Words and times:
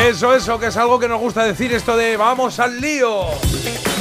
Eso, 0.00 0.34
eso, 0.34 0.58
que 0.58 0.66
es 0.66 0.76
algo 0.76 0.98
que 0.98 1.08
nos 1.08 1.20
gusta 1.20 1.44
decir, 1.44 1.72
esto 1.72 1.96
de 1.96 2.16
vamos 2.16 2.60
al 2.60 2.80
lío. 2.80 3.22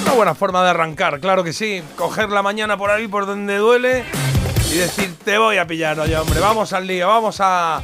Una 0.04 0.14
buena 0.14 0.36
forma 0.36 0.64
de 0.64 0.70
arrancar, 0.70 1.20
claro 1.20 1.44
que 1.44 1.52
sí. 1.54 1.82
Coger 1.96 2.30
la 2.30 2.42
mañana 2.42 2.78
por 2.78 2.92
ahí, 2.92 3.08
por 3.08 3.26
donde 3.26 3.58
duele, 3.58 4.06
y 4.72 4.78
decir, 4.78 5.16
te 5.26 5.38
voy 5.38 5.58
a 5.58 5.66
pillar, 5.66 6.00
oye, 6.00 6.16
hombre, 6.16 6.40
vamos 6.40 6.72
al 6.72 6.86
lío, 6.86 7.08
vamos 7.08 7.38
a 7.40 7.82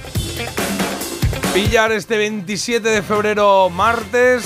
pillar 1.53 1.91
este 1.91 2.17
27 2.17 2.87
de 2.87 3.01
febrero, 3.01 3.69
martes, 3.69 4.43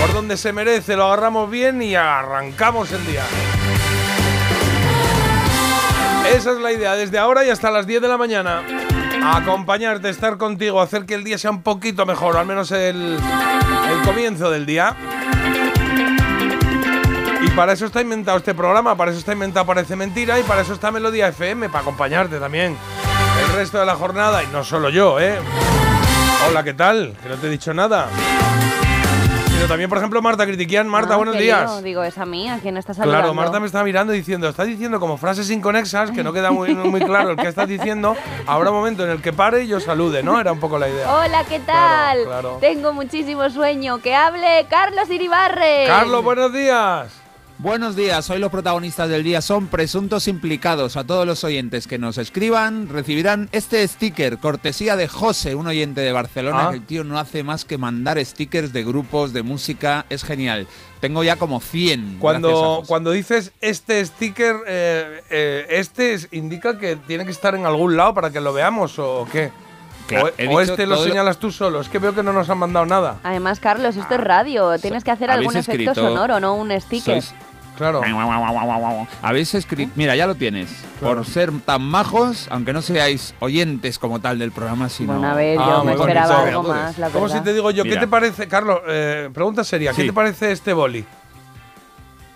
por 0.00 0.12
donde 0.12 0.36
se 0.36 0.52
merece, 0.52 0.94
lo 0.94 1.06
agarramos 1.06 1.50
bien 1.50 1.80
y 1.80 1.94
arrancamos 1.94 2.92
el 2.92 3.04
día. 3.06 3.24
Esa 6.34 6.52
es 6.52 6.58
la 6.58 6.72
idea, 6.72 6.94
desde 6.94 7.18
ahora 7.18 7.44
y 7.44 7.50
hasta 7.50 7.70
las 7.70 7.86
10 7.86 8.02
de 8.02 8.08
la 8.08 8.18
mañana. 8.18 8.62
Acompañarte, 9.34 10.08
estar 10.08 10.36
contigo, 10.36 10.80
hacer 10.80 11.04
que 11.04 11.14
el 11.14 11.24
día 11.24 11.36
sea 11.36 11.50
un 11.50 11.62
poquito 11.62 12.06
mejor, 12.06 12.36
al 12.36 12.46
menos 12.46 12.70
el, 12.70 13.18
el 13.90 14.02
comienzo 14.04 14.50
del 14.50 14.66
día. 14.66 14.94
Y 17.42 17.50
para 17.50 17.72
eso 17.72 17.86
está 17.86 18.00
inventado 18.00 18.38
este 18.38 18.54
programa, 18.54 18.96
para 18.96 19.10
eso 19.10 19.18
está 19.18 19.32
inventado 19.32 19.66
Parece 19.66 19.96
Mentira 19.96 20.38
y 20.38 20.42
para 20.44 20.62
eso 20.62 20.74
está 20.74 20.90
Melodía 20.90 21.28
FM, 21.28 21.68
para 21.68 21.80
acompañarte 21.80 22.38
también 22.38 22.76
el 23.44 23.56
resto 23.56 23.78
de 23.78 23.86
la 23.86 23.96
jornada 23.96 24.42
y 24.42 24.46
no 24.48 24.64
solo 24.64 24.90
yo, 24.90 25.20
¿eh? 25.20 25.38
Hola, 26.48 26.62
¿qué 26.62 26.74
tal? 26.74 27.14
Que 27.22 27.28
no 27.28 27.34
te 27.36 27.48
he 27.48 27.50
dicho 27.50 27.74
nada. 27.74 28.08
Sino 29.56 29.68
también, 29.68 29.88
por 29.88 29.96
ejemplo, 29.96 30.20
Marta 30.20 30.44
Critiquian. 30.44 30.86
Marta, 30.86 31.14
Ah, 31.14 31.16
buenos 31.16 31.34
qué 31.34 31.40
días. 31.44 31.82
Digo, 31.82 32.02
es 32.02 32.18
a 32.18 32.26
mí, 32.26 32.46
a 32.50 32.58
quién 32.58 32.76
estás 32.76 32.98
saludando. 32.98 33.22
Claro, 33.22 33.34
Marta 33.34 33.58
me 33.58 33.64
está 33.64 33.82
mirando 33.82 34.12
diciendo, 34.12 34.50
está 34.50 34.64
diciendo 34.64 35.00
como 35.00 35.16
frases 35.16 35.48
inconexas, 35.50 36.10
que 36.10 36.22
no 36.22 36.34
queda 36.34 36.50
muy, 36.50 36.74
muy 36.74 37.00
claro 37.00 37.30
el 37.30 37.36
que 37.38 37.48
estás 37.48 37.66
diciendo. 37.66 38.14
Habrá 38.46 38.68
un 38.70 38.76
momento 38.76 39.04
en 39.04 39.12
el 39.12 39.22
que 39.22 39.32
pare 39.32 39.64
y 39.64 39.68
yo 39.68 39.80
salude, 39.80 40.22
¿no? 40.22 40.38
Era 40.38 40.52
un 40.52 40.60
poco 40.60 40.78
la 40.78 40.90
idea. 40.90 41.10
Hola, 41.10 41.42
¿qué 41.48 41.58
tal? 41.60 42.18
Claro, 42.24 42.24
claro. 42.26 42.58
Tengo 42.60 42.92
muchísimo 42.92 43.48
sueño. 43.48 43.96
Que 44.00 44.14
hable 44.14 44.66
Carlos 44.68 45.08
Iribarre. 45.08 45.84
Carlos, 45.86 46.22
buenos 46.22 46.52
días. 46.52 47.10
Buenos 47.58 47.96
días, 47.96 48.28
hoy 48.28 48.38
los 48.38 48.50
protagonistas 48.50 49.08
del 49.08 49.24
día 49.24 49.40
son 49.40 49.68
presuntos 49.68 50.28
implicados. 50.28 50.98
A 50.98 51.04
todos 51.04 51.26
los 51.26 51.42
oyentes 51.42 51.86
que 51.86 51.96
nos 51.98 52.18
escriban 52.18 52.86
recibirán 52.90 53.48
este 53.50 53.86
sticker, 53.88 54.36
cortesía 54.36 54.94
de 54.94 55.08
José, 55.08 55.54
un 55.54 55.66
oyente 55.66 56.02
de 56.02 56.12
Barcelona, 56.12 56.66
Ah. 56.66 56.70
que 56.70 56.76
el 56.76 56.84
tío 56.86 57.02
no 57.02 57.18
hace 57.18 57.42
más 57.42 57.64
que 57.64 57.78
mandar 57.78 58.22
stickers 58.22 58.74
de 58.74 58.84
grupos, 58.84 59.32
de 59.32 59.42
música, 59.42 60.04
es 60.10 60.22
genial. 60.22 60.66
Tengo 61.00 61.24
ya 61.24 61.36
como 61.36 61.60
100. 61.60 62.00
gracias 62.00 62.18
a 62.18 62.20
Cuando, 62.20 62.82
cuando 62.86 63.10
dices 63.12 63.52
este 63.62 64.04
sticker, 64.04 64.56
eh, 64.66 65.22
eh, 65.30 65.66
este 65.70 66.12
es- 66.12 66.28
indica 66.32 66.78
que 66.78 66.96
tiene 66.96 67.24
que 67.24 67.30
estar 67.30 67.54
en 67.54 67.64
algún 67.64 67.96
lado 67.96 68.12
para 68.12 68.30
que 68.30 68.40
lo 68.42 68.52
veamos 68.52 68.98
o 68.98 69.26
qué. 69.32 69.50
Claro, 70.06 70.26
o, 70.26 70.30
he 70.38 70.46
o 70.46 70.50
dicho 70.60 70.72
este 70.72 70.86
lo 70.86 70.96
señalas 71.02 71.38
tú 71.38 71.50
solo. 71.50 71.80
Es 71.80 71.88
que 71.88 71.98
veo 71.98 72.14
que 72.14 72.22
no 72.22 72.32
nos 72.32 72.48
han 72.50 72.58
mandado 72.58 72.86
nada. 72.86 73.16
Además, 73.22 73.60
Carlos, 73.60 73.96
esto 73.96 74.14
es 74.14 74.20
radio. 74.20 74.78
Tienes 74.78 75.04
que 75.04 75.10
hacer 75.10 75.30
algún 75.30 75.56
efecto 75.56 75.94
sonoro, 75.94 76.40
no 76.40 76.54
un 76.54 76.70
sticker. 76.80 77.16
Sois- 77.22 77.32
Claro. 77.76 78.00
Habéis 79.22 79.54
escrito, 79.54 79.92
mira, 79.96 80.16
ya 80.16 80.26
lo 80.26 80.34
tienes. 80.34 80.70
Claro. 80.98 81.16
Por 81.16 81.26
ser 81.26 81.50
tan 81.60 81.82
majos, 81.82 82.46
aunque 82.50 82.72
no 82.72 82.80
seáis 82.80 83.34
oyentes 83.40 83.98
como 83.98 84.18
tal 84.20 84.38
del 84.38 84.50
programa, 84.52 84.88
sino. 84.88 85.12
Bueno, 85.14 85.28
a 85.30 85.34
ver, 85.34 85.58
Ah, 85.60 85.66
yo 85.78 85.84
me 85.84 85.92
muy 85.92 86.00
esperaba 86.00 86.36
bonito. 86.38 86.58
algo 86.58 86.62
más, 86.72 86.98
la 86.98 87.10
Como 87.10 87.28
si 87.28 87.38
te 87.40 87.52
digo 87.52 87.70
yo, 87.70 87.84
¿qué 87.84 87.96
te 87.96 88.06
parece, 88.08 88.48
Carlos? 88.48 88.80
eh, 88.88 89.28
pregunta 89.32 89.62
seria, 89.62 89.90
¿qué 89.92 90.02
Sí. 90.02 90.06
te 90.08 90.12
parece 90.14 90.52
este 90.52 90.72
boli? 90.72 91.04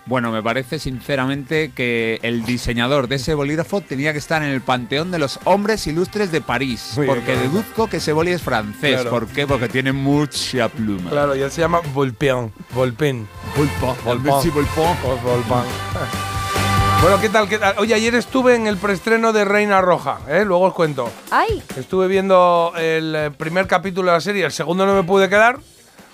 Bueno, 0.05 0.31
me 0.31 0.41
parece 0.41 0.79
sinceramente 0.79 1.71
que 1.75 2.19
el 2.23 2.43
diseñador 2.43 3.07
de 3.07 3.15
ese 3.15 3.33
bolígrafo 3.33 3.81
tenía 3.81 4.11
que 4.13 4.19
estar 4.19 4.41
en 4.41 4.49
el 4.49 4.61
panteón 4.61 5.11
de 5.11 5.19
los 5.19 5.39
hombres 5.43 5.85
ilustres 5.87 6.31
de 6.31 6.41
París. 6.41 6.93
Muy 6.95 7.05
bien, 7.05 7.15
porque 7.15 7.33
claro. 7.33 7.49
deduzco 7.49 7.87
que 7.87 7.97
ese 7.97 8.11
boli 8.11 8.31
es 8.31 8.41
francés. 8.41 8.95
Claro. 8.95 9.09
¿Por 9.11 9.27
qué? 9.27 9.45
Porque 9.45 9.69
tiene 9.69 9.91
mucha 9.91 10.69
pluma. 10.69 11.09
Claro, 11.09 11.35
y 11.35 11.41
él 11.41 11.51
se 11.51 11.61
llama 11.61 11.81
Volpeon. 11.93 12.51
Volpen. 12.73 13.27
Volpa. 13.55 13.91
Os 14.05 15.23
Volpan. 15.23 15.65
Bueno, 17.01 17.19
¿qué 17.19 17.29
tal? 17.29 17.49
¿Qué 17.49 17.57
tal? 17.57 17.75
Oye, 17.79 17.95
ayer 17.95 18.13
estuve 18.13 18.55
en 18.55 18.67
el 18.67 18.77
preestreno 18.77 19.33
de 19.33 19.43
Reina 19.43 19.81
Roja, 19.81 20.19
¿eh? 20.27 20.43
Luego 20.45 20.65
os 20.65 20.73
cuento. 20.73 21.11
¡Ay! 21.31 21.63
Estuve 21.75 22.07
viendo 22.07 22.73
el 22.77 23.31
primer 23.37 23.65
capítulo 23.65 24.11
de 24.11 24.17
la 24.17 24.21
serie, 24.21 24.45
el 24.45 24.51
segundo 24.51 24.85
no 24.85 24.93
me 24.93 25.01
pude 25.01 25.27
quedar, 25.27 25.57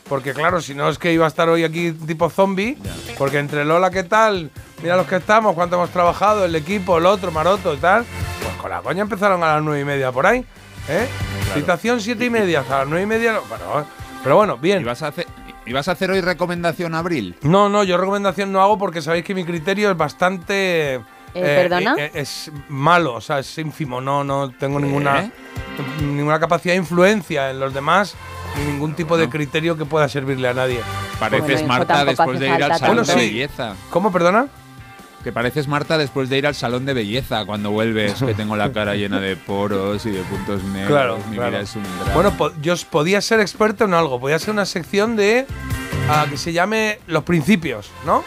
porque 0.10 0.34
claro, 0.34 0.62
si 0.62 0.74
no 0.74 0.90
es 0.90 0.98
que 0.98 1.14
iba 1.14 1.26
a 1.26 1.28
estar 1.28 1.50
hoy 1.50 1.64
aquí 1.64 1.92
tipo 1.92 2.30
zombie, 2.30 2.78
porque 3.18 3.40
entre 3.40 3.66
Lola, 3.66 3.92
¿qué 3.92 4.04
tal? 4.04 4.52
Mira 4.82 4.96
los 4.96 5.08
que 5.08 5.16
estamos, 5.18 5.56
cuánto 5.56 5.76
hemos 5.76 5.90
trabajado, 5.90 6.46
el 6.46 6.56
equipo, 6.56 6.98
el 6.98 7.06
otro, 7.06 7.32
Maroto 7.32 7.74
y 7.74 7.78
tal. 7.78 8.06
Pues 8.44 8.56
con 8.56 8.70
la 8.70 8.82
coña 8.82 9.02
empezaron 9.02 9.44
a 9.44 9.56
las 9.56 9.64
nueve 9.64 9.82
y 9.82 9.86
media 9.86 10.12
por 10.12 10.26
ahí, 10.26 10.46
¿eh? 10.90 11.08
Citación 11.54 12.00
siete 12.02 12.26
y 12.26 12.30
media, 12.30 12.62
hasta 12.62 12.80
las 12.80 12.88
nueve 12.88 13.04
y 13.04 13.08
media. 13.08 13.40
Pero, 14.24 14.36
bueno, 14.36 14.58
bien. 14.58 14.82
¿Y 14.82 14.84
vas, 14.84 15.02
a 15.04 15.08
hacer, 15.08 15.26
¿Y 15.66 15.74
vas 15.74 15.88
a 15.88 15.94
hacer 15.94 16.12
hoy 16.12 16.22
recomendación 16.22 16.96
Abril? 16.96 17.36
No, 17.42 17.70
no, 17.70 17.84
yo 17.84 17.98
recomendación 17.98 18.52
no 18.52 18.62
hago 18.62 18.78
porque 18.78 19.02
sabéis 19.02 19.26
que 19.26 19.34
mi 19.34 19.46
criterio 19.46 19.90
es 19.92 19.98
bastante. 19.98 20.96
Eh, 20.96 21.02
¿perdona? 21.34 21.96
eh, 21.98 22.12
es 22.14 22.52
malo, 22.70 23.16
o 23.16 23.22
sea, 23.22 23.40
es 23.40 23.58
ínfimo, 23.58 24.02
no, 24.02 24.24
no 24.24 24.50
tengo 24.52 24.80
ninguna, 24.80 25.26
¿Eh? 25.26 25.32
ninguna 26.02 26.40
capacidad 26.40 26.74
de 26.74 26.80
influencia 26.80 27.52
en 27.52 27.60
los 27.60 27.74
demás, 27.74 28.16
ni 28.60 28.72
ningún 28.72 28.94
tipo 28.94 29.18
de 29.18 29.30
criterio 29.30 29.78
que 29.78 29.86
pueda 29.86 30.08
servirle 30.10 30.48
a 30.50 30.54
nadie. 30.54 30.80
Pareces 31.20 31.62
Bueno, 31.62 31.68
Marta 31.68 32.06
después 32.06 32.40
de 32.40 32.48
ir 32.48 32.64
al 32.64 32.78
salón 32.80 32.98
de 32.98 33.06
sí. 33.14 33.20
belleza. 33.20 33.76
¿Cómo, 33.90 34.12
perdona? 34.12 34.48
Que 35.24 35.32
pareces 35.32 35.68
Marta 35.68 35.98
después 35.98 36.30
de 36.30 36.38
ir 36.38 36.48
al 36.48 36.56
salón 36.56 36.86
de 36.86 36.94
belleza 36.94 37.44
cuando 37.46 37.72
vuelves, 37.72 38.14
que 38.14 38.34
tengo 38.34 38.56
la 38.56 38.72
cara 38.72 38.96
llena 38.96 39.20
de 39.20 39.36
poros 39.36 40.06
y 40.06 40.12
de 40.12 40.22
puntos 40.22 40.64
negros. 40.64 40.88
Claro, 40.90 41.18
Mi 41.30 41.36
claro. 41.36 41.52
vida 41.52 41.62
es 41.62 41.76
un 41.76 41.84
drama. 41.84 42.14
Bueno, 42.14 42.32
po- 42.38 42.52
yo 42.62 42.76
podía 42.90 43.20
ser 43.22 43.40
experto 43.42 43.86
en 43.86 43.94
algo, 43.94 44.20
podía 44.20 44.40
ser 44.40 44.52
una 44.52 44.66
sección 44.66 45.16
de 45.16 45.46
ah, 46.10 46.26
que 46.30 46.38
se 46.38 46.54
llame 46.54 47.00
los 47.08 47.24
principios, 47.24 47.90
¿no? 48.06 48.24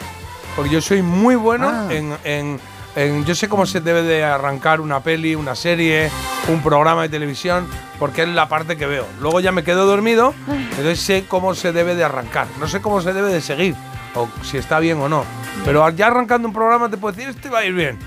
Porque 0.56 0.70
yo 0.72 0.80
soy 0.82 1.00
muy 1.00 1.36
bueno 1.36 1.68
Ah. 1.72 1.86
en, 1.90 2.14
en- 2.24 2.60
en- 2.96 3.24
Yo 3.24 3.34
sé 3.34 3.48
cómo 3.48 3.66
se 3.66 3.80
debe 3.80 4.02
de 4.02 4.24
arrancar 4.24 4.80
una 4.80 5.00
peli, 5.00 5.34
una 5.34 5.54
serie, 5.54 6.10
un 6.48 6.62
programa 6.62 7.02
de 7.02 7.08
televisión, 7.08 7.66
porque 7.98 8.22
es 8.22 8.28
la 8.28 8.48
parte 8.48 8.76
que 8.76 8.86
veo. 8.86 9.06
Luego 9.20 9.40
ya 9.40 9.52
me 9.52 9.62
quedo 9.64 9.86
dormido, 9.86 10.34
entonces 10.48 11.00
sé 11.00 11.24
cómo 11.28 11.54
se 11.54 11.72
debe 11.72 11.94
de 11.94 12.04
arrancar. 12.04 12.46
No 12.58 12.66
sé 12.68 12.80
cómo 12.80 13.00
se 13.00 13.12
debe 13.12 13.32
de 13.32 13.40
seguir, 13.40 13.74
o 14.14 14.28
si 14.42 14.58
está 14.58 14.78
bien 14.80 14.98
o 14.98 15.08
no. 15.08 15.24
Pero 15.64 15.88
ya 15.90 16.06
arrancando 16.08 16.48
un 16.48 16.54
programa 16.54 16.88
te 16.88 16.96
puedo 16.96 17.14
decir, 17.14 17.28
este 17.30 17.48
va 17.50 17.58
a 17.60 17.64
ir 17.64 17.74
bien, 17.74 17.98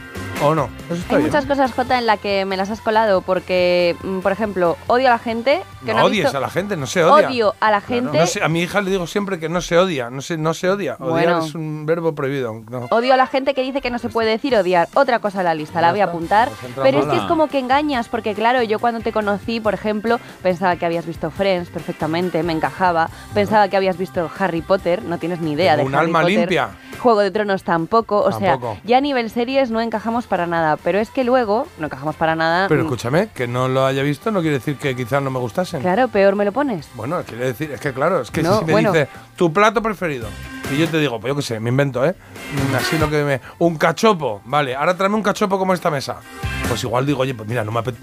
o 0.41 0.55
no. 0.55 0.69
Eso 0.85 0.95
está 0.95 1.16
Hay 1.16 1.21
bien. 1.21 1.31
muchas 1.31 1.45
cosas, 1.45 1.71
Jota, 1.73 1.97
en 1.97 2.05
las 2.05 2.19
que 2.19 2.45
me 2.45 2.57
las 2.57 2.69
has 2.69 2.81
colado 2.81 3.21
porque, 3.21 3.95
mm, 4.03 4.19
por 4.19 4.31
ejemplo, 4.31 4.77
odio 4.88 5.07
a 5.07 5.11
la 5.11 5.19
gente 5.19 5.61
que 5.85 5.91
no, 5.91 5.94
No 5.94 5.99
ha 5.99 6.03
odies 6.05 6.23
visto- 6.23 6.38
a 6.38 6.41
la 6.41 6.49
gente, 6.49 6.75
no 6.77 6.85
se 6.88 7.03
odia. 7.03 7.27
Odio 7.27 7.55
a 7.59 7.71
la 7.71 7.81
gente. 7.81 8.17
No 8.17 8.45
a 8.45 8.49
mi 8.49 8.61
hija 8.61 8.81
le 8.81 8.91
digo 8.91 9.07
siempre 9.07 9.39
que 9.39 9.49
no 9.49 9.61
se 9.61 9.77
odia, 9.77 10.09
no 10.09 10.22
se, 10.22 10.38
no 10.38 10.53
se 10.53 10.69
odia. 10.69 10.95
Odiar 10.99 11.09
Bueno. 11.11 11.45
es 11.45 11.55
un 11.55 11.85
verbo 11.85 12.13
prohibido. 12.16 12.61
no. 12.69 12.88
Odio 12.89 13.13
a 13.13 13.17
la 13.17 13.27
gente 13.27 13.53
que 13.53 13.61
dice 13.61 13.81
que 13.81 13.89
no 13.89 13.99
se 13.99 14.09
puede 14.09 14.29
decir 14.31 14.55
odiar. 14.55 14.88
Otra 14.93 15.19
cosa 15.19 15.39
en 15.39 15.45
la 15.45 15.53
lista, 15.53 15.81
la 15.81 15.91
voy 15.91 16.02
a 16.02 16.05
apuntar. 16.05 16.49
pues 16.49 16.63
entra 16.63 16.84
Pero 16.84 16.99
es 16.99 17.05
mala. 17.05 17.17
que 17.19 17.23
es 17.23 17.29
como 17.29 17.47
que 17.47 17.59
engañas, 17.59 18.09
porque 18.09 18.34
claro, 18.34 18.61
yo 18.63 18.79
cuando 18.79 18.99
te 19.02 19.11
conocí, 19.11 19.59
por 19.59 19.73
ejemplo, 19.73 20.19
pensaba 20.41 20.75
que 20.75 20.85
habías 20.85 21.05
visto 21.05 21.31
Friends 21.31 21.69
perfectamente, 21.69 22.43
me 22.43 22.53
encajaba. 22.53 23.09
Pensaba 23.34 23.67
que 23.67 23.78
habías 23.78 23.97
visto 23.97 24.29
Harry 24.40 24.61
Potter, 24.61 25.03
no 25.03 25.17
tienes 25.17 25.40
ni 25.41 25.53
idea 25.53 25.75
Tengo 25.75 25.90
de 25.90 25.93
un 25.93 25.96
Harry 25.96 26.05
alma 26.08 26.22
Potter. 26.22 26.37
limpia. 26.40 26.69
Juego 26.99 27.19
de 27.19 27.31
Tronos 27.31 27.63
tampoco, 27.63 28.19
o 28.22 28.29
Tampoco. 28.29 28.73
sea, 28.75 28.81
ya 28.85 28.97
a 28.97 29.02
nivel 29.02 29.29
series 29.29 29.69
no 29.72 29.81
encajamos 29.81 30.22
para 30.28 30.47
nada. 30.47 30.78
Pero 30.78 30.99
es 30.99 31.09
que 31.09 31.23
luego 31.23 31.67
no 31.78 31.85
encajamos 31.85 32.16
para 32.16 32.35
nada. 32.35 32.67
Pero 32.67 32.81
mm, 32.84 32.85
escúchame, 32.85 33.29
que 33.34 33.47
no 33.47 33.67
lo 33.67 33.85
haya 33.85 34.03
visto 34.03 34.31
no 34.31 34.41
quiere 34.41 34.58
decir 34.59 34.78
que 34.78 34.96
quizás 34.96 35.22
no 35.22 35.29
me 35.31 35.40
gustasen. 35.40 35.81
Claro, 35.81 36.08
peor 36.08 36.35
me 36.35 36.46
lo 36.46 36.52
pones. 36.52 36.87
Bueno, 36.96 37.22
quiere 37.23 37.46
decir, 37.46 37.72
es 37.72 37.79
que 37.79 37.93
claro, 37.93 38.22
es 38.22 38.31
que 38.31 38.43
No, 38.43 38.59
si 38.59 38.66
me 38.66 38.72
bueno. 38.73 38.91
dice 38.91 39.08
tu 39.35 39.52
plato 39.52 39.81
preferido 39.81 40.28
y 40.72 40.78
yo 40.78 40.87
te 40.90 40.97
digo, 40.97 41.20
pues 41.20 41.31
yo 41.31 41.35
qué 41.35 41.41
sé, 41.41 41.59
me 41.59 41.70
invento, 41.70 42.05
¿eh? 42.05 42.16
Mm, 42.72 42.75
Así 42.75 42.97
lo 42.97 43.09
que 43.09 43.23
me. 43.23 43.41
Un 43.59 43.78
cachopo, 43.78 44.41
vale, 44.46 44.75
ahora 44.75 44.96
tráeme 44.96 45.16
un 45.16 45.23
cachopo 45.23 45.58
como 45.59 45.73
esta 45.73 45.91
mesa. 45.91 46.17
Pues 46.67 46.84
igual 46.84 47.05
digo, 47.05 47.20
oye, 47.22 47.34
pues 47.35 47.47
mira, 47.47 47.64
no 47.64 47.72
me, 47.72 47.81
apet- 47.81 47.96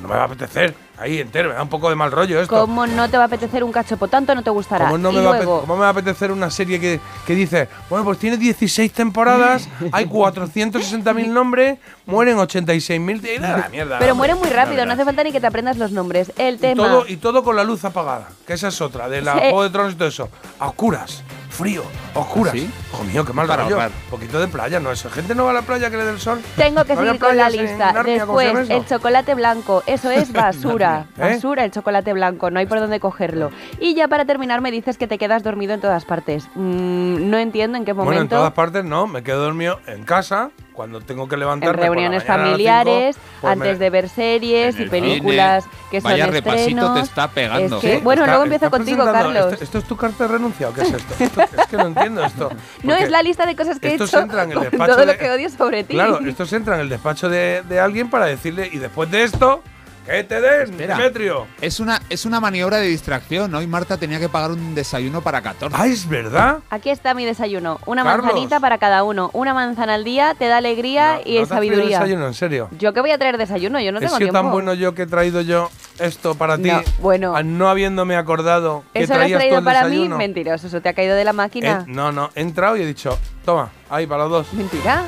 no 0.00 0.08
me 0.08 0.14
va 0.14 0.22
a 0.22 0.24
apetecer 0.26 0.74
ahí 0.98 1.18
entero, 1.20 1.48
me 1.50 1.54
da 1.56 1.62
un 1.62 1.68
poco 1.68 1.88
de 1.90 1.96
mal 1.96 2.10
rollo 2.12 2.40
esto. 2.40 2.54
¿Cómo 2.58 2.86
no 2.86 3.08
te 3.10 3.16
va 3.16 3.24
a 3.24 3.26
apetecer 3.26 3.64
un 3.64 3.72
cacho? 3.72 3.96
Por 3.96 4.08
tanto, 4.08 4.34
no 4.34 4.42
te 4.42 4.50
gustará. 4.50 4.86
¿Cómo 4.86 4.98
no 4.98 5.10
y 5.12 5.16
me, 5.16 5.22
va 5.22 5.30
a, 5.30 5.36
luego, 5.36 5.58
ape- 5.58 5.60
cómo 5.62 5.74
me 5.76 5.80
va 5.80 5.86
a 5.88 5.90
apetecer 5.90 6.30
una 6.32 6.50
serie 6.50 6.78
que, 6.80 7.00
que 7.26 7.34
dice, 7.34 7.68
bueno, 7.90 8.04
pues 8.04 8.18
tiene 8.18 8.36
16 8.36 8.92
temporadas, 8.92 9.68
hay 9.92 10.06
460.000 10.06 11.28
nombres, 11.28 11.78
mueren 12.06 12.36
86.000... 12.36 13.36
y 13.36 13.38
nada, 13.40 13.68
mierda. 13.70 13.98
pero 13.98 14.12
hombre. 14.12 14.34
muere 14.34 14.34
muy 14.34 14.48
rápido, 14.54 14.84
no 14.86 14.92
hace 14.92 15.04
falta 15.04 15.24
ni 15.24 15.32
que 15.32 15.40
te 15.40 15.46
aprendas 15.46 15.76
los 15.78 15.90
nombres. 15.92 16.32
El 16.36 16.56
Y 16.56 16.58
tema. 16.58 16.82
todo, 16.86 17.04
y 17.08 17.16
todo 17.16 17.42
con 17.44 17.56
la 17.56 17.64
luz 17.64 17.84
apagada, 17.84 18.28
que 18.46 18.52
esa 18.54 18.68
es 18.68 18.80
otra, 18.80 19.08
de 19.08 19.22
la 19.22 19.34
Sí. 19.34 19.38
Juego 19.40 19.62
de 19.64 19.70
Tronos 19.70 19.92
y 19.92 19.96
todo 19.96 20.08
eso. 20.08 20.28
A 20.60 20.68
oscuras, 20.68 21.22
frío, 21.54 21.84
oscuras. 22.14 22.52
¿Sí? 22.52 22.70
Hijo 22.92 23.04
mío, 23.04 23.24
qué 23.24 23.32
mal 23.32 23.46
Para 23.46 23.64
rollo. 23.64 23.78
poquito 24.10 24.40
de 24.40 24.48
playa, 24.48 24.80
¿no? 24.80 24.90
Eso. 24.90 25.08
Gente 25.10 25.34
no 25.34 25.44
va 25.44 25.50
a 25.52 25.54
la 25.54 25.62
playa 25.62 25.90
que 25.90 25.96
le 25.96 26.04
dé 26.04 26.10
el 26.12 26.18
sol. 26.20 26.40
Tengo 26.56 26.84
que 26.84 26.94
¿No 26.94 27.00
había 27.00 27.12
seguir 27.12 27.26
con 27.26 27.36
la 27.36 27.48
lista. 27.50 28.02
Después, 28.04 28.70
el 28.70 28.86
chocolate 28.86 29.34
blanco. 29.34 29.82
Eso 29.86 30.10
es 30.10 30.32
basura. 30.32 31.06
¿Eh? 31.16 31.34
Basura 31.34 31.64
el 31.64 31.70
chocolate 31.70 32.12
blanco. 32.12 32.50
No 32.50 32.58
hay 32.58 32.66
por 32.66 32.80
dónde 32.80 33.00
cogerlo. 33.00 33.50
Y 33.80 33.94
ya 33.94 34.08
para 34.08 34.24
terminar, 34.24 34.60
me 34.60 34.70
dices 34.70 34.98
que 34.98 35.06
te 35.06 35.16
quedas 35.18 35.42
dormido 35.42 35.74
en 35.74 35.80
todas 35.80 36.04
partes. 36.04 36.48
Mm, 36.54 37.30
no 37.30 37.38
entiendo 37.38 37.78
en 37.78 37.84
qué 37.84 37.92
Bueno, 37.92 38.10
en 38.12 38.16
momento. 38.16 38.36
todas 38.36 38.52
partes 38.52 38.84
no, 38.84 39.06
me 39.06 39.22
quedo 39.22 39.42
dormido 39.42 39.80
en 39.86 40.04
casa, 40.04 40.50
cuando 40.74 41.00
tengo 41.00 41.28
que 41.28 41.36
en 41.36 41.40
levantarme. 41.40 41.72
por 41.72 41.80
la 41.80 41.86
reuniones 41.86 42.22
mañana 42.28 42.34
a 42.34 42.36
las 42.36 42.46
familiares, 42.50 43.14
cinco, 43.16 43.28
pues 43.40 43.52
antes 43.52 43.72
me- 43.72 43.78
de 43.78 43.90
ver 43.90 44.08
series 44.08 44.74
En 44.74 44.80
y 44.80 44.84
el 44.84 44.90
películas 44.90 45.64
que 45.90 46.00
son 46.00 46.10
Vaya 46.10 46.26
repasito 46.26 46.60
estrenos. 46.68 46.94
te 46.94 47.00
está 47.00 47.28
pegando. 47.30 47.76
Es 47.76 47.82
que- 47.82 47.94
Sí, 47.96 48.00
bueno, 48.02 48.22
está- 48.22 48.32
luego 48.32 48.44
empiezo 48.44 48.70
contigo, 48.70 49.04
Carlos. 49.04 49.52
¿Esto, 49.52 49.64
esto 49.64 49.78
es 49.78 49.84
tu 49.84 49.96
carta 49.96 50.24
de 50.26 50.32
renuncia 50.32 50.68
o 50.68 50.72
qué 50.74 50.82
es 50.82 50.92
esto? 50.92 51.14
Esto- 51.24 51.40
es 51.42 51.66
que 51.68 51.76
no 51.76 51.86
entiendo 51.86 52.24
esto. 52.24 52.50
No 52.82 52.94
es 52.94 53.10
la 53.10 53.22
lista 53.22 53.46
de 53.46 53.56
cosas 53.56 53.78
que 53.78 53.88
he 53.88 53.94
hecho 53.94 54.18
entran 54.18 54.46
en 54.46 54.50
el 54.50 54.54
con 54.58 54.64
despacho 54.70 54.92
todo 54.92 55.00
de- 55.06 55.12
lo 55.12 55.18
que 55.18 55.30
odio 55.30 55.48
sobre 55.50 55.84
ti. 55.84 55.94
Claro, 55.94 56.18
esto 56.26 56.44
se 56.46 56.56
entra 56.56 56.74
en 56.74 56.80
el 56.82 56.88
despacho 56.88 57.28
de, 57.28 57.62
de 57.68 57.80
alguien 57.80 58.10
para 58.10 58.26
decirle, 58.26 58.68
y 58.72 58.78
después 58.78 59.10
de 59.10 59.22
esto, 59.22 59.62
que 60.06 60.24
te 60.24 60.40
den, 60.40 60.70
Espera. 60.70 60.96
Demetrio. 60.96 61.46
Es 61.60 61.80
una, 61.80 62.00
es 62.10 62.24
una 62.24 62.40
maniobra 62.40 62.76
de 62.78 62.86
distracción. 62.88 63.54
Hoy 63.54 63.66
Marta 63.66 63.96
tenía 63.96 64.18
que 64.20 64.28
pagar 64.28 64.50
un 64.50 64.74
desayuno 64.74 65.20
para 65.22 65.40
14. 65.42 65.76
Ah, 65.78 65.86
es 65.86 66.08
verdad. 66.08 66.58
Aquí 66.70 66.90
está 66.90 67.14
mi 67.14 67.24
desayuno. 67.24 67.78
Una 67.86 68.02
Carlos. 68.04 68.26
manzanita 68.26 68.60
para 68.60 68.78
cada 68.78 69.02
uno. 69.04 69.30
Una 69.32 69.54
manzana 69.54 69.94
al 69.94 70.04
día 70.04 70.34
te 70.38 70.46
da 70.48 70.58
alegría 70.58 71.14
No, 71.16 71.20
y 71.24 71.34
no 71.34 71.36
te 71.38 71.42
has 71.42 71.48
traído 71.48 71.74
sabiduría. 71.74 71.98
desayuno, 72.00 72.26
en 72.26 72.34
serio. 72.34 72.68
Yo 72.78 72.92
que 72.92 73.00
voy 73.00 73.10
a 73.12 73.18
traer 73.18 73.38
desayuno, 73.38 73.80
yo 73.80 73.92
no 73.92 73.98
He 73.98 74.00
tengo 74.02 74.16
sido 74.16 74.26
tiempo. 74.30 74.38
tan 74.40 74.50
bueno 74.52 74.74
yo 74.74 74.94
que 74.94 75.02
he 75.02 75.06
traído 75.06 75.40
yo 75.40 75.70
esto 75.98 76.34
para 76.34 76.56
ti, 76.58 76.70
No, 76.70 76.82
bueno. 77.00 77.42
no 77.42 77.68
habiéndome 77.68 78.16
acordado 78.16 78.82
que 78.92 79.04
¿Eso 79.04 79.14
lo 79.14 79.20
has 79.20 79.28
traías 79.28 79.38
tú 79.38 79.40
traído 79.40 79.58
el 79.58 79.64
para 79.64 79.84
mí? 79.84 79.90
desayuno. 79.90 80.16
Mentiroso, 80.18 80.66
eso 80.66 80.80
te 80.80 80.88
ha 80.88 80.92
caído 80.92 81.14
de 81.14 81.24
la 81.24 81.32
máquina. 81.32 81.80
Eh, 81.80 81.84
no, 81.86 82.12
no, 82.12 82.30
he 82.34 82.40
entrado 82.40 82.76
y 82.76 82.82
he 82.82 82.86
dicho, 82.86 83.18
toma, 83.44 83.70
ahí 83.88 84.06
para 84.06 84.24
los 84.24 84.30
dos. 84.30 84.52
Mentira. 84.54 85.04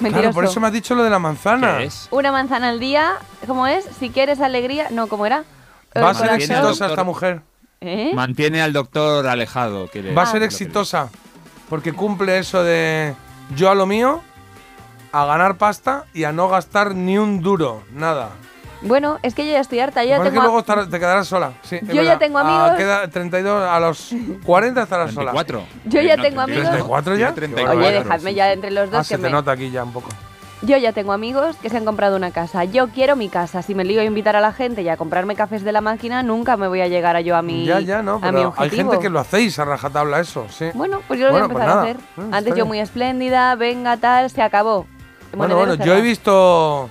Mentiroso. 0.00 0.20
Claro, 0.20 0.34
por 0.34 0.44
eso 0.44 0.60
me 0.60 0.66
has 0.66 0.72
dicho 0.72 0.94
lo 0.94 1.02
de 1.04 1.10
la 1.10 1.18
manzana. 1.18 1.78
¿Qué 1.78 1.84
es? 1.84 2.08
Una 2.10 2.32
manzana 2.32 2.68
al 2.70 2.80
día, 2.80 3.12
¿cómo 3.46 3.66
es? 3.66 3.84
Si 3.98 4.10
quieres 4.10 4.40
alegría, 4.40 4.88
no, 4.90 5.06
¿cómo 5.08 5.26
era? 5.26 5.44
Va 5.96 6.10
a 6.10 6.14
ser 6.14 6.30
exitosa. 6.32 6.86
esta 6.86 7.04
mujer. 7.04 7.42
¿Eh? 7.80 8.12
Mantiene 8.14 8.60
al 8.62 8.72
doctor 8.72 9.26
alejado. 9.26 9.88
Va 10.16 10.22
a 10.22 10.24
Ah. 10.24 10.26
ser 10.26 10.42
exitosa. 10.42 11.08
Porque 11.68 11.92
cumple 11.92 12.38
eso 12.38 12.62
de 12.62 13.14
yo 13.56 13.70
a 13.70 13.74
lo 13.74 13.86
mío, 13.86 14.20
a 15.12 15.24
ganar 15.24 15.56
pasta 15.56 16.04
y 16.14 16.24
a 16.24 16.32
no 16.32 16.48
gastar 16.48 16.94
ni 16.94 17.16
un 17.18 17.40
duro, 17.42 17.82
nada. 17.92 18.30
Bueno, 18.82 19.18
es 19.22 19.34
que 19.34 19.44
yo 19.46 19.52
ya 19.52 19.60
estoy 19.60 19.80
harta, 19.80 20.02
yo 20.04 20.10
ya 20.10 20.16
tengo... 20.22 20.30
que 20.30 20.48
luego 20.48 20.62
te 20.62 20.98
quedarás 20.98 21.28
sola. 21.28 21.52
Sí, 21.62 21.78
Yo 21.82 21.94
ya 21.96 22.00
verdad. 22.02 22.18
tengo 22.18 22.38
Ah, 22.38 22.42
amigos. 22.64 22.78
queda 22.78 23.08
32, 23.08 23.62
a 23.68 23.78
los 23.80 24.14
40 24.44 24.82
estarás 24.82 25.12
sola. 25.12 25.32
34. 25.32 25.62
Yo 25.84 26.00
ya 26.00 26.16
No, 26.16 26.22
tengo 26.22 26.40
amigos. 26.40 26.62
34 26.70 27.16
ya. 27.16 27.32
Tiene 27.34 27.54
Oye, 27.54 27.64
34, 27.64 28.02
dejadme 28.04 28.34
ya 28.34 28.52
entre 28.52 28.70
los 28.70 28.90
dos 28.90 29.00
Ah, 29.00 29.02
que 29.02 29.04
se 29.08 29.16
te 29.16 29.22
me... 29.22 29.30
nota 29.30 29.52
aquí 29.52 29.70
ya 29.70 29.84
un 29.84 29.92
poco. 29.92 30.08
Yo 30.62 30.76
ya 30.76 30.92
tengo 30.92 31.12
amigos 31.12 31.56
que 31.56 31.70
se 31.70 31.78
han 31.78 31.86
comprado 31.86 32.16
una 32.16 32.32
casa. 32.32 32.64
Yo 32.64 32.88
quiero 32.88 33.16
mi 33.16 33.30
casa. 33.30 33.62
Si 33.62 33.74
me 33.74 33.82
lío 33.84 34.02
a 34.02 34.04
invitar 34.04 34.36
a 34.36 34.42
la 34.42 34.52
gente 34.52 34.82
y 34.82 34.88
a 34.90 34.98
comprarme 34.98 35.34
cafés 35.34 35.64
de 35.64 35.72
la 35.72 35.80
máquina, 35.80 36.22
nunca 36.22 36.58
me 36.58 36.68
voy 36.68 36.82
a 36.82 36.86
llegar 36.88 37.16
a 37.16 37.22
yo 37.22 37.34
a 37.34 37.40
mi 37.40 37.64
ya, 37.64 37.80
ya, 37.80 38.02
no, 38.02 38.18
a 38.22 38.30
mi 38.30 38.42
hay 38.58 38.68
gente 38.68 38.98
que 38.98 39.08
lo 39.08 39.20
hacéis 39.20 39.58
a 39.58 39.64
rajatabla 39.64 40.20
eso, 40.20 40.46
sí. 40.50 40.66
Bueno, 40.74 41.00
pues 41.08 41.18
yo 41.18 41.26
lo 41.26 41.32
Bueno, 41.32 41.48
voy 41.48 41.62
a 41.62 41.64
pues 41.64 41.64
empezar 41.64 41.70
a 41.70 41.80
nada. 41.80 41.90
hacer. 41.90 42.24
Está 42.24 42.36
Antes 42.36 42.54
yo 42.56 42.66
muy 42.66 42.78
espléndida, 42.78 43.54
venga, 43.54 43.96
tal, 43.96 44.28
se 44.28 44.42
acabó. 44.42 44.86
Bueno, 45.34 45.56
bueno, 45.56 45.74
yo 45.76 45.94
he 45.94 46.02
visto 46.02 46.90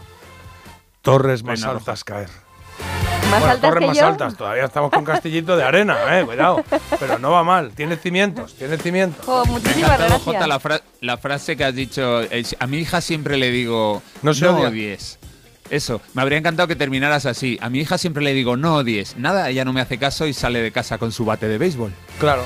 torres 1.01 1.43
más 1.43 1.61
Venga, 1.61 1.73
altas 1.77 2.03
caer. 2.03 2.29
Más 3.29 3.41
bueno, 3.41 3.45
altas 3.45 3.61
torres 3.61 3.79
que 3.81 3.87
más 3.87 3.97
yo. 3.97 4.07
altas, 4.07 4.35
todavía 4.37 4.63
estamos 4.65 4.89
con 4.91 5.03
castillito 5.05 5.55
de 5.55 5.63
arena, 5.63 5.97
eh, 6.19 6.25
cuidado. 6.25 6.63
Pero 6.99 7.19
no 7.19 7.31
va 7.31 7.43
mal, 7.43 7.71
tiene 7.71 7.95
cimientos, 7.97 8.55
tiene 8.55 8.77
cimientos. 8.77 9.27
Ha 9.27 9.43
muchísimas 9.45 9.97
gracias. 9.99 10.21
Jota, 10.23 10.47
la, 10.47 10.59
fra- 10.59 10.81
la 11.01 11.17
frase 11.17 11.55
que 11.55 11.63
has 11.63 11.75
dicho. 11.75 12.21
eh, 12.23 12.43
A 12.59 12.65
mi 12.67 12.77
hija 12.77 13.01
siempre 13.01 13.37
le 13.37 13.51
digo, 13.51 14.01
No 14.23 14.31
no, 14.31 14.33
se 14.33 14.47
odia". 14.47 14.69
odies. 14.69 15.19
Eso, 15.69 16.01
me 16.15 16.23
habría 16.23 16.39
encantado 16.39 16.67
que 16.67 16.75
terminaras 16.75 17.27
así. 17.27 17.59
A 17.61 17.69
mi 17.69 17.79
hija 17.81 17.99
siempre 17.99 18.23
le 18.23 18.33
digo, 18.33 18.57
no 18.57 18.77
odies. 18.77 19.15
Nada, 19.17 19.49
ella 19.49 19.63
no 19.65 19.73
me 19.73 19.81
hace 19.81 19.99
caso 19.99 20.25
y 20.25 20.33
sale 20.33 20.61
de 20.63 20.71
casa 20.71 20.97
con 20.97 21.11
su 21.11 21.25
bate 21.25 21.47
de 21.47 21.59
béisbol. 21.59 21.93
Claro. 22.19 22.43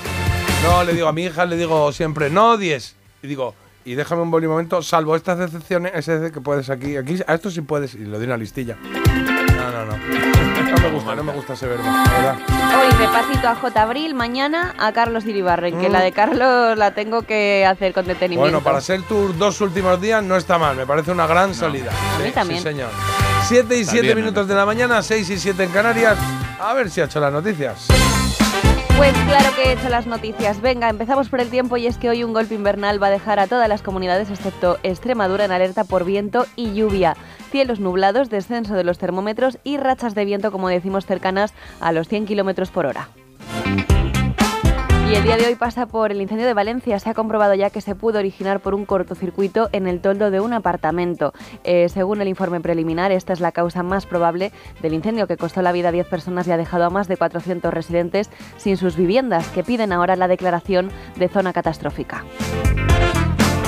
No, 0.64 0.84
le 0.84 0.92
digo 0.94 1.08
a 1.08 1.14
mi 1.14 1.24
hija, 1.24 1.46
le 1.46 1.56
digo 1.56 1.94
siempre, 1.94 2.30
no 2.30 2.52
odies. 2.52 2.96
Y 3.22 3.28
digo, 3.28 3.56
y 3.86 3.96
déjame 3.96 4.22
un 4.22 4.32
boli 4.32 4.48
momento, 4.48 4.82
salvo 4.82 5.16
estas 5.16 5.40
decepciones, 5.40 5.92
ese 5.96 6.32
que 6.32 6.42
puedes 6.42 6.70
aquí, 6.70 6.98
aquí, 6.98 7.20
a 7.28 7.34
esto 7.34 7.50
sí 7.52 7.62
puedes, 7.62 7.94
y 7.96 8.00
le 8.00 8.18
doy 8.18 8.26
una 8.26 8.38
listilla. 8.38 8.78
No, 8.84 9.72
no, 9.72 9.86
no. 9.86 9.98
No 10.74 10.90
me 10.90 10.96
gusta, 10.96 11.16
no 11.16 11.24
me 11.24 11.32
gusta 11.34 11.54
ese 11.54 11.68
verbo, 11.68 11.84
la 11.86 12.04
verdad. 12.04 12.36
Hoy 12.50 12.92
repasito 12.98 13.48
a 13.48 13.56
J. 13.56 13.82
Abril, 13.82 14.16
mañana 14.16 14.74
a 14.80 14.92
Carlos 14.92 15.24
Iribarren, 15.26 15.80
que 15.80 15.88
Mm. 15.88 15.92
la 15.92 16.02
de 16.02 16.12
Carlos 16.12 16.78
la 16.78 16.92
tengo 16.96 17.22
que 17.22 17.66
hacer 17.66 17.94
con 17.94 18.06
detenimiento. 18.06 18.42
Bueno, 18.42 18.62
para 18.62 18.82
ser 18.82 19.02
tus 19.04 19.38
dos 19.38 19.62
últimos 19.62 20.02
días 20.02 20.24
no 20.24 20.36
está 20.36 20.58
mal, 20.58 20.76
me 20.76 20.86
parece 20.88 21.12
una 21.12 21.28
gran 21.28 21.54
salida. 21.54 21.92
A 21.92 22.20
mí 22.20 22.26
Sí, 22.28 22.32
también. 22.32 22.60
Sí, 22.62 22.68
señor. 22.70 22.90
7 23.48 23.78
y 23.78 23.82
Está 23.82 23.92
7 23.92 24.08
bien, 24.08 24.18
minutos 24.18 24.48
de 24.48 24.56
la 24.56 24.66
mañana, 24.66 25.02
6 25.04 25.30
y 25.30 25.38
7 25.40 25.64
en 25.64 25.70
Canarias. 25.72 26.18
A 26.60 26.74
ver 26.74 26.90
si 26.90 27.00
ha 27.02 27.06
hecho 27.06 27.20
las 27.20 27.32
noticias. 27.32 27.88
Pues 28.98 29.14
claro 29.28 29.56
que 29.56 29.64
he 29.64 29.74
hecho 29.74 29.90
las 29.90 30.08
noticias. 30.08 30.62
Venga, 30.62 30.90
empezamos 30.90 31.30
por 31.30 31.42
el 31.42 31.50
tiempo 31.50 31.78
y 31.78 31.88
es 31.88 31.98
que 31.98 32.10
hoy 32.10 32.24
un 32.24 32.34
golpe 32.34 32.56
invernal 32.56 33.02
va 33.02 33.08
a 33.08 33.12
dejar 33.12 33.40
a 33.40 33.48
todas 33.48 33.68
las 33.68 33.82
comunidades 33.82 34.30
excepto 34.30 34.78
Extremadura 34.84 35.46
en 35.46 35.52
alerta 35.52 35.84
por 35.84 36.06
viento 36.06 36.46
y 36.56 36.74
lluvia. 36.74 37.18
Cielos 37.52 37.80
nublados, 37.80 38.30
descenso 38.30 38.76
de 38.76 38.84
los 38.84 39.00
termómetros 39.00 39.58
y 39.64 39.78
rachas 39.78 40.16
de 40.16 40.26
viento, 40.26 40.52
como 40.52 40.70
decimos, 40.70 41.06
cercanas 41.06 41.54
a 41.80 41.92
los 41.92 42.08
100 42.08 42.26
kilómetros 42.26 42.72
por 42.72 42.86
hora. 42.86 43.10
El 45.14 45.24
día 45.24 45.38
de 45.38 45.46
hoy 45.46 45.54
pasa 45.54 45.86
por 45.86 46.12
el 46.12 46.22
incendio 46.22 46.48
de 46.48 46.56
Valencia. 46.56 46.98
Se 46.98 47.08
ha 47.08 47.14
comprobado 47.14 47.54
ya 47.54 47.70
que 47.70 47.82
se 47.82 47.94
pudo 47.94 48.18
originar 48.18 48.62
por 48.62 48.74
un 48.74 48.84
cortocircuito 48.84 49.70
en 49.72 49.86
el 49.86 50.02
toldo 50.02 50.32
de 50.32 50.40
un 50.40 50.54
apartamento. 50.54 51.34
Eh, 51.64 51.88
según 51.88 52.20
el 52.20 52.28
informe 52.28 52.60
preliminar, 52.60 53.12
esta 53.12 53.32
es 53.32 53.40
la 53.40 53.52
causa 53.52 53.84
más 53.84 54.08
probable 54.08 54.52
del 54.82 54.96
incendio 54.96 55.28
que 55.28 55.38
costó 55.38 55.62
la 55.62 55.72
vida 55.72 55.90
a 55.90 55.92
10 55.92 56.08
personas 56.08 56.48
y 56.48 56.52
ha 56.52 56.58
dejado 56.58 56.86
a 56.86 56.90
más 56.90 57.08
de 57.08 57.18
400 57.18 57.72
residentes 57.72 58.32
sin 58.58 58.76
sus 58.76 58.98
viviendas, 58.98 59.48
que 59.50 59.64
piden 59.64 59.94
ahora 59.94 60.16
la 60.16 60.28
declaración 60.28 60.90
de 61.16 61.30
zona 61.30 61.54
catastrófica. 61.54 62.26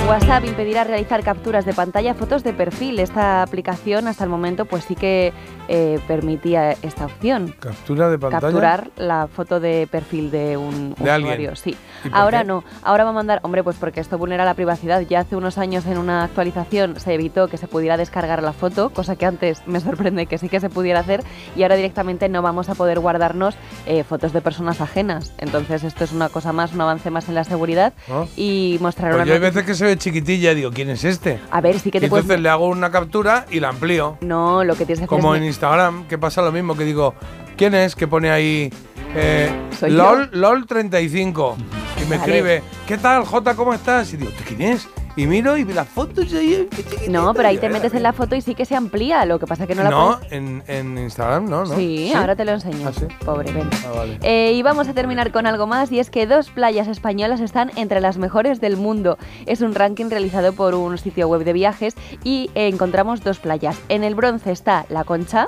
WhatsApp 0.08 0.46
impedirá 0.46 0.84
realizar 0.84 1.24
capturas 1.24 1.66
de 1.66 1.74
pantalla, 1.74 2.14
fotos 2.14 2.44
de 2.44 2.54
perfil. 2.54 3.00
Esta 3.00 3.42
aplicación 3.42 4.08
hasta 4.08 4.24
el 4.24 4.30
momento 4.30 4.66
pues 4.66 4.84
sí 4.86 4.96
que 4.96 5.34
eh, 5.68 6.00
permitía 6.08 6.74
esta 6.84 7.06
opción 7.06 7.56
Captura 7.60 8.10
de 8.10 8.20
pantalla. 8.20 8.42
capturar 8.42 8.92
la 8.98 9.28
foto 9.28 9.60
de 9.60 9.88
perfil 9.90 10.30
de 10.30 10.58
un 10.58 10.94
¿De 10.94 11.10
alguien? 11.10 11.32
usuario. 11.34 11.56
Sí. 11.56 11.76
¿Y 12.04 12.10
por 12.10 12.18
Ahora 12.20 12.42
qué? 12.42 12.46
no. 12.48 12.64
Ahora 12.84 13.04
va 13.04 13.10
a 13.10 13.14
mandar, 13.14 13.40
hombre, 13.42 13.64
pues 13.64 13.78
porque 13.78 14.00
esto 14.00 14.20
vulnera 14.20 14.46
la 14.46 14.54
privacidad. 14.54 15.02
Ya 15.02 15.22
hace 15.22 15.36
unos 15.36 15.58
años 15.58 15.88
en 15.88 15.98
una 15.98 16.24
actualización 16.24 17.00
se 17.00 17.14
evitó 17.16 17.48
que 17.48 17.58
se 17.58 17.68
pudiera 17.68 17.98
descargar 17.98 18.44
la 18.44 18.54
foto, 18.54 18.92
cosa 18.92 19.16
que 19.16 19.26
antes 19.26 19.64
me 19.66 19.80
sorprende 19.82 20.28
que 20.28 20.38
sí 20.38 20.50
que 20.50 20.60
se 20.60 20.70
pudiera 20.70 21.00
hacer, 21.00 21.24
y 21.56 21.64
ahora 21.64 21.76
directamente 21.78 22.30
no 22.30 22.44
vamos 22.44 22.70
a 22.70 22.76
poder 22.76 23.00
guardarnos 23.00 23.56
eh, 23.88 24.04
fotos 24.04 24.34
de 24.34 24.42
personas 24.42 24.82
ajenas. 24.82 25.34
Entonces 25.40 25.84
esto 25.84 26.04
es 26.04 26.12
una 26.12 26.30
cosa 26.30 26.54
más, 26.54 26.74
un 26.74 26.82
avance 26.82 27.10
más 27.10 27.28
en 27.28 27.34
la 27.36 27.44
seguridad 27.44 27.94
¿No? 28.08 28.28
y 28.36 28.78
mostrar 28.82 29.12
Pues 29.14 29.24
una 29.26 29.34
hay 29.34 29.40
veces 29.40 29.64
que 29.64 29.74
se 29.74 29.95
chiquitilla 29.98 30.52
y 30.52 30.56
digo, 30.56 30.72
¿quién 30.72 30.90
es 30.90 31.04
este? 31.04 31.40
A 31.52 31.62
ver, 31.62 31.80
sí 31.80 31.92
que 31.92 31.98
Y 31.98 32.02
te 32.02 32.08
puedes... 32.10 32.24
entonces 32.26 32.42
le 32.44 32.50
hago 32.50 32.68
una 32.68 32.92
captura 32.92 33.46
y 33.52 33.60
la 33.60 33.70
amplío. 33.70 34.18
No, 34.22 34.64
lo 34.64 34.74
que 34.76 34.86
tienes 34.86 35.00
que 35.00 35.06
hacer 35.06 35.10
Como 35.10 35.36
es 35.36 35.42
en 35.42 35.48
Instagram, 35.48 36.08
que 36.08 36.18
pasa 36.18 36.42
lo 36.42 36.52
mismo, 36.52 36.76
que 36.76 36.84
digo, 36.86 37.14
¿quién 37.58 37.74
es? 37.76 37.96
Que 37.96 38.08
pone 38.08 38.30
ahí 38.32 38.72
eh, 39.16 39.50
LOL, 39.82 40.32
LOL35. 40.32 41.56
Y 41.98 42.00
me 42.02 42.06
Vale. 42.06 42.16
escribe, 42.18 42.64
¿qué 42.88 42.98
tal, 42.98 43.24
Jota? 43.26 43.56
¿Cómo 43.56 43.74
estás? 43.74 44.12
Y 44.14 44.18
digo, 44.18 44.32
¿tú 44.32 44.44
quién 44.48 44.62
es? 44.62 44.88
Y 45.18 45.28
miro 45.28 45.56
y 45.58 45.64
las 45.64 45.88
fotos 45.88 46.34
ahí. 46.34 46.68
qué 46.72 46.84
chiquitita. 46.84 47.12
No, 47.12 47.34
pero 47.34 47.48
ahí 47.48 47.56
Y 47.56 47.60
te 47.60 47.70
metes 47.70 47.94
en 47.94 48.04
la 48.04 48.12
foto 48.12 48.36
y 48.36 48.42
sí 48.42 48.54
que 48.54 48.66
se 48.66 48.76
amplía. 48.76 49.26
Lo 49.26 49.40
que 49.40 49.48
pasa 49.48 49.64
es 49.64 49.70
que 49.70 49.76
no 49.76 49.84
la 49.84 49.90
No, 49.90 50.18
puedes- 50.20 50.32
en, 50.34 50.62
en 50.68 50.98
Instagram 50.98 51.46
no, 51.50 51.64
¿no? 51.66 51.76
Sí, 51.76 52.12
ahora 52.14 52.36
te 52.36 52.44
lo 52.44 52.52
enseño. 52.52 52.88
¿Ah, 52.88 52.92
sí? 52.92 53.06
Pobre, 53.24 53.52
ven. 53.54 53.70
Ah, 53.88 53.92
vale. 53.96 54.20
Eh, 54.24 54.52
y 54.54 54.62
vamos 54.62 54.88
a 54.90 54.94
terminar 54.94 55.32
con 55.32 55.48
algo 55.48 55.68
más 55.68 55.92
y 55.92 56.00
es 56.00 56.10
que 56.10 56.28
dos 56.28 56.50
playas 56.50 56.88
españolas 56.90 57.40
están 57.40 57.72
entre 57.78 58.02
las 58.02 58.18
mejores 58.18 58.60
del 58.60 58.76
mundo. 58.76 59.18
Es 59.46 59.62
un 59.62 59.74
ranking 59.74 60.10
realizado 60.10 60.52
por 60.54 60.76
un 60.76 60.98
sitio 60.98 61.28
web 61.30 61.46
de 61.46 61.54
viajes 61.54 61.96
y 62.26 62.50
eh, 62.56 62.68
encontramos 62.68 63.24
dos 63.24 63.40
playas. 63.40 63.80
En 63.88 64.04
el 64.04 64.16
bronce 64.16 64.52
está 64.52 64.86
La 64.90 65.06
Concha, 65.06 65.48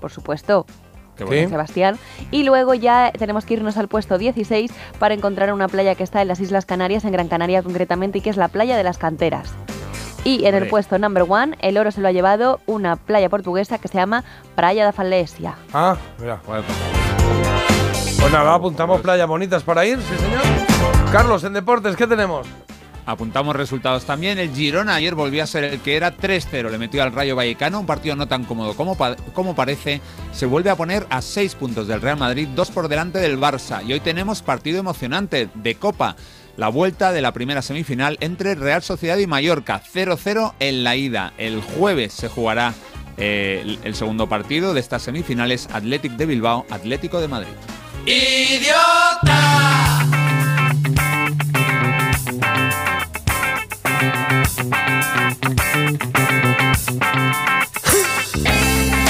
por 0.00 0.10
supuesto, 0.10 0.64
Qué 1.24 1.30
Sí. 1.30 1.36
bueno. 1.36 1.48
Sebastián. 1.50 1.98
Y 2.30 2.44
luego 2.44 2.74
ya 2.74 3.12
tenemos 3.12 3.44
que 3.44 3.54
irnos 3.54 3.76
al 3.76 3.88
puesto 3.88 4.18
16 4.18 4.72
para 4.98 5.14
encontrar 5.14 5.52
una 5.52 5.68
playa 5.68 5.94
que 5.94 6.02
está 6.04 6.22
en 6.22 6.28
las 6.28 6.40
Islas 6.40 6.66
Canarias, 6.66 7.04
en 7.04 7.12
Gran 7.12 7.28
Canaria 7.28 7.62
concretamente, 7.62 8.18
y 8.18 8.20
que 8.20 8.30
es 8.30 8.36
la 8.36 8.48
playa 8.48 8.76
de 8.76 8.84
las 8.84 8.98
Canteras. 8.98 9.52
Y 10.24 10.44
en 10.46 10.54
el 10.54 10.68
puesto 10.68 10.98
number 11.00 11.24
one, 11.28 11.56
el 11.60 11.76
oro 11.78 11.90
se 11.90 12.00
lo 12.00 12.06
ha 12.06 12.12
llevado 12.12 12.60
una 12.66 12.94
playa 12.94 13.28
portuguesa 13.28 13.78
que 13.78 13.88
se 13.88 13.98
llama 13.98 14.22
Praia 14.54 14.84
da 14.84 14.92
Falesia. 14.92 15.56
Ah, 15.72 15.96
mira. 16.20 16.40
Pues 16.44 18.32
nada, 18.32 18.54
apuntamos 18.54 19.00
playas 19.00 19.26
bonitas 19.26 19.64
para 19.64 19.84
ir, 19.84 19.98
sí 20.00 20.14
señor. 20.16 20.42
Carlos, 21.10 21.42
en 21.44 21.54
deportes, 21.54 21.96
¿qué 21.96 22.06
tenemos? 22.06 22.46
Apuntamos 23.04 23.56
resultados 23.56 24.04
también. 24.04 24.38
El 24.38 24.54
Girona 24.54 24.94
ayer 24.94 25.14
volvió 25.14 25.42
a 25.42 25.46
ser 25.46 25.64
el 25.64 25.80
que 25.80 25.96
era 25.96 26.16
3-0. 26.16 26.70
Le 26.70 26.78
metió 26.78 27.02
al 27.02 27.12
Rayo 27.12 27.34
Vallecano, 27.34 27.80
un 27.80 27.86
partido 27.86 28.14
no 28.14 28.28
tan 28.28 28.44
cómodo 28.44 28.74
como, 28.74 28.96
como 29.32 29.54
parece. 29.54 30.00
Se 30.32 30.46
vuelve 30.46 30.70
a 30.70 30.76
poner 30.76 31.06
a 31.10 31.20
6 31.20 31.54
puntos 31.56 31.88
del 31.88 32.00
Real 32.00 32.16
Madrid, 32.16 32.48
2 32.54 32.70
por 32.70 32.88
delante 32.88 33.18
del 33.18 33.38
Barça. 33.38 33.84
Y 33.84 33.92
hoy 33.92 34.00
tenemos 34.00 34.42
partido 34.42 34.78
emocionante 34.78 35.48
de 35.54 35.74
Copa. 35.74 36.16
La 36.56 36.68
vuelta 36.68 37.12
de 37.12 37.22
la 37.22 37.32
primera 37.32 37.62
semifinal 37.62 38.18
entre 38.20 38.54
Real 38.54 38.82
Sociedad 38.82 39.18
y 39.18 39.26
Mallorca. 39.26 39.82
0-0 39.82 40.54
en 40.60 40.84
la 40.84 40.96
ida. 40.96 41.32
El 41.38 41.60
jueves 41.62 42.12
se 42.12 42.28
jugará 42.28 42.74
eh, 43.16 43.78
el, 43.82 43.94
segundo 43.94 44.28
partido 44.28 44.74
de 44.74 44.80
estas 44.80 45.02
semifinales. 45.02 45.68
Athletic 45.72 46.12
de 46.12 46.26
Bilbao, 46.26 46.66
Atlético 46.70 47.20
de 47.20 47.28
Madrid. 47.28 47.52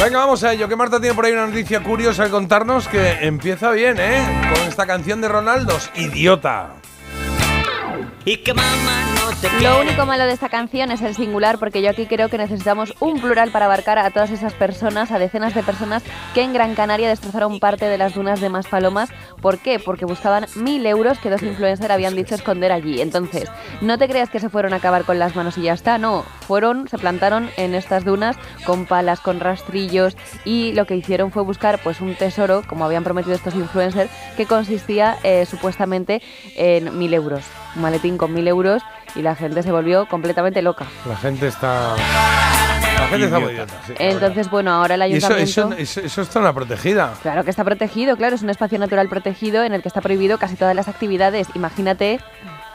Venga, 0.03 0.19
vamos 0.19 0.43
a 0.43 0.53
ello, 0.53 0.69
que 0.69 0.75
Marta 0.75 0.99
tiene 1.01 1.15
por 1.15 1.25
ahí 1.25 1.33
una 1.33 1.47
noticia 1.47 1.81
curiosa 1.83 2.25
que 2.25 2.31
contarnos 2.31 2.89
que 2.89 3.25
empieza 3.25 3.71
bien, 3.71 3.97
¿eh? 4.01 4.21
Con 4.53 4.69
esta 4.69 4.85
canción 4.85 5.21
de 5.21 5.29
Ronaldos, 5.29 5.91
Idiota. 5.95 6.82
Y 8.25 8.37
que 8.39 8.55
mamá 8.55 9.05
no 9.17 9.31
te 9.41 9.51
Lo 9.61 9.81
único 9.81 10.07
malo 10.07 10.25
de 10.25 10.33
esta 10.33 10.49
canción 10.49 10.91
es 10.93 11.03
el 11.03 11.15
singular, 11.15 11.59
porque 11.59 11.83
yo 11.83 11.91
aquí 11.91 12.07
creo 12.07 12.29
que 12.29 12.39
necesitamos 12.39 12.95
un 13.01 13.21
plural 13.21 13.51
para 13.51 13.65
abarcar 13.65 13.99
a 13.99 14.11
todas 14.11 14.31
esas 14.31 14.55
personas, 14.55 15.11
a 15.11 15.19
decenas 15.19 15.55
de 15.55 15.63
personas 15.63 16.03
que 16.35 16.43
en 16.43 16.53
Gran 16.53 16.75
Canaria 16.75 17.09
destrozaron 17.09 17.59
parte 17.59 17.87
de 17.87 17.99
las 17.99 18.15
dunas 18.15 18.41
de 18.41 18.49
Maspalomas. 18.49 19.11
¿Por 19.41 19.59
qué? 19.59 19.79
Porque 19.79 20.05
buscaban 20.05 20.47
mil 20.55 20.87
euros 20.87 21.19
que 21.19 21.31
dos 21.31 21.43
influencers 21.43 21.91
habían 21.91 22.15
dicho 22.15 22.35
esconder 22.35 22.71
allí. 22.71 23.01
Entonces, 23.01 23.51
no 23.81 23.99
te 23.99 24.09
creas 24.09 24.31
que 24.31 24.41
se 24.41 24.49
fueron 24.49 24.73
a 24.73 24.77
acabar 24.77 25.05
con 25.05 25.19
las 25.19 25.35
manos 25.35 25.59
y 25.59 25.63
ya 25.63 25.73
está, 25.73 25.99
no. 25.99 26.23
Fueron, 26.47 26.89
se 26.89 26.99
plantaron 26.99 27.51
en 27.57 27.75
estas 27.75 28.05
dunas 28.05 28.37
con 28.65 28.87
palas, 28.87 29.21
con 29.21 29.41
rastrillos 29.41 30.17
y 30.45 30.73
lo 30.73 30.87
que 30.87 30.97
hicieron 30.97 31.33
fue 31.33 31.43
buscar 31.43 31.81
pues 31.83 32.01
un 32.01 32.15
tesoro, 32.15 32.63
como 32.67 32.85
habían 32.85 33.05
prometido 33.05 33.35
estos 33.35 33.55
influencers, 33.55 34.11
que 34.37 34.47
consistía 34.47 35.17
eh, 35.23 35.47
supuestamente 35.47 36.23
en 36.57 36.97
mil 36.99 37.15
euros. 37.15 37.45
Un 37.75 37.83
maletín 37.83 38.19
con 38.19 38.33
mil 38.33 38.47
euros 38.49 38.83
y 39.15 39.23
la 39.23 39.35
gente 39.35 39.63
se 39.63 39.73
volvió 39.73 40.07
completamente 40.07 40.63
loca. 40.63 40.87
La 41.07 41.17
gente 41.17 41.49
está. 41.49 41.97
La 41.97 43.09
gente 43.09 43.27
está 43.27 43.41
muy 43.41 43.53
idiota. 43.53 43.75
sí, 43.87 43.95
la 43.99 44.11
Entonces, 44.11 44.51
bueno, 44.51 44.73
ahora 44.73 44.95
el 44.95 45.01
verdad. 45.01 45.15
Y 45.15 45.17
eso, 45.17 45.27
ayuntamiento... 45.35 45.83
eso, 45.83 46.01
eso, 46.01 46.07
eso 46.07 46.23
es 46.23 46.29
zona 46.29 46.53
protegida. 46.53 47.15
Claro 47.23 47.45
que 47.45 47.51
está 47.51 47.65
protegido, 47.65 48.17
claro, 48.17 48.37
es 48.37 48.43
un 48.43 48.51
espacio 48.51 48.79
natural 48.79 49.09
protegido 49.09 49.65
en 49.65 49.73
el 49.73 49.83
que 49.83 49.89
está 49.89 50.01
prohibido 50.01 50.39
casi 50.39 50.57
todas 50.57 50.77
las 50.77 50.89
actividades. 50.89 51.49
Imagínate. 51.55 52.21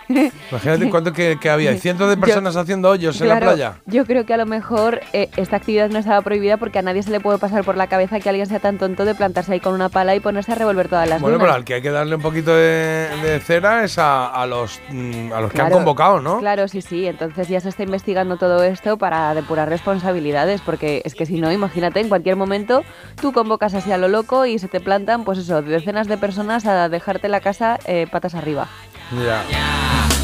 Imagínate 0.10 0.90
cuánto 0.90 1.14
que, 1.14 1.38
que 1.40 1.50
había. 1.50 1.76
Cientos 1.78 2.10
de 2.10 2.16
Yo- 2.16 2.22
personas 2.22 2.56
haciendo 2.56 2.90
hoyos 2.90 3.20
en 3.22 3.28
la 3.30 3.40
playa. 3.40 3.74
Yo 3.86 4.06
creo 4.06 4.26
que 4.26 4.34
a 4.34 4.38
lo 4.38 4.46
mejor 4.46 5.02
eh, 5.14 5.30
esta 5.38 5.58
actividad 5.58 5.90
no 5.90 6.00
estaba 6.00 6.22
prohibida 6.22 6.58
porque 6.58 6.80
a 6.80 6.82
nadie 6.82 7.04
se 7.04 7.12
le 7.12 7.20
puede 7.20 7.38
pasar 7.38 7.64
por 7.64 7.78
la 7.78 7.88
cabeza 7.88 8.20
que 8.20 8.30
alguien 8.30 8.48
sea 8.48 8.60
tan 8.60 8.78
tonto 8.78 9.06
de 9.06 9.16
plantarse 9.16 9.54
ahí 9.54 9.60
con 9.60 9.74
una 9.74 9.90
pala 9.90 10.16
y 10.16 10.20
ponerse 10.20 10.52
a 10.54 10.56
revolver 10.56 10.88
todas 10.88 11.08
las 11.08 11.22
Bueno, 11.22 11.38
pero 11.40 11.54
al 11.54 11.64
que 11.66 11.76
hay 11.76 11.82
que 11.82 11.92
darle 11.92 12.16
un 12.16 12.22
poquito 12.22 12.56
de, 12.56 13.10
de 13.24 13.40
cera 13.40 13.84
es 13.84 13.98
a, 13.98 14.28
a 14.28 14.46
los, 14.46 14.80
mm, 14.90 15.32
a 15.34 15.42
los 15.42 15.52
que 15.52 15.62
han 15.62 15.72
convocado, 15.72 16.20
¿no? 16.22 16.40
Claro, 16.40 16.68
sí, 16.68 16.82
sí. 16.82 17.06
Entonces 17.08 17.48
ya 17.48 17.60
se 17.60 17.70
está 17.70 17.84
investigando 17.84 18.38
todo 18.38 18.64
esto 18.64 18.98
para 18.98 19.34
depurar 19.34 19.70
responsabilidades, 19.70 20.62
porque 20.62 21.02
es 21.06 21.16
que 21.16 21.26
si 21.26 21.40
no, 21.40 21.52
imagínate, 21.52 22.00
en 22.00 22.10
cualquier 22.10 22.36
momento 22.36 22.84
tú 23.22 23.32
convocas 23.34 23.74
así 23.74 23.92
a 23.92 23.98
lo 23.98 24.08
loco 24.08 24.46
y 24.46 24.60
se 24.60 24.68
te 24.68 24.80
plantan, 24.80 25.24
pues 25.24 25.38
eso, 25.38 25.62
decenas 25.62 26.08
de 26.08 26.18
personas 26.18 26.66
a 26.66 26.90
dejarte 26.90 27.28
la 27.30 27.40
casa 27.42 27.78
eh, 27.86 28.08
patas 28.12 28.36
arriba. 28.36 28.68
Ya, 29.12 29.42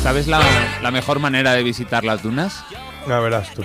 ¿Sabes 0.04 0.28
la, 0.28 0.42
la 0.82 0.92
mejor 0.92 1.20
manera 1.20 1.54
de 1.54 1.64
visitar 1.64 2.04
las 2.04 2.22
dunas? 2.22 2.64
ya 3.08 3.20
verás 3.20 3.50
tú. 3.54 3.64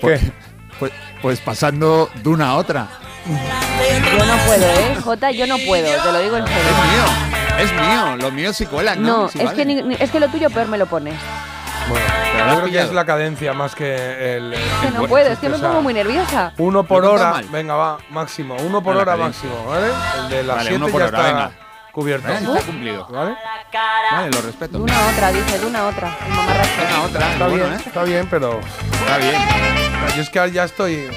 Pues, 0.00 0.20
¿Qué? 0.20 0.32
pues, 0.78 0.92
pues 1.22 1.40
pasando 1.40 2.10
duna 2.22 2.50
a 2.50 2.54
otra. 2.56 2.88
Yo 3.26 4.24
no 4.26 4.36
puedo, 4.46 4.64
¿eh? 4.64 4.96
Jota, 5.02 5.30
yo 5.30 5.46
no 5.46 5.56
puedo, 5.66 6.02
te 6.02 6.12
lo 6.12 6.18
digo 6.20 6.36
en 6.36 6.44
Es 6.44 6.50
serio. 6.50 6.72
mío, 6.82 7.58
es 7.58 7.72
mío, 7.72 8.16
lo 8.16 8.30
mío 8.32 8.52
sí 8.52 8.66
cuela, 8.66 8.96
¿no? 8.96 9.22
No, 9.22 9.28
Sí 9.28 9.38
es, 9.38 9.44
vale. 9.46 9.56
que 9.56 9.64
ni- 9.64 9.96
es 9.98 10.10
que 10.10 10.20
lo 10.20 10.28
tuyo 10.28 10.50
peor 10.50 10.68
me 10.68 10.76
lo 10.78 10.86
pones. 10.86 11.14
Bueno, 11.88 12.04
Pero 12.32 12.46
yo 12.54 12.60
creo 12.60 12.72
que 12.72 12.80
es 12.82 12.92
la 12.92 13.04
cadencia 13.04 13.52
más 13.54 13.74
que 13.74 14.36
el. 14.36 14.52
el- 14.54 14.60
Que 14.80 14.86
no 14.86 14.92
bueno, 14.92 15.08
puedo, 15.08 15.30
es 15.32 15.38
que 15.38 15.48
me 15.48 15.58
pongo 15.58 15.82
muy 15.82 15.94
nerviosa. 15.94 16.52
Uno 16.58 16.84
por 16.84 17.04
hora, 17.04 17.30
mal. 17.32 17.44
venga, 17.50 17.74
va, 17.74 17.98
máximo. 18.10 18.56
Uno 18.60 18.82
por 18.82 18.94
la 18.94 19.02
hora 19.02 19.16
cadencia. 19.16 19.48
máximo, 19.50 19.70
¿vale? 19.70 19.86
El 20.24 20.28
de 20.30 20.42
las 20.44 20.56
Vale, 20.56 20.68
7 20.70 20.76
uno 20.84 20.92
por 20.92 21.00
ya 21.00 21.06
hora, 21.08 21.18
está 21.18 21.28
venga. 21.32 21.50
Cubierto. 21.92 22.28
¿Eh? 22.28 22.34
Está 22.42 22.60
cumplido. 22.62 23.06
¿Vale? 23.08 23.34
Vale, 24.10 24.30
lo 24.30 24.40
respeto. 24.42 24.78
De 24.78 24.82
una 24.84 24.98
a 24.98 25.10
otra, 25.12 25.32
dice, 25.32 25.58
de 25.58 25.66
una 25.66 25.78
a 25.80 25.86
otra. 25.88 26.16
El 26.26 26.32
mamarracho. 26.32 26.70
Una 26.88 27.02
otra, 27.04 27.32
Está 27.32 27.46
bueno, 27.48 27.64
bien, 27.64 27.76
¿eh? 27.78 27.82
está 27.86 28.02
bien, 28.04 28.26
pero. 28.30 28.60
Está 28.60 29.18
bien. 29.18 29.34
Yo 30.16 30.22
es 30.22 30.30
que 30.30 30.50
ya 30.50 30.64
estoy. 30.64 31.08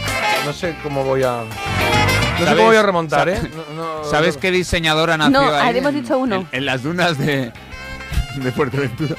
No 0.45 0.53
sé 0.53 0.75
cómo 0.83 1.03
voy 1.03 1.23
a. 1.23 1.43
No 1.43 2.39
sé 2.39 2.43
¿Sabes- 2.45 2.55
cómo 2.57 2.67
voy 2.67 2.75
a 2.77 2.83
remontar, 2.83 3.29
¿eh? 3.29 3.39
No- 3.75 3.83
no- 4.01 4.03
¿Sabes 4.03 4.35
no- 4.35 4.41
qué 4.41 4.51
diseñadora 4.51 5.17
nació 5.17 5.41
No, 5.41 5.53
ahí 5.55 5.77
hemos 5.77 5.93
en- 5.93 6.01
dicho 6.01 6.17
uno. 6.17 6.35
En, 6.35 6.47
en 6.51 6.65
las 6.65 6.83
dunas 6.83 7.17
de, 7.17 7.51
de 8.35 8.51
Fuerteventura. 8.51 9.15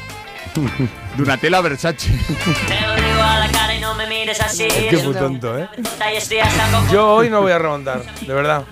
Donatella 1.17 1.61
Versace. 1.61 2.09
Te 2.09 2.75
digo 2.75 3.23
a 3.23 3.39
la 3.39 3.49
cara 3.51 3.75
y 3.75 3.81
no 3.81 3.95
me 3.95 4.07
mires 4.07 4.41
así. 4.41 4.69
Qué 4.69 4.97
muy 4.99 5.15
tonto, 5.15 5.59
¿eh? 5.59 5.69
Yo 6.91 7.15
hoy 7.15 7.31
no 7.31 7.41
voy 7.41 7.53
a 7.53 7.59
remontar, 7.59 8.03
de 8.03 8.35
verdad. 8.35 8.65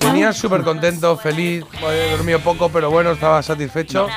Venía 0.00 0.32
súper 0.32 0.62
contento, 0.62 1.16
feliz, 1.16 1.64
he 1.90 2.10
dormido 2.10 2.40
poco, 2.40 2.68
pero 2.68 2.90
bueno, 2.90 3.12
estaba 3.12 3.42
satisfecho. 3.42 4.08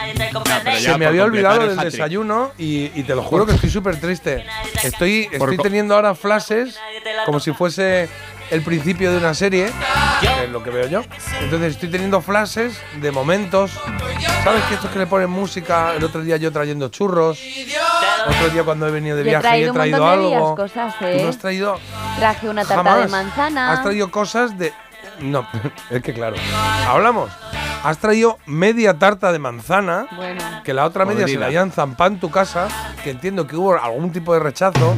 Pero 0.63 0.79
ya 0.79 0.93
Se 0.93 0.97
me 0.97 1.05
había 1.05 1.23
olvidado 1.23 1.67
del 1.67 1.77
desayuno 1.77 2.51
y, 2.57 2.91
y 2.99 3.03
te 3.03 3.15
lo 3.15 3.23
juro 3.23 3.45
que 3.45 3.53
estoy 3.53 3.69
súper 3.69 3.99
triste. 3.99 4.45
Estoy, 4.83 5.29
estoy 5.31 5.57
teniendo 5.57 5.95
ahora 5.95 6.15
flashes 6.15 6.77
como 7.25 7.39
si 7.39 7.51
fuese 7.51 8.09
el 8.51 8.61
principio 8.63 9.11
de 9.11 9.17
una 9.17 9.33
serie, 9.33 9.71
que 10.19 10.43
es 10.43 10.49
lo 10.49 10.61
que 10.63 10.69
veo 10.69 10.87
yo. 10.87 11.01
Entonces 11.41 11.73
estoy 11.73 11.89
teniendo 11.89 12.21
flashes 12.21 12.77
de 13.01 13.11
momentos. 13.11 13.71
¿Sabes 14.43 14.63
que 14.65 14.75
estos 14.75 14.91
que 14.91 14.99
le 14.99 15.07
ponen 15.07 15.29
música? 15.29 15.93
El 15.95 16.03
otro 16.03 16.21
día 16.21 16.37
yo 16.37 16.51
trayendo 16.51 16.89
churros. 16.89 17.39
Otro 18.27 18.49
día 18.49 18.63
cuando 18.63 18.87
he 18.87 18.91
venido 18.91 19.17
de 19.17 19.23
viaje 19.23 19.59
y 19.59 19.63
he 19.63 19.71
traído 19.71 20.05
de 20.05 20.17
días 20.17 20.35
algo. 20.37 20.55
cosas, 20.55 20.95
Tú 20.99 21.05
¿eh? 21.05 21.19
no 21.23 21.29
has 21.29 21.37
traído 21.37 21.79
Traje 22.19 22.49
una 22.49 22.63
tarta 22.63 22.83
jamás. 22.83 23.05
de 23.05 23.07
manzana. 23.07 23.71
Has 23.71 23.81
traído 23.83 24.11
cosas 24.11 24.57
de. 24.57 24.73
No, 25.19 25.47
es 25.89 26.01
que 26.03 26.13
claro. 26.13 26.35
Hablamos. 26.87 27.31
Has 27.83 27.97
traído 27.97 28.37
media 28.45 28.99
tarta 28.99 29.31
de 29.31 29.39
manzana. 29.39 30.05
Bueno. 30.15 30.41
Que 30.63 30.73
la 30.73 30.85
otra 30.85 31.05
media 31.05 31.27
se 31.27 31.37
la 31.37 31.47
habían 31.47 31.71
zampado 31.71 32.11
en 32.11 32.19
tu 32.19 32.29
casa. 32.29 32.67
Que 33.03 33.09
entiendo 33.11 33.47
que 33.47 33.55
hubo 33.55 33.73
algún 33.81 34.11
tipo 34.11 34.33
de 34.35 34.39
rechazo 34.39 34.93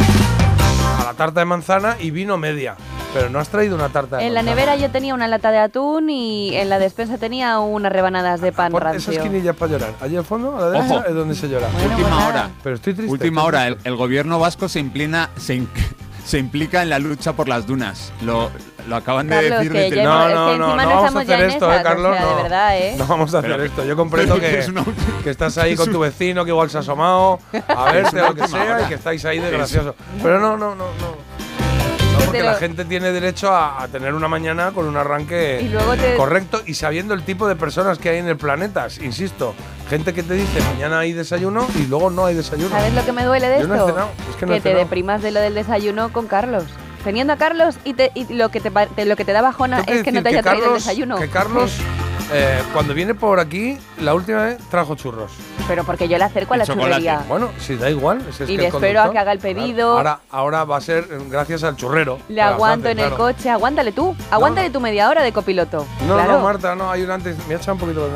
a 1.03 1.11
la 1.11 1.13
tarta 1.17 1.39
de 1.41 1.45
manzana 1.45 1.95
y 1.99 2.11
vino 2.11 2.37
media. 2.37 2.75
Pero 3.13 3.29
no 3.29 3.37
has 3.39 3.49
traído 3.49 3.75
una 3.75 3.89
tarta 3.89 4.17
de 4.17 4.25
En 4.25 4.33
la 4.33 4.41
nevera 4.41 4.75
yo 4.75 4.89
tenía 4.89 5.13
una 5.13 5.27
lata 5.27 5.51
de 5.51 5.59
atún 5.59 6.09
y 6.09 6.55
en 6.55 6.67
la 6.69 6.79
despensa 6.79 7.19
tenía 7.19 7.59
unas 7.59 7.91
rebanadas 7.91 8.41
de 8.41 8.51
pan 8.51 8.71
esas 8.71 8.83
rancio. 8.83 9.13
esquinillas 9.13 9.55
para 9.55 9.71
llorar. 9.73 9.93
Allí 10.01 10.15
al 10.17 10.25
fondo, 10.25 10.57
a 10.57 10.61
la 10.61 10.69
derecha, 10.71 10.95
Ojo. 10.95 11.05
es 11.07 11.13
donde 11.13 11.35
se 11.35 11.47
llora. 11.47 11.67
Bueno, 11.73 11.89
Última 11.91 12.09
pues 12.15 12.27
hora. 12.27 12.49
Pero 12.63 12.75
estoy 12.75 12.93
triste. 12.95 13.11
Última 13.11 13.43
hora, 13.43 13.67
el, 13.67 13.77
el 13.83 13.95
gobierno 13.95 14.39
vasco 14.39 14.67
se, 14.67 14.79
implina, 14.79 15.29
se, 15.37 15.53
in- 15.55 15.69
se 16.25 16.39
implica 16.39 16.81
en 16.81 16.89
la 16.89 16.97
lucha 16.97 17.33
por 17.33 17.47
las 17.47 17.67
dunas. 17.67 18.11
Lo, 18.23 18.49
lo 18.87 18.95
acaban 18.97 19.27
de 19.27 19.49
decir 19.49 19.71
que 19.71 20.03
No, 20.03 20.27
es 20.27 20.35
no, 20.35 20.51
que 20.51 20.57
no, 20.57 20.75
no 20.75 20.75
no 20.75 20.89
vamos 20.89 21.15
a 21.15 21.19
hacer 21.21 21.41
esto, 21.41 21.73
eh, 21.73 21.79
Carlos. 21.83 22.11
o 22.11 22.13
sea, 22.15 22.21
no. 22.25 22.35
de 22.37 22.43
verdad, 22.43 22.77
¿eh? 22.77 22.95
No 22.97 23.05
vamos 23.07 23.33
a 23.33 23.39
hacer 23.39 23.51
Pero- 23.51 23.63
esto. 23.63 23.83
Yo 23.85 23.95
comprendo 23.95 24.35
que, 24.39 24.59
Es 24.59 24.67
una- 24.67 24.85
que 25.23 25.29
estás 25.29 25.57
ahí 25.57 25.75
con 25.75 25.91
tu 25.91 25.99
vecino, 25.99 26.43
que 26.43 26.51
igual 26.51 26.69
se 26.69 26.77
ha 26.77 26.81
asomado 26.81 27.39
a 27.67 27.85
verte 27.91 28.21
o 28.21 28.27
lo 28.29 28.35
que 28.35 28.47
sea 28.47 28.61
hora. 28.63 28.81
y 28.81 28.85
que 28.89 28.95
estáis 28.95 29.23
ahí 29.25 29.39
de 29.39 29.49
gracioso. 29.51 29.95
Pero 30.21 30.39
no, 30.39 30.57
no, 30.57 30.75
no, 30.75 30.85
no. 30.85 31.23
No, 32.13 32.19
porque 32.19 32.31
Pero- 32.39 32.45
la 32.45 32.55
gente 32.55 32.85
tiene 32.85 33.11
derecho 33.11 33.51
a, 33.51 33.81
a 33.83 33.87
tener 33.87 34.13
una 34.13 34.27
mañana 34.27 34.71
con 34.71 34.85
un 34.87 34.95
arranque 34.97 35.61
Y 35.63 35.69
luego 35.69 35.95
te- 35.95 36.15
correcto 36.15 36.61
y 36.65 36.73
sabiendo 36.75 37.13
el 37.13 37.23
tipo 37.23 37.47
de 37.47 37.55
personas 37.55 37.97
que 37.97 38.09
hay 38.09 38.17
en 38.17 38.27
el 38.27 38.37
planeta. 38.37 38.87
Insisto, 39.01 39.55
gente 39.89 40.13
que 40.13 40.21
te 40.23 40.33
dice 40.35 40.59
mañana 40.73 40.99
hay 40.99 41.13
desayuno 41.13 41.65
y 41.75 41.87
luego 41.87 42.09
no 42.11 42.25
hay 42.25 42.35
desayuno. 42.35 42.69
¿Sabes 42.69 42.93
lo 42.93 43.03
que 43.05 43.11
me 43.13 43.23
duele 43.23 43.47
de 43.49 43.61
Yo 43.61 43.67
no 43.67 43.73
he 43.73 43.77
esto? 43.77 43.89
cenado, 43.89 44.09
es 44.29 44.35
que 44.35 44.45
no 44.45 44.53
he 44.53 44.57
te 44.57 44.61
cenado. 44.69 44.83
deprimas 44.83 45.21
de 45.21 45.31
lo 45.31 45.39
del 45.39 45.55
desayuno 45.55 46.11
con 46.13 46.27
Carlos. 46.27 46.65
Teniendo 47.03 47.33
a 47.33 47.37
Carlos 47.37 47.75
y, 47.83 47.93
te- 47.93 48.11
y 48.15 48.33
lo, 48.33 48.49
que 48.49 48.59
te, 48.61 48.71
lo 49.05 49.15
que 49.15 49.25
te 49.25 49.31
da 49.33 49.41
bajona 49.41 49.81
es 49.87 50.03
que 50.03 50.11
no 50.11 50.23
te 50.23 50.29
haya 50.29 50.41
traído 50.41 50.67
el 50.69 50.73
desayuno. 50.75 51.17
que 51.19 51.27
Carlos, 51.29 51.73
eh, 52.33 52.61
cuando 52.73 52.93
viene 52.93 53.13
por 53.13 53.39
aquí, 53.39 53.77
la 54.01 54.13
última 54.13 54.43
vez 54.43 54.57
trajo 54.69 54.95
churros. 54.95 55.31
Pero 55.67 55.83
porque 55.83 56.07
yo 56.07 56.17
le 56.17 56.23
acerco 56.25 56.55
a 56.55 56.57
la 56.57 56.65
chocolate. 56.65 56.89
churrería. 56.91 57.23
Bueno, 57.27 57.49
si 57.59 57.75
da 57.75 57.89
igual. 57.89 58.19
ese 58.27 58.43
es 58.43 58.49
Y 58.49 58.55
que 58.55 58.61
le 58.63 58.67
el 58.67 58.73
espero 58.73 59.01
a 59.01 59.11
que 59.11 59.17
haga 59.19 59.31
el 59.31 59.39
pedido. 59.39 59.93
Ahora, 59.97 60.19
ahora 60.31 60.63
va 60.65 60.77
a 60.77 60.81
ser 60.81 61.07
gracias 61.29 61.63
al 61.63 61.75
churrero. 61.77 62.19
Le 62.27 62.41
aguanto 62.41 62.89
hace, 62.89 62.99
en 62.99 63.05
el 63.05 63.13
coche. 63.13 63.49
Aguántale 63.49 63.91
tú. 63.91 64.15
Aguántale 64.31 64.69
tu 64.71 64.79
media 64.79 65.09
hora 65.09 65.23
de 65.23 65.31
copiloto. 65.31 65.85
No, 66.07 66.15
claro. 66.15 66.33
no, 66.33 66.39
Marta, 66.41 66.75
no, 66.75 66.91
hay 66.91 67.03
un 67.03 67.11
antes. 67.11 67.37
Me 67.47 67.53
ha 67.53 67.57
echado 67.57 67.73
un 67.73 67.79
poquito 67.79 68.05
de 68.07 68.11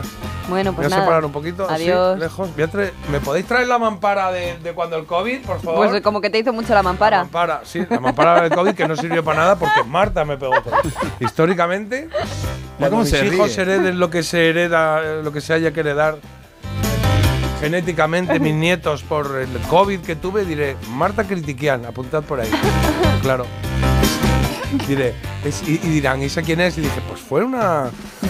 Bueno, 0.50 0.72
Me 0.72 0.76
pues 0.76 0.76
voy 0.76 0.86
a 0.86 0.90
nada. 0.90 1.02
separar 1.04 1.26
un 1.26 1.32
poquito, 1.32 1.70
así, 1.70 1.84
Adiós. 1.84 2.20
lejos. 2.20 2.54
Voy 2.54 2.64
a 2.64 2.68
traer- 2.68 2.94
¿Me 3.12 3.20
podéis 3.22 3.46
traer 3.46 3.68
la 3.68 3.78
mampara 3.80 4.32
de, 4.32 4.58
de 4.58 4.74
cuando 4.74 4.98
el 4.98 5.06
COVID, 5.06 5.46
por 5.46 5.62
favor? 5.62 5.88
Pues 5.90 6.02
como 6.02 6.20
que 6.20 6.30
te 6.30 6.40
hizo 6.40 6.52
mucho 6.52 6.70
la 6.70 6.76
La 6.76 6.84
mampara. 6.84 7.20
mampara, 7.20 7.62
sí, 7.64 7.86
la 7.90 8.00
mampara 8.00 8.42
del 8.42 8.52
COVID 8.54 8.74
que 8.74 8.88
no 8.88 8.96
sirvió 8.98 9.24
para 9.24 9.40
nada 9.40 9.56
porque 9.58 9.84
Marta 9.86 10.26
me 10.26 10.38
pegó 10.38 10.54
todo. 10.62 10.76
Históricamente, 11.20 12.10
cuando 12.78 12.90
cómo 12.98 13.02
mis 13.04 13.12
se 13.12 13.26
hijos 13.26 13.48
ríe. 13.56 13.62
hereden 13.62 14.00
lo 14.00 14.07
que 14.10 14.24
se 14.24 14.50
hereda, 14.50 15.22
lo 15.24 15.32
que 15.32 15.42
se 15.42 15.54
haya 15.54 15.72
que 15.72 15.80
heredar 15.82 16.18
genéticamente 17.62 18.40
mis 18.40 18.54
nietos 18.66 19.04
por 19.04 19.38
el 19.40 19.50
COVID 19.70 20.00
que 20.02 20.16
tuve, 20.16 20.46
diré, 20.46 20.76
Marta 20.92 21.24
Critiquian, 21.24 21.86
apuntad 21.86 22.24
por 22.24 22.40
ahí. 22.40 22.50
Claro. 23.22 23.46
Diré, 24.88 25.16
es- 25.44 25.64
y, 25.68 25.76
y 25.84 25.90
dirán, 25.90 26.22
¿y 26.22 26.26
esa 26.26 26.42
quién 26.44 26.62
es? 26.62 26.78
Y 26.78 26.82
dije, 26.82 27.02
pues 27.08 27.20
fue 27.20 27.44
una 27.44 27.86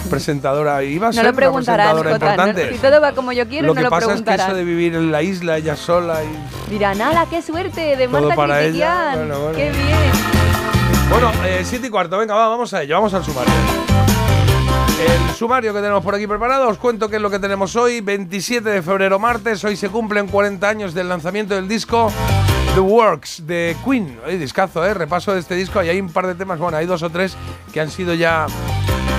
presentadora, 0.09 0.81
iba 0.83 1.07
a 1.07 1.09
No 1.09 1.13
ser 1.13 1.23
lo 1.25 1.29
una 1.31 1.37
presentadora 1.37 1.93
Jota. 1.93 2.03
no- 2.09 2.15
importante. 2.15 2.71
si 2.73 2.77
todo 2.79 3.01
va 3.01 3.11
como 3.11 3.31
yo 3.33 3.47
quiero, 3.47 3.67
lo 3.67 3.73
no 3.73 3.77
que 3.77 3.83
lo 3.83 3.89
pasa 3.89 4.13
es 4.13 4.21
que 4.21 4.33
eso 4.35 4.53
de 4.55 4.63
vivir 4.63 4.95
en 4.95 5.11
la 5.11 5.21
isla 5.21 5.57
ella 5.57 5.75
sola 5.75 6.19
y 6.23 6.71
Dirán, 6.71 7.01
¡ala, 7.01 7.25
qué 7.29 7.41
suerte! 7.41 7.95
De 7.97 8.07
Marta. 8.07 8.35
Critiquian. 8.35 9.17
Bueno, 9.17 9.39
bueno. 9.39 9.57
¡Qué 9.57 9.69
bien! 9.71 10.11
Bueno, 11.09 11.31
eh, 11.45 11.61
siete 11.63 11.87
y 11.87 11.89
cuarto, 11.89 12.17
venga, 12.17 12.33
va, 12.33 12.47
vamos 12.47 12.73
a 12.73 12.81
ello, 12.83 12.95
vamos 12.95 13.13
al 13.13 13.23
sumario. 13.25 13.53
El 14.99 15.35
sumario 15.35 15.73
que 15.73 15.79
tenemos 15.79 16.03
por 16.03 16.15
aquí 16.15 16.25
preparado, 16.25 16.67
os 16.67 16.79
cuento 16.79 17.07
qué 17.07 17.17
es 17.17 17.21
lo 17.21 17.29
que 17.29 17.37
tenemos 17.37 17.75
hoy, 17.75 18.01
27 18.01 18.67
de 18.67 18.81
febrero, 18.81 19.19
martes, 19.19 19.63
hoy 19.63 19.75
se 19.75 19.89
cumplen 19.89 20.27
40 20.27 20.67
años 20.67 20.93
del 20.95 21.07
lanzamiento 21.07 21.53
del 21.53 21.67
disco 21.67 22.11
The 22.73 22.79
Works 22.79 23.45
de 23.45 23.75
Queen. 23.85 24.19
Oye, 24.25 24.39
discazo, 24.39 24.83
¿eh? 24.83 24.95
Repaso 24.95 25.33
de 25.33 25.39
este 25.39 25.53
disco, 25.53 25.83
y 25.83 25.89
hay 25.89 26.01
un 26.01 26.09
par 26.09 26.25
de 26.25 26.33
temas, 26.33 26.57
bueno, 26.57 26.77
hay 26.77 26.87
dos 26.87 27.03
o 27.03 27.11
tres 27.11 27.37
que 27.71 27.79
han 27.79 27.91
sido 27.91 28.15
ya, 28.15 28.47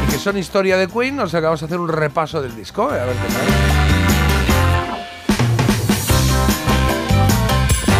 y 0.09 0.11
que 0.11 0.19
son 0.19 0.37
historia 0.37 0.77
de 0.77 0.89
Queen, 0.89 1.21
o 1.21 1.29
sea 1.29 1.39
que 1.39 1.45
vamos 1.47 1.63
a 1.63 1.67
hacer 1.67 1.79
un 1.79 1.89
repaso 1.89 2.43
del 2.43 2.57
disco, 2.57 2.93
eh, 2.93 2.99
a 2.99 3.05
ver 3.05 3.15
qué 3.15 3.33
tal. 3.33 3.79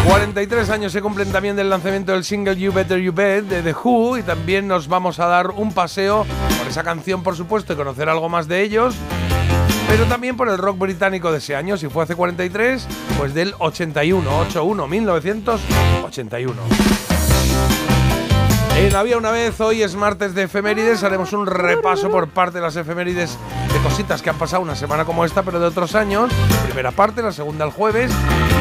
43 0.09 0.69
años 0.71 0.91
se 0.91 1.01
cumplen 1.01 1.31
también 1.31 1.55
del 1.55 1.69
lanzamiento 1.69 2.11
del 2.11 2.23
single 2.23 2.57
You 2.57 2.73
Better 2.73 2.99
You 2.99 3.13
Bet 3.13 3.45
de 3.45 3.61
The 3.61 3.73
Who 3.73 4.17
y 4.17 4.23
también 4.23 4.67
nos 4.67 4.87
vamos 4.87 5.19
a 5.19 5.27
dar 5.27 5.51
un 5.51 5.71
paseo 5.71 6.25
esa 6.69 6.83
canción, 6.83 7.23
por 7.23 7.35
supuesto, 7.35 7.73
y 7.73 7.75
conocer 7.75 8.07
algo 8.09 8.29
más 8.29 8.47
de 8.47 8.61
ellos, 8.61 8.95
pero 9.87 10.05
también 10.05 10.37
por 10.37 10.49
el 10.49 10.57
rock 10.57 10.77
británico 10.77 11.31
de 11.31 11.39
ese 11.39 11.55
año, 11.55 11.77
si 11.77 11.89
fue 11.89 12.03
hace 12.03 12.15
43, 12.15 12.87
pues 13.17 13.33
del 13.33 13.55
81, 13.57 14.39
81, 14.39 14.87
1981. 14.87 16.61
En 18.77 18.95
Había 18.95 19.17
una 19.17 19.31
vez, 19.31 19.59
hoy 19.59 19.83
es 19.83 19.95
martes 19.95 20.33
de 20.33 20.43
efemérides, 20.43 21.03
haremos 21.03 21.33
un 21.33 21.45
repaso 21.45 22.09
por 22.09 22.29
parte 22.29 22.59
de 22.59 22.61
las 22.61 22.77
efemérides 22.77 23.37
de 23.73 23.79
cositas 23.79 24.21
que 24.21 24.29
han 24.29 24.37
pasado 24.37 24.61
una 24.61 24.75
semana 24.75 25.03
como 25.03 25.25
esta, 25.25 25.43
pero 25.43 25.59
de 25.59 25.65
otros 25.65 25.95
años. 25.95 26.31
Primera 26.63 26.91
parte, 26.91 27.21
la 27.21 27.33
segunda 27.33 27.65
el 27.65 27.71
jueves. 27.71 28.09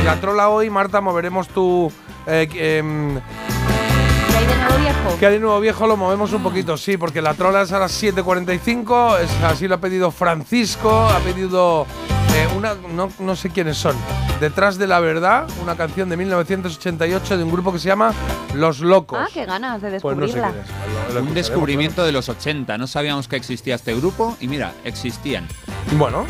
Y 0.01 0.05
la 0.05 0.17
trola 0.17 0.49
hoy, 0.49 0.71
Marta, 0.71 1.01
moveremos 1.01 1.47
tu... 1.49 1.93
eh, 2.27 2.49
em, 2.55 3.15
¿Qué 3.15 3.23
hay 3.23 3.58
de 4.49 4.57
nuevo 4.57 4.79
viejo? 4.79 5.17
¿Qué 5.19 5.27
hay 5.27 5.33
de 5.35 5.41
nuevo 5.41 5.61
viejo? 5.61 5.87
Lo 5.87 5.97
movemos 5.97 6.33
un 6.33 6.43
poquito, 6.43 6.77
sí, 6.77 6.97
porque 6.97 7.23
la 7.23 7.35
trola 7.35 7.63
es 7.63 7.73
a 7.73 7.79
las 7.79 7.93
7.45, 8.03 9.19
es- 9.21 9.31
así 9.45 9.69
lo 9.69 9.77
ha 9.77 9.79
pedido 9.79 10.11
Francisco, 10.11 10.91
ha 11.09 11.19
pedido 11.21 11.87
eh, 12.35 12.47
una, 12.57 12.75
no, 12.95 13.11
no 13.19 13.37
sé 13.37 13.51
quiénes 13.51 13.77
son, 13.77 13.97
Detrás 14.41 14.79
de 14.79 14.87
la 14.87 15.01
Verdad, 15.01 15.49
una 15.63 15.77
canción 15.77 16.09
de 16.09 16.17
1988 16.17 17.37
de 17.39 17.43
un 17.43 17.51
grupo 17.51 17.73
que 17.73 17.81
se 17.81 17.89
llama 17.89 18.13
Los 18.55 18.79
Locos. 18.79 19.19
Ah, 19.21 19.27
qué 19.35 19.45
ganas 19.45 19.83
de 19.83 19.99
Pues 20.01 20.17
no 20.17 20.29
sé 20.29 20.35
descubrirla. 20.35 20.51
quién 20.53 20.63
es. 20.63 20.69
Lo- 20.71 20.77
lo 20.77 20.87
Un 20.93 21.07
escucharemos, 21.09 21.35
descubrimiento 21.35 22.05
de 22.05 22.13
los 22.13 22.29
80. 22.29 22.79
No 22.79 22.87
sabíamos 22.87 23.27
que 23.27 23.35
existía 23.35 23.75
este 23.75 23.97
grupo 23.97 24.37
y 24.41 24.47
mira, 24.47 24.75
existían. 24.85 25.49
¿no? 25.91 25.99
Bueno, 25.99 26.25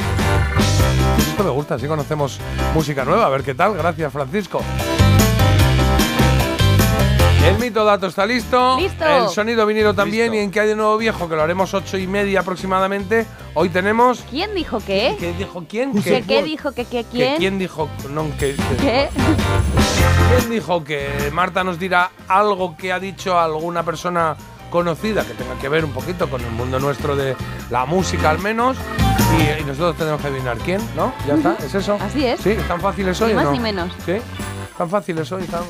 esto 1.19 1.45
me 1.45 1.51
gusta, 1.51 1.75
así 1.75 1.87
conocemos 1.87 2.41
música 2.73 3.05
nueva, 3.05 3.27
a 3.27 3.29
ver 3.29 3.43
qué 3.43 3.55
tal. 3.55 3.75
Gracias, 3.77 4.11
Francisco. 4.11 4.63
El 7.45 7.59
mito 7.59 7.85
dato 7.85 8.07
está 8.07 8.27
listo. 8.27 8.77
Listo. 8.79 9.05
El 9.07 9.29
sonido 9.29 9.65
vinilo 9.65 9.95
también. 9.95 10.27
Listo. 10.33 10.37
Y 10.37 10.45
en 10.45 10.51
qué 10.51 10.61
hay 10.61 10.69
de 10.69 10.77
nuevo 10.77 10.99
viejo, 10.99 11.29
que 11.29 11.37
lo 11.37 11.43
haremos 11.43 11.73
ocho 11.75 11.97
y 11.97 12.07
media 12.07 12.41
aproximadamente. 12.41 13.27
Hoy 13.55 13.69
tenemos. 13.71 14.25
¿Quién 14.31 14.55
dijo 14.55 14.81
qué? 14.85 15.17
¿Qué 15.19 15.33
dijo 15.33 15.65
quién? 15.69 15.93
¿Qué, 16.03 16.23
qué 16.27 16.43
dijo 16.43 16.73
que 16.73 16.85
qué 16.85 17.05
que 17.05 17.11
quién? 17.11 17.37
¿Quién 17.39 17.59
dijo? 17.59 17.89
No, 18.11 18.25
que, 18.39 18.55
que- 18.55 18.77
¿Qué? 18.81 19.09
¿Quién 20.39 20.51
dijo 20.51 20.85
que 20.85 21.31
Marta 21.33 21.65
nos 21.65 21.79
dirá 21.79 22.11
algo 22.29 22.77
que 22.77 22.93
ha 22.93 23.01
dicho 23.01 23.39
alguna 23.39 23.83
persona 23.83 24.37
conocida 24.71 25.25
que 25.25 25.33
tenga 25.33 25.55
que 25.59 25.69
ver 25.71 25.85
un 25.85 25.93
poquito 25.93 26.29
con 26.29 26.43
el 26.43 26.51
mundo 26.51 26.79
nuestro 26.79 27.17
de 27.17 27.35
la 27.71 27.87
música 27.87 28.29
al 28.31 28.39
menos? 28.41 28.77
Y, 29.39 29.63
y 29.63 29.65
nosotros 29.65 29.97
tenemos 29.97 30.21
que 30.21 30.29
adivinar 30.29 30.59
quién, 30.59 30.81
¿no? 30.97 31.13
Ya 31.27 31.35
está, 31.35 31.57
¿es 31.65 31.75
eso? 31.75 31.97
Así 32.01 32.27
es. 32.27 32.41
Sí, 32.41 32.57
¿tan 32.67 32.81
fáciles 32.81 33.19
hoy 33.23 33.29
Ni 33.29 33.33
o 33.35 33.37
más 33.37 33.45
no? 33.47 33.53
ni 33.53 33.61
menos. 33.61 33.91
¿Sí? 34.05 34.17
¿Tan 34.77 34.89
fáciles 34.91 35.31
hoy? 35.33 35.45
¿Tan 35.45 35.63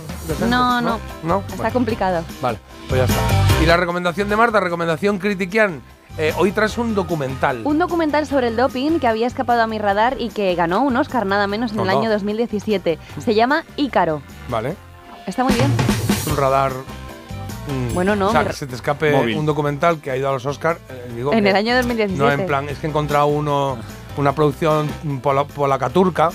No, 0.48 0.80
no. 0.80 0.98
¿No? 1.22 1.38
Está 1.40 1.56
Bueno, 1.56 1.72
complicado. 1.72 2.24
vale, 2.40 2.58
pues 2.88 3.00
ya 3.00 3.04
está. 3.04 3.62
Y 3.62 3.66
la 3.66 3.76
recomendación 3.76 4.28
de 4.28 4.36
Marta, 4.36 4.60
recomendación 4.60 5.18
critiquian. 5.18 5.80
Eh, 6.16 6.32
hoy 6.36 6.50
traes 6.52 6.76
un 6.78 6.94
documental. 6.94 7.62
Un 7.64 7.78
documental 7.78 8.26
sobre 8.26 8.48
el 8.48 8.56
doping 8.56 8.98
que 8.98 9.06
había 9.06 9.26
escapado 9.26 9.62
a 9.62 9.66
mi 9.68 9.78
radar 9.78 10.16
y 10.18 10.30
que 10.30 10.54
ganó 10.56 10.82
un 10.82 10.96
Oscar 10.96 11.26
nada 11.26 11.46
menos 11.46 11.72
en 11.72 11.80
el 11.80 11.88
año 11.90 12.10
2017. 12.10 12.98
Se 13.18 13.34
llama 13.34 13.64
Ícaro. 13.76 14.20
Vale. 14.48 14.74
Está 15.26 15.44
muy 15.44 15.52
bien. 15.54 15.70
Es 16.10 16.26
un 16.26 16.36
radar. 16.36 16.72
mm, 17.68 17.94
Bueno, 17.94 18.16
no, 18.16 18.28
O 18.28 18.32
sea, 18.32 18.44
que 18.44 18.52
se 18.52 18.66
te 18.66 18.74
escape 18.74 19.12
Móvil. 19.12 19.36
un 19.38 19.46
documental 19.46 20.00
que 20.00 20.10
ha 20.10 20.16
ido 20.16 20.28
a 20.28 20.32
los 20.32 20.44
Oscars. 20.46 20.80
eh, 20.88 21.12
digo 21.14 21.32
En 21.32 21.46
el 21.46 21.54
año 21.54 21.76
2017. 21.76 22.18
No, 22.20 22.30
en 22.32 22.46
plan, 22.46 22.68
es 22.68 22.78
que 22.78 22.86
he 22.86 22.90
encontrado 22.90 23.26
uno, 23.26 23.76
una 24.16 24.32
producción 24.34 24.88
pola- 25.22 25.44
polaca 25.44 25.88
turca. 25.90 26.30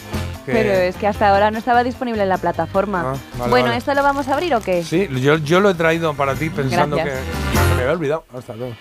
Que- 0.46 0.52
Pero 0.52 0.72
es 0.74 0.96
que 0.96 1.08
hasta 1.08 1.30
ahora 1.30 1.52
no 1.52 1.58
estaba 1.58 1.84
disponible 1.84 2.24
en 2.24 2.30
la 2.30 2.38
plataforma. 2.38 3.14
Ah, 3.14 3.16
vale, 3.38 3.50
bueno, 3.50 3.66
vale. 3.68 3.78
¿esto 3.78 3.94
lo 3.94 4.04
vamos 4.04 4.28
a 4.28 4.34
abrir 4.34 4.54
o 4.56 4.62
qué? 4.62 4.84
Sí, 4.84 5.08
yo, 5.22 5.38
yo 5.38 5.60
lo 5.60 5.70
he 5.70 5.74
traído 5.74 6.14
para 6.14 6.36
ti 6.36 6.50
pensando 6.50 6.96
Gracias. 6.98 7.20
que 7.20 7.76
me 7.76 7.82
había 7.82 7.94
olvidado. 7.94 8.26
Está 8.38 8.54
todo. 8.54 8.74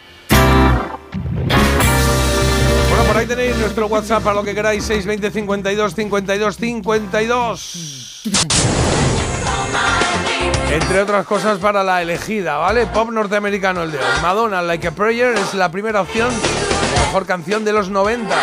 Bueno, 2.88 3.05
por 3.07 3.16
ahí 3.16 3.27
tenéis 3.27 3.57
nuestro 3.57 3.87
WhatsApp 3.87 4.22
para 4.22 4.37
lo 4.37 4.42
que 4.44 4.55
queráis, 4.55 4.85
620 4.85 5.31
52 5.31 5.94
52 5.94 6.57
52. 6.57 8.22
Entre 10.70 11.01
otras 11.03 11.27
cosas 11.27 11.59
para 11.59 11.83
la 11.85 12.01
elegida, 12.03 12.57
¿vale? 12.57 12.87
Pop 12.87 13.11
norteamericano 13.11 13.83
el 13.83 13.92
de 13.92 13.98
hoy. 13.98 14.05
Madonna, 14.22 14.62
Like 14.62 14.88
a 14.88 14.90
Prayer, 14.92 15.35
es 15.37 15.53
la 15.55 15.70
primera 15.70 16.01
opción, 16.01 16.31
mejor 17.07 17.27
canción 17.27 17.64
de 17.64 17.72
los 17.75 17.90
90. 17.90 18.35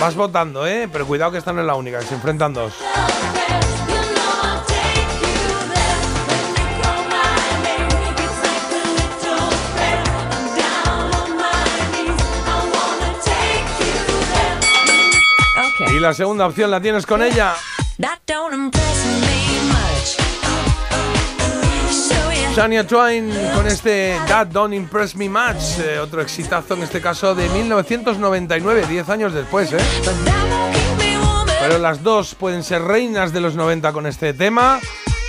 Vas 0.00 0.14
votando, 0.14 0.66
¿eh? 0.66 0.88
Pero 0.92 1.06
cuidado 1.06 1.32
que 1.32 1.38
esta 1.38 1.52
no 1.52 1.60
es 1.60 1.66
la 1.66 1.74
única, 1.74 1.98
que 1.98 2.06
se 2.06 2.14
enfrentan 2.14 2.52
dos. 2.52 2.74
Y 15.94 16.00
la 16.00 16.12
segunda 16.12 16.46
opción 16.46 16.70
la 16.70 16.80
tienes 16.80 17.06
con 17.06 17.22
ella. 17.22 17.54
That 18.00 18.18
don't 18.26 18.74
Shania 22.54 22.86
Twain 22.86 23.32
con 23.52 23.66
este 23.66 24.16
That 24.28 24.46
Don't 24.46 24.72
Impress 24.74 25.16
Me 25.16 25.28
Much, 25.28 25.80
eh, 25.80 25.98
otro 25.98 26.22
exitazo 26.22 26.74
en 26.74 26.84
este 26.84 27.00
caso 27.00 27.34
de 27.34 27.48
1999, 27.48 28.86
10 28.88 29.08
años 29.08 29.34
después, 29.34 29.72
¿eh? 29.72 29.78
Pero 31.60 31.78
las 31.78 32.04
dos 32.04 32.36
pueden 32.36 32.62
ser 32.62 32.82
reinas 32.82 33.32
de 33.32 33.40
los 33.40 33.56
90 33.56 33.92
con 33.92 34.06
este 34.06 34.32
tema. 34.34 34.78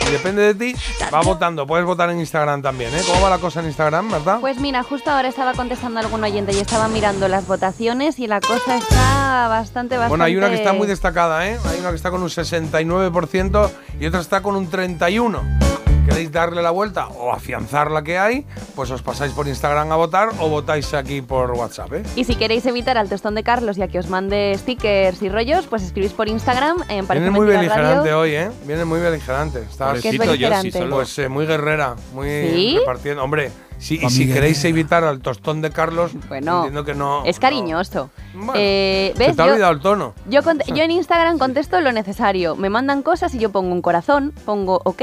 Y 0.08 0.12
depende 0.12 0.54
de 0.54 0.54
ti, 0.54 0.80
va 1.12 1.22
votando. 1.22 1.66
Puedes 1.66 1.84
votar 1.84 2.12
en 2.12 2.20
Instagram 2.20 2.62
también, 2.62 2.94
¿eh? 2.94 3.02
¿Cómo 3.08 3.22
va 3.24 3.32
la 3.32 3.40
cosa 3.40 3.62
en 3.62 3.66
Instagram, 3.66 4.12
verdad? 4.12 4.38
Pues 4.40 4.60
mira, 4.60 4.84
justo 4.84 5.10
ahora 5.10 5.28
estaba 5.28 5.54
contestando 5.54 6.00
a 6.00 6.04
algún 6.04 6.24
oyente 6.24 6.52
y 6.54 6.60
estaba 6.60 6.88
mirando 6.90 7.28
las 7.28 7.48
votaciones 7.48 8.20
y 8.20 8.28
la 8.28 8.40
cosa 8.40 8.78
está 8.78 9.48
bastante, 9.48 9.98
bastante... 9.98 10.10
Bueno, 10.10 10.26
hay 10.26 10.38
una 10.38 10.50
que 10.50 10.58
está 10.58 10.74
muy 10.74 10.86
destacada, 10.86 11.50
¿eh? 11.50 11.58
Hay 11.66 11.80
una 11.80 11.90
que 11.90 11.96
está 11.96 12.12
con 12.12 12.22
un 12.22 12.30
69% 12.30 13.72
y 14.00 14.06
otra 14.06 14.20
está 14.20 14.44
con 14.44 14.56
un 14.56 14.70
31%. 14.70 15.85
¿Queréis 16.06 16.32
darle 16.32 16.62
la 16.62 16.70
vuelta 16.72 17.08
o 17.08 17.32
afianzar 17.34 17.90
la 17.90 18.04
que 18.04 18.18
hay? 18.20 18.46
Pues 18.76 18.92
os 18.92 19.02
pasáis 19.02 19.32
por 19.34 19.48
Instagram 19.48 19.92
a 19.92 19.96
votar 19.96 20.30
o 20.40 20.50
votáis 20.50 20.94
aquí 20.94 21.22
por 21.22 21.52
WhatsApp, 21.52 21.94
¿eh? 21.94 22.04
Y 22.16 22.24
si 22.26 22.36
queréis 22.36 22.66
evitar 22.68 22.98
al 22.98 23.10
tostón 23.10 23.34
de 23.36 23.42
Carlos 23.44 23.78
y 23.78 23.82
a 23.82 23.88
que 23.88 23.98
os 24.00 24.08
mande 24.08 24.56
stickers 24.58 25.22
y 25.24 25.30
rollos, 25.30 25.66
pues 25.68 25.82
escribís 25.84 26.14
por 26.14 26.28
Instagram 26.30 26.78
en 26.90 27.08
Parece 27.08 27.24
Viene 27.26 27.32
muy 27.38 27.48
Mentira 27.48 27.60
beligerante 27.76 28.10
Radio. 28.12 28.20
hoy, 28.20 28.36
¿eh? 28.36 28.52
Viene 28.66 28.86
muy 28.86 29.00
beligerante. 29.00 29.60
Está 29.64 29.94
¿Qué 29.94 30.10
es 30.10 30.16
Pobrecito, 30.18 30.24
yo 30.26 30.32
sí 30.32 30.38
beligerante? 30.38 30.78
solo. 30.80 30.96
pues 30.98 31.20
eh, 31.20 31.28
muy 31.30 31.46
guerrera, 31.48 31.96
muy 32.14 32.28
¿Sí? 32.30 32.76
repartiendo. 32.80 33.24
Hombre, 33.24 33.52
sí, 33.78 34.00
y 34.02 34.10
si 34.10 34.28
queréis 34.32 34.64
evitar 34.66 35.04
al 35.04 35.20
tostón 35.20 35.62
de 35.62 35.72
Carlos, 35.72 36.12
Bueno, 36.28 36.58
entiendo 36.58 36.86
que 36.86 36.96
no. 36.96 37.24
Es 37.26 37.40
cariñoso. 37.40 38.10
Bueno, 38.34 38.54
Eh, 38.56 39.14
Se 39.16 39.20
¿Ves? 39.20 39.36
te 39.36 39.42
ha 39.42 39.46
Yo- 39.46 39.52
olvidado 39.54 39.74
el 39.74 39.80
tono. 39.82 40.14
Yo, 40.30 40.42
yo 40.68 40.84
en 40.84 40.92
Instagram 40.92 41.38
contesto 41.38 41.80
lo 41.82 41.92
necesario. 41.92 42.56
Me 42.56 42.70
mandan 42.70 43.02
cosas 43.02 43.34
y 43.36 43.40
yo 43.40 43.52
pongo 43.52 43.72
un 43.74 43.82
corazón, 43.82 44.34
pongo 44.46 44.82
ok, 44.84 45.02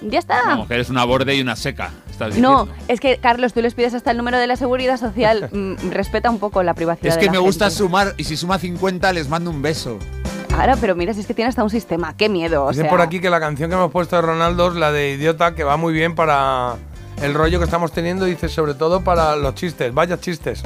ya 0.00 0.18
está. 0.18 0.42
Vamos, 0.46 0.68
que 0.68 0.74
eres 0.74 0.90
una 0.90 1.04
borde 1.04 1.34
y 1.34 1.40
una 1.40 1.56
seca. 1.56 1.90
Estás 2.10 2.36
No, 2.38 2.68
es 2.88 3.00
que 3.00 3.16
Carlos, 3.16 3.52
tú 3.54 3.62
les 3.62 3.74
pides 3.74 3.94
hasta 3.94 4.10
el 4.10 4.16
número 4.18 4.38
de 4.38 4.46
la 4.46 4.56
seguridad 4.56 4.98
social. 4.98 5.48
Mm, 5.52 5.90
respeta 5.90 6.30
un 6.30 6.38
poco 6.38 6.62
la 6.62 6.74
privacidad 6.74 7.08
Es 7.10 7.14
de 7.16 7.20
que 7.20 7.26
la 7.26 7.32
me 7.32 7.38
gusta 7.38 7.66
gente. 7.66 7.78
sumar 7.78 8.14
y 8.16 8.24
si 8.24 8.36
suma 8.36 8.58
50 8.58 9.12
les 9.12 9.28
mando 9.28 9.50
un 9.50 9.60
beso. 9.62 9.98
Ahora, 10.58 10.76
pero 10.76 10.94
mira, 10.94 11.14
si 11.14 11.20
es 11.20 11.26
que 11.26 11.34
tiene 11.34 11.48
hasta 11.48 11.62
un 11.64 11.70
sistema. 11.70 12.14
Qué 12.16 12.28
miedo. 12.28 12.64
O 12.66 12.70
Dice 12.70 12.82
sea, 12.82 12.90
por 12.90 13.00
aquí 13.00 13.20
que 13.20 13.30
la 13.30 13.40
canción 13.40 13.70
que 13.70 13.76
hemos 13.76 13.90
puesto 13.90 14.16
de 14.16 14.22
Ronaldo 14.22 14.68
es 14.68 14.74
la 14.74 14.92
de 14.92 15.12
Idiota, 15.12 15.54
que 15.54 15.64
va 15.64 15.76
muy 15.78 15.92
bien 15.94 16.14
para 16.14 16.76
el 17.22 17.34
rollo 17.34 17.58
que 17.58 17.64
estamos 17.64 17.92
teniendo, 17.92 18.24
dice 18.24 18.48
sobre 18.48 18.74
todo 18.74 19.00
para 19.02 19.36
los 19.36 19.54
chistes. 19.54 19.92
Vaya 19.94 20.18
chistes. 20.20 20.62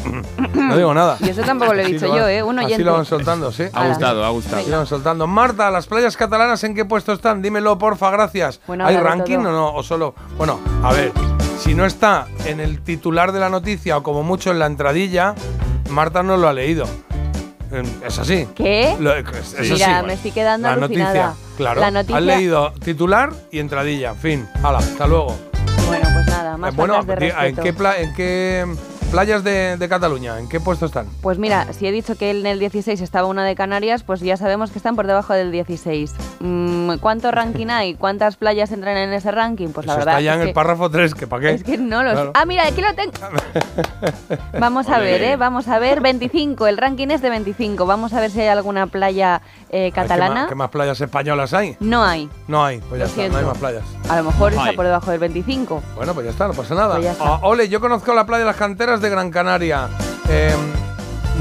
no 0.55 0.77
digo 0.77 0.93
nada. 0.95 1.17
Y 1.21 1.29
eso 1.29 1.43
tampoco 1.43 1.75
lo 1.75 1.81
he 1.83 1.87
dicho 1.87 2.07
yo, 2.07 2.27
¿eh? 2.29 2.43
Un 2.43 2.59
Así 2.59 2.83
lo 2.83 2.95
van 2.95 3.05
soltando, 3.05 3.53
sí. 3.53 3.65
Ha 3.73 3.89
gustado, 3.89 4.25
ha 4.25 4.31
gustado. 4.31 4.57
Así 4.63 4.71
lo 4.71 4.79
van 4.79 4.87
soltando. 4.87 5.27
Marta, 5.27 5.71
¿las 5.71 5.87
playas 5.87 6.17
catalanas 6.17 6.63
en 6.65 6.75
qué 6.75 6.85
puesto 6.85 7.13
están? 7.13 7.43
Dímelo, 7.43 7.79
porfa, 7.79 8.11
gracias. 8.11 8.61
Bueno, 8.67 8.87
¿Hay 8.87 8.97
ranking 8.97 9.39
todo. 9.39 9.49
o 9.49 9.53
no? 9.53 9.75
O 9.75 9.83
solo. 9.83 10.15
Bueno, 10.37 10.59
a 10.83 10.93
ver. 10.93 11.13
Si 11.61 11.75
no 11.75 11.85
está 11.87 12.27
en 12.45 12.61
el 12.61 12.81
titular 12.83 13.33
de 13.33 13.41
la 13.41 13.49
noticia 13.49 13.97
o 13.97 14.03
como 14.03 14.23
mucho 14.23 14.51
en 14.51 14.59
la 14.59 14.67
entradilla, 14.67 15.35
Marta 15.91 16.23
no 16.23 16.37
lo 16.37 16.49
ha 16.49 16.53
leído. 16.53 16.87
Es 18.07 18.19
así. 18.19 18.47
¿Qué? 18.55 18.95
Lo- 19.01 19.15
es- 19.15 19.55
es 19.55 19.71
Mira, 19.73 19.99
así. 19.99 20.07
me 20.07 20.13
estoy 20.15 20.31
quedando 20.31 20.69
La 20.69 20.75
alucinada. 20.75 21.27
noticia, 21.29 21.47
claro. 21.57 21.81
La 21.81 21.91
noticia- 21.91 22.17
Has 22.17 22.23
leído 22.23 22.73
titular 22.85 23.31
y 23.51 23.59
entradilla. 23.59 24.15
Fin. 24.15 24.47
Hala, 24.63 24.79
hasta 24.79 25.07
luego. 25.07 25.37
Bueno, 25.89 26.06
nada, 26.37 26.57
más 26.57 26.77
bueno, 26.77 27.03
de 27.03 27.17
¿en 27.49 27.57
qué, 27.57 27.73
pla- 27.73 27.97
en 27.99 28.15
qué 28.15 28.67
playas 29.07 29.45
de, 29.45 29.77
de 29.77 29.89
Cataluña? 29.89 30.39
¿En 30.39 30.49
qué 30.49 30.61
puesto 30.61 30.87
están? 30.87 31.07
Pues 31.23 31.39
mira, 31.39 31.73
si 31.73 31.87
he 31.87 31.93
dicho 31.93 32.17
que 32.17 32.31
en 32.31 32.47
el 32.47 32.59
16 32.59 33.01
estaba 33.01 33.27
una 33.29 33.45
de 33.45 33.55
Canarias, 33.55 34.03
pues 34.03 34.21
ya 34.21 34.37
sabemos 34.37 34.71
que 34.71 34.79
están 34.79 34.97
por 34.97 35.07
debajo 35.07 35.33
del 35.33 35.51
16. 35.53 36.15
Mm, 36.41 36.95
¿Cuánto 37.01 37.31
ranking 37.31 37.69
hay? 37.69 37.95
¿Cuántas 37.95 38.37
playas 38.37 38.71
entran 38.73 38.97
en 38.97 39.13
ese 39.13 39.31
ranking? 39.31 39.69
Pues 39.69 39.87
la 39.87 39.93
Eso 39.95 39.99
verdad 40.01 40.15
está 40.15 40.21
ya 40.23 40.31
es 40.33 40.37
en 40.37 40.43
el 40.43 40.49
que- 40.49 40.55
párrafo 40.55 40.91
3, 40.91 41.15
que 41.15 41.27
para 41.27 41.43
qué. 41.43 41.51
Es 41.55 41.63
que 41.65 41.79
no 41.79 42.03
lo 42.03 42.15
sé. 42.25 42.31
Ah, 42.35 42.45
mira, 42.47 42.67
aquí 42.67 42.81
lo 42.83 42.95
tengo. 42.95 43.13
Vamos 44.61 44.89
a 44.89 44.99
ver, 44.99 45.23
¿eh? 45.23 45.37
Vamos 45.37 45.69
a 45.69 45.79
ver. 45.79 46.01
25. 46.01 46.67
El 46.67 46.77
ranking 46.77 47.09
es 47.09 47.23
de 47.23 47.31
25. 47.31 47.87
Vamos 47.87 48.13
a 48.13 48.21
ver 48.21 48.31
si 48.31 48.41
hay 48.41 48.49
alguna 48.49 48.87
playa 48.87 49.41
eh, 49.71 49.85
Ay, 49.87 49.93
¿qué 49.93 49.95
catalana. 49.95 50.35
más- 50.43 50.49
¿Qué 50.49 50.55
más 50.55 50.71
playas 50.71 51.01
españolas 51.01 51.53
hay? 51.55 51.77
No 51.81 52.05
hay. 52.05 52.29
No 52.49 52.65
hay, 52.65 52.79
pues 52.89 52.99
ya 53.01 53.07
está, 53.07 53.29
no 53.29 53.39
hay 53.39 53.45
más 53.45 53.59
playas. 53.59 53.85
A 54.09 54.17
lo 54.17 54.25
mejor 54.25 54.53
está 54.53 54.73
por 54.75 54.85
debajo 54.85 55.11
del 55.11 55.21
25. 55.21 55.83
Bueno, 55.97 56.15
pues 56.15 56.27
ya 56.27 56.33
está, 56.33 56.47
no 56.49 56.55
pasa 56.55 56.75
nada. 56.75 56.95
Pues 56.95 57.05
ya 57.05 57.13
está. 57.13 57.25
Ah, 57.25 57.41
ole, 57.43 57.69
yo 57.69 57.81
conozco 57.81 58.15
la 58.15 58.27
playa 58.27 58.41
de 58.41 58.47
las 58.47 58.57
canteras 58.57 58.96
de 59.01 59.11
Gran 59.11 59.31
Canaria. 59.31 59.89
Eh, 60.29 60.55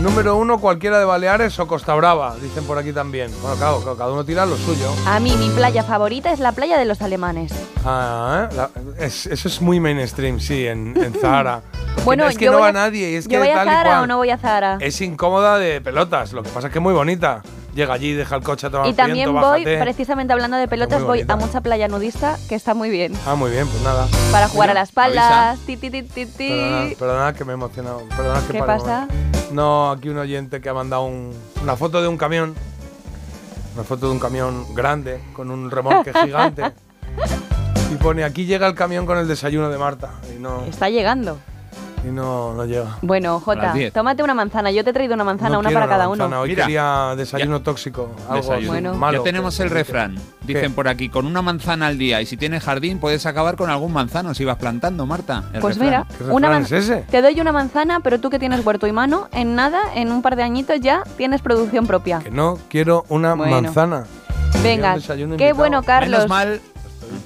número 0.01 0.35
uno, 0.37 0.59
cualquiera 0.59 0.99
de 0.99 1.05
Baleares 1.05 1.57
o 1.59 1.67
Costa 1.67 1.93
Brava, 1.95 2.35
dicen 2.41 2.63
por 2.65 2.77
aquí 2.77 2.91
también. 2.91 3.31
Bueno, 3.41 3.55
claro, 3.57 3.95
cada 3.97 4.11
uno 4.11 4.23
tira 4.25 4.45
lo 4.45 4.57
suyo. 4.57 4.91
A 5.07 5.19
mí, 5.19 5.35
mi 5.37 5.49
playa 5.49 5.83
favorita 5.83 6.31
es 6.31 6.39
la 6.39 6.51
playa 6.51 6.77
de 6.77 6.85
los 6.85 7.01
alemanes. 7.01 7.51
Ah, 7.85 8.47
¿eh? 8.51 8.55
La- 8.55 8.69
es- 9.05 9.25
eso 9.27 9.47
es 9.47 9.61
muy 9.61 9.79
mainstream, 9.79 10.39
sí, 10.39 10.67
en, 10.67 10.95
en 11.01 11.13
Zahara. 11.13 11.61
Bueno, 12.03 12.27
es 12.27 12.37
que 12.37 12.45
yo 12.45 12.51
no 12.51 12.57
voy 12.57 12.63
va 12.65 12.69
a- 12.69 12.71
nadie. 12.73 13.17
Es 13.17 13.23
¿Yo 13.25 13.29
que 13.29 13.37
voy 13.39 13.49
a 13.49 13.63
cual. 13.63 14.03
o 14.03 14.05
no 14.07 14.17
voy 14.17 14.29
a 14.29 14.37
Zara? 14.37 14.77
Es 14.81 14.99
incómoda 15.01 15.57
de 15.57 15.79
pelotas. 15.81 16.33
Lo 16.33 16.43
que 16.43 16.49
pasa 16.49 16.67
es 16.67 16.73
que 16.73 16.77
es 16.79 16.83
muy 16.83 16.93
bonita. 16.93 17.41
Llega 17.75 17.93
allí, 17.93 18.13
deja 18.13 18.37
el 18.37 18.41
coche 18.41 18.67
a 18.67 18.69
tomar 18.69 18.87
Y 18.87 18.93
también 18.93 19.29
viento, 19.29 19.33
voy, 19.33 19.65
bájate. 19.65 19.77
precisamente 19.83 20.31
hablando 20.31 20.55
de 20.55 20.65
pelotas, 20.69 21.03
voy 21.03 21.25
a 21.27 21.35
mucha 21.35 21.59
playa 21.59 21.89
nudista 21.89 22.37
que 22.47 22.55
está 22.55 22.73
muy 22.73 22.89
bien. 22.89 23.11
Ah, 23.27 23.35
muy 23.35 23.51
bien, 23.51 23.67
pues 23.67 23.83
nada. 23.83 24.07
Para 24.31 24.47
jugar 24.47 24.69
a 24.69 24.73
las 24.73 24.93
palas. 24.93 25.59
Ti, 25.65 25.75
ti, 25.75 25.91
ti, 25.91 26.03
ti, 26.03 26.25
ti. 26.25 26.47
Perdona, 26.49 26.95
perdona 26.97 27.33
que 27.33 27.43
me 27.43 27.51
he 27.51 27.55
emocionado. 27.55 28.01
Perdona 28.15 28.39
que 28.47 28.53
¿Qué 28.53 28.59
pare 28.59 28.79
pasa? 28.79 29.07
No, 29.51 29.91
aquí 29.91 30.07
un 30.07 30.17
oyente 30.17 30.61
que 30.61 30.69
ha 30.69 30.73
mandado 30.73 31.03
un- 31.03 31.33
una 31.61 31.75
foto 31.75 32.01
de 32.01 32.07
un 32.07 32.17
camión. 32.17 32.55
Una 33.75 33.83
foto 33.83 34.05
de 34.07 34.13
un 34.13 34.19
camión 34.19 34.73
grande, 34.73 35.19
con 35.33 35.51
un 35.51 35.69
remolque 35.69 36.13
gigante. 36.23 36.71
Y 37.91 37.95
pone, 37.97 38.23
aquí 38.23 38.45
llega 38.45 38.67
el 38.67 38.73
camión 38.73 39.05
con 39.05 39.17
el 39.17 39.27
desayuno 39.27 39.69
de 39.69 39.77
Marta. 39.77 40.11
Y 40.33 40.39
no, 40.39 40.61
Está 40.63 40.89
llegando. 40.89 41.39
Y 42.07 42.11
no, 42.11 42.53
no 42.53 42.65
llega. 42.65 42.97
Bueno, 43.01 43.35
las 43.35 43.43
Jota, 43.43 43.73
10. 43.73 43.93
tómate 43.93 44.23
una 44.23 44.33
manzana. 44.33 44.71
Yo 44.71 44.83
te 44.83 44.89
he 44.91 44.93
traído 44.93 45.13
una 45.15 45.23
manzana, 45.23 45.51
No 45.51 45.59
una 45.59 45.69
quiero 45.69 45.81
para 45.81 45.89
cada 45.91 46.07
manzana, 46.09 46.27
uno. 46.27 46.39
Hoy 46.41 46.49
Mira, 46.49 46.63
quería 46.65 47.13
desayuno 47.17 47.61
tóxico. 47.61 48.11
Algo 48.29 48.35
Desayuno. 48.35 48.71
Bueno. 48.71 48.93
malo. 48.95 49.17
ya 49.19 49.23
tenemos 49.23 49.59
el 49.59 49.69
refrán. 49.69 50.15
Dicen 50.43 50.73
por 50.73 50.87
aquí, 50.87 51.09
con 51.09 51.25
una 51.25 51.41
manzana 51.41 51.87
al 51.87 51.97
día 51.97 52.21
y 52.21 52.25
si 52.25 52.37
tienes 52.37 52.63
jardín 52.63 52.99
puedes 52.99 53.25
acabar 53.25 53.55
con 53.55 53.69
algún 53.69 53.91
manzano 53.93 54.33
si 54.33 54.45
vas 54.45 54.57
plantando, 54.57 55.05
Marta. 55.05 55.43
El 55.53 55.61
Pues 55.61 55.77
refrán. 55.77 56.05
mira, 56.07 56.17
¿Qué 56.17 56.23
una 56.31 56.49
man- 56.49 56.61
es 56.63 56.71
ese? 56.71 56.97
te 57.09 57.21
doy 57.21 57.39
una 57.41 57.51
manzana, 57.51 57.99
pero 58.01 58.19
tú 58.19 58.29
que 58.29 58.37
tienes 58.39 58.63
huerto 58.65 58.85
y 58.87 58.91
mano, 58.91 59.27
en 59.31 59.55
nada, 59.55 59.79
en 59.95 60.11
un 60.11 60.21
par 60.21 60.35
de 60.35 60.43
añitos 60.43 60.79
ya 60.81 61.03
tienes 61.17 61.41
producción 61.41 61.87
propia. 61.87 62.19
Que 62.19 62.29
no 62.31 62.59
quiero 62.69 63.05
una 63.09 63.33
Bueno. 63.33 63.61
manzana. 63.61 64.03
Venga, 64.63 64.93
un 64.93 64.99
desayuno 64.99 65.37
qué 65.37 65.45
invitado. 65.45 65.57
bueno, 65.57 65.83
Carlos. 65.83 66.11
Menos 66.11 66.29
mal, 66.29 66.61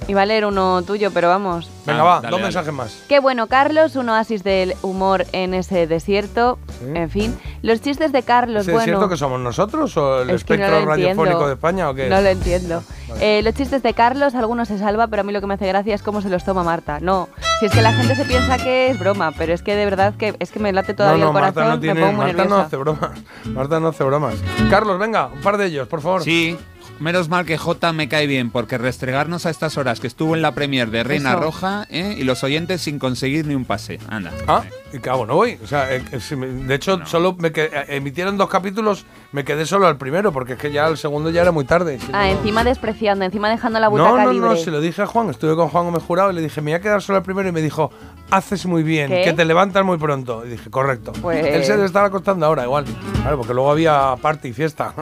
Iba 0.08 0.22
a 0.22 0.26
leer 0.26 0.44
uno 0.46 0.82
tuyo, 0.82 1.10
pero 1.12 1.28
vamos. 1.28 1.70
Venga, 1.86 2.00
Ah, 2.00 2.04
va, 2.04 2.14
dale, 2.16 2.26
dos 2.28 2.32
dale. 2.32 2.42
mensajes 2.44 2.72
más. 2.72 3.02
Qué 3.08 3.18
bueno, 3.20 3.46
Carlos, 3.46 3.96
un 3.96 4.08
oasis 4.10 4.44
del 4.44 4.74
humor 4.82 5.24
en 5.32 5.54
ese 5.54 5.86
desierto. 5.86 6.58
Sí. 6.78 6.86
En 6.94 7.10
fin, 7.10 7.38
los 7.62 7.80
chistes 7.80 8.12
de 8.12 8.22
Carlos, 8.22 8.62
¿Ese 8.62 8.72
bueno. 8.72 8.86
desierto 8.86 9.08
que 9.08 9.16
somos 9.16 9.40
nosotros 9.40 9.96
o 9.96 10.16
el 10.22 10.22
es 10.22 10.28
no 10.28 10.36
espectro 10.36 10.80
lo 10.80 10.86
radiofónico 10.86 11.22
entiendo. 11.24 11.46
de 11.48 11.52
España 11.54 11.90
o 11.90 11.94
qué? 11.94 12.08
No 12.08 12.16
es? 12.18 12.22
lo 12.22 12.28
entiendo. 12.30 12.82
Vale. 13.08 13.38
Eh, 13.38 13.42
los 13.42 13.54
chistes 13.54 13.82
de 13.82 13.92
Carlos, 13.94 14.34
algunos 14.34 14.68
se 14.68 14.78
salva, 14.78 15.06
pero 15.08 15.20
a 15.20 15.24
mí 15.24 15.32
lo 15.32 15.40
que 15.40 15.46
me 15.46 15.54
hace 15.54 15.66
gracia 15.66 15.94
es 15.94 16.02
cómo 16.02 16.20
se 16.22 16.28
los 16.28 16.44
toma 16.44 16.62
Marta. 16.62 16.98
No, 17.00 17.28
si 17.58 17.66
es 17.66 17.72
que 17.72 17.82
la 17.82 17.92
gente 17.92 18.14
se 18.14 18.24
piensa 18.24 18.56
que 18.58 18.90
es 18.90 18.98
broma, 18.98 19.32
pero 19.36 19.52
es 19.52 19.62
que 19.62 19.74
de 19.74 19.84
verdad 19.84 20.14
que 20.16 20.34
es 20.38 20.50
que 20.52 20.60
me 20.60 20.72
late 20.72 20.94
todavía 20.94 21.24
no, 21.24 21.32
no, 21.32 21.38
el 21.38 21.44
corazón, 21.52 21.62
Marta 21.64 21.74
no 21.76 21.80
tiene, 21.80 22.00
me 22.00 22.06
pongo 22.06 22.22
muy 22.22 22.26
Marta 22.32 22.44
no 22.44 22.48
nerviosa. 22.50 22.66
hace 22.66 22.76
bromas. 22.76 23.10
Marta 23.46 23.80
no 23.80 23.88
hace 23.88 24.04
bromas. 24.04 24.34
Carlos, 24.70 24.98
venga, 24.98 25.26
un 25.28 25.40
par 25.40 25.56
de 25.58 25.66
ellos, 25.66 25.88
por 25.88 26.00
favor. 26.00 26.22
sí. 26.22 26.56
Menos 27.00 27.30
mal 27.30 27.46
que 27.46 27.56
J 27.56 27.92
me 27.94 28.10
cae 28.10 28.26
bien, 28.26 28.50
porque 28.50 28.76
restregarnos 28.76 29.46
a 29.46 29.50
estas 29.50 29.78
horas 29.78 30.00
que 30.00 30.06
estuvo 30.06 30.36
en 30.36 30.42
la 30.42 30.52
premier 30.52 30.90
de 30.90 31.02
Reina 31.02 31.30
Eso. 31.30 31.40
Roja 31.40 31.86
¿eh? 31.88 32.14
y 32.18 32.24
los 32.24 32.44
oyentes 32.44 32.82
sin 32.82 32.98
conseguir 32.98 33.46
ni 33.46 33.54
un 33.54 33.64
pase. 33.64 33.98
Anda. 34.10 34.30
Ah, 34.46 34.64
¿y 34.92 34.98
qué 34.98 35.08
hago? 35.08 35.24
No 35.24 35.34
voy. 35.34 35.58
O 35.64 35.66
sea, 35.66 35.94
eh, 35.94 36.02
eh, 36.12 36.20
si 36.20 36.36
me- 36.36 36.46
de 36.48 36.74
hecho, 36.74 37.00
solo 37.06 37.34
me 37.38 37.52
que- 37.52 37.70
eh, 37.72 37.84
emitieron 37.96 38.36
dos 38.36 38.50
capítulos, 38.50 39.06
me 39.32 39.44
quedé 39.44 39.64
solo 39.64 39.86
al 39.86 39.96
primero, 39.96 40.30
porque 40.30 40.52
es 40.52 40.58
que 40.58 40.72
ya 40.72 40.88
el 40.88 40.98
segundo 40.98 41.30
ya 41.30 41.40
era 41.40 41.52
muy 41.52 41.64
tarde. 41.64 41.98
Si 41.98 42.08
Ah, 42.12 42.26
no- 42.26 42.32
encima 42.38 42.64
despreciando, 42.64 43.24
encima 43.24 43.48
dejando 43.48 43.80
la 43.80 43.88
butaca 43.88 44.10
No, 44.10 44.16
no, 44.24 44.32
libre. 44.34 44.50
no, 44.50 44.56
se 44.56 44.70
lo 44.70 44.82
dije 44.82 45.00
a 45.00 45.06
Juan, 45.06 45.30
estuve 45.30 45.56
con 45.56 45.68
Juan 45.70 45.86
Gómez 45.86 46.02
Jurado 46.02 46.30
y 46.32 46.34
le 46.34 46.42
dije, 46.42 46.60
me 46.60 46.72
voy 46.72 46.78
a 46.78 46.80
quedar 46.82 47.00
solo 47.00 47.16
al 47.16 47.24
primero 47.24 47.48
y 47.48 47.52
me 47.52 47.62
dijo, 47.62 47.90
haces 48.30 48.66
muy 48.66 48.82
bien, 48.82 49.08
¿Qué? 49.08 49.22
que 49.24 49.32
te 49.32 49.46
levantas 49.46 49.82
muy 49.86 49.96
pronto. 49.96 50.44
Y 50.44 50.50
dije, 50.50 50.68
correcto. 50.68 51.12
Pues- 51.22 51.46
Él 51.46 51.64
se 51.64 51.72
debe 51.72 51.86
estar 51.86 52.04
acostando 52.04 52.44
ahora 52.44 52.64
igual. 52.64 52.84
Claro, 53.22 53.38
porque 53.38 53.54
luego 53.54 53.70
había 53.70 54.14
party 54.20 54.48
y 54.48 54.52
fiesta. 54.52 54.92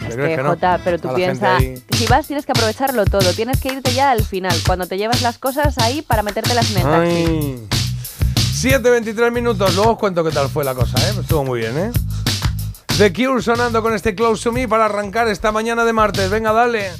¿Te 0.00 0.08
Es 0.08 0.14
crees 0.14 0.36
que, 0.36 0.42
no? 0.42 0.50
Jota, 0.50 0.80
pero 0.84 0.98
tú 0.98 1.12
piensas, 1.14 1.62
si 1.62 2.06
vas 2.06 2.26
tienes 2.26 2.46
que 2.46 2.52
aprovecharlo 2.52 3.04
todo, 3.04 3.32
tienes 3.34 3.60
que 3.60 3.72
irte 3.72 3.92
ya 3.92 4.10
al 4.10 4.22
final, 4.22 4.56
cuando 4.66 4.86
te 4.86 4.96
llevas 4.96 5.22
las 5.22 5.38
cosas 5.38 5.78
ahí 5.78 6.02
para 6.02 6.22
metértelas 6.22 6.70
en 6.70 6.76
el 6.78 6.82
taxi. 6.82 7.24
Ay. 7.28 7.68
7.23 8.60 9.30
minutos, 9.30 9.74
luego 9.76 9.92
os 9.92 9.98
cuento 9.98 10.24
qué 10.24 10.30
tal 10.30 10.48
fue 10.48 10.64
la 10.64 10.74
cosa, 10.74 10.98
¿eh? 11.08 11.14
Estuvo 11.20 11.44
muy 11.44 11.60
bien, 11.60 11.78
¿eh? 11.78 11.90
The 12.98 13.12
Cure 13.12 13.40
sonando 13.40 13.80
con 13.80 13.94
este 13.94 14.16
Close 14.16 14.42
to 14.42 14.50
Me 14.50 14.66
para 14.66 14.86
arrancar 14.86 15.28
esta 15.28 15.52
mañana 15.52 15.84
de 15.84 15.92
martes. 15.92 16.28
Venga, 16.30 16.52
dale. 16.52 16.90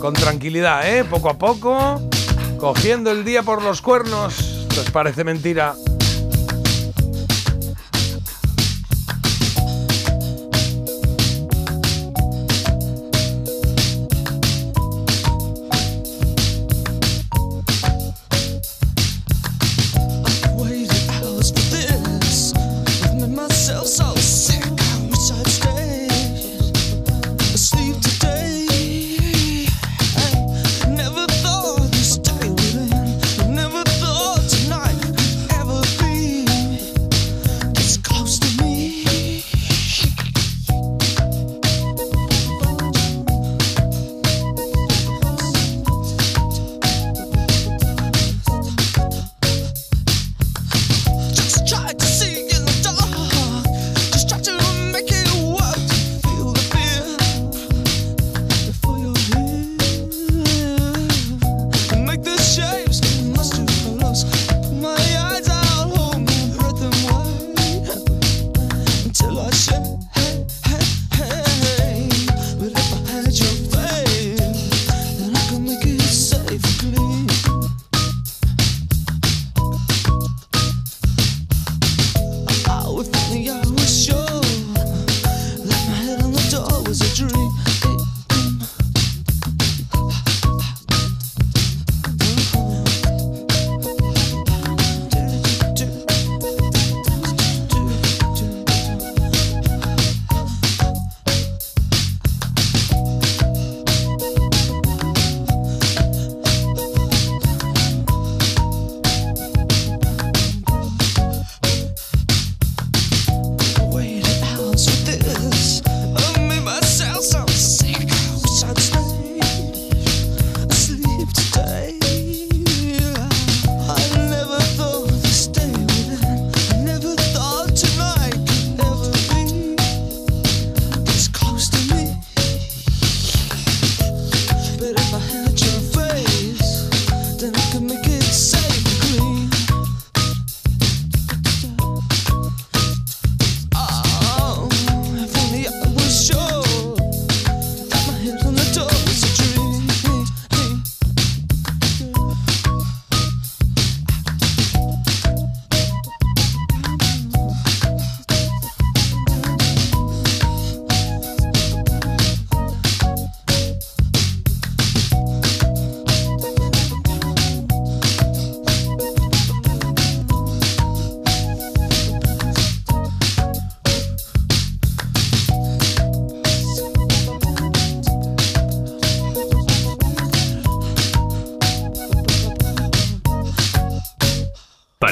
Con 0.00 0.14
tranquilidad, 0.14 0.88
¿eh? 0.92 1.04
Poco 1.04 1.30
a 1.30 1.38
poco, 1.38 2.00
cogiendo 2.58 3.12
el 3.12 3.24
día 3.24 3.44
por 3.44 3.62
los 3.62 3.80
cuernos. 3.80 4.66
¿Les 4.76 4.90
parece 4.90 5.22
mentira? 5.22 5.76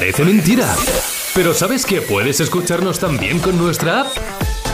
Parece 0.04 0.22
mentira. 0.26 0.76
Pero 1.34 1.54
¿sabes 1.54 1.86
que 1.86 2.02
puedes 2.02 2.38
escucharnos 2.38 2.98
también 2.98 3.38
con 3.38 3.56
nuestra 3.56 4.02
app? 4.02 4.08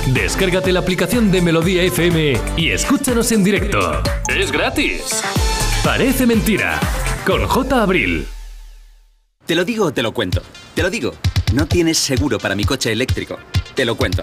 Descárgate 0.08 0.72
la 0.72 0.80
aplicación 0.80 1.30
de 1.30 1.40
Melodía 1.40 1.84
FM 1.84 2.36
y 2.56 2.70
escúchanos 2.70 3.30
en 3.30 3.44
directo. 3.44 4.02
Es 4.28 4.50
gratis. 4.50 5.22
Parece 5.84 6.26
mentira. 6.26 6.80
Con 7.24 7.46
J. 7.46 7.80
Abril. 7.80 8.26
Te 9.46 9.54
lo 9.54 9.64
digo 9.64 9.84
o 9.84 9.92
te 9.92 10.02
lo 10.02 10.12
cuento. 10.12 10.42
Te 10.74 10.82
lo 10.82 10.90
digo. 10.90 11.14
No 11.54 11.64
tienes 11.66 11.98
seguro 11.98 12.40
para 12.40 12.56
mi 12.56 12.64
coche 12.64 12.90
eléctrico. 12.90 13.38
Te 13.76 13.84
lo 13.84 13.94
cuento. 13.94 14.22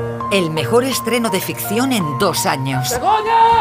El 0.31 0.49
mejor 0.49 0.85
estreno 0.85 1.29
de 1.29 1.41
ficción 1.41 1.91
en 1.91 2.17
dos 2.17 2.45
años. 2.45 2.97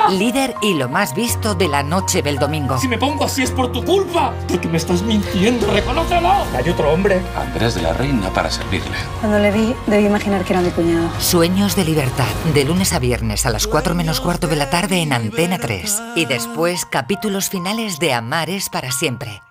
Líder 0.08 0.54
y 0.62 0.74
lo 0.74 0.88
más 0.88 1.16
visto 1.16 1.56
de 1.56 1.66
la 1.66 1.82
noche 1.82 2.22
del 2.22 2.38
domingo. 2.38 2.78
Si 2.78 2.86
me 2.86 2.96
pongo 2.96 3.24
así 3.24 3.42
es 3.42 3.50
por 3.50 3.72
tu 3.72 3.84
culpa, 3.84 4.32
porque 4.48 4.68
me 4.68 4.76
estás 4.76 5.02
mintiendo, 5.02 5.68
reconócelo. 5.72 6.30
Hay 6.56 6.70
otro 6.70 6.92
hombre. 6.92 7.20
Andrés 7.36 7.74
de 7.74 7.82
la 7.82 7.92
Reina 7.92 8.30
para 8.30 8.52
servirle. 8.52 8.96
Cuando 9.18 9.40
le 9.40 9.50
vi, 9.50 9.74
debí 9.88 10.06
imaginar 10.06 10.44
que 10.44 10.52
era 10.52 10.62
mi 10.62 10.70
cuñado. 10.70 11.10
Sueños 11.18 11.74
de 11.74 11.84
libertad, 11.84 12.32
de 12.54 12.64
lunes 12.64 12.92
a 12.92 13.00
viernes 13.00 13.46
a 13.46 13.50
las 13.50 13.66
4 13.66 13.96
menos 13.96 14.20
cuarto 14.20 14.46
de 14.46 14.54
la 14.54 14.70
tarde 14.70 15.02
en 15.02 15.12
Antena 15.12 15.58
3. 15.58 16.00
Y 16.14 16.26
después 16.26 16.86
capítulos 16.86 17.50
finales 17.50 17.98
de 17.98 18.12
Amar 18.12 18.48
es 18.48 18.68
para 18.68 18.92
siempre. 18.92 19.42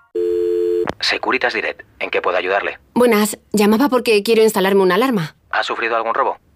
Securitas 1.02 1.54
Direct, 1.54 1.82
¿en 2.00 2.12
qué 2.12 2.22
puedo 2.22 2.38
ayudarle? 2.38 2.80
Buenas, 2.94 3.38
llamaba 3.52 3.90
porque 3.90 4.24
quiero 4.24 4.42
instalarme 4.42 4.84
una 4.84 4.96
alarma. 4.96 5.36
¿Ha 5.50 5.64
sufrido 5.64 5.98
algún 5.98 6.14
robo? 6.14 6.38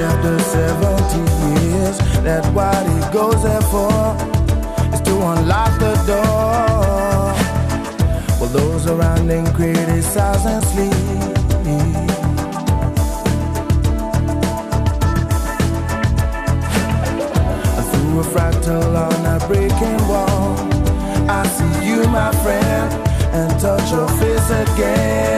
After 0.00 0.38
70 0.38 1.18
years 1.66 1.98
that 2.22 2.44
what 2.54 2.82
he 2.86 2.98
goes 3.12 3.42
there 3.42 3.60
for 3.62 4.16
is 4.94 5.00
to 5.02 5.14
unlock 5.32 5.78
the 5.78 5.94
door. 6.06 7.34
While 8.38 8.50
those 8.50 8.86
around 8.86 9.28
him 9.28 9.46
criticize 9.54 10.46
and 10.46 10.64
sleep. 10.64 10.94
Through 17.90 18.20
a 18.20 18.24
fractal 18.34 18.94
on 19.06 19.26
a 19.26 19.38
breaking 19.48 20.00
wall, 20.08 20.56
I 21.28 21.46
see 21.46 21.88
you, 21.88 22.06
my 22.08 22.30
friend, 22.42 22.92
and 23.34 23.60
touch 23.60 23.90
your 23.90 24.08
face 24.20 24.50
again. 24.50 25.37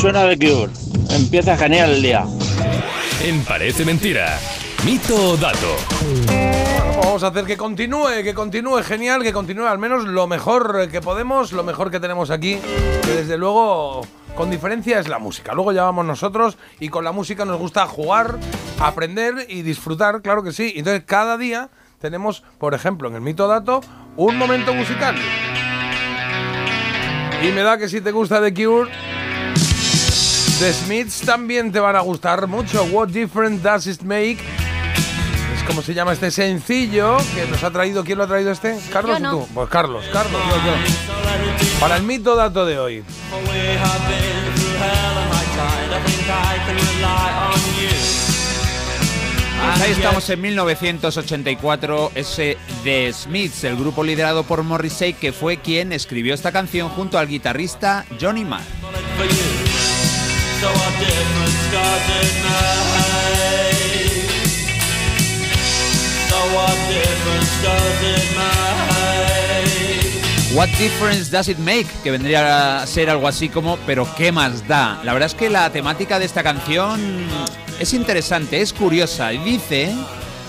Suena 0.00 0.26
The 0.26 0.38
Cure. 0.38 0.72
Empieza 1.10 1.58
genial 1.58 1.90
el 1.90 2.02
día. 2.02 2.24
En 3.22 3.44
Parece 3.44 3.84
Mentira. 3.84 4.38
Mito 4.82 5.32
o 5.32 5.36
dato. 5.36 5.76
Bueno, 6.26 7.00
vamos 7.02 7.22
a 7.22 7.26
hacer 7.26 7.44
que 7.44 7.58
continúe, 7.58 8.22
que 8.24 8.32
continúe 8.32 8.82
genial, 8.82 9.22
que 9.22 9.34
continúe 9.34 9.66
al 9.66 9.78
menos 9.78 10.04
lo 10.04 10.26
mejor 10.26 10.88
que 10.88 11.02
podemos, 11.02 11.52
lo 11.52 11.64
mejor 11.64 11.90
que 11.90 12.00
tenemos 12.00 12.30
aquí, 12.30 12.58
que 13.04 13.12
desde 13.12 13.36
luego 13.36 14.00
con 14.34 14.50
diferencia 14.50 14.98
es 15.00 15.06
la 15.06 15.18
música. 15.18 15.52
Luego 15.52 15.72
ya 15.72 15.82
vamos 15.82 16.06
nosotros 16.06 16.56
y 16.78 16.88
con 16.88 17.04
la 17.04 17.12
música 17.12 17.44
nos 17.44 17.58
gusta 17.58 17.86
jugar, 17.86 18.38
aprender 18.78 19.46
y 19.50 19.60
disfrutar, 19.60 20.22
claro 20.22 20.42
que 20.42 20.52
sí. 20.52 20.72
Entonces 20.76 21.02
cada 21.04 21.36
día 21.36 21.68
tenemos, 22.00 22.42
por 22.56 22.72
ejemplo, 22.72 23.10
en 23.10 23.16
el 23.16 23.20
mito 23.20 23.46
dato, 23.48 23.82
un 24.16 24.38
momento 24.38 24.72
musical. 24.72 25.14
Y 27.42 27.52
me 27.52 27.60
da 27.60 27.76
que 27.76 27.90
si 27.90 28.00
te 28.00 28.12
gusta 28.12 28.40
The 28.40 28.54
Cure, 28.54 28.90
The 30.60 30.74
Smiths 30.74 31.22
también 31.22 31.72
te 31.72 31.80
van 31.80 31.96
a 31.96 32.00
gustar 32.00 32.46
mucho. 32.46 32.84
What 32.92 33.08
difference 33.08 33.62
does 33.62 33.86
it 33.86 34.02
make? 34.02 34.36
Es 35.56 35.62
como 35.66 35.80
se 35.80 35.94
llama 35.94 36.12
este 36.12 36.30
sencillo 36.30 37.16
que 37.34 37.46
nos 37.46 37.64
ha 37.64 37.70
traído. 37.70 38.04
¿Quién 38.04 38.18
lo 38.18 38.24
ha 38.24 38.26
traído 38.26 38.52
este? 38.52 38.78
¿Carlos 38.92 39.18
Yo 39.18 39.22
no. 39.22 39.38
o 39.38 39.40
tú? 39.46 39.48
Pues 39.54 39.70
Carlos, 39.70 40.04
Carlos, 40.12 40.38
yo, 40.50 40.56
yo. 40.56 41.80
Para 41.80 41.96
el 41.96 42.02
mito 42.02 42.36
dato 42.36 42.66
de 42.66 42.78
hoy. 42.78 43.02
Pues 49.62 49.80
ahí 49.80 49.92
estamos 49.92 50.28
en 50.28 50.40
1984, 50.42 52.12
ese 52.14 52.58
The 52.84 53.10
Smiths, 53.14 53.64
el 53.64 53.76
grupo 53.76 54.04
liderado 54.04 54.42
por 54.44 54.62
Morrissey, 54.62 55.14
que 55.14 55.32
fue 55.32 55.56
quien 55.56 55.94
escribió 55.94 56.34
esta 56.34 56.52
canción 56.52 56.90
junto 56.90 57.18
al 57.18 57.28
guitarrista 57.28 58.04
Johnny 58.20 58.44
Marr. 58.44 58.60
What 70.54 70.68
difference 70.78 71.30
does 71.30 71.48
it 71.48 71.58
make? 71.58 71.86
Que 72.02 72.10
vendría 72.10 72.82
a 72.82 72.86
ser 72.86 73.08
algo 73.08 73.26
así 73.26 73.48
como, 73.48 73.78
pero 73.86 74.06
¿qué 74.16 74.32
más 74.32 74.68
da? 74.68 75.00
La 75.02 75.14
verdad 75.14 75.28
es 75.28 75.34
que 75.34 75.48
la 75.48 75.70
temática 75.70 76.18
de 76.18 76.26
esta 76.26 76.42
canción 76.42 77.00
es 77.78 77.94
interesante, 77.94 78.60
es 78.60 78.74
curiosa. 78.74 79.32
Y 79.32 79.38
dice, 79.38 79.94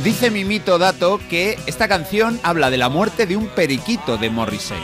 dice 0.03 0.29
mi 0.29 0.43
mito 0.43 0.77
dato 0.77 1.21
que 1.29 1.57
esta 1.67 1.87
canción 1.87 2.37
habla 2.43 2.69
de 2.69 2.77
la 2.77 2.89
muerte 2.89 3.25
de 3.25 3.37
un 3.37 3.47
periquito 3.47 4.17
de 4.17 4.29
Morrissey. 4.29 4.81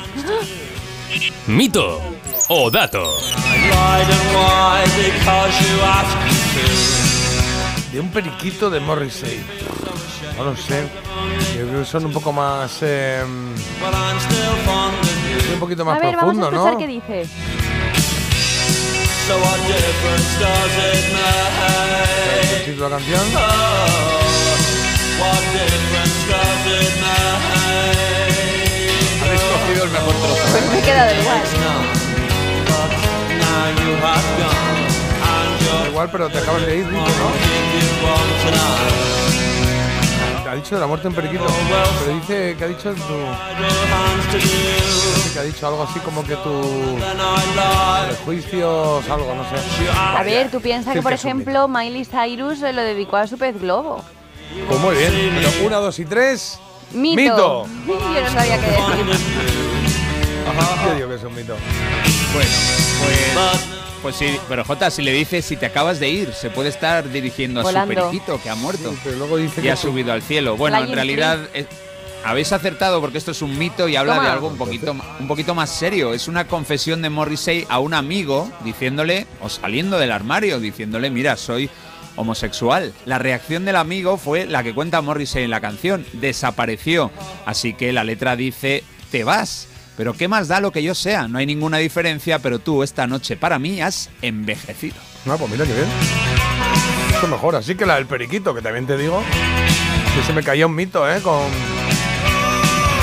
Mito 1.48 2.02
o 2.50 2.70
dato. 2.72 3.04
De 7.92 8.00
un 8.00 8.10
periquito 8.12 8.70
de 8.70 8.80
Morrissey. 8.80 9.44
No 10.38 10.46
lo 10.46 10.56
sé. 10.56 10.88
Yo 11.58 11.68
creo 11.68 11.80
que 11.80 11.86
son 11.86 12.06
un 12.06 12.14
poco 12.14 12.32
más. 12.32 12.78
eh, 12.82 13.24
un 13.26 13.56
poquito 15.60 15.84
más 15.84 15.98
a 15.98 16.00
ver, 16.00 16.16
profundo, 16.16 16.50
vamos 16.52 16.68
a 16.68 16.72
¿no? 16.72 16.78
qué 16.78 16.88
dice. 16.88 17.26
¿El 22.52 22.66
título 22.66 22.86
de 22.86 22.90
la 22.90 22.98
canción? 22.98 23.28
Habéis 29.24 29.42
cogido 29.42 29.84
el 29.84 29.90
mejor 29.92 30.14
trozo. 30.14 30.44
Pues 30.52 30.70
me 30.72 30.80
he 30.80 30.82
quedado 30.82 31.22
igual. 31.22 31.42
Igual, 35.90 36.10
pero 36.12 36.30
te 36.30 36.38
acabas 36.38 36.66
de 36.66 36.78
ir, 36.78 36.86
¿no? 36.86 37.04
Te 40.44 40.50
ha 40.50 40.56
dicho 40.56 40.76
de 40.76 40.82
la 40.82 40.88
muerte 40.88 41.04
de 41.04 41.10
un 41.10 41.16
periquito. 41.16 41.46
Pero 42.00 42.16
dice 42.20 42.56
que 42.58 42.64
ha 42.64 42.68
dicho 42.68 42.94
tu. 42.94 43.18
Que 45.34 45.40
ha 45.40 45.44
dicho 45.44 45.68
algo 45.68 45.84
así 45.84 46.00
como 46.00 46.24
que 46.24 46.36
tu. 46.36 46.98
Prejuicios, 48.08 49.10
algo, 49.10 49.36
no 49.36 49.44
sé. 49.44 49.56
A 49.92 50.24
ver, 50.24 50.50
tú 50.50 50.62
piensas 50.62 50.94
Sí, 50.94 51.00
que, 51.00 51.04
por 51.04 51.14
ejemplo, 51.14 51.68
Miley 51.68 52.06
Cyrus 52.06 52.60
lo 52.60 52.82
dedicó 52.82 53.18
a 53.18 53.28
su 53.28 53.38
pez 53.38 53.60
globo. 53.60 54.04
Pues 54.68 54.80
muy 54.80 54.96
bien. 54.96 55.12
Pero 55.36 55.50
una, 55.66 55.78
dos 55.78 56.00
y 56.00 56.06
tres. 56.06 56.60
Mito. 56.94 57.66
Yo 57.88 58.22
no 58.22 58.30
sabía 58.32 58.58
qué 58.60 58.68
decir. 58.68 59.18
Yo 60.86 60.96
digo 60.96 61.10
que 61.10 61.16
es 61.16 61.24
un 61.24 61.36
mito. 61.36 61.56
Bueno, 62.34 62.50
pues, 63.04 63.68
pues 64.02 64.16
sí, 64.16 64.38
pero 64.48 64.64
Jota, 64.64 64.90
si 64.90 65.02
le 65.02 65.12
dices 65.14 65.46
si 65.46 65.56
te 65.58 65.66
acabas 65.66 66.00
de 66.00 66.10
ir, 66.10 66.34
se 66.34 66.50
puede 66.50 66.70
estar 66.70 67.10
dirigiendo 67.12 67.62
a 67.62 67.64
su 67.72 67.88
periquito 67.88 68.40
que 68.42 68.50
ha 68.50 68.56
muerto 68.56 68.92
Sí, 68.92 68.98
pero 69.04 69.18
luego 69.18 69.38
dice 69.38 69.60
y 69.60 69.64
que 69.64 69.72
ha 69.72 69.76
tú- 69.76 69.82
subido 69.90 70.14
al 70.14 70.22
cielo. 70.22 70.56
Bueno, 70.58 70.78
en 70.84 70.92
realidad 70.92 71.40
eh, 71.54 71.66
habéis 72.24 72.52
acertado 72.54 73.02
porque 73.02 73.18
esto 73.18 73.32
es 73.32 73.42
un 73.42 73.58
mito 73.58 73.88
y 73.88 73.96
habla 73.96 74.16
Toma. 74.16 74.28
de 74.28 74.34
algo 74.34 74.48
un 74.48 74.58
poquito, 74.58 74.96
un 75.20 75.28
poquito 75.28 75.56
más 75.56 75.70
serio. 75.70 76.14
Es 76.14 76.28
una 76.28 76.48
confesión 76.48 77.02
de 77.02 77.10
Morrissey 77.10 77.66
a 77.70 77.80
un 77.80 77.94
amigo 77.94 78.52
diciéndole, 78.64 79.28
o 79.42 79.50
saliendo 79.50 79.98
del 79.98 80.12
armario, 80.12 80.60
diciéndole, 80.60 81.10
mira, 81.10 81.36
soy 81.38 81.70
homosexual. 82.16 82.94
La 83.06 83.20
reacción 83.20 83.64
del 83.66 83.76
amigo 83.76 84.18
fue 84.18 84.46
la 84.46 84.64
que 84.64 84.74
cuenta 84.74 85.02
Morrissey 85.02 85.44
en 85.44 85.52
la 85.52 85.62
canción. 85.62 86.06
Desapareció. 86.14 87.12
Así 87.46 87.74
que 87.74 87.94
la 87.94 88.04
letra 88.04 88.36
dice, 88.36 88.84
te 89.12 89.24
vas. 89.24 89.67
Pero 89.98 90.14
¿qué 90.14 90.28
más 90.28 90.48
da 90.48 90.62
lo 90.62 90.72
que 90.72 90.84
yo 90.84 90.94
sea? 90.94 91.28
No 91.28 91.40
hay 91.40 91.46
ninguna 91.48 91.78
diferencia, 91.78 92.38
pero 92.40 92.60
tú 92.60 92.84
esta 92.84 93.08
noche 93.08 93.36
para 93.36 93.58
mí 93.58 93.82
has 93.82 94.10
envejecido. 94.22 94.96
No, 95.26 95.38
pues 95.38 95.52
mira 95.52 95.66
qué 95.66 95.74
bien. 95.74 95.88
Esto 97.16 97.28
mejor, 97.28 97.56
así 97.56 97.74
que 97.76 97.86
la 97.86 97.96
del 97.96 98.06
periquito, 98.06 98.54
que 98.54 98.62
también 98.62 98.86
te 98.86 98.96
digo, 98.96 99.24
que 100.16 100.24
se 100.24 100.34
me 100.34 100.44
caía 100.44 100.68
un 100.68 100.76
mito, 100.76 101.10
¿eh? 101.12 101.20
Con, 101.24 101.42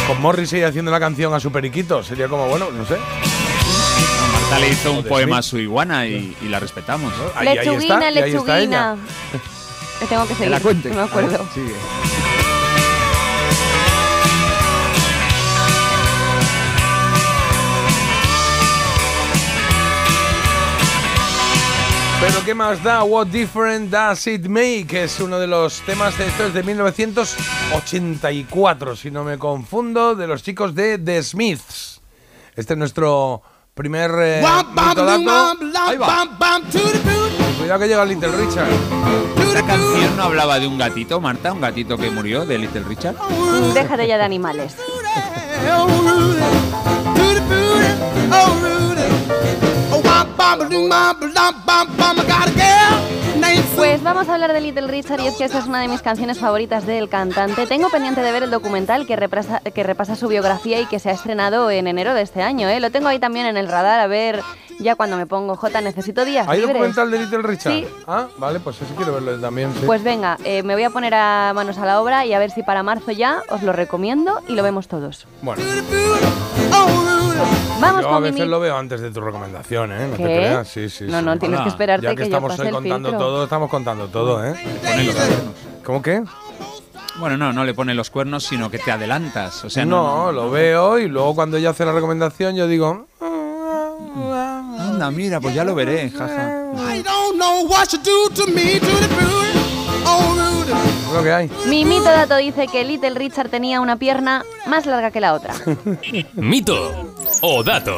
con 0.07 0.22
Morrissey 0.22 0.62
haciendo 0.62 0.92
la 0.92 1.00
canción 1.00 1.35
a 1.35 1.40
su 1.40 1.50
periquito. 1.50 2.04
Sería 2.04 2.28
como, 2.28 2.46
bueno, 2.46 2.70
no 2.70 2.87
sé. 2.87 2.96
Marta 4.33 4.59
le 4.61 4.68
hizo 4.70 4.92
un 4.92 5.02
poema 5.04 5.38
a 5.38 5.42
su 5.42 5.59
iguana 5.59 6.07
y, 6.07 6.37
y 6.42 6.48
la 6.48 6.61
respetamos. 6.61 7.12
Ahí- 7.35 7.48
ahí 7.48 7.57
está, 7.59 7.70
lechuguina, 7.72 8.07
ahí 8.07 8.35
está 8.35 8.61
ella. 8.61 8.96
tengo 10.09 10.22
que 10.22 10.28
Que 10.28 10.35
seguir. 10.37 10.50
la 10.52 10.61
cuente. 10.61 10.88
No 10.90 10.94
me 10.96 11.02
acuerdo. 11.02 11.40
Ah, 11.44 11.50
sigue. 11.52 11.74
Pero 22.26 22.42
¿qué 22.42 22.54
más 22.54 22.82
da? 22.82 23.04
What 23.04 23.26
difference 23.26 23.90
does 23.90 24.26
it 24.26 24.46
make? 24.46 24.87
Es 24.92 25.20
uno 25.20 25.38
de 25.38 25.46
los 25.46 25.82
temas 25.82 26.16
de 26.16 26.26
esto 26.26 26.46
es 26.46 26.54
de 26.54 26.62
1984, 26.62 28.96
si 28.96 29.10
no 29.10 29.24
me 29.24 29.37
confundo, 29.37 30.14
de 30.14 30.26
los 30.26 30.42
chicos 30.42 30.74
de 30.74 30.96
The 30.96 31.22
Smiths. 31.22 32.00
Este 32.56 32.72
es 32.72 32.78
nuestro 32.78 33.42
primer 33.74 34.10
eh. 34.22 34.40
Ahí 35.87 35.98
va. 35.98 36.06
Cuidado 37.58 37.80
que 37.80 37.88
llega 37.88 38.06
Little 38.06 38.32
Richard. 38.32 38.68
¿Esta 39.46 39.66
canción 39.66 40.16
no 40.16 40.22
hablaba 40.22 40.58
de 40.58 40.66
un 40.66 40.78
gatito, 40.78 41.20
Marta? 41.20 41.52
¿Un 41.52 41.60
gatito 41.60 41.98
que 41.98 42.10
murió 42.10 42.46
de 42.46 42.56
Little 42.56 42.84
Richard? 42.84 43.16
Déjate 43.74 44.08
ya 44.08 44.16
de 44.16 44.24
animales. 44.24 44.74
Pues 53.77 54.03
vamos 54.03 54.29
a 54.29 54.35
hablar 54.35 54.53
de 54.53 54.61
Little 54.61 54.87
Richard 54.87 55.21
y 55.21 55.27
es 55.27 55.35
que 55.37 55.45
esta 55.45 55.59
es 55.59 55.67
una 55.67 55.81
de 55.81 55.88
mis 55.88 56.01
canciones 56.01 56.38
favoritas 56.38 56.87
del 56.87 57.09
cantante. 57.09 57.67
Tengo 57.67 57.90
pendiente 57.90 58.21
de 58.23 58.33
ver 58.33 58.45
el 58.45 58.51
documental 58.51 59.07
que 59.07 59.17
repasa, 59.17 59.61
que 59.61 59.83
repasa 59.83 60.17
su 60.17 60.29
biografía 60.29 60.81
y 60.81 60.87
que 60.87 60.98
se 60.98 61.11
ha 61.11 61.13
estrenado 61.13 61.71
en 61.71 61.87
enero 61.87 62.15
de 62.15 62.23
este 62.23 62.42
año. 62.42 62.69
¿eh? 62.69 62.81
Lo 62.81 62.90
tengo 62.90 63.09
ahí 63.09 63.19
también 63.19 63.46
en 63.46 63.57
el 63.57 63.69
radar, 63.69 64.00
a 64.00 64.07
ver 64.07 64.40
ya 64.81 64.96
cuando 64.96 65.17
me 65.17 65.27
pongo 65.27 65.57
J, 65.57 65.81
necesito 65.83 66.25
días 66.25 66.48
¿Hay 66.48 66.59
libres. 66.59 66.75
documental 66.75 67.11
de 67.11 67.19
Little 67.21 67.42
Richard? 67.42 67.73
Sí. 67.73 67.87
Ah, 68.07 68.27
vale, 68.38 68.61
pues 68.61 68.81
ese 68.83 68.92
quiero 68.94 69.15
verlo 69.15 69.38
también. 69.40 69.73
sí. 69.75 69.83
Pues 69.87 70.02
venga, 70.02 70.37
eh, 70.44 70.63
me 70.63 70.75
voy 70.75 70.85
a 70.85 70.90
poner 70.90 71.15
a 71.15 71.52
manos 71.55 71.79
a 71.79 71.87
la 71.87 72.00
obra 72.00 72.27
y 72.27 72.33
a 72.33 72.38
ver 72.38 72.50
si 72.50 72.63
para 72.63 72.83
marzo 72.83 73.13
ya 73.13 73.42
os 73.50 73.63
lo 73.63 73.73
recomiendo 73.73 74.40
y 74.48 74.55
lo 74.55 74.63
vemos 74.63 74.88
todos. 74.88 75.27
Bueno, 75.42 75.63
Vamos 77.80 78.02
yo 78.02 78.14
a 78.14 78.20
veces 78.20 78.40
mi- 78.40 78.46
lo 78.46 78.60
veo 78.60 78.76
antes 78.76 79.00
de 79.00 79.10
tu 79.10 79.20
recomendación, 79.20 79.92
¿eh? 79.92 80.06
No 80.10 80.16
te 80.16 80.22
¿Qué? 80.22 80.24
creas, 80.37 80.68
sí, 80.68 80.88
sí. 80.88 81.04
No, 81.08 81.18
sí. 81.20 81.24
no, 81.24 81.38
tienes 81.38 81.60
que 81.60 81.68
esperarte 81.68 82.04
ya 82.04 82.10
que, 82.10 82.16
que 82.16 82.22
ya 82.22 82.26
estamos 82.26 82.50
pase 82.50 82.62
hoy 82.62 82.68
el 82.68 82.74
contando 82.74 83.08
filtro. 83.10 83.26
todo, 83.26 83.44
estamos 83.44 83.70
contando 83.70 84.08
todo, 84.08 84.44
¿eh? 84.46 84.54
¿Cómo 85.85 86.00
qué? 86.02 86.22
Bueno, 87.18 87.37
no, 87.37 87.52
no 87.52 87.64
le 87.64 87.74
pone 87.74 87.94
los 87.94 88.10
cuernos, 88.10 88.44
sino 88.44 88.70
que 88.70 88.78
te 88.78 88.90
adelantas. 88.90 89.64
O 89.64 89.70
sea, 89.70 89.85
no, 89.85 90.26
no, 90.26 90.32
lo 90.32 90.50
veo 90.50 90.98
y 90.98 91.08
luego 91.08 91.35
cuando 91.35 91.56
ella 91.56 91.70
hace 91.70 91.85
la 91.85 91.92
recomendación 91.92 92.56
yo 92.56 92.66
digo, 92.66 93.06
Anda, 94.78 95.10
mira, 95.10 95.40
pues 95.40 95.54
ya 95.54 95.64
lo 95.64 95.74
veré, 95.74 96.10
jaja. 96.10 96.62
es 96.92 97.04
lo 101.12 101.23
que 101.23 101.33
hay. 101.33 101.50
Mi 101.67 101.85
mito 101.85 102.04
dato 102.04 102.37
dice 102.37 102.67
que 102.69 102.85
Little 102.85 103.10
Richard 103.15 103.48
tenía 103.48 103.81
una 103.81 103.96
pierna 103.96 104.44
más 104.67 104.87
larga 104.87 105.10
que 105.10 105.21
la 105.21 105.35
otra. 105.35 105.54
Mito 106.35 107.12
o 107.42 107.62
dato. 107.62 107.96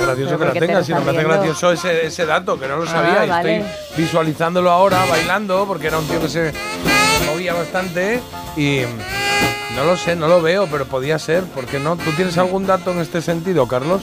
Gracioso 0.00 0.38
que 0.38 0.44
la 0.44 0.46
¿por 0.46 0.52
qué 0.52 0.60
te 0.60 0.66
tenga, 0.66 0.78
lo 0.80 0.84
si 0.84 0.92
no 0.92 1.00
me 1.00 1.10
hace 1.10 1.24
gracioso 1.24 1.72
ese, 1.72 2.06
ese 2.06 2.26
dato, 2.26 2.58
que 2.58 2.66
no 2.68 2.76
lo 2.76 2.84
Ah, 2.84 2.86
sabía. 2.86 3.24
y 3.24 3.28
vale. 3.28 3.56
Estoy 3.58 4.04
visualizándolo 4.04 4.70
ahora, 4.70 5.04
bailando, 5.08 5.64
porque 5.66 5.86
era 5.88 5.98
un 5.98 6.06
tío 6.06 6.20
que 6.20 6.28
se 6.28 6.52
movía 7.26 7.54
bastante 7.54 8.20
y 8.56 8.80
no 9.76 9.84
lo 9.84 9.96
sé, 9.96 10.16
no 10.16 10.28
lo 10.28 10.40
veo, 10.42 10.66
pero 10.70 10.84
podía 10.86 11.18
ser, 11.18 11.44
¿por 11.44 11.66
qué 11.66 11.78
no? 11.78 11.96
¿Tú 11.96 12.10
tienes 12.12 12.36
algún 12.38 12.66
dato 12.66 12.92
en 12.92 13.00
este 13.00 13.20
sentido, 13.22 13.66
Carlos? 13.66 14.02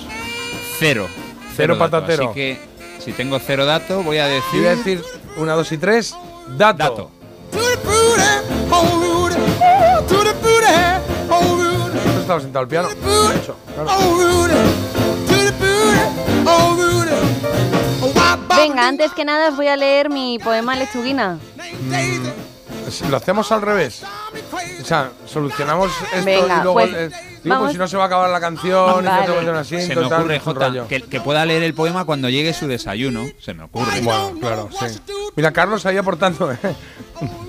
Cero. 0.79 1.07
Cero 1.55 1.77
patatero. 1.77 2.25
Así 2.31 2.33
que 2.33 2.59
si 3.03 3.11
tengo 3.13 3.39
cero 3.39 3.65
dato, 3.65 4.03
voy 4.03 4.19
a 4.19 4.27
decir. 4.27 4.59
voy 4.59 4.67
a 4.67 4.75
decir 4.75 5.03
una, 5.37 5.53
dos 5.53 5.71
y 5.71 5.77
tres, 5.77 6.15
dato. 6.57 6.83
Dato. 6.83 7.11
Esto 11.93 12.09
está 12.09 12.21
estaba 12.21 12.39
sentado 12.39 12.63
al 12.63 12.67
piano. 12.67 12.89
Hecho, 12.89 13.55
claro. 13.73 13.89
Venga, 18.55 18.87
antes 18.87 19.11
que 19.13 19.25
nada 19.25 19.49
os 19.49 19.55
voy 19.55 19.67
a 19.67 19.75
leer 19.75 20.09
mi 20.09 20.37
poema 20.37 20.75
Lechuguina. 20.75 21.39
Si 21.89 22.20
Lo 23.09 23.17
hacemos 23.17 23.51
al 23.51 23.61
revés. 23.61 24.03
O 24.81 24.85
sea, 24.85 25.11
solucionamos 25.25 25.91
esto 26.13 26.25
Venga, 26.25 26.57
y 26.57 26.63
luego. 26.63 26.73
pues, 26.73 26.89
eh, 26.93 27.09
digo, 27.43 27.55
vamos. 27.55 27.59
pues 27.63 27.71
si 27.73 27.77
no 27.77 27.87
se 27.87 27.97
va 27.97 28.03
a 28.03 28.07
acabar 28.07 28.29
la 28.29 28.39
canción 28.39 29.03
y 29.03 29.07
Vale. 29.07 29.21
que 29.21 29.27
se 29.27 29.31
va 29.31 29.37
a 29.37 29.41
hacer 29.41 29.55
así, 29.55 29.81
Se 29.81 29.95
me 29.95 30.01
total, 30.01 30.19
ocurre, 30.21 30.35
un 30.37 30.41
Jota, 30.43 30.67
rollo. 30.67 30.87
que, 30.87 31.01
que 31.01 31.21
pueda 31.21 31.45
leer 31.45 31.63
el 31.63 31.73
poema 31.73 32.05
cuando 32.05 32.29
llegue 32.29 32.53
su 32.53 32.67
desayuno. 32.67 33.25
Se 33.39 33.53
me 33.53 33.63
ocurre. 33.63 34.01
Bueno, 34.01 34.37
claro, 34.39 34.69
sí. 34.77 34.85
Mira, 35.35 35.51
Carlos 35.53 35.85
ahí 35.85 35.97
aportando, 35.97 36.51
¿eh? 36.51 36.57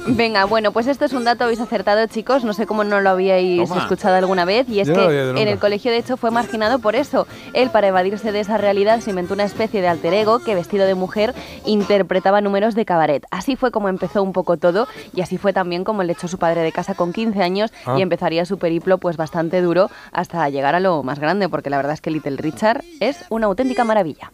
Venga, 0.07 0.45
bueno, 0.45 0.70
pues 0.72 0.87
esto 0.87 1.05
es 1.07 1.12
un 1.14 1.24
dato 1.24 1.45
habéis 1.45 1.59
acertado, 1.61 2.07
chicos. 2.07 2.45
No 2.45 2.53
sé 2.53 2.66
cómo 2.66 2.85
no 2.85 3.01
lo 3.01 3.11
habíais 3.11 3.68
Toma. 3.68 3.80
escuchado 3.83 4.14
alguna 4.16 4.45
vez. 4.45 4.68
Y 4.68 4.80
es 4.80 4.89
Yo 4.89 4.95
que 4.95 5.30
en 5.30 5.49
el 5.49 5.59
colegio, 5.59 5.91
de 5.91 5.97
hecho, 5.99 6.16
fue 6.18 6.30
marginado 6.30 6.78
por 6.78 6.95
eso. 6.95 7.26
Él, 7.55 7.70
para 7.70 7.89
evadirse 7.89 8.33
de 8.33 8.41
esa 8.41 8.59
realidad, 8.59 9.01
se 9.01 9.11
inventó 9.11 9.33
una 9.35 9.45
especie 9.45 9.80
de 9.80 9.89
alter 9.89 10.12
ego 10.12 10.41
que, 10.41 10.55
vestido 10.55 10.87
de 10.87 10.95
mujer, 10.95 11.35
interpretaba 11.64 12.41
números 12.43 12.74
de 12.74 12.85
cabaret. 12.85 13.24
Así 13.30 13.57
fue 13.57 13.70
como 13.70 13.89
empezó 13.89 14.22
un 14.22 14.33
poco 14.33 14.59
todo. 14.59 14.87
Y 15.14 15.22
así 15.22 15.39
fue 15.39 15.53
también 15.55 15.85
como 15.85 16.03
le 16.03 16.12
echó 16.12 16.28
su 16.28 16.39
padre 16.39 16.61
de 16.61 16.72
casa 16.72 16.95
con 16.95 17.12
15 17.12 17.43
años 17.43 17.72
Ah. 17.87 17.95
y 17.99 18.03
empezaría 18.03 18.45
su 18.45 18.59
periplo, 18.59 18.99
pues 18.99 19.16
bastante 19.16 19.62
duro, 19.62 19.91
hasta 20.12 20.49
llegar 20.51 20.74
a 20.74 20.80
lo 20.80 21.03
más 21.03 21.18
grande. 21.18 21.49
Porque 21.49 21.70
la 21.70 21.78
verdad 21.78 21.95
es 21.95 22.01
que 22.03 22.11
Little 22.11 22.37
Richard 22.37 22.85
es 23.01 23.16
una 23.30 23.47
auténtica 23.47 23.85
maravilla. 23.85 24.30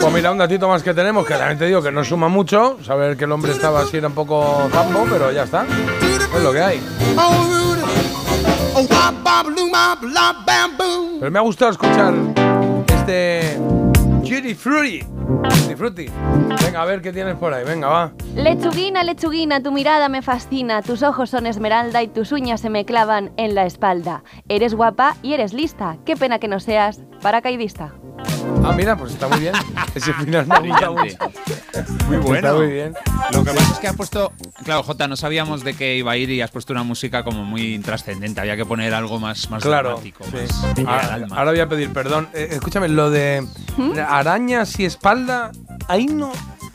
Pues 0.00 0.12
mira, 0.14 0.32
un 0.32 0.38
datito 0.38 0.68
más 0.68 0.82
que 0.82 0.92
tenemos, 0.92 1.24
que 1.26 1.34
también 1.34 1.58
te 1.58 1.66
digo 1.66 1.80
que 1.80 1.90
no 1.90 2.04
suma 2.04 2.28
mucho. 2.28 2.76
Saber 2.84 3.16
que 3.16 3.24
el 3.24 3.32
hombre 3.32 3.52
estaba 3.52 3.80
así 3.80 3.96
era 3.96 4.08
un 4.08 4.14
poco 4.14 4.68
zambo, 4.70 5.06
pero 5.08 5.32
ya 5.32 5.44
está. 5.44 5.64
Es 6.36 6.42
lo 6.42 6.52
que 6.52 6.60
hay. 6.60 6.80
Pero 11.20 11.30
me 11.30 11.38
ha 11.38 11.42
gustado 11.42 11.70
escuchar 11.70 12.14
este 12.88 13.58
Judy 14.24 14.54
Fruity. 14.54 15.00
Judy 15.00 15.74
Fruity. 15.74 16.06
Venga, 16.64 16.82
a 16.82 16.84
ver 16.84 17.02
qué 17.02 17.12
tienes 17.12 17.36
por 17.36 17.52
ahí. 17.52 17.64
Venga, 17.64 17.88
va. 17.88 18.12
Lechuguina, 18.36 19.02
lechuguina, 19.02 19.62
tu 19.62 19.72
mirada 19.72 20.08
me 20.08 20.22
fascina, 20.22 20.80
tus 20.80 21.02
ojos 21.02 21.30
son 21.30 21.46
esmeralda 21.46 22.02
y 22.02 22.08
tus 22.08 22.32
uñas 22.32 22.60
se 22.60 22.70
me 22.70 22.84
clavan 22.84 23.32
en 23.36 23.54
la 23.54 23.66
espalda. 23.66 24.22
Eres 24.48 24.74
guapa 24.74 25.16
y 25.22 25.34
eres 25.34 25.52
lista, 25.52 25.98
qué 26.04 26.16
pena 26.16 26.38
que 26.38 26.48
no 26.48 26.60
seas 26.60 27.02
paracaidista. 27.20 27.92
Ah, 28.64 28.72
mira, 28.76 28.96
pues 28.96 29.12
está 29.12 29.26
muy 29.28 29.40
bien. 29.40 29.54
Ese 29.94 30.12
final 30.14 30.46
me 30.46 30.60
mucho. 30.60 30.92
Muy 32.08 32.16
bueno. 32.18 32.34
Está 32.36 32.54
muy 32.54 32.66
bien. 32.68 32.94
Lo 33.32 33.44
que 33.44 33.50
pasa 33.52 33.72
es 33.72 33.78
que 33.78 33.88
ha 33.88 33.92
puesto. 33.94 34.32
Claro, 34.64 34.82
Jota, 34.84 35.08
no 35.08 35.16
sabíamos 35.16 35.64
de 35.64 35.74
qué 35.74 35.96
iba 35.96 36.12
a 36.12 36.16
ir 36.16 36.30
y 36.30 36.40
has 36.42 36.50
puesto 36.50 36.72
una 36.72 36.82
música 36.84 37.24
como 37.24 37.44
muy 37.44 37.78
trascendente. 37.80 38.40
Había 38.40 38.56
que 38.56 38.64
poner 38.64 38.94
algo 38.94 39.18
más, 39.18 39.50
más 39.50 39.62
Claro. 39.62 39.88
dramático. 39.90 40.24
sí. 40.24 40.32
más 40.32 40.78
al 40.78 40.86
Ahora, 40.86 41.14
alma. 41.14 41.36
ahora 41.36 41.50
voy 41.50 41.60
a 41.60 41.68
pedir 41.68 41.92
perdón. 41.92 42.28
Eh, 42.34 42.48
escúchame, 42.52 42.88
lo 42.88 43.10
de 43.10 43.46
¿Mm? 43.76 43.92
arañas 44.06 44.78
y 44.78 44.84
espalda, 44.84 45.50
ahí 45.88 46.06
no. 46.06 46.30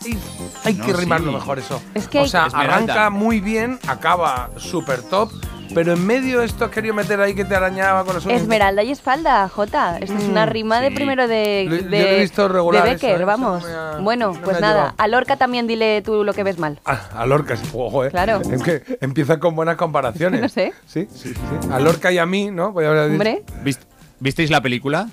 Hay, 0.05 0.17
hay 0.65 0.73
No, 0.75 0.85
que 0.85 0.93
rimarlo 0.93 1.31
sí. 1.31 1.35
mejor 1.35 1.59
eso. 1.59 1.81
Es 1.93 2.07
que 2.07 2.19
o 2.19 2.27
sea, 2.27 2.45
arranca 2.45 3.09
muy 3.09 3.39
bien, 3.39 3.79
acaba 3.87 4.49
súper 4.57 5.01
top, 5.03 5.31
pero 5.73 5.93
en 5.93 6.05
medio 6.05 6.41
esto 6.41 6.65
has 6.65 6.71
querido 6.71 6.93
meter 6.93 7.19
ahí 7.21 7.33
que 7.35 7.45
te 7.45 7.55
arañaba 7.55 8.03
con 8.03 8.15
los 8.15 8.25
uñas. 8.25 8.41
Esmeralda 8.41 8.83
y 8.83 8.91
espalda, 8.91 9.47
Jota. 9.49 9.97
Esto 9.99 10.17
es 10.17 10.23
una 10.25 10.45
Mm, 10.45 10.49
rima 10.49 10.79
de 10.81 10.91
primero 10.91 11.27
de, 11.27 11.65
Lo- 11.69 11.75
yo 11.77 11.83
de, 11.83 11.89
lo 11.89 12.07
he 12.07 12.19
visto 12.21 12.47
regular 12.47 12.83
de 12.83 12.89
eso, 12.91 12.95
Becker, 12.95 13.11
¿eh? 13.11 13.15
Eso 13.17 13.25
vamos. 13.25 13.63
no 13.63 13.67
me 13.69 13.73
ha- 13.75 13.97
bueno, 14.01 14.33
no 14.33 14.41
pues 14.41 14.59
nada. 14.61 14.73
llevado. 14.75 14.93
A 14.97 15.07
Lorca 15.07 15.35
también 15.37 15.67
dile 15.67 16.01
tú 16.01 16.23
lo 16.23 16.33
que 16.33 16.43
ves 16.43 16.57
mal. 16.59 16.79
A, 16.85 17.21
a 17.21 17.25
Lorca, 17.25 17.55
sí, 17.57 17.67
ojo, 17.73 18.05
eh. 18.05 18.09
Claro. 18.11 18.41
Es 18.49 18.63
que 18.63 18.97
empieza 19.01 19.39
con 19.39 19.55
buenas 19.55 19.75
comparaciones. 19.75 20.41
No 20.41 20.49
sé. 20.49 20.73
Sí, 20.85 21.07
sí, 21.13 21.29
sí. 21.29 21.33
sí. 21.61 21.69
A 21.71 21.79
Lorca 21.79 22.11
y 22.11 22.17
a 22.17 22.25
mí, 22.25 22.49
¿no? 22.51 22.73
Podría 22.73 22.89
haber 22.91 23.03
dicho. 23.09 23.13
Hombre, 23.13 23.43
¿Vist- 23.63 23.85
¿Visteis 24.19 24.49
la 24.49 24.61
película? 24.61 25.09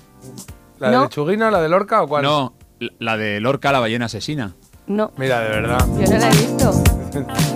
¿La 0.79 0.89
de 0.89 0.95
No. 0.95 1.03
Lechuguina, 1.03 1.51
la 1.51 1.61
de 1.61 1.69
Lorca 1.69 2.01
o 2.03 2.07
cuál? 2.07 2.23
No, 2.23 2.53
la- 2.79 2.91
la 2.99 3.17
de 3.17 3.39
Lorca, 3.39 3.71
la 3.71 3.79
ballena 3.79 4.05
asesina. 4.05 4.55
no, 4.87 5.11
Mira, 5.17 5.39
de 5.41 5.49
verdad. 5.49 5.79
yo 5.99 6.07
no 6.11 6.17
la 6.17 6.27
he 6.27 6.31
visto. 6.31 6.83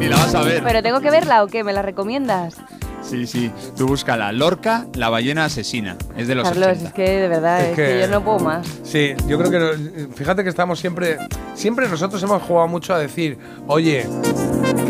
Ni 0.00 0.08
la 0.08 0.16
vas 0.16 0.34
a 0.34 0.42
ver. 0.42 0.62
¿Pero 0.64 0.82
tengo 0.82 1.00
que 1.00 1.10
verla 1.10 1.44
o 1.44 1.46
qué? 1.46 1.62
¿Me 1.62 1.72
la 1.72 1.82
recomiendas? 1.82 2.56
Sí, 3.02 3.26
sí. 3.26 3.50
Tú 3.76 3.86
búscala. 3.86 4.32
Lorca, 4.32 4.86
la 4.94 5.08
ballena 5.08 5.44
asesina. 5.44 5.96
Es 6.16 6.26
de 6.28 6.34
los 6.34 6.48
Carlos, 6.48 6.68
80. 6.68 6.88
es 6.88 6.94
que 6.94 7.02
de 7.10 7.28
verdad, 7.28 7.60
Es 7.60 7.68
es, 7.70 7.76
que... 7.76 7.84
que- 7.86 8.00
yo 8.00 8.08
no 8.08 8.24
puedo 8.24 8.38
más. 8.40 8.66
Sí, 8.82 9.14
yo 9.28 9.38
creo 9.38 9.50
que 9.50 10.08
fíjate 10.14 10.42
que 10.42 10.48
estamos 10.50 10.78
siempre, 10.80 11.16
siempre 11.54 11.88
nosotros 11.88 12.22
hemos 12.22 12.42
jugado 12.42 12.68
mucho 12.68 12.94
a 12.94 12.98
decir, 12.98 13.38
oye, 13.66 14.06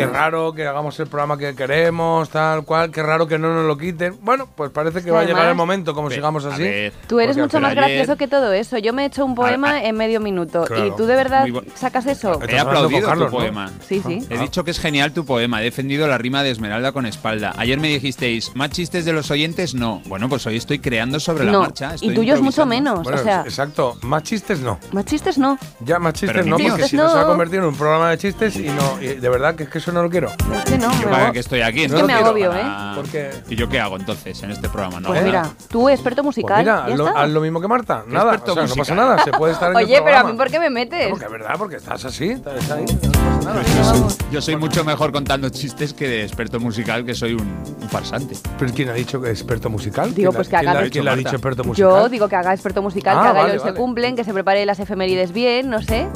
qué 0.06 0.12
raro 0.12 0.52
que 0.52 0.66
hagamos 0.66 0.98
el 1.00 1.06
programa 1.06 1.36
que 1.38 1.54
queremos, 1.54 2.28
tal 2.30 2.64
cual, 2.64 2.90
qué 2.90 3.02
raro 3.02 3.26
que 3.26 3.38
no 3.38 3.54
nos 3.54 3.64
lo 3.66 3.76
quiten. 3.78 4.16
Bueno, 4.22 4.48
pues 4.54 4.70
parece 4.70 5.02
que 5.02 5.10
va 5.10 5.20
a 5.20 5.24
llegar 5.24 5.48
el 5.48 5.54
momento, 5.54 5.94
como 5.94 6.08
Ve, 6.08 6.14
sigamos 6.14 6.44
así. 6.44 6.62
ver. 6.62 6.92
Tú 7.06 7.20
eres 7.20 7.36
mucho 7.36 7.60
más 7.60 7.74
gracioso 7.74 8.16
que 8.16 8.28
todo 8.28 8.52
eso. 8.52 8.78
Yo 8.78 8.92
me 8.92 9.02
he 9.02 9.06
hecho 9.06 9.24
un 9.24 9.34
poema 9.34 9.82
en 9.82 9.96
medio 9.96 10.20
minuto. 10.20 10.64
Claro. 10.64 10.86
¿Y 10.86 10.90
tú 10.96 11.06
de 11.06 11.14
verdad 11.16 11.46
sacas 11.74 12.06
eso? 12.06 12.40
He 12.48 12.58
aplaudido 12.58 13.06
Carlos, 13.08 13.28
tu 13.30 13.34
¿no? 13.36 13.38
poema. 13.40 13.70
Sí, 13.86 14.02
sí. 14.06 14.26
He 14.30 14.38
dicho 14.38 14.64
que 14.64 14.70
es 14.70 14.78
genial 14.80 15.12
tu 15.12 15.24
poema. 15.24 15.60
He 15.60 15.64
defendido 15.64 16.06
la 16.06 16.18
rima 16.18 16.42
de 16.42 16.50
Esmeralda 16.50 16.92
con 16.92 17.06
espalda. 17.06 17.52
Ayer 17.56 17.78
me 17.78 17.88
dijisteis, 17.88 18.54
¿más 18.54 18.70
chistes 18.70 19.04
de 19.04 19.12
los 19.12 19.30
oyentes? 19.30 19.74
No. 19.74 20.02
Bueno, 20.06 20.28
pues 20.28 20.46
hoy 20.46 20.56
estoy 20.56 20.78
creando 20.78 21.20
sobre 21.20 21.44
la 21.44 21.58
marcha. 21.58 21.90
y 21.92 21.94
estoy 21.94 22.14
tuyo 22.14 22.34
es 22.34 22.40
mucho 22.40 22.66
menos. 22.66 23.02
Bueno, 23.02 23.20
o 23.20 23.22
sea, 23.24 23.42
exacto, 23.42 23.96
más 24.02 24.22
chistes 24.22 24.60
no. 24.60 24.78
más 24.92 25.04
chistes 25.04 25.38
no. 25.38 25.58
Ya 25.80 25.98
más 25.98 26.14
chistes 26.14 26.30
Pero 26.32 26.44
no, 26.46 26.56
porque 26.58 26.84
si 26.88 26.96
no 26.96 27.08
se 27.08 27.14
va 27.14 27.20
a 27.20 27.24
No. 27.24 27.28
convertir 27.30 27.58
en 27.60 27.64
un 27.66 27.76
programa 27.76 28.10
de 28.10 28.18
chistes 28.18 28.56
y 28.56 28.64
no, 28.68 29.00
y 29.00 29.06
de 29.14 29.28
verdad 29.28 29.54
que 29.54 29.64
es 29.64 29.68
que 29.68 29.78
eso 29.78 29.89
no 29.92 30.02
lo 30.02 30.10
quiero. 30.10 30.28
Es 30.28 30.64
que 30.64 30.78
no, 30.78 30.90
Yo 31.00 31.10
para 31.10 31.32
que 31.32 31.38
estoy 31.40 31.60
aquí. 31.62 31.84
Es 31.84 31.92
que 31.92 32.02
me 32.02 32.12
agobio, 32.12 32.50
para- 32.50 32.92
Porque- 32.96 33.30
¿Y 33.48 33.56
yo 33.56 33.68
qué 33.68 33.80
hago 33.80 33.96
entonces 33.96 34.42
en 34.42 34.50
este 34.50 34.68
programa? 34.68 35.00
No 35.00 35.08
Pues 35.08 35.22
mira, 35.22 35.48
tú 35.68 35.88
experto 35.88 36.22
Pues 36.22 36.36
musical. 36.36 36.58
mira, 36.60 36.84
ya 36.86 36.92
haz 36.92 36.98
lo, 36.98 37.06
haz 37.16 37.30
lo 37.30 37.40
mismo 37.40 37.60
que 37.60 37.68
Marta, 37.68 38.04
nada, 38.06 38.40
o 38.44 38.54
sea, 38.54 38.66
no 38.66 38.74
pasa 38.74 38.94
nada, 38.94 39.22
se 39.24 39.30
puede 39.32 39.52
estar 39.52 39.70
en 39.72 39.78
el 39.78 39.84
Oye, 39.84 40.00
pero 40.04 40.18
a 40.18 40.24
mí 40.24 40.32
¿por 40.36 40.50
qué 40.50 40.58
me 40.60 40.70
metes? 40.70 41.08
Porque 41.08 41.24
es 41.24 41.30
verdad, 41.30 41.54
porque 41.58 41.76
estás 41.76 42.04
así, 42.04 42.30
estás 42.30 42.70
ahí, 42.70 42.84
no 42.84 43.10
pasa 43.12 43.40
nada. 43.44 43.62
Yo 43.62 43.84
soy, 43.84 44.16
yo 44.32 44.40
soy 44.42 44.56
mucho 44.56 44.84
mejor 44.84 45.12
contando 45.12 45.48
chistes 45.48 45.92
que 45.94 46.08
de 46.08 46.22
experto 46.24 46.60
musical, 46.60 47.04
que 47.04 47.14
soy 47.14 47.32
un, 47.34 47.40
un 47.80 47.88
farsante. 47.88 48.36
¿Pero 48.58 48.72
quién 48.74 48.88
ha 48.90 48.94
dicho 48.94 49.20
que 49.20 49.30
es 49.30 49.40
experto 49.40 49.70
musical? 49.70 50.14
Digo, 50.14 50.30
¿Quién 50.30 50.36
pues 50.36 50.48
que 50.48 50.56
haga 50.56 50.88
¿Quién 50.90 51.04
le 51.04 51.10
ha 51.10 51.16
dicho 51.16 51.30
experto 51.30 51.64
musical? 51.64 51.90
Yo 51.90 52.08
digo 52.08 52.28
que 52.28 52.36
haga 52.36 52.52
experto 52.52 52.82
musical, 52.82 53.16
Ah, 53.18 53.22
que 53.22 53.28
haga 53.28 53.40
vale, 53.42 53.58
vale. 53.58 53.70
se 53.72 53.76
cumplen, 53.76 54.16
que 54.16 54.24
se 54.24 54.32
prepare 54.32 54.64
las 54.66 54.78
efemérides 54.80 55.32
bien, 55.32 55.70
no 55.70 55.80
sé. 55.82 56.06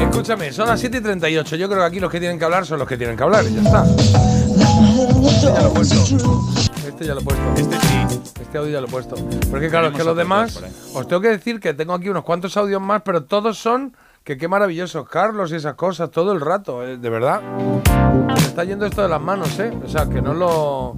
Escúchame, 0.00 0.52
son 0.52 0.66
las 0.68 0.80
7 0.80 0.98
y 0.98 1.00
38. 1.00 1.56
Yo 1.56 1.68
creo 1.68 1.80
que 1.80 1.86
aquí 1.86 2.00
los 2.00 2.10
que 2.10 2.18
tienen 2.18 2.38
que 2.38 2.44
hablar 2.44 2.66
son 2.66 2.71
los 2.78 2.88
que 2.88 2.96
tienen 2.96 3.16
que 3.16 3.22
hablar 3.22 3.44
y 3.48 3.54
ya 3.54 3.62
está. 3.62 3.84
Este 3.84 5.54
ya 5.54 5.62
lo 5.62 5.68
he 5.68 5.74
puesto. 5.74 5.94
Este 6.86 7.04
ya 7.06 7.14
lo 7.14 7.20
he 7.20 7.24
puesto. 7.24 7.42
Este 7.56 7.76
sí. 7.80 8.20
Este 8.40 8.58
audio 8.58 8.70
ya 8.72 8.80
lo 8.80 8.86
he 8.86 8.90
puesto. 8.90 9.14
Porque 9.50 9.68
claro, 9.68 9.88
es 9.88 9.94
que 9.96 10.04
los 10.04 10.16
demás, 10.16 10.60
os 10.94 11.06
tengo 11.08 11.22
que 11.22 11.28
decir 11.28 11.58
que 11.60 11.72
tengo 11.74 11.94
aquí 11.94 12.08
unos 12.08 12.24
cuantos 12.24 12.56
audios 12.56 12.80
más, 12.82 13.02
pero 13.02 13.24
todos 13.24 13.56
son 13.58 13.96
que 14.24 14.36
qué 14.36 14.46
maravillosos, 14.46 15.08
Carlos 15.08 15.50
y 15.52 15.56
esas 15.56 15.74
cosas, 15.74 16.10
todo 16.10 16.32
el 16.32 16.40
rato, 16.40 16.86
eh, 16.86 16.96
de 16.96 17.10
verdad. 17.10 17.40
Me 17.42 18.34
está 18.40 18.62
yendo 18.62 18.86
esto 18.86 19.02
de 19.02 19.08
las 19.08 19.20
manos, 19.20 19.58
¿eh? 19.58 19.72
O 19.84 19.88
sea, 19.88 20.06
que 20.08 20.22
no 20.22 20.32
lo... 20.34 20.96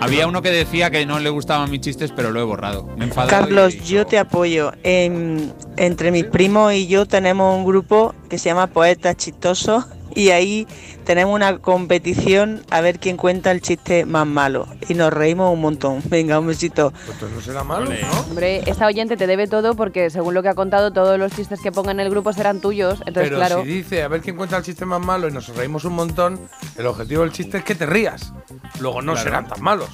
Había 0.00 0.26
uno 0.26 0.40
que 0.42 0.50
decía 0.50 0.90
que 0.90 1.04
no 1.04 1.18
le 1.18 1.28
gustaban 1.28 1.70
mis 1.70 1.80
chistes, 1.80 2.12
pero 2.14 2.30
lo 2.30 2.40
he 2.40 2.44
borrado. 2.44 2.88
Me 2.96 3.10
Carlos, 3.10 3.74
y 3.74 3.80
yo 3.80 4.06
te 4.06 4.18
apoyo. 4.18 4.72
En- 4.84 5.52
entre 5.76 6.12
mis 6.12 6.24
primos 6.24 6.72
y 6.72 6.86
yo 6.86 7.04
tenemos 7.06 7.54
un 7.56 7.64
grupo 7.66 8.14
que 8.30 8.38
se 8.38 8.48
llama 8.48 8.68
Poetas 8.68 9.16
Chistosos 9.16 9.84
y 10.14 10.30
ahí 10.30 10.66
tenemos 11.04 11.34
una 11.34 11.58
competición 11.58 12.64
a 12.70 12.80
ver 12.80 12.98
quién 12.98 13.16
cuenta 13.16 13.50
el 13.50 13.60
chiste 13.60 14.04
más 14.06 14.26
malo. 14.26 14.66
Y 14.88 14.94
nos 14.94 15.12
reímos 15.12 15.52
un 15.52 15.60
montón. 15.60 16.00
Venga, 16.08 16.38
un 16.38 16.46
besito. 16.46 16.92
Pues 17.06 17.30
no 17.32 17.40
será 17.40 17.64
malo. 17.64 17.90
¿no? 17.90 18.20
Hombre, 18.28 18.62
esta 18.66 18.86
oyente 18.86 19.16
te 19.16 19.26
debe 19.26 19.46
todo 19.46 19.74
porque 19.74 20.10
según 20.10 20.34
lo 20.34 20.42
que 20.42 20.48
ha 20.48 20.54
contado, 20.54 20.92
todos 20.92 21.18
los 21.18 21.32
chistes 21.32 21.60
que 21.60 21.72
ponga 21.72 21.90
en 21.92 22.00
el 22.00 22.10
grupo 22.10 22.32
serán 22.32 22.60
tuyos. 22.60 23.00
Entonces, 23.06 23.24
Pero 23.30 23.36
claro. 23.36 23.62
si 23.62 23.68
dice 23.68 24.02
a 24.02 24.08
ver 24.08 24.20
quién 24.20 24.36
cuenta 24.36 24.56
el 24.56 24.62
chiste 24.62 24.84
más 24.84 25.00
malo 25.00 25.28
y 25.28 25.32
nos 25.32 25.48
reímos 25.56 25.84
un 25.84 25.94
montón, 25.94 26.40
el 26.76 26.86
objetivo 26.86 27.22
del 27.22 27.32
chiste 27.32 27.58
es 27.58 27.64
que 27.64 27.74
te 27.74 27.86
rías. 27.86 28.32
Luego 28.80 29.02
no 29.02 29.12
Claro. 29.12 29.24
serán 29.28 29.48
tan 29.48 29.62
malos. 29.62 29.88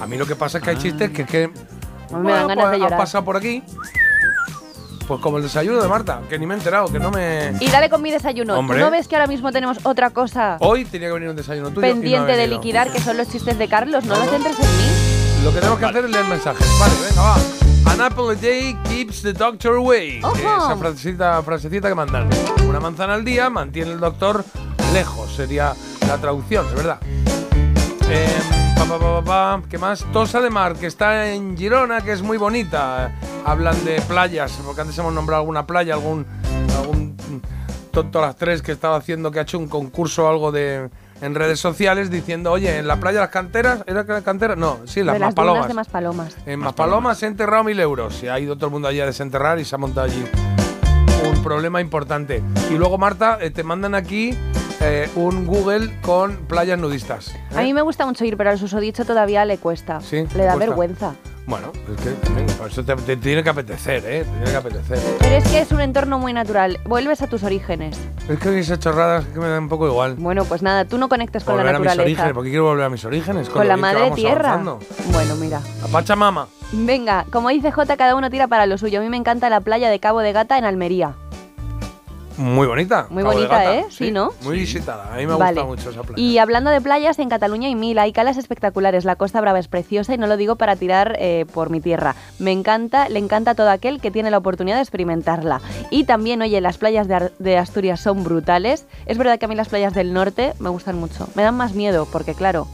A 0.00 0.06
mí 0.06 0.16
lo 0.16 0.26
que 0.26 0.36
pasa 0.36 0.58
es 0.58 0.64
que 0.64 0.70
hay 0.70 0.76
Ah. 0.76 0.82
chistes 0.82 1.10
que, 1.10 1.26
que 1.26 1.44
A 1.44 2.16
mí 2.16 2.24
me 2.26 2.32
dan 2.32 2.48
ganas 2.48 2.56
pues, 2.64 2.70
de 2.70 2.74
han 2.76 2.80
llorar. 2.82 2.98
pasado 2.98 3.24
por 3.24 3.36
aquí. 3.36 3.62
Pues 5.08 5.20
como 5.22 5.38
el 5.38 5.42
desayuno 5.42 5.80
de 5.82 5.88
Marta, 5.88 6.20
que 6.28 6.38
ni 6.38 6.44
me 6.46 6.52
he 6.54 6.58
enterado, 6.58 6.88
que 6.92 6.98
no 7.00 7.10
me. 7.10 7.52
Y 7.60 7.68
dale 7.70 7.88
con 7.88 8.02
mi 8.02 8.10
desayuno. 8.10 8.52
¿Tú 8.52 8.60
Hombre. 8.60 8.78
no 8.78 8.90
ves 8.90 9.08
que 9.08 9.16
ahora 9.16 9.26
mismo 9.26 9.50
tenemos 9.52 9.78
otra 9.84 10.10
cosa 10.10 10.58
Hoy 10.60 10.84
tenía 10.84 11.08
que 11.08 11.14
venir 11.14 11.30
un 11.30 11.36
desayuno 11.36 11.70
tuyo. 11.70 11.80
y 11.80 11.80
no 11.80 11.86
ha 11.88 11.94
pendiente 11.94 12.36
de 12.36 12.46
liquidar, 12.46 12.92
que 12.92 13.00
son 13.00 13.16
los 13.16 13.26
chistes 13.30 13.56
de 13.58 13.68
Carlos? 13.68 14.04
No, 14.04 14.14
No, 14.14 14.20
los 14.20 14.30
centres 14.30 14.58
en 14.60 14.66
mí. 14.66 15.44
Lo 15.44 15.50
que 15.50 15.58
tenemos 15.60 15.78
que 15.78 15.84
hacer 15.86 16.04
es 16.04 16.10
leer 16.10 16.24
mensajes. 16.26 16.66
Vale, 16.78 16.94
venga, 17.08 17.22
va. 17.22 17.36
An 17.92 18.00
apple 18.02 18.24
a 18.32 18.34
day 18.34 18.76
keeps 18.90 19.22
the 19.22 19.32
doctor 19.32 19.76
away. 19.76 20.20
Ojo. 20.22 20.34
Esa 20.36 20.76
frasecita, 20.76 21.42
frasecita 21.42 21.88
que 21.88 21.94
mandan. 21.94 22.28
Una 22.68 22.78
manzana 22.78 23.14
al 23.14 23.24
día 23.24 23.48
mantiene 23.48 23.92
el 23.92 24.00
doctor 24.00 24.44
lejos. 24.92 25.32
Sería 25.34 25.72
la 26.06 26.18
traducción, 26.18 26.66
es 26.66 26.74
verdad. 26.74 26.98
Eh, 28.10 28.28
pa, 28.78 28.84
pa, 28.84 28.98
pa, 28.98 28.98
pa, 28.98 29.24
pa. 29.24 29.62
¿Qué 29.68 29.78
más? 29.78 30.04
Tosa 30.12 30.40
de 30.40 30.50
Mar, 30.50 30.74
que 30.76 30.86
está 30.86 31.32
en 31.32 31.56
Girona, 31.56 32.00
que 32.00 32.12
es 32.12 32.22
muy 32.22 32.38
bonita. 32.38 33.12
Hablan 33.44 33.84
de 33.84 34.00
playas, 34.02 34.58
porque 34.64 34.82
antes 34.82 34.96
hemos 34.98 35.12
nombrado 35.12 35.40
alguna 35.40 35.66
playa, 35.66 35.94
algún, 35.94 36.26
algún 36.76 37.16
tonto 37.90 38.18
a 38.20 38.26
las 38.26 38.36
tres 38.36 38.62
que 38.62 38.72
estaba 38.72 38.96
haciendo, 38.96 39.30
que 39.30 39.40
ha 39.40 39.42
hecho 39.42 39.58
un 39.58 39.68
concurso 39.68 40.26
o 40.26 40.28
algo 40.28 40.52
de 40.52 40.90
en 41.20 41.34
redes 41.34 41.58
sociales 41.58 42.10
diciendo, 42.10 42.52
oye, 42.52 42.78
en 42.78 42.86
la 42.86 43.00
playa 43.00 43.18
de 43.18 43.24
las 43.24 43.30
canteras, 43.30 43.82
¿era 43.86 44.06
que 44.06 44.12
las 44.12 44.22
canteras? 44.22 44.56
No, 44.56 44.78
sí, 44.84 45.02
las 45.02 45.14
de 45.14 45.18
las 45.18 45.28
Maspalomas. 45.28 45.68
de 45.68 45.74
Maspalomas. 45.74 46.36
En 46.46 46.60
Maspalomas 46.60 47.22
he 47.22 47.26
enterrado 47.26 47.64
mil 47.64 47.80
euros. 47.80 48.22
Y 48.22 48.28
ha 48.28 48.38
ido 48.38 48.54
todo 48.54 48.66
el 48.66 48.72
mundo 48.72 48.86
allí 48.86 49.00
a 49.00 49.06
desenterrar 49.06 49.58
y 49.58 49.64
se 49.64 49.74
ha 49.74 49.78
montado 49.78 50.06
allí 50.06 50.24
un 51.28 51.42
problema 51.42 51.80
importante. 51.80 52.42
Y 52.70 52.74
luego, 52.74 52.98
Marta, 52.98 53.38
eh, 53.40 53.50
te 53.50 53.64
mandan 53.64 53.96
aquí 53.96 54.36
eh, 54.80 55.08
un 55.16 55.46
Google 55.46 55.90
con 56.02 56.36
playas 56.46 56.78
nudistas. 56.78 57.28
¿eh? 57.34 57.40
A 57.56 57.62
mí 57.62 57.72
me 57.74 57.82
gusta 57.82 58.06
mucho 58.06 58.24
ir, 58.24 58.36
pero 58.36 58.50
al 58.50 58.58
susodicho 58.58 59.04
todavía 59.04 59.44
le 59.44 59.58
cuesta. 59.58 60.00
Sí, 60.00 60.16
le 60.36 60.44
da 60.44 60.52
cuesta. 60.52 60.56
vergüenza. 60.58 61.14
Bueno, 61.46 61.72
es 61.96 62.04
que 62.04 62.10
también, 62.10 62.46
por 62.58 62.68
eso 62.68 62.84
te, 62.84 62.94
te 62.94 63.16
tiene 63.16 63.42
que 63.42 63.48
apetecer, 63.48 64.04
¿eh? 64.04 64.22
Te 64.22 64.30
tiene 64.30 64.50
que 64.50 64.56
apetecer. 64.56 64.98
Pero 65.18 65.34
es 65.34 65.44
que 65.48 65.60
es 65.60 65.72
un 65.72 65.80
entorno 65.80 66.18
muy 66.18 66.34
natural. 66.34 66.78
Vuelves 66.84 67.22
a 67.22 67.26
tus 67.26 67.42
orígenes. 67.42 67.98
Es 68.28 68.38
que 68.38 68.58
esas 68.58 68.78
chorradas 68.80 69.24
que 69.24 69.40
me 69.40 69.48
dan 69.48 69.62
un 69.62 69.68
poco 69.70 69.86
igual. 69.88 70.16
Bueno, 70.16 70.44
pues 70.44 70.60
nada, 70.60 70.84
tú 70.84 70.98
no 70.98 71.08
conectes 71.08 71.44
con 71.44 71.54
volver 71.54 71.72
la 71.72 71.76
a 71.78 71.80
mis 71.80 71.86
naturaleza. 71.86 72.02
orígenes, 72.20 72.34
porque 72.34 72.50
quiero 72.50 72.64
volver 72.66 72.84
a 72.84 72.90
mis 72.90 73.02
orígenes. 73.06 73.48
Con 73.48 73.66
la 73.66 73.78
madre 73.78 74.10
tierra. 74.10 74.52
avanzando. 74.52 74.78
Bueno, 75.10 75.36
mira. 75.36 75.62
La 75.80 75.88
Pachamama. 75.88 76.48
Venga, 76.72 77.24
como 77.32 77.48
dice 77.48 77.72
J, 77.72 77.96
cada 77.96 78.14
uno 78.14 78.28
tira 78.28 78.46
para 78.46 78.66
lo 78.66 78.76
suyo. 78.76 78.98
A 79.00 79.02
mí 79.02 79.08
me 79.08 79.16
encanta 79.16 79.48
la 79.48 79.60
playa 79.62 79.88
de 79.88 79.98
Cabo 80.00 80.20
de 80.20 80.32
Gata 80.34 80.58
en 80.58 80.66
Almería. 80.66 81.14
Muy 82.38 82.66
bonita. 82.66 83.06
Muy 83.10 83.22
Cabo 83.22 83.34
bonita, 83.34 83.74
¿eh? 83.76 83.84
Sí, 83.90 84.10
¿no? 84.10 84.30
Muy 84.42 84.58
visitada. 84.60 85.12
A 85.12 85.16
mí 85.16 85.26
me 85.26 85.34
Vale. 85.34 85.60
gusta 85.60 85.66
mucho 85.66 85.90
esa 85.90 86.02
playa. 86.02 86.22
Y 86.22 86.38
hablando 86.38 86.70
de 86.70 86.80
playas, 86.80 87.18
en 87.18 87.28
Cataluña 87.28 87.66
hay 87.68 87.74
mil, 87.74 87.98
hay 87.98 88.12
calas 88.12 88.36
espectaculares. 88.36 89.04
La 89.04 89.16
Costa 89.16 89.40
Brava 89.40 89.58
es 89.58 89.68
preciosa 89.68 90.14
y 90.14 90.18
no 90.18 90.26
lo 90.28 90.36
digo 90.36 90.56
para 90.56 90.76
tirar 90.76 91.16
eh, 91.18 91.46
por 91.52 91.68
mi 91.70 91.80
tierra. 91.80 92.14
Me 92.38 92.52
encanta, 92.52 93.08
le 93.08 93.18
encanta 93.18 93.50
a 93.50 93.54
todo 93.54 93.70
aquel 93.70 94.00
que 94.00 94.10
tiene 94.10 94.30
la 94.30 94.38
oportunidad 94.38 94.76
de 94.76 94.82
experimentarla. 94.82 95.60
Y 95.90 96.04
también, 96.04 96.40
oye, 96.40 96.60
las 96.60 96.78
playas 96.78 97.08
de, 97.08 97.14
Ar- 97.14 97.32
de 97.38 97.58
Asturias 97.58 98.00
son 98.00 98.22
brutales. 98.24 98.86
Es 99.06 99.18
verdad 99.18 99.38
que 99.38 99.46
a 99.46 99.48
mí 99.48 99.54
las 99.56 99.68
playas 99.68 99.92
del 99.92 100.12
norte 100.12 100.52
me 100.60 100.68
gustan 100.70 100.96
mucho. 100.98 101.28
Me 101.34 101.42
dan 101.42 101.56
más 101.56 101.74
miedo 101.74 102.06
porque, 102.12 102.34
claro, 102.34 102.68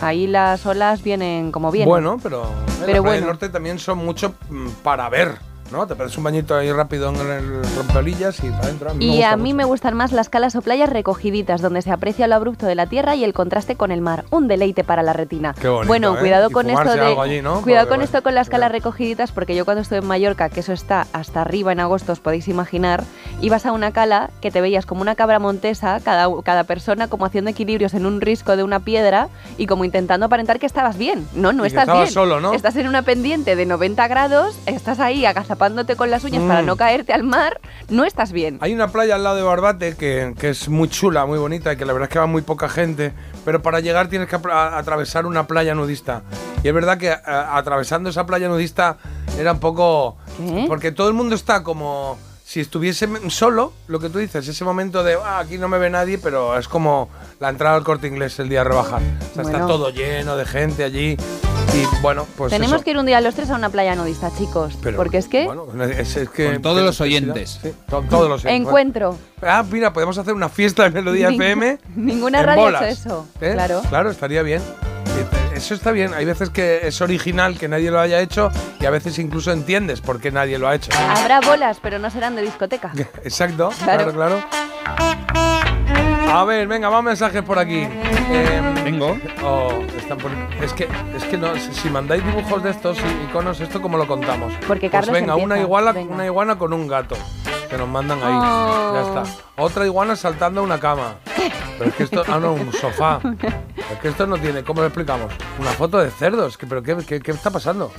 ahí 0.00 0.26
las 0.28 0.64
olas 0.66 1.02
vienen 1.02 1.50
como 1.52 1.70
vienen. 1.72 1.88
Bueno, 1.88 2.18
pero, 2.22 2.44
en 2.44 2.48
Pero 2.64 2.68
la 2.78 2.84
playa 2.84 3.00
bueno. 3.00 3.12
del 3.16 3.26
norte 3.26 3.48
también 3.48 3.78
son 3.78 3.98
mucho 3.98 4.34
mm, 4.50 4.68
para 4.82 5.08
ver, 5.08 5.32
¿no? 5.70 5.86
Te 5.86 5.94
pegas 5.94 6.16
un 6.16 6.24
bañito 6.24 6.54
ahí 6.54 6.70
rápido 6.72 7.10
en 7.10 7.30
el 7.30 7.62
rompelillas 7.76 8.38
y 8.42 8.50
para 8.50 8.64
adentro. 8.64 8.90
Y 9.00 9.22
a 9.22 9.36
mí 9.36 9.52
mucho. 9.52 9.56
me 9.56 9.64
gustan 9.64 9.94
más 9.94 10.12
las 10.12 10.28
calas 10.28 10.54
o 10.56 10.62
playas 10.62 10.88
recogiditas, 10.90 11.60
donde 11.60 11.82
se 11.82 11.90
aprecia 11.90 12.26
lo 12.26 12.34
abrupto 12.34 12.66
de 12.66 12.74
la 12.74 12.86
tierra 12.86 13.14
y 13.14 13.24
el 13.24 13.32
contraste 13.32 13.76
con 13.76 13.90
el 13.90 14.00
mar. 14.00 14.24
Un 14.30 14.48
deleite 14.48 14.84
para 14.84 15.02
la 15.02 15.12
retina. 15.12 15.54
Qué 15.60 15.68
bonito, 15.68 15.88
bueno, 15.88 16.16
¿eh? 16.16 16.20
cuidado 16.20 16.50
Y 16.50 16.52
con 16.52 16.66
esto 16.70 16.80
fumarse 16.80 17.00
de 17.00 17.06
algo 17.06 17.22
allí, 17.22 17.42
¿no? 17.42 17.62
cuidado 17.62 17.86
con 17.86 17.96
bueno, 17.96 18.04
esto 18.04 18.22
con 18.22 18.34
las 18.34 18.48
calas 18.48 18.72
recogiditas, 18.72 19.32
porque 19.32 19.54
yo 19.54 19.64
cuando 19.64 19.82
estuve 19.82 19.98
en 19.98 20.06
Mallorca, 20.06 20.48
que 20.48 20.60
eso 20.60 20.72
está 20.72 21.06
hasta 21.12 21.40
arriba 21.40 21.72
en 21.72 21.80
agosto, 21.80 22.12
os 22.12 22.20
podéis 22.20 22.48
imaginar, 22.48 23.04
ibas 23.40 23.66
a 23.66 23.72
una 23.72 23.92
cala 23.92 24.30
que 24.40 24.50
te 24.50 24.60
veías 24.60 24.86
como 24.86 25.02
una 25.02 25.14
cabra 25.14 25.38
montesa, 25.38 26.00
cada, 26.04 26.28
cada 26.42 26.64
persona 26.64 27.08
como 27.08 27.24
haciendo 27.24 27.50
equilibrios 27.50 27.94
en 27.94 28.06
un 28.06 28.20
risco 28.20 28.56
de 28.56 28.62
una 28.62 28.80
piedra 28.80 29.28
y 29.58 29.66
como 29.66 29.84
intentando 29.84 30.26
aparentar 30.26 30.58
que 30.58 30.66
estabas 30.66 30.98
bien. 30.98 31.26
No, 31.34 31.52
no 31.52 31.64
Y 31.64 31.68
estás 31.68 31.86
bien. 31.90 32.10
solo, 32.10 32.40
¿no? 32.40 32.52
Estás 32.52 32.76
en 32.76 32.88
una 32.88 33.02
pendiente 33.02 33.56
de 33.56 33.66
90 33.66 34.06
grados, 34.08 34.56
estás 34.66 35.00
ahí 35.00 35.24
agazapándote 35.54 35.96
con 35.96 36.10
las 36.10 36.24
uñas 36.24 36.42
Mm. 36.42 36.48
para 36.48 36.62
no 36.62 36.76
caerte 36.76 37.12
al 37.12 37.22
mar, 37.22 37.60
no 37.88 38.04
estás 38.04 38.32
bien. 38.32 38.58
Hay 38.60 38.74
una 38.74 38.88
playa 38.88 39.14
al 39.14 39.22
lado 39.24 39.36
de 39.36 39.42
Barbate 39.42 39.96
que, 39.96 40.34
que 40.38 40.50
es 40.50 40.68
muy 40.68 40.88
chula, 40.88 41.26
muy 41.26 41.38
bonita 41.38 41.72
y 41.72 41.76
que 41.76 41.84
la 41.84 41.92
verdad 41.92 42.08
es 42.08 42.12
que 42.12 42.18
va 42.18 42.26
muy 42.26 42.42
poca 42.42 42.68
gente, 42.68 43.12
pero 43.44 43.62
para 43.62 43.80
llegar 43.80 44.08
tienes 44.08 44.28
que 44.28 44.36
atravesar 44.36 45.26
una 45.26 45.46
playa 45.46 45.74
nudista. 45.74 46.22
Y 46.62 46.68
es 46.68 46.74
verdad 46.74 46.98
que 46.98 47.10
a- 47.10 47.56
atravesando 47.56 48.10
esa 48.10 48.26
playa 48.26 48.48
nudista 48.48 48.96
era 49.38 49.52
un 49.52 49.60
poco... 49.60 50.16
¿Qué? 50.36 50.64
Porque 50.66 50.90
todo 50.92 51.08
el 51.08 51.14
mundo 51.14 51.34
está 51.34 51.62
como... 51.62 52.18
Si 52.54 52.60
estuviese 52.60 53.08
solo, 53.30 53.72
lo 53.88 53.98
que 53.98 54.08
tú 54.10 54.20
dices, 54.20 54.46
ese 54.46 54.62
momento 54.64 55.02
de 55.02 55.14
"Ah, 55.20 55.40
aquí 55.40 55.58
no 55.58 55.66
me 55.66 55.76
ve 55.76 55.90
nadie, 55.90 56.18
pero 56.18 56.56
es 56.56 56.68
como 56.68 57.08
la 57.40 57.48
entrada 57.48 57.74
al 57.74 57.82
corte 57.82 58.06
inglés 58.06 58.38
el 58.38 58.48
día 58.48 58.60
de 58.60 58.68
rebajar. 58.68 59.02
O 59.32 59.34
sea, 59.34 59.42
está 59.42 59.66
todo 59.66 59.90
lleno 59.90 60.36
de 60.36 60.44
gente 60.44 60.84
allí. 60.84 61.16
Y 61.74 62.00
bueno, 62.00 62.28
pues. 62.36 62.52
Tenemos 62.52 62.76
eso. 62.76 62.84
que 62.84 62.92
ir 62.92 62.98
un 62.98 63.06
día 63.06 63.20
los 63.20 63.34
tres 63.34 63.50
a 63.50 63.56
una 63.56 63.70
playa 63.70 63.96
nudista, 63.96 64.30
chicos. 64.38 64.78
Pero, 64.84 64.96
porque 64.96 65.18
es 65.18 65.26
que 65.26 65.46
Bueno, 65.46 65.66
es, 65.82 66.14
es 66.14 66.28
que. 66.28 66.52
Con 66.52 66.62
todos 66.62 66.84
los 66.84 67.00
oyentes. 67.00 67.58
sí, 67.60 67.74
todos 67.90 68.28
los 68.28 68.44
oyentes. 68.44 68.68
encuentro. 68.68 69.18
Ah, 69.42 69.64
mira, 69.68 69.92
podemos 69.92 70.16
hacer 70.16 70.32
una 70.32 70.48
fiesta 70.48 70.84
de 70.84 70.90
Melodía 70.90 71.30
FM. 71.30 71.80
Ninguna 71.96 72.38
en 72.38 72.46
radio 72.46 72.62
bolas. 72.62 72.82
ha 72.82 72.88
hecho 72.88 73.00
eso. 73.00 73.26
¿Eh? 73.40 73.50
Claro. 73.54 73.82
Claro, 73.88 74.12
estaría 74.12 74.42
bien. 74.42 74.62
Eso 75.54 75.74
está 75.74 75.92
bien. 75.92 76.12
Hay 76.14 76.24
veces 76.24 76.50
que 76.50 76.86
es 76.86 77.00
original 77.00 77.58
que 77.58 77.68
nadie 77.68 77.90
lo 77.90 78.00
haya 78.00 78.20
hecho 78.20 78.50
y 78.80 78.86
a 78.86 78.90
veces 78.90 79.18
incluso 79.18 79.52
entiendes 79.52 80.00
por 80.00 80.20
qué 80.20 80.30
nadie 80.30 80.58
lo 80.58 80.68
ha 80.68 80.74
hecho. 80.74 80.90
Habrá 80.98 81.40
bolas, 81.40 81.78
pero 81.80 81.98
no 81.98 82.10
serán 82.10 82.34
de 82.36 82.42
discoteca. 82.42 82.92
Exacto, 83.24 83.70
Claro. 83.84 84.12
claro, 84.12 84.42
claro. 84.44 86.13
A 86.28 86.44
ver, 86.44 86.66
venga, 86.66 86.90
más 86.90 87.02
mensajes 87.04 87.42
por 87.42 87.58
aquí. 87.58 87.86
Vengo. 88.84 89.16
es 90.62 90.72
que, 90.72 90.88
es 91.16 91.24
que 91.24 91.36
no, 91.38 91.54
si, 91.56 91.72
si 91.74 91.90
mandáis 91.90 92.24
dibujos 92.24 92.62
de 92.62 92.70
estos 92.70 92.98
y 92.98 93.24
iconos, 93.30 93.60
¿esto 93.60 93.80
cómo 93.80 93.96
lo 93.96 94.06
contamos? 94.06 94.52
Porque 94.66 94.90
pues 94.90 94.92
Carlos 94.92 95.12
venga, 95.12 95.34
una 95.36 95.42
empieza, 95.56 95.62
iguana, 95.62 95.92
venga. 95.92 96.14
una 96.14 96.26
iguana 96.26 96.56
con 96.58 96.72
un 96.72 96.88
gato. 96.88 97.16
Que 97.70 97.78
nos 97.78 97.88
mandan 97.88 98.18
ahí. 98.22 98.34
Oh. 98.36 98.92
Ya 98.94 99.00
está. 99.22 99.42
Otra 99.56 99.86
iguana 99.86 100.16
saltando 100.16 100.60
a 100.60 100.64
una 100.64 100.78
cama. 100.78 101.14
Pero 101.78 101.90
es 101.90 101.96
que 101.96 102.02
esto. 102.04 102.22
Ah, 102.28 102.38
no, 102.38 102.52
un 102.54 102.72
sofá. 102.72 103.20
Es 103.92 103.98
que 103.98 104.08
esto 104.08 104.26
no 104.26 104.38
tiene. 104.38 104.64
¿Cómo 104.64 104.80
lo 104.80 104.86
explicamos? 104.86 105.30
Una 105.60 105.70
foto 105.72 105.98
de 105.98 106.10
cerdos. 106.10 106.56
que- 106.56 106.66
¿Pero 106.66 106.82
qué, 106.82 106.96
qué, 107.06 107.20
qué 107.20 107.30
está 107.32 107.50
pasando? 107.50 107.92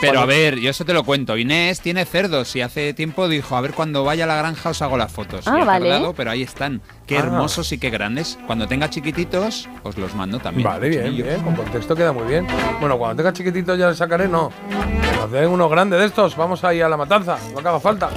Pero 0.00 0.20
a 0.20 0.24
ver, 0.24 0.56
yo 0.60 0.70
eso 0.70 0.84
te 0.84 0.92
lo 0.94 1.02
cuento. 1.02 1.36
Inés 1.36 1.80
tiene 1.80 2.04
cerdos 2.04 2.54
y 2.54 2.60
hace 2.60 2.94
tiempo 2.94 3.26
dijo, 3.26 3.56
a 3.56 3.60
ver, 3.60 3.72
cuando 3.72 4.04
vaya 4.04 4.22
a 4.22 4.28
la 4.28 4.36
granja 4.36 4.70
os 4.70 4.80
hago 4.82 4.96
las 4.96 5.10
fotos. 5.10 5.48
Ah, 5.48 5.58
Y 5.58 5.62
ha 5.62 5.64
vale. 5.64 5.88
tardado, 5.90 6.14
pero 6.14 6.30
ahí 6.30 6.42
están. 6.42 6.80
Qué 7.06 7.16
Ah. 7.16 7.20
hermosos 7.20 7.70
y 7.72 7.78
qué 7.78 7.90
grandes. 7.90 8.38
Cuando 8.46 8.66
tenga 8.68 8.88
chiquititos, 8.88 9.68
os 9.82 9.98
los 9.98 10.14
mando 10.14 10.38
también. 10.38 10.68
Vale, 10.68 10.88
bien, 10.88 11.16
bien. 11.16 11.40
Con 11.42 11.54
contexto 11.56 11.94
queda 11.96 12.12
muy 12.12 12.24
bien. 12.24 12.46
Bueno, 12.80 12.96
cuando 12.96 13.16
tenga 13.16 13.32
chiquitito 13.32 13.74
ya 13.74 13.88
le 13.90 13.94
sacaré, 13.96 14.28
no. 14.28 14.50
Que 14.68 15.16
nos 15.16 15.30
den 15.30 15.48
uno 15.48 15.68
grande 15.68 15.96
de 15.98 16.06
estos. 16.06 16.36
Vamos 16.36 16.62
ahí 16.64 16.80
a 16.80 16.88
la 16.88 16.96
matanza. 16.96 17.38
No 17.52 17.58
haga 17.58 17.80
falta. 17.80 18.08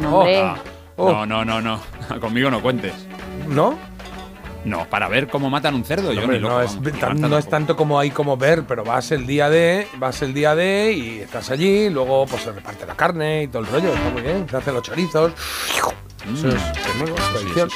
No. 0.00 0.20
Oh, 0.20 0.54
oh. 0.96 1.12
No, 1.12 1.26
no, 1.26 1.44
no, 1.44 1.60
no. 1.60 1.80
Conmigo 2.20 2.50
no 2.50 2.60
cuentes. 2.62 2.94
¿No? 3.48 3.78
No, 4.64 4.84
para 4.90 5.08
ver 5.08 5.28
cómo 5.28 5.48
matan 5.48 5.74
un 5.74 5.84
cerdo. 5.84 6.12
yo 6.12 6.20
Hombre, 6.20 6.36
ni 6.36 6.42
loco, 6.42 6.54
no, 6.54 6.60
es, 6.62 6.76
vamos, 6.82 6.98
tan- 7.00 7.20
no 7.20 7.38
es 7.38 7.48
tanto 7.48 7.76
como 7.76 7.98
hay 7.98 8.10
como 8.10 8.36
ver, 8.36 8.64
pero 8.64 8.84
vas 8.84 9.10
el 9.10 9.26
día 9.26 9.48
de, 9.48 9.86
vas 9.96 10.20
el 10.20 10.34
día 10.34 10.54
de 10.54 10.92
y 10.92 11.18
estás 11.20 11.50
allí, 11.50 11.88
luego 11.88 12.26
pues 12.26 12.42
se 12.42 12.52
reparte 12.52 12.84
la 12.84 12.94
carne 12.94 13.44
y 13.44 13.48
todo 13.48 13.62
el 13.62 13.68
rollo, 13.68 13.94
está 13.94 14.10
muy 14.10 14.20
bien, 14.20 14.46
se 14.50 14.56
hacen 14.58 14.74
los 14.74 14.82
chorizos. 14.82 15.32
Eso 16.34 16.48
es, 16.48 16.54
Mm, 16.54 17.04
tradición. 17.32 17.68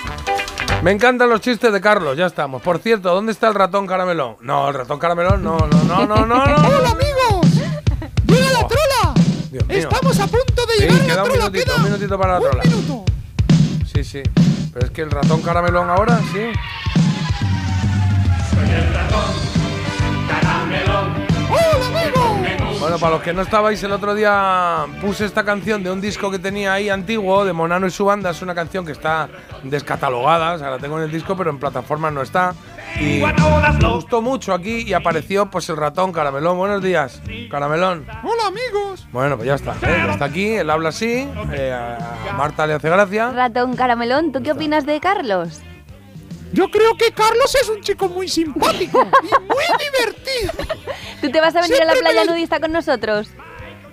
Me 0.82 0.90
encantan 0.92 1.28
los 1.30 1.40
chistes 1.40 1.72
de 1.72 1.80
Carlos, 1.80 2.16
ya 2.16 2.26
estamos. 2.26 2.61
Por 2.62 2.78
cierto, 2.78 3.14
¿dónde 3.14 3.32
está 3.32 3.49
el 3.49 3.55
ratón 3.55 3.86
caramelón? 3.86 4.36
No, 4.40 4.68
el 4.68 4.74
ratón 4.74 4.99
caramelón, 4.99 5.42
no, 5.42 5.57
no, 5.59 5.82
no, 5.84 6.07
no, 6.07 6.26
no, 6.26 6.26
no. 6.26 6.42
¡Hola, 6.45 6.90
amigos! 6.90 7.47
¡Llega 8.26 8.51
la 8.53 8.68
trola! 8.68 9.14
Dios 9.51 9.66
mío. 9.66 9.78
Estamos 9.78 10.20
a 10.20 10.26
punto 10.26 10.66
de 10.66 10.74
Sí, 10.74 10.80
llegar 10.82 11.01
a 11.01 11.05
queda 11.05 11.14
la 11.16 11.22
un 11.22 11.28
trola. 11.30 11.45
minutito, 11.51 11.64
queda 11.64 11.76
un 11.76 11.82
minutito 11.84 12.18
para 12.18 12.32
la 12.34 12.38
un 12.40 12.45
trola. 12.51 12.62
minuto. 12.64 13.05
Sí, 13.92 14.05
sí. 14.05 14.22
Pero 14.72 14.86
es 14.86 14.92
que 14.92 15.03
el 15.03 15.11
ratón 15.11 15.40
caramelón 15.42 15.88
ahora, 15.90 16.18
sí. 16.32 16.51
¡Hola, 20.28 20.62
amigos! 20.62 21.24
Bueno, 22.85 22.99
para 22.99 23.14
los 23.14 23.22
que 23.22 23.32
no 23.32 23.41
estabais, 23.41 23.82
el 23.82 23.93
otro 23.93 24.14
día 24.14 24.85
puse 25.01 25.24
esta 25.24 25.43
canción 25.43 25.82
de 25.82 25.91
un 25.91 26.03
disco 26.03 26.30
que 26.30 26.39
tenía 26.39 26.74
ahí 26.74 26.91
antiguo, 26.91 27.43
de 27.47 27.55
Monano 27.55 27.87
y 27.87 27.91
su 27.91 28.05
banda. 28.05 28.28
Es 28.28 28.43
una 28.43 28.55
canción 28.55 28.85
que 28.85 28.93
está 28.93 29.26
descatalogada, 29.62 30.53
o 30.53 30.59
sea, 30.59 30.68
la 30.68 30.76
tengo 30.76 30.99
en 30.99 31.05
el 31.05 31.11
disco, 31.11 31.35
pero 31.35 31.49
en 31.49 31.59
plataformas 31.59 32.12
no 32.12 32.20
está. 32.20 32.53
Y 33.01 33.22
me 33.80 33.89
gustó 33.89 34.20
mucho 34.20 34.53
aquí 34.53 34.82
y 34.82 34.93
apareció 34.93 35.49
pues 35.49 35.66
el 35.70 35.78
ratón 35.78 36.12
Caramelón. 36.12 36.59
Buenos 36.59 36.82
días, 36.82 37.22
Caramelón. 37.51 38.05
¡Hola, 38.22 38.49
amigos! 38.49 39.09
Bueno, 39.12 39.37
pues 39.37 39.47
ya 39.47 39.55
está. 39.55 39.72
¿eh? 39.82 40.07
Está 40.11 40.26
aquí, 40.26 40.49
él 40.49 40.68
habla 40.68 40.91
así, 40.91 41.26
eh, 41.55 41.72
a 41.72 42.35
Marta 42.37 42.66
le 42.66 42.74
hace 42.74 42.91
gracia. 42.91 43.30
Ratón 43.30 43.76
Caramelón, 43.76 44.30
¿tú 44.30 44.43
qué 44.43 44.53
opinas 44.53 44.85
de 44.85 45.01
Carlos? 45.01 45.62
Yo 46.55 46.71
creo 46.71 46.97
que 46.97 47.11
Carlos 47.11 47.53
es 47.61 47.69
un 47.69 47.81
chico 47.81 48.09
muy 48.09 48.29
simpático 48.29 49.03
y 49.03 49.27
muy 49.43 49.65
divertido. 49.91 50.53
¿Tú 51.21 51.29
te 51.33 51.41
vas 51.41 51.57
a 51.57 51.63
venir 51.63 51.83
a 51.83 51.85
la 51.85 51.95
playa 51.95 52.25
nudista 52.25 52.61
con 52.61 52.71
nosotros? 52.71 53.27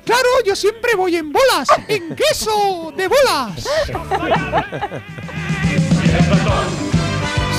Claro, 0.06 0.30
yo 0.46 0.56
siempre 0.56 0.94
voy 0.96 1.16
en 1.16 1.32
bolas, 1.32 1.68
en 1.88 2.16
queso 2.16 2.94
de 2.96 3.08
bolas. 3.08 3.68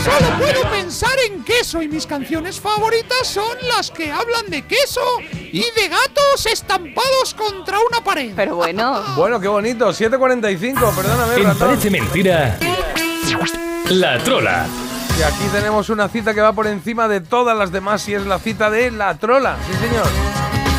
Solo 0.05 0.39
puedo 0.39 0.71
pensar 0.71 1.17
en 1.27 1.43
queso 1.43 1.83
y 1.83 1.89
mis 1.89 2.07
canciones 2.07 2.61
favoritas 2.61 3.27
son 3.27 3.57
las 3.77 3.91
que 3.91 4.13
hablan 4.13 4.47
de 4.51 4.63
queso 4.63 5.01
y 5.33 5.63
de 5.63 5.89
gatos 5.89 6.47
estampados 6.47 7.35
contra 7.35 7.79
una 7.81 8.05
pared. 8.05 8.33
Pero 8.37 8.55
bueno. 8.57 9.03
Bueno, 9.17 9.41
qué 9.41 9.49
bonito, 9.49 9.91
7.45, 9.91 10.95
perdóname, 10.95 11.43
En. 11.43 11.59
Parece 11.59 11.91
Mentira, 11.91 12.57
La 13.91 14.19
Trola. 14.23 14.67
Y 15.19 15.23
aquí 15.23 15.45
tenemos 15.53 15.91
una 15.91 16.09
cita 16.09 16.35
que 16.35 16.41
va 16.41 16.53
por 16.53 16.67
encima 16.67 17.07
de 17.07 17.21
todas 17.21 17.57
las 17.57 17.71
demás 17.71 18.09
y 18.09 18.15
es 18.15 18.27
la 18.27 18.39
cita 18.39 18.71
de 18.71 18.91
la 18.91 19.15
trola, 19.19 19.57
sí 19.67 19.73
señor. 19.75 20.07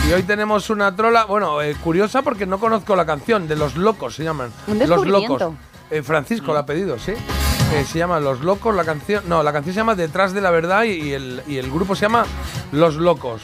Y 0.09 0.11
hoy 0.13 0.23
tenemos 0.23 0.69
una 0.69 0.93
trola, 0.95 1.25
bueno, 1.25 1.61
eh, 1.61 1.75
curiosa 1.81 2.21
porque 2.23 2.45
no 2.45 2.59
conozco 2.59 2.95
la 2.95 3.05
canción, 3.05 3.47
de 3.47 3.55
Los 3.55 3.75
Locos 3.77 4.15
se 4.15 4.23
llaman. 4.23 4.51
Un 4.67 4.79
Los. 4.79 5.05
Locos. 5.07 5.43
Eh, 5.91 6.01
Francisco 6.01 6.53
la 6.53 6.61
ha 6.61 6.65
pedido, 6.65 6.97
sí. 6.99 7.11
Eh, 7.11 7.85
se 7.89 7.99
llama 7.99 8.19
Los 8.19 8.41
Locos, 8.41 8.75
la 8.75 8.83
canción. 8.83 9.23
No, 9.27 9.43
la 9.43 9.53
canción 9.53 9.73
se 9.73 9.79
llama 9.79 9.95
Detrás 9.95 10.33
de 10.33 10.41
la 10.41 10.51
Verdad 10.51 10.83
y, 10.83 10.89
y 10.91 11.13
el, 11.13 11.41
y 11.47 11.57
el 11.57 11.71
grupo 11.71 11.95
se 11.95 12.01
llama 12.01 12.25
Los 12.71 12.95
Locos. 12.95 13.43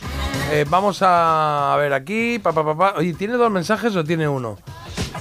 Eh, 0.52 0.66
vamos 0.68 1.00
a, 1.02 1.76
ver 1.80 1.94
aquí. 1.94 2.40
Pa, 2.40 2.52
pa, 2.52 2.64
pa, 2.66 2.76
pa. 2.76 2.94
Oye, 2.98 3.14
¿tiene 3.14 3.36
dos 3.36 3.52
mensajes 3.52 3.96
o 3.96 4.04
tiene 4.04 4.28
uno? 4.28 4.58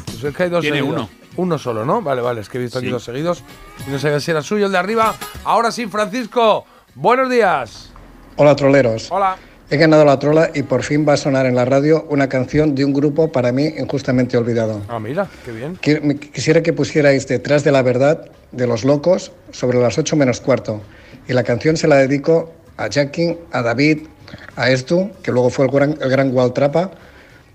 Pues 0.07 0.25
es 0.25 0.35
que 0.35 0.43
hay 0.45 0.51
dos 0.51 0.63
Tiene 0.63 0.79
seguidos. 0.79 1.03
uno. 1.03 1.18
Uno 1.39 1.57
solo, 1.57 1.85
¿no? 1.85 2.03
Vale, 2.03 2.21
vale, 2.21 2.41
es 2.41 2.49
que 2.49 2.59
he 2.59 2.61
visto 2.61 2.81
aquí 2.81 2.89
dos 2.89 3.05
seguidos. 3.05 3.45
Y 3.87 3.91
no 3.93 3.99
sabía 4.01 4.19
si 4.19 4.33
era 4.33 4.43
suyo 4.43 4.67
el 4.67 4.73
de 4.73 4.79
arriba. 4.79 5.15
Ahora 5.45 5.71
sí, 5.71 5.87
Francisco. 5.87 6.65
Buenos 6.97 7.31
días. 7.31 7.91
Hola 8.35 8.57
troleros. 8.57 9.07
Hola. 9.13 9.37
He 9.71 9.77
ganado 9.77 10.05
la 10.05 10.19
trola 10.19 10.51
y 10.53 10.65
por 10.65 10.83
fin 10.83 11.07
va 11.09 11.13
a 11.13 11.17
sonar 11.17 11.47
en 11.47 11.55
la 11.55 11.65
radio 11.65 12.07
una 12.11 12.29
canción 12.29 12.75
de 12.75 12.85
un 12.85 12.93
grupo 12.93 13.31
para 13.31 13.53
mí 13.53 13.67
injustamente 13.67 14.37
olvidado. 14.37 14.83
Ah, 14.89 14.99
mira, 14.99 15.29
qué 15.45 15.53
bien. 15.53 16.19
Quisiera 16.19 16.61
que 16.61 16.73
pusierais 16.73 17.29
Detrás 17.29 17.63
de 17.63 17.71
la 17.71 17.83
Verdad 17.83 18.29
de 18.51 18.67
Los 18.67 18.83
Locos 18.85 19.31
sobre 19.53 19.79
las 19.79 19.97
8 19.97 20.17
menos 20.17 20.41
cuarto. 20.41 20.81
Y 21.29 21.35
la 21.35 21.45
canción 21.45 21.77
se 21.77 21.87
la 21.87 21.97
dedico 21.97 22.53
a 22.77 22.89
Jackie, 22.89 23.39
a 23.53 23.63
David, 23.63 24.09
a 24.57 24.71
Estu, 24.71 25.13
que 25.23 25.31
luego 25.31 25.51
fue 25.51 25.67
el 25.67 25.71
gran, 25.71 25.97
el 26.01 26.11
gran 26.11 26.35
Waltrapa, 26.35 26.91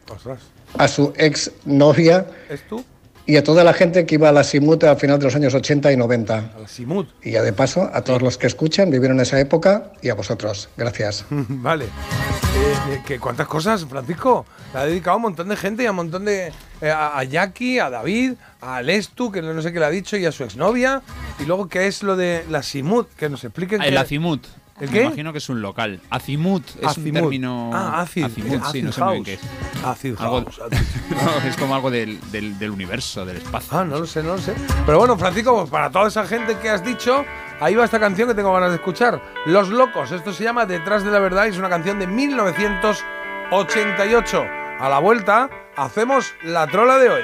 Ostras. 0.10 0.40
a 0.78 0.88
su 0.88 1.12
ex 1.18 1.52
novia 1.66 2.28
¿Es 2.50 2.66
tú? 2.70 2.82
Y 3.26 3.38
a 3.38 3.44
toda 3.44 3.64
la 3.64 3.74
gente 3.74 4.06
que 4.06 4.16
iba 4.16 4.30
a 4.30 4.32
la 4.32 4.44
Simut 4.44 4.84
a 4.84 4.96
final 4.96 5.18
de 5.20 5.26
los 5.26 5.36
años 5.36 5.54
80 5.54 5.92
y 5.92 5.98
90. 5.98 6.38
A 6.38 6.60
la 6.60 6.68
Simut. 6.68 7.08
Y 7.24 7.32
ya 7.32 7.42
de 7.42 7.54
paso, 7.54 7.90
a 7.94 8.02
todos 8.02 8.22
los 8.22 8.38
que 8.38 8.48
escuchan, 8.48 8.90
vivieron 8.92 9.20
esa 9.20 9.40
época 9.40 9.92
y 10.02 10.10
a 10.10 10.14
vosotros. 10.16 10.70
Gracias. 10.78 11.26
vale. 11.30 11.86
Eh, 11.86 13.02
¿qué- 13.06 13.20
¿Cuántas 13.20 13.48
cosas, 13.48 13.86
Francisco? 13.86 14.46
La 14.74 14.82
ha 14.82 14.86
dedicado 14.86 15.14
a 15.14 15.16
un 15.18 15.22
montón 15.24 15.50
de 15.50 15.56
gente 15.56 15.84
y 15.84 15.86
a 15.86 15.92
un 15.92 15.96
montón 15.98 16.26
de. 16.26 16.52
eh, 16.82 16.90
a, 16.92 17.18
a 17.18 17.24
Jackie, 17.24 17.80
a 17.80 17.90
David, 17.90 18.34
a 18.62 18.82
Lestu, 18.82 19.32
que 19.32 19.42
no 19.42 19.62
sé 19.62 19.72
qué 19.74 19.80
le 19.80 19.86
ha 19.86 19.90
dicho, 19.90 20.18
y 20.18 20.26
a 20.26 20.32
su 20.32 20.44
exnovia. 20.44 21.02
Y 21.40 21.46
luego, 21.46 21.68
¿qué 21.70 21.88
es 21.88 22.04
lo 22.04 22.16
de 22.16 22.44
la 22.50 22.62
Simut? 22.62 23.08
Que 23.16 23.30
nos 23.30 23.44
expliquen. 23.44 23.82
El 24.84 24.90
qué- 24.90 24.94
Azimut. 24.96 24.96
¿El 24.96 25.00
Me 25.00 25.06
imagino 25.08 25.32
que 25.32 25.38
es 25.40 25.50
un 25.50 25.62
local. 25.62 26.02
Azimut 26.10 26.68
es 26.68 26.76
un 26.76 26.86
Azimut. 26.88 27.14
término. 27.14 27.72
Ah, 27.74 28.02
acid. 28.02 28.24
Azimut, 28.26 28.64
sí, 28.72 28.82
no 28.82 28.92
sé 28.92 29.02
muy 29.04 29.14
bien 29.22 29.26
house. 29.26 29.40
qué 30.02 30.10
es. 30.10 30.20
Algo-. 30.22 30.46
No, 31.10 31.48
es 31.48 31.56
como 31.58 31.76
algo 31.76 31.92
del, 31.92 32.20
del- 32.32 32.58
del 32.58 32.72
universo, 32.72 33.26
del 33.26 33.38
espacio. 33.38 33.78
Ah, 33.78 33.86
no 33.86 34.00
lo 34.00 34.06
sé, 34.06 34.24
no 34.24 34.36
lo 34.36 34.42
sé. 34.42 34.54
Pero 34.86 35.00
bueno, 35.00 35.18
Francisco, 35.18 35.56
pues 35.60 35.70
para 35.70 35.90
toda 35.92 36.08
esa 36.08 36.26
gente 36.26 36.58
que 36.58 36.70
has 36.70 36.84
dicho, 36.84 37.24
ahí 37.60 37.76
va 37.76 37.86
esta 37.86 38.00
canción 38.00 38.28
que 38.28 38.34
tengo 38.36 38.52
ganas 38.54 38.70
de 38.70 38.76
escuchar. 38.76 39.22
Los 39.46 39.70
Locos. 39.70 40.12
Esto 40.12 40.34
se 40.34 40.44
llama 40.44 40.66
Detrás 40.66 41.04
de 41.04 41.12
la 41.12 41.20
Verdad 41.20 41.46
y 41.46 41.50
es 41.50 41.58
una 41.58 41.70
canción 41.70 42.00
de 42.00 42.08
1988. 42.08 44.46
A 44.80 44.90
la 44.90 45.00
vuelta, 45.00 45.50
hacemos 45.78 46.34
la 46.44 46.66
trola 46.68 46.98
de 46.98 47.10
hoy. 47.10 47.24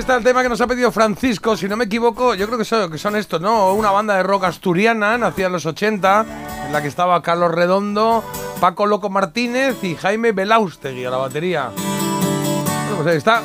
Está 0.00 0.16
el 0.16 0.24
tema 0.24 0.42
que 0.42 0.48
nos 0.48 0.60
ha 0.62 0.66
pedido 0.66 0.90
Francisco. 0.90 1.58
Si 1.58 1.68
no 1.68 1.76
me 1.76 1.84
equivoco, 1.84 2.34
yo 2.34 2.46
creo 2.46 2.58
que 2.58 2.64
son, 2.64 2.90
que 2.90 3.18
estos, 3.18 3.40
¿no? 3.40 3.74
Una 3.74 3.90
banda 3.90 4.16
de 4.16 4.22
rock 4.22 4.44
asturiana, 4.44 5.18
nacida 5.18 5.48
en 5.48 5.52
los 5.52 5.66
80, 5.66 6.26
en 6.66 6.72
la 6.72 6.80
que 6.80 6.88
estaba 6.88 7.22
Carlos 7.22 7.52
Redondo, 7.52 8.24
Paco 8.60 8.86
Loco 8.86 9.10
Martínez 9.10 9.76
y 9.84 9.94
Jaime 9.96 10.32
Belaustegui 10.32 11.04
a 11.04 11.10
la 11.10 11.18
batería. 11.18 11.70
Bueno, 11.74 12.96
pues 12.96 13.08
ahí 13.08 13.18
está. 13.18 13.42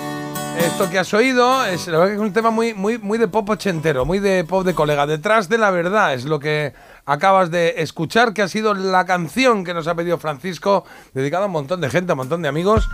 Esto 0.58 0.89
que 0.89 0.97
has 0.97 1.14
oído 1.14 1.66
es, 1.66 1.89
es 1.89 2.20
un 2.20 2.32
tema 2.32 2.51
muy, 2.51 2.74
muy, 2.74 2.99
muy 2.99 3.18
de 3.18 3.28
pop 3.28 3.49
ochentero, 3.49 4.06
muy 4.06 4.20
de 4.20 4.45
pop 4.45 4.66
de 4.66 4.74
colega. 4.74 5.06
Detrás 5.06 5.49
de 5.49 5.58
la 5.58 5.72
verdad 5.72 6.14
es 6.14 6.24
lo 6.24 6.39
que 6.39 6.74
acabas 7.06 7.51
de 7.51 7.76
escuchar, 7.80 8.34
que 8.34 8.41
ha 8.41 8.47
sido 8.47 8.74
la 8.74 9.06
canción 9.06 9.66
que 9.66 9.74
nos 9.74 9.88
ha 9.88 9.95
pedido 9.95 10.18
Francisco, 10.20 10.86
dedicada 11.14 11.43
a 11.43 11.47
un 11.47 11.51
montón 11.51 11.82
de 11.82 11.89
gente, 11.89 12.14
a 12.14 12.16
un 12.16 12.20
montón 12.20 12.41
de 12.41 12.47
amigos. 12.47 12.88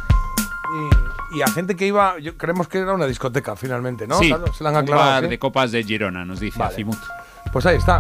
Y, 1.32 1.38
y 1.38 1.42
a 1.42 1.48
gente 1.48 1.76
que 1.76 1.86
iba, 1.86 2.18
yo, 2.20 2.38
creemos 2.38 2.68
que 2.68 2.80
era 2.80 2.94
una 2.94 3.06
discoteca 3.06 3.56
finalmente, 3.56 4.08
¿no? 4.08 4.18
Sí, 4.20 4.28
Claro, 4.30 4.54
se 4.54 4.64
la 4.64 4.70
han 4.70 4.76
un 4.78 4.82
aclarado. 4.84 5.10
bar 5.12 5.24
¿sí? 5.24 5.30
de 5.30 5.40
copas 5.40 5.72
de 5.72 5.84
Girona, 5.84 6.24
nos 6.26 6.40
dice 6.40 6.62
Azimut. 6.64 6.98
Pues 7.52 7.66
ahí 7.66 7.78
está. 7.78 8.00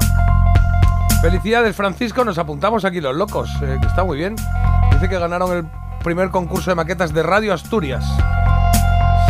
Felicidades, 1.21 1.75
Francisco. 1.75 2.23
Nos 2.25 2.37
apuntamos 2.37 2.83
aquí 2.85 2.99
los 3.01 3.15
locos, 3.15 3.49
eh, 3.61 3.77
que 3.79 3.87
está 3.87 4.03
muy 4.03 4.17
bien. 4.17 4.35
Dice 4.93 5.09
que 5.09 5.19
ganaron 5.19 5.55
el 5.55 5.65
primer 6.03 6.29
concurso 6.29 6.71
de 6.71 6.75
maquetas 6.75 7.13
de 7.13 7.21
Radio 7.23 7.53
Asturias. 7.53 8.03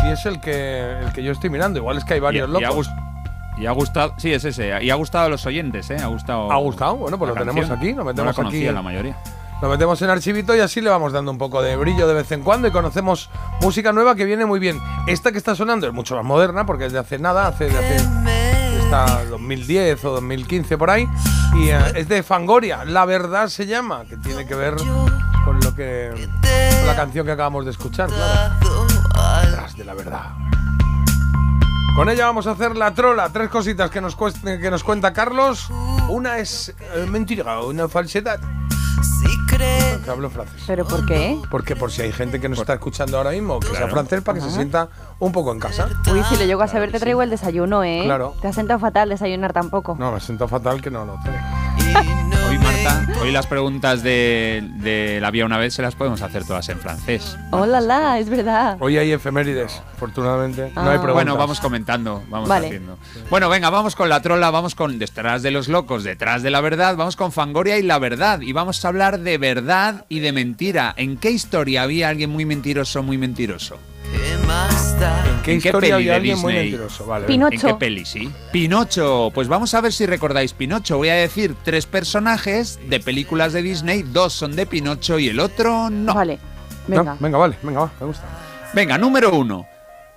Si 0.01 0.07
es 0.07 0.25
el 0.25 0.39
que, 0.39 0.99
el 0.99 1.11
que 1.13 1.23
yo 1.23 1.31
estoy 1.31 1.49
mirando, 1.49 1.79
igual 1.79 1.97
es 1.97 2.05
que 2.05 2.13
hay 2.15 2.19
varios 2.19 2.49
y, 2.49 2.51
locos. 2.51 2.89
y 3.57 3.65
ha 3.65 3.71
gustado, 3.71 4.13
sí, 4.17 4.31
es 4.33 4.45
ese. 4.45 4.83
Y 4.83 4.89
ha 4.89 4.95
gustado 4.95 5.25
a 5.25 5.29
los 5.29 5.45
oyentes, 5.45 5.89
¿eh? 5.91 5.97
Ha 5.97 6.07
gustado. 6.07 6.51
¿Ha 6.51 6.57
gustado? 6.57 6.95
Bueno, 6.95 7.17
pues 7.17 7.29
lo 7.29 7.35
tenemos 7.35 7.69
aquí, 7.69 7.89
lo 7.93 8.03
No 8.03 8.13
la 8.13 8.23
metemos 8.23 8.39
aquí. 8.39 8.65
la 8.65 8.81
mayoría. 8.81 9.15
Lo 9.61 9.69
metemos 9.69 10.01
en 10.01 10.09
archivito 10.09 10.55
y 10.55 10.59
así 10.59 10.81
le 10.81 10.89
vamos 10.89 11.13
dando 11.13 11.31
un 11.31 11.37
poco 11.37 11.61
de 11.61 11.75
brillo 11.75 12.07
de 12.07 12.15
vez 12.15 12.31
en 12.31 12.41
cuando 12.41 12.67
y 12.67 12.71
conocemos 12.71 13.29
música 13.61 13.91
nueva 13.93 14.15
que 14.15 14.25
viene 14.25 14.45
muy 14.45 14.59
bien. 14.59 14.81
Esta 15.05 15.31
que 15.31 15.37
está 15.37 15.53
sonando 15.55 15.85
es 15.87 15.93
mucho 15.93 16.15
más 16.15 16.25
moderna 16.25 16.65
porque 16.65 16.87
es 16.87 16.93
de 16.93 16.99
hace 16.99 17.19
nada, 17.19 17.45
hace 17.47 17.65
de 17.69 17.77
hace 17.77 17.95
está 18.83 19.23
2010 19.25 20.03
o 20.05 20.11
2015 20.13 20.77
por 20.77 20.89
ahí 20.89 21.07
y 21.55 21.69
eh, 21.69 21.79
es 21.95 22.09
de 22.09 22.23
Fangoria, 22.23 22.83
La 22.85 23.05
verdad 23.05 23.47
se 23.49 23.67
llama, 23.67 24.03
que 24.09 24.17
tiene 24.17 24.45
que 24.47 24.55
ver 24.55 24.75
con 25.45 25.59
lo 25.61 25.75
que 25.75 26.09
con 26.11 26.87
la 26.87 26.95
canción 26.95 27.25
que 27.25 27.31
acabamos 27.31 27.63
de 27.65 27.71
escuchar, 27.71 28.09
claro. 28.09 28.55
Detrás 29.45 29.77
de 29.77 29.85
la 29.85 29.93
verdad. 29.93 30.25
Con 31.95 32.09
ella 32.09 32.25
vamos 32.25 32.47
a 32.47 32.51
hacer 32.51 32.75
la 32.77 32.93
trola, 32.95 33.29
tres 33.29 33.49
cositas 33.49 33.91
que 33.91 34.01
nos, 34.01 34.17
cuest- 34.17 34.59
que 34.59 34.71
nos 34.71 34.83
cuenta 34.83 35.13
Carlos. 35.13 35.69
Una 36.09 36.39
es 36.39 36.73
eh, 36.95 37.05
mentira, 37.07 37.59
una 37.61 37.87
falsedad. 37.87 38.39
Que 40.03 40.09
hablo 40.09 40.29
francés. 40.29 40.63
¿Pero 40.65 40.85
por 40.85 41.05
qué? 41.05 41.39
Porque 41.49 41.75
por 41.75 41.91
si 41.91 42.01
hay 42.01 42.11
gente 42.11 42.39
que 42.39 42.49
nos 42.49 42.59
está 42.59 42.73
escuchando 42.73 43.17
ahora 43.17 43.31
mismo, 43.31 43.59
que 43.59 43.67
sea 43.67 43.87
francés, 43.87 44.21
para 44.21 44.39
que 44.39 44.45
se 44.45 44.51
sienta 44.51 44.89
un 45.19 45.31
poco 45.31 45.51
en 45.51 45.59
casa. 45.59 45.87
Uy, 46.11 46.23
si 46.29 46.37
le 46.37 46.47
llego 46.47 46.61
a 46.61 46.67
saber, 46.67 46.91
te 46.91 46.99
traigo 46.99 47.21
el 47.21 47.29
desayuno, 47.29 47.83
¿eh? 47.83 48.01
Claro. 48.05 48.35
Te 48.41 48.47
ha 48.47 48.53
sentado 48.53 48.79
fatal 48.79 49.09
desayunar 49.09 49.53
tampoco. 49.53 49.95
No, 49.99 50.11
me 50.11 50.19
siento 50.19 50.47
fatal 50.47 50.81
que 50.81 50.89
no 50.89 51.05
lo 51.05 51.19
traigo. 51.21 52.40
Hoy, 52.81 52.87
Marta, 52.87 53.21
hoy 53.21 53.31
las 53.31 53.45
preguntas 53.45 54.01
de, 54.01 54.63
de 54.77 55.19
la 55.21 55.29
vía 55.29 55.45
una 55.45 55.57
vez 55.59 55.73
se 55.75 55.83
las 55.83 55.93
podemos 55.93 56.21
hacer 56.23 56.45
todas 56.45 56.67
en 56.69 56.79
francés. 56.79 57.37
Hola, 57.51 57.79
la, 57.79 58.17
es 58.17 58.27
verdad. 58.29 58.77
Hoy 58.79 58.97
hay 58.97 59.11
efemérides, 59.11 59.81
afortunadamente. 59.93 60.71
No 60.73 60.81
hay 60.81 60.87
Ah. 60.87 61.01
preguntas. 61.01 61.13
Bueno, 61.13 61.37
vamos 61.37 61.59
comentando, 61.59 62.23
vamos 62.29 62.49
Vale. 62.49 62.67
haciendo. 62.67 62.97
Bueno, 63.29 63.49
venga, 63.49 63.69
vamos 63.69 63.95
con 63.95 64.09
la 64.09 64.21
trola, 64.21 64.49
vamos 64.49 64.73
con 64.73 64.97
detrás 64.97 65.43
de 65.43 65.51
los 65.51 65.67
locos, 65.67 66.03
detrás 66.03 66.41
de 66.41 66.49
la 66.49 66.61
verdad, 66.61 66.95
vamos 66.95 67.15
con 67.15 67.31
Fangoria 67.31 67.77
y 67.77 67.83
la 67.83 67.99
verdad. 67.99 68.41
Y 68.41 68.51
vamos 68.51 68.83
a 68.83 68.87
hablar 68.87 69.19
de 69.19 69.37
verdad 69.37 70.05
y 70.09 70.19
de 70.19 70.31
mentira. 70.31 70.93
¿En 70.97 71.17
qué 71.17 71.29
historia 71.29 71.83
había 71.83 72.09
alguien 72.09 72.31
muy 72.31 72.45
mentiroso, 72.45 73.03
muy 73.03 73.17
mentiroso? 73.19 73.77
¿En 74.13 75.41
qué 75.43 75.53
historia 75.55 75.95
peli 75.95 76.05
de 76.07 76.13
alguien 76.13 76.39
muy 76.39 76.53
Disney? 76.53 76.71
mentiroso? 76.71 77.05
Vale, 77.05 77.25
Pinocho. 77.25 77.67
¿En 77.67 77.73
qué 77.73 77.79
peli, 77.79 78.05
sí? 78.05 78.31
Pinocho. 78.51 79.31
Pues 79.33 79.47
vamos 79.47 79.73
a 79.73 79.81
ver 79.81 79.91
si 79.91 80.05
recordáis 80.05 80.53
Pinocho. 80.53 80.97
Voy 80.97 81.09
a 81.09 81.15
decir 81.15 81.55
tres 81.63 81.85
personajes 81.87 82.79
de 82.87 82.99
películas 82.99 83.53
de 83.53 83.61
Disney. 83.61 84.03
Dos 84.03 84.33
son 84.33 84.55
de 84.55 84.65
Pinocho 84.65 85.17
y 85.19 85.29
el 85.29 85.39
otro 85.39 85.89
no. 85.89 86.13
Vale, 86.13 86.37
No, 86.87 86.97
venga. 86.97 87.17
venga, 87.19 87.37
vale, 87.37 87.55
venga, 87.63 87.79
va, 87.81 87.91
me 87.99 88.05
gusta. 88.07 88.23
Venga, 88.73 88.97
número 88.97 89.33
uno. 89.35 89.65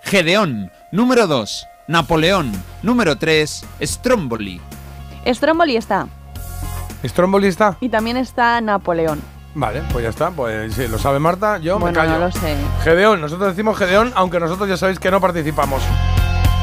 Gedeón. 0.03 0.71
Número 0.93 1.27
dos. 1.27 1.67
Napoleón. 1.89 2.53
Número 2.83 3.17
tres. 3.17 3.65
Stromboli. 3.83 4.61
Stromboli 5.27 5.77
está. 5.77 6.07
¿Stromboli 7.05 7.47
está? 7.49 7.77
Y 7.81 7.89
también 7.89 8.17
está 8.17 8.61
Napoleón. 8.61 9.21
Vale, 9.55 9.83
pues 9.93 10.03
ya 10.03 10.11
está. 10.11 10.31
Pues 10.31 10.75
si 10.75 10.89
lo 10.89 10.99
sabe 10.99 11.19
Marta, 11.19 11.59
yo 11.59 11.79
bueno, 11.79 12.01
me 12.01 12.07
callo. 12.07 12.19
no 12.19 12.27
lo 12.27 12.33
sé. 12.33 12.57
Gedeón, 12.83 13.21
nosotros 13.21 13.49
decimos 13.51 13.79
Gedeón, 13.79 14.13
aunque 14.17 14.41
nosotros 14.41 14.69
ya 14.69 14.77
sabéis 14.77 14.99
que 14.99 15.11
no 15.11 15.21
participamos. 15.21 15.83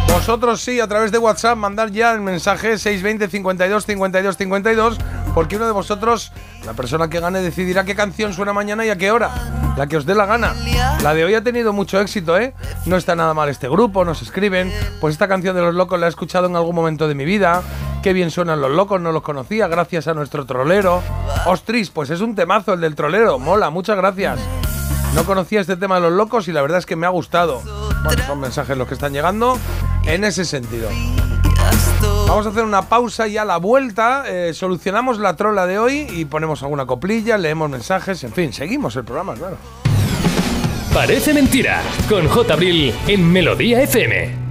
Vosotros 0.07 0.61
sí, 0.61 0.79
a 0.81 0.87
través 0.87 1.11
de 1.13 1.17
WhatsApp, 1.17 1.57
mandar 1.57 1.89
ya 1.89 2.11
el 2.11 2.19
mensaje 2.19 2.77
620 2.77 3.29
52 3.29 3.85
52 3.85 4.37
52, 4.37 4.97
porque 5.33 5.55
uno 5.55 5.65
de 5.65 5.71
vosotros, 5.71 6.31
la 6.65 6.73
persona 6.73 7.09
que 7.09 7.19
gane, 7.19 7.41
decidirá 7.41 7.83
qué 7.83 7.95
canción 7.95 8.33
suena 8.33 8.53
mañana 8.53 8.85
y 8.85 8.89
a 8.89 8.97
qué 8.97 9.11
hora. 9.11 9.29
La 9.77 9.87
que 9.87 9.97
os 9.97 10.05
dé 10.05 10.15
la 10.15 10.25
gana. 10.25 10.53
La 11.01 11.13
de 11.13 11.23
hoy 11.23 11.33
ha 11.33 11.43
tenido 11.43 11.73
mucho 11.73 11.99
éxito, 11.99 12.37
¿eh? 12.37 12.53
No 12.85 12.97
está 12.97 13.15
nada 13.15 13.33
mal 13.33 13.49
este 13.49 13.69
grupo, 13.69 14.03
nos 14.03 14.21
escriben. 14.21 14.71
Pues 14.99 15.13
esta 15.13 15.27
canción 15.27 15.55
de 15.55 15.61
los 15.61 15.73
locos 15.73 15.99
la 15.99 16.07
he 16.07 16.09
escuchado 16.09 16.47
en 16.47 16.55
algún 16.55 16.75
momento 16.75 17.07
de 17.07 17.15
mi 17.15 17.25
vida. 17.25 17.61
Qué 18.03 18.13
bien 18.13 18.31
suenan 18.31 18.61
los 18.61 18.71
locos, 18.71 18.99
no 18.99 19.11
los 19.11 19.21
conocía, 19.21 19.67
gracias 19.67 20.07
a 20.07 20.13
nuestro 20.13 20.45
trolero. 20.45 21.01
Ostris, 21.45 21.89
pues 21.91 22.09
es 22.09 22.21
un 22.21 22.35
temazo 22.35 22.73
el 22.73 22.81
del 22.81 22.95
trolero, 22.95 23.39
mola, 23.39 23.69
muchas 23.69 23.95
gracias. 23.95 24.39
No 25.13 25.23
conocía 25.25 25.61
este 25.61 25.75
tema 25.77 25.95
de 25.95 26.01
los 26.01 26.13
locos 26.13 26.47
y 26.47 26.51
la 26.51 26.61
verdad 26.61 26.79
es 26.79 26.85
que 26.85 26.95
me 26.95 27.05
ha 27.05 27.09
gustado. 27.09 27.61
Son 28.25 28.39
mensajes 28.39 28.77
los 28.77 28.87
que 28.87 28.95
están 28.95 29.13
llegando 29.13 29.57
en 30.05 30.23
ese 30.23 30.45
sentido. 30.45 30.89
Vamos 32.31 32.45
a 32.45 32.49
hacer 32.51 32.63
una 32.63 32.83
pausa 32.83 33.27
y 33.27 33.35
a 33.35 33.43
la 33.43 33.57
vuelta 33.57 34.23
eh, 34.25 34.53
solucionamos 34.53 35.19
la 35.19 35.35
trola 35.35 35.67
de 35.67 35.77
hoy 35.79 36.07
y 36.09 36.23
ponemos 36.23 36.63
alguna 36.63 36.85
coplilla, 36.85 37.37
leemos 37.37 37.69
mensajes, 37.69 38.23
en 38.23 38.31
fin, 38.31 38.53
seguimos 38.53 38.95
el 38.95 39.03
programa, 39.03 39.33
claro. 39.33 39.57
Parece 40.93 41.33
mentira, 41.33 41.81
con 42.07 42.29
J. 42.29 42.53
Abril 42.53 42.95
en 43.05 43.29
Melodía 43.29 43.81
FM. 43.81 44.50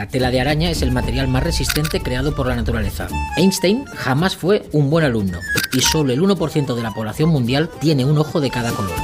La 0.00 0.08
tela 0.08 0.30
de 0.30 0.40
araña 0.40 0.70
es 0.70 0.80
el 0.80 0.92
material 0.92 1.28
más 1.28 1.42
resistente 1.42 2.00
creado 2.00 2.34
por 2.34 2.46
la 2.46 2.56
naturaleza. 2.56 3.06
Einstein 3.36 3.84
jamás 3.84 4.34
fue 4.34 4.66
un 4.72 4.88
buen 4.88 5.04
alumno 5.04 5.40
y 5.74 5.82
solo 5.82 6.14
el 6.14 6.22
1% 6.22 6.74
de 6.74 6.82
la 6.82 6.92
población 6.92 7.28
mundial 7.28 7.68
tiene 7.82 8.06
un 8.06 8.16
ojo 8.16 8.40
de 8.40 8.50
cada 8.50 8.70
color. 8.70 8.96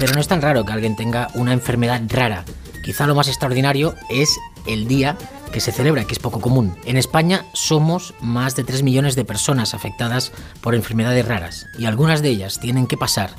Pero 0.00 0.12
no 0.12 0.20
es 0.20 0.26
tan 0.26 0.42
raro 0.42 0.64
que 0.64 0.72
alguien 0.72 0.96
tenga 0.96 1.28
una 1.34 1.52
enfermedad 1.52 2.02
rara. 2.08 2.44
Quizá 2.84 3.06
lo 3.06 3.14
más 3.14 3.28
extraordinario 3.28 3.94
es 4.10 4.36
el 4.66 4.88
día 4.88 5.16
que 5.52 5.60
se 5.60 5.70
celebra, 5.70 6.02
que 6.02 6.14
es 6.14 6.18
poco 6.18 6.40
común. 6.40 6.74
En 6.84 6.96
España 6.96 7.44
somos 7.52 8.12
más 8.20 8.56
de 8.56 8.64
3 8.64 8.82
millones 8.82 9.14
de 9.14 9.24
personas 9.24 9.72
afectadas 9.72 10.32
por 10.62 10.74
enfermedades 10.74 11.28
raras 11.28 11.66
y 11.78 11.84
algunas 11.84 12.22
de 12.22 12.30
ellas 12.30 12.58
tienen 12.58 12.88
que 12.88 12.96
pasar 12.96 13.30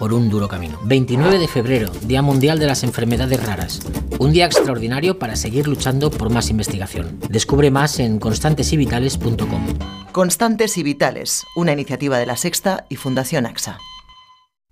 por 0.00 0.14
un 0.14 0.30
duro 0.30 0.48
camino. 0.48 0.80
29 0.84 1.38
de 1.38 1.46
febrero, 1.46 1.92
Día 2.02 2.22
Mundial 2.22 2.58
de 2.58 2.66
las 2.66 2.82
Enfermedades 2.82 3.44
Raras. 3.44 3.80
Un 4.18 4.32
día 4.32 4.46
extraordinario 4.46 5.18
para 5.18 5.36
seguir 5.36 5.68
luchando 5.68 6.10
por 6.10 6.30
más 6.30 6.48
investigación. 6.48 7.20
Descubre 7.28 7.70
más 7.70 8.00
en 8.00 8.18
constantesivitales.com. 8.18 9.66
Constantes 10.10 10.78
y 10.78 10.82
Vitales, 10.82 11.46
una 11.54 11.72
iniciativa 11.72 12.18
de 12.18 12.26
la 12.26 12.36
Sexta 12.36 12.86
y 12.88 12.96
Fundación 12.96 13.44
AXA. 13.44 13.78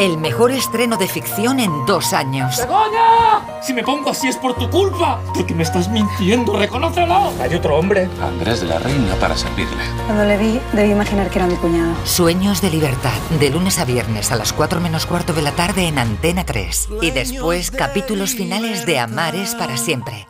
El 0.00 0.16
mejor 0.16 0.50
estreno 0.50 0.96
de 0.96 1.06
ficción 1.06 1.60
en 1.60 1.84
dos 1.84 2.14
años. 2.14 2.56
¡Begoña! 2.56 3.60
Si 3.60 3.74
me 3.74 3.82
pongo 3.82 4.08
así 4.08 4.28
es 4.28 4.36
por 4.38 4.54
tu 4.54 4.70
culpa. 4.70 5.20
Porque 5.34 5.54
me 5.54 5.62
estás 5.62 5.90
mintiendo, 5.90 6.58
reconócelo. 6.58 7.30
Hay 7.38 7.54
otro 7.54 7.76
hombre. 7.76 8.08
Andrés 8.22 8.62
de 8.62 8.68
la 8.68 8.78
Reina 8.78 9.14
para 9.16 9.36
servirle. 9.36 9.84
Cuando 10.06 10.24
le 10.24 10.38
vi, 10.38 10.58
debí 10.72 10.92
imaginar 10.92 11.28
que 11.28 11.38
era 11.38 11.46
mi 11.46 11.56
cuñado. 11.56 11.92
Sueños 12.04 12.62
de 12.62 12.70
libertad, 12.70 13.12
de 13.38 13.50
lunes 13.50 13.78
a 13.78 13.84
viernes 13.84 14.32
a 14.32 14.36
las 14.36 14.54
4 14.54 14.80
menos 14.80 15.04
cuarto 15.04 15.34
de 15.34 15.42
la 15.42 15.52
tarde 15.52 15.86
en 15.86 15.98
Antena 15.98 16.46
3. 16.46 16.88
Y 17.02 17.10
después 17.10 17.70
capítulos 17.70 18.34
finales 18.34 18.86
de 18.86 19.00
Amar 19.00 19.34
es 19.34 19.54
para 19.54 19.76
siempre. 19.76 20.29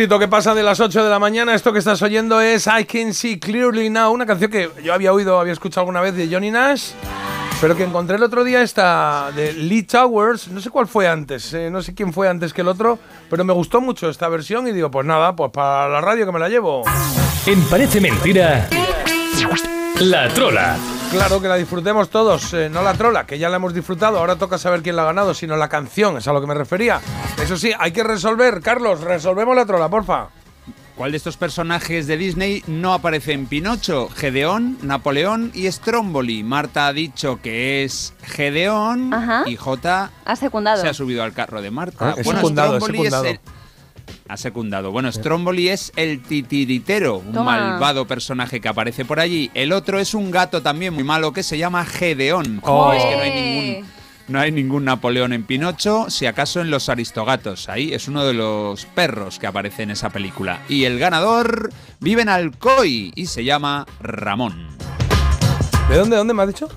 Minutito 0.00 0.18
que 0.18 0.28
pasa 0.28 0.54
de 0.54 0.62
las 0.62 0.80
8 0.80 1.04
de 1.04 1.10
la 1.10 1.18
mañana. 1.18 1.54
Esto 1.54 1.74
que 1.74 1.78
estás 1.78 2.00
oyendo 2.00 2.40
es 2.40 2.66
I 2.66 2.86
Can 2.86 3.12
See 3.12 3.38
Clearly 3.38 3.90
Now, 3.90 4.10
una 4.10 4.24
canción 4.24 4.50
que 4.50 4.70
yo 4.82 4.94
había 4.94 5.12
oído, 5.12 5.38
había 5.38 5.52
escuchado 5.52 5.82
alguna 5.82 6.00
vez 6.00 6.14
de 6.14 6.26
Johnny 6.26 6.50
Nash, 6.50 6.92
pero 7.60 7.76
que 7.76 7.84
encontré 7.84 8.16
el 8.16 8.22
otro 8.22 8.42
día 8.42 8.62
esta 8.62 9.30
de 9.36 9.52
Lee 9.52 9.82
Towers. 9.82 10.48
No 10.48 10.62
sé 10.62 10.70
cuál 10.70 10.86
fue 10.86 11.06
antes, 11.06 11.52
eh, 11.52 11.68
no 11.70 11.82
sé 11.82 11.92
quién 11.94 12.14
fue 12.14 12.30
antes 12.30 12.54
que 12.54 12.62
el 12.62 12.68
otro, 12.68 12.98
pero 13.28 13.44
me 13.44 13.52
gustó 13.52 13.82
mucho 13.82 14.08
esta 14.08 14.26
versión 14.30 14.66
y 14.68 14.72
digo, 14.72 14.90
pues 14.90 15.04
nada, 15.04 15.36
pues 15.36 15.50
para 15.50 15.86
la 15.90 16.00
radio 16.00 16.24
que 16.24 16.32
me 16.32 16.38
la 16.38 16.48
llevo. 16.48 16.82
En 17.44 17.62
Parece 17.64 18.00
Mentira, 18.00 18.70
La 20.00 20.30
Trola. 20.30 20.78
Claro 21.10 21.42
que 21.42 21.48
la 21.48 21.56
disfrutemos 21.56 22.08
todos, 22.08 22.54
eh, 22.54 22.70
no 22.70 22.82
la 22.82 22.94
trola, 22.94 23.26
que 23.26 23.36
ya 23.36 23.48
la 23.48 23.56
hemos 23.56 23.74
disfrutado, 23.74 24.18
ahora 24.18 24.36
toca 24.36 24.58
saber 24.58 24.80
quién 24.80 24.94
la 24.94 25.02
ha 25.02 25.06
ganado, 25.06 25.34
sino 25.34 25.56
la 25.56 25.68
canción, 25.68 26.16
es 26.16 26.28
a 26.28 26.32
lo 26.32 26.40
que 26.40 26.46
me 26.46 26.54
refería. 26.54 27.00
Eso 27.42 27.56
sí, 27.56 27.72
hay 27.78 27.92
que 27.92 28.04
resolver, 28.04 28.60
Carlos, 28.60 29.00
resolvemos 29.00 29.56
la 29.56 29.66
trola, 29.66 29.88
porfa. 29.88 30.28
¿Cuál 30.94 31.12
de 31.12 31.16
estos 31.16 31.38
personajes 31.38 32.06
de 32.06 32.18
Disney 32.18 32.62
no 32.66 32.92
aparece 32.92 33.32
en 33.32 33.46
Pinocho? 33.46 34.08
Gedeón, 34.14 34.76
Napoleón 34.82 35.50
y 35.54 35.70
Stromboli. 35.72 36.42
Marta 36.42 36.86
ha 36.88 36.92
dicho 36.92 37.40
que 37.42 37.82
es 37.84 38.12
Gedeón 38.22 39.12
Ajá. 39.14 39.44
y 39.46 39.56
J 39.56 40.10
Ha 40.26 40.36
secundado. 40.36 40.82
se 40.82 40.88
ha 40.88 40.94
subido 40.94 41.22
al 41.22 41.32
carro 41.32 41.62
de 41.62 41.70
Marta. 41.70 42.10
Ah, 42.10 42.14
es 42.18 42.26
secundado, 42.26 42.76
es 42.76 42.82
Stromboli 42.84 42.98
secundado. 43.10 43.24
el- 43.24 43.40
Ha 44.28 44.36
secundado. 44.36 44.90
Bueno, 44.92 45.10
Stromboli 45.10 45.70
es 45.70 45.92
el 45.96 46.22
titiritero, 46.22 47.18
un 47.18 47.32
Toma. 47.32 47.56
malvado 47.58 48.06
personaje 48.06 48.60
que 48.60 48.68
aparece 48.68 49.04
por 49.04 49.18
allí. 49.20 49.50
El 49.54 49.72
otro 49.72 49.98
es 49.98 50.14
un 50.14 50.30
gato 50.30 50.62
también 50.62 50.94
muy 50.94 51.02
malo 51.04 51.32
que 51.32 51.42
se 51.42 51.56
llama 51.58 51.84
Gedeón. 51.84 52.60
Oh. 52.62 52.92
Es 52.92 53.02
que 53.02 53.16
no 53.16 53.22
hay 53.22 53.30
ningún 53.32 53.89
no 54.30 54.40
hay 54.40 54.52
ningún 54.52 54.84
Napoleón 54.84 55.32
en 55.32 55.44
Pinocho, 55.44 56.06
si 56.08 56.26
acaso 56.26 56.60
en 56.60 56.70
Los 56.70 56.88
Aristogatos. 56.88 57.68
Ahí 57.68 57.92
es 57.92 58.08
uno 58.08 58.24
de 58.24 58.32
los 58.34 58.86
perros 58.86 59.38
que 59.38 59.46
aparece 59.46 59.82
en 59.82 59.90
esa 59.90 60.10
película. 60.10 60.60
Y 60.68 60.84
el 60.84 60.98
ganador 60.98 61.70
vive 62.00 62.22
en 62.22 62.28
Alcoy 62.28 63.12
y 63.14 63.26
se 63.26 63.44
llama 63.44 63.86
Ramón. 64.00 64.68
¿De 65.88 65.98
dónde, 65.98 66.16
dónde 66.16 66.34
me 66.34 66.42
has 66.42 66.48
dicho? 66.48 66.68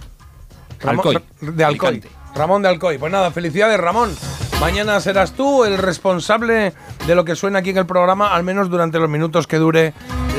Alcoy. 0.85 1.15
Ra- 1.15 1.21
De 1.51 1.63
Alcoy. 1.63 1.89
Alicante. 1.89 2.15
Ramón 2.35 2.61
de 2.63 2.69
Alcoy. 2.69 2.97
Pues 2.97 3.11
nada, 3.11 3.31
felicidades, 3.31 3.79
Ramón. 3.79 4.15
Mañana 4.59 4.99
serás 4.99 5.33
tú 5.33 5.63
el 5.65 5.77
responsable 5.77 6.73
de 7.05 7.15
lo 7.15 7.23
que 7.25 7.35
suena 7.35 7.59
aquí 7.59 7.69
en 7.71 7.77
el 7.77 7.85
programa, 7.85 8.33
al 8.33 8.43
menos 8.43 8.69
durante 8.69 8.97
los 8.97 9.09
minutos 9.09 9.45
que 9.45 9.57
dure 9.57 9.93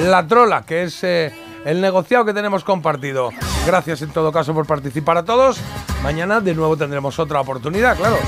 la 0.04 0.26
trola, 0.26 0.64
que 0.66 0.84
es 0.84 1.04
eh, 1.04 1.32
el 1.64 1.80
negociado 1.80 2.24
que 2.24 2.32
tenemos 2.34 2.64
compartido. 2.64 3.30
Gracias 3.66 4.02
en 4.02 4.10
todo 4.10 4.30
caso 4.30 4.52
por 4.52 4.66
participar 4.66 5.16
a 5.16 5.24
todos. 5.24 5.58
Mañana 6.02 6.40
de 6.40 6.54
nuevo 6.54 6.76
tendremos 6.76 7.18
otra 7.18 7.40
oportunidad, 7.40 7.96
claro. 7.96 8.18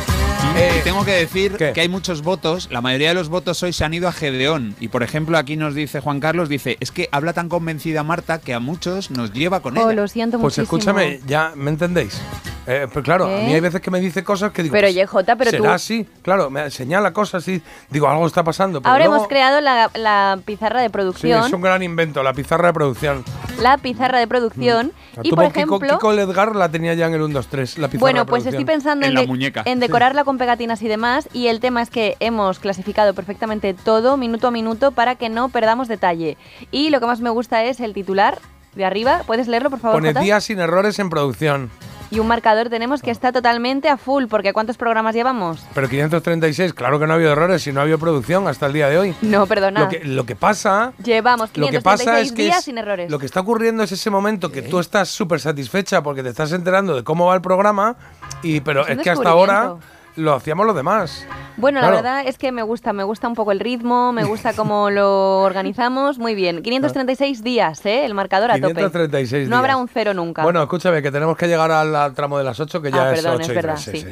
Eh, 0.57 0.77
Y 0.79 0.85
tengo 0.85 1.05
que 1.05 1.11
decir 1.13 1.57
¿qué? 1.59 1.73
que 1.75 1.81
hay 1.83 1.89
muchos 1.89 2.23
votos, 2.23 2.69
la 2.71 2.81
mayoría 2.81 3.09
de 3.09 3.15
los 3.15 3.29
votos 3.29 3.63
hoy 3.63 3.75
se 3.75 3.85
han 3.85 3.93
ido 3.93 4.09
a 4.09 4.13
Gedeón. 4.13 4.75
Y 4.81 4.89
por 4.89 5.03
ejemplo, 5.03 5.37
aquí 5.37 5.57
nos 5.57 5.75
dice 5.75 6.01
Juan 6.01 6.21
Carlos, 6.21 6.49
dice, 6.49 6.79
es 6.81 6.91
que 6.91 7.09
habla 7.13 7.35
tan 7.35 7.51
convencida 7.51 8.03
Marta 8.03 8.39
que 8.41 8.55
a 8.55 8.61
muchos 8.61 9.11
nos 9.11 9.33
lleva 9.35 9.61
con 9.61 9.77
Oh, 9.77 9.91
ella. 9.91 10.01
lo 10.01 10.09
siento 10.09 10.39
pues 10.39 10.57
muchísimo. 10.59 10.65
escúchame, 10.79 11.21
ya 11.27 11.53
me 11.55 11.71
entendéis. 11.71 12.19
Eh, 12.67 12.87
pues 12.93 13.05
claro, 13.05 13.27
a 13.27 13.33
¿Eh? 13.43 13.47
mí 13.47 13.55
hay 13.55 13.61
veces 13.61 13.81
que 13.81 13.91
me 13.91 14.01
dice 14.01 14.25
cosas 14.25 14.53
que 14.53 14.63
digo. 14.63 14.73
Pero, 14.73 14.87
pues, 14.87 14.95
YJ, 14.97 15.37
pero 15.37 15.51
tú- 15.51 15.57
será 15.59 15.75
así, 15.75 16.07
claro, 16.23 16.49
me 16.51 16.71
señala 16.71 17.13
cosas 17.13 17.47
y 17.49 17.61
digo, 17.91 18.09
algo 18.09 18.27
está 18.27 18.43
pasando. 18.43 18.81
pero 18.81 18.91
Ahora 18.93 19.05
luego- 19.05 19.17
hemos 19.17 19.29
creado 19.29 19.61
la, 19.61 19.91
la 19.95 20.39
pizarra 20.45 20.81
de 20.81 20.87
Sí, 20.87 20.93
producción. 20.93 21.45
es 21.45 21.53
un 21.53 21.61
gran 21.61 21.83
invento, 21.83 22.23
la 22.23 22.33
pizarra 22.33 22.69
de 22.69 22.73
producción. 22.75 23.25
La 23.61 23.79
pizarra 23.79 24.19
de 24.19 24.27
producción. 24.27 24.93
La 25.17 25.23
Y 25.27 25.31
tuvo 25.31 25.43
por 25.43 25.53
Kiko, 25.53 25.77
ejemplo. 25.77 25.99
Kiko 25.99 26.13
Ledgar 26.13 26.57
la 26.57 26.69
tenía 26.71 26.95
ya 26.95 27.07
en 27.07 27.15
el 27.15 27.23
1, 27.23 27.35
2, 27.35 27.47
3, 27.49 27.79
la 27.79 27.89
pizarra 27.89 28.01
Bueno, 28.01 28.27
pues 28.27 28.47
estoy 28.47 28.65
pensando 28.65 29.05
en, 29.07 29.11
En 29.11 29.15
la 29.15 29.21
de- 29.23 29.27
muñeca. 29.27 29.63
en 29.65 29.81
decorarla 29.81 30.25
con 30.25 30.39
pegatinas 30.39 30.83
y 30.83 30.89
demás. 30.89 31.29
Y 31.33 31.49
el 31.49 31.61
tema 31.61 31.83
es 31.83 31.91
que 31.91 32.17
hemos 32.21 32.59
clasificado 32.59 33.15
perfectamente 33.15 33.75
todo, 33.75 34.17
minuto 34.17 34.49
a 34.49 34.51
minuto, 34.51 34.93
para 34.93 35.15
que 35.17 35.29
no 35.29 35.49
perdamos 35.49 35.89
detalle. 35.89 36.37
Y 36.71 36.91
lo 36.91 37.01
que 37.01 37.07
más 37.07 37.21
me 37.21 37.31
gusta 37.31 37.65
es 37.65 37.81
el 37.81 37.93
titular 37.95 38.39
de 38.75 38.85
arriba. 38.85 39.23
¿Puedes 39.27 39.49
leerlo, 39.49 39.71
por 39.71 39.81
favor, 39.81 39.97
Pone 39.99 40.09
Jota? 40.09 40.21
días 40.21 40.45
sin 40.45 40.59
errores 40.61 40.99
en 40.99 41.09
producción. 41.11 41.71
Y 42.11 42.21
un 42.21 42.29
marcador 42.29 42.69
tenemos 42.69 43.03
que 43.03 43.11
está 43.11 43.33
totalmente 43.33 43.89
a 43.89 43.97
full, 43.97 44.27
porque 44.27 44.53
¿cuántos 44.53 44.77
programas 44.77 45.15
llevamos? 45.15 45.65
Pero 45.75 45.89
536, 45.89 46.73
claro 46.73 46.99
que 47.01 47.07
no 47.07 47.13
ha 47.13 47.17
habido 47.17 47.33
errores, 47.33 47.63
si 47.63 47.73
no 47.73 47.81
ha 47.81 47.83
habido 47.83 47.99
producción 47.99 48.47
hasta 48.47 48.67
el 48.67 48.73
día 48.75 48.89
de 48.89 48.99
hoy. 48.99 49.15
No, 49.23 49.47
perdona. 49.47 49.81
Lo 49.81 49.89
que, 49.89 50.05
lo 50.05 50.25
que 50.25 50.37
pasa 50.37 50.93
Llevamos 51.03 51.51
Lo 51.57 51.67
que 51.67 51.79
536 51.79 51.83
pasa 51.83 52.21
es 52.21 52.33
que 52.33 52.43
días 52.43 52.59
es- 52.59 52.65
sin 52.65 52.79
errores. 52.79 53.11
Lo 53.11 53.19
que 53.19 53.27
está 53.27 53.41
ocurriendo 53.41 53.83
es 53.83 53.91
ese 53.93 54.09
momento 54.11 54.53
que 54.53 54.63
tú 54.63 54.79
estás 54.79 55.09
súper 55.09 55.41
satisfecha 55.41 56.03
porque 56.03 56.23
te 56.23 56.29
estás 56.29 56.53
enterando 56.53 56.95
de 56.95 57.03
cómo 57.03 57.27
va 57.27 57.35
el 57.35 57.41
programa, 57.43 57.97
y 58.43 58.61
pero 58.61 58.87
Es 58.87 58.99
que 58.99 59.11
hasta 59.11 59.29
ahora. 59.31 59.75
Lo 60.17 60.35
hacíamos 60.35 60.67
los 60.67 60.75
demás. 60.75 61.27
Bueno, 61.59 61.81
Claro. 61.81 61.95
la 61.97 62.03
verdad 62.03 62.23
es 62.27 62.37
que 62.39 62.53
me 62.53 62.63
gusta, 62.63 62.93
me 62.93 63.03
gusta 63.05 63.29
un 63.29 63.35
poco 63.35 63.53
el 63.53 63.61
ritmo, 63.61 64.13
me 64.13 64.25
gusta 64.25 64.53
cómo 64.55 64.91
lo 64.91 65.39
organizamos. 65.43 66.19
Muy 66.19 66.35
bien. 66.35 66.63
536 66.63 67.43
días, 67.43 67.85
¿eh? 67.87 68.05
El 68.05 68.15
marcador 68.15 68.51
a 68.51 68.55
tope. 68.55 68.75
536 68.75 69.49
No 69.49 69.57
habrá 69.57 69.75
días. 69.75 69.81
un 69.83 69.89
cero 69.89 70.13
nunca. 70.15 70.43
Bueno, 70.43 70.63
escúchame, 70.63 71.01
que 71.03 71.11
tenemos 71.11 71.37
que 71.37 71.47
llegar 71.47 71.71
al, 71.71 71.95
al 71.95 72.13
tramo 72.15 72.37
de 72.39 72.45
las 72.45 72.59
8, 72.61 72.83
que 72.83 72.91
ya 72.91 73.05
Ah, 73.09 73.13
es 73.15 73.23
perdón, 73.23 73.37
8 73.37 73.43
es 73.43 73.49
y 73.49 73.55
verdad, 73.55 73.79
3, 73.85 74.01
sí. 74.01 74.07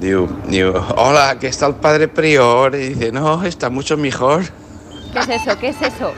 Digo, 0.00 0.28
digo, 0.46 0.86
hola, 0.96 1.36
que 1.40 1.48
está 1.48 1.66
el 1.66 1.74
padre 1.74 2.08
prior. 2.08 2.74
Y 2.74 2.90
dice, 2.94 3.12
no, 3.12 3.42
está 3.44 3.68
mucho 3.70 3.96
mejor. 3.96 4.42
¿Qué 5.12 5.18
es 5.20 5.28
eso? 5.28 5.58
¿Qué 5.58 5.68
es 5.68 5.82
eso? 5.82 6.12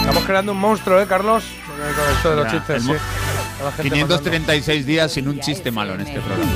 Estamos 0.00 0.24
creando 0.24 0.52
un 0.52 0.58
monstruo, 0.58 1.00
¿eh, 1.00 1.06
Carlos? 1.06 1.44
Con 1.66 2.14
esto 2.16 2.30
de 2.30 2.36
los 2.36 2.46
chistes, 2.52 2.82
sí. 2.84 2.92
Mo- 3.62 3.68
A 3.68 3.70
la 3.70 3.76
gente 3.76 3.90
536 3.94 4.86
días 4.86 5.12
sin 5.12 5.28
un 5.28 5.40
chiste 5.40 5.70
malo 5.70 5.94
en 5.94 6.00
este 6.02 6.20
programa. 6.20 6.50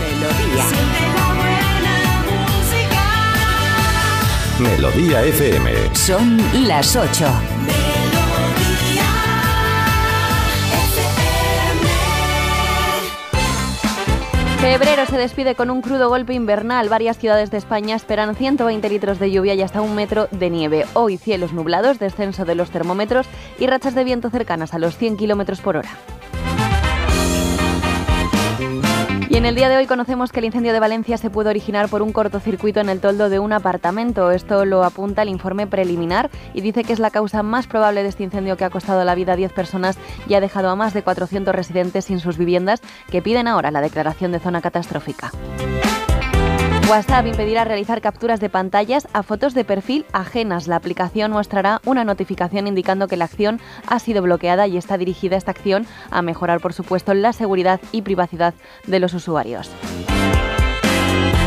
Melodía 4.59 5.23
FM. 5.23 5.95
Son 5.95 6.41
las 6.67 6.97
8. 6.97 7.27
Febrero 14.61 15.07
se 15.07 15.17
despide 15.19 15.55
con 15.55 15.71
un 15.71 15.81
crudo 15.81 16.09
golpe 16.09 16.33
invernal. 16.35 16.89
Varias 16.89 17.19
ciudades 17.19 17.51
de 17.51 17.59
España 17.59 17.95
esperan 17.95 18.35
120 18.35 18.89
litros 18.89 19.19
de 19.19 19.31
lluvia 19.31 19.55
y 19.55 19.63
hasta 19.63 19.81
un 19.81 19.95
metro 19.95 20.29
de 20.33 20.51
nieve. 20.51 20.87
Hoy 20.95 21.19
cielos 21.19 21.53
nublados, 21.53 21.99
descenso 21.99 22.45
de 22.45 22.55
los 22.57 22.71
termómetros 22.71 23.27
y 23.59 23.67
rachas 23.67 23.95
de 23.95 24.03
viento 24.05 24.31
cercanas 24.31 24.75
a 24.75 24.79
los 24.79 24.97
100 24.97 25.19
kilómetros 25.19 25.61
por 25.61 25.77
hora. 25.77 25.91
Y 29.29 29.37
en 29.37 29.45
el 29.45 29.57
día 29.57 29.69
de 29.69 29.77
hoy 29.77 29.87
conocemos 29.87 30.31
que 30.31 30.39
el 30.39 30.47
incendio 30.47 30.73
de 30.73 30.79
Valencia 30.79 31.19
se 31.19 31.31
pudo 31.31 31.51
originar 31.51 31.89
por 31.89 32.01
un 32.01 32.13
cortocircuito 32.13 32.81
en 32.81 32.89
el 32.89 33.01
toldo 33.01 33.29
de 33.29 33.41
un 33.41 33.53
apartamento. 33.53 34.31
Esto 34.31 34.65
lo 34.65 34.85
apunta 34.85 35.23
el 35.23 35.29
informe 35.29 35.67
preliminar 35.67 36.31
y 36.55 36.61
dice 36.61 36.85
que 36.85 36.93
es 36.93 37.01
la 37.01 37.11
causa 37.11 37.43
más 37.43 37.67
probable 37.67 38.05
de 38.05 38.09
este 38.09 38.23
incendio 38.23 38.57
que 38.57 38.65
ha 38.65 38.71
costado 38.71 39.05
la 39.05 39.17
vida 39.17 39.33
a 39.33 39.37
10 39.37 39.53
personas 39.53 39.99
y 40.29 40.35
ha 40.35 40.41
dejado 40.41 40.71
a 40.71 40.77
más 40.77 40.95
de 40.95 41.03
400 41.03 41.55
residentes 41.55 42.05
sin 42.05 42.21
sus 42.21 42.39
viviendas 42.39 42.83
que 43.11 43.21
piden 43.21 43.49
ahora 43.49 43.73
la 43.73 43.81
declaración 43.81 44.31
de 44.31 44.39
zona 44.39 44.61
catastrófica. 44.61 45.33
WhatsApp 46.89 47.27
impedirá 47.27 47.65
realizar 47.65 48.01
capturas 48.01 48.39
de 48.39 48.49
pantallas 48.49 49.09
a 49.13 49.25
fotos 49.25 49.55
de 49.55 49.65
perfil 49.65 50.07
ajenas. 50.13 50.69
La 50.69 50.77
aplicación 50.77 51.33
mostrará 51.33 51.81
una 51.85 52.05
notificación 52.05 52.69
indicando 52.69 53.09
que 53.09 53.17
la 53.17 53.25
acción 53.25 53.61
ha 53.89 53.99
sido 53.99 54.23
bloqueada 54.23 54.69
y 54.69 54.77
está 54.77 54.97
dirigida 54.97 55.37
esta 55.37 55.51
acción 55.51 55.85
a 56.13 56.23
mejorar, 56.23 56.61
por 56.61 56.73
supuesto, 56.73 57.13
la 57.13 57.33
seguridad 57.33 57.81
y 57.91 58.03
privacidad 58.03 58.55
de 58.87 59.01
los 59.01 59.15
usuarios. 59.15 59.69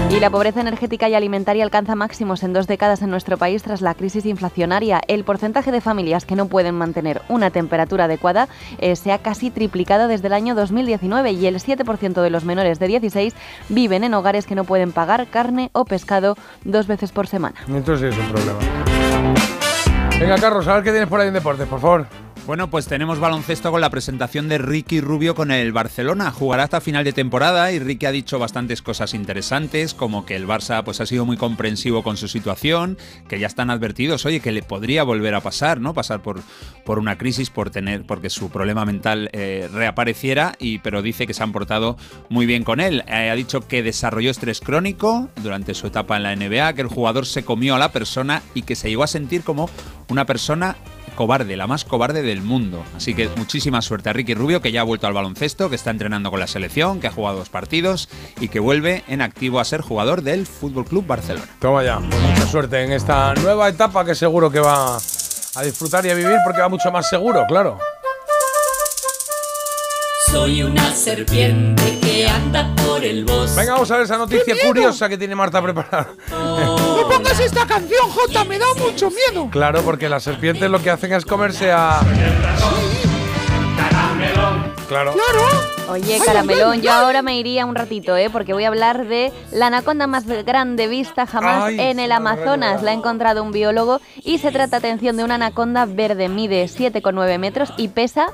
Y 0.09 0.19
la 0.19 0.31
pobreza 0.31 0.61
energética 0.61 1.07
y 1.07 1.13
alimentaria 1.13 1.63
alcanza 1.63 1.93
máximos 1.93 2.41
en 2.41 2.51
dos 2.51 2.65
décadas 2.65 3.03
en 3.03 3.11
nuestro 3.11 3.37
país 3.37 3.61
tras 3.61 3.81
la 3.81 3.93
crisis 3.93 4.25
inflacionaria. 4.25 5.01
El 5.07 5.23
porcentaje 5.23 5.71
de 5.71 5.81
familias 5.81 6.25
que 6.25 6.35
no 6.35 6.47
pueden 6.47 6.73
mantener 6.73 7.21
una 7.29 7.51
temperatura 7.51 8.05
adecuada 8.05 8.47
eh, 8.79 8.95
se 8.95 9.11
ha 9.11 9.19
casi 9.19 9.51
triplicado 9.51 10.07
desde 10.07 10.25
el 10.25 10.33
año 10.33 10.55
2019 10.55 11.31
y 11.33 11.45
el 11.45 11.59
7% 11.59 12.21
de 12.23 12.29
los 12.31 12.43
menores 12.43 12.79
de 12.79 12.87
16 12.87 13.35
viven 13.69 14.03
en 14.03 14.15
hogares 14.15 14.47
que 14.47 14.55
no 14.55 14.63
pueden 14.63 14.93
pagar 14.93 15.27
carne 15.27 15.69
o 15.73 15.85
pescado 15.85 16.35
dos 16.63 16.87
veces 16.87 17.11
por 17.11 17.27
semana. 17.27 17.55
Entonces 17.67 18.15
es 18.15 18.19
un 18.19 18.31
problema. 18.31 18.59
Venga, 20.19 20.37
Carlos, 20.37 20.67
a 20.67 20.73
ver 20.73 20.83
qué 20.83 20.89
tienes 20.89 21.07
por 21.07 21.21
ahí 21.21 21.27
en 21.27 21.35
deportes, 21.35 21.67
por 21.67 21.79
favor. 21.79 22.07
Bueno, 22.49 22.71
pues 22.71 22.87
tenemos 22.87 23.19
baloncesto 23.19 23.69
con 23.69 23.79
la 23.79 23.91
presentación 23.91 24.49
de 24.49 24.57
Ricky 24.57 25.01
Rubio 25.01 25.35
con 25.35 25.51
el 25.51 25.71
Barcelona. 25.71 26.31
Jugará 26.31 26.63
hasta 26.63 26.81
final 26.81 27.03
de 27.03 27.13
temporada 27.13 27.71
y 27.71 27.77
Ricky 27.77 28.07
ha 28.07 28.11
dicho 28.11 28.39
bastantes 28.39 28.81
cosas 28.81 29.13
interesantes, 29.13 29.93
como 29.93 30.25
que 30.25 30.35
el 30.35 30.47
Barça 30.47 30.83
pues 30.83 30.99
ha 30.99 31.05
sido 31.05 31.27
muy 31.27 31.37
comprensivo 31.37 32.01
con 32.01 32.17
su 32.17 32.27
situación, 32.27 32.97
que 33.27 33.37
ya 33.37 33.45
están 33.45 33.69
advertidos, 33.69 34.25
oye, 34.25 34.39
que 34.39 34.51
le 34.51 34.63
podría 34.63 35.03
volver 35.03 35.35
a 35.35 35.41
pasar, 35.41 35.79
¿no? 35.79 35.93
Pasar 35.93 36.23
por, 36.23 36.41
por 36.85 36.97
una 36.97 37.19
crisis, 37.19 37.51
por 37.51 37.69
tener, 37.69 38.03
porque 38.07 38.31
su 38.31 38.49
problema 38.49 38.83
mental 38.83 39.29
eh, 39.31 39.69
reapareciera, 39.71 40.55
y, 40.57 40.79
pero 40.79 41.03
dice 41.03 41.27
que 41.27 41.35
se 41.35 41.43
han 41.43 41.51
portado 41.51 41.97
muy 42.29 42.47
bien 42.47 42.63
con 42.63 42.79
él. 42.79 43.03
Eh, 43.05 43.29
ha 43.29 43.35
dicho 43.35 43.67
que 43.67 43.83
desarrolló 43.83 44.31
estrés 44.31 44.59
crónico 44.59 45.29
durante 45.43 45.75
su 45.75 45.85
etapa 45.85 46.17
en 46.17 46.23
la 46.23 46.35
NBA, 46.35 46.73
que 46.73 46.81
el 46.81 46.87
jugador 46.87 47.27
se 47.27 47.45
comió 47.45 47.75
a 47.75 47.77
la 47.77 47.91
persona 47.91 48.41
y 48.55 48.63
que 48.63 48.75
se 48.75 48.89
llegó 48.89 49.03
a 49.03 49.07
sentir 49.07 49.43
como 49.43 49.69
una 50.07 50.25
persona 50.25 50.77
cobarde, 51.19 51.57
la 51.57 51.67
más 51.67 51.83
cobarde 51.83 52.21
del 52.21 52.41
mundo. 52.41 52.81
Así 52.95 53.13
que 53.13 53.27
muchísima 53.35 53.81
suerte 53.81 54.09
a 54.09 54.13
Ricky 54.13 54.35
Rubio, 54.35 54.61
que 54.61 54.71
ya 54.71 54.79
ha 54.79 54.83
vuelto 54.85 55.05
al 55.05 55.11
baloncesto, 55.11 55.69
que 55.69 55.75
está 55.75 55.91
entrenando 55.91 56.31
con 56.31 56.39
la 56.39 56.47
selección, 56.47 57.01
que 57.01 57.07
ha 57.07 57.11
jugado 57.11 57.39
dos 57.39 57.49
partidos 57.49 58.07
y 58.39 58.47
que 58.47 58.61
vuelve 58.61 59.03
en 59.09 59.21
activo 59.21 59.59
a 59.59 59.65
ser 59.65 59.81
jugador 59.81 60.21
del 60.21 60.47
Fútbol 60.47 60.85
Club 60.85 61.05
Barcelona. 61.05 61.45
Toma 61.59 61.83
ya, 61.83 61.99
mucha 61.99 62.47
suerte 62.47 62.85
en 62.85 62.93
esta 62.93 63.33
nueva 63.33 63.67
etapa 63.67 64.05
que 64.05 64.15
seguro 64.15 64.49
que 64.49 64.61
va 64.61 64.95
a 64.95 65.61
disfrutar 65.61 66.05
y 66.05 66.09
a 66.09 66.13
vivir 66.13 66.37
porque 66.45 66.61
va 66.61 66.69
mucho 66.69 66.89
más 66.89 67.09
seguro, 67.09 67.43
claro. 67.49 67.77
Soy 70.31 70.63
una 70.63 70.95
serpiente 70.95 71.99
que 72.01 72.29
anda 72.29 72.73
por 72.75 73.03
el 73.03 73.25
bosque. 73.25 73.59
Venga, 73.59 73.73
vamos 73.73 73.91
a 73.91 73.95
ver 73.95 74.05
esa 74.05 74.17
noticia 74.17 74.55
curiosa 74.65 75.09
que 75.09 75.17
tiene 75.17 75.35
Marta 75.35 75.61
preparada. 75.61 76.13
Pongas 77.09 77.39
esta 77.39 77.65
canción, 77.65 78.09
Jota, 78.09 78.43
me 78.43 78.59
da 78.59 78.65
mucho 78.77 79.09
miedo. 79.09 79.49
Claro, 79.51 79.81
porque 79.81 80.07
las 80.09 80.23
serpientes 80.23 80.69
lo 80.69 80.81
que 80.81 80.89
hacen 80.91 81.11
es 81.13 81.25
comerse 81.25 81.71
a. 81.71 81.99
Claro. 84.87 85.13
Oye, 85.89 86.19
caramelón, 86.23 86.81
yo 86.81 86.91
ahora 86.91 87.21
me 87.23 87.37
iría 87.37 87.65
un 87.65 87.73
ratito, 87.75 88.15
¿eh? 88.15 88.29
Porque 88.29 88.53
voy 88.53 88.63
a 88.63 88.67
hablar 88.67 89.07
de 89.07 89.31
la 89.51 89.67
anaconda 89.67 90.05
más 90.07 90.25
grande 90.27 90.87
vista 90.87 91.25
jamás 91.25 91.63
Ay, 91.65 91.79
en 91.79 91.99
el 91.99 92.11
Amazonas. 92.11 92.83
La 92.83 92.91
ha 92.91 92.93
encontrado 92.93 93.41
un 93.43 93.51
biólogo 93.51 93.99
y 94.23 94.37
se 94.37 94.51
trata, 94.51 94.77
atención, 94.77 95.17
de 95.17 95.23
una 95.23 95.35
anaconda 95.35 95.85
verde. 95.85 96.29
Mide 96.29 96.65
7,9 96.65 97.39
metros 97.39 97.73
y 97.77 97.87
pesa 97.87 98.27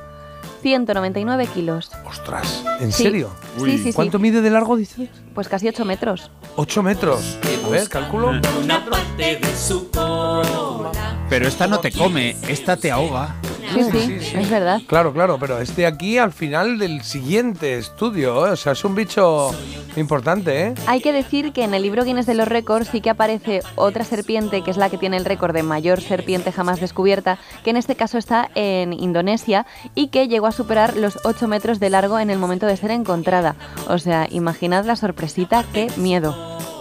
199 0.61 1.47
kilos. 1.47 1.91
Ostras, 2.05 2.63
¿en 2.79 2.91
Sí. 2.91 3.03
serio? 3.03 3.29
Sí, 3.57 3.77
sí, 3.77 3.83
sí. 3.85 3.93
¿Cuánto 3.93 4.19
mide 4.19 4.41
de 4.41 4.49
largo, 4.49 4.75
dices? 4.75 5.09
Pues 5.33 5.47
casi 5.47 5.67
8 5.69 5.85
metros. 5.85 6.31
8 6.57 6.83
metros. 6.83 7.37
A 7.65 7.67
ver, 7.67 7.89
cálculo. 7.89 8.29
Una 8.63 8.85
parte 8.85 9.37
de 9.37 9.55
su 9.55 9.89
cola. 9.89 10.91
Pero 11.27 11.47
esta 11.47 11.65
no 11.65 11.79
te 11.79 11.91
come, 11.91 12.35
esta 12.47 12.77
te 12.77 12.91
ahoga. 12.91 13.37
Sí, 13.73 13.81
sí, 13.91 14.37
es 14.37 14.49
verdad. 14.51 14.81
Claro, 14.87 15.11
claro, 15.11 15.37
pero 15.39 15.59
este 15.59 15.87
aquí 15.87 16.19
al 16.19 16.31
final 16.31 16.77
del 16.77 17.01
siguiente 17.01 17.77
estudio, 17.77 18.45
¿eh? 18.47 18.51
o 18.51 18.55
sea, 18.55 18.73
es 18.73 18.85
un 18.85 18.93
bicho 18.93 19.49
importante, 19.95 20.67
¿eh? 20.67 20.73
Hay 20.85 21.01
que 21.01 21.11
decir 21.11 21.51
que 21.51 21.63
en 21.63 21.73
el 21.73 21.81
libro 21.81 22.03
Guinness 22.03 22.27
de 22.27 22.35
los 22.35 22.47
récords 22.47 22.87
sí 22.89 23.01
que 23.01 23.09
aparece 23.09 23.61
otra 23.73 24.05
serpiente, 24.05 24.61
que 24.61 24.69
es 24.69 24.77
la 24.77 24.91
que 24.91 24.99
tiene 24.99 25.17
el 25.17 25.25
récord 25.25 25.53
de 25.53 25.63
mayor 25.63 26.01
serpiente 26.01 26.51
jamás 26.51 26.79
descubierta, 26.79 27.39
que 27.63 27.71
en 27.71 27.77
este 27.77 27.95
caso 27.95 28.19
está 28.19 28.51
en 28.53 28.93
Indonesia 28.93 29.65
y 29.95 30.09
que 30.09 30.27
llegó 30.27 30.45
a 30.45 30.51
superar 30.51 30.95
los 30.95 31.17
8 31.23 31.47
metros 31.47 31.79
de 31.79 31.89
largo 31.89 32.19
en 32.19 32.29
el 32.29 32.37
momento 32.37 32.67
de 32.67 32.77
ser 32.77 32.91
encontrada. 32.91 33.55
O 33.87 33.97
sea, 33.97 34.27
imaginad 34.29 34.85
la 34.85 34.95
sorpresita, 34.95 35.65
qué 35.73 35.87
miedo. 35.97 36.35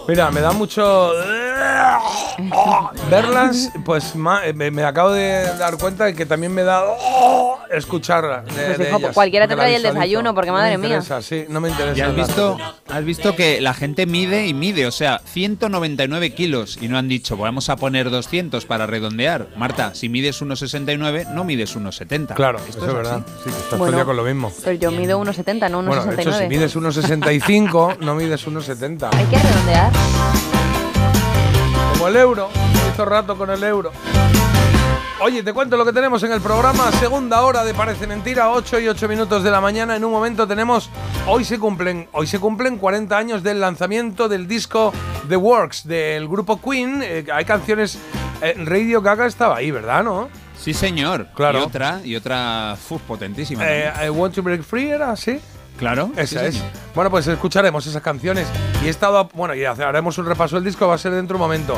Mira, 0.07 0.29
me 0.29 0.39
da 0.41 0.51
mucho 0.51 1.11
verlas, 3.09 3.71
pues 3.83 4.15
ma- 4.15 4.45
eh, 4.45 4.53
me, 4.53 4.69
me 4.69 4.83
acabo 4.83 5.11
de 5.11 5.45
dar 5.57 5.77
cuenta 5.77 6.05
de 6.05 6.13
que 6.13 6.25
también 6.25 6.53
me 6.53 6.63
da 6.63 6.83
escucharlas. 7.71 8.45
de- 8.45 8.51
Pues 8.65 8.77
de 8.77 8.87
hijo, 8.89 8.97
ellas, 8.97 9.13
cualquiera 9.13 9.47
te 9.47 9.55
trae 9.55 9.75
el 9.75 9.83
desayuno, 9.83 10.33
porque 10.35 10.49
No 10.51 10.57
me 10.57 10.61
madre 10.61 10.77
mía. 10.77 10.87
interesa, 10.97 11.21
sí, 11.21 11.45
no 11.49 11.59
me 11.59 11.69
interesa. 11.69 12.05
Has 12.05 12.13
nada. 12.13 12.25
visto, 12.27 12.57
has 12.95 13.03
visto 13.03 13.35
que 13.35 13.59
la 13.59 13.73
gente 13.73 14.05
mide 14.05 14.47
y 14.47 14.53
mide, 14.53 14.87
o 14.87 14.91
sea, 14.91 15.19
199 15.25 16.33
kilos 16.33 16.77
y 16.81 16.87
no 16.87 16.97
han 16.97 17.09
dicho, 17.09 17.35
vamos 17.35 17.67
a 17.69 17.75
poner 17.75 18.09
200 18.09 18.65
para 18.65 18.87
redondear. 18.87 19.49
Marta, 19.57 19.93
si 19.93 20.07
mides 20.07 20.41
1,69, 20.41 21.33
no 21.33 21.43
mides 21.43 21.75
1,70. 21.75 22.35
Claro, 22.35 22.59
Esto 22.59 22.77
eso 22.77 22.87
es 22.87 22.93
verdad. 22.93 23.25
Sí, 23.43 23.49
que 23.49 23.57
estás 23.57 23.77
Bueno, 23.77 24.05
con 24.05 24.15
lo 24.15 24.23
mismo. 24.23 24.49
Pero 24.63 24.77
yo 24.77 24.91
mido 24.91 25.21
1,70, 25.21 25.69
no 25.69 25.83
1,69. 25.83 25.85
Bueno, 25.87 26.05
de 26.05 26.21
hecho, 26.21 26.33
si 26.33 26.47
mides 26.47 26.75
1,65, 26.75 27.97
no 27.99 28.15
mides 28.15 28.47
1,70. 28.47 29.09
Hay 29.13 29.25
que 29.25 29.39
redondear. 29.39 29.91
Como 31.91 32.07
el 32.07 32.15
euro. 32.15 32.49
Hizo 32.93 33.03
rato 33.03 33.37
con 33.37 33.49
el 33.49 33.61
euro. 33.61 33.91
Oye, 35.21 35.43
te 35.43 35.53
cuento 35.53 35.77
lo 35.77 35.85
que 35.85 35.93
tenemos 35.93 36.21
en 36.23 36.31
el 36.33 36.41
programa. 36.41 36.91
Segunda 36.93 37.41
hora 37.41 37.63
de 37.63 37.73
Parece 37.73 38.05
Mentira, 38.05 38.51
8 38.51 38.79
y 38.81 38.87
8 38.89 39.07
minutos 39.07 39.43
de 39.43 39.49
la 39.51 39.61
mañana. 39.61 39.95
En 39.95 40.03
un 40.03 40.11
momento 40.11 40.45
tenemos. 40.45 40.89
Hoy 41.25 41.45
se 41.45 41.57
cumplen, 41.57 42.07
hoy 42.11 42.27
se 42.27 42.37
cumplen 42.39 42.77
40 42.77 43.17
años 43.17 43.41
del 43.41 43.61
lanzamiento 43.61 44.27
del 44.27 44.45
disco 44.47 44.91
The 45.29 45.37
Works 45.37 45.87
del 45.87 46.27
grupo 46.27 46.59
Queen. 46.61 47.01
Eh, 47.01 47.25
hay 47.33 47.45
canciones. 47.45 47.97
eh, 48.41 48.55
Radio 48.65 49.01
Gaga 49.01 49.25
estaba 49.25 49.55
ahí, 49.55 49.71
¿verdad? 49.71 50.03
¿No? 50.03 50.27
Sí, 50.59 50.73
señor. 50.73 51.27
Claro. 51.33 51.59
Y 51.59 51.61
otra, 51.63 52.01
y 52.03 52.15
otra 52.17 52.75
uf, 52.89 53.01
potentísima. 53.03 53.63
Eh. 53.65 53.91
I 54.05 54.09
Want 54.09 54.35
to 54.35 54.43
Break 54.43 54.63
Free 54.63 54.89
era 54.89 55.11
así. 55.11 55.39
Claro. 55.77 56.11
Esa 56.17 56.39
sí, 56.41 56.45
es. 56.47 56.55
señor. 56.55 56.69
Bueno, 56.93 57.09
pues 57.11 57.27
escucharemos 57.27 57.85
esas 57.87 58.01
canciones. 58.01 58.47
Y 58.83 58.87
he 58.87 58.89
estado. 58.89 59.17
A, 59.19 59.23
bueno, 59.33 59.53
y 59.55 59.63
haremos 59.65 60.17
un 60.17 60.25
repaso 60.25 60.55
del 60.55 60.63
disco, 60.65 60.87
va 60.87 60.95
a 60.95 60.97
ser 60.97 61.11
dentro 61.13 61.37
de 61.37 61.43
un 61.43 61.47
momento. 61.49 61.77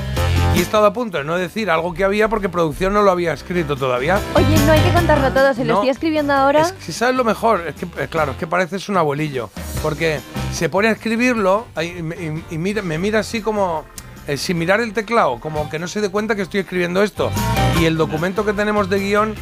Y 0.56 0.60
he 0.60 0.61
estado 0.61 0.86
a 0.86 0.94
punto 0.94 1.18
de 1.18 1.24
no 1.24 1.36
decir 1.38 1.69
algo 1.69 1.94
que 1.94 2.03
había 2.03 2.30
porque 2.30 2.49
producción 2.49 2.94
no 2.94 3.02
lo 3.02 3.11
había 3.11 3.34
escrito 3.34 3.76
todavía. 3.76 4.19
Oye, 4.36 4.57
no 4.65 4.72
hay 4.72 4.80
que 4.82 4.91
contarlo 4.91 5.32
todo, 5.32 5.53
se 5.53 5.64
lo 5.65 5.74
No. 5.74 5.80
estoy 5.80 5.90
escribiendo 5.90 6.34
ahora. 6.34 6.61
Es 6.61 6.72
que, 6.72 6.82
si 6.84 6.94
sabes 6.94 7.15
lo 7.15 7.24
mejor, 7.24 7.65
es 7.68 7.76
que, 7.76 7.86
eh, 8.03 8.07
claro, 8.10 8.32
es 8.32 8.38
que 8.38 8.48
pareces 8.48 8.88
un 8.90 8.98
abuelillo. 8.98 9.49
Porque 9.84 10.19
se 10.53 10.69
pone 10.69 10.88
a 10.88 10.91
escribirlo 10.91 11.68
y, 11.82 12.02
me- 12.02 12.15
y- 12.15 12.56
y 12.56 12.57
mira, 12.57 12.82
me 12.82 12.98
mira 12.98 13.19
así 13.19 13.41
como. 13.41 13.86
eh, 14.28 14.36
sin 14.36 14.57
mirar 14.57 14.82
el 14.82 14.91
teclado, 14.94 15.40
como 15.40 15.69
que 15.69 15.80
no 15.80 15.88
se 15.88 16.02
dé 16.02 16.10
cuenta 16.10 16.36
que 16.36 16.41
estoy 16.41 16.60
escribiendo 16.60 17.02
esto. 17.02 17.32
Y 17.80 17.86
el 17.86 17.95
documento 17.95 18.44
que 18.45 18.52
tenemos 18.52 18.90
de 18.90 18.99
guion, 18.99 19.36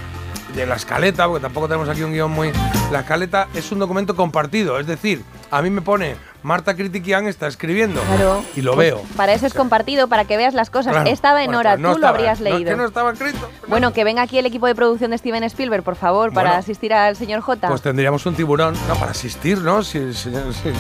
de 0.56 0.66
la 0.66 0.76
escaleta, 0.76 1.28
porque 1.28 1.42
tampoco 1.42 1.68
tenemos 1.68 1.90
aquí 1.90 2.02
un 2.04 2.14
guion 2.14 2.32
muy. 2.32 2.52
La 2.92 3.02
escaleta 3.02 3.48
es 3.54 3.72
un 3.72 3.80
documento 3.80 4.16
compartido, 4.16 4.80
es 4.80 4.88
decir, 4.88 5.24
a 5.52 5.62
mí 5.62 5.70
me 5.70 5.82
pone 5.82 6.16
Marta 6.44 6.76
Critiquian 6.76 7.28
está 7.28 7.48
escribiendo. 7.48 8.02
Claro. 8.02 8.44
Y 8.56 8.62
lo 8.62 8.76
Pues 8.76 8.90
veo. 8.94 9.02
Para 9.18 9.34
eso 9.34 9.48
es 9.48 9.54
compartido, 9.56 10.08
para 10.08 10.26
que 10.26 10.38
veas 10.38 10.54
las 10.54 10.70
cosas. 10.70 10.94
Claro. 10.94 11.10
Estaba 11.10 11.42
en 11.42 11.48
Bueno, 11.48 11.60
hora, 11.60 11.72
pues 11.72 11.80
no 11.82 11.94
tú 11.96 12.00
lo 12.02 12.08
habrías 12.08 12.40
no, 12.40 12.46
es 12.48 12.54
leído. 12.54 12.70
que 12.70 12.78
no 12.78 12.86
estaba 12.86 13.12
escrito. 13.12 13.50
Bueno, 13.68 13.94
que 13.94 14.04
venga 14.04 14.22
aquí 14.22 14.38
el 14.38 14.46
equipo 14.46 14.68
de 14.68 14.76
producción 14.76 15.10
de 15.12 15.18
Steven 15.18 15.44
Spielberg, 15.44 15.84
por 15.84 15.96
favor, 15.96 16.32
para 16.34 16.50
Bueno. 16.50 16.60
asistir 16.60 16.94
al 16.94 17.16
señor 17.16 17.42
J. 17.42 17.68
Pues 17.68 17.82
tendríamos 17.82 18.24
un 18.28 18.36
tiburón. 18.36 18.76
No, 18.88 18.94
para 18.96 19.12
asistir, 19.12 19.58
¿no? 19.58 19.84
Si, 19.84 20.14
si, 20.14 20.30
si- 20.30 20.34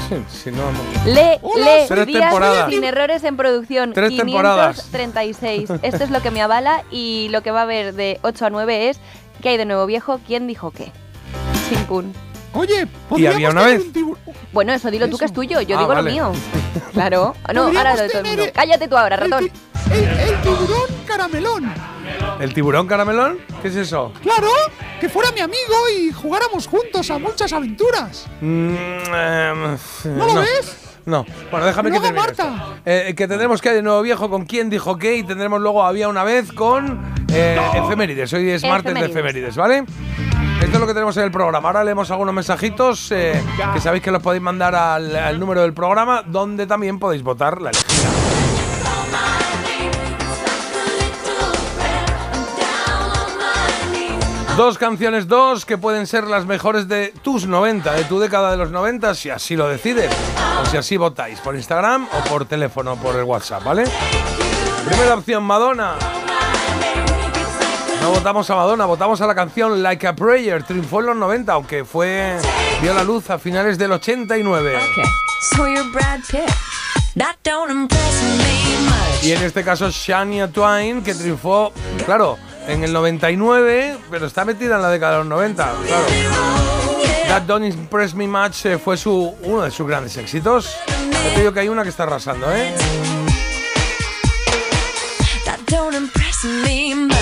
si- 0.09 0.25
si 0.43 0.51
no, 0.51 0.71
no. 0.71 0.79
Lee, 1.11 1.39
lee, 1.57 1.85
Tres 1.87 2.05
días 2.05 2.21
temporadas. 2.21 2.69
sin 2.69 2.83
errores 2.83 3.23
en 3.23 3.35
producción. 3.35 3.93
Tres 3.93 4.15
temporadas. 4.15 4.83
536. 4.91 5.69
Esto 5.81 6.03
es 6.03 6.11
lo 6.11 6.21
que 6.21 6.29
me 6.31 6.41
avala 6.43 6.83
y 6.91 7.27
lo 7.31 7.41
que 7.41 7.49
va 7.49 7.61
a 7.61 7.63
haber 7.63 7.93
de 7.95 8.19
8 8.21 8.45
a 8.45 8.49
9 8.51 8.89
es 8.89 8.99
¿qué 9.41 9.49
hay 9.49 9.57
de 9.57 9.65
nuevo 9.65 9.85
viejo? 9.85 10.19
¿Quién 10.25 10.47
dijo 10.47 10.71
qué? 10.71 10.91
Chimpún. 11.69 12.13
Oye, 12.53 12.87
Y 13.17 13.25
había 13.25 13.49
una 13.49 13.63
vez. 13.63 13.83
Bueno, 14.53 14.71
eso 14.73 14.89
dilo 14.89 15.09
tú 15.09 15.17
que 15.17 15.25
es 15.25 15.33
tuyo, 15.33 15.59
yo 15.61 15.75
Ah, 15.77 15.79
digo 15.81 15.93
vale. 15.93 16.01
lo 16.03 16.11
mío. 16.11 16.31
Claro. 16.93 17.35
No, 17.53 17.63
ahora 17.63 17.95
lo 17.95 18.01
de 18.01 18.07
todo 18.09 18.19
el 18.19 18.23
tener 18.23 18.25
mundo. 18.27 18.43
el- 18.43 18.51
Cállate 18.51 18.87
tú 18.87 18.97
ahora, 18.97 19.15
ratón. 19.17 19.49
El, 19.91 20.03
el 20.03 20.41
tiburón 20.41 20.89
caramelón. 21.05 21.73
¿El 22.39 22.53
tiburón 22.53 22.87
caramelón? 22.87 23.39
¿Qué 23.61 23.67
es 23.69 23.75
eso? 23.75 24.11
Claro, 24.21 24.47
que 24.99 25.07
fuera 25.09 25.31
mi 25.31 25.39
amigo 25.41 25.73
y 25.97 26.11
jugáramos 26.11 26.67
juntos 26.67 27.09
a 27.11 27.17
muchas 27.19 27.51
aventuras. 27.53 28.25
Mm, 28.41 28.75
em, 28.75 29.77
¿No 30.17 30.25
lo 30.25 30.35
ves? 30.35 30.77
No. 31.05 31.25
Bueno, 31.51 31.65
déjame 31.67 31.91
que 31.91 31.99
termine 31.99 32.19
Marta. 32.19 32.43
esto. 32.43 32.73
Eh, 32.85 33.13
que 33.15 33.27
tendremos 33.27 33.61
que 33.61 33.69
hay 33.69 33.75
de 33.75 33.81
nuevo 33.83 34.01
viejo 34.01 34.29
con 34.29 34.45
quién 34.45 34.69
dijo 34.69 34.97
qué 34.97 35.15
y 35.17 35.23
tendremos 35.23 35.61
luego 35.61 35.83
había 35.85 36.07
una 36.09 36.23
vez 36.23 36.51
con 36.51 36.99
eh, 37.31 37.59
efemérides. 37.75 38.33
Hoy 38.33 38.49
es 38.49 38.63
martes 38.63 38.93
de 38.93 38.99
Efemérides. 39.05 39.55
efemérides, 39.55 39.55
¿vale? 39.55 39.83
Esto 40.61 40.73
es 40.75 40.79
lo 40.79 40.87
que 40.87 40.93
tenemos 40.93 41.15
en 41.17 41.23
el 41.23 41.31
programa. 41.31 41.67
Ahora 41.69 41.83
leemos 41.83 42.09
algunos 42.09 42.33
mensajitos 42.33 43.11
eh, 43.11 43.39
que 43.73 43.79
sabéis 43.81 44.01
que 44.03 44.09
los 44.11 44.23
podéis 44.23 44.41
mandar 44.41 44.73
al, 44.73 45.15
al 45.15 45.39
número 45.39 45.61
del 45.61 45.73
programa, 45.73 46.23
donde 46.25 46.65
también 46.65 46.97
podéis 46.97 47.21
votar 47.23 47.61
la 47.61 47.69
elegida. 47.71 48.09
Dos 54.57 54.77
canciones, 54.77 55.27
dos 55.27 55.65
que 55.65 55.77
pueden 55.77 56.07
ser 56.07 56.23
las 56.23 56.45
mejores 56.45 56.87
de 56.87 57.13
tus 57.21 57.45
90, 57.45 57.91
de 57.91 58.05
tu 58.05 58.19
década 58.19 58.51
de 58.51 58.57
los 58.57 58.71
90, 58.71 59.13
si 59.13 59.29
así 59.29 59.57
lo 59.57 59.67
decides, 59.67 60.09
o 60.61 60.65
si 60.65 60.77
así 60.77 60.95
votáis, 60.95 61.41
por 61.41 61.57
Instagram 61.57 62.07
o 62.07 62.29
por 62.29 62.45
teléfono, 62.45 62.95
por 62.95 63.17
el 63.17 63.23
WhatsApp, 63.25 63.65
¿vale? 63.65 63.83
Primera 64.87 65.15
opción, 65.15 65.43
Madonna. 65.43 65.95
No 68.01 68.11
votamos 68.11 68.49
a 68.49 68.55
Madonna, 68.55 68.85
votamos 68.85 69.19
a 69.19 69.27
la 69.27 69.35
canción 69.35 69.83
Like 69.83 70.07
a 70.07 70.15
Prayer, 70.15 70.63
triunfó 70.63 71.01
en 71.01 71.07
los 71.07 71.17
90, 71.17 71.51
aunque 71.51 71.83
fue 71.83 72.37
vio 72.81 72.93
la 72.93 73.03
luz 73.03 73.29
a 73.29 73.37
finales 73.37 73.77
del 73.77 73.91
89. 73.91 74.79
So 75.51 75.67
you're 75.67 75.83
Brad 75.91 76.21
Pitt. 76.29 76.49
That 77.17 77.35
don't 77.43 77.71
impress 77.71 78.23
me 78.37 78.85
much. 78.85 79.23
Y 79.23 79.33
en 79.33 79.43
este 79.43 79.65
caso 79.65 79.89
Shania 79.89 80.47
Twain, 80.47 81.03
que 81.03 81.13
triunfó, 81.13 81.73
claro, 82.05 82.37
en 82.67 82.83
el 82.83 82.93
99, 82.93 83.97
pero 84.09 84.25
está 84.25 84.45
metida 84.45 84.75
en 84.75 84.81
la 84.81 84.89
década 84.89 85.13
de 85.13 85.17
los 85.19 85.27
90, 85.27 85.73
claro. 85.85 86.05
That 87.27 87.43
Don't 87.43 87.65
Impress 87.65 88.13
Me 88.13 88.27
Much 88.27 88.65
eh, 88.65 88.77
fue 88.77 88.97
su, 88.97 89.35
uno 89.41 89.63
de 89.63 89.71
sus 89.71 89.87
grandes 89.87 90.15
éxitos. 90.17 90.75
Ya 91.11 91.33
te 91.33 91.39
digo 91.39 91.51
que 91.51 91.59
hay 91.61 91.69
una 91.69 91.83
que 91.83 91.89
está 91.89 92.03
arrasando, 92.03 92.51
¿eh? 92.53 92.73
That 95.45 95.59
don't 95.67 95.95
impress 95.95 96.43
me 96.45 96.95
much. 96.95 97.15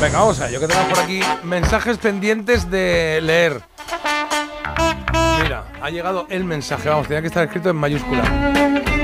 Venga, 0.00 0.18
vamos 0.18 0.40
a 0.40 0.48
ello, 0.48 0.60
que 0.60 0.66
tenemos 0.66 0.88
por 0.88 1.00
aquí 1.00 1.20
mensajes 1.42 1.98
pendientes 1.98 2.70
de 2.70 3.20
leer. 3.22 3.62
Mira, 5.42 5.64
ha 5.82 5.90
llegado 5.90 6.26
el 6.30 6.44
mensaje, 6.44 6.88
vamos, 6.88 7.06
tenía 7.06 7.22
que 7.22 7.28
estar 7.28 7.44
escrito 7.44 7.70
en 7.70 7.76
mayúscula. 7.76 8.99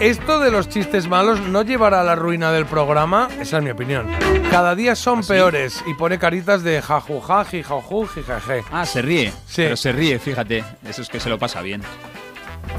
Esto 0.00 0.40
de 0.40 0.50
los 0.50 0.70
chistes 0.70 1.08
malos 1.08 1.40
no 1.40 1.60
llevará 1.60 2.00
a 2.00 2.04
la 2.04 2.14
ruina 2.14 2.50
del 2.52 2.64
programa, 2.64 3.28
esa 3.38 3.58
es 3.58 3.62
mi 3.62 3.68
opinión. 3.68 4.06
Cada 4.50 4.74
día 4.74 4.96
son 4.96 5.22
peores 5.22 5.84
y 5.86 5.92
pone 5.92 6.18
caritas 6.18 6.62
de 6.62 6.80
jajuja, 6.80 7.44
jijaju, 7.44 8.06
jijaje. 8.06 8.64
Ah, 8.72 8.86
se 8.86 9.02
ríe. 9.02 9.30
Sí. 9.46 9.56
Pero 9.56 9.76
se 9.76 9.92
ríe, 9.92 10.18
fíjate. 10.18 10.64
Eso 10.88 11.02
es 11.02 11.08
que 11.10 11.20
se 11.20 11.28
lo 11.28 11.38
pasa 11.38 11.60
bien. 11.60 11.82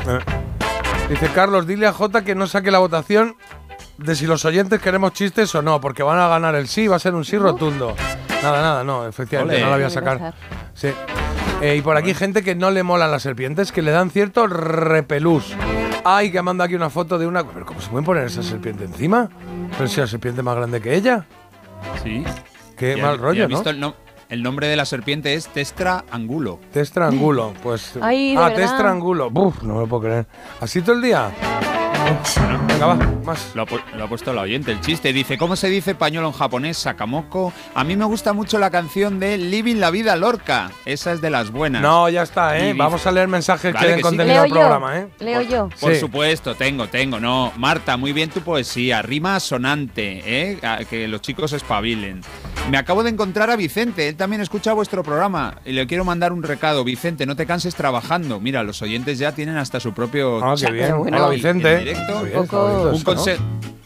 Eh. 0.07 0.19
Dice 1.10 1.30
Carlos, 1.35 1.68
dile 1.68 1.85
a 1.85 1.93
Jota 1.93 2.23
que 2.23 2.34
no 2.34 2.48
saque 2.48 2.72
la 2.72 2.80
votación 2.80 3.35
de 3.99 4.15
si 4.15 4.26
los 4.26 4.43
oyentes 4.43 4.81
queremos 4.81 5.14
chistes 5.14 5.53
o 5.53 5.61
no, 5.61 5.80
porque 5.80 6.02
van 6.02 6.18
a 6.18 6.27
ganar 6.27 6.56
el 6.56 6.68
sí, 6.68 6.88
va 6.88 6.95
a 6.95 6.99
ser 6.99 7.14
un 7.14 7.23
sí 7.23 7.38
rotundo. 7.38 7.95
Nada, 8.41 8.61
nada, 8.64 8.84
no, 8.84 9.07
efectivamente, 9.07 9.61
no 9.61 9.69
la 9.69 9.76
voy 9.76 9.85
a 9.85 9.89
sacar. 9.91 10.34
Sí. 10.73 10.89
Eh, 11.61 11.76
y 11.76 11.81
por 11.84 11.98
aquí 11.98 12.15
gente 12.15 12.41
que 12.41 12.56
no 12.56 12.72
le 12.72 12.81
molan 12.81 13.11
las 13.11 13.22
serpientes, 13.22 13.72
que 13.72 13.84
le 13.84 13.91
dan 13.91 14.10
cierto 14.10 14.48
repelús. 14.48 15.56
Ay, 16.03 16.32
que 16.32 16.41
manda 16.41 16.65
aquí 16.65 16.76
una 16.76 16.90
foto 16.90 17.18
de 17.19 17.28
una... 17.28 17.44
¿Pero 17.44 17.65
cómo 17.65 17.80
se 17.80 17.90
pueden 17.90 18.06
poner 18.06 18.26
esa 18.26 18.41
serpiente 18.41 18.86
encima? 18.86 19.30
Pero 19.78 19.88
si 19.88 19.99
la 20.02 20.07
serpiente 20.07 20.41
es 20.41 20.45
más 20.45 20.56
grande 20.56 20.82
que 20.82 20.95
ella. 20.95 21.26
Sí. 22.03 22.23
Qué 22.76 22.98
¿Y 22.98 23.02
mal 23.02 23.18
rollo, 23.19 23.44
¿no? 23.44 23.49
visto 23.49 23.69
el, 23.69 23.80
no- 23.80 23.94
el 24.30 24.41
nombre 24.41 24.68
de 24.68 24.76
la 24.76 24.86
serpiente 24.86 25.34
es 25.36 25.48
Testra 25.49 26.03
angulo. 26.11 26.60
Testrangulo, 26.72 27.53
pues... 27.61 27.94
Ay, 28.02 28.36
ah, 28.36 28.48
verdad. 28.49 28.56
testrangulo. 28.56 29.30
Buf, 29.30 29.61
no 29.61 29.76
me 29.76 29.80
lo 29.82 29.88
puedo 29.88 30.03
creer. 30.03 30.28
¿Así 30.60 30.82
todo 30.82 30.95
el 30.95 31.02
día? 31.03 31.30
Venga, 32.68 32.86
va, 32.86 32.96
más. 33.26 33.52
Lo 33.56 33.64
ha, 33.64 33.66
pu- 33.66 33.82
lo 33.96 34.04
ha 34.04 34.08
puesto 34.08 34.34
la 34.34 34.42
oyente, 34.42 34.72
el 34.72 34.82
chiste. 34.82 35.14
Dice, 35.14 35.38
¿cómo 35.38 35.56
se 35.56 35.70
dice 35.70 35.96
pañuelo 35.96 36.28
en 36.28 36.34
japonés? 36.34 36.78
Sakamoko. 36.78 37.54
A 37.76 37.84
mí 37.84 37.96
me 37.96 38.06
gusta 38.06 38.34
mucho 38.34 38.60
la 38.60 38.70
canción 38.70 39.20
de 39.20 39.38
Living 39.38 39.78
la 39.78 39.92
Vida 39.92 40.16
Lorca. 40.16 40.72
Esa 40.86 41.14
es 41.14 41.22
de 41.22 41.30
las 41.30 41.52
buenas. 41.52 41.82
No, 41.82 42.10
ya 42.10 42.24
está, 42.24 42.58
¿eh? 42.58 42.62
Y 42.62 42.66
dice- 42.68 42.78
Vamos 42.78 43.06
a 43.08 43.12
leer 43.12 43.28
mensajes 43.28 43.74
Vale 43.74 43.86
que 43.88 43.92
den 43.94 44.02
contenido 44.02 44.42
al 44.42 44.50
programa, 44.50 44.98
¿eh? 45.00 45.08
Leo 45.20 45.42
yo. 45.42 45.70
Por 45.80 45.94
Sí. 45.94 46.00
supuesto, 46.00 46.56
tengo, 46.56 46.88
tengo. 46.88 47.20
No, 47.20 47.52
Marta, 47.58 47.98
muy 47.98 48.14
bien 48.14 48.30
tu 48.30 48.42
poesía. 48.42 49.02
Rima 49.02 49.40
sonante, 49.40 50.22
¿eh? 50.26 50.60
A- 50.64 50.80
Que 50.90 51.08
los 51.08 51.22
chicos 51.22 51.54
espabilen. 51.54 52.22
Me 52.70 52.78
acabo 52.78 53.04
de 53.04 53.10
encontrar 53.10 53.50
a 53.50 53.56
Vicente. 53.56 54.08
Él 54.10 54.16
también 54.16 54.42
escucha 54.42 54.74
vuestro 54.74 55.04
programa. 55.04 55.56
Y 55.66 55.72
le 55.72 55.88
quiero 55.88 56.04
mandar 56.06 56.32
un 56.34 56.44
recado. 56.44 56.84
Vicente, 56.84 57.26
no 57.26 57.36
te 57.36 57.46
canses 57.46 57.76
trabajando. 57.76 58.40
Mira, 58.40 58.64
los 58.64 58.82
oyentes 58.82 59.18
ya 59.20 59.32
tienen 59.34 59.58
hasta 59.58 59.80
su 59.80 59.94
propio. 59.94 60.44
Ah, 60.44 60.56
qué 60.60 60.72
bien. 60.72 60.98
bueno. 60.98 61.18
Hola, 61.18 61.26
en 61.28 61.32
Vicente. 61.36 61.96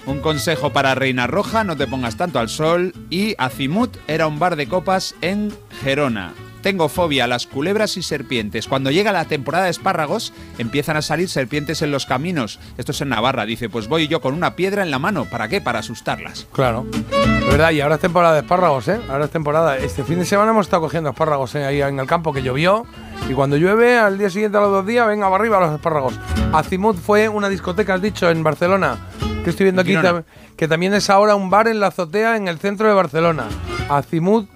Un 0.05 0.19
consejo 0.19 0.71
para 0.71 0.95
Reina 0.95 1.27
Roja, 1.27 1.63
no 1.63 1.75
te 1.75 1.87
pongas 1.87 2.15
tanto 2.17 2.39
al 2.39 2.49
sol. 2.49 2.93
Y 3.09 3.35
Azimut 3.37 3.97
era 4.07 4.27
un 4.27 4.39
bar 4.39 4.55
de 4.55 4.67
copas 4.67 5.15
en 5.21 5.53
Gerona. 5.81 6.33
Tengo 6.65 6.89
fobia 6.89 7.25
a 7.25 7.27
las 7.27 7.45
culebras 7.45 7.95
y 7.95 8.01
serpientes. 8.01 8.67
Cuando 8.67 8.89
llega 8.89 9.11
la 9.11 9.25
temporada 9.25 9.65
de 9.65 9.69
espárragos, 9.69 10.33
empiezan 10.57 10.97
a 10.97 11.03
salir 11.03 11.29
serpientes 11.29 11.83
en 11.83 11.91
los 11.91 12.07
caminos. 12.07 12.59
Esto 12.79 12.91
es 12.91 13.01
en 13.01 13.09
Navarra. 13.09 13.45
Dice, 13.45 13.69
pues 13.69 13.87
voy 13.87 14.07
yo 14.07 14.19
con 14.19 14.33
una 14.33 14.55
piedra 14.55 14.81
en 14.81 14.89
la 14.89 14.97
mano. 14.97 15.25
¿Para 15.25 15.47
qué? 15.47 15.61
Para 15.61 15.77
asustarlas. 15.77 16.47
Claro. 16.51 16.87
De 16.91 17.45
verdad, 17.51 17.69
y 17.69 17.81
ahora 17.81 17.95
es 17.95 18.01
temporada 18.01 18.33
de 18.33 18.39
espárragos, 18.39 18.87
¿eh? 18.87 18.99
Ahora 19.09 19.25
es 19.25 19.29
temporada. 19.29 19.77
Este 19.77 20.03
fin 20.03 20.17
de 20.17 20.25
semana 20.25 20.49
hemos 20.49 20.65
estado 20.65 20.81
cogiendo 20.81 21.11
espárragos 21.11 21.53
¿eh? 21.53 21.65
ahí 21.65 21.83
en 21.83 21.99
el 21.99 22.07
campo 22.07 22.33
que 22.33 22.41
llovió. 22.41 22.87
Y 23.29 23.33
cuando 23.33 23.57
llueve, 23.57 23.99
al 23.99 24.17
día 24.17 24.31
siguiente, 24.31 24.57
a 24.57 24.61
los 24.61 24.71
dos 24.71 24.87
días, 24.87 25.05
venga, 25.05 25.27
arriba 25.27 25.59
los 25.59 25.75
espárragos. 25.75 26.15
Azimut 26.51 26.97
fue 26.97 27.29
una 27.29 27.47
discoteca, 27.47 27.93
has 27.93 28.01
dicho, 28.01 28.27
en 28.27 28.41
Barcelona. 28.41 28.97
Que 29.43 29.51
estoy 29.51 29.65
viendo 29.65 29.83
aquí, 29.83 29.91
Girona. 29.91 30.23
que 30.57 30.67
también 30.67 30.95
es 30.95 31.11
ahora 31.11 31.35
un 31.35 31.51
bar 31.51 31.67
en 31.67 31.79
la 31.79 31.87
azotea 31.87 32.37
en 32.37 32.47
el 32.47 32.57
centro 32.57 32.87
de 32.87 32.95
Barcelona. 32.95 33.49
Azimut 33.87 34.49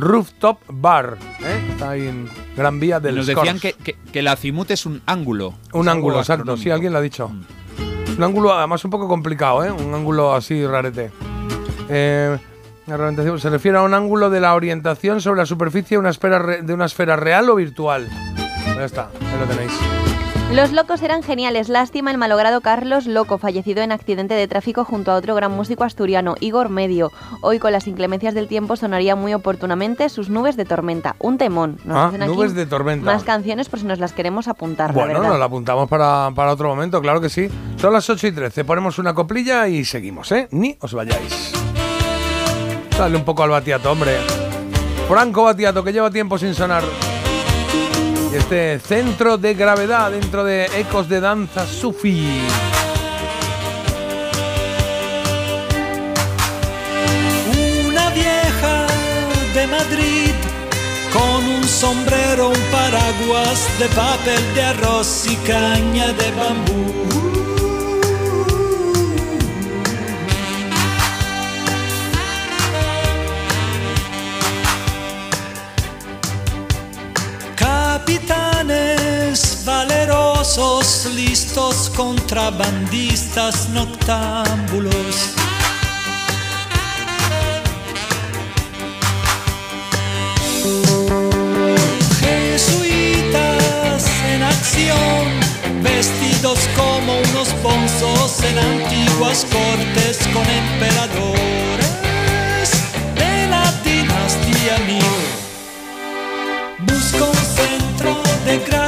Rooftop 0.00 0.58
Bar. 0.68 1.16
¿eh? 1.40 1.68
Está 1.72 1.90
ahí 1.90 2.06
en 2.08 2.28
Gran 2.56 2.80
Vía 2.80 3.00
del 3.00 3.16
Nos 3.16 3.26
decían 3.26 3.58
que, 3.60 3.72
que- 3.74 3.96
que 4.12 4.18
el 4.20 4.28
Azimut 4.28 4.70
es 4.70 4.86
un 4.86 5.02
ángulo. 5.06 5.54
Un 5.72 5.88
ángulo, 5.88 6.18
exacto. 6.18 6.56
Sí, 6.56 6.70
alguien 6.70 6.92
lo 6.92 6.98
ha 6.98 7.02
dicho. 7.02 7.30
Un 8.16 8.24
ángulo, 8.24 8.52
además, 8.52 8.84
un 8.84 8.90
poco 8.90 9.08
complicado, 9.08 9.64
¿eh? 9.64 9.70
Un 9.70 9.94
ángulo 9.94 10.34
así 10.34 10.66
rarete. 10.66 11.10
Eh, 11.88 12.38
la 12.86 13.38
se 13.38 13.50
refiere 13.50 13.78
a 13.78 13.82
un 13.82 13.94
ángulo 13.94 14.30
de 14.30 14.40
la 14.40 14.54
orientación 14.54 15.20
sobre 15.20 15.38
la 15.38 15.46
superficie 15.46 15.96
de 15.96 16.00
una 16.00 16.10
esfera, 16.10 16.40
de 16.60 16.74
una 16.74 16.86
esfera 16.86 17.14
real 17.16 17.48
o 17.48 17.54
virtual. 17.54 18.08
Ya 18.66 18.84
está, 18.84 19.10
ahí 19.20 19.38
lo 19.40 19.46
tenéis. 19.46 20.09
Los 20.52 20.72
locos 20.72 21.00
eran 21.02 21.22
geniales. 21.22 21.68
Lástima 21.68 22.10
el 22.10 22.18
malogrado 22.18 22.60
Carlos 22.60 23.06
Loco, 23.06 23.38
fallecido 23.38 23.82
en 23.82 23.92
accidente 23.92 24.34
de 24.34 24.48
tráfico 24.48 24.84
junto 24.84 25.12
a 25.12 25.14
otro 25.14 25.36
gran 25.36 25.52
músico 25.52 25.84
asturiano, 25.84 26.34
Igor 26.40 26.70
Medio. 26.70 27.12
Hoy, 27.40 27.60
con 27.60 27.70
las 27.72 27.86
inclemencias 27.86 28.34
del 28.34 28.48
tiempo, 28.48 28.74
sonaría 28.74 29.14
muy 29.14 29.32
oportunamente 29.32 30.08
sus 30.08 30.28
nubes 30.28 30.56
de 30.56 30.64
tormenta. 30.64 31.14
Un 31.20 31.38
temón. 31.38 31.78
Nos 31.84 31.96
Ah, 31.96 32.06
aquí 32.08 32.26
nubes 32.26 32.54
de 32.54 32.66
tormenta. 32.66 33.06
Más 33.12 33.22
canciones 33.22 33.68
por 33.68 33.78
si 33.78 33.86
nos 33.86 34.00
las 34.00 34.12
queremos 34.12 34.48
apuntar. 34.48 34.90
la 34.90 34.94
Bueno, 34.94 35.14
verdad. 35.20 35.28
nos 35.30 35.38
la 35.38 35.44
apuntamos 35.44 35.88
para, 35.88 36.30
para 36.34 36.52
otro 36.52 36.68
momento, 36.68 37.00
claro 37.00 37.20
que 37.20 37.28
sí. 37.28 37.48
Son 37.76 37.92
las 37.92 38.10
8 38.10 38.26
y 38.26 38.32
13, 38.32 38.64
ponemos 38.64 38.98
una 38.98 39.14
coplilla 39.14 39.68
y 39.68 39.84
seguimos, 39.84 40.32
¿eh? 40.32 40.48
Ni 40.50 40.76
os 40.80 40.92
vayáis. 40.92 41.52
Dale 42.98 43.16
un 43.16 43.24
poco 43.24 43.44
al 43.44 43.50
batiato, 43.50 43.92
hombre. 43.92 44.16
Franco 45.08 45.44
Batiato, 45.44 45.82
que 45.84 45.92
lleva 45.92 46.10
tiempo 46.10 46.36
sin 46.38 46.54
sonar. 46.54 46.82
Este 48.32 48.78
centro 48.78 49.38
de 49.38 49.54
gravedad 49.54 50.12
dentro 50.12 50.44
de 50.44 50.66
ecos 50.78 51.08
de 51.08 51.20
danza 51.20 51.66
sufi. 51.66 52.42
Una 57.88 58.10
vieja 58.10 58.86
de 59.52 59.66
Madrid 59.66 60.30
con 61.12 61.44
un 61.44 61.64
sombrero, 61.64 62.50
un 62.50 62.62
paraguas 62.70 63.66
de 63.80 63.86
papel 63.88 64.54
de 64.54 64.62
arroz 64.62 65.26
y 65.26 65.34
caña 65.36 66.12
de 66.12 66.30
bambú. 66.30 67.39
Capitanes 78.10 79.62
valerosos, 79.64 81.06
listos 81.14 81.88
contrabandistas 81.90 83.68
noctámbulos. 83.68 85.30
Jesuitas 92.18 94.04
en 94.28 94.42
acción, 94.42 95.24
vestidos 95.80 96.58
como 96.76 97.12
unos 97.12 97.62
bonzos 97.62 98.42
en 98.42 98.58
antiguas 98.58 99.46
cortes 99.52 100.18
con 100.32 100.42
emperadores 100.50 101.90
de 103.14 103.46
la 103.46 103.72
dinastía 103.84 104.78
Ming. 104.88 104.99
De 108.58 108.79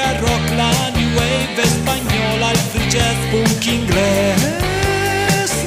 música 0.00 0.20
rock, 0.20 0.50
la 0.56 0.90
new 0.90 1.16
wave 1.16 1.62
española, 1.62 2.50
el 2.52 2.58
free 2.58 2.88
jazz, 2.90 3.16
punk 3.30 3.66
inglés 3.66 4.40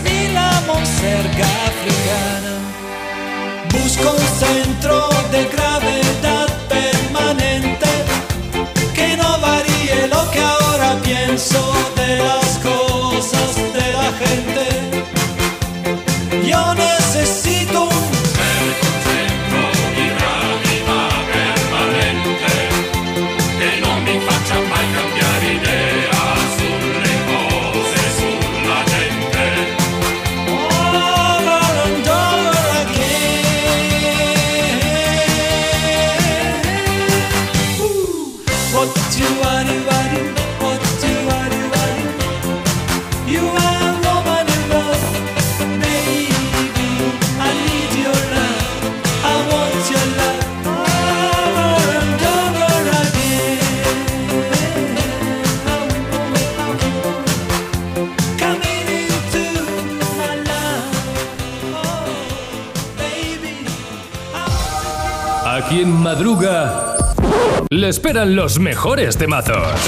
y 0.06 0.34
la 0.34 0.62
monserga 0.68 1.48
africana. 1.72 2.54
Busco 3.72 4.12
un 4.12 4.28
centro 4.40 5.10
de 5.32 5.46
gravedad 5.46 6.48
permanente 6.68 7.90
que 8.96 9.18
no 9.18 9.40
varíe 9.40 10.08
lo 10.08 10.30
que 10.32 10.40
ahora 10.40 11.00
pienso 11.04 11.74
de 11.96 12.18
las 12.18 12.60
cosas 12.60 13.56
de 13.56 13.94
la 13.94 14.12
gente. 14.14 14.62
Madruga, 66.04 66.98
le 67.70 67.88
esperan 67.88 68.36
los 68.36 68.60
mejores 68.60 69.18
temazos. 69.18 69.80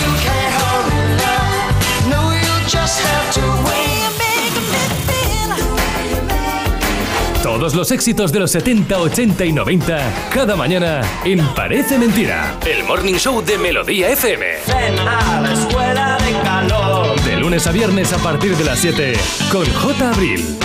Todos 7.44 7.76
los 7.76 7.92
éxitos 7.92 8.32
de 8.32 8.40
los 8.40 8.52
70, 8.52 8.98
80 8.98 9.46
y 9.46 9.52
90, 9.52 10.30
cada 10.34 10.56
mañana 10.56 11.02
en 11.26 11.46
Parece 11.54 11.98
Mentira. 11.98 12.58
El 12.66 12.86
Morning 12.86 13.16
Show 13.16 13.44
de 13.44 13.58
Melodía 13.58 14.10
FM. 14.10 14.46
Ven 14.68 15.00
a 15.00 15.42
la 15.42 15.54
escuela 15.54 16.18
de 16.26 16.32
calor. 16.44 17.22
De 17.22 17.36
lunes 17.36 17.68
a 17.68 17.72
viernes 17.72 18.14
a 18.14 18.18
partir 18.20 18.56
de 18.56 18.64
las 18.64 18.80
7, 18.80 19.14
con 19.52 19.66
J. 19.66 20.10
Abril. 20.10 20.65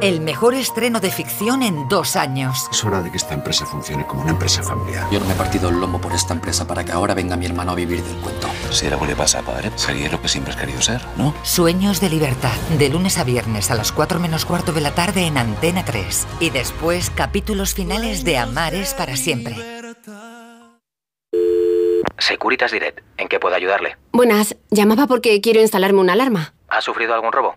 El 0.00 0.22
mejor 0.22 0.54
estreno 0.54 1.00
de 1.00 1.10
ficción 1.10 1.62
en 1.62 1.86
dos 1.86 2.16
años. 2.16 2.66
Es 2.72 2.82
hora 2.82 3.02
de 3.02 3.10
que 3.10 3.18
esta 3.18 3.34
empresa 3.34 3.66
funcione 3.66 4.06
como 4.06 4.22
una 4.22 4.30
empresa 4.30 4.62
familiar. 4.62 5.06
Yo 5.10 5.20
no 5.20 5.26
me 5.26 5.34
he 5.34 5.36
partido 5.36 5.68
el 5.68 5.78
lomo 5.78 6.00
por 6.00 6.14
esta 6.14 6.32
empresa 6.32 6.66
para 6.66 6.82
que 6.82 6.92
ahora 6.92 7.12
venga 7.12 7.36
mi 7.36 7.44
hermano 7.44 7.72
a 7.72 7.74
vivir 7.74 8.02
del 8.02 8.16
cuento. 8.16 8.48
Si 8.70 8.86
algo 8.86 9.04
le 9.04 9.14
pasa 9.14 9.40
a 9.40 9.42
padre, 9.42 9.70
sería 9.76 10.10
lo 10.10 10.20
que 10.22 10.28
siempre 10.28 10.54
has 10.54 10.58
querido 10.58 10.80
ser, 10.80 11.02
¿no? 11.18 11.34
Sueños 11.42 12.00
de 12.00 12.08
libertad, 12.08 12.56
de 12.78 12.88
lunes 12.88 13.18
a 13.18 13.24
viernes 13.24 13.70
a 13.70 13.74
las 13.74 13.92
4 13.92 14.18
menos 14.18 14.46
cuarto 14.46 14.72
de 14.72 14.80
la 14.80 14.94
tarde 14.94 15.26
en 15.26 15.36
Antena 15.36 15.84
3. 15.84 16.26
Y 16.40 16.48
después 16.48 17.10
capítulos 17.10 17.74
finales 17.74 18.24
de 18.24 18.38
Amar 18.38 18.74
es 18.74 18.94
para 18.94 19.16
siempre. 19.16 19.56
Securitas 22.18 22.72
Direct, 22.72 23.00
¿en 23.18 23.28
qué 23.28 23.38
puedo 23.38 23.54
ayudarle? 23.54 23.98
Buenas, 24.10 24.56
llamaba 24.70 25.06
porque 25.06 25.38
quiero 25.42 25.60
instalarme 25.60 26.00
una 26.00 26.14
alarma. 26.14 26.54
¿Ha 26.68 26.80
sufrido 26.80 27.12
algún 27.12 27.32
robo? 27.32 27.56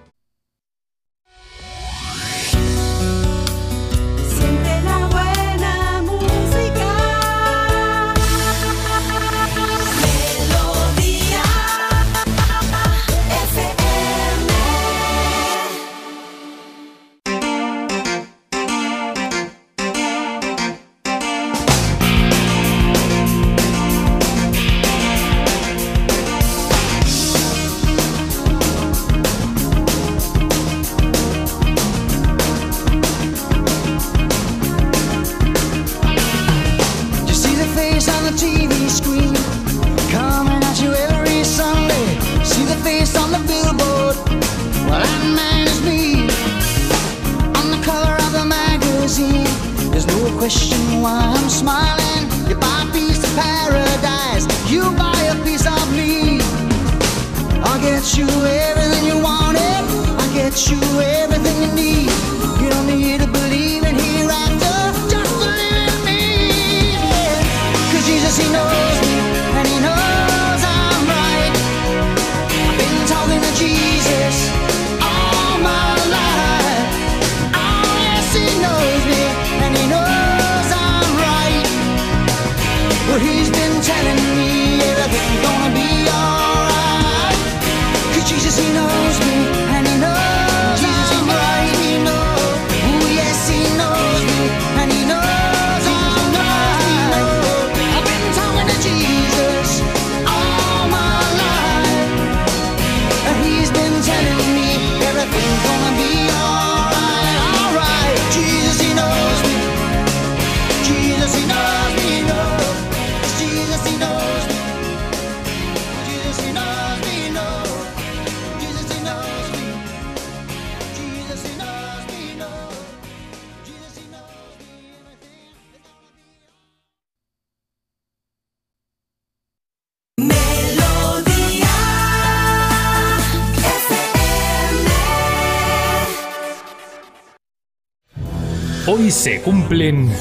Se 139.21 139.39
cumplen... 139.43 140.11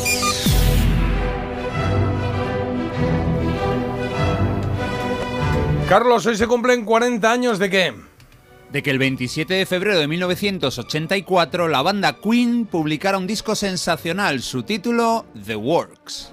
Carlos, 5.88 6.26
hoy 6.26 6.36
se 6.36 6.46
cumplen 6.46 6.84
40 6.84 7.32
años 7.32 7.58
de 7.58 7.70
qué? 7.70 7.94
De 8.70 8.82
que 8.82 8.90
el 8.90 8.98
27 8.98 9.54
de 9.54 9.64
febrero 9.64 9.98
de 9.98 10.06
1984 10.06 11.68
la 11.68 11.80
banda 11.80 12.18
Queen 12.20 12.66
publicara 12.66 13.16
un 13.16 13.26
disco 13.26 13.54
sensacional, 13.54 14.42
su 14.42 14.64
título 14.64 15.24
The 15.46 15.56
Works. 15.56 16.29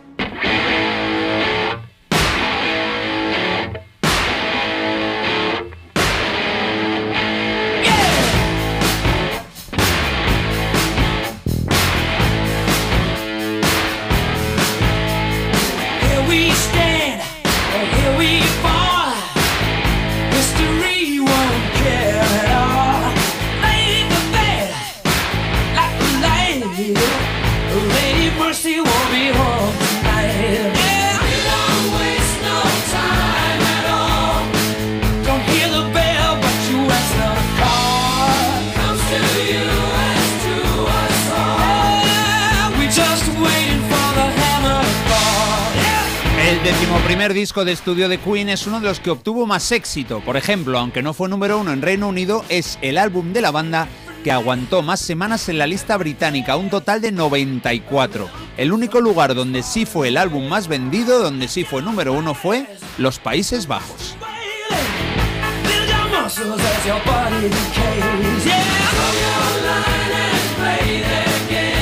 De 47.65 47.71
estudio 47.71 48.09
de 48.09 48.19
Queen 48.19 48.49
es 48.49 48.67
uno 48.67 48.79
de 48.79 48.87
los 48.87 48.99
que 48.99 49.09
obtuvo 49.09 49.45
más 49.45 49.71
éxito. 49.71 50.19
Por 50.21 50.37
ejemplo, 50.37 50.77
aunque 50.77 51.01
no 51.01 51.13
fue 51.13 51.29
número 51.29 51.59
uno 51.59 51.71
en 51.71 51.81
Reino 51.81 52.07
Unido, 52.07 52.43
es 52.49 52.77
el 52.81 52.97
álbum 52.97 53.33
de 53.33 53.41
la 53.41 53.51
banda 53.51 53.87
que 54.23 54.31
aguantó 54.31 54.81
más 54.81 54.99
semanas 54.99 55.49
en 55.49 55.57
la 55.57 55.67
lista 55.67 55.97
británica, 55.97 56.55
un 56.55 56.69
total 56.69 57.01
de 57.01 57.11
94. 57.11 58.29
El 58.57 58.71
único 58.71 59.01
lugar 59.01 59.33
donde 59.35 59.63
sí 59.63 59.85
fue 59.85 60.09
el 60.09 60.17
álbum 60.17 60.47
más 60.47 60.67
vendido, 60.67 61.19
donde 61.19 61.47
sí 61.47 61.63
fue 61.63 61.81
número 61.81 62.13
uno, 62.13 62.33
fue 62.33 62.67
los 62.97 63.19
Países 63.19 63.67
Bajos. 63.67 64.15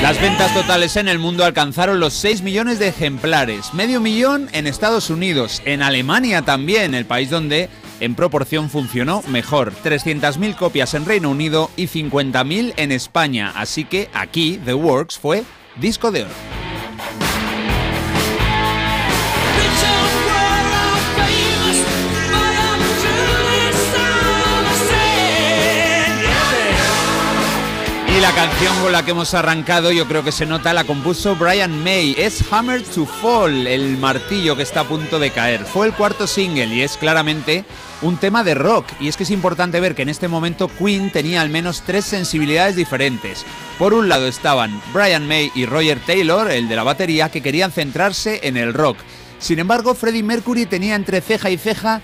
Las 0.02 0.20
ventas 0.20 0.52
totales 0.52 0.96
en 0.96 1.08
el 1.08 1.18
mundo 1.18 1.44
alcanzaron 1.44 1.98
los 1.98 2.12
6 2.14 2.42
millones 2.42 2.78
de 2.78 2.88
ejemplares, 2.88 3.72
medio 3.72 3.98
millón 4.00 4.48
en 4.52 4.66
Estados 4.66 5.10
Unidos, 5.10 5.62
en 5.64 5.82
Alemania 5.82 6.42
también, 6.42 6.94
el 6.94 7.06
país 7.06 7.30
donde 7.30 7.70
en 7.98 8.14
proporción 8.14 8.68
funcionó 8.68 9.22
mejor, 9.28 9.72
300.000 9.72 10.54
copias 10.56 10.94
en 10.94 11.06
Reino 11.06 11.30
Unido 11.30 11.70
y 11.76 11.88
50.000 11.88 12.74
en 12.76 12.92
España, 12.92 13.52
así 13.56 13.84
que 13.84 14.10
aquí 14.12 14.60
The 14.64 14.74
Works 14.74 15.18
fue 15.18 15.44
disco 15.80 16.12
de 16.12 16.24
oro. 16.24 16.65
La 28.26 28.34
canción 28.34 28.74
con 28.82 28.90
la 28.90 29.04
que 29.04 29.12
hemos 29.12 29.34
arrancado, 29.34 29.92
yo 29.92 30.08
creo 30.08 30.24
que 30.24 30.32
se 30.32 30.46
nota, 30.46 30.74
la 30.74 30.82
compuso 30.82 31.36
Brian 31.36 31.84
May. 31.84 32.16
Es 32.18 32.42
Hammer 32.50 32.82
to 32.82 33.06
Fall, 33.06 33.68
el 33.68 33.98
martillo 33.98 34.56
que 34.56 34.64
está 34.64 34.80
a 34.80 34.88
punto 34.88 35.20
de 35.20 35.30
caer. 35.30 35.64
Fue 35.64 35.86
el 35.86 35.92
cuarto 35.92 36.26
single 36.26 36.74
y 36.74 36.82
es 36.82 36.96
claramente 36.96 37.64
un 38.02 38.16
tema 38.16 38.42
de 38.42 38.54
rock. 38.54 38.86
Y 38.98 39.06
es 39.06 39.16
que 39.16 39.22
es 39.22 39.30
importante 39.30 39.78
ver 39.78 39.94
que 39.94 40.02
en 40.02 40.08
este 40.08 40.26
momento 40.26 40.68
Queen 40.68 41.12
tenía 41.12 41.40
al 41.40 41.50
menos 41.50 41.82
tres 41.86 42.04
sensibilidades 42.04 42.74
diferentes. 42.74 43.46
Por 43.78 43.94
un 43.94 44.08
lado 44.08 44.26
estaban 44.26 44.82
Brian 44.92 45.28
May 45.28 45.52
y 45.54 45.64
Roger 45.64 46.00
Taylor, 46.04 46.50
el 46.50 46.68
de 46.68 46.76
la 46.76 46.82
batería, 46.82 47.30
que 47.30 47.42
querían 47.42 47.70
centrarse 47.70 48.40
en 48.42 48.56
el 48.56 48.74
rock. 48.74 48.98
Sin 49.38 49.58
embargo, 49.58 49.94
Freddie 49.94 50.22
Mercury 50.22 50.66
tenía 50.66 50.94
entre 50.94 51.20
ceja 51.20 51.50
y 51.50 51.58
ceja 51.58 52.00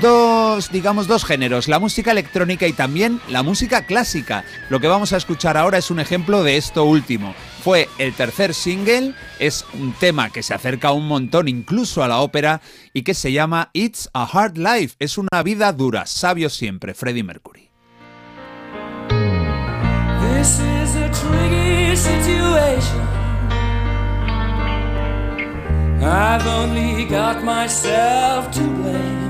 dos, 0.00 0.70
digamos, 0.70 1.06
dos 1.06 1.24
géneros, 1.24 1.68
la 1.68 1.78
música 1.78 2.12
electrónica 2.12 2.66
y 2.66 2.72
también 2.72 3.20
la 3.28 3.42
música 3.42 3.84
clásica. 3.84 4.44
Lo 4.70 4.80
que 4.80 4.88
vamos 4.88 5.12
a 5.12 5.16
escuchar 5.16 5.56
ahora 5.56 5.78
es 5.78 5.90
un 5.90 6.00
ejemplo 6.00 6.42
de 6.44 6.56
esto 6.56 6.84
último. 6.84 7.34
Fue 7.62 7.88
el 7.98 8.14
tercer 8.14 8.54
single, 8.54 9.14
es 9.38 9.64
un 9.74 9.92
tema 9.92 10.30
que 10.30 10.42
se 10.42 10.54
acerca 10.54 10.92
un 10.92 11.06
montón 11.06 11.48
incluso 11.48 12.02
a 12.02 12.08
la 12.08 12.20
ópera 12.20 12.60
y 12.92 13.02
que 13.02 13.14
se 13.14 13.32
llama 13.32 13.70
It's 13.72 14.08
a 14.12 14.24
Hard 14.24 14.56
Life, 14.56 14.96
es 14.98 15.18
una 15.18 15.42
vida 15.42 15.72
dura, 15.72 16.06
sabio 16.06 16.48
siempre, 16.48 16.94
Freddie 16.94 17.24
Mercury. 17.24 17.70
I've 26.00 26.46
only 26.46 27.04
got 27.06 27.42
myself 27.42 28.50
to 28.52 28.60
blame. 28.60 29.28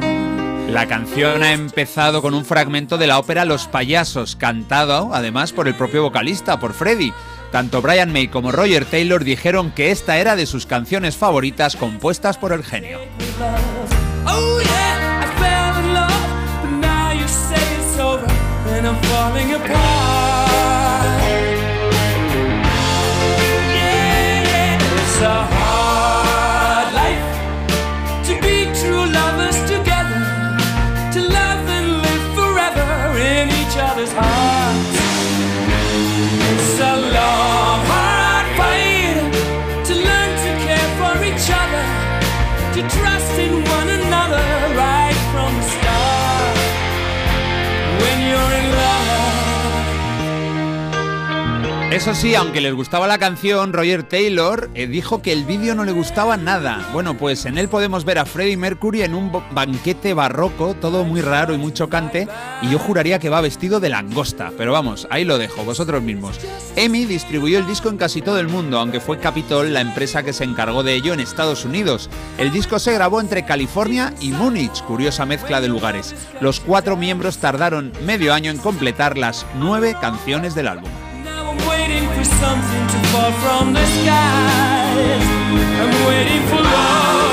La 0.70 0.86
canción 0.86 1.43
ha 1.43 1.53
empezado 1.53 2.20
con 2.20 2.35
un 2.35 2.45
fragmento 2.45 2.99
de 2.99 3.07
la 3.07 3.19
ópera 3.19 3.47
Los 3.47 3.66
Payasos, 3.66 4.36
cantado 4.36 5.11
además 5.15 5.53
por 5.53 5.66
el 5.66 5.74
propio 5.74 6.03
vocalista, 6.03 6.61
por 6.61 6.74
Freddie. 6.74 7.15
Tanto 7.51 7.81
Brian 7.81 8.12
May 8.12 8.28
como 8.28 8.53
Roger 8.53 8.85
Taylor 8.85 9.24
dijeron 9.24 9.70
que 9.70 9.90
esta 9.90 10.19
era 10.19 10.36
de 10.36 10.45
sus 10.45 10.66
canciones 10.66 11.16
favoritas 11.16 11.74
compuestas 11.74 12.36
por 12.36 12.53
el 12.53 12.62
genio. 12.62 12.99
Eso 51.99 52.15
sí, 52.15 52.37
aunque 52.37 52.61
les 52.61 52.75
gustaba 52.75 53.09
la 53.09 53.19
canción, 53.19 53.73
Roger 53.73 54.05
Taylor 54.05 54.70
eh, 54.77 54.87
dijo 54.87 55.20
que 55.20 55.33
el 55.33 55.45
vídeo 55.45 55.75
no 55.75 55.83
le 55.83 55.91
gustaba 55.91 56.37
nada. 56.37 56.89
Bueno, 56.93 57.19
pues 57.19 57.45
en 57.45 57.59
él 57.59 57.69
podemos 57.69 58.05
ver 58.05 58.20
a 58.20 58.25
Freddie 58.25 58.57
Mercury 58.57 59.03
en 59.03 59.16
un 59.16 59.33
banquete 59.51 60.15
barroco, 60.15 60.77
todo 60.81 61.03
muy 61.03 61.23
raro 61.23 61.55
y 61.55 61.59
muy 61.59 61.73
chocante, 61.73 62.29
y 62.62 62.70
yo 62.70 62.79
juraría 62.79 63.19
que 63.19 63.31
va 63.31 63.41
vestido 63.41 63.81
de 63.81 63.89
langosta. 63.89 64.53
Pero 64.57 64.70
vamos, 64.70 65.09
ahí 65.11 65.25
lo 65.25 65.39
dejo, 65.39 65.65
vosotros 65.65 66.01
mismos. 66.01 66.39
EMI 66.77 67.05
distribuyó 67.05 67.59
el 67.59 67.66
disco 67.66 67.89
en 67.89 67.97
casi 67.97 68.23
todo 68.23 68.39
el 68.39 68.47
mundo, 68.47 68.79
aunque 68.79 69.01
fue 69.01 69.19
Capitol 69.19 69.75
la 69.75 69.81
empresa 69.81 70.23
que 70.23 70.33
se 70.33 70.45
encargó 70.45 70.85
de 70.85 70.95
ello 70.95 71.12
en 71.12 71.19
Estados 71.19 71.65
Unidos. 71.65 72.11
El 72.39 72.53
disco 72.53 72.79
se 72.79 72.95
grabó 72.95 73.20
entre 73.20 73.45
California 73.45 74.15
y 74.20 74.31
Múnich, 74.31 74.85
curiosa 74.85 75.27
mezcla 75.27 75.61
de 75.61 75.66
lugares. 75.66 76.15
Los 76.41 76.61
cuatro 76.61 76.97
miembros 76.97 77.39
tardaron 77.39 77.93
medio 78.07 78.33
año 78.33 78.53
en 78.53 78.59
completar 78.59 79.19
las 79.19 79.45
nueve 79.59 79.97
canciones 80.01 80.55
del 80.55 80.69
álbum. 80.69 80.91
Waiting 81.89 82.06
for 82.10 82.24
something 82.24 82.86
to 82.86 82.98
fall 83.09 83.32
from 83.40 83.73
the 83.73 83.82
skies. 83.86 85.27
I'm 85.81 86.06
waiting 86.06 86.47
for 86.48 86.60
love. 86.60 87.27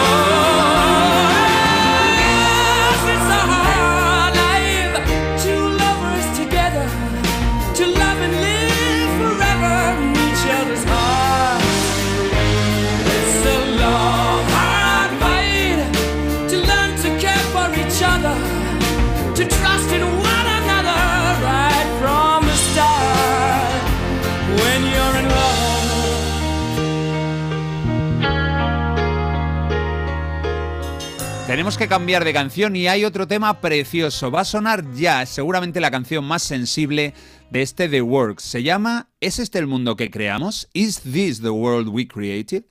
Tenemos 31.56 31.78
que 31.78 31.88
cambiar 31.88 32.26
de 32.26 32.34
canción 32.34 32.76
y 32.76 32.90
hay 32.90 33.06
otro 33.06 33.30
tema 33.30 33.62
precioso. 33.62 34.30
Va 34.30 34.42
a 34.42 34.44
sonar 34.44 34.84
ya, 34.94 35.26
seguramente 35.26 35.80
la 35.80 35.90
canción 35.90 36.26
más 36.26 36.44
sensible 36.44 37.14
de 37.50 37.62
este 37.62 37.88
The 37.88 38.02
Works. 38.02 38.44
Se 38.44 38.62
llama 38.62 39.08
¿Es 39.22 39.40
este 39.40 39.60
el 39.60 39.66
mundo 39.66 39.96
que 39.96 40.12
creamos? 40.12 40.68
¿Is 40.74 41.00
this 41.00 41.42
the 41.42 41.52
world 41.52 41.88
we 41.88 42.06
created? 42.06 42.66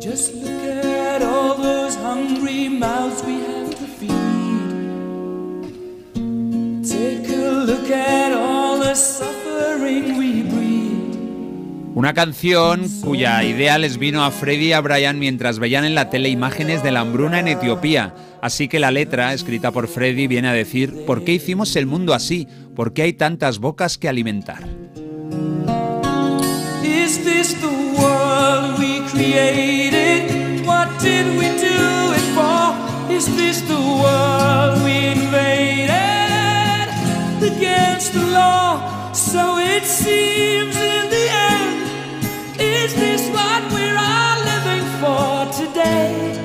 Just 0.00 0.34
look 0.36 0.62
at 0.62 1.22
all 1.22 1.56
those 1.60 1.96
hungry 1.96 2.68
mouths 2.68 3.24
we 3.26 3.40
have 3.40 3.70
to 3.70 3.86
feed. 3.98 4.12
Take 6.88 7.28
a 7.28 7.64
look 7.66 7.90
at 7.90 8.32
all 8.32 8.78
the 8.78 8.94
suffering 8.94 10.16
we. 10.16 10.51
Una 11.94 12.14
canción 12.14 12.88
cuya 13.02 13.44
idea 13.44 13.76
les 13.76 13.98
vino 13.98 14.24
a 14.24 14.30
Freddy 14.30 14.68
y 14.68 14.72
a 14.72 14.80
Brian 14.80 15.18
mientras 15.18 15.58
veían 15.58 15.84
en 15.84 15.94
la 15.94 16.08
tele 16.08 16.30
imágenes 16.30 16.82
de 16.82 16.90
la 16.90 17.00
hambruna 17.00 17.40
en 17.40 17.48
Etiopía. 17.48 18.14
Así 18.40 18.66
que 18.66 18.80
la 18.80 18.90
letra, 18.90 19.34
escrita 19.34 19.72
por 19.72 19.88
Freddy, 19.88 20.26
viene 20.26 20.48
a 20.48 20.52
decir, 20.54 21.04
¿por 21.06 21.22
qué 21.22 21.32
hicimos 21.32 21.76
el 21.76 21.86
mundo 21.86 22.14
así? 22.14 22.48
¿Por 22.74 22.94
qué 22.94 23.02
hay 23.02 23.12
tantas 23.12 23.58
bocas 23.58 23.98
que 23.98 24.08
alimentar? 24.08 24.66
So 39.32 39.56
it 39.58 39.84
seems 39.84 40.76
in 40.76 41.08
the 41.08 41.28
end. 41.30 41.81
Is 42.58 42.94
this 42.94 43.28
what 43.30 43.72
we're 43.72 43.96
all 43.96 44.38
living 44.44 44.86
for 45.00 45.66
today? 45.66 46.41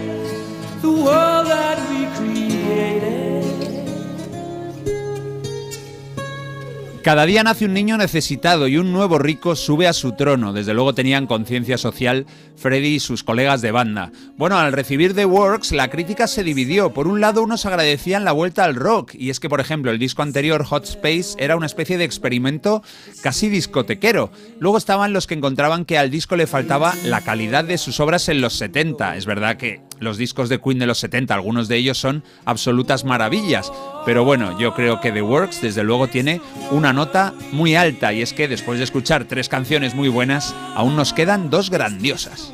Cada 7.08 7.26
día 7.26 7.42
nace 7.42 7.64
un 7.64 7.74
niño 7.74 7.96
necesitado 7.96 8.68
y 8.68 8.76
un 8.76 8.92
nuevo 8.92 9.18
rico 9.18 9.56
sube 9.56 9.88
a 9.88 9.94
su 9.94 10.12
trono. 10.12 10.52
Desde 10.52 10.74
luego 10.74 10.94
tenían 10.94 11.26
conciencia 11.26 11.78
social 11.78 12.26
Freddy 12.58 12.96
y 12.96 13.00
sus 13.00 13.24
colegas 13.24 13.62
de 13.62 13.72
banda. 13.72 14.12
Bueno, 14.36 14.58
al 14.58 14.74
recibir 14.74 15.14
The 15.14 15.24
Works, 15.24 15.72
la 15.72 15.90
crítica 15.90 16.28
se 16.28 16.44
dividió. 16.44 16.94
Por 16.94 17.08
un 17.08 17.22
lado, 17.22 17.44
unos 17.44 17.66
agradecían 17.66 18.26
la 18.26 18.34
vuelta 18.34 18.66
al 18.66 18.76
rock, 18.76 19.14
y 19.14 19.30
es 19.30 19.40
que, 19.40 19.48
por 19.48 19.62
ejemplo, 19.62 19.90
el 19.90 20.00
disco 20.00 20.22
anterior, 20.22 20.66
Hot 20.66 20.84
Space, 20.84 21.36
era 21.38 21.56
una 21.56 21.68
especie 21.68 21.98
de 21.98 22.04
experimento 22.04 22.84
casi 23.22 23.48
discotequero. 23.48 24.30
Luego 24.60 24.78
estaban 24.78 25.14
los 25.14 25.28
que 25.28 25.36
encontraban 25.36 25.86
que 25.86 25.98
al 25.98 26.12
disco 26.12 26.36
le 26.36 26.46
faltaba 26.46 26.94
la 27.06 27.22
calidad 27.22 27.64
de 27.64 27.78
sus 27.78 28.02
obras 28.02 28.28
en 28.28 28.42
los 28.42 28.52
70. 28.56 29.16
Es 29.16 29.26
verdad 29.26 29.56
que 29.56 29.80
los 30.00 30.18
discos 30.18 30.50
de 30.50 30.60
Queen 30.60 30.80
de 30.80 30.88
los 30.88 30.98
70, 30.98 31.34
algunos 31.34 31.70
de 31.70 31.78
ellos 31.78 31.98
son 31.98 32.24
absolutas 32.44 33.06
maravillas. 33.06 33.72
Pero 34.08 34.24
bueno, 34.24 34.58
yo 34.58 34.74
creo 34.74 35.02
que 35.02 35.12
The 35.12 35.22
Works 35.22 35.62
desde 35.62 35.84
luego 35.84 36.08
tiene 36.08 36.40
una 36.72 36.94
nota 36.94 37.34
muy 37.52 37.76
alta 37.76 38.14
y 38.14 38.22
es 38.22 38.32
que 38.32 38.48
después 38.48 38.78
de 38.78 38.86
escuchar 38.86 39.26
tres 39.26 39.50
canciones 39.50 39.96
muy 39.96 40.08
buenas, 40.08 40.56
aún 40.76 40.96
nos 40.96 41.12
quedan 41.12 41.50
dos 41.50 41.70
grandiosas. 41.70 42.54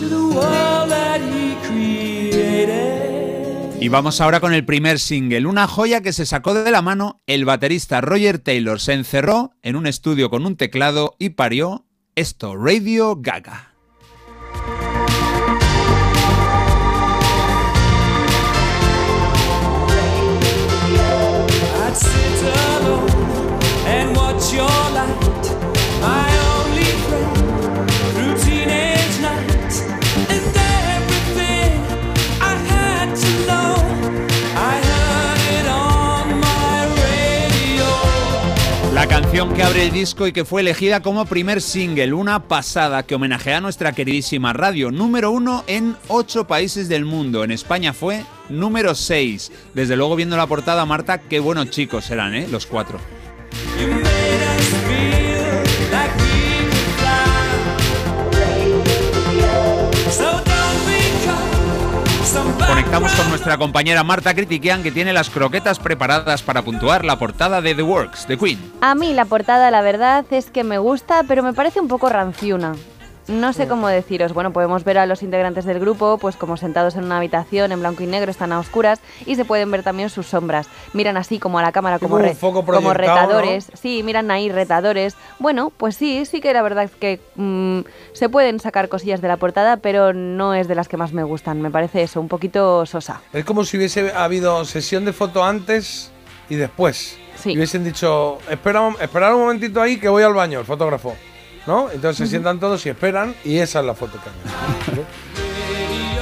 to 0.00 0.08
the 0.08 0.30
created? 1.10 1.39
Y 3.80 3.88
vamos 3.88 4.20
ahora 4.20 4.40
con 4.40 4.52
el 4.52 4.66
primer 4.66 4.98
single, 4.98 5.46
una 5.46 5.66
joya 5.66 6.02
que 6.02 6.12
se 6.12 6.26
sacó 6.26 6.52
de 6.52 6.70
la 6.70 6.82
mano, 6.82 7.22
el 7.26 7.46
baterista 7.46 8.02
Roger 8.02 8.38
Taylor 8.38 8.78
se 8.78 8.92
encerró 8.92 9.52
en 9.62 9.74
un 9.74 9.86
estudio 9.86 10.28
con 10.28 10.44
un 10.44 10.56
teclado 10.56 11.16
y 11.18 11.30
parió 11.30 11.86
esto, 12.14 12.54
Radio 12.56 13.16
Gaga. 13.16 13.69
La 39.00 39.08
canción 39.08 39.54
que 39.54 39.62
abre 39.62 39.84
el 39.84 39.92
disco 39.92 40.26
y 40.26 40.32
que 40.32 40.44
fue 40.44 40.60
elegida 40.60 41.00
como 41.00 41.24
primer 41.24 41.62
single, 41.62 42.12
una 42.12 42.48
pasada 42.48 43.02
que 43.02 43.14
homenajea 43.14 43.56
a 43.56 43.60
nuestra 43.62 43.92
queridísima 43.92 44.52
radio, 44.52 44.90
número 44.90 45.30
uno 45.30 45.64
en 45.68 45.96
ocho 46.08 46.46
países 46.46 46.86
del 46.90 47.06
mundo. 47.06 47.42
En 47.42 47.50
España 47.50 47.94
fue 47.94 48.26
número 48.50 48.94
6. 48.94 49.52
Desde 49.72 49.96
luego 49.96 50.16
viendo 50.16 50.36
la 50.36 50.46
portada, 50.46 50.84
Marta, 50.84 51.16
qué 51.16 51.40
buenos 51.40 51.70
chicos 51.70 52.10
eran, 52.10 52.34
¿eh? 52.34 52.46
Los 52.50 52.66
cuatro. 52.66 53.00
Conectamos 62.90 63.20
con 63.20 63.30
nuestra 63.30 63.56
compañera 63.56 64.02
Marta 64.02 64.34
Critiquian 64.34 64.82
que 64.82 64.90
tiene 64.90 65.12
las 65.12 65.30
croquetas 65.30 65.78
preparadas 65.78 66.42
para 66.42 66.62
puntuar 66.62 67.04
la 67.04 67.20
portada 67.20 67.60
de 67.60 67.72
The 67.76 67.84
Works, 67.84 68.26
de 68.26 68.36
Queen. 68.36 68.58
A 68.80 68.96
mí 68.96 69.12
la 69.14 69.26
portada, 69.26 69.70
la 69.70 69.80
verdad, 69.80 70.24
es 70.32 70.50
que 70.50 70.64
me 70.64 70.78
gusta, 70.78 71.22
pero 71.22 71.44
me 71.44 71.52
parece 71.52 71.78
un 71.78 71.86
poco 71.86 72.08
ranciuna. 72.08 72.74
No 73.30 73.52
sé 73.52 73.68
cómo 73.68 73.86
deciros. 73.88 74.32
Bueno, 74.34 74.52
podemos 74.52 74.82
ver 74.84 74.98
a 74.98 75.06
los 75.06 75.22
integrantes 75.22 75.64
del 75.64 75.78
grupo, 75.78 76.18
pues 76.18 76.36
como 76.36 76.56
sentados 76.56 76.96
en 76.96 77.04
una 77.04 77.18
habitación 77.18 77.70
en 77.72 77.80
blanco 77.80 78.02
y 78.02 78.06
negro, 78.06 78.30
están 78.30 78.52
a 78.52 78.58
oscuras 78.58 79.00
y 79.24 79.36
se 79.36 79.44
pueden 79.44 79.70
ver 79.70 79.82
también 79.82 80.10
sus 80.10 80.26
sombras. 80.26 80.66
Miran 80.92 81.16
así 81.16 81.38
como 81.38 81.58
a 81.58 81.62
la 81.62 81.70
cámara, 81.72 81.98
como, 81.98 82.18
re- 82.18 82.34
como 82.40 82.92
retadores. 82.92 83.70
Sí, 83.80 84.02
miran 84.02 84.30
ahí 84.30 84.50
retadores. 84.50 85.14
Bueno, 85.38 85.70
pues 85.76 85.96
sí, 85.96 86.24
sí 86.26 86.40
que 86.40 86.52
la 86.52 86.62
verdad 86.62 86.84
es 86.84 86.90
que 86.90 87.20
mm, 87.36 87.80
se 88.12 88.28
pueden 88.28 88.58
sacar 88.58 88.88
cosillas 88.88 89.20
de 89.20 89.28
la 89.28 89.36
portada, 89.36 89.76
pero 89.76 90.12
no 90.12 90.54
es 90.54 90.66
de 90.66 90.74
las 90.74 90.88
que 90.88 90.96
más 90.96 91.12
me 91.12 91.22
gustan. 91.22 91.62
Me 91.62 91.70
parece 91.70 92.02
eso, 92.02 92.20
un 92.20 92.28
poquito 92.28 92.84
sosa. 92.86 93.20
Es 93.32 93.44
como 93.44 93.64
si 93.64 93.76
hubiese 93.76 94.12
habido 94.12 94.64
sesión 94.64 95.04
de 95.04 95.12
foto 95.12 95.44
antes 95.44 96.10
y 96.48 96.56
después. 96.56 97.16
Y 97.44 97.56
hubiesen 97.56 97.84
dicho, 97.84 98.38
espera, 98.50 98.86
esperar 99.00 99.32
un 99.34 99.42
momentito 99.42 99.80
ahí 99.80 99.98
que 99.98 100.08
voy 100.08 100.22
al 100.24 100.34
baño, 100.34 100.58
el 100.58 100.66
fotógrafo. 100.66 101.14
¿No? 101.66 101.90
Entonces 101.90 102.16
se 102.16 102.26
sientan 102.26 102.58
todos 102.58 102.84
y 102.86 102.88
esperan 102.88 103.34
y 103.44 103.58
esa 103.58 103.80
es 103.80 103.86
la 103.86 103.94
foto 103.94 104.18
que 104.22 104.28
han 104.28 105.04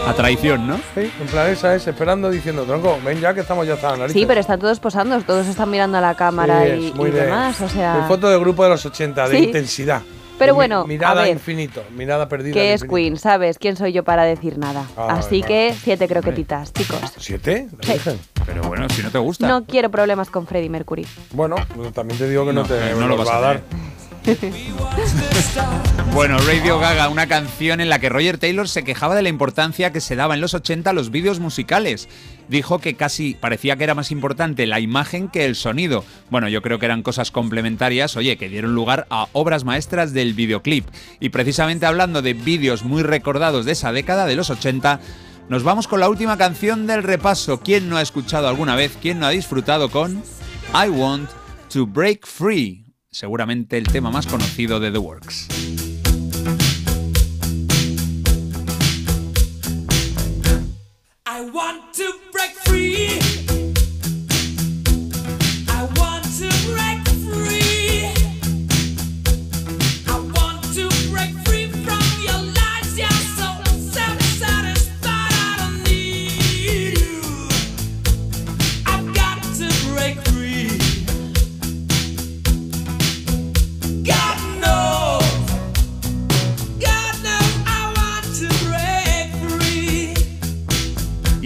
A 0.08 0.14
traición, 0.14 0.66
¿no? 0.66 0.76
Sí, 0.94 1.10
en 1.20 1.26
plan 1.28 1.48
esa 1.50 1.74
es, 1.74 1.86
esperando 1.86 2.30
diciendo, 2.30 2.64
tronco, 2.64 2.98
ven 3.04 3.20
ya 3.20 3.34
que 3.34 3.40
estamos 3.40 3.66
ya 3.66 3.74
hasta 3.74 3.90
la 3.92 3.96
nariz. 3.98 4.12
Sí, 4.14 4.24
pero 4.26 4.40
están 4.40 4.58
todos 4.58 4.80
posando, 4.80 5.20
todos 5.22 5.46
están 5.46 5.70
mirando 5.70 5.98
a 5.98 6.00
la 6.00 6.14
cámara 6.14 6.64
Sí, 6.64 6.70
y, 6.70 6.86
es 6.88 6.94
muy 6.94 7.08
y 7.10 7.12
de- 7.12 7.24
demás, 7.26 7.60
o 7.60 7.68
sea... 7.68 8.04
foto 8.08 8.28
de 8.28 8.38
grupo 8.38 8.64
de 8.64 8.70
los 8.70 8.84
80, 8.86 9.28
de 9.28 9.38
Sí. 9.38 9.44
intensidad. 9.44 10.02
Pero 10.38 10.52
De 10.52 10.52
mi- 10.52 10.56
bueno, 10.56 10.80
a 10.82 10.86
Mirada 10.86 11.22
ver. 11.22 11.32
infinito, 11.32 11.82
mirada 11.96 12.28
perdida. 12.28 12.54
que 12.54 12.60
al 12.60 12.66
es 12.66 12.82
infinito. 12.82 12.94
Queen, 12.96 13.16
¿sabes? 13.18 13.58
¿Quién 13.58 13.76
soy 13.76 13.92
yo 13.92 14.04
para 14.04 14.22
decir 14.22 14.56
nada? 14.56 14.84
Ay, 14.96 15.06
Así 15.10 15.42
que 15.42 15.74
siete 15.82 16.06
croquetitas, 16.08 16.72
chicos. 16.72 17.00
¿Siete? 17.18 17.66
¿La 17.76 17.82
Sí. 17.86 17.92
Virgen? 17.94 18.18
Pero 18.46 18.62
bueno, 18.62 18.88
si 18.88 19.02
no 19.02 19.10
te 19.10 19.18
gusta. 19.18 19.48
No 19.48 19.64
quiero 19.64 19.90
problemas 19.90 20.30
con 20.30 20.46
Freddie 20.46 20.70
Mercury. 20.70 21.06
Bueno, 21.32 21.56
pues 21.74 21.92
también 21.92 22.18
te 22.18 22.28
digo 22.28 22.46
que 22.46 22.52
no, 22.52 22.62
No, 22.62 22.68
te 22.68 22.76
eh, 22.92 22.94
no 22.96 23.08
lo 23.08 23.16
vas 23.16 23.28
va 23.28 23.34
a 23.34 23.38
a 23.38 23.40
dar. 23.40 23.62
Bueno, 26.12 26.38
Radio 26.38 26.78
Gaga, 26.78 27.08
una 27.08 27.28
canción 27.28 27.80
en 27.80 27.88
la 27.88 27.98
que 27.98 28.08
Roger 28.08 28.38
Taylor 28.38 28.68
se 28.68 28.82
quejaba 28.82 29.14
de 29.14 29.22
la 29.22 29.28
importancia 29.28 29.92
que 29.92 30.00
se 30.00 30.16
daba 30.16 30.34
en 30.34 30.40
los 30.40 30.54
80 30.54 30.90
a 30.90 30.92
los 30.92 31.10
vídeos 31.10 31.38
musicales. 31.38 32.08
Dijo 32.48 32.78
que 32.80 32.94
casi 32.94 33.34
parecía 33.34 33.76
que 33.76 33.84
era 33.84 33.94
más 33.94 34.10
importante 34.10 34.66
la 34.66 34.80
imagen 34.80 35.28
que 35.28 35.44
el 35.44 35.54
sonido. 35.54 36.04
Bueno, 36.30 36.48
yo 36.48 36.60
creo 36.60 36.78
que 36.78 36.86
eran 36.86 37.02
cosas 37.02 37.30
complementarias, 37.30 38.16
oye, 38.16 38.36
que 38.36 38.48
dieron 38.48 38.74
lugar 38.74 39.06
a 39.10 39.28
obras 39.32 39.64
maestras 39.64 40.12
del 40.12 40.34
videoclip. 40.34 40.86
Y 41.20 41.28
precisamente 41.28 41.86
hablando 41.86 42.20
de 42.20 42.34
vídeos 42.34 42.84
muy 42.84 43.02
recordados 43.02 43.64
de 43.64 43.72
esa 43.72 43.92
década 43.92 44.26
de 44.26 44.36
los 44.36 44.50
80, 44.50 45.00
nos 45.48 45.62
vamos 45.62 45.86
con 45.86 46.00
la 46.00 46.08
última 46.08 46.36
canción 46.36 46.86
del 46.86 47.02
repaso. 47.02 47.60
¿Quién 47.60 47.88
no 47.88 47.96
ha 47.96 48.02
escuchado 48.02 48.48
alguna 48.48 48.74
vez? 48.74 48.98
¿Quién 49.00 49.20
no 49.20 49.26
ha 49.26 49.30
disfrutado 49.30 49.90
con 49.90 50.22
I 50.74 50.88
Want 50.88 51.30
to 51.72 51.86
Break 51.86 52.26
Free? 52.26 52.87
Seguramente 53.10 53.78
el 53.78 53.86
tema 53.86 54.10
más 54.10 54.26
conocido 54.26 54.80
de 54.80 54.90
The 54.90 54.98
Works. 54.98 55.48
I 61.26 61.50
want 61.50 61.94
to 61.94 62.04
break 62.32 62.54
free. 62.64 63.17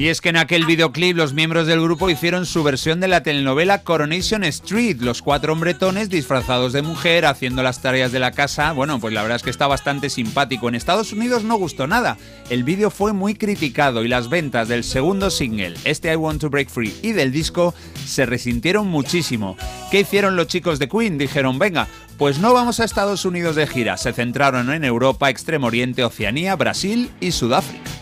Y 0.03 0.09
es 0.09 0.21
que 0.21 0.31
en 0.31 0.37
aquel 0.37 0.67
videoclip 0.67 1.17
los 1.17 1.33
miembros 1.33 1.69
del 1.69 1.81
grupo 1.81 2.11
hicieron 2.11 2.45
su 2.45 2.65
versión 2.65 2.99
de 2.99 3.07
la 3.07 3.23
telenovela 3.23 3.85
Coronation 3.85 4.43
Street, 4.43 4.97
los 4.99 5.23
cuatro 5.23 5.53
hombretones 5.53 6.11
disfrazados 6.11 6.73
de 6.73 6.83
mujer 6.83 7.25
haciendo 7.25 7.63
las 7.63 7.81
tareas 7.81 8.11
de 8.11 8.19
la 8.19 8.33
casa. 8.33 8.73
Bueno, 8.73 8.99
pues 8.99 9.15
la 9.15 9.23
verdad 9.23 9.37
es 9.37 9.45
que 9.45 9.51
está 9.51 9.69
bastante 9.69 10.11
simpático. 10.11 10.69
En 10.69 10.75
Estados 10.75 11.13
Unidos 11.13 11.45
no 11.45 11.55
gustó 11.55 11.87
nada. 11.87 12.19
El 12.51 12.65
vídeo 12.65 12.91
fue 12.91 13.13
muy 13.13 13.37
criticado 13.37 14.03
y 14.03 14.09
las 14.09 14.29
ventas 14.29 14.67
del 14.67 14.83
segundo 14.83 15.31
single, 15.31 15.75
este 15.85 16.13
I 16.13 16.17
Want 16.17 16.41
to 16.41 16.51
Break 16.51 16.69
Free, 16.69 16.97
y 17.01 17.13
del 17.13 17.31
disco 17.31 17.73
se 18.05 18.27
resintieron 18.27 18.89
muchísimo. 18.89 19.57
¿Qué 19.93 20.01
hicieron 20.01 20.35
los 20.35 20.49
chicos 20.49 20.81
de 20.81 20.89
Queen? 20.89 21.17
Dijeron, 21.17 21.61
venga, 21.61 21.87
pues 22.19 22.41
no 22.41 22.53
vamos 22.53 22.81
a 22.81 22.85
Estados 22.85 23.25
Unidos 23.25 23.55
de 23.55 23.69
gira. 23.69 23.97
Se 23.97 24.13
centraron 24.13 24.73
en 24.73 24.83
Europa, 24.83 25.31
Extremo 25.31 25.69
Oriente, 25.69 26.03
Oceanía, 26.03 26.57
Brasil 26.57 27.09
y 27.21 27.31
Sudáfrica. 27.31 28.02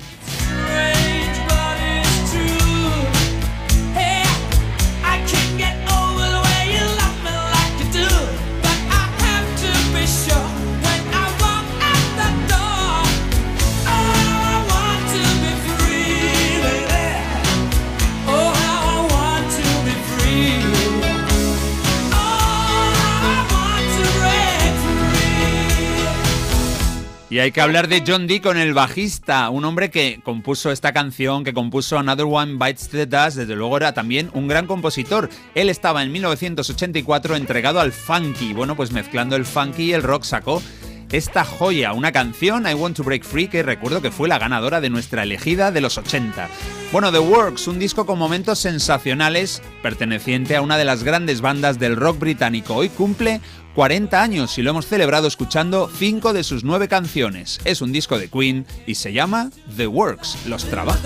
Y 27.30 27.38
hay 27.38 27.52
que 27.52 27.60
hablar 27.60 27.86
de 27.86 28.02
John 28.04 28.26
Deacon, 28.26 28.56
el 28.56 28.74
bajista, 28.74 29.50
un 29.50 29.64
hombre 29.64 29.88
que 29.88 30.20
compuso 30.24 30.72
esta 30.72 30.92
canción, 30.92 31.44
que 31.44 31.54
compuso 31.54 31.96
Another 31.96 32.26
One 32.28 32.54
Bites 32.58 32.88
the 32.88 33.06
Dust, 33.06 33.36
desde 33.36 33.54
luego 33.54 33.76
era 33.76 33.94
también 33.94 34.32
un 34.34 34.48
gran 34.48 34.66
compositor. 34.66 35.30
Él 35.54 35.70
estaba 35.70 36.02
en 36.02 36.10
1984 36.10 37.36
entregado 37.36 37.78
al 37.78 37.92
funky, 37.92 38.52
bueno, 38.52 38.74
pues 38.74 38.90
mezclando 38.90 39.36
el 39.36 39.44
funky 39.44 39.84
y 39.84 39.92
el 39.92 40.02
rock 40.02 40.24
sacó 40.24 40.60
esta 41.12 41.44
joya, 41.44 41.92
una 41.92 42.12
canción, 42.12 42.68
I 42.68 42.74
Want 42.74 42.96
to 42.96 43.04
Break 43.04 43.24
Free, 43.24 43.48
que 43.48 43.62
recuerdo 43.62 44.00
que 44.00 44.10
fue 44.10 44.28
la 44.28 44.38
ganadora 44.38 44.80
de 44.80 44.90
nuestra 44.90 45.24
elegida 45.24 45.72
de 45.72 45.80
los 45.80 45.98
80. 45.98 46.48
Bueno, 46.92 47.10
The 47.10 47.18
Works, 47.18 47.66
un 47.68 47.78
disco 47.78 48.06
con 48.06 48.18
momentos 48.18 48.58
sensacionales, 48.60 49.62
perteneciente 49.82 50.56
a 50.56 50.62
una 50.62 50.78
de 50.78 50.84
las 50.84 51.02
grandes 51.02 51.40
bandas 51.40 51.78
del 51.78 51.96
rock 51.96 52.18
británico. 52.18 52.74
Hoy 52.74 52.88
cumple 52.88 53.40
40 53.74 54.22
años 54.22 54.58
y 54.58 54.62
lo 54.62 54.70
hemos 54.70 54.86
celebrado 54.86 55.26
escuchando 55.28 55.90
5 55.92 56.32
de 56.32 56.44
sus 56.44 56.64
9 56.64 56.88
canciones. 56.88 57.60
Es 57.64 57.80
un 57.80 57.92
disco 57.92 58.18
de 58.18 58.28
Queen 58.28 58.66
y 58.86 58.94
se 58.94 59.12
llama 59.12 59.50
The 59.76 59.86
Works, 59.86 60.46
los 60.46 60.64
trabajos. 60.64 61.00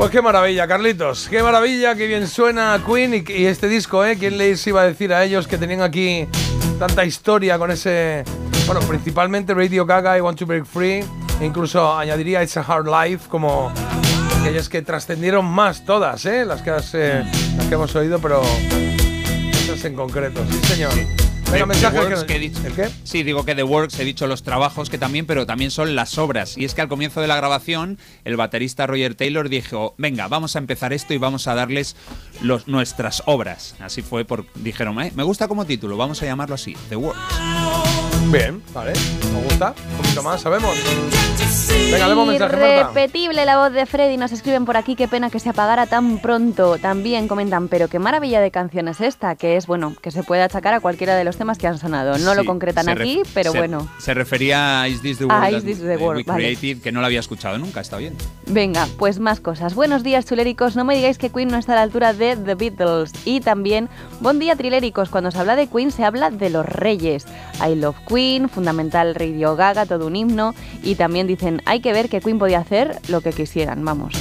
Pues 0.00 0.12
qué 0.12 0.22
maravilla, 0.22 0.66
Carlitos. 0.66 1.28
Qué 1.28 1.42
maravilla, 1.42 1.94
qué 1.94 2.06
bien 2.06 2.26
suena 2.26 2.82
Queen 2.86 3.22
y, 3.28 3.44
este 3.44 3.68
disco, 3.68 4.02
¿eh? 4.02 4.16
¿Quién 4.18 4.38
les 4.38 4.66
iba 4.66 4.80
a 4.80 4.86
decir 4.86 5.12
a 5.12 5.22
ellos 5.22 5.46
que 5.46 5.58
tenían 5.58 5.82
aquí 5.82 6.26
tanta 6.78 7.04
historia 7.04 7.58
con 7.58 7.70
ese. 7.70 8.24
Bueno, 8.64 8.80
principalmente 8.80 9.52
Radio 9.52 9.84
Gaga 9.84 10.16
y 10.16 10.22
Want 10.22 10.38
to 10.38 10.46
Break 10.46 10.64
Free. 10.64 11.04
Incluso 11.42 11.98
añadiría 11.98 12.42
It's 12.42 12.56
a 12.56 12.62
Hard 12.62 12.86
Life 12.86 13.28
como 13.28 13.70
aquellas 14.40 14.70
que 14.70 14.80
trascendieron 14.80 15.44
más 15.44 15.84
todas, 15.84 16.24
¿eh? 16.24 16.46
Las 16.46 16.62
que, 16.62 16.70
eh, 16.94 17.24
las 17.58 17.66
que 17.66 17.74
hemos 17.74 17.94
oído, 17.94 18.18
pero 18.20 18.40
esas 19.52 19.84
en 19.84 19.96
concreto. 19.96 20.40
Sí, 20.50 20.66
señor. 20.66 20.92
Venga, 21.50 21.64
The- 21.64 21.66
mensaje 21.66 21.96
The 21.96 22.02
que- 22.02 22.08
Works 22.14 22.24
que 22.24 22.36
he 22.36 22.38
dicho. 22.38 22.60
¿El 22.66 22.72
qué? 22.74 22.88
Sí, 23.04 23.22
digo 23.22 23.44
que 23.44 23.54
The 23.54 23.62
Works, 23.62 23.98
he 23.98 24.04
dicho 24.04 24.26
los 24.26 24.42
trabajos 24.42 24.88
que 24.90 24.98
también, 24.98 25.26
pero 25.26 25.46
también 25.46 25.70
son 25.70 25.94
las 25.94 26.16
obras. 26.18 26.56
Y 26.56 26.64
es 26.64 26.74
que 26.74 26.80
al 26.80 26.88
comienzo 26.88 27.20
de 27.20 27.26
la 27.26 27.36
grabación, 27.36 27.98
el 28.24 28.36
baterista 28.36 28.86
Roger 28.86 29.14
Taylor 29.14 29.48
dijo, 29.48 29.94
venga, 29.98 30.28
vamos 30.28 30.54
a 30.56 30.58
empezar 30.60 30.92
esto 30.92 31.12
y 31.14 31.18
vamos 31.18 31.46
a 31.48 31.54
darles 31.54 31.96
los, 32.42 32.68
nuestras 32.68 33.22
obras. 33.26 33.74
Así 33.80 34.02
fue, 34.02 34.24
por, 34.24 34.46
dijeron, 34.54 35.00
"Eh, 35.02 35.12
me 35.14 35.22
gusta 35.22 35.48
como 35.48 35.64
título, 35.64 35.96
vamos 35.96 36.22
a 36.22 36.26
llamarlo 36.26 36.54
así, 36.54 36.76
The 36.88 36.96
Works. 36.96 37.18
Bien, 38.30 38.62
vale. 38.72 38.92
Me 39.34 39.42
gusta. 39.42 39.74
Un 39.90 39.96
poquito 39.98 40.22
más, 40.22 40.40
sabemos. 40.40 40.70
Venga, 41.90 42.08
demos 42.08 42.28
mensaje, 42.28 42.56
Marta. 42.56 42.80
Irrepetible 42.92 43.44
la 43.44 43.58
voz 43.58 43.72
de 43.72 43.86
Freddy. 43.86 44.16
Nos 44.16 44.30
escriben 44.30 44.64
por 44.64 44.76
aquí, 44.76 44.94
qué 44.94 45.08
pena 45.08 45.30
que 45.30 45.40
se 45.40 45.48
apagara 45.48 45.86
tan 45.86 46.18
pronto. 46.18 46.78
También 46.78 47.26
comentan, 47.26 47.66
pero 47.68 47.88
qué 47.88 47.98
maravilla 47.98 48.40
de 48.40 48.50
canción 48.52 48.86
es 48.88 49.00
esta, 49.00 49.34
que 49.34 49.56
es, 49.56 49.66
bueno, 49.66 49.94
que 50.00 50.10
se 50.12 50.22
puede 50.22 50.42
achacar 50.42 50.74
a 50.74 50.80
cualquiera 50.80 51.16
de 51.16 51.24
los 51.24 51.36
temas 51.36 51.58
que 51.58 51.66
han 51.66 51.78
sonado. 51.78 52.18
No 52.18 52.34
lo 52.34 52.44
concretan 52.44 52.88
aquí, 52.88 53.22
pero 53.34 53.50
se- 53.52 53.58
bueno. 53.58 53.88
Se 53.98 54.14
refería 54.14 54.82
a 54.82 54.88
Is 54.88 55.02
This 55.02 55.18
the 55.18 55.24
World, 55.24 55.42
Ah, 55.44 55.50
that 55.50 55.56
Is 55.58 55.64
This 55.64 55.78
the 55.80 55.96
we 55.96 55.96
World, 55.96 56.26
vale. 56.26 56.56
que 56.56 56.92
no 56.92 57.00
lo 57.00 57.06
había 57.06 57.20
escuchado 57.20 57.58
nunca, 57.58 57.80
está 57.80 57.96
bien. 57.96 58.14
Venga, 58.46 58.86
pues 58.98 59.18
más 59.18 59.40
cosas. 59.40 59.74
Buenos 59.74 60.02
días, 60.04 60.26
chuléricos. 60.26 60.76
No 60.76 60.84
me 60.84 60.94
digáis 60.94 61.18
que 61.18 61.30
Queen 61.30 61.48
no 61.48 61.58
está 61.58 61.72
a 61.72 61.76
la 61.76 61.82
altura 61.82 62.12
de 62.12 62.36
The 62.36 62.54
Beatles. 62.54 63.12
Y 63.24 63.40
también, 63.40 63.88
buen 64.20 64.38
día, 64.38 64.54
triléricos. 64.54 65.08
Cuando 65.08 65.30
se 65.32 65.38
habla 65.38 65.56
de 65.56 65.66
Queen, 65.66 65.90
se 65.90 66.04
habla 66.04 66.30
de 66.30 66.50
los 66.50 66.64
reyes. 66.66 67.26
I 67.66 67.74
Love 67.74 67.96
Queen, 68.08 68.48
Fundamental 68.48 69.14
Radio 69.14 69.56
Gaga, 69.56 69.86
todo 69.86 70.06
un 70.06 70.16
himno. 70.16 70.54
Y 70.82 70.94
también 70.94 71.26
dicen, 71.26 71.62
hay 71.66 71.80
que 71.80 71.92
ver 71.92 72.08
que 72.08 72.20
Queen 72.20 72.38
podía 72.38 72.58
hacer 72.58 72.98
lo 73.08 73.20
que 73.20 73.32
quisieran. 73.32 73.84
Vamos. 73.84 74.14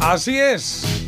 Así 0.00 0.38
es. 0.38 1.06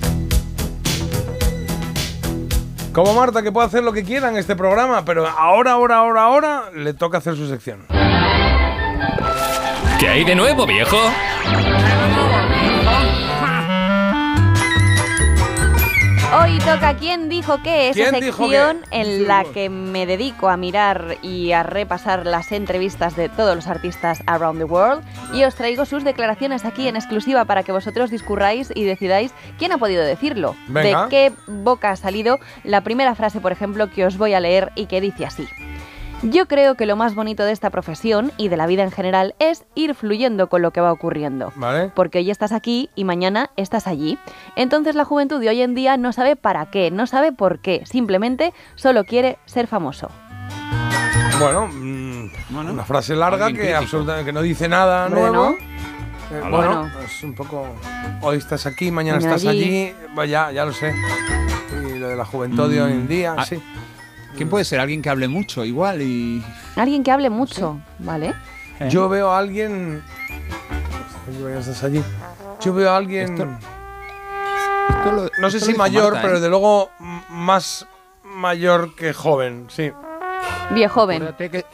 Como 2.93 3.15
Marta, 3.15 3.43
que 3.43 3.51
puede 3.51 3.67
hacer 3.67 3.83
lo 3.83 3.93
que 3.95 4.05
quiera 4.05 4.29
en 4.29 4.37
este 4.37 4.55
programa, 4.55 5.05
pero 5.07 5.27
ahora, 5.27 5.73
ahora, 5.73 5.97
ahora, 5.97 6.23
ahora 6.25 6.63
le 6.75 6.93
toca 6.93 7.19
hacer 7.19 7.37
su 7.37 7.49
sección. 7.49 7.87
¿Qué 9.99 10.09
hay 10.09 10.25
de 10.25 10.35
nuevo, 10.35 10.67
viejo? 10.67 10.99
Hoy 16.35 16.59
toca 16.61 16.97
¿Quién 16.97 17.29
dijo 17.29 17.63
qué? 17.63 17.91
Esa 17.91 18.09
¿Quién 18.09 18.25
dijo 18.25 18.49
sección 18.49 18.81
qué? 18.91 19.01
en 19.03 19.29
la 19.29 19.45
que 19.45 19.69
me 19.69 20.07
dedico 20.07 20.49
a 20.49 20.57
mirar 20.57 21.19
y 21.21 21.53
a 21.53 21.63
repasar 21.63 22.25
las 22.25 22.53
entrevistas 22.53 23.17
de 23.17 23.29
todos 23.29 23.55
los 23.55 23.67
artistas 23.67 24.23
around 24.27 24.59
the 24.59 24.65
world 24.65 25.05
y 25.35 25.45
os 25.45 25.55
traigo 25.55 25.85
sus 25.85 26.05
declaraciones 26.05 26.65
aquí 26.65 26.89
en 26.89 26.97
exclusiva 26.97 27.45
para 27.45 27.65
que 27.65 27.73
vosotros 27.73 28.11
discurráis 28.11 28.73
y 28.75 28.85
decidáis 28.85 29.35
quién 29.59 29.73
ha 29.73 29.79
podido 29.79 30.03
decirlo. 30.05 30.57
Venga. 30.69 31.05
De 31.05 31.11
qué 31.11 31.33
boca 31.49 31.91
ha 31.91 31.97
salido 31.97 32.41
la 32.65 32.81
primera 32.81 33.15
frase, 33.15 33.41
por 33.41 33.53
ejemplo, 33.53 33.91
que 33.91 34.07
os 34.07 34.17
voy 34.17 34.33
a 34.33 34.41
leer 34.41 34.73
y 34.75 34.87
que 34.87 35.03
dice 35.03 35.27
así. 35.27 35.47
Yo 36.23 36.47
creo 36.47 36.77
que 36.77 36.87
lo 36.87 36.95
más 36.95 37.17
bonito 37.17 37.45
de 37.45 37.51
esta 37.51 37.71
profesión 37.71 38.31
y 38.37 38.47
de 38.49 38.57
la 38.57 38.67
vida 38.69 38.85
en 38.85 38.93
general 38.93 39.35
es 39.41 39.65
ir 39.75 39.95
fluyendo 39.97 40.49
con 40.49 40.63
lo 40.63 40.71
que 40.71 40.81
va 40.81 40.93
ocurriendo. 40.93 41.53
¿Vale? 41.57 41.91
Porque 41.95 42.19
hoy 42.19 42.31
estás 42.31 42.53
aquí 42.53 42.91
y 42.95 43.03
mañana 43.05 43.51
estás 43.57 43.89
allí. 43.89 44.19
Entonces 44.55 44.95
la 44.95 45.05
juventud 45.05 45.41
de 45.41 45.49
hoy 45.49 45.63
en 45.63 45.75
día 45.75 45.97
no 45.97 46.13
sabe 46.13 46.37
para 46.37 46.67
qué, 46.67 46.93
no 46.93 47.09
sabe 47.09 47.33
por 47.33 47.59
qué, 47.59 47.83
simplemente 47.87 48.53
solo 48.77 49.03
quiere 49.05 49.39
ser 49.47 49.67
famoso. 49.67 50.11
Bueno, 51.41 51.67
mm, 51.67 52.31
una 52.57 52.85
frase 52.85 53.17
larga 53.17 53.49
que 53.49 53.55
crítico. 53.55 53.79
absolutamente 53.79 54.25
que 54.27 54.33
no 54.33 54.43
dice 54.43 54.69
nada 54.69 55.07
Hombre, 55.07 55.21
nuevo. 55.23 55.35
¿no? 55.35 55.51
Eh, 55.51 56.41
bueno, 56.41 56.51
Bueno. 56.51 56.91
es 57.05 57.23
un 57.25 57.35
poco. 57.35 57.67
Hoy 58.21 58.39
estás 58.39 58.65
aquí, 58.67 58.93
mañana, 58.93 59.17
Mañana 59.19 59.35
estás 59.37 59.51
allí. 59.51 59.93
Ya, 60.29 60.53
ya 60.53 60.65
lo 60.65 60.73
sé. 60.73 60.95
Y 61.95 61.99
lo 61.99 62.09
de 62.09 62.17
la 62.17 62.25
juventud 62.25 62.71
de 62.71 62.81
hoy 62.81 62.93
en 62.93 63.09
día, 63.09 63.35
Ah, 63.37 63.45
sí. 63.45 63.61
¿Quién 64.37 64.49
puede 64.49 64.65
ser? 64.65 64.81
Alguien 64.81 65.03
que 65.03 65.11
hable 65.11 65.29
mucho, 65.29 65.65
igual, 65.65 66.03
y... 66.03 66.43
Alguien 66.77 67.03
que 67.03 67.11
hable 67.11 67.31
mucho, 67.31 67.81
¿vale? 67.99 68.35
¿Eh? 68.81 68.89
Yo 68.91 69.09
veo 69.09 69.31
a 69.31 69.39
alguien. 69.39 70.03
Yo 72.61 72.75
veo 72.75 72.91
a 72.91 72.97
alguien. 72.97 73.59
no 75.39 75.51
sé 75.51 75.61
si 75.61 75.75
mayor, 75.75 76.15
Marta, 76.15 76.23
pero 76.23 76.33
¿eh? 76.35 76.37
desde 76.37 76.49
luego 76.49 76.91
más 77.31 77.87
mayor 78.25 78.95
que 78.95 79.13
joven, 79.13 79.67
sí. 79.69 79.93
Viejoven. 80.71 81.23
Acuérdate 81.23 81.51
que- 81.51 81.65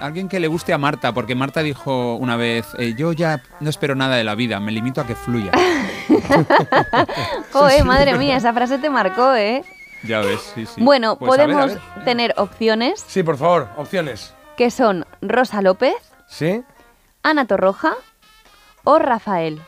Alguien 0.00 0.28
que 0.30 0.40
le 0.40 0.48
guste 0.48 0.72
a 0.72 0.78
Marta, 0.78 1.12
porque 1.12 1.34
Marta 1.34 1.62
dijo 1.62 2.14
una 2.14 2.36
vez, 2.36 2.66
eh, 2.78 2.94
yo 2.96 3.12
ya 3.12 3.42
no 3.60 3.68
espero 3.68 3.94
nada 3.94 4.16
de 4.16 4.24
la 4.24 4.34
vida, 4.34 4.58
me 4.58 4.72
limito 4.72 5.02
a 5.02 5.06
que 5.06 5.14
fluya. 5.14 5.50
Joder, 7.52 7.84
madre 7.84 8.16
mía, 8.16 8.36
esa 8.36 8.54
frase 8.54 8.78
te 8.78 8.88
marcó, 8.88 9.34
¿eh? 9.34 9.62
Ya 10.06 10.20
ves, 10.20 10.40
sí, 10.54 10.66
sí. 10.66 10.80
Bueno, 10.82 11.16
Pues 11.18 11.32
a 11.38 11.46
ver, 11.46 11.50
a 11.56 11.58
podemos 11.60 11.74
ver. 11.96 12.04
tener 12.04 12.34
opciones 12.36 13.04
Sí, 13.06 13.22
por 13.22 13.36
favor, 13.36 13.68
opciones. 13.76 14.34
que 14.56 14.70
son 14.70 15.04
Rosa 15.20 15.62
López, 15.62 15.94
¿Sí? 16.28 16.62
Ana 17.22 17.44
Torroja 17.46 17.94
o 18.84 18.98
Rafael. 18.98 19.60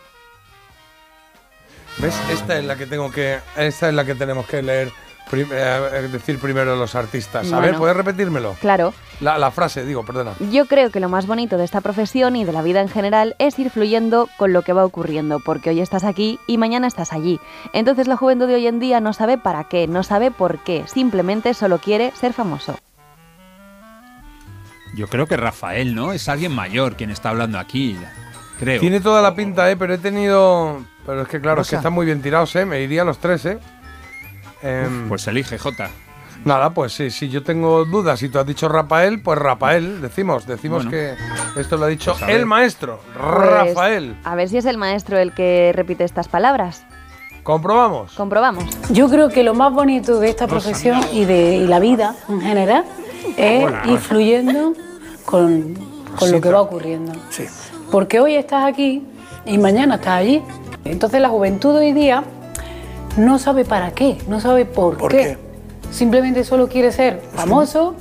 ¿Ves? 1.98 2.14
Esta 2.30 2.56
es 2.58 2.64
la 2.64 2.76
que 2.76 2.86
tengo 2.86 3.10
que. 3.10 3.40
Esta 3.56 3.88
es 3.88 3.94
la 3.94 4.04
que 4.04 4.14
tenemos 4.14 4.46
que 4.46 4.62
leer. 4.62 4.92
Prim- 5.30 5.48
eh, 5.52 6.08
decir 6.10 6.38
primero 6.38 6.76
los 6.76 6.94
artistas. 6.94 7.46
A 7.52 7.56
ver, 7.56 7.70
Bueno. 7.70 7.78
¿puedes 7.78 7.96
repetírmelo? 7.96 8.54
Claro. 8.60 8.92
La, 9.20 9.36
la 9.38 9.50
frase, 9.50 9.84
digo, 9.84 10.04
perdona. 10.04 10.32
Yo 10.52 10.66
creo 10.66 10.90
que 10.90 11.00
lo 11.00 11.08
más 11.08 11.26
bonito 11.26 11.56
de 11.56 11.64
esta 11.64 11.80
profesión 11.80 12.36
y 12.36 12.44
de 12.44 12.52
la 12.52 12.62
vida 12.62 12.80
en 12.80 12.88
general 12.88 13.34
es 13.38 13.58
ir 13.58 13.70
fluyendo 13.70 14.28
con 14.36 14.52
lo 14.52 14.62
que 14.62 14.72
va 14.72 14.84
ocurriendo, 14.84 15.40
porque 15.40 15.70
hoy 15.70 15.80
estás 15.80 16.04
aquí 16.04 16.38
y 16.46 16.56
mañana 16.58 16.86
estás 16.86 17.12
allí. 17.12 17.40
Entonces 17.72 18.06
la 18.06 18.16
juventud 18.16 18.46
de 18.46 18.54
hoy 18.54 18.66
en 18.66 18.78
día 18.78 19.00
no 19.00 19.12
sabe 19.12 19.36
para 19.38 19.64
qué, 19.64 19.86
no 19.88 20.02
sabe 20.02 20.30
por 20.30 20.58
qué, 20.58 20.84
simplemente 20.86 21.54
solo 21.54 21.78
quiere 21.78 22.12
ser 22.12 22.32
famoso. 22.32 22.78
Yo 24.94 25.06
creo 25.08 25.26
que 25.26 25.36
Rafael, 25.36 25.94
¿no? 25.94 26.12
Es 26.12 26.28
alguien 26.28 26.52
mayor 26.52 26.96
quien 26.96 27.10
está 27.10 27.30
hablando 27.30 27.58
aquí. 27.58 27.96
Creo. 28.58 28.80
Tiene 28.80 29.00
toda 29.00 29.22
la 29.22 29.34
pinta, 29.34 29.70
¿eh? 29.70 29.76
Pero 29.76 29.94
he 29.94 29.98
tenido. 29.98 30.82
Pero 31.06 31.22
es 31.22 31.28
que, 31.28 31.40
claro, 31.40 31.60
es 31.62 31.70
que 31.70 31.76
están 31.76 31.92
muy 31.92 32.06
bien 32.06 32.20
tirados, 32.22 32.54
¿eh? 32.56 32.64
Me 32.64 32.80
iría 32.82 33.02
a 33.02 33.04
los 33.04 33.18
tres, 33.18 33.44
¿eh? 33.46 33.58
Em, 34.62 35.08
Pues 35.08 35.26
elige, 35.26 35.58
Jota. 35.58 35.90
Nada, 36.44 36.70
pues 36.70 36.92
sí, 36.92 37.10
si 37.10 37.28
yo 37.28 37.42
tengo 37.42 37.84
dudas 37.84 38.22
y 38.22 38.28
tú 38.28 38.38
has 38.38 38.46
dicho 38.46 38.68
Rafael, 38.68 39.20
pues 39.22 39.38
Rafael, 39.38 40.00
decimos, 40.00 40.46
decimos 40.46 40.84
Bueno. 40.86 40.90
que 40.90 41.60
esto 41.60 41.76
lo 41.76 41.86
ha 41.86 41.88
dicho 41.88 42.14
Pues 42.16 42.30
el 42.30 42.46
maestro, 42.46 43.00
Pues, 43.12 43.16
Rafael. 43.50 44.16
A 44.24 44.36
ver 44.36 44.48
si 44.48 44.56
es 44.58 44.64
el 44.64 44.78
maestro 44.78 45.18
el 45.18 45.32
que 45.34 45.72
repite 45.74 46.04
estas 46.04 46.28
palabras. 46.28 46.84
¿Comprobamos? 47.42 48.12
Comprobamos. 48.14 48.64
Yo 48.90 49.08
creo 49.08 49.30
que 49.30 49.42
lo 49.42 49.54
más 49.54 49.72
bonito 49.72 50.20
de 50.20 50.28
esta 50.28 50.46
profesión 50.46 51.00
y 51.12 51.24
de 51.24 51.56
y 51.56 51.66
la 51.66 51.80
vida 51.80 52.14
en 52.28 52.40
general 52.40 52.84
es 53.36 53.64
Hola. 53.64 53.82
ir 53.86 53.98
fluyendo 53.98 54.74
con, 55.24 55.74
con 56.18 56.30
lo 56.30 56.40
que 56.40 56.50
va 56.50 56.60
ocurriendo. 56.60 57.12
Porque 57.90 58.20
hoy 58.20 58.34
estás 58.34 58.64
aquí 58.66 59.02
y 59.44 59.58
mañana 59.58 59.96
estás 59.96 60.18
allí. 60.18 60.42
Entonces 60.84 61.20
la 61.20 61.30
juventud 61.30 61.74
hoy 61.74 61.92
día 61.92 62.22
no 63.18 63.38
sabe 63.38 63.64
para 63.64 63.92
qué, 63.92 64.18
no 64.28 64.40
sabe 64.40 64.64
por, 64.64 64.96
qué. 65.08 65.36
Simplemente 65.90 66.44
solo 66.44 66.68
quiere 66.68 66.92
ser 66.92 67.20
famoso. 67.34 67.96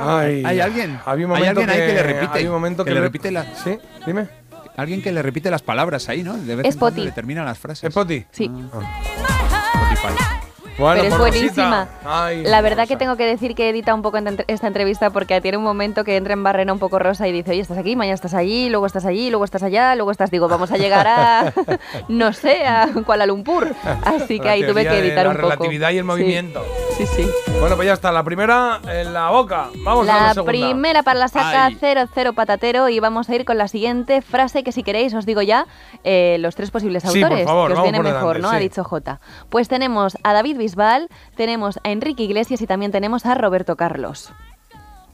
Ay, 0.00 0.42
¿Hay 0.44 0.60
alguien? 0.60 0.98
Había 1.04 1.26
un 1.26 1.32
¿Hay 1.34 1.40
momento 1.42 1.60
ahí 1.72 1.78
que 1.78 1.86
le 1.94 2.02
repite? 2.02 2.32
había 2.34 2.48
un 2.48 2.54
momento 2.54 2.84
Que 2.84 2.90
que, 2.90 2.94
le 2.94 3.00
repite 3.00 3.30
la- 3.30 3.46
Sí, 3.56 3.78
dime. 4.06 4.28
Alguien 4.76 5.02
que 5.02 5.10
le 5.10 5.22
repite 5.22 5.50
las 5.50 5.62
palabras 5.62 6.08
ahí, 6.10 6.22
¿no? 6.22 6.34
De 6.36 6.54
vez 6.54 6.66
Es 6.66 6.74
en 6.74 6.78
cuando 6.78 6.96
Poti. 6.96 7.06
le 7.06 7.12
termina 7.12 7.42
las 7.44 7.58
frases. 7.58 7.84
¿Es 7.84 7.94
Poti? 7.94 8.24
Sí. 8.30 8.44
Spotify. 8.44 10.44
Bueno, 10.78 11.00
Pero 11.02 11.14
es 11.14 11.18
buenísima. 11.18 11.88
Ay, 12.04 12.42
La 12.44 12.60
verdad 12.60 12.82
que 12.86 12.94
Rosa. 12.94 12.98
tengo 12.98 13.16
que 13.16 13.24
decir 13.24 13.54
que 13.54 13.70
edita 13.70 13.94
un 13.94 14.02
poco 14.02 14.18
esta 14.46 14.66
entrevista 14.66 15.10
porque 15.10 15.40
tiene 15.40 15.56
un 15.56 15.64
momento 15.64 16.04
que 16.04 16.16
entra 16.16 16.34
en 16.34 16.42
barrena 16.42 16.72
un 16.72 16.78
poco 16.78 16.98
rosa 16.98 17.26
y 17.26 17.32
dice, 17.32 17.52
oye, 17.52 17.60
estás 17.60 17.78
aquí, 17.78 17.96
mañana 17.96 18.14
estás 18.14 18.34
allí, 18.34 18.68
luego 18.68 18.84
estás 18.86 19.06
allí, 19.06 19.30
luego 19.30 19.44
estás 19.44 19.62
allá, 19.62 19.94
luego 19.94 20.10
estás, 20.10 20.30
digo, 20.30 20.48
vamos 20.48 20.70
a 20.72 20.76
llegar 20.76 21.06
a, 21.08 21.52
no 22.08 22.32
sé, 22.34 22.66
a 22.66 22.88
Kuala 23.06 23.24
Lumpur. 23.26 23.74
Así 24.04 24.38
que 24.38 24.44
La 24.46 24.50
ahí 24.52 24.66
tuve 24.66 24.82
que 24.82 24.90
de 24.90 24.98
editar 24.98 25.24
la 25.24 25.30
un 25.30 25.36
poco. 25.36 25.48
relatividad 25.48 25.90
y 25.90 25.98
el 25.98 26.02
Sí. 26.02 26.06
movimiento. 26.06 26.62
Sí, 26.96 27.06
sí. 27.06 27.26
Bueno, 27.60 27.76
pues 27.76 27.86
ya 27.86 27.92
está. 27.94 28.10
La 28.12 28.22
primera 28.24 28.80
en 28.90 29.12
la 29.12 29.30
boca. 29.30 29.68
Vamos 29.84 30.08
a 30.08 30.12
la 30.14 30.20
La 30.28 30.34
segunda. 30.34 30.50
primera 30.50 31.02
para 31.02 31.18
la 31.20 31.28
saca 31.28 31.66
Ay. 31.66 31.76
00 31.80 32.32
patatero 32.34 32.88
y 32.88 33.00
vamos 33.00 33.28
a 33.28 33.34
ir 33.34 33.44
con 33.44 33.58
la 33.58 33.68
siguiente 33.68 34.22
frase 34.22 34.62
que 34.64 34.72
si 34.72 34.82
queréis 34.82 35.12
os 35.14 35.26
digo 35.26 35.42
ya 35.42 35.66
eh, 36.04 36.36
los 36.40 36.54
tres 36.54 36.70
posibles 36.70 37.02
Sí, 37.02 37.08
por 37.20 37.24
autores, 37.24 37.44
favor, 37.46 37.66
que 37.68 37.72
os 37.72 37.78
vamos 37.78 37.92
viene 37.92 37.98
por 37.98 38.06
mejor, 38.14 38.36
delante, 38.36 38.42
¿no? 38.42 38.50
sí. 38.50 38.56
Ha 38.56 38.58
dicho 38.60 38.84
J. 38.84 39.20
Pues 39.50 39.68
tenemos 39.68 40.16
a 40.22 40.32
David 40.32 40.56
Bisbal, 40.66 41.08
tenemos 41.36 41.78
a 41.84 41.90
Enrique 41.90 42.24
Iglesias 42.24 42.60
y 42.60 42.66
también 42.66 42.90
tenemos 42.90 43.24
a 43.24 43.36
Roberto 43.36 43.76
Carlos. 43.76 44.32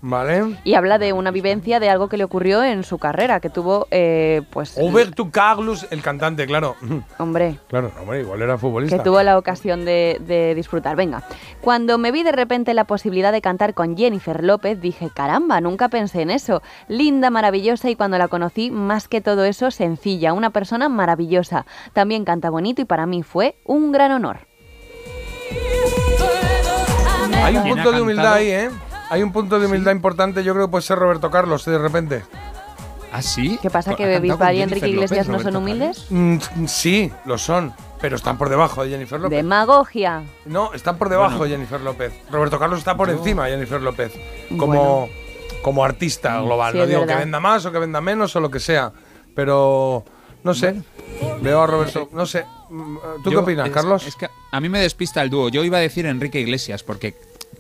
Vale. 0.05 0.57
Y 0.65 0.75
habla 0.75 0.99
de 0.99 1.13
una 1.13 1.31
vivencia 1.31 1.79
de 1.79 1.89
algo 1.89 2.09
que 2.09 2.17
le 2.17 2.25
ocurrió 2.25 2.65
en 2.65 2.83
su 2.83 2.99
carrera, 2.99 3.39
que 3.39 3.51
tuvo, 3.51 3.87
eh, 3.93 4.43
pues, 4.51 4.77
Roberto 4.77 5.31
Carlos, 5.31 5.87
el 5.93 6.03
cantante, 6.03 6.45
claro. 6.45 6.75
hombre, 7.19 7.61
Claro, 7.69 7.93
hombre, 8.01 8.23
igual 8.23 8.43
era 8.43 8.59
futbolista. 8.59 8.97
que 8.97 9.05
tuvo 9.05 9.23
la 9.23 9.39
ocasión 9.39 9.85
de, 9.85 10.21
de 10.27 10.57
disfrutar. 10.57 10.97
Venga, 10.97 11.23
cuando 11.61 11.99
me 11.99 12.11
vi 12.11 12.25
de 12.25 12.33
repente 12.33 12.75
la 12.75 12.83
posibilidad 12.83 13.31
de 13.31 13.41
cantar 13.43 13.75
con 13.75 13.97
Jennifer 13.97 14.43
López, 14.43 14.81
dije, 14.81 15.09
caramba, 15.15 15.61
nunca 15.61 15.89
pensé 15.89 16.23
en 16.23 16.31
eso. 16.31 16.63
Linda, 16.89 17.31
maravillosa 17.31 17.89
y 17.89 17.95
cuando 17.95 18.19
la 18.19 18.27
conocí, 18.27 18.73
más 18.73 19.07
que 19.07 19.21
todo 19.21 19.45
eso, 19.45 19.71
sencilla, 19.71 20.33
una 20.33 20.51
persona 20.51 20.89
maravillosa. 20.89 21.65
También 21.93 22.25
canta 22.25 22.51
bonito 22.51 22.83
y 22.83 22.87
para 22.87 23.07
mí 23.07 23.23
fue 23.23 23.55
un 23.65 23.93
gran 23.93 24.11
honor. 24.11 24.49
Hay 27.45 27.57
un 27.57 27.63
¿Quién 27.63 27.79
ha 27.79 27.83
punto 27.83 27.93
de 27.97 28.03
humildad 28.03 28.35
ahí, 28.35 28.51
¿eh? 28.51 28.71
Hay 29.11 29.23
un 29.23 29.33
punto 29.33 29.59
de 29.59 29.67
humildad 29.67 29.93
importante, 29.93 30.43
yo 30.45 30.55
creo 30.55 30.67
que 30.67 30.71
puede 30.71 30.83
ser 30.83 30.99
Roberto 30.99 31.31
Carlos, 31.31 31.65
de 31.65 31.77
repente. 31.79 32.23
¿Ah, 33.13 33.21
sí? 33.21 33.59
¿Qué 33.61 33.69
pasa, 33.69 33.91
¿Ha 33.91 33.95
que 33.97 34.05
cantado 34.05 34.21
con 34.21 34.23
Bisbal 34.23 34.55
y 34.57 34.63
Enrique 34.63 34.89
Iglesias 34.89 35.27
López, 35.27 35.45
no 35.45 35.51
son 35.53 35.57
humildes? 35.63 36.07
Mm, 36.09 36.37
sí, 36.67 37.13
lo 37.27 37.37
son, 37.37 37.75
pero 38.01 38.17
están 38.17 38.39
por 38.39 38.49
debajo 38.49 38.85
de 38.85 38.91
Jennifer 38.91 39.21
López. 39.21 39.37
Demagogia. 39.37 40.23
No, 40.47 40.73
están 40.73 40.97
por 40.97 41.11
debajo 41.11 41.37
Bueno. 41.37 41.45
de 41.45 41.51
Jennifer 41.51 41.81
López. 41.83 42.13
Roberto 42.31 42.59
Carlos 42.59 42.79
está 42.79 42.97
por 42.97 43.09
Yo- 43.11 43.19
encima 43.19 43.45
de 43.47 43.53
Jennifer 43.53 43.83
López. 43.83 44.15
Como, 44.57 45.11
como 45.63 45.85
artista 45.85 46.41
global. 46.41 46.73
Sí, 46.73 46.79
no 46.79 46.87
digo 46.87 47.07
que 47.07 47.15
venda 47.15 47.39
más 47.39 47.67
o 47.67 47.73
que 47.73 47.79
venda 47.79 48.01
menos 48.01 48.35
o 48.35 48.41
lo 48.41 48.51
que 48.51 48.61
sea. 48.61 48.93
Pero 49.35 50.05
no 50.43 50.55
sé. 50.55 50.83
Veo 51.43 51.61
a 51.61 51.67
Roberto. 51.67 52.09
No 52.13 52.25
sé. 52.25 52.47
¿Tú 53.23 53.31
qué 53.31 53.31
Yo- 53.31 53.41
opinas, 53.43 53.67
es- 53.69 53.73
Carlos? 53.73 54.07
Es 54.07 54.17
que 54.17 54.29
a 54.51 54.61
mí 54.61 54.69
me 54.69 54.81
despista 54.81 55.23
el 55.23 55.31
dúo. 55.31 55.49
Yo 55.49 55.63
iba 55.65 55.79
a 55.79 55.81
decir 55.81 56.07
Enrique 56.07 56.41
Iglesias 56.41 56.83
porque 56.83 57.15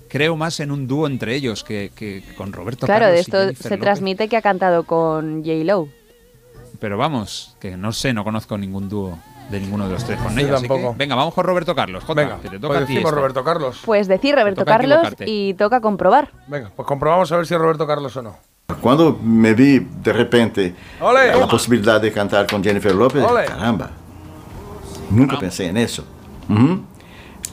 creo 0.09 0.37
más 0.37 0.61
en 0.61 0.71
un 0.71 0.87
dúo 0.87 1.07
entre 1.07 1.35
ellos 1.35 1.65
que, 1.65 1.91
que 1.95 2.23
con 2.37 2.53
Roberto 2.53 2.87
Claro, 2.87 3.01
Carlos 3.07 3.13
de 3.13 3.19
y 3.19 3.21
esto 3.21 3.39
Jennifer 3.39 3.63
se 3.63 3.69
López. 3.71 3.81
transmite 3.83 4.29
que 4.29 4.37
ha 4.37 4.43
cantado 4.43 4.85
con 4.85 5.43
J-Lo. 5.45 5.89
Pero 6.81 6.99
vamos, 6.99 7.57
que 7.61 7.77
no 7.77 7.93
sé, 7.93 8.13
no 8.13 8.25
conozco 8.25 8.59
ningún 8.59 8.89
dúo 8.89 9.19
de 9.51 9.61
ninguno 9.61 9.87
de 9.87 9.93
los 9.95 10.05
tres 10.05 10.19
con 10.21 10.35
Yo 10.35 10.41
ella. 10.41 10.55
así 10.55 10.63
que- 10.63 10.69
tampoco. 10.69 10.95
venga, 10.97 11.15
vamos 11.15 11.35
con 11.35 11.45
Roberto 11.45 11.75
Carlos. 11.75 12.03
Jota, 12.05 12.23
Venga, 12.23 12.41
que 12.41 12.49
te 12.49 12.59
toca 12.59 12.75
pues 12.79 12.85
a 12.85 12.87
ti. 12.87 12.99
Roberto 13.01 13.45
Carlos. 13.45 13.81
Pues 13.85 14.09
decir 14.09 14.35
Roberto 14.35 14.63
toca 14.63 14.79
Carlos 14.79 14.99
equivocarte. 14.99 15.25
y 15.29 15.55
toca 15.55 15.81
comprobar. 15.81 16.31
Venga, 16.47 16.71
pues 16.75 16.87
comprobamos 16.89 17.31
a 17.33 17.37
ver 17.37 17.47
si 17.47 17.55
es 17.55 17.61
Roberto 17.61 17.87
Carlos 17.87 18.17
o 18.17 18.23
no. 18.23 18.37
Quando 18.81 19.19
me 19.23 19.53
vi 19.55 19.79
de 19.81 20.13
repente 20.13 20.75
Ole. 21.01 21.37
la 21.39 21.47
posibilidad 21.47 22.01
de 22.01 22.11
cantar 22.11 22.47
con 22.47 22.65
Jennifer 22.65 22.95
López, 22.95 23.23
Ole. 23.23 23.45
caramba, 23.45 23.91
nunca 25.13 25.39
pensé 25.39 25.67
en 25.67 25.77
eso. 25.77 26.05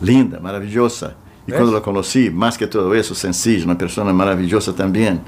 Linda, 0.01 0.39
maravillosa. 0.39 1.15
Y 1.45 1.51
¿Ves? 1.51 1.59
cuando 1.59 1.75
la 1.75 1.81
conocí, 1.81 2.29
más 2.29 2.57
que 2.57 2.67
todo 2.67 2.93
eso, 2.93 3.15
sencilla, 3.15 3.65
una 3.65 3.77
persona 3.77 4.13
maravillosa 4.13 4.73
también. 4.73 5.21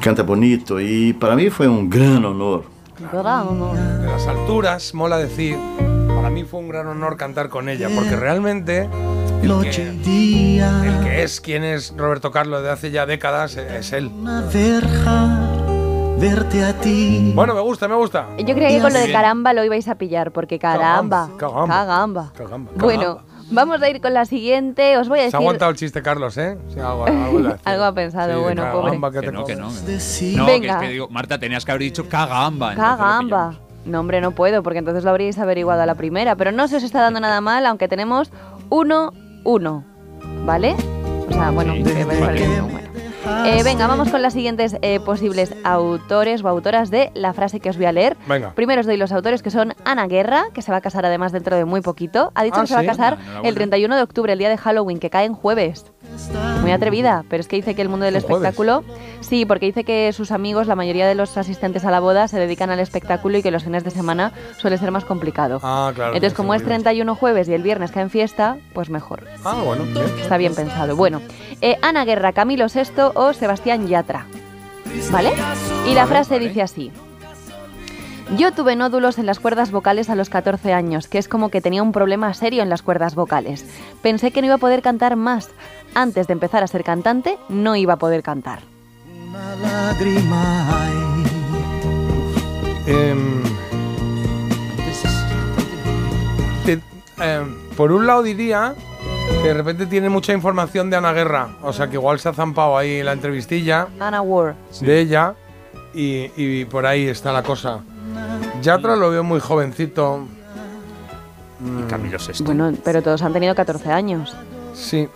Canta 0.00 0.22
bonito 0.22 0.80
y 0.80 1.12
para 1.12 1.34
mí 1.34 1.50
fue 1.50 1.66
un 1.66 1.90
gran 1.90 2.24
honor. 2.24 2.64
De 2.98 4.06
las 4.06 4.26
alturas, 4.26 4.94
mola 4.94 5.18
decir. 5.18 5.56
Para 6.08 6.30
mí 6.30 6.44
fue 6.44 6.60
un 6.60 6.68
gran 6.68 6.86
honor 6.88 7.16
cantar 7.16 7.48
con 7.48 7.68
ella, 7.68 7.88
porque 7.94 8.16
realmente 8.16 8.88
el 9.42 9.60
que, 9.60 9.86
el 9.86 11.06
es 11.06 11.40
quien 11.40 11.64
es 11.64 11.94
Roberto 11.96 12.30
Carlos 12.30 12.62
de 12.62 12.70
hace 12.70 12.90
ya 12.90 13.06
décadas 13.06 13.56
es 13.56 13.92
él. 13.92 14.10
Una 14.12 14.42
verja, 14.42 15.57
verte 16.20 16.64
a 16.64 16.72
ti. 16.74 17.32
Bueno, 17.34 17.54
me 17.54 17.60
gusta, 17.60 17.88
me 17.88 17.94
gusta. 17.94 18.26
Yo 18.38 18.54
creía 18.54 18.68
que 18.70 18.80
con 18.80 18.92
lo 18.92 18.98
de 18.98 19.12
caramba 19.12 19.52
lo 19.52 19.64
ibais 19.64 19.88
a 19.88 19.94
pillar, 19.96 20.30
porque 20.32 20.58
caramba. 20.58 21.30
Caramba. 21.38 21.66
Cagamba. 21.66 22.32
Caramba. 22.36 22.70
Bueno, 22.76 23.20
vamos 23.50 23.80
a 23.82 23.88
ir 23.90 24.00
con 24.00 24.12
la 24.14 24.24
siguiente. 24.24 24.96
Os 24.98 25.08
voy 25.08 25.18
a 25.18 25.22
Se 25.22 25.24
decir. 25.26 25.36
ha 25.36 25.38
aguantado 25.38 25.70
el 25.70 25.76
chiste, 25.76 26.02
Carlos, 26.02 26.36
¿eh? 26.38 26.58
Sí, 26.68 26.80
algo, 26.80 27.04
ha 27.84 27.92
pensado, 27.92 28.34
Sí, 28.34 28.40
bueno, 28.42 28.62
caramba, 28.62 29.10
pobre. 29.10 29.12
que 29.12 29.20
Que 29.20 29.26
te 29.26 29.32
no, 29.32 29.44
que 29.44 29.56
no. 29.56 29.68
que 29.68 29.72
no. 29.72 29.80
No, 29.80 29.86
que 29.86 29.94
es 29.94 30.46
Venga. 30.46 30.80
que 30.80 30.88
digo, 30.88 31.08
Marta, 31.10 31.38
tenías 31.38 31.64
que 31.64 31.70
haber 31.72 31.82
dicho 31.82 32.08
cagamba. 32.08 32.74
Cagamba. 32.74 33.54
No, 33.84 34.00
hombre, 34.00 34.20
no 34.20 34.32
puedo, 34.32 34.62
porque 34.62 34.80
entonces 34.80 35.02
lo 35.04 35.10
habríais 35.10 35.38
averiguado 35.38 35.80
a 35.82 35.86
la 35.86 35.94
primera. 35.94 36.36
Pero 36.36 36.52
no 36.52 36.68
se 36.68 36.76
os 36.76 36.82
está 36.82 37.00
dando 37.00 37.20
nada 37.20 37.40
mal, 37.40 37.64
aunque 37.64 37.88
tenemos 37.88 38.30
1-1. 38.70 39.84
¿Vale? 40.44 40.74
O 41.28 41.32
sea, 41.32 41.50
bueno, 41.50 41.74
Sí, 41.74 41.82
que 41.84 42.04
vais 42.04 42.20
vale. 42.20 42.87
Eh, 43.46 43.62
venga, 43.62 43.86
vamos 43.86 44.10
con 44.10 44.22
las 44.22 44.32
siguientes 44.32 44.76
eh, 44.82 45.00
posibles 45.00 45.54
autores 45.64 46.42
o 46.44 46.48
autoras 46.48 46.90
de 46.90 47.10
la 47.14 47.32
frase 47.32 47.60
que 47.60 47.70
os 47.70 47.76
voy 47.76 47.86
a 47.86 47.92
leer. 47.92 48.16
Venga. 48.26 48.52
Primero 48.54 48.80
os 48.80 48.86
doy 48.86 48.96
los 48.96 49.12
autores 49.12 49.42
que 49.42 49.50
son 49.50 49.74
Ana 49.84 50.06
Guerra, 50.06 50.44
que 50.54 50.62
se 50.62 50.70
va 50.70 50.78
a 50.78 50.80
casar 50.80 51.04
además 51.06 51.32
dentro 51.32 51.56
de 51.56 51.64
muy 51.64 51.80
poquito. 51.80 52.30
Ha 52.34 52.42
dicho 52.44 52.56
Ah, 52.58 52.62
que 52.62 52.66
se 52.68 52.74
va 52.74 52.80
a 52.80 52.84
casar 52.86 53.14
Ah, 53.14 53.22
enhorabuena. 53.22 53.48
el 53.48 53.54
31 53.54 53.96
de 53.96 54.02
octubre, 54.02 54.32
el 54.32 54.38
día 54.38 54.48
de 54.48 54.56
Halloween, 54.58 54.98
que 54.98 55.10
cae 55.10 55.24
en 55.26 55.34
jueves. 55.34 55.84
Muy 56.62 56.72
atrevida, 56.72 57.24
pero 57.30 57.40
es 57.40 57.48
que 57.48 57.56
dice 57.56 57.74
que 57.74 57.82
el 57.82 57.88
mundo 57.88 58.04
del 58.04 58.16
espectáculo. 58.16 58.82
Sí, 59.20 59.44
porque 59.46 59.66
dice 59.66 59.84
que 59.84 60.12
sus 60.12 60.32
amigos, 60.32 60.66
la 60.66 60.74
mayoría 60.74 61.06
de 61.06 61.14
los 61.14 61.36
asistentes 61.36 61.84
a 61.84 61.90
la 61.90 62.00
boda, 62.00 62.28
se 62.28 62.38
dedican 62.38 62.70
al 62.70 62.80
espectáculo 62.80 63.38
y 63.38 63.42
que 63.42 63.50
los 63.50 63.64
fines 63.64 63.84
de 63.84 63.90
semana 63.90 64.32
suele 64.58 64.78
ser 64.78 64.90
más 64.90 65.04
complicado. 65.04 65.60
Ah, 65.62 65.92
claro. 65.94 66.14
Entonces, 66.14 66.34
como 66.36 66.54
es 66.54 66.60
sentido. 66.60 66.82
31 66.82 67.14
jueves 67.14 67.48
y 67.48 67.54
el 67.54 67.62
viernes 67.62 67.92
cae 67.92 68.02
en 68.02 68.10
fiesta, 68.10 68.56
pues 68.72 68.90
mejor. 68.90 69.24
Ah, 69.44 69.56
bueno. 69.64 69.84
bien. 69.84 70.04
Está 70.20 70.36
bien 70.38 70.54
pensado. 70.54 70.96
Bueno, 70.96 71.20
eh, 71.60 71.76
Ana 71.82 72.04
Guerra, 72.04 72.32
Camilo 72.32 72.66
VI 72.72 72.82
o 73.18 73.32
Sebastián 73.32 73.86
Yatra. 73.88 74.26
¿Vale? 75.10 75.32
Y 75.86 75.94
la 75.94 76.06
frase 76.06 76.38
dice 76.38 76.62
así. 76.62 76.90
Yo 78.36 78.52
tuve 78.52 78.76
nódulos 78.76 79.18
en 79.18 79.24
las 79.26 79.40
cuerdas 79.40 79.70
vocales 79.70 80.10
a 80.10 80.14
los 80.14 80.28
14 80.28 80.72
años, 80.74 81.08
que 81.08 81.16
es 81.18 81.28
como 81.28 81.48
que 81.50 81.60
tenía 81.62 81.82
un 81.82 81.92
problema 81.92 82.32
serio 82.34 82.62
en 82.62 82.68
las 82.68 82.82
cuerdas 82.82 83.14
vocales. 83.14 83.64
Pensé 84.02 84.30
que 84.30 84.40
no 84.42 84.46
iba 84.46 84.54
a 84.56 84.58
poder 84.58 84.82
cantar 84.82 85.16
más. 85.16 85.48
Antes 85.94 86.26
de 86.26 86.34
empezar 86.34 86.62
a 86.62 86.66
ser 86.66 86.84
cantante, 86.84 87.38
no 87.48 87.74
iba 87.74 87.94
a 87.94 87.96
poder 87.98 88.22
cantar. 88.22 88.60
Una 89.28 89.54
lágrima 89.56 90.82
hay. 90.84 90.94
Em, 92.86 93.42
te- 96.64 96.80
em, 97.22 97.56
por 97.76 97.92
un 97.92 98.06
lado 98.06 98.22
diría 98.22 98.74
que 99.42 99.48
de 99.48 99.54
repente 99.54 99.86
tiene 99.86 100.08
mucha 100.08 100.32
información 100.32 100.90
de 100.90 100.96
Ana 100.96 101.12
Guerra. 101.12 101.48
O 101.62 101.72
sea 101.72 101.86
que 101.88 101.94
igual 101.94 102.18
se 102.18 102.28
ha 102.28 102.32
zampado 102.32 102.76
ahí 102.76 103.02
la 103.02 103.12
entrevistilla 103.12 103.88
Anna 104.00 104.20
Ward. 104.22 104.54
de 104.80 105.00
ella 105.00 105.34
y, 105.94 106.30
y 106.36 106.64
por 106.64 106.86
ahí 106.86 107.06
está 107.06 107.32
la 107.32 107.42
cosa. 107.42 107.80
Yatra 108.62 108.96
lo 108.96 109.10
veo 109.10 109.22
muy 109.22 109.40
jovencito. 109.40 110.26
Mm, 111.60 111.82
Camilo 111.88 112.18
Sesto. 112.18 112.44
Bueno, 112.44 112.72
pero 112.84 113.02
todos 113.02 113.22
han 113.22 113.32
tenido 113.32 113.54
14 113.54 113.90
años. 113.92 114.34
Sí. 114.74 115.08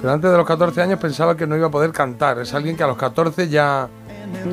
Pero 0.00 0.12
antes 0.12 0.30
de 0.30 0.36
los 0.36 0.46
14 0.46 0.80
años 0.82 0.98
pensaba 0.98 1.36
que 1.36 1.46
no 1.46 1.56
iba 1.56 1.66
a 1.66 1.70
poder 1.70 1.92
cantar. 1.92 2.38
Es 2.38 2.54
alguien 2.54 2.76
que 2.76 2.82
a 2.82 2.86
los 2.86 2.96
14 2.96 3.48
ya. 3.48 3.88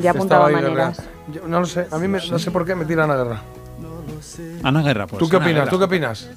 Ya 0.00 0.10
apuntaba 0.10 0.48
maneras. 0.48 1.00
Yo 1.32 1.46
no 1.46 1.60
lo 1.60 1.66
sé. 1.66 1.86
A 1.90 1.98
mí 1.98 2.08
me- 2.08 2.20
no 2.30 2.38
sé 2.38 2.50
por 2.50 2.64
qué 2.64 2.74
me 2.74 2.84
tira 2.84 3.04
Ana 3.04 3.16
Guerra. 3.16 3.40
Ana 4.62 4.82
Guerra, 4.82 5.06
pues. 5.06 5.18
¿Tú 5.20 5.28
qué 5.28 5.36
Ana 5.36 5.44
opinas? 5.46 5.60
Guerra. 5.62 5.70
¿Tú 5.70 5.78
qué 5.78 5.84
opinas? 5.84 6.28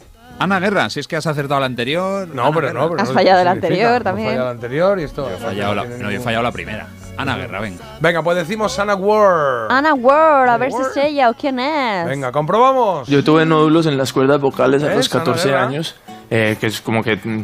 Ana 0.44 0.60
Guerra, 0.60 0.90
si 0.90 1.00
es 1.00 1.08
que 1.08 1.16
has 1.16 1.28
acertado 1.28 1.60
la 1.60 1.66
anterior. 1.68 2.28
No, 2.28 2.44
Ana 2.44 2.52
pero 2.56 2.68
Guerra. 2.68 2.80
no. 2.82 2.90
Pero 2.90 3.02
Has 3.04 3.10
no 3.10 3.14
fallado 3.16 3.44
la 3.44 3.52
anterior 3.52 4.04
también. 4.04 4.28
fallado 4.30 4.46
la 4.46 4.52
anterior 4.52 5.00
y 5.00 5.04
esto. 5.04 5.30
Yo 5.30 5.36
he 5.36 5.38
fallado 5.40 5.76
la, 5.76 5.84
no, 5.86 6.12
yo 6.12 6.18
he 6.18 6.20
fallado 6.20 6.44
la 6.44 6.52
primera. 6.52 6.88
Ana 7.18 7.38
Guerra, 7.38 7.60
venga. 7.60 7.84
Venga, 8.00 8.24
pues 8.24 8.38
decimos 8.38 8.78
Ana 8.80 8.96
Ward. 8.96 9.72
Ana 9.72 9.94
Ward, 9.94 10.50
a 10.50 10.58
ver 10.58 10.72
si 10.72 10.82
es 10.82 10.98
ella 10.98 11.30
o 11.30 11.34
quién 11.34 11.60
es. 11.60 12.08
Venga, 12.08 12.32
comprobamos. 12.32 13.08
Yo 13.08 13.24
tuve 13.24 13.46
nódulos 13.46 13.86
en 13.86 13.98
las 13.98 14.12
cuerdas 14.14 14.40
vocales 14.42 14.82
a 14.84 14.88
¿Ves, 14.88 14.96
los 14.98 15.10
14 15.10 15.50
Ana 15.50 15.52
Guerra? 15.58 15.68
años, 15.68 15.96
eh, 16.30 16.58
que 16.60 16.68
es 16.68 16.82
como 16.82 17.04
que 17.04 17.18
mm, 17.18 17.44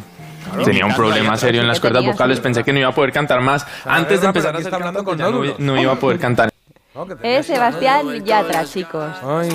tenía 0.63 0.85
un 0.85 0.95
problema 0.95 1.37
serio 1.37 1.61
en 1.61 1.67
las 1.67 1.77
¿Qué 1.77 1.81
cuerdas 1.81 1.99
tenías? 2.01 2.15
vocales, 2.15 2.39
pensé 2.39 2.63
que 2.63 2.73
no 2.73 2.79
iba 2.79 2.89
a 2.89 2.95
poder 2.95 3.11
cantar 3.11 3.41
más. 3.41 3.65
Ana 3.85 3.97
Antes 3.97 4.21
de 4.21 4.27
empezar 4.27 4.55
a 4.55 4.59
hacer 4.59 4.73
hablando 4.73 5.03
con 5.03 5.17
no, 5.17 5.31
no 5.57 5.79
iba 5.81 5.91
a 5.91 5.95
poder 5.97 6.17
cantar. 6.19 6.49
Es 7.21 7.45
Sebastián 7.45 8.23
Yatra, 8.25 8.65
chicos. 8.65 9.05
Ay, 9.23 9.49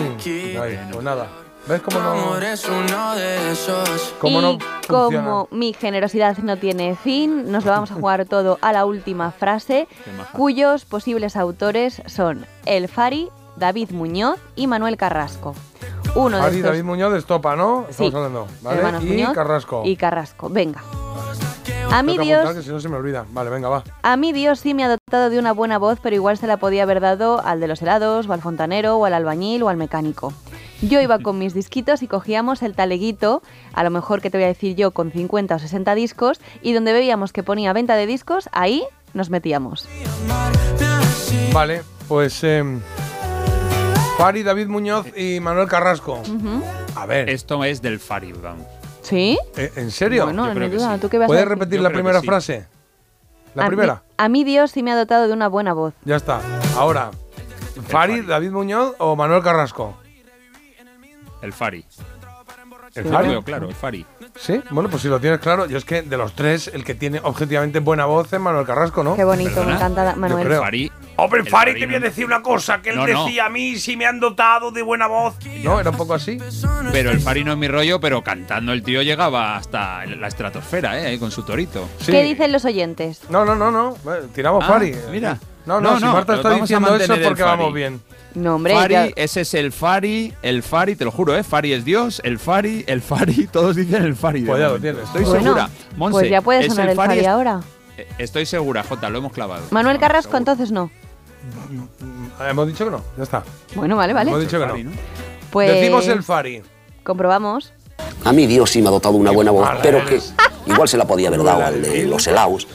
ay, 0.62 0.78
pues 0.93 1.02
nada. 1.02 1.27
¿Ves 1.66 1.80
cómo 1.82 2.01
no? 2.01 2.36
Eres 2.36 2.68
uno 2.68 3.14
de 3.14 3.52
esos. 3.52 4.14
¿Cómo 4.18 4.39
y 4.39 4.43
no 4.43 4.59
como 4.89 5.48
mi 5.51 5.72
generosidad 5.72 6.36
no 6.39 6.56
tiene 6.56 6.97
fin, 6.97 7.51
nos 7.51 7.64
lo 7.64 7.70
vamos 7.70 7.90
a 7.93 7.94
jugar 7.94 8.26
todo 8.26 8.59
a 8.60 8.72
la 8.72 8.84
última 8.84 9.30
frase, 9.30 9.89
cuyos 10.32 10.84
posibles 10.84 11.36
autores 11.36 12.02
son 12.06 12.47
El 12.66 12.89
Fari, 12.89 13.30
David 13.56 13.90
Muñoz 13.90 14.39
y 14.56 14.66
Manuel 14.66 14.97
Carrasco. 14.97 15.55
Uno 16.14 16.36
de 16.36 16.43
Ari 16.43 16.56
estos 16.56 16.70
David 16.72 16.84
Muñoz 16.84 17.12
de 17.12 17.18
Estopa, 17.20 17.56
¿no? 17.56 17.86
Sí. 17.90 18.06
Estamos 18.06 18.14
hablando. 18.14 18.47
¿Vale? 18.60 18.78
hermanos 18.78 19.05
Y 19.05 19.06
Muñoz 19.06 19.32
Carrasco. 19.32 19.82
y 19.84 19.97
Carrasco. 19.97 20.48
Venga. 20.51 20.82
A 21.90 22.02
mí 22.02 22.18
Dios, 22.18 22.55
que 22.55 22.62
si 22.62 22.70
no 22.70 22.80
se 22.80 22.89
me 22.89 22.97
olvida. 22.97 23.24
Vale, 23.30 23.51
venga, 23.51 23.68
va. 23.68 23.84
a 24.02 24.16
mí 24.16 24.32
Dios 24.32 24.60
sí 24.60 24.72
me 24.74 24.84
ha 24.84 24.89
dotado 24.89 25.30
de 25.30 25.39
una 25.39 25.52
buena 25.52 25.78
voz, 25.78 25.98
pero 26.02 26.16
igual 26.16 26.39
se 26.39 26.47
la 26.47 26.56
podía 26.56 26.82
haber 26.82 27.01
dado 27.01 27.40
al 27.44 27.60
de 27.60 27.68
los 27.68 27.82
helados, 27.82 28.28
o 28.28 28.32
al 28.32 28.40
fontanero, 28.40 28.97
o 28.97 29.05
al 29.05 29.14
albañil, 29.14 29.62
o 29.62 29.68
al 29.68 29.76
mecánico. 29.76 30.32
Yo 30.82 31.00
iba 31.00 31.18
con 31.20 31.38
mis 31.38 31.54
disquitos 31.54 32.02
y 32.02 32.09
cogíamos 32.09 32.62
el 32.62 32.74
taleguito, 32.74 33.42
a 33.72 33.84
lo 33.84 33.90
mejor 33.90 34.20
que 34.20 34.30
te 34.30 34.36
voy 34.38 34.44
a 34.44 34.48
decir 34.48 34.74
yo, 34.74 34.90
con 34.90 35.12
50 35.12 35.54
o 35.54 35.59
60 35.59 35.94
discos, 35.94 36.40
y 36.60 36.72
donde 36.72 36.92
veíamos 36.92 37.32
que 37.32 37.42
ponía 37.44 37.72
venta 37.72 37.94
de 37.94 38.06
discos, 38.06 38.48
ahí 38.52 38.84
nos 39.14 39.30
metíamos. 39.30 39.88
Vale, 41.52 41.82
pues. 42.09 42.42
Eh, 42.42 42.64
Fari, 44.18 44.42
David 44.42 44.66
Muñoz 44.66 45.06
y 45.16 45.38
Manuel 45.40 45.68
Carrasco. 45.68 46.20
A 46.96 47.06
ver. 47.06 47.28
Esto 47.30 47.62
es 47.64 47.80
del 47.80 48.00
Fari, 48.00 48.32
vamos. 48.32 48.66
¿Sí? 49.02 49.38
Eh, 49.56 49.72
¿En 49.76 49.90
serio? 49.90 50.24
Bueno, 50.24 50.52
no 50.52 50.60
que 50.60 50.68
duda. 50.68 50.94
sí. 50.94 51.00
¿Tú 51.00 51.09
qué 51.09 51.18
vas 51.18 51.26
a 51.26 51.28
¿Puedes 51.28 51.44
decir? 51.44 51.59
repetir 51.59 51.76
Yo 51.78 51.82
la 51.82 51.90
primera 51.90 52.20
sí. 52.20 52.26
frase? 52.26 52.66
¿La 53.54 53.64
A 53.64 53.66
primera? 53.66 54.02
a 54.16 54.28
mí 54.28 54.44
Dios 54.44 54.70
sí 54.70 54.82
me 54.82 54.92
ha 54.92 54.96
dotado 54.96 55.26
de 55.28 55.32
una 55.32 55.48
buena 55.48 55.72
voz. 55.74 55.94
Ya 56.04 56.16
está. 56.16 56.40
Ahora, 56.76 57.10
Fari, 57.88 58.22
David 58.22 58.50
Muñoz 58.50 58.94
o 58.98 59.14
Manuel 59.16 59.42
Carrasco. 59.42 59.94
El 61.43 61.52
Fari. 61.52 61.85
¿El 62.94 63.05
Yo 63.05 63.10
Fari? 63.10 63.27
lo 63.27 63.31
veo 63.32 63.43
claro, 63.43 63.69
el 63.69 63.74
Fari. 63.74 64.05
Sí, 64.36 64.60
bueno, 64.70 64.90
pues 64.90 65.01
si 65.02 65.09
lo 65.09 65.19
tienes 65.19 65.40
claro, 65.40 65.64
yo 65.66 65.78
es 65.78 65.85
que 65.85 66.02
de 66.02 66.16
los 66.19 66.35
tres, 66.35 66.70
el 66.74 66.85
que 66.85 66.94
tiene 66.94 67.20
objetivamente 67.23 67.78
buena 67.81 68.05
voz 68.05 68.31
es 68.32 68.39
Manuel 68.39 68.66
Carrasco, 68.66 69.02
¿no? 69.02 69.16
Qué 69.16 69.24
bonito, 69.24 69.48
me 69.51 69.56
¿Perdona? 69.56 69.77
encanta 69.77 70.05
da- 70.05 70.12
Yo 70.14 70.19
Manuel. 70.20 70.47
creo. 70.47 70.60
Fari. 70.62 70.93
Hombre, 71.16 71.40
el 71.40 71.48
Fari, 71.48 71.70
Fari 71.73 71.81
te 71.81 71.86
voy 71.86 71.94
a 71.94 72.01
decir 72.01 72.27
una 72.27 72.43
cosa, 72.43 72.82
que 72.82 72.90
él 72.90 72.97
No, 72.97 73.06
no. 73.06 73.24
decía 73.24 73.47
a 73.47 73.48
mí 73.48 73.77
si 73.77 73.97
me 73.97 74.05
han 74.06 74.20
dotado 74.20 74.70
de 74.73 74.82
buena 74.82 75.06
voz. 75.06 75.36
No, 75.62 75.81
era 75.81 75.89
un 75.90 75.97
poco 75.97 76.12
así. 76.14 76.39
Pero 76.93 77.10
el 77.10 77.20
Fari 77.20 77.44
no 77.44 77.52
es 77.52 77.59
mi 77.59 77.69
rollo, 77.69 77.98
pero 77.98 78.23
cantando 78.23 78.73
el 78.73 78.82
tío 78.82 79.01
llegaba 79.02 79.56
hasta 79.56 80.05
la 80.05 80.28
estratosfera, 80.28 81.01
¿eh? 81.01 81.06
Ahí 81.06 81.19
Con 81.19 81.31
su 81.31 81.43
torito. 81.44 81.89
Sí. 82.01 82.12
¿Qué 82.12 82.23
dicen 82.23 82.52
los 82.52 82.64
oyentes? 82.66 83.23
No, 83.31 83.44
no, 83.47 83.55
no, 83.55 83.70
no. 83.70 83.97
Tiramos 84.35 84.64
Ah, 84.64 84.69
Fari. 84.69 84.94
mira. 85.10 85.39
No, 85.64 85.81
no, 85.81 85.93
No, 85.93 85.98
si 85.98 86.05
no, 86.05 86.12
Marta 86.12 86.35
está 86.35 86.51
diciendo 86.55 86.94
eso 86.97 87.14
es 87.14 87.27
porque 87.27 87.43
vamos 87.43 87.73
bien. 87.73 88.02
No, 88.34 88.54
hombre, 88.56 88.74
Fari, 88.74 88.94
ya- 88.94 89.06
ese 89.16 89.42
es 89.42 89.54
el 89.54 89.72
Fari, 89.72 90.32
el 90.42 90.62
Fari, 90.62 90.96
te 90.96 91.04
lo 91.04 91.10
juro, 91.10 91.36
¿eh? 91.36 91.42
Fari 91.42 91.72
es 91.72 91.84
Dios, 91.84 92.20
el 92.24 92.38
Fari, 92.38 92.84
el 92.86 93.02
Fari, 93.02 93.46
todos 93.52 93.76
dicen 93.76 94.04
el 94.04 94.16
Fari. 94.16 94.42
Pues 94.42 94.59
ya 94.60 94.68
lo 94.68 94.78
tienes. 94.80 95.02
Estoy 95.04 95.24
Bueno, 95.24 95.42
segura. 95.42 95.70
Monse, 95.96 96.12
pues 96.18 96.30
ya 96.30 96.40
puede 96.40 96.68
sonar 96.68 96.88
el 96.90 96.96
Fari 96.96 97.18
es- 97.20 97.26
ahora. 97.26 97.60
Eh, 97.98 98.06
Estoy 98.18 98.46
segura, 98.46 98.82
Jota, 98.82 99.10
lo 99.10 99.18
hemos 99.18 99.32
clavado. 99.32 99.64
Manuel 99.70 99.98
Carrasco, 99.98 100.36
entonces 100.38 100.72
no. 100.72 100.90
Ah, 102.38 102.50
Hemos 102.50 102.66
dicho 102.68 102.84
que 102.84 102.90
no, 102.90 103.02
ya 103.16 103.24
está. 103.24 103.42
Bueno, 103.74 103.96
vale, 103.96 104.12
vale. 104.12 104.30
Hemos 104.30 104.42
dicho 104.42 104.59
que. 104.59 104.66
¿no? 104.84 104.90
Pues 105.50 105.70
Decimos 105.72 106.06
el 106.09 106.22
Fari. 106.22 106.62
comprobamos. 107.02 107.72
A 108.24 108.32
mí 108.32 108.46
Dios 108.46 108.70
sí 108.70 108.80
me 108.82 108.88
ha 108.88 108.92
dotado 108.92 109.16
una 109.16 109.32
buena 109.32 109.50
voz, 109.50 109.68
pero 109.82 110.04
que 110.06 110.20
igual 110.66 110.88
se 110.88 110.96
la 110.96 111.06
podía 111.06 111.28
haber 111.28 111.42
dado 111.42 111.64
al 111.64 111.82
de 111.82 112.04
los 112.04 112.26
helados, 112.26 112.68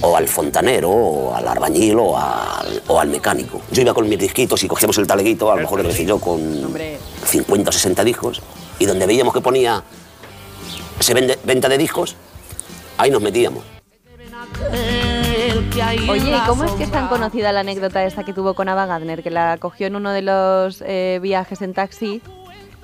o 0.00 0.16
al 0.16 0.28
fontanero, 0.28 0.90
o 0.90 1.34
al 1.34 1.46
albañil, 1.46 1.96
o 1.98 2.18
al, 2.18 2.82
o 2.88 2.98
al 2.98 3.08
mecánico. 3.08 3.60
Yo 3.70 3.82
iba 3.82 3.94
con 3.94 4.08
mis 4.08 4.18
disquitos 4.18 4.62
y 4.64 4.68
cogíamos 4.68 4.98
el 4.98 5.06
taleguito, 5.06 5.50
a 5.50 5.56
lo 5.56 5.62
mejor 5.62 5.82
le 5.82 5.88
decía 5.88 6.06
yo, 6.06 6.18
con 6.18 6.40
50 7.24 7.70
o 7.70 7.72
60 7.72 8.04
discos, 8.04 8.42
y 8.78 8.86
donde 8.86 9.06
veíamos 9.06 9.32
que 9.32 9.40
ponía 9.40 9.82
se 11.00 11.14
vende, 11.14 11.38
venta 11.44 11.68
de 11.68 11.78
discos, 11.78 12.16
ahí 12.96 13.10
nos 13.10 13.22
metíamos. 13.22 13.64
Oye, 16.08 16.36
¿y 16.36 16.40
cómo 16.46 16.64
es 16.64 16.72
que 16.72 16.84
es 16.84 16.90
tan 16.90 17.08
conocida 17.08 17.52
la 17.52 17.60
anécdota 17.60 18.04
esta 18.04 18.24
que 18.24 18.32
tuvo 18.32 18.54
con 18.54 18.68
Ava 18.68 18.86
Gardner? 18.86 19.22
Que 19.22 19.30
la 19.30 19.58
cogió 19.58 19.86
en 19.86 19.96
uno 19.96 20.10
de 20.10 20.22
los 20.22 20.82
eh, 20.86 21.18
viajes 21.22 21.62
en 21.62 21.72
taxi. 21.72 22.20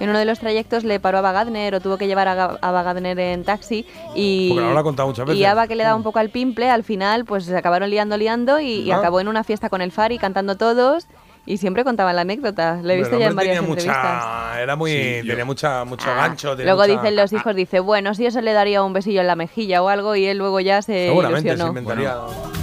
En 0.00 0.10
uno 0.10 0.18
de 0.18 0.24
los 0.24 0.40
trayectos 0.40 0.82
le 0.82 0.98
paró 0.98 1.18
a 1.18 1.20
Ava 1.20 1.32
Gardner 1.32 1.74
o 1.76 1.80
tuvo 1.80 1.96
que 1.98 2.06
llevar 2.08 2.26
a 2.28 2.32
a 2.44 2.58
Ava 2.60 2.82
Gardner 2.82 3.18
en 3.18 3.44
taxi 3.44 3.86
y... 4.14 4.48
Porque 4.48 4.62
ahora 4.62 4.74
lo 4.74 4.80
ha 4.80 4.82
contado 4.82 5.08
muchas 5.08 5.24
veces. 5.26 5.40
Y 5.40 5.44
Ava 5.44 5.68
que 5.68 5.76
le 5.76 5.84
daba 5.84 5.94
un 5.96 6.02
poco 6.02 6.18
al 6.18 6.30
pimple, 6.30 6.68
al 6.68 6.82
final 6.82 7.24
pues 7.24 7.44
se 7.44 7.56
acabaron 7.56 7.88
liando, 7.90 8.16
liando 8.16 8.58
y, 8.60 8.66
y 8.80 8.90
Ah. 8.90 8.96
acabó 8.98 9.20
en 9.20 9.28
una 9.28 9.44
fiesta 9.44 9.68
con 9.68 9.80
el 9.82 9.92
Fari 9.92 10.18
cantando 10.18 10.56
todos 10.56 11.06
y 11.46 11.58
siempre 11.58 11.84
contaban 11.84 12.16
la 12.16 12.22
anécdota. 12.22 12.80
Le 12.82 12.94
he 12.94 12.96
visto 12.96 13.18
ya 13.18 13.26
en 13.26 13.36
varias 13.36 13.56
tenía 13.58 13.68
entrevistas. 13.68 13.96
mucha, 14.14 14.62
era 14.62 14.76
muy, 14.76 14.90
Sí, 14.90 15.20
yo- 15.24 15.32
tenía 15.32 15.44
mucha, 15.44 15.84
mucho 15.84 16.06
Ah, 16.10 16.16
gancho. 16.16 16.56
tenía 16.56 16.72
Luego 16.74 16.88
mucha- 16.90 17.00
dicen 17.02 17.16
los 17.16 17.32
hijos, 17.32 17.54
dice, 17.54 17.80
bueno, 17.80 18.14
si 18.14 18.26
eso 18.26 18.40
le 18.40 18.52
daría 18.52 18.82
un 18.82 18.94
besillo 18.94 19.20
en 19.20 19.26
la 19.26 19.36
mejilla 19.36 19.82
o 19.82 19.88
algo 19.90 20.16
y 20.16 20.24
él 20.26 20.38
luego 20.38 20.58
ya 20.60 20.80
se 20.82 21.06
Seguramente 21.08 21.56
se 21.56 21.62
inventaría. 21.62 22.16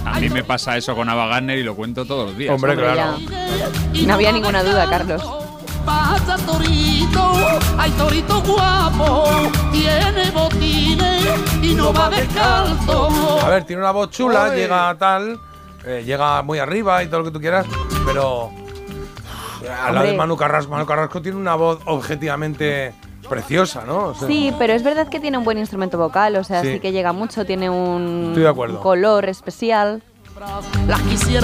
A 0.04 0.18
mí 0.20 0.28
me 0.28 0.42
pasa 0.44 0.76
eso 0.76 0.94
con 0.96 1.08
Ava 1.08 1.28
Gardner 1.28 1.56
y 1.58 1.62
lo 1.62 1.76
cuento 1.76 2.04
todos 2.04 2.26
los 2.30 2.36
días. 2.36 2.52
Hombre, 2.52 2.72
Hombre, 2.72 2.92
claro. 2.92 3.16
ya. 3.94 4.06
No 4.06 4.14
había 4.14 4.32
ninguna 4.32 4.62
duda, 4.64 4.86
Carlos. 4.90 5.22
Pasa 5.84 6.36
torito, 6.46 7.32
ay 7.76 7.90
torito 7.92 8.40
guapo, 8.42 9.24
tiene 9.72 10.30
botines 10.30 11.24
y 11.62 11.74
no 11.74 11.92
va 11.92 12.08
descalzo. 12.08 13.08
A 13.44 13.48
ver, 13.48 13.64
tiene 13.64 13.82
una 13.82 13.90
voz 13.90 14.10
chula, 14.10 14.44
Oye. 14.44 14.56
llega 14.62 14.94
tal, 14.96 15.40
eh, 15.84 16.02
llega 16.06 16.42
muy 16.42 16.58
arriba 16.60 17.02
y 17.02 17.06
todo 17.08 17.20
lo 17.20 17.24
que 17.26 17.30
tú 17.32 17.40
quieras, 17.40 17.66
pero 18.06 18.50
a 19.84 19.90
la 19.90 20.02
de. 20.02 20.12
Manu 20.16 20.36
Carrasco, 20.36 20.70
Manu 20.70 20.86
Carrasco 20.86 21.20
tiene 21.20 21.36
una 21.38 21.56
voz 21.56 21.80
objetivamente 21.86 22.94
preciosa, 23.28 23.82
¿no? 23.86 24.08
O 24.08 24.14
sea, 24.14 24.28
Sí, 24.28 24.52
pero 24.58 24.72
es 24.74 24.82
verdad 24.84 25.08
que 25.08 25.18
tiene 25.18 25.38
un 25.38 25.44
buen 25.44 25.58
instrumento 25.58 25.98
vocal, 25.98 26.36
o 26.36 26.44
sea, 26.44 26.62
Sí. 26.62 26.74
sí, 26.74 26.80
que 26.80 26.92
llega 26.92 27.12
mucho, 27.12 27.44
tiene 27.44 27.70
un, 27.70 28.26
Estoy 28.28 28.42
de 28.44 28.48
acuerdo. 28.48 28.76
un 28.76 28.82
color 28.82 29.28
especial. 29.28 30.02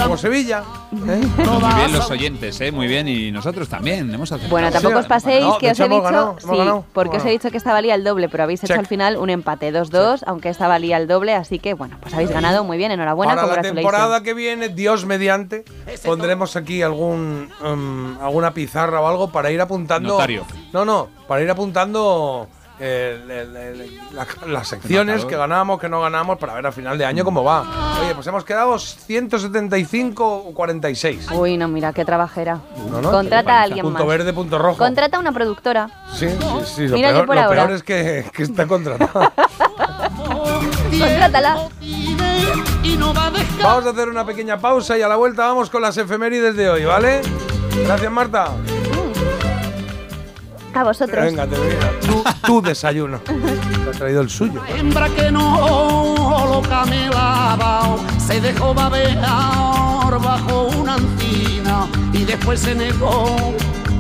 Como 0.02 0.16
Sevilla. 0.16 0.62
¿eh? 0.92 1.20
Muy 1.36 1.74
bien 1.74 1.92
los 1.92 2.10
oyentes, 2.10 2.60
¿eh? 2.60 2.72
Muy 2.72 2.86
bien. 2.86 3.08
Y 3.08 3.30
nosotros 3.30 3.68
también 3.68 4.12
hemos. 4.12 4.32
Bueno, 4.48 4.70
tampoco 4.70 4.98
os 4.98 5.06
paséis, 5.06 5.44
no, 5.44 5.58
que 5.58 5.70
os 5.70 5.80
he 5.80 5.88
dicho, 5.88 6.02
ganado, 6.02 6.30
hemos 6.30 6.42
sí, 6.42 6.56
ganado, 6.56 6.84
porque 6.92 7.16
os 7.18 7.24
he 7.24 7.30
dicho 7.30 7.50
que 7.50 7.58
esta 7.58 7.72
valía 7.72 7.94
el 7.94 8.04
doble, 8.04 8.28
pero 8.28 8.44
habéis 8.44 8.64
hecho 8.64 8.74
al 8.74 8.86
final 8.86 9.16
un 9.16 9.30
empate 9.30 9.72
2-2, 9.72 10.22
aunque 10.26 10.48
esta 10.48 10.68
valía 10.68 10.96
el 10.96 11.06
doble, 11.06 11.34
así 11.34 11.58
que 11.58 11.74
bueno, 11.74 11.96
pues 12.00 12.14
habéis 12.14 12.30
ganado 12.30 12.64
muy 12.64 12.78
bien, 12.78 12.92
enhorabuena, 12.92 13.34
Para 13.34 13.56
la 13.56 13.62
temporada 13.62 14.22
que 14.22 14.34
viene, 14.34 14.68
Dios 14.68 15.04
mediante, 15.04 15.64
pondremos 16.04 16.56
aquí 16.56 16.82
algún 16.82 17.50
um, 17.62 18.18
alguna 18.20 18.52
pizarra 18.54 19.00
o 19.00 19.06
algo 19.06 19.30
para 19.30 19.50
ir 19.50 19.60
apuntando. 19.60 20.10
Notario. 20.10 20.44
No, 20.72 20.84
no, 20.84 21.08
para 21.26 21.42
ir 21.42 21.50
apuntando 21.50 22.48
el- 22.80 23.30
el- 23.30 23.56
el- 23.56 24.00
la- 24.12 24.26
las 24.46 24.68
secciones 24.68 25.24
que 25.24 25.36
ganamos, 25.36 25.80
que 25.80 25.88
no 25.88 26.00
ganamos, 26.00 26.38
para 26.38 26.54
ver 26.54 26.66
a 26.66 26.72
final 26.72 26.96
de 26.98 27.04
año 27.04 27.24
cómo 27.24 27.42
va. 27.44 27.62
Oye, 28.02 28.14
pues 28.14 28.26
hemos 28.26 28.44
quedado 28.44 28.78
175 28.78 30.24
o 30.46 30.54
46. 30.54 31.30
Uy, 31.32 31.56
no, 31.56 31.68
mira, 31.68 31.92
qué 31.92 32.04
trabajera. 32.04 32.60
No, 32.90 33.00
no, 33.02 33.10
Contrata 33.10 33.58
a 33.60 33.62
alguien 33.62 33.82
punto 33.84 34.00
más. 34.00 34.08
verde, 34.08 34.32
punto 34.32 34.58
rojo. 34.58 34.78
Contrata 34.78 35.16
a 35.16 35.20
una 35.20 35.32
productora. 35.32 35.90
sí, 36.14 36.28
sí, 36.28 36.36
sí. 36.76 36.88
Lo, 36.88 36.96
Mira 36.96 37.10
peor, 37.10 37.26
por 37.26 37.34
lo 37.36 37.42
ahora. 37.42 37.62
peor 37.66 37.76
es 37.76 37.82
que, 37.82 38.24
que 38.32 38.42
está 38.44 38.66
contratada. 38.66 39.32
Contrátala. 40.98 41.68
vamos 43.62 43.86
a 43.86 43.90
hacer 43.90 44.08
una 44.08 44.24
pequeña 44.24 44.58
pausa 44.58 44.96
y 44.98 45.02
a 45.02 45.08
la 45.08 45.16
vuelta 45.16 45.46
vamos 45.46 45.68
con 45.70 45.82
las 45.82 45.96
efemérides 45.96 46.56
de 46.56 46.70
hoy, 46.70 46.84
¿vale? 46.84 47.20
Gracias, 47.84 48.10
Marta. 48.10 48.48
Para 50.78 50.90
vosotros. 50.90 51.24
Venga, 51.24 51.46
te 51.46 51.58
venga. 51.58 51.90
Tu, 52.00 52.46
tu 52.46 52.62
desayuno. 52.62 53.18
Te 53.18 53.32
ha 53.90 53.92
traído 53.92 54.20
el 54.20 54.30
suyo. 54.30 54.62
hembra 54.68 55.08
que 55.08 55.30
no 55.30 56.44
lo 56.52 56.62
camelaba 56.68 57.96
se 58.24 58.40
dejó 58.40 58.74
babear 58.74 60.18
bajo 60.22 60.68
una 60.78 60.96
encina 60.96 61.86
y 62.12 62.24
después 62.24 62.60
se 62.60 62.74
negó 62.74 63.54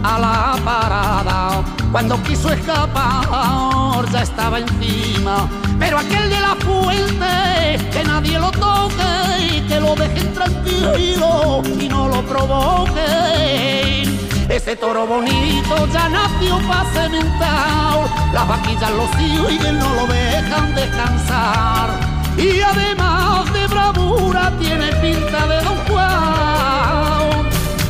a 0.04 0.18
la 0.20 0.64
parada. 0.64 1.64
Cuando 1.90 2.22
quiso 2.22 2.52
escapar 2.52 4.08
ya 4.12 4.22
estaba 4.22 4.60
encima, 4.60 5.48
pero 5.80 5.98
aquel 5.98 6.30
de 6.30 6.40
la 6.40 6.54
fuente 6.56 7.90
que 7.90 8.04
nadie 8.04 8.38
lo 8.38 8.52
toque 8.52 9.12
y 9.40 9.60
que 9.66 9.80
lo 9.80 9.96
dejen 9.96 10.32
tranquilo 10.32 11.62
y 11.80 11.88
no 11.88 12.08
lo 12.08 12.22
provoquen. 12.22 14.17
Ese 14.48 14.76
toro 14.76 15.06
bonito 15.06 15.86
ya 15.92 16.08
nació 16.08 16.58
para 16.66 16.90
cementar, 16.92 18.08
las 18.32 18.48
vaquillas 18.48 18.90
lo 18.92 19.06
siguen, 19.18 19.78
no 19.78 19.94
lo 19.94 20.06
dejan 20.06 20.74
descansar. 20.74 21.90
Y 22.38 22.58
además 22.62 23.52
de 23.52 23.66
bravura 23.66 24.50
tiene 24.58 24.86
pinta 25.02 25.46
de 25.48 25.62
Don 25.62 25.76
Juan. 25.86 27.46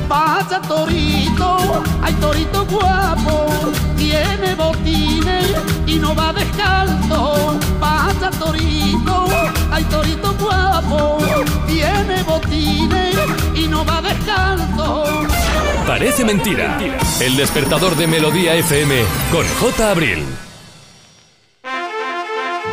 Vaya 0.09 0.61
torito, 0.63 1.83
hay 2.03 2.15
torito 2.15 2.67
guapo, 2.67 3.47
tiene 3.97 4.57
botines 4.57 5.55
y 5.87 5.95
no 5.97 6.13
va 6.13 6.33
descalzo. 6.33 7.57
Vaya 7.79 8.31
torito, 8.37 9.27
hay 9.71 9.85
torito 9.85 10.35
guapo, 10.35 11.19
tiene 11.69 12.21
botines 12.25 13.17
y 13.55 13.69
no 13.69 13.85
va 13.85 14.03
descalzo. 14.03 15.28
Parece 15.89 16.23
mentira. 16.23 16.79
El 17.19 17.35
despertador 17.39 17.97
de 17.97 18.07
Melodía 18.07 18.55
FM 18.57 18.95
con 19.33 19.47
J. 19.59 19.91
Abril. 19.91 20.19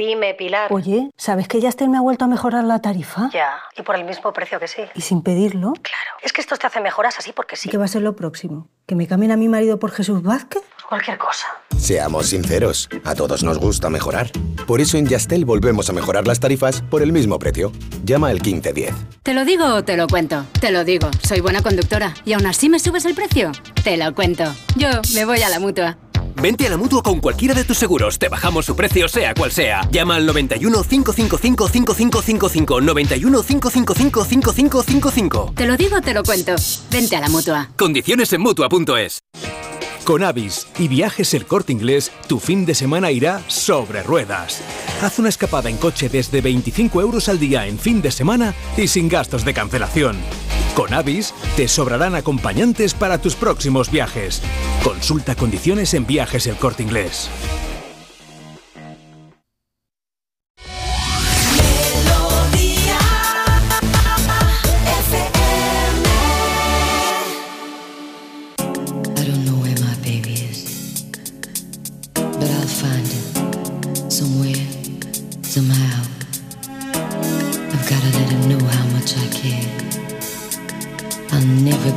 Dime, 0.00 0.32
Pilar. 0.32 0.72
Oye, 0.72 1.10
¿sabes 1.18 1.46
que 1.46 1.60
Yastel 1.60 1.90
me 1.90 1.98
ha 1.98 2.00
vuelto 2.00 2.24
a 2.24 2.28
mejorar 2.28 2.64
la 2.64 2.80
tarifa? 2.80 3.28
Ya, 3.34 3.60
y 3.76 3.82
por 3.82 3.96
el 3.96 4.06
mismo 4.06 4.32
precio 4.32 4.58
que 4.58 4.66
sí. 4.66 4.80
¿Y 4.94 5.02
sin 5.02 5.20
pedirlo? 5.20 5.74
Claro. 5.74 6.10
Es 6.22 6.32
que 6.32 6.40
esto 6.40 6.56
te 6.56 6.66
hace 6.66 6.80
mejoras 6.80 7.18
así 7.18 7.32
porque 7.32 7.54
sí. 7.54 7.68
¿Y 7.68 7.70
qué 7.70 7.76
va 7.76 7.84
a 7.84 7.88
ser 7.88 8.00
lo 8.00 8.16
próximo? 8.16 8.66
¿Que 8.86 8.94
me 8.94 9.06
cambien 9.06 9.30
a 9.30 9.36
mi 9.36 9.46
marido 9.48 9.78
por 9.78 9.90
Jesús 9.90 10.22
Vázquez? 10.22 10.62
Cualquier 10.88 11.18
cosa. 11.18 11.48
Seamos 11.76 12.28
sinceros, 12.28 12.88
a 13.04 13.14
todos 13.14 13.44
nos 13.44 13.58
gusta 13.58 13.90
mejorar. 13.90 14.30
Por 14.66 14.80
eso 14.80 14.96
en 14.96 15.06
Yastel 15.06 15.44
volvemos 15.44 15.90
a 15.90 15.92
mejorar 15.92 16.26
las 16.26 16.40
tarifas 16.40 16.80
por 16.80 17.02
el 17.02 17.12
mismo 17.12 17.38
precio. 17.38 17.70
Llama 18.02 18.28
al 18.28 18.40
1510. 18.40 18.94
¿Te 19.22 19.34
lo 19.34 19.44
digo 19.44 19.66
o 19.66 19.84
te 19.84 19.98
lo 19.98 20.06
cuento? 20.06 20.46
Te 20.62 20.70
lo 20.70 20.82
digo, 20.82 21.10
soy 21.22 21.40
buena 21.40 21.62
conductora. 21.62 22.14
¿Y 22.24 22.32
aún 22.32 22.46
así 22.46 22.70
me 22.70 22.78
subes 22.78 23.04
el 23.04 23.14
precio? 23.14 23.52
Te 23.84 23.98
lo 23.98 24.14
cuento. 24.14 24.44
Yo 24.76 24.88
me 25.14 25.26
voy 25.26 25.42
a 25.42 25.50
la 25.50 25.60
mutua. 25.60 25.98
Vente 26.40 26.66
a 26.66 26.70
la 26.70 26.76
mutua 26.76 27.02
con 27.02 27.20
cualquiera 27.20 27.54
de 27.54 27.64
tus 27.64 27.76
seguros. 27.76 28.18
Te 28.18 28.28
bajamos 28.28 28.64
su 28.64 28.74
precio, 28.74 29.08
sea 29.08 29.34
cual 29.34 29.52
sea. 29.52 29.86
Llama 29.90 30.16
al 30.16 30.26
91 30.26 30.82
555 30.82 31.68
5555. 31.68 32.80
91 32.80 33.42
555 33.42 34.24
5555. 34.24 35.52
Te 35.54 35.66
lo 35.66 35.76
digo 35.76 35.96
o 35.96 36.00
te 36.00 36.14
lo 36.14 36.22
cuento. 36.22 36.54
Vente 36.90 37.16
a 37.16 37.20
la 37.20 37.28
mutua. 37.28 37.70
Condiciones 37.76 38.32
en 38.32 38.40
mutua.es. 38.40 39.20
Con 40.04 40.24
Avis 40.24 40.66
y 40.78 40.88
Viajes 40.88 41.34
El 41.34 41.44
Corte 41.46 41.72
Inglés, 41.72 42.10
tu 42.26 42.40
fin 42.40 42.64
de 42.64 42.74
semana 42.74 43.12
irá 43.12 43.42
sobre 43.46 44.02
ruedas. 44.02 44.62
Haz 45.02 45.18
una 45.18 45.28
escapada 45.28 45.68
en 45.68 45.76
coche 45.76 46.08
desde 46.08 46.40
25 46.40 47.00
euros 47.00 47.28
al 47.28 47.38
día 47.38 47.66
en 47.66 47.78
fin 47.78 48.00
de 48.00 48.10
semana 48.10 48.54
y 48.76 48.88
sin 48.88 49.08
gastos 49.08 49.44
de 49.44 49.54
cancelación. 49.54 50.16
Con 50.74 50.94
Avis 50.94 51.34
te 51.56 51.68
sobrarán 51.68 52.14
acompañantes 52.14 52.94
para 52.94 53.18
tus 53.18 53.34
próximos 53.34 53.90
viajes. 53.90 54.42
Consulta 54.84 55.34
condiciones 55.34 55.94
en 55.94 56.06
Viajes 56.06 56.46
El 56.46 56.56
Corte 56.56 56.82
Inglés. 56.82 57.28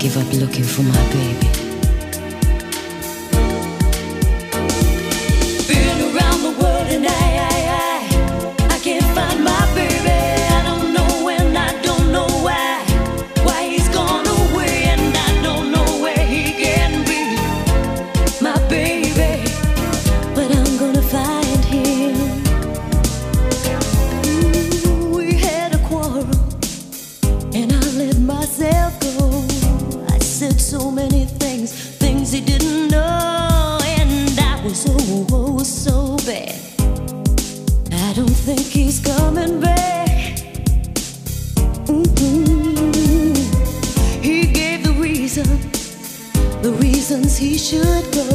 Give 0.04 0.18
up 0.18 0.34
looking 0.34 0.66
for 0.66 0.84
my 0.84 1.14
baby. 1.14 1.63
He 47.14 47.58
should 47.60 48.12
go, 48.12 48.28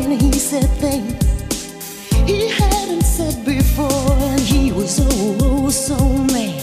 and 0.00 0.20
he 0.20 0.32
said 0.32 0.68
things 0.80 1.22
he 2.26 2.48
hadn't 2.48 3.02
said 3.02 3.44
before, 3.44 4.12
and 4.20 4.40
he 4.40 4.70
was 4.70 5.00
oh, 5.00 5.36
oh 5.40 5.70
so 5.70 5.96
mad. 6.32 6.62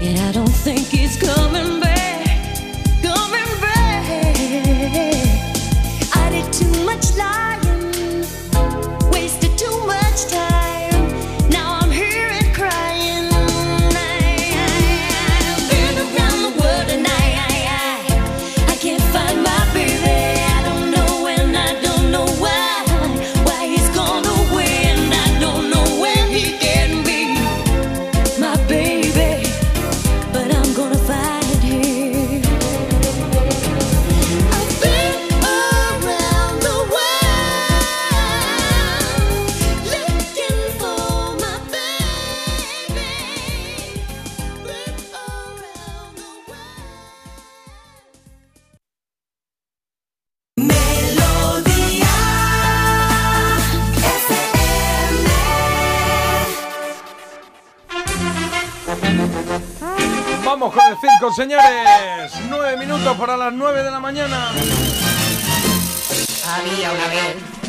And 0.00 0.18
I 0.18 0.32
don't 0.32 0.48
think 0.48 0.86
he's 0.86 1.16
coming 1.16 1.80
back, 1.80 2.26
coming 3.02 3.60
back. 3.60 4.36
I 6.14 6.30
did 6.30 6.52
too 6.52 6.84
much 6.84 7.16
lying, 7.16 7.49
señores. 61.34 62.32
Nueve 62.48 62.76
minutos 62.76 63.16
para 63.16 63.36
las 63.36 63.52
nueve 63.52 63.82
de 63.82 63.90
la 63.90 64.00
mañana. 64.00 64.50
Había 66.46 66.92
una 66.92 67.06
vez 67.08 67.59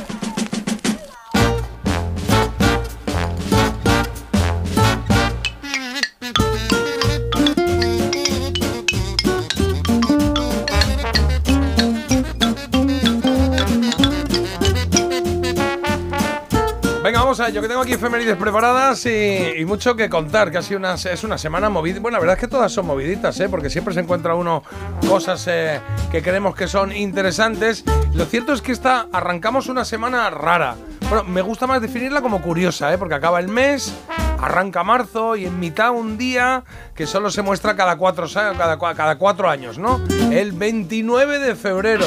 que 17.61 17.67
tengo 17.67 17.81
aquí 17.81 17.93
efemérides 17.93 18.37
preparadas 18.37 19.05
y, 19.05 19.53
y 19.57 19.65
mucho 19.65 19.95
que 19.95 20.09
contar, 20.09 20.51
que 20.51 20.57
ha 20.57 20.61
sido 20.61 20.79
una, 20.79 20.95
es 20.95 21.23
una 21.23 21.37
semana 21.37 21.69
movida. 21.69 21.99
Bueno, 21.99 22.17
la 22.17 22.19
verdad 22.19 22.35
es 22.35 22.41
que 22.41 22.47
todas 22.47 22.71
son 22.71 22.87
moviditas, 22.87 23.39
¿eh? 23.39 23.49
porque 23.49 23.69
siempre 23.69 23.93
se 23.93 23.99
encuentra 23.99 24.35
uno 24.35 24.63
cosas 25.07 25.45
eh, 25.47 25.79
que 26.11 26.21
creemos 26.23 26.55
que 26.55 26.67
son 26.67 26.91
interesantes. 26.91 27.83
Lo 28.13 28.25
cierto 28.25 28.53
es 28.53 28.61
que 28.61 28.71
esta 28.71 29.07
arrancamos 29.11 29.67
una 29.67 29.85
semana 29.85 30.29
rara. 30.29 30.75
Bueno, 31.07 31.23
me 31.25 31.41
gusta 31.41 31.67
más 31.67 31.81
definirla 31.81 32.21
como 32.21 32.41
curiosa, 32.41 32.91
¿eh? 32.93 32.97
porque 32.97 33.15
acaba 33.15 33.39
el 33.39 33.47
mes, 33.47 33.93
arranca 34.39 34.83
marzo 34.83 35.35
y 35.35 35.45
en 35.45 35.59
mitad 35.59 35.91
un 35.91 36.17
día 36.17 36.63
que 36.95 37.05
solo 37.05 37.29
se 37.29 37.41
muestra 37.41 37.75
cada 37.75 37.97
cuatro, 37.97 38.27
cada, 38.33 38.79
cada 38.79 39.17
cuatro 39.17 39.49
años, 39.49 39.77
¿no? 39.77 40.01
El 40.31 40.53
29 40.53 41.39
de 41.39 41.55
febrero. 41.55 42.05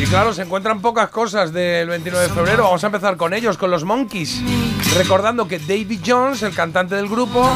Y 0.00 0.04
claro, 0.06 0.32
se 0.32 0.40
encuentran 0.40 0.80
pocas 0.80 1.10
cosas 1.10 1.52
del 1.52 1.86
29 1.88 2.28
de 2.28 2.34
febrero. 2.34 2.62
Vamos 2.62 2.82
a 2.82 2.86
empezar 2.86 3.18
con 3.18 3.34
ellos, 3.34 3.58
con 3.58 3.70
los 3.70 3.84
Monkeys. 3.84 4.40
Recordando 4.96 5.46
que 5.46 5.58
David 5.58 6.00
Jones, 6.04 6.42
el 6.42 6.54
cantante 6.54 6.94
del 6.94 7.06
grupo, 7.06 7.46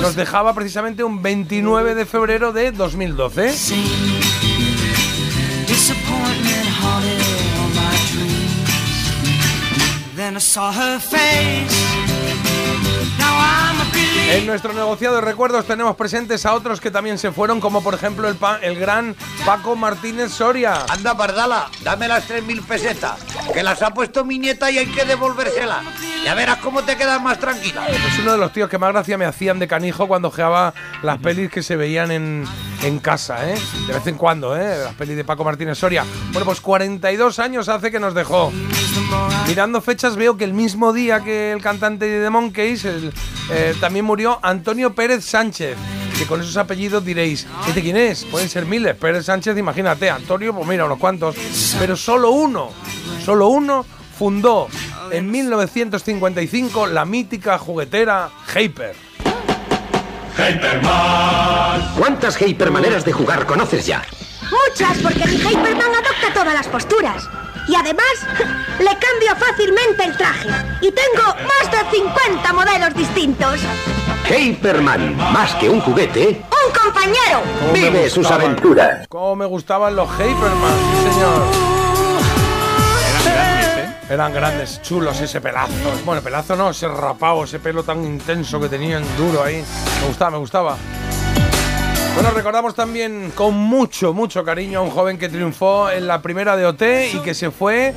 nos 0.00 0.16
dejaba 0.16 0.54
precisamente 0.54 1.04
un 1.04 1.22
29 1.22 1.94
de 1.94 2.04
febrero 2.04 2.52
de 2.52 2.72
2012. 2.72 3.46
Disappointment 5.68 6.68
haunted 6.82 7.20
all 7.60 7.68
my 7.74 7.96
dreams. 8.10 8.72
Then 10.16 10.36
I 10.36 10.40
saw 10.40 10.72
her 10.72 10.98
face. 10.98 11.70
Now 13.18 13.38
I'm. 13.38 13.73
En 14.30 14.46
nuestro 14.46 14.72
negociado 14.72 15.16
de 15.16 15.20
recuerdos 15.20 15.64
tenemos 15.66 15.94
presentes 15.96 16.44
a 16.44 16.54
otros 16.54 16.80
que 16.80 16.90
también 16.90 17.18
se 17.18 17.30
fueron, 17.30 17.60
como 17.60 17.82
por 17.84 17.94
ejemplo 17.94 18.26
el, 18.28 18.34
pa- 18.34 18.58
el 18.62 18.76
gran 18.78 19.14
Paco 19.46 19.76
Martínez 19.76 20.32
Soria. 20.32 20.86
Anda, 20.88 21.16
Pardala, 21.16 21.68
dame 21.82 22.08
las 22.08 22.28
3.000 22.28 22.64
pesetas, 22.66 23.20
que 23.52 23.62
las 23.62 23.80
ha 23.82 23.90
puesto 23.94 24.24
mi 24.24 24.38
nieta 24.38 24.70
y 24.70 24.78
hay 24.78 24.86
que 24.86 25.04
devolvérselas. 25.04 25.84
Ya 26.24 26.34
verás 26.34 26.58
cómo 26.58 26.82
te 26.82 26.96
quedas 26.96 27.22
más 27.22 27.38
tranquila. 27.38 27.86
Es 27.88 28.18
uno 28.20 28.32
de 28.32 28.38
los 28.38 28.52
tíos 28.52 28.68
que 28.68 28.78
más 28.78 28.92
gracia 28.92 29.16
me 29.18 29.24
hacían 29.26 29.58
de 29.60 29.68
canijo 29.68 30.08
cuando 30.08 30.30
geaba 30.32 30.74
las 31.02 31.18
pelis 31.18 31.50
que 31.50 31.62
se 31.62 31.76
veían 31.76 32.10
en, 32.10 32.44
en 32.82 32.98
casa, 32.98 33.48
¿eh? 33.48 33.54
De 33.86 33.92
vez 33.92 34.06
en 34.06 34.16
cuando, 34.16 34.56
¿eh? 34.56 34.78
Las 34.84 34.94
pelis 34.94 35.16
de 35.16 35.24
Paco 35.24 35.44
Martínez 35.44 35.78
Soria. 35.78 36.04
Bueno, 36.32 36.44
pues 36.46 36.60
42 36.60 37.38
años 37.38 37.68
hace 37.68 37.90
que 37.92 38.00
nos 38.00 38.14
dejó. 38.14 38.50
Mirando 39.46 39.80
fechas 39.82 40.16
veo 40.16 40.36
que 40.36 40.44
el 40.44 40.54
mismo 40.54 40.92
día 40.92 41.20
que 41.20 41.52
el 41.52 41.60
cantante 41.60 42.06
de 42.06 42.24
The 42.24 42.30
Monkeys 42.30 42.84
el- 42.86 43.12
eh, 43.50 43.74
también 43.78 44.04
murió 44.04 44.38
Antonio 44.42 44.94
Pérez 44.94 45.24
Sánchez. 45.24 45.76
Que 46.18 46.26
con 46.26 46.40
esos 46.40 46.56
apellidos 46.56 47.04
diréis, 47.04 47.46
¿este 47.66 47.82
quién 47.82 47.96
es? 47.96 48.24
Pueden 48.24 48.48
ser 48.48 48.64
miles. 48.66 48.94
Pérez 48.96 49.26
Sánchez, 49.26 49.58
imagínate. 49.58 50.08
Antonio, 50.10 50.54
pues 50.54 50.66
mira, 50.66 50.84
unos 50.86 50.98
cuantos. 50.98 51.34
Pero 51.78 51.96
solo 51.96 52.30
uno, 52.30 52.70
solo 53.24 53.48
uno 53.48 53.84
fundó 54.16 54.68
en 55.10 55.30
1955 55.30 56.86
la 56.86 57.04
mítica 57.04 57.58
juguetera 57.58 58.30
Hyper. 58.54 58.94
¿Cuántas 61.98 62.40
Hypermaneras 62.40 63.04
de 63.04 63.12
jugar 63.12 63.44
conoces 63.46 63.84
ya? 63.86 64.04
Muchas, 64.68 64.98
porque 64.98 65.26
mi 65.26 65.36
Hyperman 65.36 65.94
adopta 65.94 66.32
todas 66.32 66.54
las 66.54 66.68
posturas. 66.68 67.28
Y 67.66 67.74
además, 67.74 68.26
le 68.78 68.84
cambio 68.86 69.36
fácilmente 69.36 70.04
el 70.04 70.16
traje. 70.16 70.48
Y 70.80 70.90
tengo 70.90 71.24
más 71.24 71.70
de 71.70 71.98
50 71.98 72.52
modelos 72.52 72.94
distintos. 72.94 73.60
Hyperman, 74.28 75.16
más 75.32 75.54
que 75.56 75.68
un 75.68 75.80
juguete, 75.80 76.42
¡Un 76.50 76.72
compañero! 76.72 77.42
Vive 77.72 78.08
sus 78.08 78.30
aventuras. 78.30 79.06
Cómo 79.08 79.36
me 79.36 79.46
gustaban 79.46 79.94
los 79.94 80.08
Hyperman, 80.10 80.78
sí, 81.04 81.12
señor. 81.12 81.74
Eran 84.08 84.34
grandes, 84.34 84.82
chulos 84.82 85.20
ese 85.20 85.40
pelazo. 85.40 85.72
Bueno, 86.04 86.20
pelazo 86.22 86.56
no, 86.56 86.70
ese 86.70 86.88
rapado, 86.88 87.44
ese 87.44 87.58
pelo 87.58 87.82
tan 87.82 88.04
intenso 88.04 88.60
que 88.60 88.68
tenían, 88.68 89.02
duro 89.16 89.42
ahí. 89.42 89.64
Me 90.00 90.08
gustaba, 90.08 90.30
me 90.32 90.38
gustaba. 90.38 90.76
Bueno, 92.14 92.30
recordamos 92.30 92.74
también 92.74 93.32
con 93.34 93.54
mucho, 93.54 94.14
mucho 94.14 94.44
cariño 94.44 94.78
a 94.78 94.82
un 94.82 94.90
joven 94.90 95.18
que 95.18 95.28
triunfó 95.28 95.90
en 95.90 96.06
la 96.06 96.22
primera 96.22 96.56
de 96.56 96.64
OT 96.64 96.82
y 97.12 97.18
que 97.18 97.34
se 97.34 97.50
fue 97.50 97.92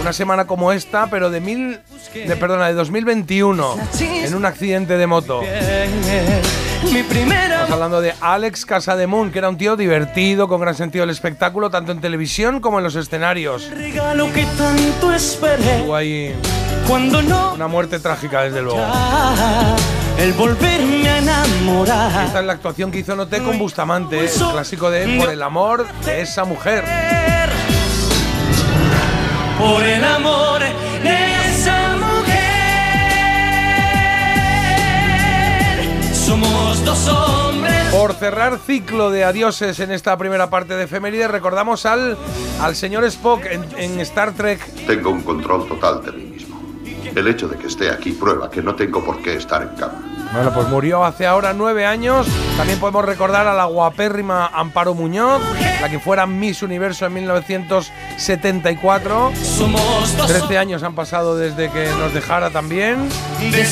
una 0.00 0.12
semana 0.12 0.46
como 0.46 0.72
esta, 0.72 1.06
pero 1.08 1.30
de 1.30 1.40
mil, 1.40 1.80
de, 2.14 2.36
perdona, 2.36 2.68
de 2.68 2.74
2021, 2.74 3.76
en 4.00 4.34
un 4.34 4.44
accidente 4.44 4.98
de 4.98 5.06
moto. 5.06 5.40
Estamos 6.82 7.70
hablando 7.70 8.00
de 8.00 8.12
Alex 8.20 8.66
Casademun, 8.66 9.30
que 9.30 9.38
era 9.38 9.48
un 9.48 9.56
tío 9.56 9.76
divertido, 9.76 10.48
con 10.48 10.60
gran 10.60 10.74
sentido 10.74 11.04
del 11.04 11.10
espectáculo, 11.10 11.70
tanto 11.70 11.92
en 11.92 12.00
televisión 12.00 12.60
como 12.60 12.78
en 12.78 12.84
los 12.84 12.96
escenarios. 12.96 13.70
regalo 13.70 14.30
que 14.32 14.44
tanto 14.58 15.12
esperé. 15.12 15.82
Tuvo 15.82 15.96
ahí 15.96 16.34
Cuando 16.88 17.22
no 17.22 17.54
una 17.54 17.68
muerte 17.68 17.98
trágica, 18.00 18.42
desde 18.42 18.60
luego. 18.62 18.80
el 20.18 20.32
volverme 20.34 21.08
a 21.08 21.18
enamorar. 21.18 22.26
Esta 22.26 22.40
es 22.40 22.46
la 22.46 22.52
actuación 22.54 22.90
que 22.90 22.98
hizo 22.98 23.14
Noté 23.16 23.42
con 23.42 23.58
Bustamante, 23.58 24.18
el 24.20 24.30
clásico 24.30 24.90
de 24.90 25.18
Por 25.18 25.30
el 25.30 25.42
amor 25.42 25.86
de 26.04 26.20
esa 26.22 26.44
mujer. 26.44 26.84
Por 29.58 29.82
el 29.84 30.04
amor 30.04 30.60
de 30.60 31.48
esa 31.48 31.96
mujer. 31.96 32.42
Somos 36.14 36.84
dos 36.84 37.08
hombres. 37.08 37.72
Por 37.92 38.14
cerrar 38.14 38.58
ciclo 38.66 39.10
de 39.10 39.24
adioses 39.24 39.78
en 39.80 39.92
esta 39.92 40.16
primera 40.16 40.50
parte 40.50 40.74
de 40.74 40.84
efeméride, 40.84 41.28
recordamos 41.28 41.86
al, 41.86 42.16
al 42.60 42.74
señor 42.74 43.04
Spock 43.04 43.44
en, 43.46 43.64
en 43.76 44.00
Star 44.00 44.32
Trek. 44.32 44.60
Tengo 44.86 45.10
un 45.10 45.22
control 45.22 45.68
total 45.68 46.02
de 46.04 46.12
mí. 46.12 46.31
El 47.14 47.28
hecho 47.28 47.46
de 47.48 47.56
que 47.56 47.66
esté 47.66 47.90
aquí 47.90 48.12
prueba 48.12 48.50
que 48.50 48.62
no 48.62 48.74
tengo 48.74 49.04
por 49.04 49.20
qué 49.22 49.36
estar 49.36 49.60
en 49.62 49.68
cama. 49.76 50.00
Bueno, 50.32 50.50
pues 50.54 50.66
murió 50.68 51.04
hace 51.04 51.26
ahora 51.26 51.52
nueve 51.52 51.84
años. 51.84 52.26
También 52.56 52.80
podemos 52.80 53.04
recordar 53.04 53.46
a 53.46 53.52
la 53.52 53.66
guapérrima 53.66 54.46
Amparo 54.46 54.94
Muñoz, 54.94 55.42
la 55.82 55.90
que 55.90 55.98
fuera 55.98 56.26
Miss 56.26 56.62
Universo 56.62 57.04
en 57.04 57.12
1974. 57.14 59.32
Somos 59.36 60.16
dos 60.16 60.26
13 60.26 60.56
años 60.56 60.82
han 60.82 60.94
pasado 60.94 61.36
desde 61.36 61.70
que 61.70 61.86
nos 61.98 62.14
dejara 62.14 62.48
también. 62.48 63.10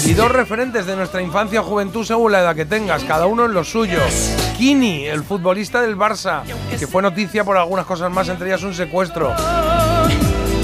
Y 0.04 0.12
dos 0.12 0.30
referentes 0.30 0.84
de 0.84 0.96
nuestra 0.96 1.22
infancia 1.22 1.62
o 1.62 1.64
juventud 1.64 2.04
según 2.04 2.32
la 2.32 2.40
edad 2.40 2.54
que 2.54 2.66
tengas, 2.66 3.04
cada 3.04 3.24
uno 3.24 3.46
en 3.46 3.54
lo 3.54 3.64
suyo. 3.64 4.00
Kini, 4.58 5.06
el 5.06 5.24
futbolista 5.24 5.80
del 5.80 5.96
Barça, 5.96 6.42
que 6.78 6.86
fue 6.86 7.00
noticia 7.00 7.42
por 7.42 7.56
algunas 7.56 7.86
cosas 7.86 8.12
más, 8.12 8.28
entre 8.28 8.48
ellas 8.48 8.62
un 8.62 8.74
secuestro. 8.74 9.34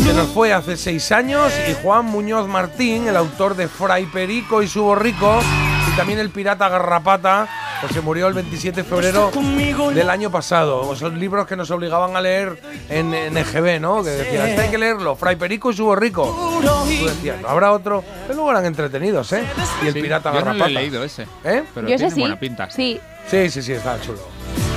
Se 0.07 0.15
nos 0.15 0.28
fue 0.28 0.53
hace 0.53 0.77
seis 0.77 1.11
años 1.12 1.53
y 1.69 1.74
Juan 1.83 2.07
Muñoz 2.07 2.47
Martín, 2.49 3.09
el 3.09 3.16
autor 3.16 3.57
de 3.57 3.69
Fray 3.69 4.07
Perico 4.07 4.62
y 4.62 4.69
su 4.69 4.83
borrico, 4.85 5.41
y 5.93 5.97
también 5.97 6.19
el 6.20 6.31
pirata 6.31 6.69
Garrapata, 6.69 7.49
pues 7.81 7.93
se 7.93 8.01
murió 8.01 8.28
el 8.28 8.35
27 8.35 8.83
de 8.83 8.89
febrero 8.89 9.31
del 9.93 10.09
año 10.09 10.31
pasado. 10.31 10.93
Esos 10.93 11.12
libros 11.15 11.47
que 11.47 11.57
nos 11.57 11.70
obligaban 11.70 12.16
a 12.16 12.20
leer 12.20 12.61
en, 12.89 13.12
en 13.12 13.37
EGB, 13.37 13.81
¿no? 13.81 14.03
Que 14.03 14.11
decían, 14.11 14.47
"Este 14.49 14.62
hay 14.62 14.70
que 14.70 14.78
leerlo, 14.78 15.16
Fray 15.16 15.37
Perico 15.37 15.70
y 15.70 15.77
su 15.77 15.85
borrico. 15.85 16.24
Tú 16.62 17.07
decías, 17.07 17.41
¿no 17.43 17.49
habrá 17.49 17.73
otro? 17.73 18.03
Pero 18.23 18.35
luego 18.37 18.51
eran 18.53 18.65
entretenidos, 18.65 19.33
¿eh? 19.33 19.45
Y 19.83 19.89
el 19.89 19.93
Sí, 19.95 20.01
pirata 20.03 20.31
yo 20.33 20.39
no 20.39 20.45
Garrapata. 20.47 20.70
lo 20.70 20.78
he 20.78 20.83
leído 20.83 21.05
ese. 21.05 21.24
¿Eh? 21.45 21.65
Pero 21.74 21.89
Yo 21.89 21.97
tiene 21.97 22.11
sí. 22.12 22.20
buena 22.20 22.39
pinta. 22.39 22.70
Sí. 22.70 23.01
Sí, 23.28 23.51
sí, 23.51 23.61
sí, 23.61 23.73
estaba 23.73 24.01
chulo. 24.01 24.20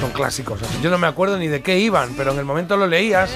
Son 0.02 0.10
clásicos. 0.12 0.60
Yo 0.82 0.90
no 0.90 0.98
me 0.98 1.08
acuerdo 1.08 1.38
ni 1.38 1.48
de 1.48 1.62
qué 1.62 1.78
iban, 1.78 2.16
pero 2.18 2.32
en 2.32 2.40
el 2.40 2.46
momento 2.46 2.76
lo 2.78 2.88
leías. 2.88 3.30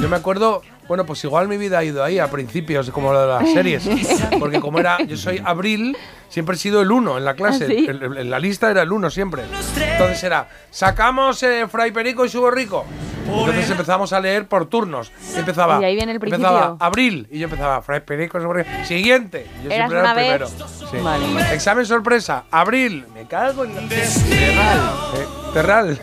Yo 0.00 0.08
me 0.08 0.16
acuerdo, 0.16 0.62
bueno, 0.88 1.04
pues 1.06 1.22
igual 1.24 1.46
mi 1.48 1.56
vida 1.58 1.78
ha 1.78 1.84
ido 1.84 2.02
ahí 2.02 2.18
a 2.18 2.30
principios, 2.30 2.90
como 2.90 3.12
lo 3.12 3.20
de 3.20 3.26
las 3.28 3.52
series. 3.52 3.88
Porque 4.40 4.60
como 4.60 4.78
era, 4.80 4.98
yo 5.04 5.16
soy 5.16 5.40
Abril, 5.44 5.96
siempre 6.28 6.56
he 6.56 6.58
sido 6.58 6.80
el 6.82 6.90
uno 6.90 7.18
en 7.18 7.24
la 7.24 7.34
clase. 7.34 7.64
¿Ah, 7.64 7.68
sí? 7.68 7.86
El- 7.88 8.02
el- 8.02 8.16
en 8.18 8.30
la 8.30 8.38
lista 8.38 8.70
era 8.70 8.82
el 8.82 8.90
uno 8.92 9.10
siempre. 9.10 9.42
Entonces 9.76 10.22
era, 10.24 10.48
sacamos 10.70 11.42
eh, 11.42 11.66
Fray 11.70 11.90
Perico 11.92 12.24
y 12.24 12.28
su 12.28 12.40
borrico. 12.40 12.84
Entonces 13.26 13.68
empezamos 13.68 14.14
a 14.14 14.20
leer 14.20 14.46
por 14.48 14.66
turnos. 14.70 15.12
Y 15.36 15.38
empezaba, 15.40 15.78
Y 15.82 15.84
ahí 15.84 15.94
viene 15.94 16.12
el 16.12 16.16
empezaba. 16.16 16.76
Abril 16.80 17.26
y 17.30 17.38
yo 17.40 17.44
empezaba 17.44 17.82
Fray 17.82 18.00
Perico 18.00 18.38
y 18.38 18.40
su 18.40 18.46
borrico. 18.46 18.70
Siguiente. 18.84 19.46
Yo 19.62 19.70
Eras 19.70 19.90
siempre 19.90 19.98
era 19.98 20.12
una 20.12 20.22
el 20.22 20.38
vez. 20.40 20.50
primero. 20.54 20.68
Sí. 20.90 20.96
Vale. 21.36 21.54
Examen 21.54 21.84
sorpresa, 21.84 22.44
Abril. 22.50 23.04
Me 23.12 23.26
cago 23.26 23.64
en 23.66 23.74
la... 23.74 23.82
Terral. 23.82 24.80
Eh, 25.14 25.26
Terral. 25.52 26.00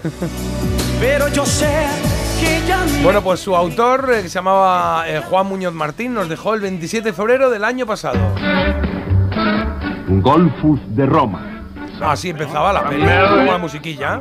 Pero 1.00 1.28
yo 1.30 1.44
sé 1.48 1.88
Bueno, 3.04 3.22
pues 3.22 3.40
su 3.40 3.56
autor, 3.56 4.10
eh, 4.12 4.22
que 4.24 4.30
se 4.30 4.36
llamaba 4.36 5.08
eh, 5.08 5.22
Juan 5.30 5.48
Muñoz 5.48 5.74
Martín, 5.74 6.14
nos 6.14 6.28
dejó 6.28 6.54
el 6.56 6.62
27 6.62 7.10
de 7.10 7.14
febrero 7.14 7.50
del 7.50 7.64
año 7.64 7.86
pasado. 7.86 8.18
Golfus 10.08 10.80
de 10.96 11.06
Roma. 11.06 11.56
Así 12.02 12.30
empezaba 12.30 12.74
la 12.74 12.88
peli, 12.88 13.06
con 13.06 13.46
la 13.46 13.58
musiquilla. 13.58 14.20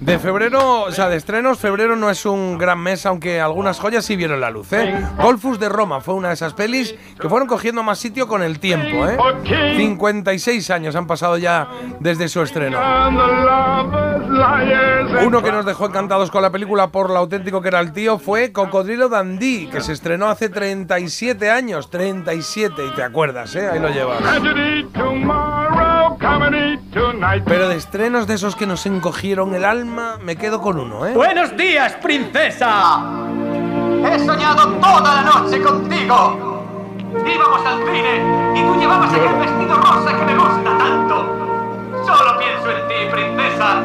De 0.00 0.18
febrero, 0.18 0.84
o 0.84 0.92
sea, 0.92 1.10
de 1.10 1.16
estrenos, 1.16 1.58
febrero 1.58 1.94
no 1.94 2.08
es 2.08 2.24
un 2.24 2.56
gran 2.56 2.78
mes, 2.78 3.04
aunque 3.04 3.38
algunas 3.38 3.78
joyas 3.78 4.02
sí 4.02 4.16
vieron 4.16 4.40
la 4.40 4.50
luz, 4.50 4.72
¿eh? 4.72 4.98
Golfus 5.18 5.60
de 5.60 5.68
Roma 5.68 6.00
fue 6.00 6.14
una 6.14 6.28
de 6.28 6.34
esas 6.34 6.54
pelis 6.54 6.94
que 7.20 7.28
fueron 7.28 7.46
cogiendo 7.46 7.82
más 7.82 7.98
sitio 7.98 8.26
con 8.26 8.42
el 8.42 8.58
tiempo, 8.60 9.06
¿eh? 9.06 9.18
56 9.76 10.70
años 10.70 10.96
han 10.96 11.06
pasado 11.06 11.36
ya 11.36 11.68
desde 11.98 12.28
su 12.28 12.40
estreno. 12.40 12.78
Uno 15.22 15.42
que 15.42 15.52
nos 15.52 15.66
dejó 15.66 15.86
encantados 15.86 16.30
con 16.30 16.40
la 16.40 16.50
película 16.50 16.88
por 16.88 17.10
lo 17.10 17.18
auténtico 17.18 17.60
que 17.60 17.68
era 17.68 17.80
el 17.80 17.92
tío 17.92 18.18
fue 18.18 18.52
Cocodrilo 18.52 19.10
Dandy, 19.10 19.66
que 19.66 19.82
se 19.82 19.92
estrenó 19.92 20.28
hace 20.28 20.48
37 20.48 21.50
años, 21.50 21.90
37, 21.90 22.86
y 22.86 22.94
te 22.94 23.02
acuerdas, 23.02 23.54
¿eh? 23.54 23.68
Ahí 23.68 23.78
lo 23.78 23.90
llevas. 23.90 24.18
Pero 27.46 27.68
de 27.68 27.76
estrenos 27.76 28.26
de 28.26 28.34
esos 28.34 28.56
que 28.56 28.66
nos 28.66 28.86
encogieron 28.86 29.54
el 29.54 29.64
alma, 29.64 30.18
me 30.22 30.36
quedo 30.36 30.60
con 30.60 30.78
uno, 30.78 31.06
¿eh? 31.06 31.14
Buenos 31.14 31.56
días, 31.56 31.94
princesa. 31.94 33.00
He 34.04 34.18
soñado 34.18 34.68
toda 34.74 35.14
la 35.14 35.22
noche 35.22 35.60
contigo. 35.62 36.64
Íbamos 37.12 37.66
al 37.66 37.78
cine 37.84 38.54
y 38.54 38.62
tú 38.62 38.80
llevabas 38.80 39.12
aquel 39.12 39.34
vestido 39.34 39.76
rosa 39.76 40.16
que 40.16 40.24
me 40.24 40.34
gusta 40.38 40.78
tanto. 40.78 41.36
Solo 42.06 42.38
pienso 42.38 42.70
en 42.70 42.88
ti, 42.88 42.94
princesa. 43.10 43.82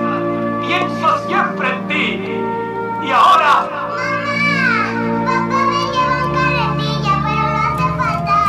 Pienso 0.61 1.27
siempre 1.27 1.69
en 1.69 1.87
ti. 1.87 3.07
Y 3.07 3.11
ahora... 3.11 3.67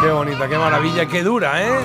Qué 0.00 0.10
bonita, 0.12 0.48
qué 0.48 0.58
maravilla, 0.58 1.06
qué 1.06 1.22
dura, 1.22 1.62
¿eh? 1.62 1.78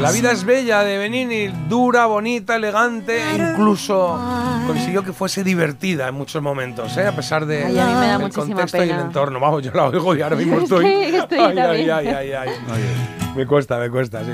La 0.00 0.10
vida 0.10 0.32
es 0.32 0.44
bella 0.44 0.82
de 0.82 0.98
Benini, 0.98 1.46
dura, 1.68 2.06
bonita, 2.06 2.56
elegante, 2.56 3.22
e 3.22 3.36
incluso 3.36 4.18
consiguió 4.66 5.04
que 5.04 5.12
fuese 5.12 5.44
divertida 5.44 6.08
en 6.08 6.14
muchos 6.14 6.42
momentos, 6.42 6.96
¿eh? 6.96 7.06
a 7.06 7.12
pesar 7.14 7.46
de 7.46 7.64
Ay, 7.64 7.78
a 7.78 7.86
mí 7.86 7.94
me 7.94 8.06
da 8.08 8.16
el 8.16 8.32
contexto 8.32 8.84
y 8.84 8.90
el 8.90 8.98
entorno. 8.98 9.38
Vamos, 9.38 9.62
yo 9.62 9.70
la 9.72 9.86
oigo 9.86 10.16
y 10.16 10.22
ahora 10.22 10.36
mismo 10.36 10.56
Es 10.56 10.64
estoy. 10.64 10.86
estoy 10.86 11.38
ay, 11.38 11.46
ay, 11.46 11.56
también. 11.56 11.90
ay, 11.90 12.08
ay, 12.08 12.32
ay. 12.32 12.50
Me 13.36 13.46
cuesta, 13.46 13.78
me 13.78 13.88
cuesta, 13.90 14.20
sí. 14.24 14.32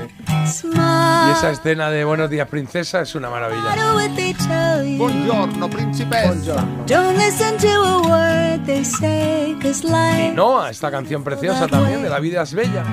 Y 0.65 1.31
esa 1.31 1.51
escena 1.51 1.89
de 1.89 2.03
Buenos 2.03 2.29
días, 2.29 2.47
princesa, 2.47 3.01
es 3.01 3.13
una 3.15 3.29
maravilla. 3.29 3.75
Buongiorno, 4.97 5.69
cause 9.61 9.93
Y 10.31 10.35
Noah, 10.35 10.69
esta 10.71 10.89
canción 10.91 11.23
preciosa 11.23 11.67
también 11.67 12.01
de 12.01 12.09
La 12.09 12.19
vida 12.19 12.41
es 12.41 12.53
bella. 12.53 12.83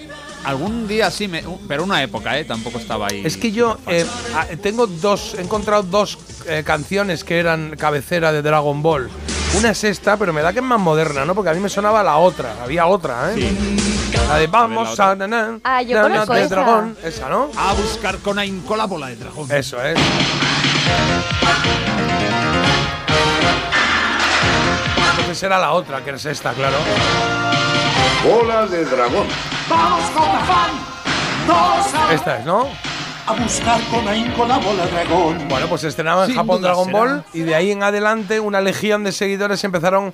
Algún 0.48 0.88
día 0.88 1.12
sí, 1.12 1.28
me, 1.28 1.44
pero 1.68 1.84
una 1.84 2.02
época, 2.02 2.38
¿eh? 2.40 2.46
Tampoco 2.46 2.80
estaba 2.80 3.08
ahí. 3.08 3.22
Es 3.26 3.36
que 3.36 3.52
yo 3.52 3.78
eh, 3.86 4.06
ah, 4.34 4.46
tengo 4.62 4.88
dos, 4.88 5.36
he 5.38 5.42
encontrado 5.42 5.84
dos 5.84 6.18
eh, 6.48 6.64
canciones 6.66 7.26
que 7.26 7.38
eran 7.38 7.76
cabecera 7.76 8.32
de 8.32 8.42
Dragon 8.42 8.82
Ball. 8.82 9.10
Una 9.58 9.72
es 9.72 9.84
esta, 9.84 10.16
pero 10.16 10.32
me 10.32 10.42
da 10.42 10.54
que 10.54 10.60
es 10.60 10.66
más 10.66 10.80
moderna, 10.80 11.26
¿no? 11.26 11.36
Porque 11.36 11.50
a 11.50 11.54
mí 11.54 11.60
me 11.60 11.68
sonaba 11.68 12.02
la 12.02 12.16
otra, 12.16 12.56
había 12.64 12.88
otra, 12.88 13.34
¿eh? 13.34 13.52
La 14.30 14.38
de 14.38 14.48
Vamos 14.48 14.98
a... 15.02 15.16
na, 15.16 15.28
na, 15.28 15.60
Ah, 15.66 15.82
yo 15.82 16.08
na, 16.08 16.26
de 16.26 16.44
esa. 16.46 16.56
dragón, 16.56 16.98
esa, 17.04 17.28
¿no? 17.28 17.50
A 17.58 17.74
buscar 17.74 18.18
con 18.20 18.40
ahínco 18.40 18.78
la 18.78 18.86
bola 18.86 19.08
de 19.08 19.18
dragón. 19.18 19.52
Eso 19.52 19.84
es. 19.84 20.00
Entonces 25.12 25.44
era 25.44 25.60
la 25.60 25.72
otra, 25.74 26.02
que 26.06 26.12
es 26.12 26.26
esta, 26.26 26.54
claro. 26.54 26.78
Bola 28.24 28.66
de 28.66 28.86
dragón. 28.86 29.28
Vamos 29.70 30.04
con 30.12 30.24
afán, 30.24 30.72
todos 31.46 31.94
a, 31.94 32.14
Esta 32.14 32.40
es, 32.40 32.46
¿no? 32.46 32.68
a 33.26 33.34
buscar 33.34 33.82
con 33.92 34.08
ahínco 34.08 34.46
la 34.46 34.58
bola 34.58 34.86
dragón. 34.88 35.50
Bueno, 35.50 35.68
pues 35.68 35.82
se 35.82 35.90
estrenaba 35.90 36.22
en 36.24 36.28
Sin 36.28 36.38
Japón 36.38 36.62
Dragon 36.62 36.86
será. 36.86 36.98
Ball 36.98 37.24
y 37.34 37.42
de 37.42 37.56
ahí 37.56 37.72
en 37.72 37.84
adelante 37.84 38.40
una 38.40 38.62
legión 38.62 39.04
de 39.04 39.12
seguidores 39.12 39.62
empezaron 39.66 40.14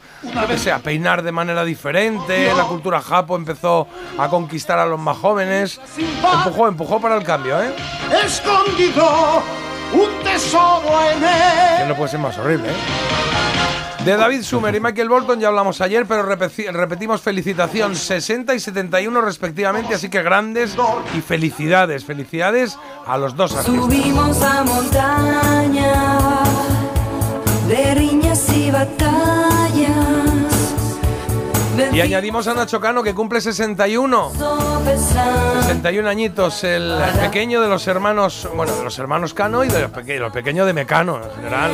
a 0.73 0.80
peinar 0.80 1.21
de 1.21 1.31
manera 1.31 1.63
diferente, 1.63 2.51
la 2.57 2.63
cultura 2.63 2.99
japo 3.01 3.35
empezó 3.35 3.88
a 4.17 4.27
conquistar 4.30 4.80
a 4.80 4.88
los 4.88 4.99
más 4.99 5.15
jóvenes. 5.17 5.80
Empujó, 5.97 6.67
empujó 6.67 6.99
para 6.99 7.15
el 7.15 7.23
cambio, 7.23 7.61
¿eh? 7.61 7.71
Escondido, 8.25 9.43
un 9.93 10.23
tesoro 10.23 11.11
en 11.11 11.19
Que 11.19 11.84
él. 11.84 11.89
no 11.89 11.95
puede 11.95 12.09
ser 12.09 12.19
más 12.19 12.35
horrible, 12.39 12.69
¿eh? 12.69 12.75
De 14.05 14.17
David 14.17 14.41
Sumer 14.41 14.75
y 14.75 14.81
Michael 14.81 15.07
Bolton 15.07 15.39
ya 15.39 15.47
hablamos 15.47 15.80
ayer, 15.80 16.05
pero 16.05 16.23
repetimos 16.23 17.21
felicitación 17.21 17.95
60 17.95 18.53
y 18.53 18.59
71 18.59 19.21
respectivamente, 19.21 19.95
así 19.95 20.09
que 20.09 20.21
grandes 20.21 20.75
y 21.17 21.21
felicidades, 21.21 22.03
felicidades 22.03 22.77
a 23.07 23.17
los 23.17 23.34
dos 23.38 23.55
artistas. 23.55 23.81
Subimos 23.81 24.41
a 24.41 24.63
montaña 24.65 25.93
de 27.69 27.95
riñas 27.95 28.49
y 28.49 28.71
batallas. 28.71 29.52
Y 31.91 32.02
añadimos 32.02 32.48
a 32.48 32.54
Nacho 32.54 32.80
Cano 32.80 33.02
que 33.04 33.14
cumple 33.14 33.41
61. 33.41 34.32
61 35.62 36.10
añitos, 36.10 36.64
el 36.64 37.00
pequeño 37.22 37.62
de 37.62 37.68
los 37.68 37.88
hermanos, 37.88 38.48
bueno, 38.56 38.74
de 38.76 38.84
los 38.84 38.98
hermanos 39.00 39.34
Cano 39.34 39.64
y 39.64 39.68
de 39.70 39.82
los, 39.84 39.91
peque- 39.91 40.20
los 40.20 40.32
pequeños 40.32 40.66
de 40.68 40.74
Mecano 40.74 41.18
en 41.24 41.32
general. 41.36 41.72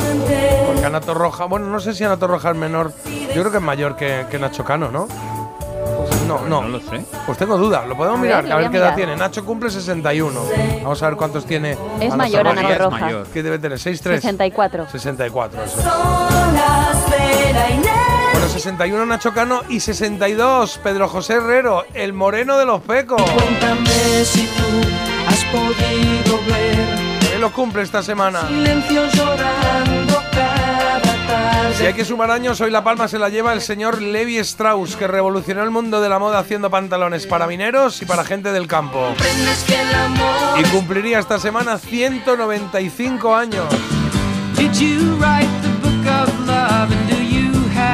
Porque 0.66 0.86
Ana 0.86 1.00
Torroja, 1.00 1.44
bueno, 1.46 1.66
no 1.66 1.80
sé 1.80 1.92
si 1.94 2.04
Ana 2.04 2.16
Torroja 2.16 2.50
es 2.50 2.56
menor, 2.56 2.92
yo 3.34 3.40
creo 3.42 3.50
que 3.50 3.58
es 3.58 3.62
mayor 3.62 3.96
que, 3.96 4.26
que 4.30 4.38
Nacho 4.38 4.64
Cano, 4.64 4.90
¿no? 4.90 5.06
No, 6.26 6.38
no. 6.46 6.62
No 6.62 6.68
lo 6.68 6.80
sé. 6.80 7.04
Pues 7.26 7.36
tengo 7.38 7.56
dudas, 7.58 7.86
lo 7.88 7.96
podemos 7.96 8.18
A 8.20 8.22
ver, 8.22 8.30
mirar, 8.30 8.44
lo 8.44 8.54
a 8.54 8.56
ver 8.58 8.66
a 8.66 8.70
qué 8.70 8.76
edad 8.76 8.94
tiene. 8.94 9.16
Nacho 9.16 9.44
cumple 9.44 9.68
61. 9.70 10.40
Vamos 10.82 11.02
a 11.02 11.06
ver 11.08 11.16
cuántos 11.16 11.44
tiene. 11.44 11.76
Es 12.00 12.14
mayor, 12.14 12.46
Ana 12.46 12.88
mayor. 12.88 13.26
¿Qué 13.32 13.42
debe 13.42 13.58
tener? 13.58 13.78
¿6'3? 13.78 14.00
64. 14.00 14.88
64, 14.90 15.64
eso. 15.64 15.82
61 18.50 19.06
Nacho 19.06 19.32
Cano 19.32 19.62
y 19.68 19.80
62 19.80 20.80
Pedro 20.82 21.08
José 21.08 21.34
Herrero, 21.34 21.84
el 21.94 22.12
moreno 22.12 22.58
de 22.58 22.66
los 22.66 22.80
pecos. 22.82 23.22
Cuéntame 23.22 24.24
si 24.24 24.42
tú 24.46 24.62
has 25.28 25.44
podido 25.46 26.38
ver 26.46 27.34
Él 27.34 27.40
lo 27.40 27.52
cumple 27.52 27.82
esta 27.82 28.02
semana. 28.02 28.46
silencio 28.48 29.06
llorando 29.12 30.22
cada 30.32 31.00
tarde. 31.00 31.74
Si 31.76 31.86
hay 31.86 31.94
que 31.94 32.04
sumar 32.04 32.30
años, 32.30 32.60
hoy 32.60 32.70
la 32.70 32.82
palma 32.82 33.06
se 33.08 33.18
la 33.18 33.28
lleva 33.28 33.52
el 33.52 33.60
señor 33.60 34.02
Levi 34.02 34.36
Strauss, 34.38 34.96
que 34.96 35.06
revolucionó 35.06 35.62
el 35.62 35.70
mundo 35.70 36.00
de 36.00 36.08
la 36.08 36.18
moda 36.18 36.40
haciendo 36.40 36.70
pantalones 36.70 37.26
para 37.26 37.46
mineros 37.46 38.02
y 38.02 38.04
para 38.04 38.24
gente 38.24 38.52
del 38.52 38.66
campo. 38.66 39.14
Y 40.58 40.62
cumpliría 40.64 41.20
esta 41.20 41.38
semana 41.38 41.78
195 41.78 43.34
años. 43.34 43.66
Did 44.56 44.72
you 44.74 45.16
write 45.16 45.48
the 45.62 45.68
book 45.80 46.06
of 46.06 46.46
love 46.46 46.90
and 46.92 47.08
do 47.08 47.16
you 47.16 47.38
have 47.38 47.39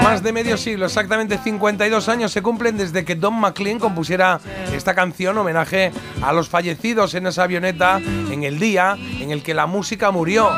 Más 0.02 0.22
de 0.22 0.32
medio 0.32 0.56
siglo, 0.56 0.86
exactamente 0.86 1.38
52 1.38 2.08
años 2.08 2.32
se 2.32 2.42
cumplen 2.42 2.76
desde 2.76 3.04
que 3.04 3.14
Don 3.14 3.34
McLean 3.34 3.78
compusiera 3.78 4.40
esta 4.72 4.94
canción 4.94 5.36
homenaje 5.38 5.92
a 6.22 6.32
los 6.32 6.48
fallecidos 6.48 7.14
en 7.14 7.26
esa 7.26 7.44
avioneta 7.44 7.98
en 7.98 8.44
el 8.44 8.58
día 8.58 8.96
en 9.20 9.30
el 9.30 9.42
que 9.42 9.54
la 9.54 9.66
música 9.66 10.10
murió. 10.10 10.50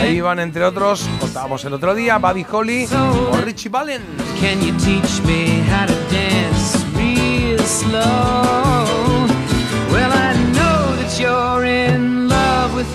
Ahí 0.00 0.16
iban 0.16 0.38
entre 0.38 0.64
otros, 0.64 1.08
contábamos 1.20 1.64
el 1.64 1.74
otro 1.74 1.94
día, 1.94 2.18
Buddy 2.18 2.46
Holly 2.50 2.88
o 3.30 3.36
Richie 3.44 3.68
Valens. 3.68 4.04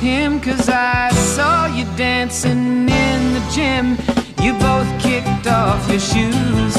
Him, 0.02 0.40
cause 0.40 0.68
I 0.68 1.12
saw 1.12 1.68
you 1.68 1.86
dancing 1.96 2.90
in 2.90 3.34
the 3.34 3.52
gym. 3.54 4.21
You 4.42 4.54
both 4.54 4.88
kicked 5.02 5.48
off 5.48 5.88
your 5.90 6.00
shoes. 6.00 6.76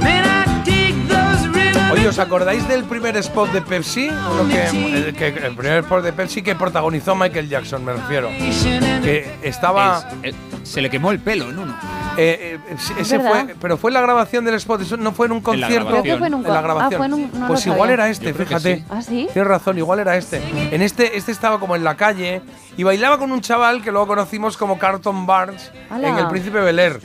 Man, 0.00 0.24
I 0.24 0.62
dig 0.64 0.94
those 1.08 1.46
rhythms. 1.48 1.92
Oye, 1.92 2.08
¿os 2.08 2.18
acordáis 2.18 2.66
del 2.68 2.84
primer 2.84 3.16
spot 3.18 3.52
de 3.52 3.62
Pepsi? 3.62 4.08
Uno 4.08 4.48
que, 4.48 4.66
el, 4.66 5.14
que- 5.14 5.28
el 5.46 5.54
primer 5.54 5.84
spot 5.84 6.02
de 6.02 6.12
Pepsi 6.12 6.42
que 6.42 6.54
protagonizó 6.56 7.14
Michael 7.14 7.48
Jackson, 7.48 7.84
me 7.84 7.92
refiero. 7.92 8.28
Que 9.02 9.36
estaba... 9.42 10.04
Es- 10.22 10.34
eh, 10.34 10.38
se 10.64 10.80
le 10.80 10.90
quemó 10.90 11.12
el 11.12 11.20
pelo 11.20 11.48
en 11.50 11.58
uno. 11.60 11.76
Eh, 12.18 12.58
eh, 12.68 12.76
ese 12.98 13.18
fue, 13.20 13.54
pero 13.60 13.76
fue 13.76 13.92
la 13.92 14.00
grabación 14.00 14.44
del 14.44 14.54
spot, 14.54 14.82
eso 14.82 14.96
no 14.96 15.12
fue 15.12 15.26
en 15.26 15.32
un 15.32 15.40
concierto. 15.40 15.86
grabación. 15.86 16.02
Creo 16.02 16.14
que 16.14 16.18
fue 16.18 16.26
en 16.28 16.34
un 16.34 16.46
En 16.46 16.52
la 16.52 16.58
ah, 16.58 16.62
grabación. 16.62 16.98
fue 16.98 17.06
en 17.06 17.14
un- 17.14 17.30
no 17.40 17.46
pues 17.48 17.66
igual 17.66 17.90
era 17.90 18.08
este, 18.08 18.32
fíjate. 18.32 18.76
sí. 18.78 18.84
¿Ah, 18.88 19.02
sí? 19.02 19.28
Tienes 19.32 19.48
razón, 19.48 19.76
igual 19.78 19.98
era 20.00 20.16
este. 20.16 20.40
En 20.74 20.82
este, 20.82 21.16
este 21.16 21.32
estaba 21.32 21.60
como 21.60 21.76
en 21.76 21.84
la 21.84 21.96
calle 21.96 22.42
y 22.76 22.82
bailaba 22.82 23.18
con 23.18 23.32
un 23.32 23.40
chaval 23.40 23.82
que 23.82 23.90
luego 23.90 24.06
conocimos 24.06 24.56
como 24.56 24.78
Carlton 24.78 25.26
Barnes 25.26 25.70
¡Hala! 25.90 26.08
en 26.08 26.18
El 26.18 26.28
Príncipe 26.28 26.60
Bel 26.60 26.78
Air, 26.78 27.00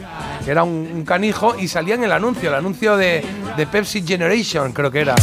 que 0.45 0.51
era 0.51 0.63
un, 0.63 0.89
un 0.93 1.03
canijo 1.05 1.55
y 1.59 1.67
salía 1.67 1.95
en 1.95 2.03
el 2.03 2.11
anuncio, 2.11 2.49
el 2.49 2.55
anuncio 2.55 2.95
de, 2.97 3.23
de 3.57 3.67
Pepsi 3.67 4.03
Generation, 4.05 4.71
creo 4.71 4.91
que 4.91 5.01
era. 5.01 5.15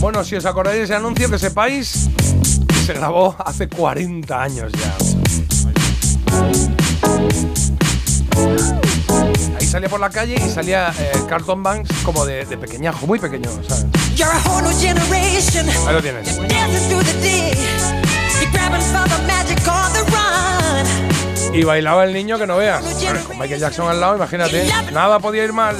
Bueno, 0.00 0.22
si 0.24 0.36
os 0.36 0.44
acordáis 0.44 0.78
de 0.78 0.84
ese 0.84 0.94
anuncio, 0.94 1.30
que 1.30 1.38
sepáis 1.38 2.08
se 2.86 2.92
grabó 2.94 3.34
hace 3.44 3.68
40 3.68 4.42
años 4.42 4.72
ya. 4.72 4.94
Ahí 9.58 9.66
salía 9.66 9.88
por 9.88 10.00
la 10.00 10.10
calle 10.10 10.34
y 10.36 10.50
salía 10.50 10.92
eh, 10.98 11.12
Carlton 11.28 11.62
Banks 11.62 11.90
como 12.04 12.24
de, 12.24 12.44
de 12.44 12.56
pequeñajo, 12.58 13.06
muy 13.06 13.18
pequeño, 13.18 13.50
¿sabes? 13.68 13.86
Ahí 15.86 15.94
lo 15.94 16.02
tienes. 16.02 16.38
Y 21.54 21.64
bailaba 21.64 22.04
el 22.04 22.12
niño 22.12 22.38
que 22.38 22.46
no 22.46 22.56
veas. 22.58 22.82
Con 23.26 23.38
Michael 23.38 23.60
Jackson 23.60 23.88
al 23.88 24.00
lado, 24.00 24.16
imagínate. 24.16 24.66
Nada 24.92 25.18
podía 25.18 25.44
ir 25.44 25.52
mal. 25.52 25.76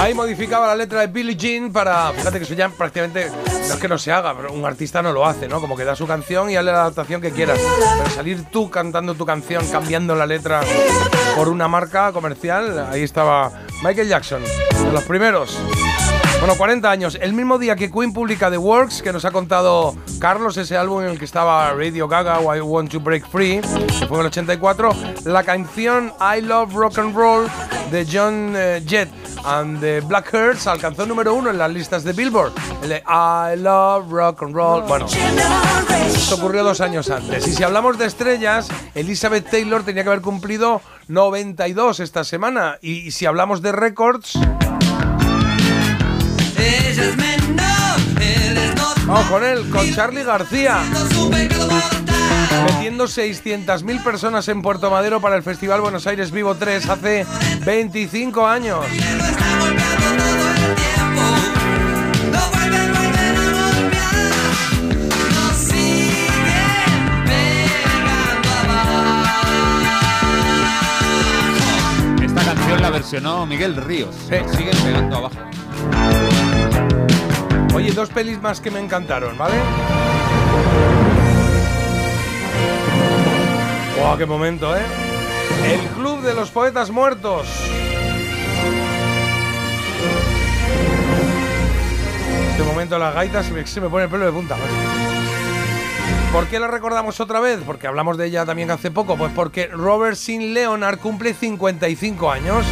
Ahí 0.00 0.14
modificaba 0.14 0.68
la 0.68 0.76
letra 0.76 1.00
de 1.00 1.06
Billie 1.08 1.36
Jean 1.36 1.72
para. 1.72 2.12
Fíjate 2.12 2.38
que 2.38 2.44
eso 2.44 2.54
ya 2.54 2.68
prácticamente. 2.68 3.30
No 3.68 3.74
es 3.74 3.80
que 3.80 3.88
no 3.88 3.98
se 3.98 4.12
haga, 4.12 4.36
pero 4.36 4.52
un 4.52 4.64
artista 4.64 5.02
no 5.02 5.12
lo 5.12 5.26
hace, 5.26 5.48
¿no? 5.48 5.60
Como 5.60 5.76
que 5.76 5.84
da 5.84 5.96
su 5.96 6.06
canción 6.06 6.50
y 6.50 6.56
hazle 6.56 6.72
la 6.72 6.82
adaptación 6.82 7.20
que 7.20 7.32
quieras. 7.32 7.58
Pero 7.98 8.10
salir 8.10 8.44
tú 8.50 8.70
cantando 8.70 9.14
tu 9.14 9.26
canción, 9.26 9.66
cambiando 9.66 10.14
la 10.14 10.26
letra 10.26 10.60
por 11.34 11.48
una 11.48 11.66
marca 11.66 12.12
comercial, 12.12 12.88
ahí 12.90 13.02
estaba 13.02 13.52
Michael 13.82 14.08
Jackson, 14.08 14.42
de 14.42 14.92
los 14.92 15.04
primeros. 15.04 15.58
Bueno, 16.38 16.54
40 16.56 16.90
años. 16.90 17.18
El 17.20 17.32
mismo 17.32 17.58
día 17.58 17.76
que 17.76 17.90
Queen 17.90 18.12
publica 18.12 18.50
The 18.50 18.58
Works, 18.58 19.02
que 19.02 19.12
nos 19.12 19.24
ha 19.24 19.30
contado 19.30 19.96
Carlos, 20.20 20.56
ese 20.56 20.76
álbum 20.76 21.02
en 21.02 21.10
el 21.10 21.18
que 21.18 21.24
estaba 21.24 21.72
Radio 21.72 22.06
Gaga 22.08 22.40
o 22.40 22.54
I 22.54 22.60
Want 22.60 22.90
to 22.92 23.00
Break 23.00 23.28
Free, 23.28 23.60
que 23.60 24.06
fue 24.06 24.18
en 24.18 24.20
el 24.20 24.26
84, 24.26 24.90
la 25.24 25.42
canción 25.42 26.12
I 26.20 26.42
Love 26.42 26.74
Rock 26.74 26.98
and 26.98 27.16
Roll 27.16 27.46
de 27.90 28.06
John 28.10 28.52
eh, 28.54 28.82
Jett 28.86 29.08
and 29.44 29.80
the 29.80 30.00
Blackhearts 30.00 30.66
alcanzó 30.66 31.04
el 31.04 31.08
número 31.08 31.32
uno 31.34 31.50
en 31.50 31.58
las 31.58 31.70
listas 31.70 32.04
de 32.04 32.12
Billboard. 32.12 32.52
El 32.82 32.88
de 32.90 33.02
I 33.06 33.56
Love 33.58 34.10
Rock 34.10 34.42
and 34.42 34.54
Roll. 34.54 34.82
Bueno, 34.82 35.06
esto 35.06 36.34
ocurrió 36.34 36.64
dos 36.64 36.80
años 36.80 37.10
antes. 37.10 37.46
Y 37.46 37.52
si 37.52 37.62
hablamos 37.62 37.96
de 37.96 38.06
estrellas, 38.06 38.68
Elizabeth 38.94 39.48
Taylor 39.50 39.84
tenía 39.84 40.02
que 40.02 40.10
haber 40.10 40.22
cumplido 40.22 40.82
92 41.08 42.00
esta 42.00 42.24
semana. 42.24 42.78
Y 42.82 43.12
si 43.12 43.24
hablamos 43.26 43.62
de 43.62 43.72
récords, 43.72 44.38
vamos 49.06 49.26
con 49.26 49.44
él, 49.44 49.68
con 49.70 49.92
Charlie 49.94 50.24
García. 50.24 50.78
Metiendo 52.66 53.04
600.000 53.04 54.02
personas 54.02 54.48
en 54.48 54.62
Puerto 54.62 54.90
Madero 54.90 55.20
para 55.20 55.36
el 55.36 55.42
Festival 55.42 55.80
Buenos 55.80 56.06
Aires 56.06 56.30
Vivo 56.30 56.54
3 56.54 56.88
hace 56.88 57.26
25 57.64 58.46
años. 58.46 58.84
Esta 72.22 72.44
canción 72.44 72.82
la 72.82 72.90
versionó 72.90 73.46
Miguel 73.46 73.76
Ríos. 73.76 74.14
Siguen 74.56 74.76
pegando 74.84 75.16
abajo. 75.18 75.36
Oye, 77.76 77.92
dos 77.92 78.08
pelis 78.08 78.40
más 78.40 78.58
que 78.58 78.70
me 78.70 78.80
encantaron, 78.80 79.36
¿vale? 79.36 79.54
¡Wow, 84.00 84.16
qué 84.16 84.24
momento, 84.24 84.74
eh! 84.74 84.80
El 85.66 85.80
Club 85.90 86.22
de 86.22 86.32
los 86.32 86.50
Poetas 86.50 86.90
Muertos. 86.90 87.46
Este 92.50 92.62
momento 92.62 92.98
las 92.98 93.14
gaitas 93.14 93.44
se 93.44 93.52
me, 93.52 93.62
me 93.86 93.90
pone 93.90 94.04
el 94.04 94.10
pelo 94.10 94.24
de 94.24 94.32
punta. 94.32 94.56
macho. 94.56 96.32
¿Por 96.32 96.46
qué 96.46 96.58
la 96.58 96.68
recordamos 96.68 97.20
otra 97.20 97.40
vez? 97.40 97.60
Porque 97.66 97.86
hablamos 97.86 98.16
de 98.16 98.24
ella 98.28 98.46
también 98.46 98.70
hace 98.70 98.90
poco. 98.90 99.18
Pues 99.18 99.32
porque 99.34 99.66
Robert 99.66 100.16
Sin 100.16 100.54
Leonard 100.54 100.98
cumple 100.98 101.34
55 101.34 102.30
años. 102.30 102.64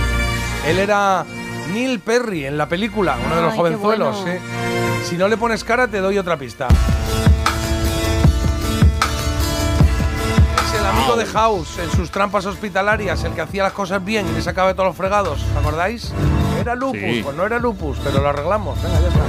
Él 0.66 0.78
era 0.78 1.26
Neil 1.73 2.01
Perry 2.01 2.45
en 2.47 2.57
la 2.59 2.69
película, 2.69 3.16
uno 3.24 3.36
de 3.36 3.43
los 3.43 3.53
Ay, 3.53 3.59
jovenzuelos. 3.59 4.23
bueno. 4.23 4.39
sí. 4.39 5.09
Si 5.11 5.16
no 5.16 5.28
le 5.28 5.36
pones 5.36 5.65
cara, 5.65 5.89
te 5.89 5.99
doy 5.99 6.19
otra 6.19 6.36
pista. 6.36 6.69
Es 10.66 10.81
el 10.81 10.86
amigo 10.86 11.16
de 11.16 11.27
House 11.27 11.78
en 11.78 11.91
sus 11.91 12.11
trampas 12.11 12.47
hospitalarias, 12.47 13.23
el 13.24 13.32
que 13.32 13.41
hacía 13.43 13.62
las 13.65 13.73
cosas 13.73 14.05
bien 14.05 14.27
y 14.28 14.32
le 14.32 14.43
sacaba 14.43 14.69
de 14.69 14.74
todos 14.74 14.89
los 14.89 14.97
fregados. 14.97 15.41
¿Os 15.43 15.57
acordáis? 15.57 16.12
Era 16.61 16.74
lupus, 16.74 16.99
Sí. 17.01 17.20
pues 17.23 17.36
no 17.36 17.45
era 17.45 17.59
lupus, 17.59 17.99
pero 18.03 18.20
lo 18.20 18.28
arreglamos. 18.28 18.82
Venga, 18.82 19.01
ya 19.01 19.09
está. 19.09 19.20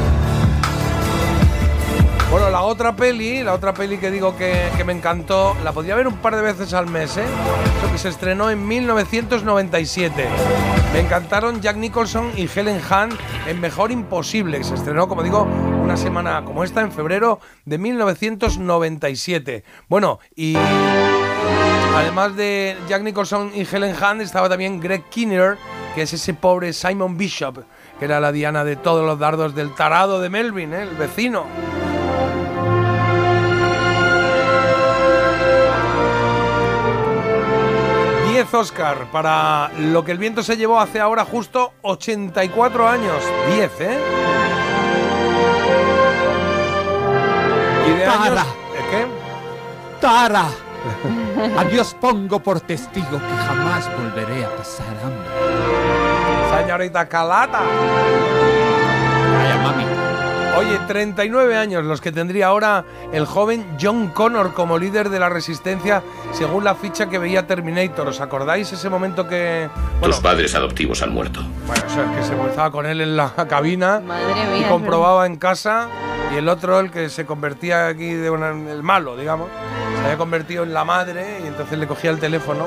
Bueno, 2.32 2.50
la 2.50 2.62
otra 2.64 2.96
peli, 2.96 3.44
la 3.44 3.54
otra 3.54 3.74
peli 3.74 3.98
que 3.98 4.10
digo 4.10 4.36
que, 4.36 4.72
me 4.86 4.94
encantó, 4.94 5.56
la 5.64 5.72
podía 5.72 5.96
ver 5.96 6.08
un 6.08 6.18
par 6.18 6.36
de 6.36 6.42
veces 6.42 6.74
al 6.74 6.88
mes, 6.88 7.16
¿eh? 7.18 7.24
Eso 7.24 7.92
que 7.92 7.98
se 7.98 8.10
estrenó 8.10 8.50
en 8.50 8.68
1997. 8.68 10.26
Me 10.92 11.00
encantaron 11.00 11.62
Jack 11.62 11.78
Nicholson 11.78 12.32
y 12.36 12.50
Helen 12.54 12.82
Hunt 12.90 13.14
en 13.48 13.62
Mejor 13.62 13.92
Imposible, 13.92 14.58
que 14.58 14.64
se 14.64 14.74
estrenó, 14.74 15.08
como 15.08 15.24
digo, 15.24 15.44
una 15.44 15.96
semana 15.96 16.44
como 16.44 16.64
esta, 16.64 16.82
en 16.82 16.92
febrero 16.92 17.40
de 17.64 17.78
1997. 17.78 19.64
Bueno, 19.88 20.20
y 20.36 20.58
además 21.96 22.36
de 22.36 22.76
Jack 22.90 23.04
Nicholson 23.04 23.52
y 23.54 23.68
Helen 23.72 23.96
Hunt, 23.96 24.22
estaba 24.22 24.50
también 24.50 24.82
Greg 24.82 25.04
Kinnear, 25.10 25.58
que 25.94 26.02
es 26.02 26.12
ese 26.12 26.34
pobre 26.34 26.74
Simon 26.74 27.18
Bishop, 27.18 27.64
que 28.00 28.06
era 28.06 28.20
la 28.20 28.32
diana 28.32 28.66
de 28.66 28.76
todos 28.76 29.06
los 29.06 29.20
dardos 29.20 29.56
del 29.56 29.74
tarado 29.76 30.20
de 30.20 30.30
Melvin, 30.30 30.74
¿eh? 30.74 30.82
el 30.84 30.96
vecino. 30.96 31.46
Oscar 38.54 39.12
para 39.12 39.72
lo 39.78 40.04
que 40.04 40.12
el 40.12 40.18
viento 40.18 40.44
se 40.44 40.58
llevó 40.58 40.80
hace 40.80 41.00
ahora 41.00 41.26
justo 41.26 41.74
84 41.82 42.88
años. 42.88 43.24
10, 43.54 43.72
¿eh? 43.82 44.00
Y 47.88 47.92
de 47.92 48.06
años-. 48.06 48.40
¿Eh, 48.40 48.86
¿Qué? 48.92 49.06
¡Tara! 50.00 50.46
A 51.58 51.64
Dios 51.66 51.96
pongo 52.00 52.40
por 52.40 52.62
testigo 52.62 53.18
que 53.18 53.36
jamás 53.48 53.90
volveré 53.98 54.46
a 54.46 54.56
pasar 54.56 54.88
hambre. 55.04 56.62
Señorita 56.62 57.08
Calata. 57.08 57.62
Vaya 59.34 59.58
mami. 59.58 59.95
Oye, 60.58 60.80
39 60.88 61.58
años 61.58 61.84
los 61.84 62.00
que 62.00 62.12
tendría 62.12 62.48
ahora 62.48 62.86
el 63.12 63.26
joven 63.26 63.66
John 63.82 64.08
Connor 64.10 64.54
como 64.54 64.78
líder 64.78 65.10
de 65.10 65.20
la 65.20 65.28
resistencia 65.28 66.02
según 66.32 66.64
la 66.64 66.76
ficha 66.76 67.10
que 67.10 67.18
veía 67.20 67.46
Terminator. 67.46 68.08
¿Os 68.08 68.22
acordáis 68.22 68.72
ese 68.72 68.90
momento 68.90 69.28
que... 69.28 69.70
Tus 70.02 70.20
padres 70.20 70.56
adoptivos 70.56 71.02
han 71.02 71.14
muerto. 71.14 71.42
Bueno, 71.68 71.84
eso 71.86 72.02
es 72.04 72.10
que 72.18 72.24
se 72.24 72.48
estaba 72.50 72.72
con 72.72 72.86
él 72.86 73.02
en 73.02 73.18
la 73.18 73.32
cabina 73.50 74.00
Madre 74.00 74.34
y 74.56 74.60
mía. 74.60 74.70
comprobaba 74.70 75.26
en 75.26 75.36
casa 75.36 75.90
y 76.34 76.38
el 76.38 76.48
otro, 76.48 76.80
el 76.80 76.90
que 76.90 77.10
se 77.10 77.26
convertía 77.26 77.88
aquí 77.88 78.14
de 78.14 78.30
una- 78.30 78.50
el 78.50 78.82
malo, 78.82 79.18
digamos, 79.18 79.50
se 79.98 80.04
había 80.06 80.18
convertido 80.18 80.64
en 80.64 80.74
la 80.74 80.86
madre 80.86 81.40
y 81.44 81.48
entonces 81.48 81.78
le 81.78 81.86
cogía 81.88 82.12
el 82.12 82.20
teléfono 82.20 82.66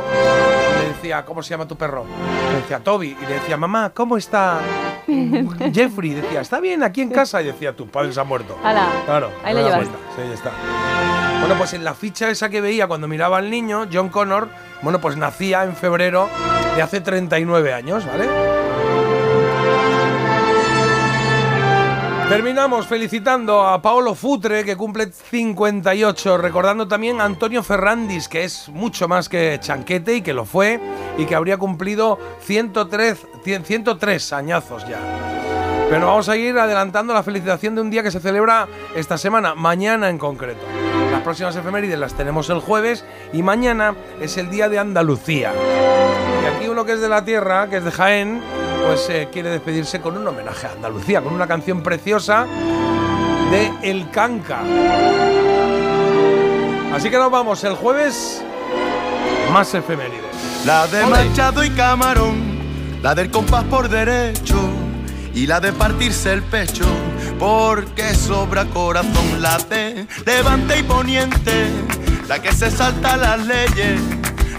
y 0.77 0.83
le 0.83 0.89
decía, 0.89 1.25
¿cómo 1.25 1.43
se 1.43 1.51
llama 1.51 1.67
tu 1.67 1.77
perro? 1.77 2.05
Le 2.51 2.57
decía, 2.61 2.81
Toby. 2.81 3.17
Y 3.21 3.27
le 3.27 3.35
decía, 3.35 3.57
mamá, 3.57 3.91
¿cómo 3.95 4.17
está 4.17 4.61
Jeffrey? 5.73 6.13
Y 6.13 6.15
decía, 6.15 6.41
está 6.41 6.61
bien 6.61 6.83
aquí 6.83 7.01
en 7.03 7.11
casa. 7.11 7.41
Y 7.43 7.47
decía, 7.47 7.75
tus 7.79 7.89
padres 7.89 8.19
han 8.19 8.27
muerto. 8.27 8.59
Claro. 8.61 9.31
ahí 9.45 9.55
no 9.55 9.63
da 9.63 9.69
llevas. 9.69 9.89
Sí, 10.17 10.23
ya 10.29 10.35
está. 10.35 10.51
Bueno, 11.41 11.55
pues 11.57 11.73
en 11.73 11.85
la 11.85 11.95
ficha 11.95 12.29
esa 12.29 12.51
que 12.51 12.61
veía 12.61 12.89
cuando 12.89 13.07
miraba 13.07 13.39
al 13.39 13.49
niño, 13.49 13.87
John 13.91 14.09
Connor, 14.09 14.49
bueno, 14.83 15.01
pues 15.01 15.17
nacía 15.17 15.63
en 15.63 15.77
febrero 15.77 16.29
de 16.75 16.83
hace 16.83 17.01
39 17.01 17.73
años, 17.73 18.05
¿vale? 18.05 18.29
Terminamos 22.29 22.87
felicitando 22.87 23.67
a 23.67 23.81
Paolo 23.81 24.15
Futre, 24.15 24.63
que 24.65 24.77
cumple 24.77 25.11
58, 25.11 26.37
recordando 26.37 26.87
también 26.87 27.21
a 27.21 27.25
Antonio 27.25 27.63
Ferrandis, 27.63 28.29
que 28.29 28.45
es 28.45 28.69
mucho 28.69 29.09
más 29.09 29.31
que 29.31 29.59
chanquete 29.63 30.17
y 30.17 30.21
que 30.21 30.35
lo 30.35 30.45
fue, 30.45 30.79
y 31.17 31.25
que 31.25 31.35
habría 31.35 31.57
cumplido 31.57 32.19
103, 32.41 33.27
103 33.65 34.33
añazos 34.35 34.87
ya. 34.87 34.99
Pero 35.91 36.07
vamos 36.07 36.29
a 36.29 36.37
ir 36.37 36.59
adelantando 36.59 37.15
la 37.15 37.23
felicitación 37.23 37.75
de 37.75 37.81
un 37.81 37.91
día 37.91 38.03
que 38.03 38.11
se 38.11 38.21
celebra 38.21 38.69
esta 38.95 39.17
semana, 39.17 39.55
mañana 39.55 40.11
en 40.11 40.19
concreto. 40.19 40.61
Las 41.11 41.23
próximas 41.23 41.57
efemérides 41.57 41.99
las 41.99 42.13
tenemos 42.13 42.51
el 42.51 42.61
jueves 42.61 43.07
y 43.33 43.43
mañana 43.43 43.95
es 44.21 44.37
el 44.37 44.51
día 44.51 44.69
de 44.69 44.79
Andalucía. 44.79 45.53
Y 46.43 46.47
aquí 46.47 46.69
uno 46.69 46.85
que 46.85 46.93
es 46.93 47.01
de 47.01 47.09
la 47.09 47.25
tierra, 47.25 47.71
que 47.71 47.79
es 47.79 47.85
de 47.85 47.91
Jaén, 47.91 48.43
pues 48.87 49.09
eh, 49.09 49.29
quiere 49.33 49.49
despedirse 49.49 50.03
con 50.03 50.19
un 50.19 50.29
homenaje 50.29 50.67
a 50.67 50.73
Andalucía, 50.73 51.23
con 51.23 51.33
una 51.33 51.47
canción 51.47 51.83
preciosa 51.83 52.47
de 53.51 53.73
El 53.83 54.11
Canca. 54.11 54.61
Así 56.93 57.09
que 57.09 57.17
nos 57.17 57.31
vamos 57.31 57.65
el 57.65 57.75
jueves, 57.75 58.43
más 59.53 59.73
efemérides. 59.73 60.67
La 60.67 60.87
de 60.87 61.07
Machado 61.07 61.65
y 61.65 61.71
Camarón, 61.71 62.59
la 63.03 63.15
del 63.15 63.31
compás 63.31 63.65
por 63.65 63.89
derecho 63.89 64.78
y 65.35 65.47
la 65.47 65.61
de 65.61 65.73
partirse 65.73 66.33
el 66.33 66.43
pecho, 66.43 66.87
porque 67.39 68.15
sobra 68.15 68.65
corazón 68.67 69.41
la 69.41 69.59
de 69.59 70.07
levante 70.27 70.79
y 70.79 70.83
poniente, 70.83 71.69
la 72.29 72.41
que 72.41 72.53
se 72.53 72.71
salta 72.71 73.17
las 73.17 73.47
leyes, 73.47 74.01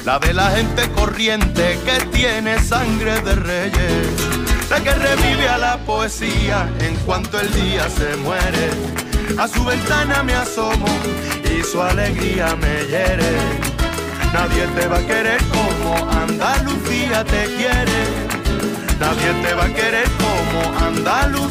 la 0.05 0.19
de 0.19 0.33
la 0.33 0.49
gente 0.51 0.89
corriente 0.91 1.77
que 1.85 2.05
tiene 2.07 2.59
sangre 2.61 3.19
de 3.21 3.35
reyes, 3.35 4.07
la 4.69 4.81
que 4.81 4.93
revive 4.93 5.47
a 5.49 5.57
la 5.57 5.77
poesía 5.79 6.69
en 6.79 6.95
cuanto 7.05 7.39
el 7.39 7.51
día 7.53 7.89
se 7.89 8.15
muere. 8.17 8.69
A 9.37 9.47
su 9.47 9.63
ventana 9.63 10.23
me 10.23 10.33
asomo 10.33 10.87
y 11.43 11.63
su 11.63 11.81
alegría 11.81 12.55
me 12.55 12.85
hiere. 12.85 13.69
Nadie 14.33 14.67
te 14.75 14.87
va 14.87 14.97
a 14.97 15.07
querer 15.07 15.41
como 15.45 16.09
Andalucía 16.09 17.23
te 17.23 17.45
quiere. 17.55 18.28
Nadie 18.99 19.31
te 19.41 19.53
va 19.53 19.63
a 19.63 19.73
querer 19.73 20.09
como 20.17 20.77
Andalucía. 20.77 21.49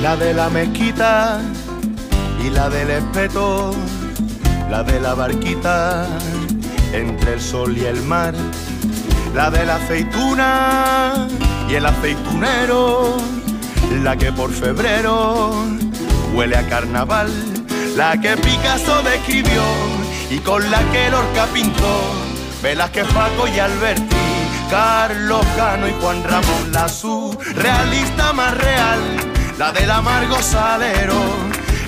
La 0.00 0.16
de 0.16 0.32
la 0.32 0.48
mezquita 0.48 1.40
y 2.44 2.50
la 2.50 2.70
del 2.70 2.90
espeto, 2.90 3.74
la 4.70 4.84
de 4.84 5.00
la 5.00 5.14
barquita 5.14 6.06
entre 6.92 7.34
el 7.34 7.40
sol 7.40 7.76
y 7.76 7.86
el 7.86 8.00
mar, 8.02 8.32
la 9.34 9.50
de 9.50 9.66
la 9.66 9.76
aceituna 9.76 11.26
y 11.68 11.74
el 11.74 11.86
aceitunero, 11.86 13.16
la 14.02 14.16
que 14.16 14.32
por 14.32 14.52
febrero 14.52 15.52
huele 16.34 16.56
a 16.56 16.68
carnaval, 16.68 17.30
la 17.96 18.20
que 18.20 18.36
Picasso 18.36 19.02
describió 19.02 19.62
y 20.30 20.38
con 20.38 20.70
la 20.70 20.78
que 20.92 21.10
Lorca 21.10 21.46
pintó, 21.52 22.00
Velázquez, 22.62 23.08
Paco 23.08 23.48
y 23.48 23.58
Alberti, 23.58 24.16
Carlos 24.70 25.44
Cano 25.56 25.88
y 25.88 25.92
Juan 26.00 26.22
Ramón, 26.22 26.72
la 26.72 26.88
surrealista 26.88 28.32
más 28.32 28.56
real, 28.56 29.00
la 29.58 29.72
del 29.72 29.90
amargo 29.90 30.40
salero, 30.40 31.20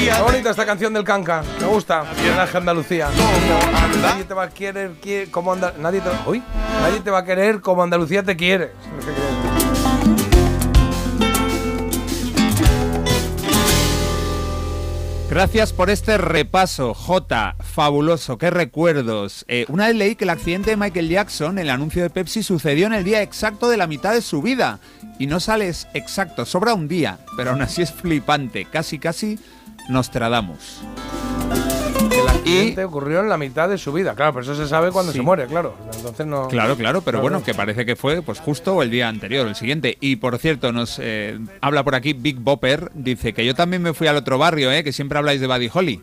Andalucía. 0.00 0.16
Qué 0.16 0.22
bonita 0.22 0.50
esta 0.50 0.66
canción 0.66 0.92
del 0.94 1.04
Canca, 1.04 1.42
me 1.60 1.66
gusta. 1.66 2.02
Homenaje 2.02 2.56
a 2.56 2.60
Andalucía. 2.60 3.08
Nadie 4.02 4.24
te 4.24 4.34
va 4.34 4.44
a 4.44 4.48
querer 4.50 4.92
como 5.30 5.52
Anda- 5.52 5.74
nadie 5.78 6.00
te, 6.00 6.08
uy, 6.26 6.42
nadie 6.80 7.00
te 7.00 7.10
va 7.10 7.18
a 7.18 7.24
querer 7.24 7.60
como 7.60 7.82
Andalucía 7.82 8.22
te 8.22 8.36
quiere. 8.36 8.72
Gracias 15.30 15.72
por 15.72 15.90
este 15.90 16.18
repaso, 16.18 16.92
J. 16.92 17.54
Fabuloso, 17.60 18.36
qué 18.36 18.50
recuerdos. 18.50 19.44
Eh, 19.46 19.64
una 19.68 19.86
vez 19.86 19.94
leí 19.94 20.16
que 20.16 20.24
el 20.24 20.30
accidente 20.30 20.70
de 20.70 20.76
Michael 20.76 21.08
Jackson, 21.08 21.58
el 21.60 21.70
anuncio 21.70 22.02
de 22.02 22.10
Pepsi, 22.10 22.42
sucedió 22.42 22.86
en 22.88 22.94
el 22.94 23.04
día 23.04 23.22
exacto 23.22 23.68
de 23.68 23.76
la 23.76 23.86
mitad 23.86 24.12
de 24.12 24.22
su 24.22 24.42
vida. 24.42 24.80
Y 25.20 25.28
no 25.28 25.38
sales 25.38 25.86
exacto, 25.94 26.44
sobra 26.46 26.74
un 26.74 26.88
día, 26.88 27.18
pero 27.36 27.50
aún 27.50 27.62
así 27.62 27.80
es 27.80 27.92
flipante. 27.92 28.64
Casi, 28.64 28.98
casi 28.98 29.38
nos 29.88 30.10
tradamos. 30.10 30.80
El 32.12 32.28
accidente 32.28 32.84
ocurrió 32.84 33.20
en 33.20 33.28
la 33.28 33.36
mitad 33.36 33.68
de 33.68 33.76
su 33.78 33.92
vida, 33.92 34.14
claro, 34.14 34.32
pero 34.32 34.42
eso 34.44 34.54
se 34.54 34.66
sabe 34.68 34.90
cuando 34.90 35.12
Sí. 35.12 35.18
se 35.18 35.22
muere, 35.22 35.46
claro. 35.46 35.74
Entonces 35.94 36.26
no. 36.26 36.48
Claro, 36.48 36.76
claro, 36.76 37.02
pero 37.02 37.18
No, 37.18 37.22
bueno, 37.22 37.38
no. 37.38 37.44
que 37.44 37.54
parece 37.54 37.84
que 37.84 37.94
fue 37.96 38.22
pues 38.22 38.40
justo 38.40 38.82
el 38.82 38.90
día 38.90 39.08
anterior, 39.08 39.46
el 39.46 39.54
siguiente. 39.54 39.96
Y 40.00 40.16
por 40.16 40.38
cierto, 40.38 40.72
nos 40.72 40.98
eh, 41.00 41.38
habla 41.60 41.84
por 41.84 41.94
aquí 41.94 42.12
Big 42.14 42.38
Bopper, 42.38 42.90
dice 42.94 43.32
que 43.34 43.44
yo 43.44 43.54
también 43.54 43.82
me 43.82 43.92
fui 43.94 44.06
al 44.06 44.16
otro 44.16 44.38
barrio, 44.38 44.72
eh, 44.72 44.82
que 44.82 44.92
siempre 44.92 45.18
habláis 45.18 45.40
de 45.40 45.46
Buddy 45.46 45.70
Holly. 45.72 46.00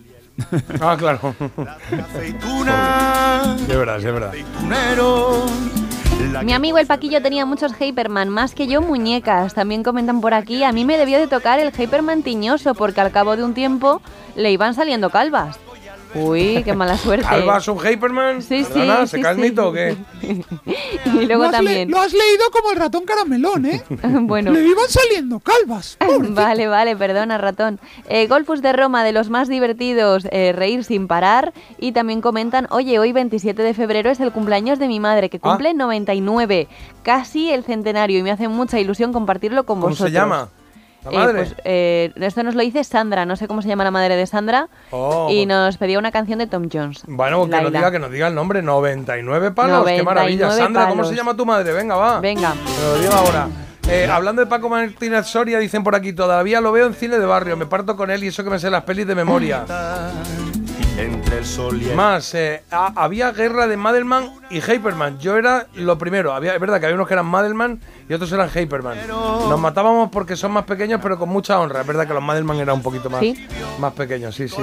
Ah, 0.79 0.95
claro. 0.99 1.33
Aceituna, 2.13 3.55
Es 3.59 3.67
verdad, 3.67 3.97
es 3.97 4.03
verdad. 4.03 4.33
Mi 6.43 6.53
amigo 6.53 6.77
el 6.77 6.87
Paquillo 6.87 7.21
tenía 7.21 7.45
muchos 7.45 7.73
Hyperman, 7.75 8.29
más 8.29 8.55
que 8.55 8.67
yo 8.67 8.81
muñecas. 8.81 9.53
También 9.53 9.83
comentan 9.83 10.21
por 10.21 10.33
aquí, 10.33 10.63
a 10.63 10.71
mí 10.71 10.85
me 10.85 10.97
debió 10.97 11.19
de 11.19 11.27
tocar 11.27 11.59
el 11.59 11.71
Hyperman 11.71 12.23
tiñoso 12.23 12.73
porque 12.73 13.01
al 13.01 13.11
cabo 13.11 13.35
de 13.35 13.43
un 13.43 13.53
tiempo 13.53 14.01
le 14.35 14.51
iban 14.51 14.73
saliendo 14.73 15.09
calvas. 15.09 15.59
Uy, 16.19 16.61
qué 16.63 16.73
mala 16.73 16.97
suerte. 16.97 17.25
¿Albas 17.27 17.67
un 17.67 17.79
Hyperman? 17.79 18.41
Sí, 18.41 18.63
sí, 18.63 18.71
Perdona, 18.73 19.07
sí, 19.07 19.17
¿Se 19.17 19.21
cae 19.21 19.31
el 19.33 19.37
sí. 19.37 19.43
mito 19.43 19.67
o 19.69 19.73
qué? 19.73 19.95
Y 21.05 21.25
luego 21.25 21.49
también. 21.49 21.93
has 21.95 22.11
leído 22.13 22.43
como 22.51 22.71
el 22.71 22.77
ratón 22.77 23.03
caramelón, 23.05 23.65
¿eh? 23.65 23.83
bueno. 24.21 24.51
Le 24.51 24.61
iban 24.67 24.87
saliendo 24.89 25.39
calvas. 25.39 25.97
Vale, 26.29 26.67
vale, 26.67 26.95
perdona, 26.95 27.37
ratón. 27.37 27.79
Eh, 28.09 28.27
Golfus 28.27 28.61
de 28.61 28.73
Roma, 28.73 29.03
de 29.03 29.13
los 29.13 29.29
más 29.29 29.47
divertidos, 29.47 30.27
eh, 30.31 30.53
reír 30.53 30.83
sin 30.83 31.07
parar. 31.07 31.53
Y 31.79 31.91
también 31.93 32.21
comentan, 32.21 32.67
oye, 32.71 32.99
hoy 32.99 33.13
27 33.13 33.61
de 33.63 33.73
febrero 33.73 34.09
es 34.09 34.19
el 34.19 34.31
cumpleaños 34.31 34.79
de 34.79 34.87
mi 34.87 34.99
madre, 34.99 35.29
que 35.29 35.37
Ah. 35.37 35.49
cumple 35.51 35.73
99, 35.73 36.67
casi 37.03 37.51
el 37.51 37.63
centenario, 37.63 38.19
y 38.19 38.23
me 38.23 38.31
hace 38.31 38.47
mucha 38.47 38.79
ilusión 38.79 39.13
compartirlo 39.13 39.65
con 39.65 39.77
¿Cómo 39.79 39.89
vosotros. 39.89 40.09
se 40.09 40.13
llama? 40.13 40.49
¿La 41.11 41.17
Eh, 41.17 41.17
madre? 41.19 41.33
pues, 41.43 41.55
eh, 41.65 42.11
esto 42.15 42.43
nos 42.43 42.55
lo 42.55 42.61
dice 42.61 42.83
Sandra, 42.83 43.25
no 43.25 43.35
sé 43.35 43.47
cómo 43.47 43.61
se 43.61 43.67
llama 43.67 43.83
la 43.83 43.91
madre 43.91 44.15
de 44.15 44.25
Sandra, 44.27 44.67
Oh, 44.91 45.27
y 45.29 45.45
pues- 45.45 45.47
nos 45.47 45.77
pedía 45.77 45.99
una 45.99 46.11
canción 46.11 46.39
de 46.39 46.47
Tom 46.47 46.67
Jones. 46.71 47.01
Bueno, 47.07 47.45
que 47.49 47.61
nos 47.61 47.71
diga, 47.71 47.91
que 47.91 47.99
nos 47.99 48.11
diga 48.11 48.27
el 48.27 48.35
nombre. 48.35 48.61
99 48.61 49.51
palos, 49.51 49.85
qué 49.85 50.03
maravilla. 50.03 50.47
99 50.47 50.61
Sandra, 50.63 50.87
¿cómo 50.89 51.03
se 51.05 51.15
llama 51.15 51.35
tu 51.35 51.45
madre? 51.45 51.73
Venga, 51.73 51.95
va. 51.95 52.19
Venga. 52.19 52.53
Lo 53.03 53.11
ahora. 53.13 53.47
Eh, 53.89 54.05
hablando 54.11 54.41
de 54.41 54.47
Paco 54.47 54.67
Martínez 54.67 55.27
Soria, 55.27 55.59
dicen 55.59 55.81
por 55.81 55.95
aquí, 55.95 56.11
todavía 56.11 56.59
lo 56.59 56.73
veo 56.73 56.87
en 56.87 56.93
cine 56.93 57.19
de 57.19 57.25
barrio, 57.25 57.55
me 57.55 57.65
parto 57.67 57.95
con 57.95 58.11
él 58.11 58.21
y 58.23 58.27
eso 58.27 58.43
que 58.43 58.49
me 58.49 58.59
sé 58.59 58.69
las 58.69 58.83
pelis 58.83 59.07
de 59.07 59.15
memoria. 59.15 59.63
Entre 60.97 61.37
el 61.37 61.45
sol 61.45 61.79
y 61.79 61.89
el 61.89 61.95
Más, 61.95 62.33
eh, 62.33 62.63
ha- 62.71 62.91
había 62.95 63.31
guerra 63.31 63.67
de 63.67 63.77
Madelman 63.77 64.31
y 64.49 64.61
Hyperman. 64.61 65.19
Yo 65.19 65.37
era 65.37 65.67
lo 65.75 65.95
primero. 65.99 66.33
Había, 66.33 66.55
es 66.55 66.59
verdad 66.59 66.79
que 66.79 66.87
había 66.87 66.95
unos 66.95 67.07
que 67.07 67.13
eran 67.13 67.27
Madelman 67.27 67.79
y 68.09 68.13
otros 68.13 68.31
eran 68.31 68.49
Hyperman. 68.49 69.07
Nos 69.07 69.59
matábamos 69.59 70.09
porque 70.09 70.35
son 70.35 70.53
más 70.53 70.65
pequeños, 70.65 70.99
pero 71.03 71.19
con 71.19 71.29
mucha 71.29 71.59
honra. 71.59 71.81
Es 71.81 71.87
verdad 71.87 72.07
que 72.07 72.15
los 72.15 72.23
Madelman 72.23 72.57
eran 72.57 72.77
un 72.77 72.81
poquito 72.81 73.11
más, 73.11 73.19
Sí. 73.19 73.45
más 73.79 73.93
pequeños, 73.93 74.33
sí, 74.33 74.47
sí. 74.47 74.55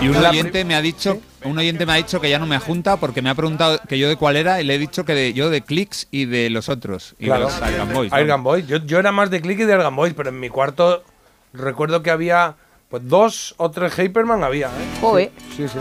Y 0.00 0.08
un 0.08 0.16
oyente 0.16 0.64
me 0.64 0.74
ha 0.74 0.80
dicho, 0.82 1.20
un 1.44 1.56
oyente 1.56 1.86
me 1.86 1.92
ha 1.92 1.96
dicho 1.96 2.20
que 2.20 2.28
ya 2.28 2.40
no 2.40 2.46
me 2.46 2.58
junta 2.58 2.96
porque 2.96 3.22
me 3.22 3.30
ha 3.30 3.36
preguntado 3.36 3.78
que 3.88 3.96
yo 3.96 4.08
de 4.08 4.16
cuál 4.16 4.34
era 4.36 4.60
y 4.60 4.64
le 4.64 4.74
he 4.74 4.78
dicho 4.78 5.04
que 5.04 5.14
de, 5.14 5.32
yo 5.34 5.50
de 5.50 5.60
Clicks 5.62 6.08
y 6.10 6.24
de 6.24 6.50
los 6.50 6.68
otros. 6.68 7.14
Y 7.20 7.26
Claro. 7.26 7.44
los 7.44 7.54
Iron 7.72 7.92
Boys. 7.92 8.12
¿no? 8.12 8.38
Boys. 8.42 8.66
Yo, 8.66 8.78
yo 8.78 8.98
era 8.98 9.12
más 9.12 9.30
de 9.30 9.40
Click 9.40 9.60
y 9.60 9.64
de 9.64 9.74
Argan 9.74 9.94
Boys, 9.94 10.14
pero 10.16 10.30
en 10.30 10.40
mi 10.40 10.48
cuarto 10.48 11.04
recuerdo 11.52 12.02
que 12.02 12.10
había 12.10 12.56
pues 12.90 13.08
dos 13.08 13.54
o 13.56 13.70
tres 13.70 13.96
Hyperman 13.96 14.42
había. 14.42 14.66
¿eh? 14.66 14.98
Joder. 15.00 15.30
Sí, 15.56 15.68
sí. 15.68 15.78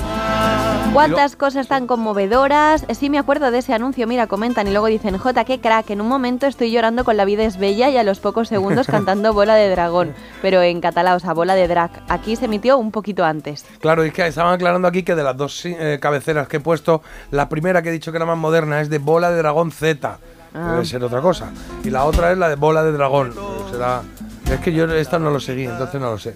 ¿Cuántas 0.93 1.35
cosas 1.35 1.67
tan 1.67 1.87
conmovedoras? 1.87 2.85
Sí, 2.91 3.09
me 3.09 3.17
acuerdo 3.17 3.49
de 3.49 3.57
ese 3.57 3.73
anuncio. 3.73 4.05
Mira, 4.05 4.27
comentan 4.27 4.67
y 4.67 4.71
luego 4.71 4.85
dicen, 4.85 5.17
J, 5.17 5.43
qué 5.43 5.59
crack. 5.59 5.89
En 5.89 6.01
un 6.01 6.07
momento 6.07 6.45
estoy 6.45 6.69
llorando 6.71 7.03
con 7.03 7.17
La 7.17 7.25
vida 7.25 7.43
es 7.45 7.57
bella 7.57 7.89
y 7.89 7.97
a 7.97 8.03
los 8.03 8.19
pocos 8.19 8.47
segundos 8.47 8.85
cantando 8.91 9.33
Bola 9.33 9.55
de 9.55 9.69
Dragón. 9.69 10.13
Pero 10.43 10.61
en 10.61 10.81
catalán, 10.81 11.15
o 11.15 11.19
sea, 11.19 11.33
Bola 11.33 11.55
de 11.55 11.67
Drag. 11.67 11.89
Aquí 12.09 12.35
se 12.35 12.45
emitió 12.45 12.77
un 12.77 12.91
poquito 12.91 13.25
antes. 13.25 13.65
Claro, 13.79 14.03
es 14.03 14.13
que 14.13 14.27
estaban 14.27 14.53
aclarando 14.53 14.87
aquí 14.87 15.01
que 15.01 15.15
de 15.15 15.23
las 15.23 15.35
dos 15.35 15.65
eh, 15.65 15.97
cabeceras 15.99 16.47
que 16.47 16.57
he 16.57 16.61
puesto, 16.61 17.01
la 17.31 17.49
primera 17.49 17.81
que 17.81 17.89
he 17.89 17.91
dicho 17.91 18.11
que 18.11 18.17
era 18.17 18.27
más 18.27 18.37
moderna 18.37 18.81
es 18.81 18.89
de 18.89 18.99
Bola 18.99 19.31
de 19.31 19.37
Dragón 19.37 19.71
Z. 19.71 20.19
Ah. 20.53 20.71
Debe 20.73 20.85
ser 20.85 21.03
otra 21.03 21.21
cosa. 21.21 21.51
Y 21.83 21.89
la 21.89 22.05
otra 22.05 22.31
es 22.31 22.37
la 22.37 22.49
de 22.49 22.55
Bola 22.55 22.83
de 22.83 22.91
Dragón. 22.91 23.33
Será. 23.71 24.03
Es 24.51 24.59
que 24.61 24.73
yo 24.73 24.85
esta 24.91 25.19
no 25.19 25.29
lo 25.29 25.39
seguí, 25.39 25.65
entonces 25.65 26.01
no 26.01 26.11
lo 26.11 26.17
sé. 26.17 26.33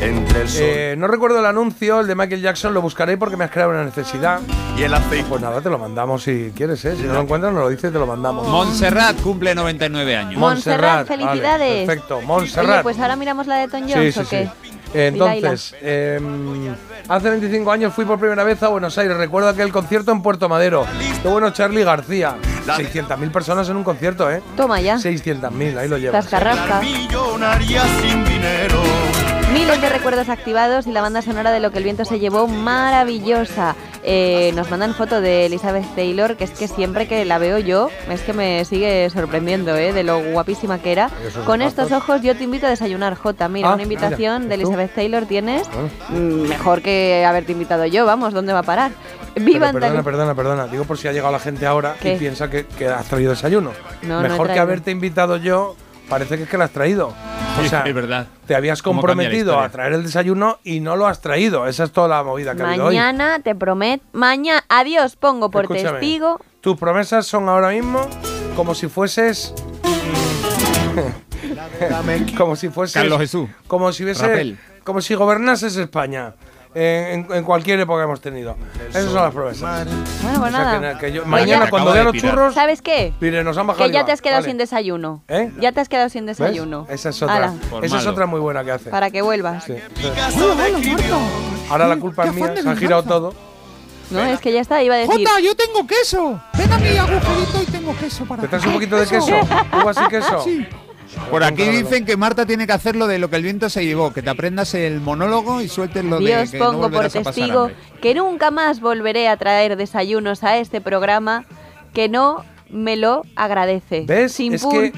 Entre 0.00 0.42
el 0.42 0.48
sol 0.48 0.60
Eh, 0.62 0.94
no 0.98 1.06
recuerdo 1.06 1.38
el 1.38 1.46
anuncio, 1.46 2.00
el 2.00 2.06
de 2.06 2.14
Michael 2.14 2.42
Jackson, 2.42 2.74
lo 2.74 2.82
buscaré 2.82 3.16
porque 3.16 3.36
me 3.36 3.44
has 3.44 3.50
creado 3.50 3.70
una 3.70 3.84
necesidad. 3.84 4.40
y 4.76 4.82
el 4.82 4.92
aceite. 4.92 5.24
Pues 5.28 5.40
nada, 5.40 5.60
te 5.62 5.70
lo 5.70 5.78
mandamos 5.78 6.22
si 6.22 6.52
quieres, 6.54 6.84
¿eh? 6.84 6.94
Si 6.96 7.02
no 7.04 7.14
lo 7.14 7.20
encuentras, 7.22 7.52
nos 7.52 7.62
lo 7.62 7.68
dices, 7.70 7.90
te 7.90 7.98
lo 7.98 8.06
mandamos. 8.06 8.46
Montserrat 8.46 9.18
cumple 9.22 9.54
99 9.54 10.16
años. 10.16 10.38
Montserrat, 10.38 11.08
vale, 11.08 11.24
felicidades. 11.24 11.86
perfecto, 11.86 12.18
Oye, 12.18 12.26
Montserrat. 12.26 12.82
pues 12.82 12.98
ahora 13.00 13.16
miramos 13.16 13.46
la 13.46 13.56
de 13.56 13.68
Tom 13.68 13.82
Jones, 13.88 14.14
sí, 14.14 14.20
¿o 14.20 14.28
qué? 14.28 14.50
sí. 14.62 14.70
Entonces, 14.94 15.74
em, 15.82 16.74
hace 17.08 17.30
25 17.30 17.70
años 17.72 17.92
fui 17.94 18.04
por 18.04 18.18
primera 18.18 18.44
vez 18.44 18.62
a 18.62 18.68
Buenos 18.68 18.96
Aires. 18.98 19.16
Recuerdo 19.16 19.48
aquel 19.48 19.72
concierto 19.72 20.12
en 20.12 20.22
Puerto 20.22 20.48
Madero. 20.48 20.86
Qué 21.22 21.28
bueno, 21.28 21.50
Charlie 21.50 21.84
García. 21.84 22.36
600.000 22.66 23.30
personas 23.30 23.68
en 23.68 23.76
un 23.76 23.84
concierto, 23.84 24.30
¿eh? 24.30 24.42
Toma 24.56 24.80
ya. 24.80 24.96
600.000, 24.96 25.78
ahí 25.78 25.88
lo 25.88 25.96
llevas. 25.98 26.22
Tascarrasca. 26.24 26.80
millonaria 26.80 27.82
sin 28.02 28.24
dinero. 28.24 28.80
De 29.66 29.88
recuerdos 29.90 30.28
activados 30.30 30.86
y 30.86 30.92
la 30.92 31.00
banda 31.02 31.20
sonora 31.22 31.50
de 31.50 31.60
Lo 31.60 31.70
que 31.70 31.78
el 31.78 31.84
viento 31.84 32.04
se 32.04 32.18
llevó 32.18 32.46
maravillosa. 32.46 33.74
Eh, 34.04 34.52
nos 34.54 34.70
mandan 34.70 34.94
foto 34.94 35.20
de 35.20 35.46
Elizabeth 35.46 35.84
Taylor, 35.94 36.36
que 36.36 36.44
es 36.44 36.50
que 36.52 36.66
siempre 36.68 37.06
que 37.08 37.24
la 37.24 37.38
veo 37.38 37.58
yo, 37.58 37.90
es 38.08 38.20
que 38.22 38.32
me 38.32 38.64
sigue 38.64 39.10
sorprendiendo, 39.10 39.76
¿eh? 39.76 39.92
De 39.92 40.02
lo 40.04 40.20
guapísima 40.32 40.78
que 40.78 40.92
era. 40.92 41.10
Con 41.44 41.60
estos 41.62 41.92
ojos 41.92 42.22
yo 42.22 42.36
te 42.36 42.44
invito 42.44 42.66
a 42.66 42.70
desayunar, 42.70 43.16
Jota. 43.16 43.48
Mira, 43.48 43.70
Ah, 43.70 43.74
una 43.74 43.82
invitación 43.82 44.44
mira, 44.44 44.48
de. 44.56 44.62
Elizabeth 44.62 44.94
Taylor 44.94 45.26
tienes. 45.26 45.68
Ah. 45.68 46.12
Mm, 46.12 46.48
Mejor 46.48 46.80
que 46.80 47.24
haberte 47.26 47.52
invitado 47.52 47.84
yo, 47.86 48.06
vamos, 48.06 48.32
¿dónde 48.32 48.52
va 48.52 48.60
a 48.60 48.64
parar? 48.64 48.92
Pero 49.34 49.44
Viva 49.46 49.66
perdona, 49.72 49.86
Andalucía. 49.88 50.02
perdona, 50.04 50.34
perdona. 50.34 50.66
Digo 50.68 50.84
por 50.84 50.96
si 50.96 51.08
ha 51.08 51.12
llegado 51.12 51.32
la 51.32 51.38
gente 51.40 51.66
ahora 51.66 51.96
¿Qué? 52.00 52.14
y 52.14 52.18
piensa 52.18 52.48
que, 52.48 52.64
que 52.66 52.88
has 52.88 53.04
traído 53.06 53.30
desayuno. 53.32 53.72
No, 54.02 54.22
no 54.22 54.28
Mejor 54.28 54.50
que 54.52 54.58
haberte 54.58 54.90
invitado 54.92 55.36
yo, 55.36 55.76
parece 56.08 56.36
que 56.36 56.42
es 56.44 56.48
que 56.48 56.56
lo 56.58 56.64
has 56.64 56.70
traído. 56.70 57.08
O 57.08 57.62
Sí, 57.62 57.68
sea, 57.70 57.82
es 57.86 57.94
verdad. 57.94 58.26
te 58.46 58.54
habías 58.54 58.82
¿Cómo 58.82 59.00
cambia 59.00 59.14
la 59.14 59.30
comprometido 59.30 59.60
a 59.60 59.68
traer 59.70 59.94
el 59.94 60.02
desayuno 60.02 60.58
y 60.62 60.80
no 60.80 60.94
lo 60.96 61.06
has 61.06 61.20
traído. 61.22 61.66
Esa 61.66 61.84
es 61.84 61.92
toda 61.92 62.08
la 62.08 62.22
movida 62.22 62.54
que 62.54 62.62
ha 62.62 62.68
habido 62.68 62.86
hoy. 62.86 62.96
Mañana 62.96 63.38
te 63.40 63.54
prometo. 63.54 64.04
Mañana, 64.12 64.62
adiós, 64.68 65.16
pongo 65.16 65.50
por 65.50 65.62
Escúchame, 65.64 65.92
testigo. 66.00 66.38
Tus 66.60 66.76
promesas 66.78 67.26
son 67.26 67.48
ahora 67.48 67.70
mismo 67.70 68.06
como 68.54 68.74
si 68.74 68.88
fueses. 68.88 69.54
como 72.36 72.56
si 72.56 72.68
fueses. 72.68 72.94
Carlos 72.94 73.18
Jesús. 73.20 73.48
Como 73.66 73.92
si 73.92 74.04
hubiese. 74.04 74.26
Rapel. 74.26 74.58
Como 74.84 75.00
si 75.00 75.14
gobernases 75.14 75.76
España. 75.76 76.34
En, 76.78 77.26
en- 77.32 77.42
cualquier 77.44 77.80
época 77.80 78.00
que 78.00 78.04
hemos 78.04 78.20
tenido. 78.20 78.54
Esas 78.90 79.04
son 79.06 79.14
las 79.14 79.32
promesas. 79.32 79.86
Bueno, 79.86 79.96
pues 80.22 80.36
O 80.36 80.56
sea, 80.56 80.78
nada. 80.78 80.98
que 80.98 81.06
que 81.06 81.12
yo- 81.12 81.24
mañana, 81.24 81.64
ya- 81.64 81.70
cuando 81.70 81.92
vea 81.92 82.04
los 82.04 82.12
churros, 82.16 82.52
¿Sabes 82.54 82.82
qué? 82.82 83.14
diré, 83.18 83.42
nos 83.42 83.56
han 83.56 83.66
bajado 83.66 83.84
Que 83.84 83.86
el 83.88 83.92
ya 83.94 84.04
te 84.04 84.12
has 84.12 84.20
quedado 84.20 84.40
Vale. 84.42 84.50
sin 84.50 84.58
desayuno. 84.58 85.22
¿Eh? 85.28 85.50
Ya 85.58 85.72
te 85.72 85.80
has 85.80 85.88
quedado 85.88 86.10
sin 86.10 86.26
¿Ves? 86.26 86.36
desayuno. 86.36 86.86
Esa 86.90 87.08
es 87.08 87.22
otra. 87.22 87.54
Esa 87.82 87.98
es 87.98 88.06
otra 88.06 88.26
muy 88.26 88.40
buena 88.40 88.62
que 88.62 88.72
hace. 88.72 88.90
para 88.90 89.10
que 89.10 89.22
vuelvas. 89.22 89.64
Sí, 89.64 89.74
sí. 89.96 90.96
Ahora 91.70 91.88
la 91.88 91.96
culpa 91.96 92.24
es 92.26 92.34
mía, 92.34 92.54
se 92.62 92.68
ha 92.68 92.76
girado 92.76 93.02
todo. 93.04 93.34
No, 94.10 94.20
es 94.22 94.38
que 94.40 94.52
ya 94.52 94.60
está, 94.60 94.82
iba 94.82 94.94
a 94.94 94.98
decir. 94.98 95.26
¡Jota, 95.26 95.40
yo 95.40 95.56
tengo 95.56 95.84
queso! 95.86 96.40
Ven 96.56 96.72
a 96.72 96.78
mi 96.78 96.96
agujerito 96.96 97.62
y 97.62 97.66
tengo 97.72 97.96
queso 97.96 98.24
para 98.24 98.42
¿Te 98.42 98.48
traes 98.48 98.64
un 98.66 98.74
poquito 98.74 98.96
de 98.96 99.06
queso? 99.08 99.34
¿Uvas 99.82 99.96
y 100.04 100.08
queso? 100.08 100.40
Sí. 100.44 100.66
Por 101.30 101.44
aquí 101.44 101.64
dicen 101.64 102.04
que 102.04 102.16
Marta 102.16 102.46
tiene 102.46 102.66
que 102.66 102.72
hacer 102.72 102.96
lo 102.96 103.06
de 103.06 103.18
lo 103.18 103.30
que 103.30 103.36
el 103.36 103.42
viento 103.42 103.68
se 103.70 103.84
llevó, 103.84 104.12
que 104.12 104.22
te 104.22 104.30
aprendas 104.30 104.74
el 104.74 105.00
monólogo 105.00 105.60
y 105.60 105.68
sueltes 105.68 106.04
lo 106.04 106.18
Dios 106.18 106.50
de 106.50 106.58
que 106.58 106.64
no 106.64 106.72
pongo 106.72 106.90
por 106.90 107.08
testigo 107.10 107.70
que 108.00 108.14
nunca 108.14 108.50
más 108.50 108.80
volveré 108.80 109.28
a 109.28 109.36
traer 109.36 109.76
desayunos 109.76 110.44
a 110.44 110.58
este 110.58 110.80
programa 110.80 111.44
que 111.92 112.08
no 112.08 112.44
me 112.70 112.96
lo 112.96 113.22
agradece. 113.36 114.04
¿Ves? 114.06 114.32
Sin 114.32 114.54
es 114.54 114.66
que. 114.66 114.92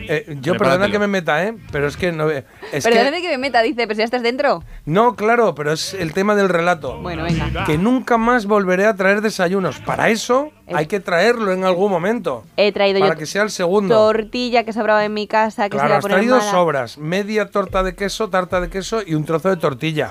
Eh, 0.00 0.36
yo 0.40 0.56
perdona 0.56 0.90
que 0.90 0.98
me 0.98 1.06
meta, 1.06 1.44
¿eh? 1.44 1.54
Pero 1.72 1.86
es 1.86 1.96
que 1.96 2.12
no. 2.12 2.30
Es 2.30 2.44
Perdóname 2.84 3.16
que, 3.20 3.22
que 3.22 3.28
me 3.32 3.38
meta, 3.38 3.62
dice, 3.62 3.82
pero 3.86 3.94
si 3.94 3.98
ya 3.98 4.04
estás 4.04 4.22
dentro. 4.22 4.62
no, 4.84 5.16
claro, 5.16 5.54
pero 5.54 5.72
es 5.72 5.94
el 5.94 6.12
tema 6.12 6.34
del 6.34 6.48
relato. 6.48 6.98
Bueno, 7.00 7.24
venga. 7.24 7.64
Que 7.64 7.78
nunca 7.78 8.16
más 8.18 8.46
volveré 8.46 8.86
a 8.86 8.94
traer 8.96 9.20
desayunos. 9.20 9.78
Para 9.80 10.08
eso 10.10 10.50
Eh. 10.66 10.72
hay 10.74 10.86
que 10.86 10.98
traerlo 11.00 11.52
en 11.52 11.64
algún 11.64 11.90
momento. 11.90 12.44
He 12.56 12.72
traído 12.72 13.00
Para 13.00 13.12
yo 13.14 13.18
que 13.18 13.26
sea 13.26 13.42
el 13.42 13.50
segundo. 13.50 13.94
tortilla 13.94 14.64
que 14.64 14.72
sobraba 14.72 15.04
en 15.04 15.12
mi 15.12 15.26
casa, 15.26 15.64
que 15.68 15.76
se 15.76 15.78
Claro, 15.78 15.88
la 15.90 15.96
has 15.98 16.04
traído 16.04 16.38
mala, 16.38 16.50
sobras. 16.50 16.96
Media 16.98 17.50
torta 17.50 17.82
de 17.82 17.94
queso, 17.94 18.30
tarta 18.30 18.60
de 18.60 18.70
queso 18.70 19.02
y 19.06 19.14
un 19.14 19.24
trozo 19.24 19.50
de 19.50 19.56
tortilla. 19.56 20.10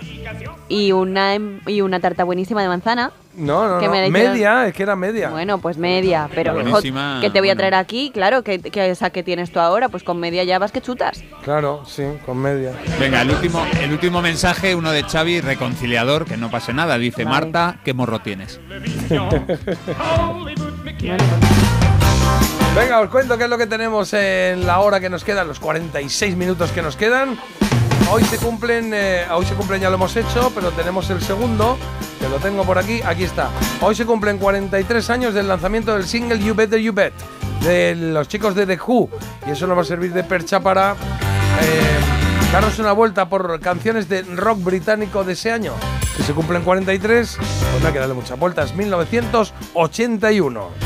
y 0.70 0.92
una 0.92 1.36
em- 1.36 1.60
y 1.68 1.82
una 1.82 2.00
tarta 2.00 2.24
buenísima 2.24 2.62
de 2.62 2.68
manzana. 2.68 3.12
No, 3.36 3.68
no, 3.68 3.80
Que 3.80 3.88
no. 3.88 3.92
me 3.94 4.10
Media, 4.12 4.68
es 4.68 4.74
que 4.76 4.84
era 4.84 4.96
media. 4.96 5.30
Bueno, 5.30 5.58
pues 5.58 5.78
media, 5.78 6.30
pero 6.36 6.54
que 6.56 6.64
te 6.64 6.70
voy 6.70 7.50
a 7.50 7.54
bueno. 7.54 7.56
traer 7.58 7.74
aquí, 7.76 8.12
claro, 8.14 8.44
que, 8.44 8.60
que 8.60 8.92
esa 8.92 9.10
que 9.10 9.24
tienes 9.24 9.52
tú 9.52 9.60
ahora, 9.64 9.90
pues 9.90 10.04
con 10.04 10.20
media 10.20 10.44
ya 10.44 10.60
vas 10.60 10.72
que 10.72 10.82
chutas. 10.82 11.24
Claro, 11.44 11.84
sí, 11.86 12.04
con 12.26 12.38
media. 12.38 12.74
Venga, 13.00 13.22
el 13.22 13.32
último, 13.32 13.66
el 13.82 13.92
último 13.92 14.22
mensaje, 14.22 14.76
uno 14.76 14.92
de 14.92 15.04
Xavi, 15.04 15.42
reconciliador, 15.42 16.26
que 16.26 16.38
no 16.38 16.52
pase 16.52 16.74
nada. 16.74 16.98
Dice, 16.98 17.24
Vale. 17.24 17.36
Marta, 17.36 17.80
¿qué 17.84 17.94
morro 17.94 18.20
tienes? 18.20 18.60
Venga, 22.76 23.02
os 23.02 23.10
cuento 23.10 23.38
qué 23.38 23.44
es 23.44 23.50
lo 23.52 23.60
que 23.60 23.68
tenemos 23.68 24.14
en 24.14 24.66
la 24.66 24.80
hora 24.80 25.00
que 25.00 25.08
nos 25.08 25.24
queda, 25.24 25.44
los 25.44 25.60
46 25.60 26.36
minutos 26.36 26.72
que 26.72 26.82
nos 26.82 26.96
quedan. 26.96 27.38
Hoy 28.10 28.24
se 28.24 28.38
cumplen, 28.38 28.92
eh, 28.96 29.26
hoy 29.32 29.46
se 29.46 29.54
cumplen, 29.54 29.80
ya 29.80 29.90
lo 29.90 29.96
hemos 29.96 30.16
hecho, 30.16 30.52
pero 30.56 30.72
tenemos 30.72 31.08
el 31.12 31.22
segundo, 31.22 31.78
que 32.20 32.28
lo 32.28 32.38
tengo 32.38 32.64
por 32.64 32.80
aquí, 32.80 33.00
aquí 33.06 33.26
está. 33.26 33.50
Hoy 33.80 33.94
se 33.94 34.08
cumplen 34.08 34.40
43 34.40 35.08
años 35.12 35.36
del 35.36 35.48
lanzamiento 35.48 35.94
del 35.94 36.06
single 36.06 36.40
You 36.40 36.56
Better 36.56 36.80
You 36.80 36.94
Bet 36.94 37.14
de 37.62 37.94
los 37.96 38.28
chicos 38.28 38.56
de 38.56 38.66
The 38.66 38.80
Who. 38.86 39.08
Y 39.48 39.52
eso 39.52 39.68
nos 39.68 39.78
va 39.78 39.84
a 39.84 39.86
servir 39.86 40.12
de 40.12 40.24
percha 40.24 40.60
para 40.60 40.94
eh, 40.94 40.96
darnos 42.52 42.80
una 42.80 42.92
vuelta 42.92 43.30
por 43.30 43.60
canciones 43.60 44.10
de 44.10 44.24
rock 44.24 44.64
británico 44.64 45.24
de 45.24 45.34
ese 45.34 45.52
año. 45.52 45.74
Que 46.18 46.24
se 46.24 46.34
cumplen 46.34 46.64
43, 46.64 47.38
pues 47.38 47.82
no 47.82 47.88
hay 47.88 47.94
que 47.94 48.00
darle 48.00 48.16
muchas 48.16 48.40
vueltas, 48.40 48.76
1981. 48.76 50.83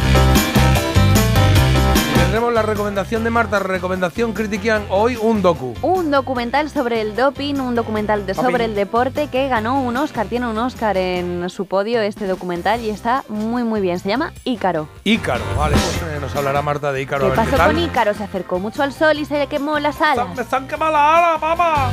Tendremos 2.27 2.53
la 2.53 2.61
recomendación 2.61 3.23
de 3.23 3.29
Marta, 3.29 3.57
recomendación 3.59 4.33
critiquian 4.33 4.83
hoy 4.89 5.15
un 5.15 5.41
docu. 5.41 5.73
Un 5.81 6.11
documental 6.11 6.69
sobre 6.69 6.99
el 6.99 7.15
doping, 7.15 7.55
un 7.55 7.73
documental 7.73 8.25
de- 8.25 8.33
sobre 8.33 8.65
el 8.65 8.75
deporte 8.75 9.29
que 9.29 9.47
ganó 9.47 9.81
un 9.81 9.95
Oscar, 9.95 10.27
tiene 10.27 10.45
un 10.45 10.57
Oscar 10.57 10.97
en 10.97 11.49
su 11.49 11.67
podio 11.67 12.01
este 12.01 12.27
documental 12.27 12.81
y 12.81 12.89
está 12.89 13.23
muy 13.29 13.63
muy 13.63 13.79
bien. 13.79 13.97
Se 13.99 14.09
llama 14.09 14.33
Ícaro. 14.43 14.89
Ícaro, 15.05 15.41
vale, 15.57 15.77
pues 15.77 16.01
eh, 16.11 16.17
nos 16.19 16.35
hablará 16.35 16.61
Marta 16.61 16.91
de 16.91 17.01
Ícaro. 17.01 17.21
¿Qué 17.21 17.25
a 17.27 17.29
ver 17.29 17.45
pasó 17.45 17.55
tal. 17.57 17.67
con 17.73 17.79
Ícaro? 17.81 18.13
Se 18.13 18.23
acercó 18.25 18.59
mucho 18.59 18.83
al 18.83 18.91
sol 18.91 19.17
y 19.17 19.23
se 19.25 19.39
le 19.39 19.47
quemó 19.47 19.79
las 19.79 20.01
alas. 20.01 20.27
¡Me 20.35 20.41
están 20.41 20.67
quemando 20.67 20.91
la 20.97 21.17
ala, 21.31 21.39
papá! 21.39 21.91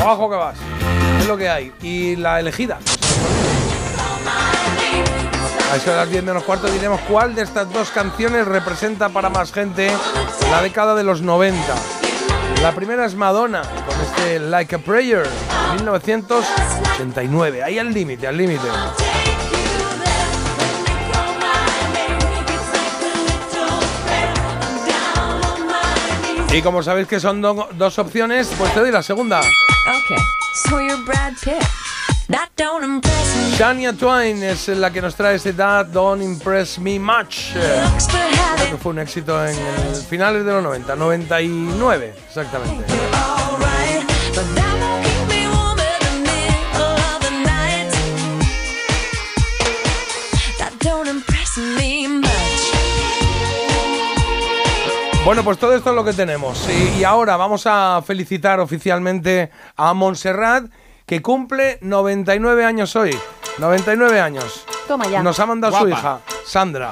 Abajo 0.00 0.30
que 0.30 0.36
vas. 0.36 0.56
Es 1.20 1.28
lo 1.28 1.36
que 1.36 1.50
hay. 1.50 1.70
Y 1.82 2.16
la 2.16 2.40
elegida. 2.40 2.78
A 5.72 5.76
eso 5.76 5.90
de 5.90 5.96
las 5.96 6.10
10 6.10 6.22
menos 6.22 6.42
cuarto 6.42 6.66
diremos 6.68 7.00
cuál 7.08 7.34
de 7.34 7.40
estas 7.42 7.72
dos 7.72 7.88
canciones 7.90 8.46
representa 8.46 9.08
para 9.08 9.30
más 9.30 9.50
gente 9.52 9.90
la 10.50 10.60
década 10.60 10.94
de 10.94 11.02
los 11.02 11.22
90. 11.22 11.58
La 12.60 12.72
primera 12.72 13.06
es 13.06 13.14
Madonna, 13.14 13.62
con 13.86 13.98
este 14.02 14.38
Like 14.38 14.74
a 14.74 14.78
Prayer, 14.78 15.26
1989. 15.76 17.62
Ahí 17.64 17.78
al 17.78 17.90
límite, 17.92 18.26
al 18.28 18.36
límite. 18.36 18.68
Y 26.52 26.60
como 26.60 26.82
sabéis 26.82 27.08
que 27.08 27.18
son 27.18 27.40
do- 27.40 27.68
dos 27.72 27.98
opciones, 27.98 28.50
pues 28.58 28.72
te 28.74 28.80
doy 28.80 28.90
la 28.92 29.02
segunda. 29.02 29.40
Okay, 29.40 30.18
so 30.68 30.80
you're 30.80 31.02
Brad 31.04 31.32
Pitt. 31.42 31.62
That 32.28 32.50
don't 32.56 32.84
impress 32.84 33.36
me. 33.36 33.56
Shania 33.56 33.92
Twain 33.92 34.42
es 34.42 34.68
la 34.68 34.90
que 34.90 35.02
nos 35.02 35.14
trae 35.14 35.36
este 35.36 35.52
That 35.52 35.86
Don't 35.86 36.22
Impress 36.22 36.78
Me 36.78 36.98
Much. 36.98 37.52
Creo 37.52 38.70
que 38.70 38.76
fue 38.78 38.92
un 38.92 38.98
éxito 39.00 39.44
en 39.46 39.56
finales 40.08 40.44
de 40.44 40.52
los 40.52 40.62
90, 40.62 40.96
99 40.96 42.14
exactamente. 42.28 42.84
Bueno, 55.24 55.44
pues 55.44 55.56
todo 55.56 55.74
esto 55.76 55.90
es 55.90 55.96
lo 55.96 56.04
que 56.04 56.12
tenemos. 56.12 56.68
Y, 56.68 56.98
y 57.00 57.04
ahora 57.04 57.36
vamos 57.36 57.62
a 57.66 58.02
felicitar 58.04 58.58
oficialmente 58.58 59.50
a 59.76 59.94
Montserrat, 59.94 60.64
que 61.12 61.20
cumple 61.20 61.76
99 61.82 62.64
años 62.64 62.96
hoy. 62.96 63.14
99 63.58 64.18
años. 64.18 64.64
Toma 64.88 65.06
ya. 65.08 65.22
Nos 65.22 65.38
ha 65.40 65.44
mandado 65.44 65.76
su 65.76 65.84
Guapa. 65.84 65.98
hija, 66.00 66.20
Sandra, 66.46 66.90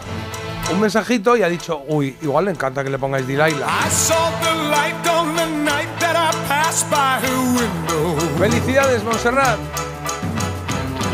un 0.70 0.78
mensajito 0.78 1.39
y 1.39 1.42
ha 1.42 1.49
dicho, 1.49 1.82
uy, 1.89 2.15
igual 2.20 2.44
le 2.44 2.50
encanta 2.50 2.84
que 2.84 2.90
le 2.90 2.99
pongáis 2.99 3.26
Delilah. 3.26 3.66
I 3.66 3.89
saw 3.89 4.31
the 4.42 4.55
light 4.68 5.07
on 5.08 5.34
the 5.36 5.47
night 5.47 5.89
that 6.00 6.16
I 6.16 6.36
passed 6.47 6.90
by 6.90 7.18
her 7.26 7.39
window. 7.57 8.15
Felicidades, 8.39 9.02
Montserrat. 9.05 9.58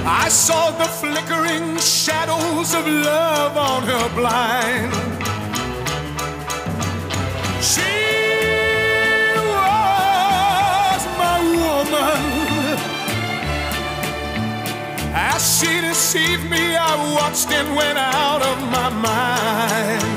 I 0.05 0.29
saw 0.29 0.73
the 0.73 0.87
flickering 0.87 1.79
shadows 1.79 2.75
of 2.75 2.89
love 2.89 3.57
on 3.57 3.85
her 3.85 4.09
blind. 4.17 4.93
She 7.63 8.06
she 15.39 15.81
deceived 15.83 16.49
me, 16.51 16.77
I 16.77 17.15
watched 17.15 17.51
and 17.51 17.77
went 17.77 17.99
out 17.99 18.43
of 18.43 18.59
my 18.71 18.89
mind. 18.89 20.16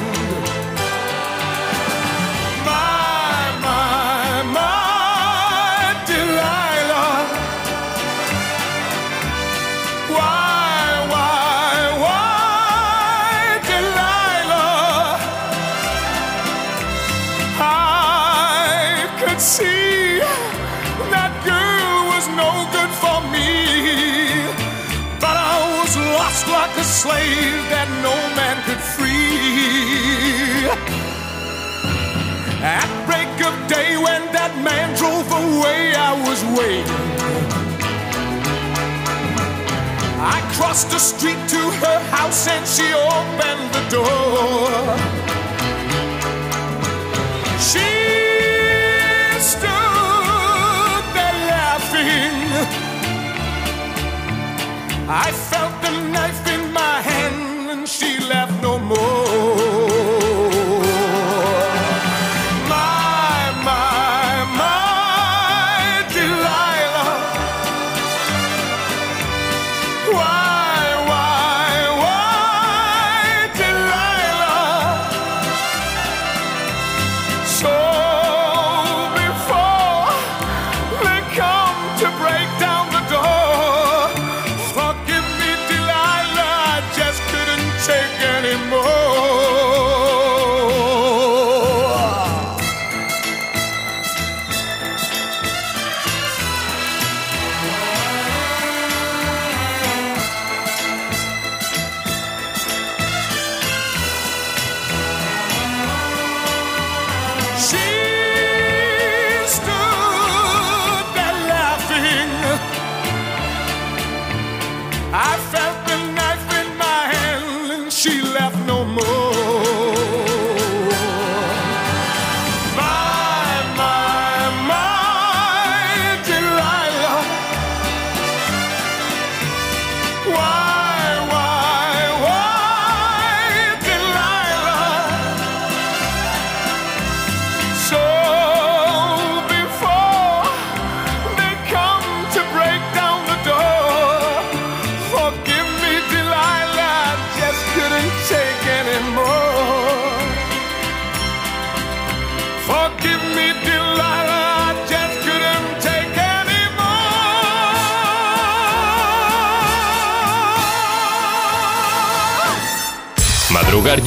Lost 26.40 26.51
like 26.51 26.77
a 26.77 26.84
slave 26.84 27.69
that 27.69 27.90
no 28.03 28.14
man 28.35 28.58
could 28.66 28.82
free. 28.95 30.69
At 32.61 32.90
break 33.06 33.30
of 33.45 33.56
day, 33.68 33.98
when 33.98 34.32
that 34.34 34.53
man 34.64 34.95
drove 34.98 35.27
away, 35.32 35.93
I 35.95 36.14
was 36.27 36.43
waiting. 36.58 36.85
I 40.22 40.42
crossed 40.56 40.92
the 40.92 41.00
street 41.00 41.40
to 41.50 41.72
her 41.84 42.00
house 42.11 42.48
and 42.48 42.66
she 42.68 42.93
opened 42.93 43.74
the 43.74 43.84
door. 43.90 44.69
She 47.59 48.08
I 55.11 55.31
felt 55.31 55.81
the 55.81 55.89
knife 56.11 56.39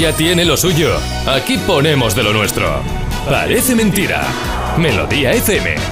ya 0.02 0.12
tiene 0.16 0.44
lo 0.44 0.56
suyo. 0.56 0.90
Aquí 1.28 1.58
ponemos 1.58 2.16
de 2.16 2.24
lo 2.24 2.32
nuestro. 2.32 2.82
Parece 3.24 3.76
mentira. 3.76 4.26
Melodía 4.76 5.30
FM. 5.30 5.91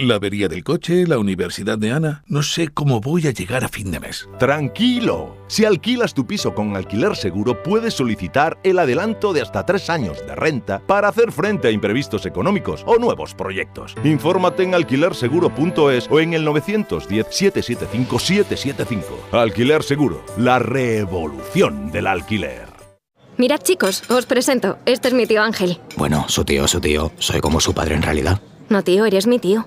La 0.00 0.14
avería 0.14 0.46
del 0.46 0.62
coche, 0.62 1.08
la 1.08 1.18
universidad 1.18 1.76
de 1.76 1.90
Ana. 1.90 2.22
No 2.28 2.44
sé 2.44 2.68
cómo 2.68 3.00
voy 3.00 3.26
a 3.26 3.32
llegar 3.32 3.64
a 3.64 3.68
fin 3.68 3.90
de 3.90 3.98
mes. 3.98 4.28
Tranquilo. 4.38 5.36
Si 5.48 5.64
alquilas 5.64 6.14
tu 6.14 6.24
piso 6.24 6.54
con 6.54 6.76
alquiler 6.76 7.16
seguro, 7.16 7.64
puedes 7.64 7.94
solicitar 7.94 8.60
el 8.62 8.78
adelanto 8.78 9.32
de 9.32 9.42
hasta 9.42 9.66
tres 9.66 9.90
años 9.90 10.24
de 10.24 10.36
renta 10.36 10.80
para 10.86 11.08
hacer 11.08 11.32
frente 11.32 11.66
a 11.66 11.72
imprevistos 11.72 12.26
económicos 12.26 12.84
o 12.86 12.98
nuevos 12.98 13.34
proyectos. 13.34 13.96
Infórmate 14.04 14.62
en 14.62 14.76
alquilerseguro.es 14.76 16.06
o 16.08 16.20
en 16.20 16.34
el 16.34 16.46
910-775-775. 16.46 19.02
Alquiler 19.32 19.82
Seguro, 19.82 20.24
la 20.36 20.60
revolución 20.60 21.90
del 21.90 22.06
alquiler. 22.06 22.68
Mirad 23.36 23.62
chicos, 23.62 24.08
os 24.08 24.26
presento. 24.26 24.78
Este 24.86 25.08
es 25.08 25.14
mi 25.14 25.26
tío 25.26 25.42
Ángel. 25.42 25.80
Bueno, 25.96 26.24
su 26.28 26.44
tío, 26.44 26.68
su 26.68 26.80
tío. 26.80 27.10
Soy 27.18 27.40
como 27.40 27.58
su 27.58 27.74
padre 27.74 27.96
en 27.96 28.02
realidad. 28.02 28.40
No 28.68 28.84
tío, 28.84 29.04
eres 29.04 29.26
mi 29.26 29.40
tío. 29.40 29.66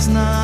Un 0.00 0.08
pez 0.08 0.39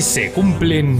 Hoy 0.00 0.04
se 0.04 0.32
cumplen... 0.32 0.98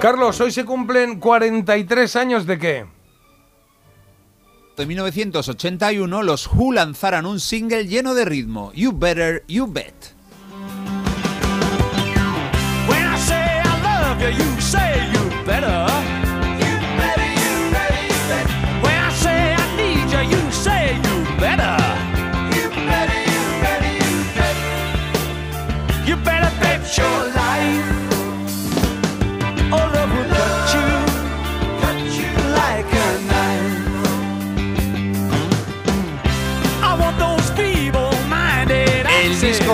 Carlos, 0.00 0.40
hoy 0.40 0.52
se 0.52 0.64
cumplen 0.64 1.18
43 1.18 2.14
años 2.14 2.46
de 2.46 2.58
qué? 2.60 2.86
En 4.78 4.86
1981 4.86 6.22
los 6.22 6.46
Who 6.46 6.72
lanzaron 6.72 7.26
un 7.26 7.40
single 7.40 7.88
lleno 7.88 8.14
de 8.14 8.24
ritmo, 8.24 8.70
You 8.72 8.92
Better, 8.92 9.42
You 9.48 9.66
Bet. 9.66 10.14
When 12.86 13.02
I 13.02 13.18
say 13.18 13.62
I 13.64 13.82
love 13.82 14.22
you, 14.22 14.28
you 14.28 14.60
say 14.60 15.10
you 15.12 15.44
better. 15.44 16.15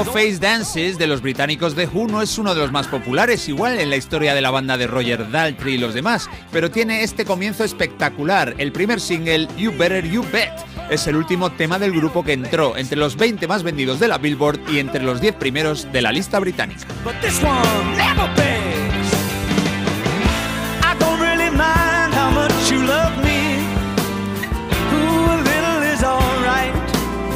Face 0.05 0.39
Dances 0.39 0.99
de 0.99 1.07
los 1.07 1.23
británicos 1.23 1.77
de 1.77 1.87
Who 1.87 2.09
no 2.09 2.23
es 2.23 2.39
uno 2.39 2.55
de 2.55 2.61
los 2.61 2.73
más 2.73 2.87
populares, 2.87 3.49
igual 3.49 3.79
en 3.79 3.91
la 3.91 3.97
historia 3.97 4.35
de 4.35 4.41
la 4.41 4.51
banda 4.51 4.77
de 4.77 4.87
Roger 4.87 5.31
Daltrey 5.31 5.75
y 5.75 5.79
los 5.79 5.95
demás, 5.95 6.29
pero 6.51 6.71
tiene 6.71 7.03
este 7.03 7.25
comienzo 7.25 7.65
espectacular. 7.65 8.55
El 8.59 8.73
primer 8.73 9.01
single, 9.01 9.49
You 9.57 9.73
Better 9.77 10.09
You 10.09 10.25
Bet, 10.33 10.53
es 10.91 11.07
el 11.07 11.17
último 11.17 11.51
tema 11.53 11.79
del 11.79 11.93
grupo 11.93 12.25
que 12.25 12.33
entró 12.33 12.77
entre 12.77 12.99
los 12.99 13.17
20 13.17 13.47
más 13.47 13.63
vendidos 13.63 14.01
de 14.01 14.09
la 14.09 14.19
Billboard 14.19 14.61
y 14.71 14.79
entre 14.79 15.03
los 15.03 15.21
10 15.21 15.35
primeros 15.37 15.93
de 15.93 16.03
la 16.03 16.13
lista 16.13 16.39
británica. 16.39 16.87
but 17.05 17.15
this 17.21 17.43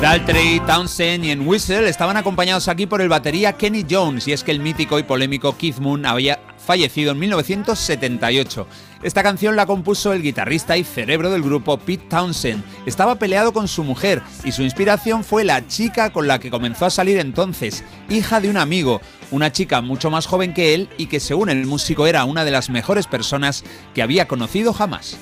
Daltrey, 0.07 0.60
Townsend 0.60 1.25
y 1.25 1.33
en 1.33 1.49
Whistle 1.49 1.89
estaban 1.89 2.17
acompañados 2.17 2.68
aquí 2.68 2.86
por 2.86 3.01
el 3.01 3.09
batería 3.09 3.55
Kenny 3.55 3.85
Jones, 3.91 4.28
y 4.28 4.33
es 4.33 4.44
que 4.44 4.52
el 4.52 4.60
mítico 4.60 5.01
y 5.01 5.02
polémico 5.02 5.57
Keith 5.59 5.78
Moon 5.78 6.07
había 6.07 6.39
fallecido 6.65 7.10
en 7.10 7.18
1978. 7.18 8.68
Esta 9.02 9.25
canción 9.25 9.57
la 9.57 9.67
compuso 9.67 10.12
el 10.12 10.23
guitarrista 10.23 10.76
y 10.76 10.85
cerebro 10.85 11.33
del 11.33 11.43
grupo 11.43 11.76
Pete 11.76 12.07
Townsend. 12.09 12.62
Estaba 12.86 13.17
peleado 13.17 13.52
con 13.52 13.67
su 13.67 13.83
mujer 13.83 14.23
y 14.44 14.52
su 14.52 14.62
inspiración 14.62 15.25
fue 15.25 15.43
la 15.43 15.67
chica 15.67 16.12
con 16.12 16.28
la 16.28 16.39
que 16.39 16.52
comenzó 16.52 16.86
a 16.86 16.91
salir 16.91 17.18
entonces, 17.18 17.83
hija 18.09 18.41
de 18.41 18.49
un 18.49 18.59
amigo, 18.59 19.01
una 19.33 19.51
chica 19.51 19.81
mucho 19.81 20.09
más 20.09 20.26
joven 20.26 20.55
que 20.55 20.75
él 20.75 20.89
y 20.99 21.07
que 21.07 21.18
según 21.18 21.51
el 21.51 21.67
músico 21.67 22.07
era 22.07 22.25
una 22.26 22.44
de 22.44 22.52
las 22.52 22.70
mejores 22.70 23.09
personas 23.09 23.65
que 23.93 24.02
había 24.02 24.28
conocido 24.28 24.73
jamás. 24.73 25.18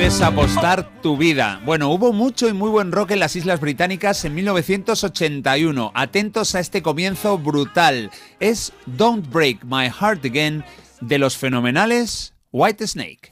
Puedes 0.00 0.22
apostar 0.22 1.02
tu 1.02 1.18
vida. 1.18 1.60
Bueno, 1.66 1.90
hubo 1.90 2.14
mucho 2.14 2.48
y 2.48 2.54
muy 2.54 2.70
buen 2.70 2.90
rock 2.90 3.10
en 3.10 3.20
las 3.20 3.36
Islas 3.36 3.60
Británicas 3.60 4.24
en 4.24 4.34
1981. 4.34 5.92
Atentos 5.94 6.54
a 6.54 6.60
este 6.60 6.80
comienzo 6.80 7.36
brutal. 7.36 8.10
Es 8.40 8.72
Don't 8.86 9.30
Break 9.30 9.62
My 9.64 9.90
Heart 9.90 10.24
Again 10.24 10.64
de 11.02 11.18
los 11.18 11.36
fenomenales 11.36 12.32
White 12.50 12.86
Snake. 12.86 13.30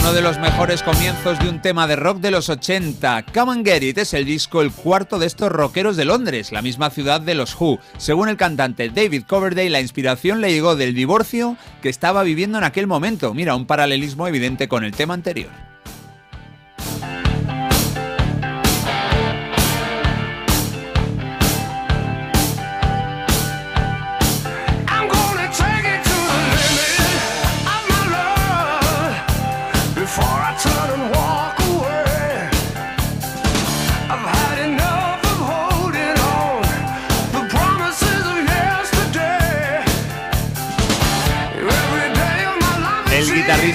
Uno 0.00 0.14
de 0.14 0.22
los 0.22 0.38
mejores 0.38 0.82
comienzos 0.82 1.38
de 1.40 1.50
un 1.50 1.60
tema 1.60 1.86
de 1.86 1.94
rock 1.94 2.20
de 2.20 2.30
los 2.30 2.48
80. 2.48 3.26
Come 3.34 3.52
and 3.52 3.66
Get 3.66 3.82
It 3.82 3.98
es 3.98 4.14
el 4.14 4.24
disco 4.24 4.62
el 4.62 4.72
cuarto 4.72 5.18
de 5.18 5.26
estos 5.26 5.52
rockeros 5.52 5.94
de 5.96 6.06
Londres, 6.06 6.52
la 6.52 6.62
misma 6.62 6.88
ciudad 6.88 7.20
de 7.20 7.34
los 7.34 7.54
Who. 7.60 7.78
Según 7.98 8.30
el 8.30 8.38
cantante 8.38 8.88
David 8.88 9.24
Coverdale, 9.28 9.68
la 9.68 9.82
inspiración 9.82 10.40
le 10.40 10.52
llegó 10.52 10.74
del 10.74 10.94
divorcio 10.94 11.56
que 11.82 11.90
estaba 11.90 12.22
viviendo 12.22 12.56
en 12.56 12.64
aquel 12.64 12.86
momento. 12.86 13.34
Mira, 13.34 13.54
un 13.54 13.66
paralelismo 13.66 14.26
evidente 14.26 14.68
con 14.68 14.84
el 14.84 14.92
tema 14.92 15.12
anterior. 15.12 15.50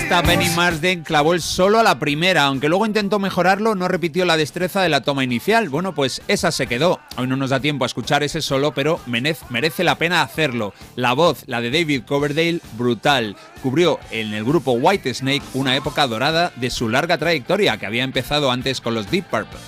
Bajista 0.09 0.21
Benny 0.21 0.49
Marsden 0.55 1.03
clavó 1.03 1.33
el 1.33 1.41
solo 1.41 1.79
a 1.79 1.83
la 1.83 1.97
primera, 1.97 2.43
aunque 2.43 2.69
luego 2.69 2.85
intentó 2.85 3.17
mejorarlo, 3.19 3.75
no 3.75 3.87
repitió 3.87 4.25
la 4.25 4.37
destreza 4.37 4.81
de 4.81 4.89
la 4.89 5.01
toma 5.01 5.23
inicial. 5.23 5.69
Bueno, 5.69 5.93
pues 5.95 6.21
esa 6.27 6.51
se 6.51 6.67
quedó. 6.67 6.99
Hoy 7.17 7.27
no 7.27 7.35
nos 7.35 7.49
da 7.49 7.59
tiempo 7.59 7.85
a 7.85 7.87
escuchar 7.87 8.21
ese 8.23 8.41
solo, 8.41 8.71
pero 8.73 8.99
menez- 9.07 9.43
merece 9.49 9.83
la 9.83 9.95
pena 9.97 10.21
hacerlo. 10.21 10.73
La 10.95 11.13
voz, 11.13 11.43
la 11.47 11.61
de 11.61 11.71
David 11.71 12.03
Coverdale, 12.07 12.61
brutal. 12.77 13.35
Cubrió 13.63 13.99
en 14.11 14.33
el 14.33 14.43
grupo 14.43 14.73
White 14.73 15.13
Snake 15.13 15.43
una 15.53 15.75
época 15.75 16.05
dorada 16.07 16.51
de 16.55 16.69
su 16.69 16.87
larga 16.89 17.17
trayectoria, 17.17 17.77
que 17.77 17.85
había 17.85 18.03
empezado 18.03 18.51
antes 18.51 18.81
con 18.81 18.93
los 18.93 19.09
Deep 19.09 19.25
Purple. 19.25 19.59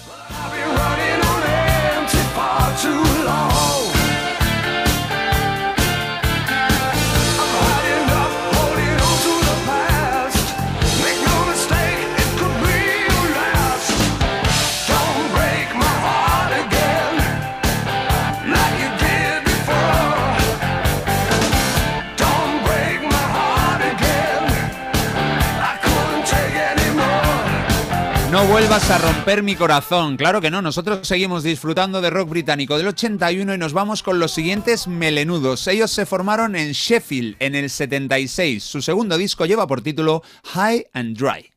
No 28.38 28.46
vuelvas 28.46 28.92
a 28.92 29.00
romper 29.00 29.42
mi 29.42 29.56
corazón. 29.56 30.16
Claro 30.16 30.40
que 30.40 30.52
no, 30.52 30.62
nosotros 30.62 31.08
seguimos 31.08 31.42
disfrutando 31.42 32.02
de 32.02 32.12
rock 32.12 32.30
británico 32.30 32.78
del 32.78 32.90
81 32.90 33.56
y 33.56 33.58
nos 33.58 33.74
vamos 33.74 34.04
con 34.04 34.20
los 34.20 34.32
siguientes 34.32 34.88
melenudos. 34.88 35.66
Ellos 35.66 35.90
se 35.90 36.06
formaron 36.06 36.56
en 36.56 36.74
Sheffield 36.74 37.38
en 37.40 37.56
el 37.56 37.72
76. 37.72 38.64
Su 38.64 38.84
segundo 38.84 39.18
disco 39.18 39.48
lleva 39.48 39.66
por 39.66 39.82
título 39.82 40.22
High 40.54 40.86
and 40.94 41.18
Dry. 41.18 41.57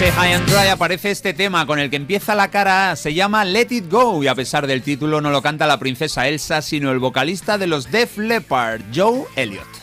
Ese 0.00 0.12
High 0.12 0.32
and 0.32 0.48
Dry 0.48 0.68
aparece 0.68 1.10
este 1.10 1.34
tema 1.34 1.66
con 1.66 1.78
el 1.78 1.90
que 1.90 1.96
empieza 1.96 2.34
la 2.34 2.48
cara 2.48 2.90
A. 2.90 2.96
Se 2.96 3.12
llama 3.12 3.44
Let 3.44 3.66
It 3.68 3.90
Go 3.90 4.22
y 4.22 4.28
a 4.28 4.34
pesar 4.34 4.66
del 4.66 4.80
título 4.80 5.20
no 5.20 5.28
lo 5.28 5.42
canta 5.42 5.66
la 5.66 5.78
princesa 5.78 6.26
Elsa, 6.26 6.62
sino 6.62 6.90
el 6.90 6.98
vocalista 6.98 7.58
de 7.58 7.66
los 7.66 7.90
Def 7.90 8.16
Leppard, 8.16 8.80
Joe 8.94 9.24
Elliott. 9.36 9.79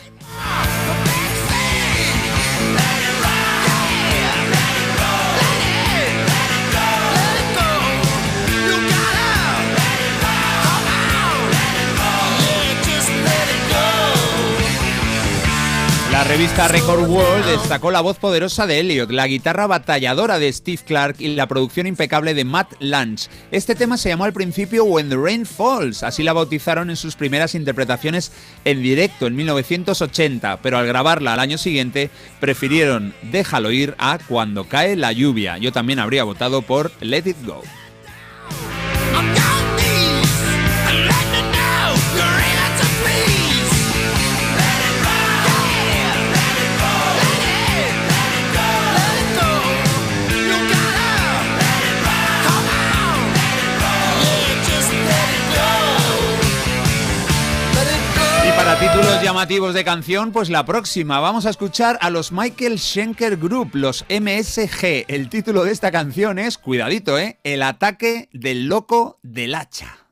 La 16.18 16.24
revista 16.24 16.66
Record 16.66 17.08
World 17.08 17.46
destacó 17.46 17.92
la 17.92 18.00
voz 18.00 18.18
poderosa 18.18 18.66
de 18.66 18.80
Elliot, 18.80 19.12
la 19.12 19.28
guitarra 19.28 19.68
batalladora 19.68 20.40
de 20.40 20.52
Steve 20.52 20.82
Clark 20.84 21.14
y 21.20 21.28
la 21.28 21.46
producción 21.46 21.86
impecable 21.86 22.34
de 22.34 22.42
Matt 22.42 22.72
Lange. 22.80 23.28
Este 23.52 23.76
tema 23.76 23.96
se 23.96 24.08
llamó 24.08 24.24
al 24.24 24.32
principio 24.32 24.82
When 24.82 25.10
the 25.10 25.16
Rain 25.16 25.46
Falls, 25.46 26.02
así 26.02 26.24
la 26.24 26.32
bautizaron 26.32 26.90
en 26.90 26.96
sus 26.96 27.14
primeras 27.14 27.54
interpretaciones 27.54 28.32
en 28.64 28.82
directo 28.82 29.28
en 29.28 29.36
1980, 29.36 30.60
pero 30.60 30.78
al 30.78 30.88
grabarla 30.88 31.34
al 31.34 31.38
año 31.38 31.56
siguiente 31.56 32.10
prefirieron 32.40 33.14
Déjalo 33.30 33.70
ir 33.70 33.94
a 33.98 34.18
Cuando 34.18 34.64
cae 34.64 34.96
la 34.96 35.12
lluvia. 35.12 35.56
Yo 35.58 35.70
también 35.70 36.00
habría 36.00 36.24
votado 36.24 36.62
por 36.62 36.90
Let 37.00 37.28
It 37.28 37.46
Go. 37.46 37.62
Títulos 58.78 59.20
llamativos 59.22 59.74
de 59.74 59.82
canción, 59.82 60.30
pues 60.30 60.50
la 60.50 60.64
próxima 60.64 61.18
vamos 61.18 61.46
a 61.46 61.50
escuchar 61.50 61.98
a 62.00 62.10
los 62.10 62.30
Michael 62.30 62.78
Schenker 62.78 63.36
Group, 63.36 63.70
los 63.74 64.04
MSG. 64.08 65.04
El 65.08 65.28
título 65.28 65.64
de 65.64 65.72
esta 65.72 65.90
canción 65.90 66.38
es, 66.38 66.58
cuidadito, 66.58 67.18
¿eh? 67.18 67.40
El 67.42 67.62
ataque 67.62 68.28
del 68.32 68.66
loco 68.66 69.18
del 69.22 69.56
hacha. 69.56 70.07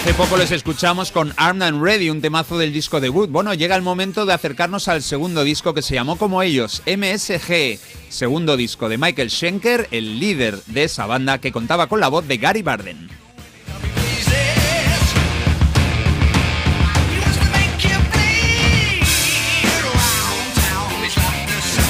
Hace 0.00 0.14
poco 0.14 0.38
les 0.38 0.50
escuchamos 0.50 1.12
con 1.12 1.34
Armed 1.36 1.60
and 1.62 1.82
Ready, 1.82 2.08
un 2.08 2.22
temazo 2.22 2.56
del 2.56 2.72
disco 2.72 3.00
debut. 3.00 3.28
Bueno, 3.28 3.52
llega 3.52 3.76
el 3.76 3.82
momento 3.82 4.24
de 4.24 4.32
acercarnos 4.32 4.88
al 4.88 5.02
segundo 5.02 5.44
disco 5.44 5.74
que 5.74 5.82
se 5.82 5.92
llamó 5.92 6.16
como 6.16 6.42
ellos, 6.42 6.82
MSG. 6.86 7.78
Segundo 8.08 8.56
disco 8.56 8.88
de 8.88 8.96
Michael 8.96 9.30
Schenker, 9.30 9.88
el 9.90 10.18
líder 10.18 10.64
de 10.64 10.84
esa 10.84 11.04
banda 11.04 11.36
que 11.36 11.52
contaba 11.52 11.86
con 11.86 12.00
la 12.00 12.08
voz 12.08 12.26
de 12.26 12.38
Gary 12.38 12.62
Barden. 12.62 13.10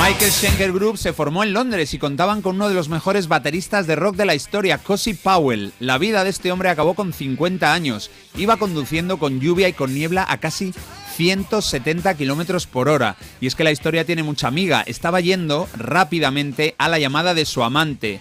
Michael 0.03 0.33
Schenker 0.33 0.73
Group 0.73 0.97
se 0.97 1.13
formó 1.13 1.45
en 1.45 1.53
Londres 1.53 1.93
y 1.93 1.99
contaban 1.99 2.41
con 2.41 2.57
uno 2.57 2.71
de 2.71 2.75
los 2.75 2.89
mejores 2.89 3.29
bateristas 3.29 3.87
de 3.87 3.97
rock 3.97 4.17
de 4.17 4.25
la 4.25 4.35
historia, 4.35 4.79
Cosi 4.79 5.13
Powell. 5.13 5.75
La 5.79 5.99
vida 5.99 6.25
de 6.25 6.31
este 6.31 6.51
hombre 6.51 6.71
acabó 6.71 6.95
con 6.95 7.13
50 7.13 7.71
años. 7.71 8.11
Iba 8.35 8.57
conduciendo 8.57 9.19
con 9.19 9.41
lluvia 9.41 9.69
y 9.69 9.75
con 9.75 9.93
niebla 9.93 10.25
a 10.27 10.39
casi 10.39 10.73
170 11.17 12.15
kilómetros 12.15 12.67
por 12.67 12.89
hora. 12.89 13.17
Y 13.43 13.47
es 13.47 13.55
que 13.55 13.63
la 13.63 13.73
historia 13.73 14.07
tiene 14.07 14.23
mucha 14.23 14.49
amiga. 14.49 14.83
Estaba 14.87 15.21
yendo 15.21 15.69
rápidamente 15.77 16.75
a 16.79 16.89
la 16.89 16.99
llamada 16.99 17.35
de 17.35 17.45
su 17.45 17.63
amante. 17.63 18.21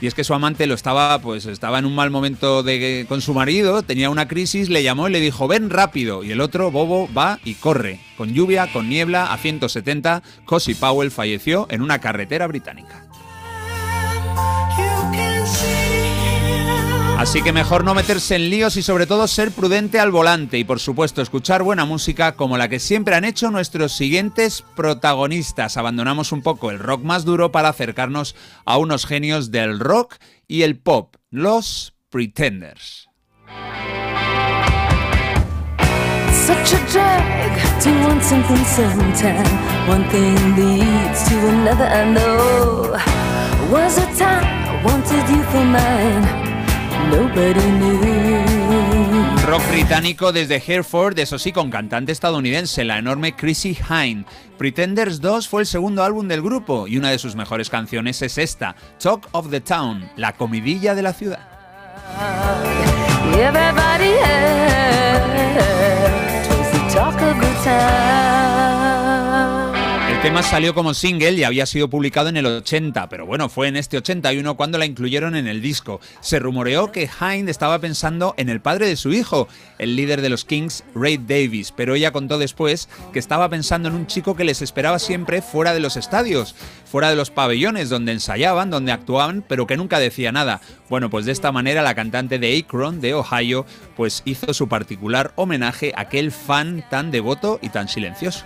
Y 0.00 0.06
es 0.06 0.14
que 0.14 0.22
su 0.22 0.32
amante 0.32 0.66
lo 0.66 0.74
estaba, 0.74 1.18
pues 1.20 1.46
estaba 1.46 1.78
en 1.78 1.84
un 1.84 1.94
mal 1.94 2.10
momento 2.10 2.64
con 3.08 3.20
su 3.20 3.34
marido, 3.34 3.82
tenía 3.82 4.10
una 4.10 4.28
crisis, 4.28 4.68
le 4.68 4.82
llamó 4.82 5.08
y 5.08 5.12
le 5.12 5.20
dijo, 5.20 5.48
ven 5.48 5.70
rápido. 5.70 6.22
Y 6.22 6.30
el 6.30 6.40
otro, 6.40 6.70
Bobo, 6.70 7.08
va 7.12 7.40
y 7.44 7.54
corre. 7.54 8.00
Con 8.16 8.32
lluvia, 8.32 8.72
con 8.72 8.88
niebla, 8.88 9.32
a 9.32 9.38
170, 9.38 10.22
Cosi 10.44 10.74
Powell 10.74 11.10
falleció 11.10 11.66
en 11.70 11.82
una 11.82 12.00
carretera 12.00 12.46
británica. 12.46 13.07
Así 17.18 17.42
que 17.42 17.52
mejor 17.52 17.82
no 17.82 17.94
meterse 17.94 18.36
en 18.36 18.48
líos 18.48 18.76
y 18.76 18.82
sobre 18.82 19.04
todo 19.04 19.26
ser 19.26 19.50
prudente 19.50 19.98
al 19.98 20.12
volante 20.12 20.56
y 20.56 20.62
por 20.62 20.78
supuesto 20.78 21.20
escuchar 21.20 21.64
buena 21.64 21.84
música 21.84 22.36
como 22.36 22.56
la 22.56 22.68
que 22.68 22.78
siempre 22.78 23.16
han 23.16 23.24
hecho 23.24 23.50
nuestros 23.50 23.90
siguientes 23.92 24.62
protagonistas. 24.76 25.76
Abandonamos 25.76 26.30
un 26.30 26.42
poco 26.42 26.70
el 26.70 26.78
rock 26.78 27.02
más 27.02 27.24
duro 27.24 27.50
para 27.50 27.70
acercarnos 27.70 28.36
a 28.64 28.78
unos 28.78 29.04
genios 29.04 29.50
del 29.50 29.80
rock 29.80 30.14
y 30.46 30.62
el 30.62 30.78
pop, 30.78 31.16
los 31.28 31.92
Pretenders. 32.08 33.08
Nobody 47.10 47.62
knew. 47.78 47.98
Rock 49.48 49.62
británico 49.70 50.30
desde 50.30 50.56
Hereford, 50.56 51.18
eso 51.18 51.38
sí, 51.38 51.52
con 51.52 51.70
cantante 51.70 52.12
estadounidense, 52.12 52.84
la 52.84 52.98
enorme 52.98 53.34
Chrissy 53.34 53.78
Hine. 53.88 54.26
Pretenders 54.58 55.22
2 55.22 55.48
fue 55.48 55.62
el 55.62 55.66
segundo 55.66 56.04
álbum 56.04 56.28
del 56.28 56.42
grupo 56.42 56.86
y 56.86 56.98
una 56.98 57.10
de 57.10 57.18
sus 57.18 57.34
mejores 57.34 57.70
canciones 57.70 58.20
es 58.20 58.36
esta, 58.36 58.76
Talk 59.02 59.26
of 59.32 59.48
the 59.48 59.62
Town, 59.62 60.10
la 60.16 60.34
comidilla 60.34 60.94
de 60.94 61.02
la 61.02 61.14
ciudad. 61.14 61.48
Everybody 63.32 64.12
else 64.18 65.38
was 66.50 66.70
the 66.72 66.80
talk 66.92 67.14
of 67.22 67.40
the 67.40 67.52
town. 67.64 68.37
El 70.18 70.22
tema 70.22 70.42
salió 70.42 70.74
como 70.74 70.94
single 70.94 71.30
y 71.30 71.44
había 71.44 71.64
sido 71.64 71.88
publicado 71.88 72.28
en 72.28 72.36
el 72.36 72.44
80, 72.44 73.08
pero 73.08 73.24
bueno, 73.24 73.48
fue 73.48 73.68
en 73.68 73.76
este 73.76 73.98
81 73.98 74.56
cuando 74.56 74.76
la 74.76 74.84
incluyeron 74.84 75.36
en 75.36 75.46
el 75.46 75.62
disco. 75.62 76.00
Se 76.20 76.40
rumoreó 76.40 76.90
que 76.90 77.08
Hind 77.08 77.48
estaba 77.48 77.78
pensando 77.78 78.34
en 78.36 78.48
el 78.48 78.60
padre 78.60 78.88
de 78.88 78.96
su 78.96 79.12
hijo, 79.12 79.46
el 79.78 79.94
líder 79.94 80.20
de 80.20 80.28
los 80.28 80.44
Kings, 80.44 80.82
Ray 80.92 81.18
Davis, 81.18 81.70
pero 81.70 81.94
ella 81.94 82.10
contó 82.10 82.36
después 82.36 82.88
que 83.12 83.20
estaba 83.20 83.48
pensando 83.48 83.88
en 83.88 83.94
un 83.94 84.08
chico 84.08 84.34
que 84.34 84.42
les 84.42 84.60
esperaba 84.60 84.98
siempre 84.98 85.40
fuera 85.40 85.72
de 85.72 85.80
los 85.80 85.96
estadios, 85.96 86.56
fuera 86.84 87.10
de 87.10 87.16
los 87.16 87.30
pabellones 87.30 87.88
donde 87.88 88.10
ensayaban, 88.10 88.70
donde 88.70 88.90
actuaban, 88.90 89.44
pero 89.46 89.68
que 89.68 89.76
nunca 89.76 90.00
decía 90.00 90.32
nada. 90.32 90.60
Bueno, 90.90 91.10
pues 91.10 91.26
de 91.26 91.32
esta 91.32 91.52
manera 91.52 91.82
la 91.82 91.94
cantante 91.94 92.40
de 92.40 92.58
Akron, 92.58 93.00
de 93.00 93.14
Ohio, 93.14 93.66
pues 93.96 94.22
hizo 94.24 94.52
su 94.52 94.68
particular 94.68 95.30
homenaje 95.36 95.92
a 95.94 96.00
aquel 96.00 96.32
fan 96.32 96.84
tan 96.90 97.12
devoto 97.12 97.60
y 97.62 97.68
tan 97.68 97.88
silencioso. 97.88 98.44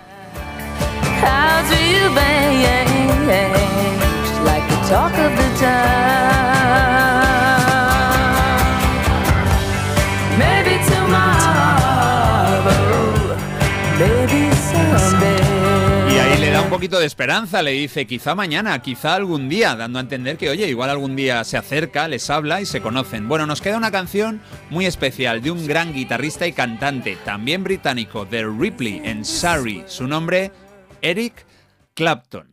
Y 16.09 16.17
ahí 16.17 16.37
le 16.39 16.49
da 16.51 16.61
un 16.61 16.69
poquito 16.69 16.99
de 16.99 17.05
esperanza, 17.05 17.61
le 17.61 17.71
dice 17.71 18.05
quizá 18.05 18.35
mañana, 18.35 18.79
quizá 18.81 19.15
algún 19.15 19.49
día, 19.49 19.75
dando 19.75 19.99
a 19.99 20.01
entender 20.01 20.37
que 20.37 20.49
oye, 20.49 20.67
igual 20.67 20.89
algún 20.89 21.15
día 21.15 21.43
se 21.43 21.57
acerca, 21.57 22.07
les 22.07 22.29
habla 22.29 22.61
y 22.61 22.65
se 22.65 22.81
conocen. 22.81 23.27
Bueno, 23.27 23.47
nos 23.47 23.61
queda 23.61 23.77
una 23.77 23.91
canción 23.91 24.41
muy 24.69 24.85
especial 24.85 25.41
de 25.41 25.51
un 25.51 25.65
gran 25.65 25.93
guitarrista 25.93 26.45
y 26.45 26.53
cantante, 26.53 27.17
también 27.25 27.63
británico, 27.63 28.25
de 28.25 28.45
Ripley 28.45 29.01
en 29.03 29.25
Surrey. 29.25 29.83
Su 29.87 30.07
nombre, 30.07 30.51
Eric 31.03 31.45
Clapton. 31.93 32.47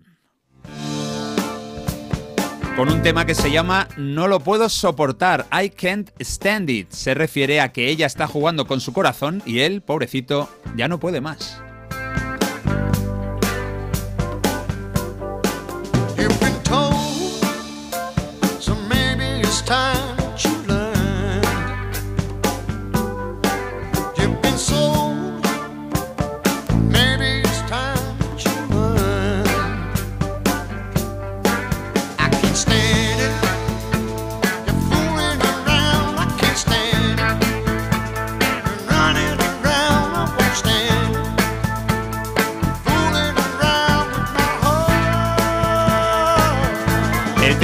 Con 2.76 2.90
un 2.90 3.00
tema 3.02 3.24
que 3.24 3.34
se 3.34 3.50
llama 3.50 3.88
No 3.96 4.26
lo 4.26 4.40
puedo 4.40 4.68
soportar, 4.68 5.46
I 5.52 5.70
can't 5.70 6.10
stand 6.20 6.68
it. 6.68 6.90
Se 6.90 7.14
refiere 7.14 7.60
a 7.60 7.72
que 7.72 7.88
ella 7.88 8.06
está 8.06 8.26
jugando 8.26 8.66
con 8.66 8.80
su 8.80 8.92
corazón 8.92 9.42
y 9.46 9.60
él, 9.60 9.82
pobrecito, 9.82 10.50
ya 10.76 10.88
no 10.88 10.98
puede 10.98 11.20
más. 11.20 11.62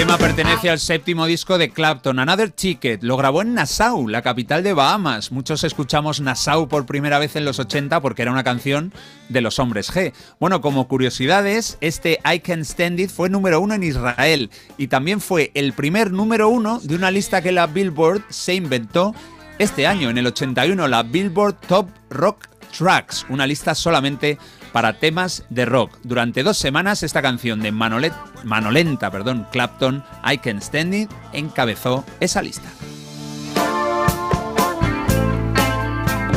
Tema 0.07 0.19
pertenece 0.19 0.71
al 0.71 0.79
séptimo 0.79 1.27
disco 1.27 1.59
de 1.59 1.71
Clapton, 1.71 2.21
Another 2.21 2.51
Ticket. 2.51 3.03
Lo 3.03 3.17
grabó 3.17 3.43
en 3.43 3.55
Nassau, 3.55 4.07
la 4.07 4.23
capital 4.23 4.63
de 4.63 4.73
Bahamas. 4.73 5.33
Muchos 5.33 5.65
escuchamos 5.65 6.21
Nassau 6.21 6.69
por 6.69 6.87
primera 6.87 7.19
vez 7.19 7.35
en 7.35 7.45
los 7.45 7.59
80 7.59 8.01
porque 8.01 8.23
era 8.23 8.31
una 8.31 8.45
canción 8.45 8.93
de 9.29 9.41
los 9.41 9.59
hombres 9.59 9.93
G. 9.93 10.13
Bueno, 10.39 10.61
como 10.61 10.87
curiosidades, 10.87 11.77
este 11.81 12.21
I 12.25 12.39
Can 12.39 12.61
Stand 12.61 13.01
It 13.01 13.11
fue 13.11 13.29
número 13.29 13.61
uno 13.61 13.75
en 13.75 13.83
Israel 13.83 14.51
y 14.79 14.87
también 14.87 15.21
fue 15.21 15.51
el 15.55 15.73
primer 15.73 16.13
número 16.13 16.51
uno 16.51 16.79
de 16.81 16.95
una 16.95 17.11
lista 17.11 17.43
que 17.43 17.51
la 17.51 17.67
Billboard 17.67 18.23
se 18.29 18.55
inventó 18.55 19.13
este 19.59 19.89
año, 19.89 20.09
en 20.09 20.19
el 20.19 20.29
81, 20.29 20.87
la 20.87 21.03
Billboard 21.03 21.57
Top 21.67 21.89
Rock 22.11 22.47
Tracks, 22.79 23.27
una 23.29 23.45
lista 23.45 23.75
solamente 23.75 24.39
para 24.77 24.99
temas 24.99 25.43
de 25.49 25.65
rock. 25.65 25.97
Durante 26.03 26.43
dos 26.43 26.59
semanas 26.59 27.03
esta 27.03 27.23
canción 27.23 27.63
de 27.63 27.73
Manolenta, 27.73 29.11
perdón, 29.11 29.47
Clapton, 29.51 30.05
I 30.23 30.37
Can 30.37 30.59
Stand 30.59 30.95
It, 30.95 31.11
encabezó 31.33 32.05
esa 32.21 32.43
lista. 32.43 32.69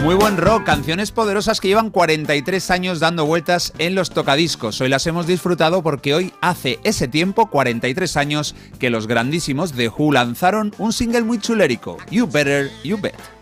Muy 0.03 0.15
buen 0.15 0.37
rock, 0.37 0.63
canciones 0.63 1.11
poderosas 1.11 1.59
que 1.59 1.67
llevan 1.67 1.89
43 1.89 2.71
años 2.71 3.01
dando 3.01 3.25
vueltas 3.25 3.73
en 3.77 3.93
los 3.93 4.09
tocadiscos. 4.09 4.79
Hoy 4.79 4.87
las 4.87 5.05
hemos 5.05 5.27
disfrutado 5.27 5.83
porque 5.83 6.15
hoy 6.15 6.33
hace 6.39 6.79
ese 6.85 7.09
tiempo, 7.09 7.47
43 7.47 8.15
años, 8.15 8.55
que 8.79 8.89
los 8.89 9.05
grandísimos 9.05 9.73
The 9.73 9.89
Who 9.89 10.13
lanzaron 10.13 10.73
un 10.77 10.93
single 10.93 11.23
muy 11.23 11.39
chulérico, 11.39 11.97
You 12.09 12.25
Better, 12.25 12.71
You 12.85 12.97
Bet. 13.01 13.38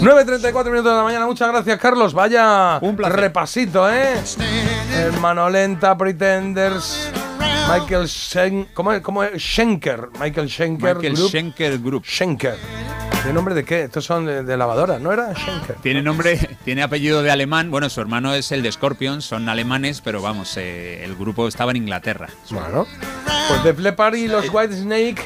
9.34 0.00 0.64
minutos 0.70 0.92
de 0.92 0.96
la 0.96 1.02
mañana, 1.02 1.26
muchas 1.26 1.48
gracias 1.48 1.78
Carlos, 1.78 2.14
vaya 2.14 2.80
repasito, 2.80 3.90
¿eh? 3.92 4.14
Hermano 4.94 5.50
Lenta, 5.50 5.94
Pretenders, 5.98 7.12
Michael 7.70 8.06
Shen, 8.06 8.68
¿cómo 8.72 8.94
es? 8.94 9.02
¿Cómo 9.02 9.22
es? 9.22 9.42
Schenker, 9.42 10.08
Michael 10.18 10.48
Schenker 10.48 10.94
Michael 10.94 11.14
Group. 11.14 11.28
Schenker 11.28 11.78
Group. 11.80 12.04
Schenker. 12.06 12.56
¿De 13.26 13.32
nombre 13.34 13.54
de 13.54 13.62
qué? 13.62 13.82
Estos 13.82 14.06
son 14.06 14.24
de, 14.24 14.42
de 14.42 14.56
lavadoras, 14.56 15.02
¿no 15.02 15.12
era? 15.12 15.34
Schenker. 15.34 15.76
Tiene 15.82 16.00
nombre, 16.00 16.38
tiene 16.64 16.82
apellido 16.82 17.22
de 17.22 17.30
alemán. 17.30 17.70
Bueno, 17.70 17.90
su 17.90 18.00
hermano 18.00 18.32
es 18.32 18.52
el 18.52 18.62
de 18.62 18.72
Scorpions, 18.72 19.26
son 19.26 19.50
alemanes, 19.50 20.00
pero 20.00 20.22
vamos, 20.22 20.56
eh, 20.56 21.04
el 21.04 21.14
grupo 21.14 21.46
estaba 21.46 21.72
en 21.72 21.76
Inglaterra. 21.76 22.28
Bueno, 22.50 22.86
pues 23.48 23.64
de 23.64 23.74
Leppard 23.74 24.14
y 24.14 24.28
los 24.28 24.48
White 24.48 24.74
Snake, 24.74 25.22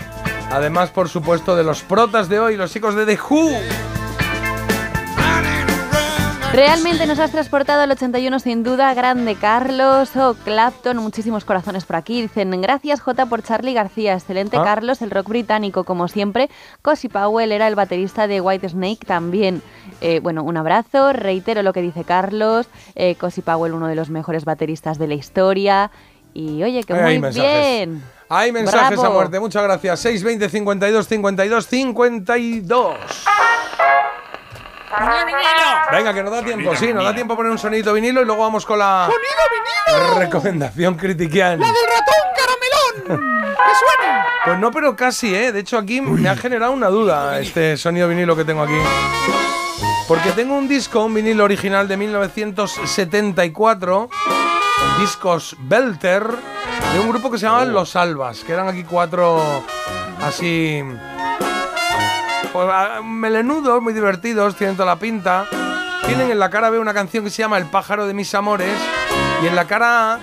además, 0.50 0.90
por 0.90 1.08
supuesto, 1.08 1.54
de 1.54 1.62
los 1.62 1.82
protas 1.82 2.28
de 2.28 2.40
hoy, 2.40 2.56
los 2.56 2.72
chicos 2.72 2.96
de 2.96 3.06
The 3.06 3.20
Who. 3.30 3.52
Realmente 6.54 7.06
nos 7.08 7.18
has 7.18 7.32
transportado 7.32 7.82
al 7.82 7.90
81 7.90 8.38
sin 8.38 8.62
duda, 8.62 8.94
grande 8.94 9.34
Carlos 9.34 10.14
o 10.14 10.34
Clapton, 10.34 10.96
muchísimos 10.98 11.44
corazones 11.44 11.84
por 11.84 11.96
aquí. 11.96 12.22
Dicen, 12.22 12.60
gracias 12.60 13.00
J 13.00 13.26
por 13.26 13.42
Charlie 13.42 13.74
García, 13.74 14.14
excelente 14.14 14.56
Ah. 14.56 14.62
Carlos, 14.62 15.02
el 15.02 15.10
rock 15.10 15.30
británico 15.30 15.82
como 15.82 16.06
siempre. 16.06 16.48
Cosi 16.80 17.08
Powell 17.08 17.50
era 17.50 17.66
el 17.66 17.74
baterista 17.74 18.28
de 18.28 18.40
White 18.40 18.68
Snake 18.68 19.00
también. 19.04 19.62
Eh, 20.00 20.20
bueno, 20.20 20.44
un 20.44 20.56
abrazo, 20.56 21.12
reitero 21.12 21.62
lo 21.64 21.72
que 21.72 21.82
dice 21.82 22.04
Carlos, 22.04 22.68
eh, 22.94 23.16
Cosi 23.16 23.42
Powell 23.42 23.72
uno 23.72 23.88
de 23.88 23.96
los 23.96 24.08
mejores 24.10 24.44
bateristas 24.44 24.96
de 24.98 25.08
la 25.08 25.14
historia. 25.14 25.90
Y 26.34 26.62
oye, 26.62 26.84
que 26.84 26.94
muy 26.94 27.02
hay 27.02 27.18
mensajes. 27.18 27.50
bien. 27.88 28.02
Hay 28.28 28.52
mensajes 28.52 28.98
Bravo. 28.98 29.12
a 29.12 29.16
muerte, 29.16 29.40
muchas 29.40 29.62
gracias. 29.64 29.98
620 30.00 30.48
52 30.48 31.08
52 31.08 31.66
52. 31.66 32.96
Venga, 35.92 36.14
que 36.14 36.22
nos 36.22 36.32
da 36.32 36.42
tiempo, 36.42 36.74
sí, 36.76 36.92
nos 36.92 37.04
da 37.04 37.14
tiempo 37.14 37.34
a 37.34 37.36
poner 37.36 37.52
un 37.52 37.58
sonidito 37.58 37.92
vinilo 37.92 38.22
y 38.22 38.24
luego 38.24 38.42
vamos 38.42 38.66
con 38.66 38.78
la 38.78 39.08
recomendación 40.16 40.94
critiquial. 40.94 41.60
¡La 41.60 41.66
del 41.66 41.74
ratón 41.74 42.14
caramelón! 42.36 42.94
¡Que 43.54 43.74
suene! 43.74 44.24
Pues 44.44 44.58
no, 44.58 44.70
pero 44.70 44.96
casi, 44.96 45.34
¿eh? 45.34 45.52
De 45.52 45.60
hecho, 45.60 45.76
aquí 45.78 46.00
me 46.00 46.28
ha 46.28 46.36
generado 46.36 46.72
una 46.72 46.88
duda 46.88 47.38
este 47.40 47.76
sonido 47.76 48.08
vinilo 48.08 48.34
que 48.36 48.44
tengo 48.44 48.62
aquí. 48.62 48.78
Porque 50.06 50.32
tengo 50.32 50.56
un 50.56 50.68
disco, 50.68 51.02
un 51.04 51.14
vinilo 51.14 51.44
original 51.44 51.88
de 51.88 51.96
1974, 51.96 54.10
discos 54.98 55.56
Belter, 55.60 56.24
de 56.92 57.00
un 57.00 57.08
grupo 57.08 57.30
que 57.30 57.38
se 57.38 57.46
llamaban 57.46 57.72
Los 57.72 57.96
Albas, 57.96 58.44
que 58.44 58.52
eran 58.52 58.68
aquí 58.68 58.84
cuatro 58.84 59.64
así... 60.22 60.84
pues, 62.54 62.66
ah, 62.70 63.02
melenudos, 63.02 63.82
muy 63.82 63.92
divertidos, 63.92 64.54
tienen 64.54 64.76
toda 64.76 64.86
la 64.86 65.00
pinta. 65.00 65.44
Tienen 66.06 66.30
en 66.30 66.38
la 66.38 66.50
cara 66.50 66.70
B 66.70 66.78
una 66.78 66.94
canción 66.94 67.24
que 67.24 67.30
se 67.30 67.42
llama 67.42 67.58
El 67.58 67.66
pájaro 67.66 68.06
de 68.06 68.14
mis 68.14 68.32
amores 68.32 68.78
y 69.42 69.48
en 69.48 69.56
la 69.56 69.66
cara 69.66 70.14
A 70.14 70.20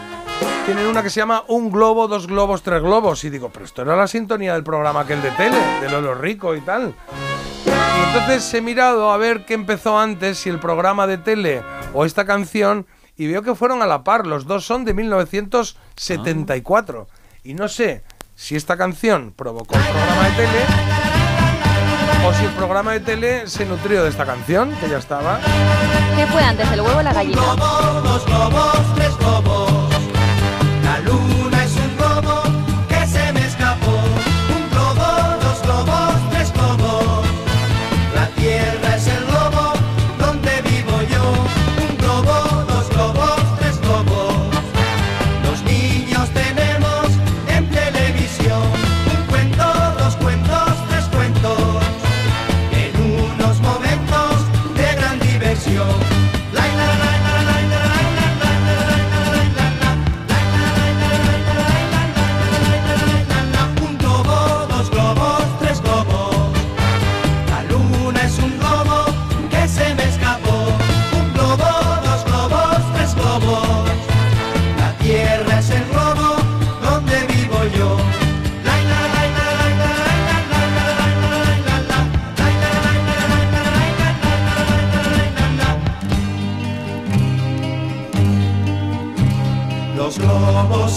tienen 0.65 0.87
una 0.87 1.03
que 1.03 1.09
se 1.09 1.19
llama 1.19 1.43
Un 1.49 1.69
globo, 1.71 2.07
dos 2.07 2.27
globos, 2.27 2.63
tres 2.63 2.81
globos. 2.81 3.25
Y 3.25 3.29
digo, 3.29 3.49
pero 3.51 3.65
esto 3.65 3.81
era 3.81 3.97
la 3.97 4.07
sintonía 4.07 4.53
del 4.53 4.63
programa 4.63 5.01
aquel 5.01 5.21
de 5.21 5.31
tele, 5.31 5.57
de 5.81 5.89
Lolo 5.89 6.15
Rico 6.15 6.55
y 6.55 6.61
tal. 6.61 6.95
Y 7.65 8.07
entonces 8.07 8.53
he 8.53 8.61
mirado 8.61 9.11
a 9.11 9.17
ver 9.17 9.43
qué 9.45 9.53
empezó 9.53 9.99
antes, 9.99 10.37
si 10.37 10.49
el 10.49 10.59
programa 10.59 11.07
de 11.07 11.17
tele 11.17 11.61
o 11.93 12.05
esta 12.05 12.23
canción, 12.25 12.87
y 13.17 13.27
veo 13.27 13.41
que 13.41 13.55
fueron 13.55 13.81
a 13.81 13.87
la 13.87 14.05
par. 14.05 14.25
Los 14.25 14.45
dos 14.45 14.65
son 14.65 14.85
de 14.85 14.93
1974. 14.93 17.09
Y 17.43 17.55
no 17.55 17.67
sé 17.67 18.05
si 18.35 18.55
esta 18.55 18.77
canción 18.77 19.33
provocó 19.35 19.75
un 19.75 19.83
programa 19.83 20.29
de 20.29 20.35
tele 20.37 21.10
o 22.25 22.33
si 22.33 22.45
el 22.45 22.51
programa 22.51 22.93
de 22.93 22.99
tele 22.99 23.47
se 23.47 23.65
nutrió 23.65 24.03
de 24.03 24.09
esta 24.09 24.25
canción, 24.25 24.71
que 24.79 24.89
ya 24.89 24.97
estaba. 24.97 25.39
¿Qué 26.15 26.25
fue 26.27 26.43
antes, 26.43 26.71
el 26.71 26.81
huevo 26.81 26.99
o 26.99 27.01
la 27.01 27.13
gallina? 27.13 27.41
Dos 27.41 28.25
globos, 28.25 28.95
tres 28.95 29.17
globos. 29.17 29.71
La 30.83 30.99
luna 30.99 31.63
es 31.63 31.75
un 31.75 31.97
globo 31.97 32.43
que 32.87 33.07
se 33.07 33.33
me 33.33 33.45
escapó. 33.45 34.20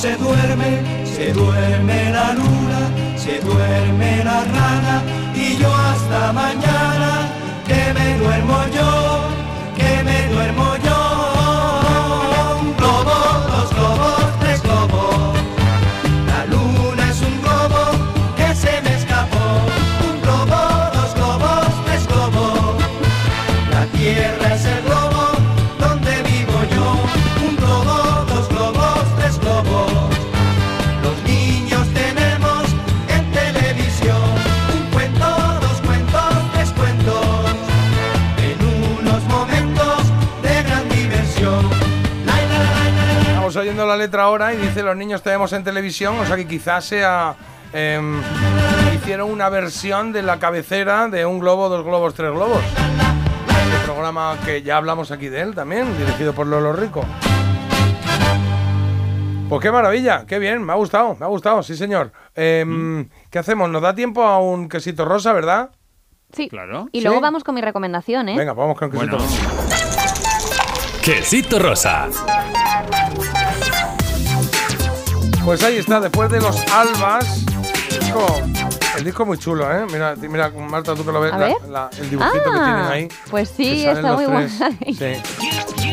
Se 0.05 0.17
duermen, 0.17 1.07
se 1.07 1.33
duerme 1.33 2.11
la 2.13 2.35
luna, 2.35 2.81
se 3.17 3.41
duerme 3.41 4.23
la 4.23 4.45
rana 4.45 5.03
y 5.35 5.57
yo 5.57 5.75
hasta 5.75 6.31
mañana 6.31 7.11
que 7.67 7.81
me 7.95 8.19
duermo 8.19 8.57
yo, 8.77 9.34
la 43.97 43.99
letra 44.05 44.25
ahora 44.25 44.53
y 44.53 44.57
dice 44.57 44.83
los 44.83 44.97
niños 44.97 45.23
tenemos 45.23 45.53
en 45.53 45.63
televisión, 45.63 46.19
o 46.19 46.27
sea 46.27 46.35
que 46.37 46.47
quizás 46.49 46.85
sea... 46.85 47.37
em, 47.73 48.21
hicieron 48.97 49.31
una 49.31 49.49
versión 49.49 50.13
de 50.13 50.23
la 50.23 50.39
cabecera 50.39 51.09
de 51.09 51.25
un 51.27 51.39
globo, 51.39 51.69
dos 51.69 51.85
globos, 51.85 52.15
tres 52.15 52.33
globos. 52.33 52.59
Este 53.49 53.85
programa 53.85 54.37
que 54.45 54.63
ya 54.63 54.77
hablamos 54.79 55.11
aquí 55.11 55.29
de 55.29 55.43
él 55.43 55.55
también, 55.55 55.97
dirigido 55.99 56.33
por 56.33 56.47
Lolo 56.47 56.73
Rico. 56.73 57.05
Pues 59.49 59.61
qué 59.63 59.71
maravilla, 59.71 60.25
qué 60.27 60.39
bien, 60.39 60.65
me 60.65 60.73
ha 60.73 60.77
gustado, 60.77 61.17
me 61.21 61.27
ha 61.27 61.29
gustado, 61.29 61.63
sí 61.63 61.77
señor. 61.77 62.11
Em, 62.35 63.09
¿Qué 63.31 63.39
hacemos? 63.39 63.69
¿Nos 63.71 63.83
da 63.83 63.95
tiempo 63.95 64.25
a 64.25 64.39
un 64.41 64.69
quesito 64.69 65.05
rosa, 65.05 65.33
verdad? 65.33 65.71
Sí. 66.33 66.49
Claro. 66.49 66.89
Y 66.91 66.99
¿Sí? 67.01 67.05
luego 67.05 67.21
vamos 67.21 67.45
con 67.45 67.55
mi 67.55 67.61
recomendación, 67.61 68.29
¿eh? 68.31 68.37
Venga, 68.37 68.55
vamos 68.55 68.77
con 68.77 68.91
quesito 68.91 69.17
Bueno. 69.19 69.25
rosa. 69.25 71.01
Quesito 71.03 71.59
rosa. 71.59 72.09
Pues 75.45 75.63
ahí 75.63 75.77
está, 75.77 76.01
después 76.01 76.31
de 76.31 76.41
los 76.41 76.57
albas. 76.73 77.45
El 77.91 78.01
disco, 78.01 78.27
el 78.99 79.05
disco 79.05 79.27
muy 79.27 79.39
chulo, 79.39 79.71
¿eh? 79.71 79.85
Mira, 79.93 80.15
mira 80.17 80.51
Marta, 80.51 80.95
tú 80.95 81.05
que 81.05 81.13
lo 81.13 81.21
ves, 81.21 81.33
la- 81.33 81.55
la- 81.69 81.91
el 81.99 82.11
dibujito 82.11 82.43
que 82.45 82.51
Ah, 82.51 82.65
tienen 82.65 82.93
ahí. 82.93 83.09
Pues 83.31 83.51
sí, 83.51 83.85
está 83.85 84.15
muy 84.15 84.25
tres. 84.27 84.59
guay. 84.59 84.95
Sí. 84.95 85.23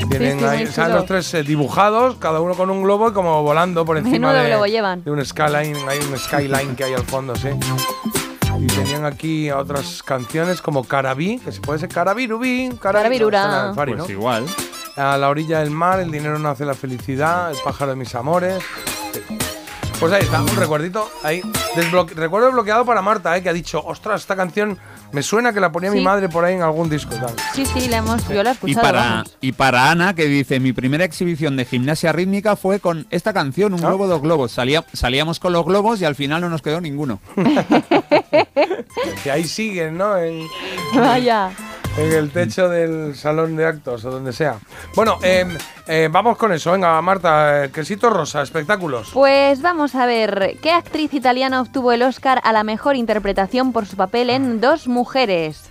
Tienen 0.10 0.40
sí, 0.40 0.46
ahí, 0.46 0.58
muy 0.64 0.68
salen 0.74 0.96
los 0.96 1.06
tres 1.06 1.34
eh, 1.34 1.44
dibujados, 1.44 2.16
cada 2.18 2.40
uno 2.42 2.56
con 2.56 2.70
un 2.70 2.82
globo 2.84 3.10
y 3.10 3.14
como 3.14 3.44
volando 3.44 3.86
por 3.86 3.98
encima 3.98 4.34
de, 4.34 4.50
globo 4.50 4.66
llevan. 4.68 5.04
de 5.04 5.12
un 5.12 5.24
skyline, 5.26 5.76
hay 5.88 6.00
un 6.00 6.18
skyline 6.18 6.76
que 6.76 6.84
hay 6.86 6.94
al 6.94 7.04
fondo, 7.04 7.36
sí. 7.36 7.50
Y 8.60 8.68
tenían 8.68 9.06
aquí 9.06 9.52
otras 9.52 10.02
canciones 10.04 10.62
como 10.62 10.84
Carabí, 10.86 11.40
que 11.40 11.52
se 11.52 11.62
puede 11.62 11.80
ser 11.80 11.90
Carabirubí, 11.90 12.70
Carabirura. 12.82 13.74
Pues 13.76 13.98
¿no? 13.98 14.10
igual. 14.10 14.46
A 14.98 15.18
la 15.18 15.30
orilla 15.30 15.60
del 15.60 15.72
mar, 15.72 16.00
el 16.00 16.12
dinero 16.12 16.38
no 16.40 16.50
hace 16.50 16.66
la 16.66 16.74
felicidad, 16.74 17.52
el 17.52 17.58
pájaro 17.64 17.92
de 17.92 17.98
mis 17.98 18.14
amores. 18.16 18.62
Pues 20.02 20.12
ahí 20.14 20.24
está, 20.24 20.42
un 20.42 20.56
recuerdito 20.56 21.08
ahí. 21.24 21.42
Desbloque- 21.76 22.16
recuerdo 22.16 22.48
desbloqueado 22.48 22.84
para 22.86 23.04
Marta, 23.04 23.38
eh, 23.38 23.44
que 23.44 23.50
ha 23.50 23.54
dicho, 23.54 23.82
ostras, 23.86 24.22
esta 24.22 24.36
canción 24.36 24.78
me 25.12 25.22
suena 25.22 25.54
que 25.54 25.60
la 25.60 25.72
ponía 25.72 25.92
mi 25.92 26.02
madre 26.02 26.28
por 26.28 26.44
ahí 26.44 26.56
en 26.56 26.64
algún 26.64 26.90
disco. 26.90 27.14
y 27.16 27.20
Tal. 27.20 27.36
Sí, 27.54 27.66
sí, 27.68 27.88
la 27.88 27.98
hemos, 27.98 28.28
yo 28.28 28.42
la 28.42 28.50
he 28.50 28.54
Y 28.54 28.56
escuchado. 28.56 28.82
para, 28.82 29.00
vamos. 29.02 29.38
y 29.42 29.52
para 29.52 29.92
Ana, 29.92 30.16
que 30.16 30.26
dice, 30.26 30.60
mi 30.60 30.74
primera 30.74 31.06
exhibición 31.06 31.56
de 31.56 31.66
gimnasia 31.66 32.12
rítmica 32.14 32.56
fue 32.56 32.80
con 32.80 33.06
esta 33.12 33.32
canción, 33.32 33.74
Ah. 33.74 33.76
Un 33.76 33.82
globo, 33.84 34.08
dos 34.08 34.22
globos. 34.24 34.52
Salía, 34.52 34.84
salíamos 34.92 35.40
con 35.40 35.54
los 35.54 35.64
globos 35.66 36.02
y 36.02 36.06
al 36.06 36.16
final 36.16 36.42
no 36.42 36.50
nos 36.50 36.62
quedó 36.64 36.82
ninguno. 36.82 37.20
Que 39.24 39.32
ahí 39.32 39.44
siguen, 39.46 39.98
¿no? 39.98 40.18
En, 40.18 40.48
Vaya. 40.96 41.52
En 41.98 42.11
el 42.14 42.32
techo 42.32 42.70
del 42.70 43.16
salón 43.16 43.56
de 43.56 43.66
actos 43.66 44.06
o 44.06 44.11
donde 44.11 44.34
sea. 44.34 44.58
Bueno, 44.95 45.18
eh, 45.24 45.45
eh, 45.88 46.10
vamos 46.11 46.38
con 46.38 46.52
eso. 46.53 46.72
Venga, 46.72 47.02
Marta, 47.02 47.70
quesito 47.74 48.10
rosa, 48.10 48.42
espectáculos. 48.42 49.10
Pues 49.14 49.61
vamos 49.61 49.95
a 49.95 50.06
ver, 50.06 50.58
¿qué 50.61 50.72
actriz 50.72 51.14
italiana 51.14 51.61
obtuvo 51.61 51.92
el 51.92 52.02
Oscar 52.03 52.40
a 52.44 52.53
la 52.53 52.64
mejor 52.64 52.95
interpretación 52.95 53.74
por 53.74 53.86
su 53.86 53.95
papel 53.98 54.30
en 54.30 54.61
Dos 54.61 54.88
mujeres? 54.88 55.70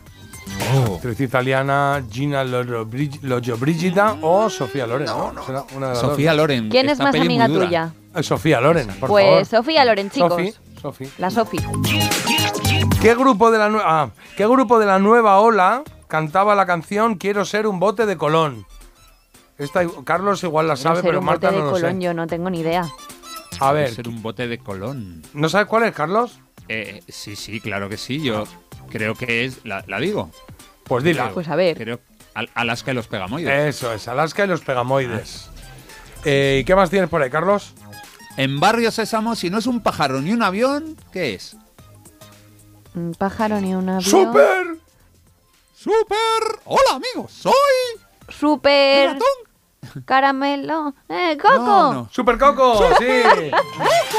Actriz 0.94 1.20
italiana 1.20 2.02
Gina 2.10 2.44
Lollobrigida 2.44 4.16
o 4.20 4.50
Sofía 4.50 4.86
Loren, 4.86 5.06
¿no? 5.06 5.32
Será 5.46 5.64
una 5.76 5.86
de 5.88 5.92
las 5.92 6.00
Sofía 6.00 6.30
dos. 6.32 6.38
Loren. 6.38 6.68
¿Quién 6.68 6.88
es 6.88 6.98
más 6.98 7.14
amiga 7.14 7.46
tuya? 7.46 7.92
Eh, 8.14 8.22
Sofía 8.22 8.60
Loren, 8.60 8.88
por 8.98 9.08
pues 9.08 9.24
favor. 9.24 9.46
Sofía 9.46 9.84
Loren, 9.84 10.10
chicos. 10.10 10.30
Sofi, 10.32 10.52
Sofi. 10.82 11.08
La 11.18 11.30
Sofi. 11.30 11.58
¿Qué 13.00 13.14
grupo 13.14 13.50
de 13.50 13.58
la 13.58 13.68
nue- 13.70 13.82
ah, 13.84 14.08
¿Qué 14.36 14.46
grupo 14.46 14.78
de 14.78 14.86
la 14.86 14.98
nueva 14.98 15.38
ola 15.40 15.82
cantaba 16.10 16.54
la 16.54 16.66
canción 16.66 17.14
Quiero 17.14 17.46
ser 17.46 17.66
un 17.66 17.80
bote 17.80 18.04
de 18.04 18.18
Colón? 18.18 18.66
Esta, 19.56 19.82
Carlos 20.04 20.42
igual 20.44 20.68
la 20.68 20.74
Quiero 20.74 20.88
sabe, 20.90 20.96
ser 21.00 21.04
pero 21.10 21.18
un 21.20 21.24
Marta 21.24 21.48
bote 21.48 21.58
no 21.58 21.64
de 21.64 21.70
lo 21.70 21.76
Colón, 21.78 21.96
sé. 21.96 22.02
yo 22.04 22.12
no 22.14 22.26
tengo 22.26 22.50
ni 22.50 22.60
idea. 22.60 22.86
A 23.58 23.72
ver, 23.72 23.90
ser 23.94 24.08
un 24.08 24.22
bote 24.22 24.46
de 24.48 24.58
colón. 24.58 25.22
¿no 25.34 25.48
sabes 25.48 25.66
cuál 25.66 25.84
es, 25.84 25.92
Carlos? 25.94 26.38
Eh, 26.68 27.02
sí, 27.08 27.34
sí, 27.36 27.60
claro 27.60 27.88
que 27.88 27.96
sí. 27.96 28.20
Yo 28.22 28.44
creo 28.90 29.14
que 29.14 29.44
es. 29.44 29.64
La, 29.64 29.84
la 29.86 29.98
digo. 30.00 30.30
Pues 30.84 31.02
dila. 31.04 31.30
Pues 31.34 31.48
a 31.48 31.56
ver. 31.56 31.76
Creo 31.76 32.00
Al- 32.34 32.48
Alaska 32.54 32.92
y 32.92 32.94
los 32.94 33.06
pegamoides. 33.08 33.74
Eso 33.76 33.92
es, 33.92 34.06
Alaska 34.08 34.44
y 34.44 34.48
los 34.48 34.60
pegamoides. 34.62 35.50
Eh, 36.24 36.58
¿Y 36.62 36.64
qué 36.64 36.74
más 36.74 36.88
tienes 36.90 37.10
por 37.10 37.20
ahí, 37.22 37.28
Carlos? 37.28 37.74
En 38.36 38.60
Barrio 38.60 38.90
Sésamo, 38.90 39.34
si 39.34 39.50
no 39.50 39.58
es 39.58 39.66
un 39.66 39.80
pájaro 39.80 40.20
ni 40.22 40.32
un 40.32 40.42
avión, 40.42 40.96
¿qué 41.12 41.34
es? 41.34 41.56
Un 42.94 43.12
pájaro 43.18 43.60
ni 43.60 43.74
un 43.74 43.88
avión. 43.88 44.02
¡Súper! 44.02 44.76
¡Súper! 45.82 46.60
¡Hola, 46.66 46.96
amigos! 46.96 47.32
¡Soy! 47.32 47.54
Súper. 48.28 49.16
Caramelo. 50.04 50.94
Eh, 51.08 51.38
Coco. 51.40 51.56
No, 51.58 51.92
no. 51.94 52.08
¡Super 52.12 52.36
Coco! 52.36 52.86
¡Sí! 52.98 53.22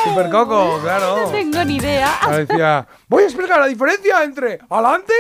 ¡Super 0.04 0.32
Coco! 0.32 0.78
No 0.78 0.82
Claro. 0.82 1.30
tengo 1.32 1.64
ni 1.64 1.76
idea. 1.76 2.10
Decía, 2.32 2.88
voy 3.08 3.22
a 3.22 3.26
explicar 3.28 3.60
la 3.60 3.68
diferencia 3.68 4.24
entre 4.24 4.58
adelante 4.72 5.14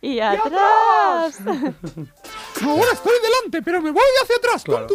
Y 0.00 0.20
atrás. 0.20 1.38
Ahora 1.44 2.92
estoy 2.92 3.12
delante, 3.22 3.62
pero 3.64 3.80
me 3.82 3.90
voy 3.90 4.02
hacia 4.22 4.36
atrás. 4.36 4.62
Claro. 4.64 4.86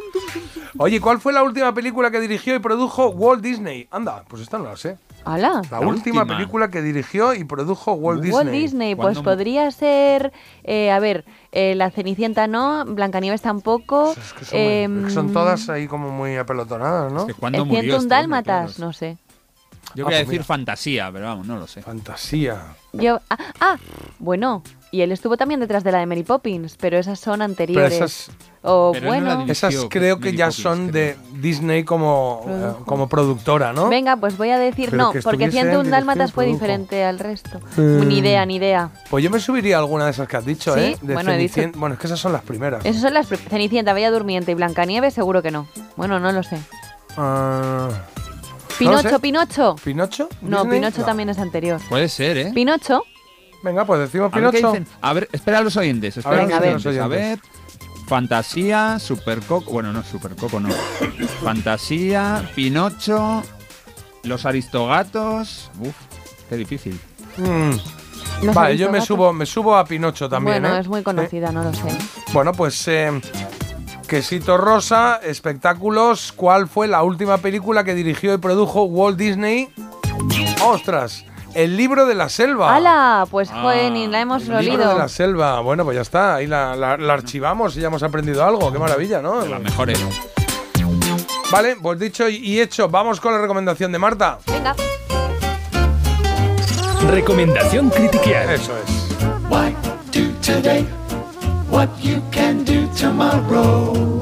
Oye, 0.77 0.99
¿cuál 1.01 1.19
fue 1.19 1.33
la 1.33 1.43
última 1.43 1.73
película 1.73 2.09
que 2.11 2.19
dirigió 2.19 2.55
y 2.55 2.59
produjo 2.59 3.07
Walt 3.09 3.41
Disney? 3.41 3.87
Anda, 3.91 4.23
pues 4.27 4.41
esta 4.41 4.57
no 4.57 4.65
la 4.65 4.77
sé. 4.77 4.97
Hola. 5.25 5.61
La, 5.71 5.79
La 5.79 5.87
última, 5.87 6.21
última. 6.21 6.25
película 6.37 6.69
que 6.69 6.81
dirigió 6.81 7.33
y 7.33 7.43
produjo 7.45 7.93
Walt 7.93 8.21
Disney. 8.21 8.35
Walt 8.35 8.51
Disney, 8.51 8.95
pues 8.95 9.15
¿Cuándo- 9.17 9.23
podría 9.31 9.71
ser, 9.71 10.33
eh, 10.63 10.91
a 10.91 10.99
ver, 10.99 11.23
eh, 11.53 11.75
La 11.75 11.91
Cenicienta 11.91 12.47
no, 12.47 12.83
Blancanieves 12.85 13.41
tampoco. 13.41 14.11
Es 14.11 14.33
que 14.33 14.45
son, 14.45 14.59
muy- 14.59 15.01
es 15.01 15.07
que 15.07 15.11
son 15.13 15.27
em, 15.27 15.33
todas 15.33 15.69
ahí 15.69 15.87
como 15.87 16.09
muy 16.11 16.35
apelotonadas, 16.35 17.11
¿no? 17.13 17.21
Es 17.21 17.27
que 17.27 17.33
cuando 17.33 17.59
El 17.59 17.65
murió 17.65 17.81
ciento 17.81 17.95
un 17.97 18.01
este 18.03 18.15
hombre, 18.15 18.17
dálmatas, 18.17 18.75
claro. 18.75 18.87
no 18.87 18.93
sé. 18.93 19.17
Yo 19.95 20.05
Ah, 20.05 20.05
voy 20.05 20.13
a 20.13 20.17
pues 20.17 20.27
decir 20.27 20.31
mira. 20.31 20.43
fantasía, 20.43 21.09
pero 21.11 21.25
vamos, 21.25 21.45
no 21.47 21.57
lo 21.57 21.67
sé. 21.67 21.81
Fantasía. 21.81 22.57
Yo, 22.93 23.19
ah, 23.29 23.37
ah, 23.59 23.77
bueno, 24.19 24.61
y 24.91 25.01
él 25.01 25.11
estuvo 25.11 25.35
también 25.37 25.59
detrás 25.59 25.83
de 25.83 25.91
la 25.91 25.99
de 25.99 26.05
Mary 26.05 26.23
Poppins, 26.23 26.77
pero 26.79 26.97
esas 26.97 27.19
son 27.19 27.41
anteriores. 27.41 27.93
esas- 27.93 28.31
o 28.65 28.91
Pero 28.93 29.05
no 29.05 29.09
bueno. 29.09 29.31
dirigió. 29.37 29.51
Esas 29.51 29.75
creo 29.89 30.17
que 30.19 30.25
Mary 30.27 30.37
ya 30.37 30.45
Poppins, 30.45 30.63
son 30.63 30.91
de 30.91 31.17
Disney 31.41 31.83
como, 31.83 32.45
eh, 32.47 32.83
como 32.85 33.09
productora, 33.09 33.73
¿no? 33.73 33.89
Venga, 33.89 34.15
pues 34.15 34.37
voy 34.37 34.51
a 34.51 34.57
decir 34.59 34.89
Pero 34.91 35.03
no, 35.03 35.11
que 35.11 35.21
porque 35.21 35.45
estuviese 35.45 35.59
en 35.67 35.71
101 35.73 35.89
Dálmatas 35.89 36.31
fue 36.31 36.45
diferente 36.45 37.03
al 37.03 37.19
resto. 37.19 37.59
Mm. 37.75 38.07
Ni 38.07 38.19
idea, 38.19 38.45
ni 38.45 38.55
idea. 38.55 38.89
Pues 39.09 39.23
yo 39.23 39.29
me 39.29 39.39
subiría 39.39 39.75
a 39.77 39.79
alguna 39.79 40.05
de 40.05 40.11
esas 40.11 40.27
que 40.27 40.37
has 40.37 40.45
dicho, 40.45 40.73
Sí, 40.75 40.79
¿eh? 40.79 40.97
De 41.01 41.13
bueno, 41.13 41.31
he 41.31 41.37
dicho- 41.37 41.55
Cenicien- 41.61 41.73
Bueno, 41.75 41.95
es 41.95 41.99
que 41.99 42.07
esas 42.07 42.19
son 42.19 42.31
las 42.31 42.43
primeras. 42.43 42.85
Esas 42.85 43.01
son 43.01 43.13
las 43.13 43.27
Cenicienta, 43.27 43.91
Bella 43.93 44.11
Durmiente 44.11 44.51
y 44.51 44.55
Blancanieves, 44.55 45.13
seguro 45.13 45.41
que 45.41 45.51
no. 45.51 45.67
Bueno, 45.97 46.19
no 46.19 46.31
lo 46.31 46.43
sé. 46.43 46.57
Ah, 47.17 47.89
Pinocho. 48.77 49.19
Pinocho. 49.19 49.75
¿Pinocho? 49.83 50.29
No, 50.41 50.63
¿Disney? 50.63 50.79
Pinocho 50.79 50.99
No. 50.99 51.05
también 51.05 51.29
es 51.29 51.37
anterior. 51.37 51.79
Puede 51.89 52.09
ser, 52.09 52.37
¿eh? 52.37 52.51
Pinocho. 52.53 53.03
Venga, 53.63 53.85
pues 53.85 53.99
decimos 54.01 54.31
A 54.33 54.39
ver 54.39 54.51
Pinocho. 54.51 54.85
A 55.01 55.13
ver, 55.13 55.29
espera 55.31 55.59
a 55.59 55.61
los 55.61 55.77
oyentes. 55.77 56.17
Espera 56.17 56.37
a 56.37 56.39
a 56.41 56.47
los 56.47 56.59
ver. 56.59 56.75
oyentes. 56.75 56.97
A 56.99 57.07
ver. 57.07 57.39
Fantasía, 58.07 58.99
Supercoco. 58.99 59.71
Bueno, 59.71 59.93
no, 59.93 60.03
Supercoco 60.03 60.59
no. 60.59 60.69
Fantasía, 61.43 62.49
Pinocho, 62.55 63.41
Los 64.23 64.45
Aristogatos. 64.45 65.71
Uf, 65.79 65.95
qué 66.49 66.57
difícil. 66.57 66.99
Mm. 67.37 67.71
Vale, 68.53 68.77
yo 68.77 68.91
me 68.91 68.99
subo, 68.99 69.31
me 69.31 69.45
subo 69.45 69.75
a 69.75 69.85
Pinocho 69.85 70.27
también, 70.27 70.61
bueno, 70.61 70.75
¿eh? 70.75 70.81
es 70.81 70.87
muy 70.87 71.01
conocida, 71.01 71.51
no 71.51 71.63
lo 71.63 71.73
sé. 71.73 71.83
Bueno, 72.33 72.51
pues 72.51 72.85
eh, 72.89 73.09
Quesito 74.07 74.57
Rosa, 74.57 75.19
espectáculos. 75.23 76.33
¿Cuál 76.35 76.67
fue 76.67 76.87
la 76.87 77.03
última 77.03 77.37
película 77.39 77.83
que 77.83 77.93
dirigió 77.95 78.33
y 78.33 78.37
produjo 78.37 78.83
Walt 78.83 79.17
Disney? 79.17 79.69
¡Ostras! 80.63 81.25
El 81.55 81.77
libro 81.77 82.05
de 82.05 82.15
la 82.15 82.29
selva. 82.29 82.75
¡Hala! 82.75 83.25
Pues 83.29 83.49
joder, 83.49 83.91
ni 83.91 84.07
la 84.07 84.21
hemos 84.21 84.43
El 84.43 84.49
libro 84.49 84.59
de 84.79 84.85
olido. 84.85 84.97
la 84.97 85.07
selva. 85.07 85.59
Bueno, 85.61 85.83
pues 85.83 85.95
ya 85.95 86.01
está. 86.01 86.35
Ahí 86.35 86.47
la, 86.47 86.75
la- 86.75 86.97
la 86.97 87.13
archivamos 87.13 87.75
y 87.77 87.81
ya 87.81 87.87
hemos 87.87 88.01
aprendido 88.03 88.43
algo. 88.43 88.71
Qué 88.71 88.79
maravilla, 88.79 89.21
¿no? 89.21 89.45
Las 89.45 89.61
mejores. 89.61 89.99
Vale, 91.51 91.75
pues 91.81 91.99
dicho 91.99 92.27
y- 92.27 92.37
y 92.37 92.59
hecho, 92.59 92.89
vamos 92.89 93.19
con 93.19 93.33
la 93.33 93.39
recomendación 93.39 93.91
de 93.91 93.99
Marta. 93.99 94.39
Venga. 94.47 94.75
Recomendación 97.09 97.89
critiquear. 97.89 98.51
Eso 98.53 98.73
es. 98.77 99.17
Why 99.49 99.75
do 100.11 100.31
today 100.41 100.87
what 101.73 101.89
you 101.99 102.21
can 102.31 102.63
do 102.63 102.87
tomorrow? 102.95 104.21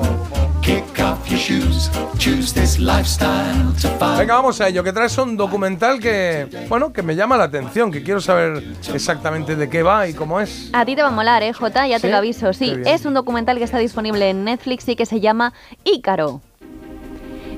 Kick 0.61 1.01
off 1.01 1.29
your 1.29 1.37
shoes, 1.37 1.89
choose 2.17 2.53
this 2.53 2.79
lifestyle 2.79 3.73
to 3.81 3.89
follow. 3.99 4.17
Venga, 4.17 4.35
vamos 4.35 4.61
a 4.61 4.69
ello, 4.69 4.83
que 4.83 4.93
traes 4.93 5.17
un 5.17 5.35
documental 5.35 5.99
que, 5.99 6.47
bueno, 6.69 6.93
que 6.93 7.03
me 7.03 7.15
llama 7.15 7.35
la 7.35 7.43
atención, 7.45 7.91
que 7.91 8.03
quiero 8.03 8.21
saber 8.21 8.63
exactamente 8.93 9.57
de 9.57 9.69
qué 9.69 9.83
va 9.83 10.07
y 10.07 10.13
cómo 10.13 10.39
es. 10.39 10.69
A 10.71 10.85
ti 10.85 10.95
te 10.95 11.01
va 11.01 11.09
a 11.09 11.11
molar, 11.11 11.43
¿eh, 11.43 11.51
Jota? 11.51 11.85
Ya 11.87 11.99
te 11.99 12.09
lo 12.09 12.17
aviso. 12.17 12.53
Sí, 12.53 12.73
es 12.85 13.05
un 13.05 13.13
documental 13.13 13.57
que 13.57 13.65
está 13.65 13.79
disponible 13.79 14.29
en 14.29 14.45
Netflix 14.45 14.87
y 14.87 14.95
que 14.95 15.05
se 15.05 15.19
llama 15.19 15.51
Ícaro. 15.83 16.41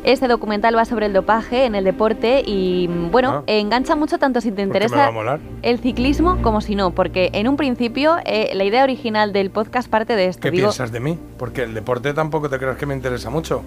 Este 0.04 0.28
documental 0.28 0.76
va 0.76 0.84
sobre 0.86 1.06
el 1.06 1.14
dopaje 1.14 1.66
en 1.66 1.76
el 1.76 1.86
deporte 1.86 2.44
y, 2.46 2.90
mm, 2.90 3.12
bueno, 3.12 3.30
Ah. 3.38 3.44
engancha 3.48 3.96
mucho 3.96 4.18
tanto 4.20 4.42
si 4.42 4.52
te 4.52 4.66
¿Por 4.68 4.74
qué 4.74 4.80
me 4.80 4.86
interesa 4.86 5.40
el 5.62 5.80
ciclismo 5.80 6.42
como 6.42 6.60
si 6.60 6.76
no, 6.76 6.92
porque 6.92 7.30
en 7.34 7.48
un 7.48 7.56
principio 7.56 8.18
eh, 8.26 8.52
la 8.54 8.66
idea 8.66 8.84
original 8.84 9.32
del 9.32 9.50
podcast 9.50 9.90
parte 9.90 10.16
de 10.18 10.26
esto. 10.28 10.42
¿Qué 10.42 10.52
Digo, 10.52 10.66
piensas 10.68 10.92
de 10.92 11.00
mí? 11.00 11.18
Porque 11.38 11.64
el 11.64 11.74
deporte 11.74 12.14
tampoco 12.14 12.50
te 12.50 12.58
creas 12.60 12.76
que 12.78 12.86
me 12.86 12.94
interesa 12.96 13.30
mucho. 13.30 13.62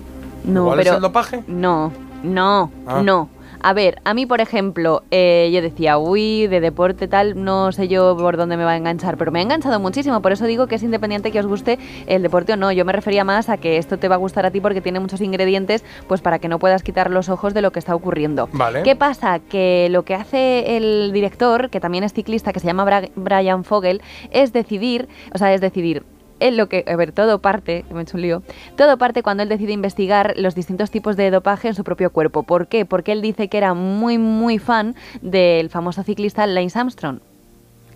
No, 0.45 0.67
¿Cuál 0.67 0.79
pero 0.79 0.91
es 0.91 0.97
el 0.97 1.03
dopaje? 1.03 1.43
No, 1.47 1.91
no, 2.23 2.71
Ah. 2.87 3.01
no. 3.03 3.29
A 3.61 3.73
ver, 3.73 4.01
a 4.05 4.15
mí, 4.15 4.27
por 4.27 4.41
ejemplo, 4.41 5.03
eh, 5.11 5.51
yo 5.53 5.61
decía, 5.63 5.99
uy, 5.99 6.47
de 6.47 6.61
deporte 6.61 7.09
tal, 7.09 7.43
no 7.43 7.73
sé 7.73 7.89
yo 7.89 8.17
por 8.17 8.37
dónde 8.37 8.57
me 8.57 8.65
va 8.65 8.73
a 8.73 8.77
enganchar, 8.77 9.17
pero 9.17 9.33
me 9.33 9.41
ha 9.41 9.43
enganchado 9.43 9.81
muchísimo, 9.81 10.23
por 10.23 10.33
eso 10.33 10.45
digo 10.47 10.67
que 10.67 10.77
es 10.77 10.83
independiente 10.83 11.33
que 11.33 11.41
os 11.41 11.47
guste 11.47 11.79
el 12.07 12.23
deporte 12.23 12.53
o 12.53 12.57
no. 12.57 12.71
Yo 12.73 12.85
me 12.85 12.93
refería 12.93 13.25
más 13.25 13.49
a 13.49 13.57
que 13.57 13.79
esto 13.79 13.99
te 13.99 14.09
va 14.09 14.15
a 14.17 14.19
gustar 14.19 14.47
a 14.47 14.51
ti 14.51 14.61
porque 14.61 14.81
tiene 14.81 15.01
muchos 15.01 15.21
ingredientes, 15.21 15.85
pues 16.07 16.21
para 16.21 16.39
que 16.39 16.49
no 16.49 16.59
puedas 16.59 16.83
quitar 16.83 17.11
los 17.11 17.29
ojos 17.29 17.55
de 17.55 17.63
lo 17.63 17.73
que 17.73 17.79
está 17.79 17.95
ocurriendo. 17.95 18.49
Vale. 18.53 18.83
¿Qué 18.83 18.95
pasa? 18.97 19.39
Que 19.41 19.89
lo 19.91 20.05
que 20.05 20.15
hace 20.15 20.77
el 20.77 21.11
director, 21.13 21.71
que 21.71 21.81
también 21.81 22.05
es 22.05 22.13
ciclista, 22.13 22.53
que 22.53 22.61
se 22.61 22.67
llama 22.67 22.85
Bra- 22.85 23.11
Brian 23.17 23.65
Fogel, 23.65 24.03
es 24.31 24.53
decidir, 24.53 25.09
o 25.35 25.39
sea, 25.39 25.53
es 25.55 25.61
decidir, 25.61 26.05
él 26.41 26.57
lo 26.57 26.69
que, 26.69 26.85
a 26.87 26.97
ver, 26.97 27.13
todo 27.13 27.41
parte, 27.41 27.85
me 27.91 28.01
he 28.01 28.03
hecho 28.03 28.17
un 28.17 28.23
lío, 28.23 28.43
todo 28.77 28.99
parte 28.99 29.23
cuando 29.23 29.43
él 29.43 29.49
decide 29.49 29.73
investigar 29.73 30.35
los 30.37 30.55
distintos 30.55 30.91
tipos 30.91 31.17
de 31.17 31.31
dopaje 31.31 31.69
en 31.69 31.75
su 31.75 31.85
propio 31.85 32.11
cuerpo. 32.11 32.43
¿Por 32.43 32.69
qué? 32.69 32.85
Porque 32.85 33.13
él 33.13 33.23
dice 33.23 33.49
que 33.49 33.59
era 33.59 33.75
muy, 33.75 34.19
muy 34.19 34.59
fan 34.59 34.95
del 35.23 35.71
famoso 35.71 36.03
ciclista 36.03 36.47
Lance 36.47 36.79
Armstrong. 36.79 37.21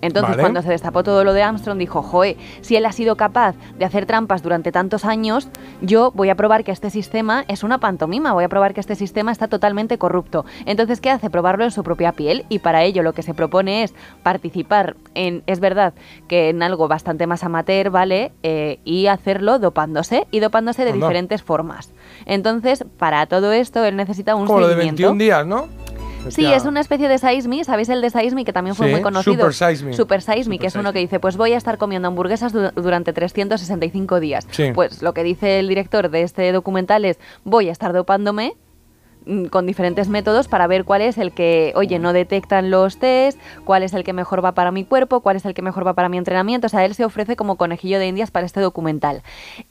Entonces, 0.03 0.31
Vale. 0.31 0.43
cuando 0.43 0.63
se 0.63 0.71
destapó 0.71 1.03
todo 1.03 1.25
lo 1.25 1.33
de 1.33 1.43
Armstrong, 1.43 1.79
dijo, 1.79 2.03
joe, 2.03 2.37
si 2.61 2.77
él 2.77 2.87
ha 2.87 2.93
sido 2.93 3.17
capaz 3.17 3.55
de 3.79 3.85
hacer 3.85 4.07
trampas 4.07 4.43
durante 4.43 4.73
tantos 4.73 5.05
años, 5.05 5.49
yo 5.81 6.11
voy 6.15 6.31
a 6.31 6.35
probar 6.35 6.65
que 6.65 6.73
este 6.73 6.91
sistema 6.91 7.45
es 7.49 7.63
una 7.63 7.79
pantomima, 7.79 8.33
voy 8.33 8.45
a 8.45 8.49
probar 8.49 8.75
que 8.75 8.81
este 8.81 8.95
sistema 8.95 9.33
está 9.33 9.49
totalmente 9.49 9.99
corrupto. 9.99 10.45
Entonces, 10.67 11.01
¿qué 11.01 11.11
hace? 11.11 11.31
Probarlo 11.31 11.65
en 11.65 11.71
su 11.71 11.83
propia 11.83 12.13
piel 12.13 12.45
y 12.49 12.61
para 12.61 12.83
ello 12.83 13.03
lo 13.03 13.13
que 13.13 13.23
se 13.23 13.35
propone 13.35 13.83
es 13.83 13.95
participar 14.23 14.97
en, 15.15 15.43
es 15.47 15.61
verdad, 15.61 15.95
que 16.29 16.49
en 16.51 16.63
algo 16.63 16.89
bastante 16.89 17.27
más 17.27 17.45
amateur, 17.45 17.91
¿vale? 17.91 18.33
Eh, 18.43 18.79
y 18.85 19.07
hacerlo 19.07 19.59
dopándose 19.59 20.27
y 20.31 20.41
dopándose 20.41 20.85
de 20.85 20.93
Anda. 20.93 21.07
diferentes 21.07 21.43
formas. 21.43 21.93
Entonces, 22.27 22.85
para 22.99 23.27
todo 23.27 23.53
esto, 23.53 23.85
él 23.85 23.97
necesita 23.97 24.35
un 24.35 24.47
Como 24.47 24.61
lo 24.61 24.69
de 24.69 24.75
seguimiento. 24.75 25.03
21 25.15 25.19
días, 25.19 25.47
¿no? 25.47 25.69
Sí, 26.29 26.43
Decía- 26.43 26.57
es 26.57 26.65
una 26.65 26.81
especie 26.81 27.09
de 27.09 27.19
Me, 27.49 27.65
¿sabéis 27.65 27.89
el 27.89 28.01
de 28.03 28.11
Me 28.35 28.45
que 28.45 28.53
también 28.53 28.77
fue 28.77 28.87
Sí, 28.87 28.93
muy 28.93 29.03
conocido? 29.03 29.51
Super 29.51 29.55
Me. 29.83 29.93
Super 29.95 30.23
Me, 30.49 30.59
que 30.59 30.67
es 30.67 30.75
uno 30.77 30.93
que 30.93 30.99
dice, 30.99 31.19
pues 31.19 31.37
voy 31.37 31.53
a 31.53 31.57
estar 31.57 31.79
comiendo 31.79 32.09
hamburguesas 32.09 32.53
du- 32.53 32.71
durante 32.77 33.13
365 33.13 34.21
días. 34.21 34.47
Sí. 34.51 34.71
Pues 34.75 35.03
lo 35.03 35.15
que 35.15 35.23
dice 35.23 35.59
el 35.59 35.69
director 35.69 36.11
de 36.11 36.23
este 36.23 36.53
documental 36.53 37.05
es, 37.05 37.19
voy 37.45 37.69
a 37.69 37.73
estar 37.73 37.93
dopándome 37.93 38.55
con 39.51 39.67
diferentes 39.67 40.09
métodos 40.09 40.49
para 40.49 40.67
ver 40.67 40.85
cuál 40.85 41.03
es 41.03 41.19
el 41.19 41.33
que, 41.33 41.73
oye, 41.77 41.99
no 41.99 42.13
detectan 42.13 42.71
los 42.71 42.99
test, 42.99 43.39
cuál 43.65 43.83
es 43.83 43.93
el 43.93 44.05
que 44.05 44.13
mejor 44.13 44.45
va 44.45 44.53
para 44.53 44.71
mi 44.71 44.85
cuerpo, 44.85 45.21
cuál 45.21 45.37
es 45.37 45.45
el 45.45 45.55
que 45.55 45.63
mejor 45.63 45.87
va 45.87 45.95
para 45.95 46.09
mi 46.09 46.19
entrenamiento. 46.19 46.67
O 46.67 46.71
sea, 46.71 46.85
él 46.85 46.95
se 46.95 47.05
ofrece 47.05 47.37
como 47.37 47.57
conejillo 47.57 47.99
de 47.99 48.07
indias 48.07 48.31
para 48.31 48.47
este 48.47 48.61
documental. 48.61 49.23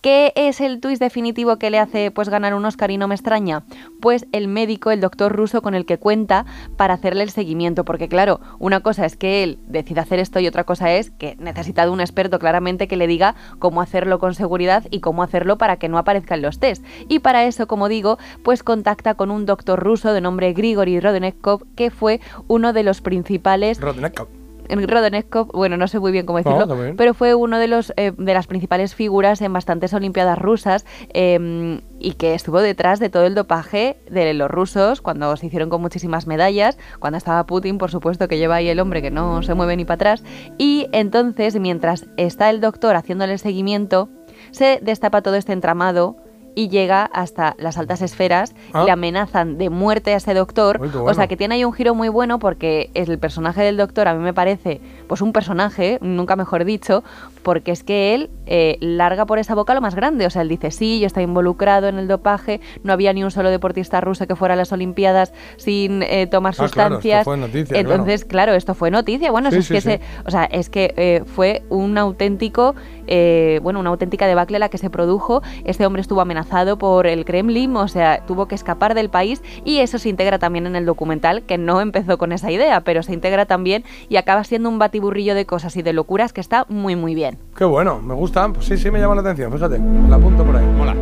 ¿Qué 0.01 0.33
es 0.35 0.61
el 0.61 0.79
twist 0.79 1.01
definitivo 1.01 1.57
que 1.57 1.69
le 1.69 1.79
hace 1.79 2.11
pues 2.11 2.29
ganar 2.29 2.53
un 2.53 2.65
Oscar 2.65 2.91
y 2.91 2.97
no 2.97 3.07
me 3.07 3.15
extraña? 3.15 3.63
Pues 4.01 4.27
el 4.31 4.47
médico, 4.47 4.91
el 4.91 5.01
doctor 5.01 5.35
ruso 5.35 5.61
con 5.61 5.75
el 5.75 5.85
que 5.85 5.97
cuenta 5.97 6.45
para 6.77 6.93
hacerle 6.93 7.23
el 7.23 7.31
seguimiento. 7.31 7.85
Porque 7.85 8.07
claro, 8.07 8.39
una 8.59 8.81
cosa 8.81 9.05
es 9.05 9.15
que 9.15 9.43
él 9.43 9.59
decida 9.67 10.01
hacer 10.01 10.19
esto 10.19 10.39
y 10.39 10.47
otra 10.47 10.63
cosa 10.63 10.91
es 10.93 11.09
que 11.11 11.35
necesita 11.39 11.85
de 11.85 11.91
un 11.91 12.01
experto 12.01 12.39
claramente 12.39 12.87
que 12.87 12.97
le 12.97 13.07
diga 13.07 13.35
cómo 13.59 13.81
hacerlo 13.81 14.19
con 14.19 14.33
seguridad 14.35 14.85
y 14.89 14.99
cómo 14.99 15.23
hacerlo 15.23 15.57
para 15.57 15.77
que 15.77 15.89
no 15.89 15.97
aparezcan 15.97 16.41
los 16.41 16.59
test. 16.59 16.83
Y 17.07 17.19
para 17.19 17.45
eso, 17.45 17.67
como 17.67 17.89
digo, 17.89 18.17
pues 18.43 18.63
contacta 18.63 19.15
con 19.15 19.31
un 19.31 19.38
doctor 19.45 19.79
ruso 19.79 20.13
de 20.13 20.21
nombre 20.21 20.53
Grigory 20.53 20.99
Rodenekov, 20.99 21.63
que 21.75 21.91
fue 21.91 22.19
uno 22.47 22.73
de 22.73 22.83
los 22.83 23.01
principales 23.01 23.79
Rodenekov. 23.79 24.27
en 24.67 24.87
Rodenekov, 24.87 25.51
bueno, 25.51 25.77
no 25.77 25.87
sé 25.87 25.99
muy 25.99 26.11
bien 26.11 26.25
cómo 26.25 26.37
decirlo, 26.37 26.67
pero 26.95 27.13
fue 27.13 27.33
uno 27.35 27.57
de 27.57 27.67
los 27.67 27.93
eh, 27.97 28.11
de 28.17 28.33
las 28.33 28.47
principales 28.47 28.95
figuras 28.95 29.41
en 29.41 29.51
bastantes 29.51 29.93
olimpiadas 29.93 30.37
rusas 30.37 30.85
eh, 31.13 31.81
y 31.99 32.13
que 32.13 32.33
estuvo 32.33 32.61
detrás 32.61 32.99
de 32.99 33.09
todo 33.09 33.25
el 33.25 33.35
dopaje 33.35 33.97
de 34.09 34.33
los 34.33 34.49
rusos 34.49 35.01
cuando 35.01 35.35
se 35.37 35.47
hicieron 35.47 35.69
con 35.69 35.81
muchísimas 35.81 36.27
medallas, 36.27 36.77
cuando 36.99 37.17
estaba 37.17 37.45
Putin, 37.45 37.77
por 37.77 37.91
supuesto, 37.91 38.27
que 38.27 38.37
lleva 38.37 38.55
ahí 38.55 38.69
el 38.69 38.79
hombre 38.79 39.01
que 39.01 39.11
no 39.11 39.41
se 39.43 39.53
mueve 39.53 39.75
ni 39.75 39.85
para 39.85 39.95
atrás, 39.95 40.23
y 40.57 40.87
entonces 40.91 41.59
mientras 41.59 42.05
está 42.17 42.49
el 42.49 42.61
doctor 42.61 42.95
haciéndole 42.95 43.33
el 43.33 43.39
seguimiento, 43.39 44.09
se 44.51 44.79
destapa 44.81 45.21
todo 45.21 45.35
este 45.35 45.53
entramado 45.53 46.17
y 46.59 46.67
llega 46.67 47.05
hasta 47.05 47.55
las 47.57 47.77
altas 47.77 48.01
esferas 48.01 48.53
Ah. 48.73 48.81
y 48.81 48.85
le 48.87 48.91
amenazan 48.91 49.57
de 49.57 49.69
muerte 49.69 50.13
a 50.13 50.17
ese 50.17 50.33
doctor. 50.33 50.79
Uy, 50.81 50.89
O 50.93 51.13
sea 51.13 51.27
que 51.27 51.37
tiene 51.37 51.55
ahí 51.55 51.63
un 51.63 51.71
giro 51.71 51.95
muy 51.95 52.09
bueno 52.09 52.37
porque 52.37 52.89
es 52.93 53.07
el 53.07 53.17
personaje 53.17 53.61
del 53.61 53.77
doctor 53.77 54.09
a 54.09 54.13
mí 54.13 54.21
me 54.21 54.33
parece 54.33 54.81
pues 55.07 55.21
un 55.21 55.31
personaje, 55.31 55.99
nunca 56.01 56.35
mejor 56.35 56.65
dicho, 56.65 57.03
porque 57.43 57.71
es 57.71 57.83
que 57.83 58.13
él 58.15 58.29
eh, 58.45 58.77
larga 58.81 59.25
por 59.25 59.39
esa 59.39 59.55
boca 59.55 59.73
lo 59.73 59.81
más 59.81 59.95
grande. 59.95 60.25
O 60.25 60.29
sea, 60.29 60.41
él 60.41 60.49
dice, 60.49 60.71
sí, 60.71 60.99
yo 60.99 61.07
estaba 61.07 61.23
involucrado 61.23 61.87
en 61.87 61.97
el 61.97 62.07
dopaje, 62.07 62.61
no 62.83 62.93
había 62.93 63.13
ni 63.13 63.23
un 63.23 63.31
solo 63.31 63.49
deportista 63.49 64.01
ruso 64.01 64.27
que 64.27 64.35
fuera 64.35 64.53
a 64.53 64.57
las 64.57 64.71
Olimpiadas 64.71 65.33
sin 65.57 66.03
eh, 66.03 66.27
tomar 66.27 66.53
Ah, 66.53 66.55
claro, 66.55 66.67
esto 66.67 66.79
sustancias. 67.01 67.23
fue 67.25 67.37
noticia, 67.37 67.77
Entonces, 67.79 68.25
claro. 68.25 68.53
esto 68.53 68.73
fue 68.73 68.91
noticia. 68.91 69.31
Bueno, 69.31 69.49
Sí, 69.51 69.57
eso 69.57 69.59
es 69.59 69.67
sí, 69.67 69.73
que 69.75 69.81
sí. 69.81 69.89
se, 69.89 70.21
o 70.25 70.31
sea, 70.31 70.45
es 70.45 70.69
que 70.69 70.93
eh, 70.97 71.23
fue 71.25 71.63
un 71.69 71.97
auténtico, 71.97 72.75
eh, 73.07 73.59
bueno, 73.63 73.79
una 73.79 73.89
auténtica 73.91 74.27
debacle 74.27 74.57
la 74.59 74.69
que 74.69 74.77
se 74.77 74.89
produjo. 74.89 75.41
Este 75.63 75.85
hombre 75.85 76.01
estuvo 76.01 76.21
amenazado 76.21 76.77
por 76.77 77.07
el 77.07 77.25
Kremlin, 77.25 77.75
o 77.75 77.87
sea, 77.87 78.25
tuvo 78.25 78.47
que 78.47 78.55
escapar 78.55 78.95
del 78.95 79.09
país 79.09 79.41
y 79.63 79.79
eso 79.79 79.97
se 79.99 80.09
integra 80.09 80.39
también 80.39 80.65
en 80.67 80.75
el 80.75 80.85
documental, 80.85 81.43
que 81.43 81.57
no 81.57 81.81
empezó 81.81 82.17
con 82.17 82.31
esa 82.31 82.51
idea, 82.51 82.81
pero 82.81 83.03
se 83.03 83.13
integra 83.13 83.45
también 83.45 83.83
y 84.09 84.15
acaba 84.17 84.43
siendo 84.43 84.69
un 84.69 84.79
batiburrillo 84.79 85.35
de 85.35 85.45
cosas 85.45 85.75
y 85.77 85.81
de 85.81 85.93
locuras 85.93 86.33
que 86.33 86.41
está 86.41 86.65
muy, 86.69 86.95
muy 86.95 87.13
bien. 87.15 87.28
Qué 87.55 87.65
bueno, 87.65 87.99
me 88.01 88.13
gusta. 88.13 88.47
Pues 88.49 88.65
sí, 88.65 88.77
sí, 88.77 88.89
me 88.91 88.99
llama 88.99 89.15
la 89.15 89.21
atención, 89.21 89.51
fíjate. 89.51 89.79
La 90.09 90.15
apunto 90.15 90.43
por 90.43 90.55
ahí. 90.55 90.65
Mola. 90.65 90.95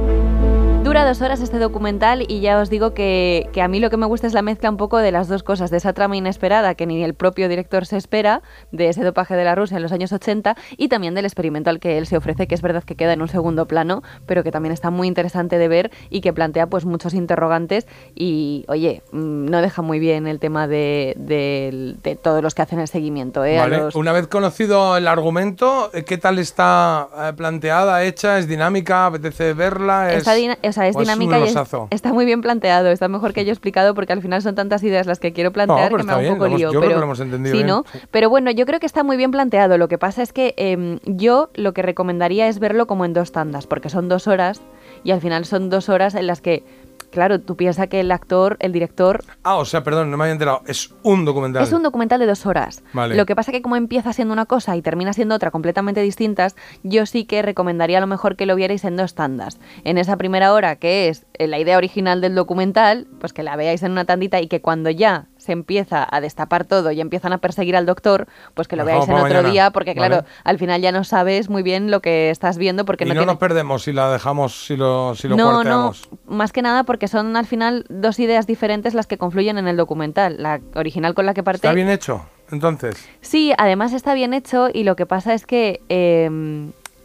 Dura 0.97 1.09
dos 1.09 1.21
horas 1.21 1.41
este 1.41 1.59
documental 1.59 2.25
y 2.27 2.39
ya 2.41 2.57
os 2.59 2.71
digo 2.71 2.95
que, 2.95 3.47
que 3.53 3.61
a 3.61 3.67
mí 3.67 3.79
lo 3.79 3.91
que 3.91 3.97
me 3.97 4.07
gusta 4.07 4.25
es 4.25 4.33
la 4.33 4.41
mezcla 4.41 4.71
un 4.71 4.77
poco 4.77 4.97
de 4.97 5.11
las 5.11 5.27
dos 5.27 5.43
cosas, 5.43 5.69
de 5.69 5.77
esa 5.77 5.93
trama 5.93 6.17
inesperada 6.17 6.73
que 6.73 6.87
ni 6.87 7.03
el 7.03 7.13
propio 7.13 7.47
director 7.49 7.85
se 7.85 7.97
espera, 7.97 8.41
de 8.71 8.89
ese 8.89 9.03
dopaje 9.03 9.35
de 9.35 9.43
la 9.43 9.53
Rusia 9.53 9.77
en 9.77 9.83
los 9.83 9.91
años 9.91 10.11
80 10.11 10.55
y 10.75 10.87
también 10.87 11.13
del 11.13 11.25
experimento 11.25 11.69
al 11.69 11.79
que 11.79 11.99
él 11.99 12.07
se 12.07 12.17
ofrece, 12.17 12.47
que 12.47 12.55
es 12.55 12.63
verdad 12.63 12.83
que 12.83 12.95
queda 12.95 13.13
en 13.13 13.21
un 13.21 13.27
segundo 13.27 13.67
plano, 13.67 14.01
pero 14.25 14.43
que 14.43 14.49
también 14.49 14.73
está 14.73 14.89
muy 14.89 15.07
interesante 15.07 15.59
de 15.59 15.67
ver 15.67 15.91
y 16.09 16.21
que 16.21 16.33
plantea 16.33 16.65
pues 16.65 16.83
muchos 16.83 17.13
interrogantes 17.13 17.85
y, 18.15 18.65
oye, 18.67 19.03
mm, 19.11 19.45
no 19.51 19.61
deja 19.61 19.83
muy 19.83 19.99
bien 19.99 20.25
el 20.25 20.39
tema 20.39 20.67
de, 20.67 21.13
de- 21.17 21.93
de 22.01 22.15
todos 22.15 22.41
los 22.41 22.55
que 22.55 22.63
hacen 22.63 22.79
el 22.79 22.87
seguimiento. 22.87 23.45
¿eh? 23.45 23.59
Vale, 23.59 23.77
los- 23.77 23.95
Una 23.95 24.13
vez 24.13 24.25
conocido 24.25 24.97
el 24.97 25.07
argumento, 25.07 25.91
¿qué 26.07 26.17
tal 26.17 26.39
está 26.39 27.07
eh, 27.19 27.33
planteada, 27.37 28.01
hecha? 28.03 28.39
¿Es 28.39 28.47
dinámica? 28.47 29.05
¿Apetece 29.05 29.53
verla? 29.53 30.11
¿Es, 30.11 30.27
Está 30.27 30.33
o 30.67 30.71
sea, 30.71 30.86
es 30.87 30.95
o 30.95 31.01
es 31.01 31.07
un 31.07 31.19
dinámica 31.19 31.39
y 31.39 31.49
es- 31.49 31.55
está 31.91 32.13
muy 32.13 32.25
bien 32.25 32.41
planteado, 32.41 32.89
está 32.89 33.07
mejor 33.07 33.33
que 33.33 33.45
yo 33.45 33.51
explicado 33.51 33.93
porque 33.93 34.13
al 34.13 34.21
final 34.21 34.41
son 34.41 34.55
tantas 34.55 34.83
ideas 34.83 35.07
las 35.07 35.19
que 35.19 35.33
quiero 35.33 35.51
plantear 35.51 35.91
No, 35.91 35.97
que 35.97 36.03
me 36.03 36.11
da 36.11 36.17
un 36.19 36.37
poco 36.37 36.47
lío. 36.47 36.57
yo 36.57 36.69
creo 36.69 36.81
pero, 36.81 36.93
que 36.93 36.97
lo 36.99 37.03
hemos 37.03 37.19
entendido 37.19 37.51
sí, 37.55 37.57
bien, 37.63 37.67
¿no? 37.67 37.83
sí. 37.91 37.99
Pero 38.11 38.29
bueno, 38.29 38.51
yo 38.51 38.65
creo 38.65 38.79
que 38.79 38.85
está 38.85 39.03
muy 39.03 39.17
bien 39.17 39.31
planteado. 39.31 39.77
Lo 39.77 39.87
que 39.87 39.97
pasa 39.97 40.21
es 40.21 40.33
que 40.33 40.53
em, 40.57 40.99
yo 41.05 41.49
lo 41.55 41.73
que 41.73 41.81
recomendaría 41.81 42.47
es 42.47 42.59
verlo 42.59 42.87
como 42.87 43.05
en 43.05 43.13
dos 43.13 43.31
tandas, 43.31 43.67
porque 43.67 43.89
son 43.89 44.09
dos 44.09 44.27
horas 44.27 44.61
y 45.03 45.11
al 45.11 45.21
final 45.21 45.45
son 45.45 45.69
dos 45.69 45.89
horas 45.89 46.15
en 46.15 46.27
las 46.27 46.41
que, 46.41 46.63
claro, 47.11 47.39
tú 47.41 47.55
piensas 47.55 47.87
que 47.87 47.99
el 47.99 48.11
actor, 48.11 48.57
el 48.59 48.71
director, 48.71 49.23
Ah, 49.43 49.55
o 49.55 49.65
sea, 49.65 49.83
perdón, 49.83 50.11
no 50.11 50.17
me 50.17 50.23
había 50.25 50.33
enterado. 50.33 50.61
Es 50.67 50.93
un 51.03 51.25
documental. 51.25 51.63
es 51.63 51.71
un 51.71 51.83
documental 51.83 52.19
de 52.19 52.25
dos 52.25 52.45
horas. 52.45 52.83
Vale. 52.93 53.15
Lo 53.15 53.25
que 53.25 53.35
pasa 53.35 53.51
que 53.51 53.61
como 53.61 53.75
empieza 53.75 54.11
siendo 54.13 54.33
una 54.33 54.45
cosa 54.45 54.75
y 54.75 54.81
termina 54.81 55.13
siendo 55.13 55.35
otra 55.35 55.51
completamente 55.51 56.01
distintas, 56.01 56.55
yo 56.83 57.05
sí 57.05 57.25
que 57.25 57.41
recomendaría 57.41 57.97
a 57.97 58.01
lo 58.01 58.07
mejor 58.07 58.35
que 58.35 58.45
lo 58.45 58.55
vierais 58.55 58.83
en 58.83 58.97
dos 58.97 59.15
tandas. 59.15 59.59
En 59.83 59.97
esa 59.97 60.17
primera 60.17 60.53
hora, 60.53 60.75
que 60.77 61.09
es 61.09 61.25
la 61.39 61.59
idea 61.59 61.77
original 61.77 62.21
del 62.21 62.35
documental, 62.35 63.07
pues 63.19 63.33
que 63.33 63.43
la 63.43 63.55
veáis 63.55 63.83
en 63.83 63.91
una 63.91 64.05
tandita 64.05 64.41
y 64.41 64.47
que 64.47 64.61
cuando 64.61 64.89
ya 64.89 65.27
se 65.47 65.53
empieza 65.53 66.05
a 66.09 66.19
destapar 66.21 66.65
todo 66.65 66.91
y 66.91 66.99
empiezan 66.99 67.31
a 67.31 67.37
perseguir 67.37 67.77
al 67.77 67.85
doctor, 67.85 68.27
pues 68.53 68.67
que 68.67 68.75
lo 68.75 68.83
veáis 68.83 69.07
en 69.07 69.13
otro 69.15 69.23
mañana. 69.23 69.49
día, 69.49 69.71
porque 69.71 69.95
claro, 69.95 70.17
Vale. 70.17 70.27
al 70.43 70.57
final 70.59 70.81
ya 70.81 70.91
no 70.91 71.05
sabes 71.05 71.49
muy 71.49 71.63
bien 71.63 71.89
lo 71.89 72.01
que 72.01 72.29
estás 72.29 72.57
viendo 72.57 72.83
porque 72.83 73.05
y 73.05 73.07
no, 73.07 73.13
no, 73.13 73.19
tiene- 73.21 73.31
nos 73.31 73.39
perdemos 73.39 73.83
si 73.83 73.93
la 73.93 74.11
dejamos, 74.11 74.65
si 74.67 74.75
lo, 74.75 75.15
si 75.15 75.29
lo 75.29 75.37
no, 75.37 75.63
no, 75.63 75.93
más 76.27 76.51
que 76.51 76.61
nada 76.61 76.83
porque 76.83 77.07
son 77.07 77.35
al 77.37 77.45
final 77.45 77.85
dos 77.89 78.19
ideas 78.19 78.45
diferentes 78.45 78.93
las 78.93 79.07
que 79.07 79.17
confluyen 79.17 79.57
en 79.57 79.67
el 79.69 79.77
documental. 79.77 80.35
La 80.37 80.59
original 80.75 81.13
con 81.13 81.25
la 81.25 81.33
que 81.33 81.43
parte 81.43 81.65
¿Está 81.67 81.73
bien 81.73 81.89
hecho? 81.89 82.25
Entonces, 82.51 83.07
Sí, 83.21 83.53
además 83.57 83.93
está 83.93 84.13
bien 84.13 84.33
hecho 84.33 84.67
y 84.73 84.83
lo 84.83 84.95
que 84.97 85.05
pasa 85.05 85.33
es 85.33 85.45
que 85.45 85.81
eh, 85.89 86.29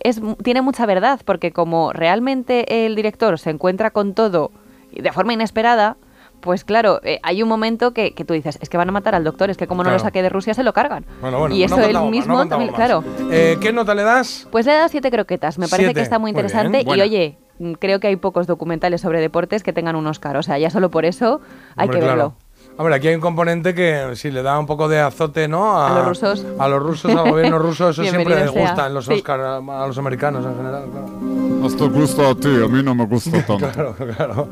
es, 0.01 0.21
tiene 0.43 0.63
mucha 0.63 0.85
verdad, 0.85 1.21
porque 1.25 1.53
como 1.53 1.93
realmente 1.93 2.87
el 2.87 2.97
director 2.97 3.39
se 3.39 3.51
encuentra 3.51 3.91
con 3.93 4.15
todo 4.15 4.51
de 4.93 5.11
forma 5.13 5.33
inesperada, 5.33 5.97
pues 6.43 6.65
claro, 6.65 7.01
eh, 7.05 7.21
hay 7.23 7.43
un 7.43 7.49
momento 7.49 7.95
que, 7.95 8.13
que 8.13 8.25
tú 8.25 8.35
dices, 8.35 8.59
es 8.61 8.69
que 8.69 8.77
van 8.77 8.89
a 8.89 8.93
matar 8.93 9.15
al 9.15 9.25
doctor, 9.25 9.49
es 9.49 9.57
que 9.57 9.67
como 9.67 9.83
no 9.83 9.91
lo 9.91 9.99
saqué 9.99 10.23
de 10.23 10.29
Rusia 10.29 10.53
se 10.53 10.63
lo 10.63 10.75
cargan. 10.75 11.07
bueno, 11.21 11.39
bueno. 11.39 11.55
y 11.55 11.61
no 11.61 11.65
eso 11.65 11.77
él 11.77 11.85
contamos 11.85 12.11
mismo 12.11 12.35
no 12.37 12.49
también, 12.49 12.73
claro. 12.73 13.03
Eh, 13.31 13.57
¿Qué 13.61 13.73
nota 13.73 13.95
le 13.95 14.03
das? 14.03 14.47
Pues 14.51 14.67
le 14.67 14.73
he 14.73 14.77
dado 14.77 14.89
siete 14.89 15.11
croquetas, 15.11 15.59
me 15.59 15.69
parece 15.69 15.89
Siete, 15.89 16.01
que 16.01 16.03
está 16.03 16.19
muy 16.19 16.31
interesante 16.31 16.85
y 16.85 17.01
oye, 17.01 17.39
mm, 17.59 17.73
creo 17.73 18.01
que 18.01 18.09
hay 18.09 18.17
pocos 18.17 18.47
documentales 18.47 19.01
sobre 19.01 19.21
deportes 19.21 19.63
que 19.63 19.73
tengan 19.73 19.97
un 19.97 20.07
Oscar, 20.07 20.37
o 20.37 20.43
sea, 20.43 20.59
ya 20.59 20.69
solo 20.69 20.91
por 20.91 21.05
eso 21.07 21.41
hay 21.77 21.87
Hombre, 21.87 22.01
que 22.01 22.07
claro. 22.07 22.35
Hombre, 22.79 22.95
aquí 22.95 23.09
hay 23.09 23.15
un 23.15 23.21
componente 23.21 23.75
que 23.75 24.17
si 24.17 24.31
le 24.31 24.43
da 24.43 24.59
un 24.59 24.67
poco 24.67 24.89
de 24.89 24.99
azote, 24.99 25.47
¿no? 25.47 25.79
A 25.85 25.91
los 25.95 26.07
rusos. 26.09 26.47
A 26.59 26.69
los 26.69 26.83
rusos, 26.83 27.15
al 27.15 27.31
gobierno 27.31 27.59
ruso, 27.59 27.91
eso 27.91 28.03
siempre 28.03 28.35
les 28.35 28.51
sea. 28.51 28.61
gusta 28.63 28.87
en 28.87 28.95
los 28.95 29.05
Sí. 29.05 29.13
Oscars 29.15 29.43
a, 29.43 29.57
a 29.85 29.87
los 29.87 29.99
americanos 29.99 30.45
en 30.47 30.57
general, 30.57 30.85
claro. 30.91 31.67
Hasta 31.67 31.85
gusta 31.85 32.31
a 32.31 32.35
ti, 32.35 32.49
a 32.49 32.67
mí 32.69 32.83
no 32.83 32.95
me 32.95 33.05
gusta 33.05 33.31
tanto. 33.47 33.59
Claro, 33.59 33.95
claro. 34.17 34.49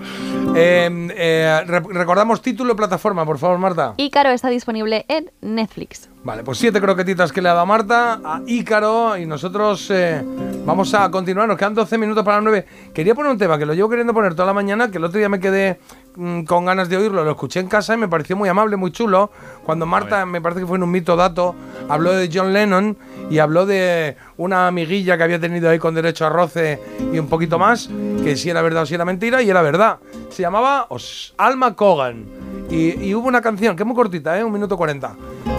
Eh, 0.54 1.08
eh, 1.16 1.60
re- 1.66 1.80
recordamos 1.92 2.42
título 2.42 2.74
y 2.74 2.76
plataforma, 2.76 3.24
por 3.24 3.38
favor, 3.38 3.58
Marta. 3.58 3.94
Ícaro 3.96 4.28
está 4.30 4.48
disponible 4.50 5.06
en 5.08 5.30
Netflix. 5.40 6.09
Vale, 6.22 6.44
pues 6.44 6.58
siete 6.58 6.82
croquetitas 6.82 7.32
que 7.32 7.40
le 7.40 7.48
ha 7.48 7.54
dado 7.54 7.64
Marta 7.64 8.20
a 8.22 8.42
Ícaro 8.46 9.16
y 9.16 9.24
nosotros 9.24 9.90
eh, 9.90 10.22
vamos 10.66 10.92
a 10.92 11.10
continuar. 11.10 11.48
Nos 11.48 11.56
quedan 11.56 11.74
12 11.74 11.96
minutos 11.96 12.22
para 12.22 12.36
las 12.36 12.44
9. 12.44 12.66
Quería 12.92 13.14
poner 13.14 13.32
un 13.32 13.38
tema 13.38 13.56
que 13.56 13.64
lo 13.64 13.72
llevo 13.72 13.88
queriendo 13.88 14.12
poner 14.12 14.34
toda 14.34 14.44
la 14.44 14.52
mañana, 14.52 14.90
que 14.90 14.98
el 14.98 15.04
otro 15.04 15.16
día 15.18 15.30
me 15.30 15.40
quedé 15.40 15.80
mm, 16.16 16.42
con 16.42 16.66
ganas 16.66 16.90
de 16.90 16.98
oírlo. 16.98 17.24
Lo 17.24 17.30
escuché 17.30 17.60
en 17.60 17.68
casa 17.68 17.94
y 17.94 17.96
me 17.96 18.06
pareció 18.06 18.36
muy 18.36 18.50
amable, 18.50 18.76
muy 18.76 18.92
chulo. 18.92 19.30
Cuando 19.64 19.86
Marta, 19.86 20.26
me 20.26 20.42
parece 20.42 20.60
que 20.60 20.66
fue 20.66 20.76
en 20.76 20.82
un 20.82 20.90
mito 20.90 21.16
dato, 21.16 21.54
habló 21.88 22.12
de 22.12 22.28
John 22.30 22.52
Lennon 22.52 22.98
y 23.30 23.38
habló 23.38 23.64
de 23.64 24.18
una 24.36 24.66
amiguilla 24.66 25.16
que 25.16 25.22
había 25.24 25.40
tenido 25.40 25.70
ahí 25.70 25.78
con 25.78 25.94
derecho 25.94 26.26
a 26.26 26.28
roce 26.28 26.78
y 27.14 27.18
un 27.18 27.28
poquito 27.28 27.58
más, 27.58 27.88
que 28.22 28.36
si 28.36 28.50
era 28.50 28.60
verdad 28.60 28.82
o 28.82 28.86
si 28.86 28.94
era 28.94 29.06
mentira, 29.06 29.40
y 29.40 29.48
era 29.48 29.62
verdad. 29.62 29.98
Se 30.28 30.42
llamaba 30.42 30.84
Os- 30.90 31.32
Alma 31.38 31.74
Cogan. 31.74 32.26
Y, 32.68 33.04
y 33.08 33.14
hubo 33.16 33.26
una 33.26 33.40
canción, 33.40 33.74
que 33.74 33.82
es 33.82 33.86
muy 33.86 33.96
cortita, 33.96 34.38
¿eh? 34.38 34.44
un 34.44 34.52
minuto 34.52 34.76
40, 34.76 35.12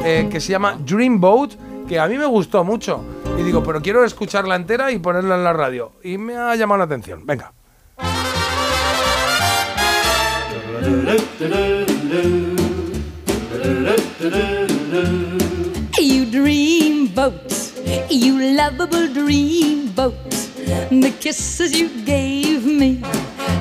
eh, 0.03 0.27
que 0.31 0.39
se 0.39 0.51
llama 0.51 0.77
Dreamboat, 0.79 1.53
que 1.87 1.99
a 1.99 2.07
mí 2.07 2.17
me 2.17 2.25
gustó 2.25 2.63
mucho. 2.63 3.03
Y 3.37 3.43
digo, 3.43 3.63
pero 3.63 3.81
quiero 3.81 4.03
escucharla 4.03 4.55
entera 4.55 4.91
y 4.91 4.99
ponerla 4.99 5.35
en 5.35 5.43
la 5.43 5.53
radio. 5.53 5.93
Y 6.03 6.17
me 6.17 6.35
ha 6.35 6.55
llamado 6.55 6.79
la 6.79 6.85
atención. 6.85 7.25
Venga. 7.25 7.53
You 15.99 16.25
dream 16.25 17.07
boat, 17.13 17.73
you 18.09 18.55
lovable 18.55 19.07
dream 19.07 19.93
boat. 19.95 20.13
The 20.89 21.13
kisses 21.19 21.73
you 21.73 21.89
gave 22.05 22.65
me 22.65 23.01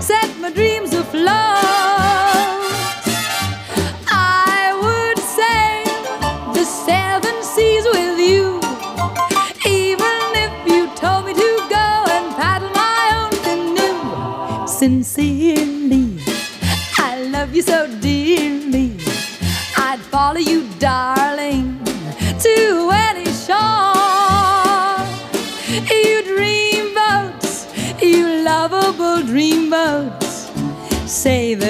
set 0.01 0.31
my 0.41 0.51
dreams 0.51 0.95
afloat. 0.95 1.60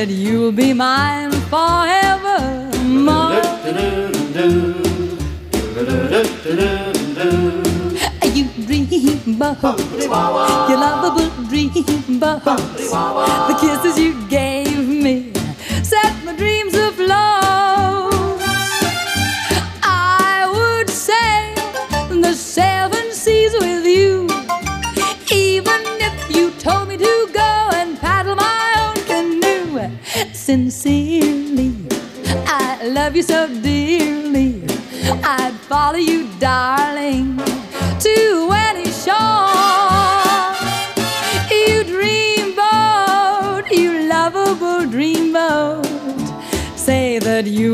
Say 0.01 0.07
that 0.07 0.13
you'll 0.13 0.53
be 0.53 0.73
mine 0.73 1.31
forevermore. 1.51 3.33
You 8.33 8.45
dreamboat, 8.67 9.79
you 10.71 10.77
lovable 10.77 11.31
dreamboat, 11.51 12.45
the 13.49 13.55
kisses 13.61 13.99
you 13.99 14.15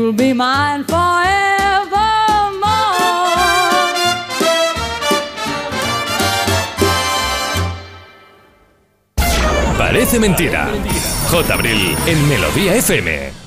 you'll 0.07 0.15
be 0.15 0.33
mine. 0.33 0.85
Parece 9.77 10.19
mentira. 10.19 10.69
J. 11.29 11.53
Abril 11.53 11.95
en 12.05 12.29
Melodía 12.29 12.75
FM. 12.75 13.46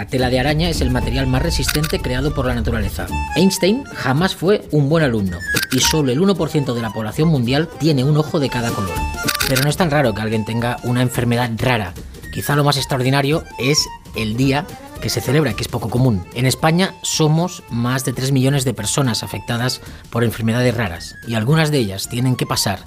La 0.00 0.06
tela 0.06 0.30
de 0.30 0.40
araña 0.40 0.70
es 0.70 0.80
el 0.80 0.90
material 0.90 1.26
más 1.26 1.42
resistente 1.42 2.00
creado 2.00 2.32
por 2.32 2.46
la 2.46 2.54
naturaleza. 2.54 3.06
Einstein 3.36 3.84
jamás 3.84 4.34
fue 4.34 4.66
un 4.70 4.88
buen 4.88 5.04
alumno 5.04 5.36
y 5.72 5.80
solo 5.80 6.10
el 6.10 6.18
1% 6.18 6.72
de 6.72 6.80
la 6.80 6.88
población 6.88 7.28
mundial 7.28 7.68
tiene 7.78 8.02
un 8.02 8.16
ojo 8.16 8.40
de 8.40 8.48
cada 8.48 8.70
color. 8.70 8.94
Pero 9.46 9.62
no 9.62 9.68
es 9.68 9.76
tan 9.76 9.90
raro 9.90 10.14
que 10.14 10.22
alguien 10.22 10.46
tenga 10.46 10.78
una 10.84 11.02
enfermedad 11.02 11.50
rara. 11.58 11.92
Quizá 12.32 12.56
lo 12.56 12.64
más 12.64 12.78
extraordinario 12.78 13.44
es 13.58 13.86
el 14.16 14.38
día 14.38 14.64
que 15.02 15.10
se 15.10 15.20
celebra, 15.20 15.52
que 15.52 15.60
es 15.60 15.68
poco 15.68 15.90
común. 15.90 16.24
En 16.32 16.46
España 16.46 16.94
somos 17.02 17.62
más 17.68 18.06
de 18.06 18.14
3 18.14 18.32
millones 18.32 18.64
de 18.64 18.72
personas 18.72 19.22
afectadas 19.22 19.82
por 20.08 20.24
enfermedades 20.24 20.74
raras 20.74 21.14
y 21.28 21.34
algunas 21.34 21.70
de 21.70 21.76
ellas 21.76 22.08
tienen 22.08 22.36
que 22.36 22.46
pasar 22.46 22.78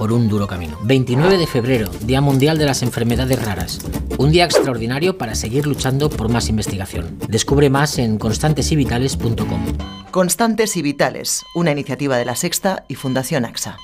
por 0.00 0.14
un 0.14 0.28
duro 0.28 0.46
camino. 0.46 0.78
29 0.84 1.36
de 1.36 1.46
febrero, 1.46 1.90
Día 2.00 2.22
Mundial 2.22 2.56
de 2.56 2.64
las 2.64 2.82
Enfermedades 2.82 3.44
Raras. 3.44 3.80
Un 4.16 4.30
día 4.30 4.46
extraordinario 4.46 5.18
para 5.18 5.34
seguir 5.34 5.66
luchando 5.66 6.08
por 6.08 6.30
más 6.30 6.48
investigación. 6.48 7.18
Descubre 7.28 7.68
más 7.68 7.98
en 7.98 8.16
constantesivitales.com. 8.16 9.76
Constantes 10.10 10.74
y 10.78 10.80
Vitales, 10.80 11.44
una 11.54 11.72
iniciativa 11.72 12.16
de 12.16 12.24
la 12.24 12.34
Sexta 12.34 12.86
y 12.88 12.94
Fundación 12.94 13.44
AXA. 13.44 13.76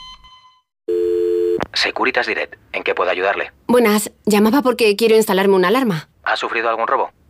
Securitas 1.75 2.27
Direct, 2.27 2.55
¿en 2.73 2.83
qué 2.83 2.95
puedo 2.95 3.11
ayudarle? 3.11 3.53
Buenas, 3.67 4.11
llamaba 4.25 4.63
porque 4.63 4.97
quiero 4.97 5.17
instalarme 5.17 5.55
una 5.55 5.69
alarma. 5.69 6.09
¿Ha 6.23 6.37
sufrido 6.37 6.71
algún 6.71 6.87
robo? 6.87 7.11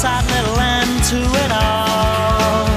Sad 0.00 0.24
little 0.30 0.60
end 0.60 1.02
to 1.02 1.16
it 1.16 1.50
all. 1.50 2.68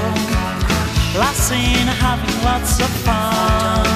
Last 1.20 1.48
seen 1.48 1.86
having 1.86 2.44
lots 2.44 2.80
of 2.80 2.90
fun 3.04 3.91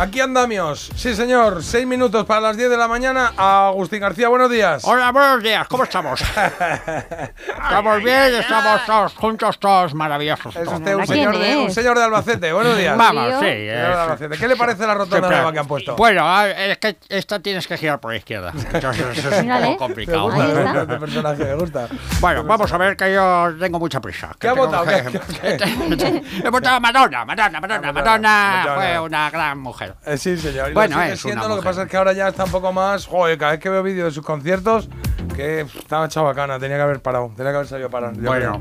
Aquí 0.00 0.18
andamios. 0.18 0.90
Sí, 0.96 1.14
señor. 1.14 1.62
Seis 1.62 1.86
minutos 1.86 2.24
para 2.24 2.40
las 2.40 2.56
10 2.56 2.70
de 2.70 2.76
la 2.78 2.88
mañana. 2.88 3.34
Agustín 3.36 4.00
García, 4.00 4.28
buenos 4.28 4.50
días. 4.50 4.82
Hola, 4.86 5.12
buenos 5.12 5.42
días, 5.42 5.68
¿cómo 5.68 5.84
estamos? 5.84 6.18
estamos 7.46 8.02
bien, 8.02 8.34
estamos 8.36 8.86
todos 8.86 9.14
juntos, 9.14 9.58
todos 9.58 9.92
maravillosos. 9.92 10.56
Es 10.56 10.66
usted 10.66 10.94
un 10.94 11.06
señor, 11.06 11.36
de, 11.36 11.56
un 11.58 11.70
señor 11.70 11.98
de 11.98 12.04
Albacete. 12.04 12.50
Buenos 12.50 12.78
días. 12.78 12.96
Vamos, 12.96 13.24
sí. 13.34 13.40
Señor 13.40 13.76
de 13.76 13.90
es- 13.92 13.96
Albacete. 13.98 14.38
¿Qué 14.38 14.48
le 14.48 14.56
parece 14.56 14.86
la 14.86 14.94
rotonda 14.94 15.16
Siempre- 15.18 15.36
nueva 15.36 15.52
que 15.52 15.58
han 15.58 15.66
puesto? 15.68 15.96
Bueno, 15.96 16.46
es 16.46 16.78
que 16.78 16.96
esta 17.10 17.38
tienes 17.40 17.66
que 17.66 17.76
girar 17.76 18.00
por 18.00 18.12
la 18.12 18.16
izquierda. 18.16 18.52
Entonces, 18.72 19.18
eso 19.18 19.28
es 19.30 19.42
un 19.42 19.48
poco 19.62 19.76
complicado. 19.76 20.28
Me 20.30 20.46
gusta, 20.46 20.80
este 20.82 20.96
personaje, 20.96 21.44
me 21.44 21.54
gusta. 21.56 21.88
Bueno, 22.20 22.44
vamos 22.44 22.72
a 22.72 22.78
ver 22.78 22.96
que 22.96 23.12
yo 23.12 23.52
tengo 23.60 23.78
mucha 23.78 24.00
prisa. 24.00 24.30
¿Qué 24.38 24.48
ha 24.48 24.54
votado? 24.54 24.86
que- 24.86 25.20
¿Qué- 25.42 26.22
He 26.44 26.48
votado 26.48 26.76
a 26.76 26.80
Madonna, 26.80 27.26
Madonna, 27.26 27.60
Madonna, 27.60 27.92
Madonna, 27.92 28.62
Madonna. 28.62 28.74
fue 28.76 28.98
una 29.00 29.28
gran 29.28 29.58
mujer. 29.58 29.89
Eh, 30.06 30.16
sí, 30.18 30.36
señor. 30.36 30.70
Y 30.70 30.74
Bueno, 30.74 30.96
lo 30.96 31.02
sigue 31.02 31.14
es 31.14 31.20
siendo, 31.20 31.40
una 31.46 31.48
lo 31.48 31.54
que 31.54 31.60
mujer. 31.60 31.70
pasa 31.70 31.82
es 31.84 31.90
que 31.90 31.96
ahora 31.96 32.12
ya 32.12 32.28
está 32.28 32.44
un 32.44 32.50
poco 32.50 32.72
más. 32.72 33.06
Joder, 33.06 33.38
cada 33.38 33.52
vez 33.52 33.60
que 33.60 33.68
veo 33.68 33.82
vídeos 33.82 34.06
de 34.06 34.10
sus 34.14 34.24
conciertos, 34.24 34.88
que 35.34 35.60
estaba 35.60 36.08
chabacana, 36.08 36.58
tenía 36.58 36.76
que 36.76 36.82
haber 36.82 37.00
parado, 37.00 37.32
tenía 37.36 37.52
que 37.52 37.56
haber 37.56 37.68
salido 37.68 37.88
a 37.88 37.90
parar. 37.90 38.12
Bueno. 38.14 38.60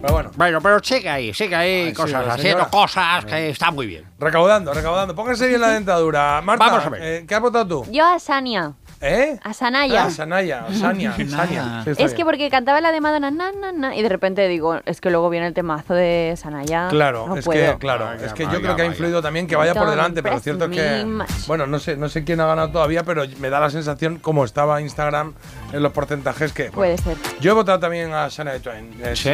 Pero 0.00 0.12
bueno. 0.14 0.30
Bueno, 0.34 0.60
pero 0.62 0.78
sigue 0.82 1.10
ahí, 1.10 1.34
sigue 1.34 1.54
ahí, 1.54 1.70
Ay, 1.88 1.92
cosas, 1.92 2.26
haciendo 2.26 2.66
cosas 2.70 3.22
que 3.26 3.50
está 3.50 3.70
muy 3.70 3.86
bien. 3.86 4.04
Recaudando, 4.18 4.72
recaudando. 4.72 5.14
Póngase 5.14 5.46
bien 5.46 5.60
la 5.60 5.68
dentadura. 5.72 6.40
Marta, 6.42 6.64
Vamos 6.66 6.86
a 6.86 6.88
ver. 6.88 7.02
eh, 7.02 7.24
¿qué 7.28 7.34
has 7.34 7.40
votado 7.42 7.66
tú? 7.84 7.92
Yo 7.92 8.06
a 8.06 8.18
Sania. 8.18 8.72
¿Eh? 9.02 9.38
A 9.42 9.54
Sanaya. 9.54 10.04
Ah, 10.04 10.10
Sanaya, 10.10 10.66
Sania, 10.78 11.14
Sania. 11.28 11.82
Sí, 11.84 11.92
Es 11.96 12.12
que 12.12 12.24
porque 12.24 12.50
cantaba 12.50 12.80
la 12.82 12.92
de 12.92 13.00
Madonna, 13.00 13.30
na, 13.30 13.50
na, 13.50 13.72
na, 13.72 13.96
y 13.96 14.02
de 14.02 14.08
repente 14.10 14.46
digo, 14.46 14.78
es 14.84 15.00
que 15.00 15.10
luego 15.10 15.30
viene 15.30 15.46
el 15.46 15.54
temazo 15.54 15.94
de 15.94 16.34
Sanaya. 16.36 16.88
Claro, 16.90 17.26
no 17.26 17.36
es 17.36 17.44
puedo. 17.44 17.72
que, 17.72 17.78
claro, 17.78 18.12
es 18.12 18.34
que 18.34 18.42
yo 18.42 18.48
vaya, 18.50 18.60
creo 18.60 18.76
que 18.76 18.82
ha 18.82 18.86
influido 18.86 19.22
también 19.22 19.46
que 19.46 19.56
vaya 19.56 19.74
por 19.74 19.88
delante, 19.88 20.22
pero 20.22 20.38
cierto 20.40 20.66
es 20.66 20.70
que, 20.70 21.04
much. 21.06 21.46
bueno, 21.46 21.66
no 21.66 21.78
sé, 21.78 21.96
no 21.96 22.08
sé 22.10 22.24
quién 22.24 22.40
ha 22.40 22.46
ganado 22.46 22.70
todavía, 22.72 23.02
pero 23.02 23.24
me 23.38 23.48
da 23.48 23.58
la 23.58 23.70
sensación 23.70 24.18
como 24.18 24.44
estaba 24.44 24.80
Instagram 24.82 25.32
en 25.72 25.82
los 25.82 25.92
porcentajes 25.92 26.52
que. 26.52 26.64
Puede 26.70 26.98
ser. 26.98 27.16
Yo 27.40 27.52
he 27.52 27.54
votado 27.54 27.78
también 27.80 28.12
a 28.12 28.28
Shania 28.28 28.58
Twain. 28.60 28.94
¿Sí? 29.14 29.32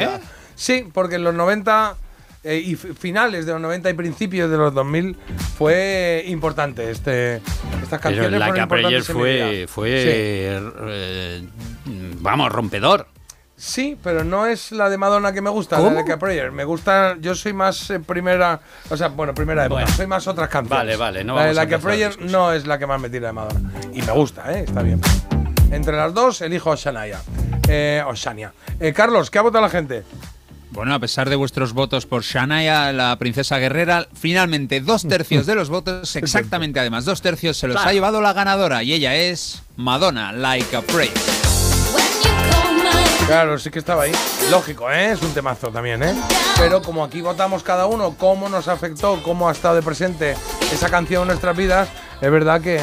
Sí, 0.55 0.89
porque 0.93 1.17
en 1.17 1.25
los 1.25 1.35
90 1.35 1.97
eh, 2.47 2.59
y 2.65 2.77
fi- 2.77 2.93
finales 2.95 3.45
de 3.47 3.53
los 3.53 3.61
90 3.61 3.91
y 3.91 3.95
principios 3.95 4.51
de 4.51 4.57
los 4.57 4.73
2000 4.73 5.17
fue 5.59 6.25
importante 6.27 6.91
este 6.91 7.37
estas 7.37 7.89
Pero 7.89 8.01
canciones 8.01 8.39
la 8.41 8.47
fueron 8.47 8.69
que 8.69 8.75
ayer 8.87 8.99
importantes 9.01 9.11
en 9.11 9.17
mi 9.17 9.21
fue, 9.23 9.67
fue 9.69 9.89
Sí. 10.03 10.09
eh, 10.87 11.49
vamos, 12.21 12.53
rompedor. 12.53 13.07
Sí, 13.59 13.97
pero 14.03 14.23
no 14.23 14.47
es 14.47 14.71
la 14.73 14.91
de 14.91 14.99
Madonna 14.99 15.33
que 15.33 15.41
me 15.41 15.49
gusta, 15.49 15.77
la 15.77 15.85
¿Cómo? 15.85 15.91
de 15.91 15.97
Like 15.97 16.13
a 16.13 16.19
Prayer. 16.19 16.53
Me 16.53 16.65
gusta, 16.65 17.17
yo 17.21 17.35
soy 17.35 17.55
más 17.55 17.89
eh, 17.91 18.01
primera, 18.01 18.61
o 18.91 18.97
sea, 18.99 19.09
bueno, 19.09 19.35
primera 19.35 19.65
época, 19.65 19.81
Bueno. 19.83 19.97
soy 19.97 20.07
más 20.07 20.27
otras 20.27 20.51
canciones. 20.51 20.79
Vale, 20.79 20.97
vale, 20.97 21.25
no 21.25 21.37
La 21.37 21.47
de 21.47 21.55
la 21.55 21.79
Prayer 21.79 22.21
no 22.21 22.53
es 22.53 22.67
la 22.67 22.79
que 22.79 22.87
más 22.87 23.01
me 23.01 23.09
tira 23.09 23.29
de 23.29 23.33
Madonna. 23.33 23.71
Y 23.95 24.03
me 24.03 24.13
gusta, 24.13 24.53
¿eh? 24.53 24.65
Está 24.69 24.83
bien. 24.83 25.01
Entre 25.71 25.97
las 25.97 26.13
dos, 26.13 26.43
elijo 26.43 26.71
a 26.71 26.77
Shania. 26.77 27.19
Eh, 27.67 28.03
o 28.07 28.15
Shania. 28.15 28.53
Eh, 28.79 28.93
Carlos, 28.93 29.31
¿qué 29.31 29.39
ha 29.39 29.43
votado 29.43 29.63
la 29.65 29.71
gente? 29.71 30.03
Bueno, 30.77 30.93
a 30.95 30.99
pesar 30.99 31.31
de 31.31 31.37
vuestros 31.37 31.73
votos 31.73 32.05
por 32.05 32.23
Shania, 32.23 32.93
la 32.93 33.17
princesa 33.17 33.57
guerrera, 33.57 34.09
finalmente 34.13 34.83
dos 34.83 35.09
tercios 35.09 35.47
de 35.47 35.55
los 35.55 35.71
votos, 35.71 36.15
exactamente 36.17 36.79
además, 36.79 37.07
dos 37.07 37.23
tercios 37.23 37.57
se 37.57 37.67
los 37.67 37.77
Claro. 37.77 37.89
ha 37.89 37.93
llevado 37.95 38.21
la 38.21 38.35
ganadora 38.35 38.83
y 38.83 38.93
ella 38.93 39.15
es 39.15 39.63
Madonna, 39.77 40.33
Like 40.33 40.77
a 40.77 40.83
Praise. 40.83 41.15
Claro, 43.27 43.59
sí 43.59 43.71
que 43.71 43.79
estaba 43.79 44.03
ahí. 44.03 44.13
Lógico, 44.51 44.91
¿eh? 44.91 45.13
Es 45.13 45.23
un 45.23 45.33
temazo 45.33 45.69
también, 45.69 46.03
¿eh? 46.03 46.15
Pero 46.59 46.83
como 46.83 47.03
aquí 47.03 47.23
votamos 47.23 47.63
cada 47.63 47.87
uno 47.87 48.15
cómo 48.19 48.51
nos 48.51 48.69
afectó, 48.69 49.23
cómo 49.23 49.49
ha 49.49 49.53
estado 49.53 49.77
de 49.77 49.83
presente 49.83 50.37
esa 50.71 50.91
canción 50.91 51.23
en 51.23 51.29
nuestras 51.29 51.57
vidas, 51.57 51.89
es 52.21 52.31
verdad 52.31 52.61
que 52.61 52.79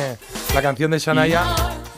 la 0.55 0.61
canción 0.63 0.89
de 0.89 0.97
Shania... 0.97 1.43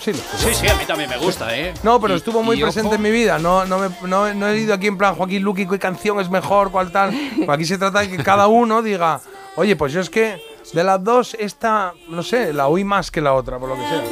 Sí, 0.06 0.12
lo 0.12 0.18
escucho. 0.20 0.48
Sí, 0.48 0.54
sí, 0.54 0.68
a 0.68 0.76
mí 0.76 0.86
también 0.86 1.10
me 1.10 1.18
gusta, 1.18 1.58
¿eh? 1.58 1.74
No, 1.84 2.00
pero 2.00 2.14
estuvo 2.16 2.44
muy 2.44 2.58
y 2.60 2.62
presente 2.62 2.88
ojo- 2.90 2.96
en 2.96 3.02
mi 3.02 3.10
vida. 3.12 3.40
No, 3.40 3.66
no, 3.66 3.80
me- 3.80 3.90
no, 4.08 4.32
no 4.34 4.48
he 4.50 4.60
ido 4.60 4.74
aquí 4.76 4.86
en 4.88 4.98
plan 4.98 5.16
Joaquín 5.16 5.42
Luqui, 5.42 5.66
qué 5.68 5.80
canción 5.80 6.20
es 6.20 6.30
mejor, 6.30 6.70
cuál 6.72 6.92
tal. 6.92 7.12
Pues 7.38 7.50
aquí 7.50 7.66
se 7.66 7.78
trata 7.80 8.00
de 8.02 8.10
que 8.10 8.18
cada 8.24 8.48
uno 8.48 8.82
diga, 8.84 9.20
oye, 9.56 9.76
pues 9.76 9.92
yo 9.94 10.02
es 10.02 10.10
que 10.12 10.40
de 10.74 10.84
las 10.84 11.04
dos, 11.04 11.36
esta, 11.40 11.94
no 12.10 12.22
sé, 12.24 12.54
la 12.54 12.68
oí 12.68 12.84
más 12.84 13.10
que 13.12 13.22
la 13.22 13.34
otra, 13.34 13.58
por 13.60 13.70
lo 13.70 13.76
que 13.76 13.82
sea. 13.82 14.04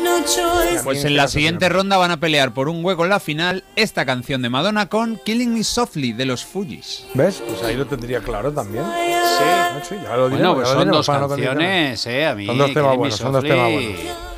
Pues 0.84 1.04
en 1.06 1.16
la 1.16 1.28
siguiente 1.28 1.70
ronda 1.70 1.98
van 1.98 2.12
a 2.12 2.18
pelear 2.18 2.54
por 2.54 2.70
un 2.70 2.84
hueco 2.84 3.04
en 3.04 3.10
la 3.10 3.20
final 3.20 3.64
esta 3.76 4.06
canción 4.06 4.42
de 4.42 4.50
Madonna 4.50 4.88
con 4.90 5.20
Killing 5.24 5.54
Me 5.54 5.64
Softly 5.64 6.14
de 6.14 6.26
los 6.26 6.44
Fujis. 6.46 7.06
¿Ves? 7.14 7.42
Pues 7.48 7.62
ahí 7.64 7.76
lo 7.76 7.86
tendría 7.86 8.20
claro 8.22 8.52
también. 8.52 8.84
Sí. 8.86 9.90
Sí, 9.90 9.96
ya 10.04 10.16
lo 10.16 10.30
Bueno, 10.30 10.56
pues 10.56 10.68
ya 10.70 10.74
lo 10.74 10.80
son 10.80 10.80
diremos 10.80 10.98
dos 10.98 11.08
para 11.08 11.20
no 11.20 11.28
condicionar. 11.28 11.58
canciones, 11.58 12.06
¿eh? 12.08 12.26
A 12.26 12.36
mí. 12.36 12.46
Son 12.46 12.58
dos 12.58 12.74
temas 12.74 12.76
Killing 12.76 12.92
Me 12.92 12.98
buenos, 12.98 13.18
son 13.20 13.32
dos 13.34 13.44
temas 13.44 13.72
buenos. 13.72 14.33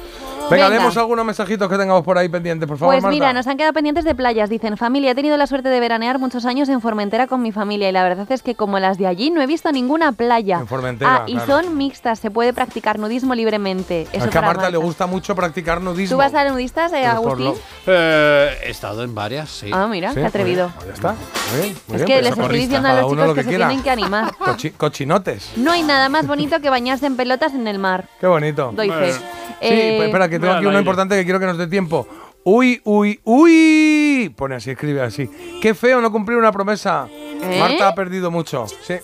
Venga, 0.49 0.65
Venga. 0.65 0.69
leemos 0.79 0.95
algunos 0.97 1.25
mensajitos 1.25 1.67
que 1.69 1.77
tengamos 1.77 2.03
por 2.03 2.17
ahí 2.17 2.29
pendientes, 2.29 2.67
por 2.67 2.77
favor, 2.77 2.93
Pues 2.93 3.01
Marta. 3.03 3.13
mira, 3.15 3.33
nos 3.33 3.47
han 3.47 3.57
quedado 3.57 3.73
pendientes 3.73 4.03
de 4.05 4.13
playas. 4.13 4.49
Dicen, 4.49 4.77
familia, 4.77 5.11
he 5.11 5.15
tenido 5.15 5.37
la 5.37 5.47
suerte 5.47 5.69
de 5.69 5.79
veranear 5.79 6.19
muchos 6.19 6.45
años 6.45 6.69
en 6.69 6.81
Formentera 6.81 7.25
con 7.27 7.41
mi 7.41 7.51
familia 7.51 7.89
y 7.89 7.91
la 7.91 8.03
verdad 8.03 8.31
es 8.31 8.43
que 8.43 8.53
como 8.53 8.77
las 8.79 8.97
de 8.99 9.07
allí 9.07 9.31
no 9.31 9.41
he 9.41 9.47
visto 9.47 9.71
ninguna 9.71 10.11
playa. 10.11 10.59
En 10.59 10.67
Formentera, 10.67 11.15
Ah, 11.15 11.23
y 11.27 11.33
claro. 11.35 11.61
son 11.63 11.77
mixtas, 11.77 12.19
se 12.19 12.29
puede 12.29 12.53
practicar 12.53 12.99
nudismo 12.99 13.33
libremente. 13.33 14.03
Eso 14.13 14.25
es 14.25 14.31
que 14.31 14.37
a 14.37 14.41
Marta 14.41 14.69
le 14.69 14.77
gusta 14.77 15.07
mucho 15.07 15.35
practicar 15.35 15.81
nudismo. 15.81 16.15
¿Tú 16.15 16.17
vas 16.17 16.33
a 16.35 16.47
nudistas, 16.47 16.93
eh, 16.93 17.05
Agustín? 17.05 17.45
lo- 17.45 17.55
Eh, 17.87 18.49
he 18.65 18.69
estado 18.69 19.03
en 19.03 19.15
varias, 19.15 19.49
sí. 19.49 19.69
Ah, 19.73 19.87
mira, 19.87 20.13
qué 20.13 20.25
atrevido. 20.25 20.71
Pues 20.75 20.87
ya 20.87 20.93
está. 20.93 21.15
Muy 21.53 21.61
bien, 21.61 21.77
muy 21.87 21.95
Es 21.97 22.05
bien, 22.05 22.05
que 22.05 22.13
pues 22.13 22.23
les 22.23 22.37
estoy 22.37 22.57
diciendo 22.59 22.87
a 22.89 22.93
los 23.01 23.09
chicos 23.11 23.27
lo 23.27 23.33
que, 23.35 23.43
se 23.43 23.49
tienen 23.49 23.81
que 23.83 23.89
animar. 23.89 24.31
Cochi- 24.37 24.71
cochinotes. 24.71 25.51
No 25.57 25.71
hay 25.71 25.81
nada 25.83 26.07
más 26.09 26.27
bonito 26.27 26.59
que 26.59 26.69
bañarse 26.69 27.07
en 27.07 27.15
pelotas 27.17 27.53
en 27.53 27.67
el 27.67 27.79
mar. 27.79 28.07
Qué 28.19 28.27
bonito. 28.27 28.71
Doy 28.75 28.89
fe. 28.91 29.13
Sí, 29.13 29.19
Eh, 29.61 29.93
pues 29.97 30.07
espera, 30.09 30.27
que 30.35 30.39
tengo 30.41 30.53
aquí 30.53 30.61
uno 30.65 30.69
aire. 30.71 30.81
importante 30.81 31.15
que 31.15 31.23
quiero 31.23 31.39
que 31.39 31.45
nos 31.45 31.57
dé 31.57 31.67
tiempo. 31.67 32.07
Uy, 32.43 32.79
uy, 32.83 33.19
uy. 33.23 34.33
Pone 34.37 34.55
así, 34.55 34.71
escribe 34.71 35.01
así. 35.01 35.29
Qué 35.61 35.73
feo 35.73 35.99
no 36.01 36.11
cumplir 36.11 36.37
una 36.37 36.51
promesa. 36.51 37.07
¿Eh? 37.11 37.57
Marta 37.59 37.89
ha 37.89 37.95
perdido 37.95 38.29
mucho. 38.31 38.65
Sí, 38.67 38.95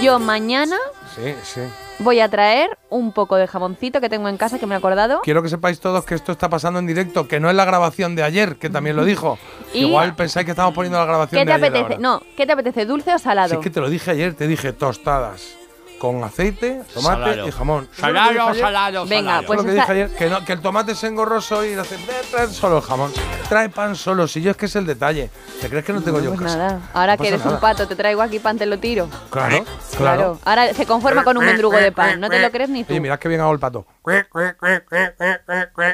Yo 0.00 0.18
mañana 0.18 0.76
sí, 1.14 1.34
sí. 1.42 1.60
voy 1.98 2.20
a 2.20 2.28
traer 2.28 2.78
un 2.90 3.12
poco 3.12 3.36
de 3.36 3.46
jamoncito 3.46 4.00
que 4.00 4.08
tengo 4.08 4.28
en 4.28 4.36
casa 4.36 4.58
que 4.58 4.66
me 4.66 4.74
he 4.74 4.78
acordado. 4.78 5.20
Quiero 5.24 5.42
que 5.42 5.48
sepáis 5.48 5.80
todos 5.80 6.04
que 6.04 6.14
esto 6.14 6.32
está 6.32 6.48
pasando 6.48 6.78
en 6.78 6.86
directo, 6.86 7.26
que 7.28 7.40
no 7.40 7.50
es 7.50 7.56
la 7.56 7.64
grabación 7.64 8.14
de 8.14 8.22
ayer, 8.22 8.56
que 8.56 8.70
también 8.70 8.96
lo 8.96 9.04
dijo. 9.04 9.38
Y- 9.72 9.86
Igual 9.86 10.14
pensáis 10.14 10.44
que 10.44 10.52
estamos 10.52 10.72
poniendo 10.74 10.98
la 10.98 11.04
grabación 11.04 11.40
¿Qué 11.40 11.44
de 11.44 11.46
te 11.46 11.52
ayer 11.52 11.66
apetece? 11.68 11.94
ahora. 11.94 11.98
No, 11.98 12.22
¿qué 12.36 12.46
te 12.46 12.52
apetece? 12.52 12.86
¿Dulce 12.86 13.12
o 13.12 13.18
salado? 13.18 13.48
Si 13.50 13.54
es 13.56 13.60
que 13.60 13.70
te 13.70 13.80
lo 13.80 13.90
dije 13.90 14.10
ayer, 14.12 14.34
te 14.34 14.46
dije 14.46 14.72
tostadas 14.72 15.56
con 16.04 16.22
aceite, 16.22 16.82
tomate 16.92 17.22
Salado. 17.30 17.48
y 17.48 17.50
jamón. 17.50 17.88
¿Eso 17.96 18.06
es 18.06 18.12
lo 18.12 18.20
que 18.20 18.34
Salado, 18.34 18.54
salado, 18.54 19.06
Venga, 19.06 19.42
pues 19.46 19.60
es 19.60 19.64
lo 19.64 19.70
que 19.72 19.74
dije 19.80 19.92
ayer, 19.92 20.10
que, 20.14 20.28
no, 20.28 20.44
que 20.44 20.52
el 20.52 20.60
tomate 20.60 20.92
es 20.92 21.02
engorroso 21.04 21.64
y 21.64 21.72
el 21.72 21.80
aceite, 21.80 22.12
eh, 22.12 22.24
trae 22.30 22.46
solo 22.48 22.76
el 22.76 22.82
jamón. 22.82 23.10
Trae 23.48 23.70
pan 23.70 23.96
solo, 23.96 24.28
si 24.28 24.42
yo 24.42 24.50
es 24.50 24.56
que 24.58 24.66
es 24.66 24.76
el 24.76 24.84
detalle. 24.84 25.30
¿Te 25.62 25.70
crees 25.70 25.82
que 25.84 25.94
no 25.94 26.02
tengo 26.02 26.20
yo 26.20 26.30
Pues 26.34 26.42
casa? 26.42 26.58
nada, 26.58 26.80
ahora 26.92 27.16
No 27.16 27.22
que 27.22 27.28
eres 27.28 27.44
un 27.46 27.58
pato, 27.58 27.88
te 27.88 27.96
traigo 27.96 28.20
aquí 28.20 28.38
pan, 28.38 28.58
te 28.58 28.66
lo 28.66 28.78
tiro. 28.78 29.08
Claro, 29.30 29.64
claro. 29.96 30.38
Ahora 30.44 30.74
se 30.74 30.84
conforma 30.84 31.24
con 31.24 31.38
un 31.38 31.44
mendrugo 31.46 31.76
de 31.78 31.90
pan, 31.92 32.20
no 32.20 32.28
te 32.28 32.38
lo 32.40 32.50
crees 32.50 32.68
ni 32.68 32.84
tú. 32.84 32.92
Oye, 32.92 33.00
mirad 33.00 33.18
que 33.18 33.28
bien 33.28 33.40
hago 33.40 33.52
el 33.52 33.58
pato. 33.58 33.86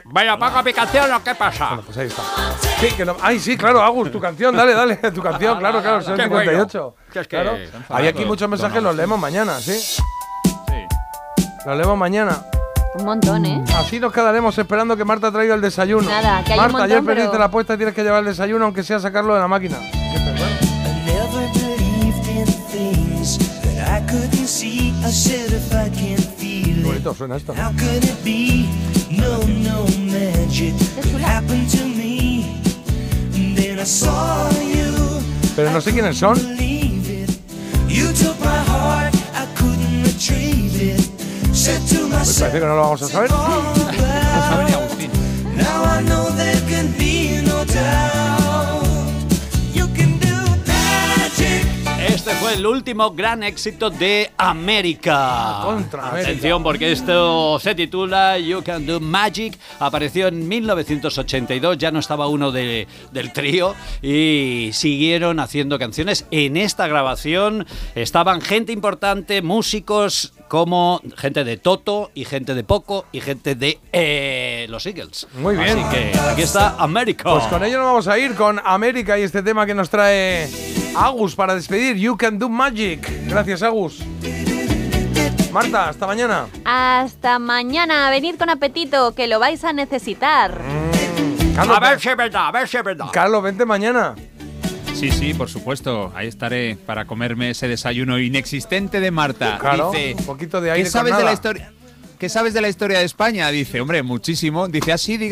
Vaya, 0.04 0.36
Paco, 0.38 0.62
mi 0.62 0.72
canción, 0.72 1.12
¿o 1.12 1.22
qué 1.22 1.34
pasa? 1.34 1.66
Bueno, 1.68 1.82
pues 1.84 1.98
ahí 1.98 2.06
está. 2.08 2.22
Sí, 2.80 2.88
que 2.96 3.04
no- 3.04 3.16
Ay, 3.22 3.38
sí, 3.38 3.56
claro, 3.56 3.80
Agus, 3.82 4.10
tu 4.10 4.18
canción, 4.20 4.56
dale, 4.56 4.74
dale, 4.74 4.96
tu 4.96 5.22
canción, 5.22 5.58
claro, 5.60 5.80
claro, 5.80 6.02
son 6.02 6.16
Qué 6.16 6.22
58. 6.24 6.82
bueno. 6.82 6.99
Que 7.12 7.20
es 7.20 7.28
que 7.28 7.36
claro. 7.36 7.56
Hay 7.88 8.06
aquí 8.06 8.24
muchos 8.24 8.48
mensajes, 8.48 8.82
los 8.82 8.94
leemos 8.94 9.18
mañana, 9.18 9.60
¿sí? 9.60 9.72
Los 11.66 11.76
leemos 11.76 11.98
mañana. 11.98 12.42
Un 12.94 13.04
montón, 13.04 13.46
¿eh? 13.46 13.64
Así 13.76 14.00
nos 14.00 14.12
quedaremos 14.12 14.56
esperando 14.58 14.96
que 14.96 15.04
Marta 15.04 15.30
traiga 15.30 15.54
el 15.54 15.60
desayuno. 15.60 16.08
Nada, 16.08 16.42
que 16.44 16.52
hay 16.54 16.58
un 16.58 16.64
Marta, 16.64 16.84
ayer 16.84 16.96
montón, 16.96 17.06
perdiste 17.06 17.30
pero- 17.30 17.38
la 17.38 17.44
apuesta 17.46 17.74
y 17.74 17.76
tienes 17.76 17.94
que 17.94 18.02
llevar 18.02 18.20
el 18.20 18.26
desayuno, 18.26 18.64
aunque 18.64 18.82
sea 18.82 18.98
sacarlo 18.98 19.34
de 19.34 19.40
la 19.40 19.48
máquina. 19.48 19.76
Qué 25.96 26.16
it, 26.16 26.84
bonito 26.84 27.14
suena 27.14 27.36
esto. 27.36 27.52
how 27.52 27.70
could 27.72 28.04
it 28.04 28.24
be? 28.24 28.66
No, 29.10 29.38
no 29.46 29.84
magic 30.10 30.74
could 31.02 31.20
happen 31.22 31.66
to 31.68 31.84
me. 31.86 32.60
Then 33.54 33.78
I 33.78 33.84
saw 33.84 34.48
you, 34.50 35.20
Pero 35.56 35.70
no 35.70 35.80
sé 35.80 35.92
quiénes 35.92 36.16
son. 36.18 36.36
Pues 42.10 42.26
myself, 42.26 42.38
parece 42.40 42.60
que 42.60 42.66
no 42.66 42.76
lo 42.76 42.82
vamos 42.82 43.02
a 43.02 43.08
saber. 43.08 43.30
now 45.56 45.84
I 45.84 46.02
know 46.02 46.30
there 46.36 46.60
Este 52.20 52.34
fue 52.34 52.52
el 52.52 52.66
último 52.66 53.12
gran 53.12 53.42
éxito 53.42 53.88
de 53.88 54.30
América. 54.36 55.60
contra 55.64 56.08
América. 56.08 56.28
Atención, 56.28 56.62
porque 56.62 56.92
esto 56.92 57.58
se 57.58 57.74
titula 57.74 58.36
You 58.38 58.62
Can 58.62 58.84
Do 58.84 59.00
Magic. 59.00 59.58
Apareció 59.78 60.28
en 60.28 60.46
1982, 60.46 61.78
ya 61.78 61.90
no 61.90 61.98
estaba 61.98 62.28
uno 62.28 62.52
de- 62.52 62.86
del 63.10 63.32
trío 63.32 63.74
y 64.02 64.68
siguieron 64.74 65.40
haciendo 65.40 65.78
canciones. 65.78 66.26
En 66.30 66.58
esta 66.58 66.86
grabación 66.86 67.66
estaban 67.94 68.42
gente 68.42 68.72
importante, 68.72 69.40
músicos 69.40 70.34
como 70.50 71.00
gente 71.16 71.44
de 71.44 71.56
Toto 71.58 72.10
y 72.12 72.24
gente 72.24 72.56
de 72.56 72.64
Poco 72.64 73.06
y 73.12 73.20
gente 73.20 73.54
de 73.54 73.78
eh, 73.92 74.66
los 74.68 74.84
Eagles. 74.84 75.28
Muy 75.34 75.54
bien. 75.54 75.78
Así 75.78 75.96
que 75.96 76.18
aquí 76.18 76.42
está 76.42 76.74
América. 76.76 77.22
Pues 77.22 77.44
con 77.44 77.62
ello 77.62 77.78
nos 77.78 77.86
vamos 77.86 78.08
a 78.08 78.18
ir 78.18 78.34
con 78.34 78.60
América 78.64 79.16
y 79.16 79.22
este 79.22 79.44
tema 79.44 79.64
que 79.64 79.74
nos 79.74 79.88
trae 79.90 80.50
Agus 80.96 81.36
para 81.36 81.54
despedir. 81.54 81.96
You 81.98 82.16
can 82.16 82.40
do 82.40 82.48
magic. 82.48 83.08
Gracias, 83.28 83.62
Agus. 83.62 84.00
Marta, 85.52 85.90
hasta 85.90 86.04
mañana. 86.08 86.48
Hasta 86.64 87.38
mañana, 87.38 88.10
venid 88.10 88.34
con 88.34 88.50
apetito, 88.50 89.14
que 89.14 89.28
lo 89.28 89.38
vais 89.38 89.62
a 89.62 89.72
necesitar. 89.72 90.60
Carlos, 91.54 91.76
A 91.76 91.80
ver 91.80 92.00
si 92.00 92.08
es 92.08 92.16
verdad, 92.16 92.48
a 92.48 92.50
ver 92.50 92.66
si 92.66 92.76
es 92.76 92.82
verdad. 92.82 93.06
Carlos, 93.12 93.40
vente 93.40 93.64
mañana. 93.64 94.16
Sí, 94.94 95.10
sí, 95.10 95.34
por 95.34 95.48
supuesto. 95.48 96.12
Ahí 96.14 96.28
estaré 96.28 96.76
para 96.86 97.06
comerme 97.06 97.50
ese 97.50 97.68
desayuno 97.68 98.18
inexistente 98.18 99.00
de 99.00 99.10
Marta. 99.10 99.58
Claro, 99.58 99.90
Dice, 99.90 100.14
un 100.18 100.24
poquito 100.24 100.60
de 100.60 100.72
aire 100.72 100.84
¿qué 100.84 100.90
con 100.90 101.00
sabes 101.00 101.16
de 101.16 101.24
la 101.24 101.32
historia? 101.32 101.72
¿Qué 102.18 102.28
sabes 102.28 102.52
de 102.52 102.60
la 102.60 102.68
historia 102.68 102.98
de 102.98 103.06
España? 103.06 103.50
Dice, 103.50 103.80
hombre, 103.80 104.02
muchísimo. 104.02 104.68
Dice, 104.68 104.92
así, 104.92 105.16
digamos. 105.16 105.28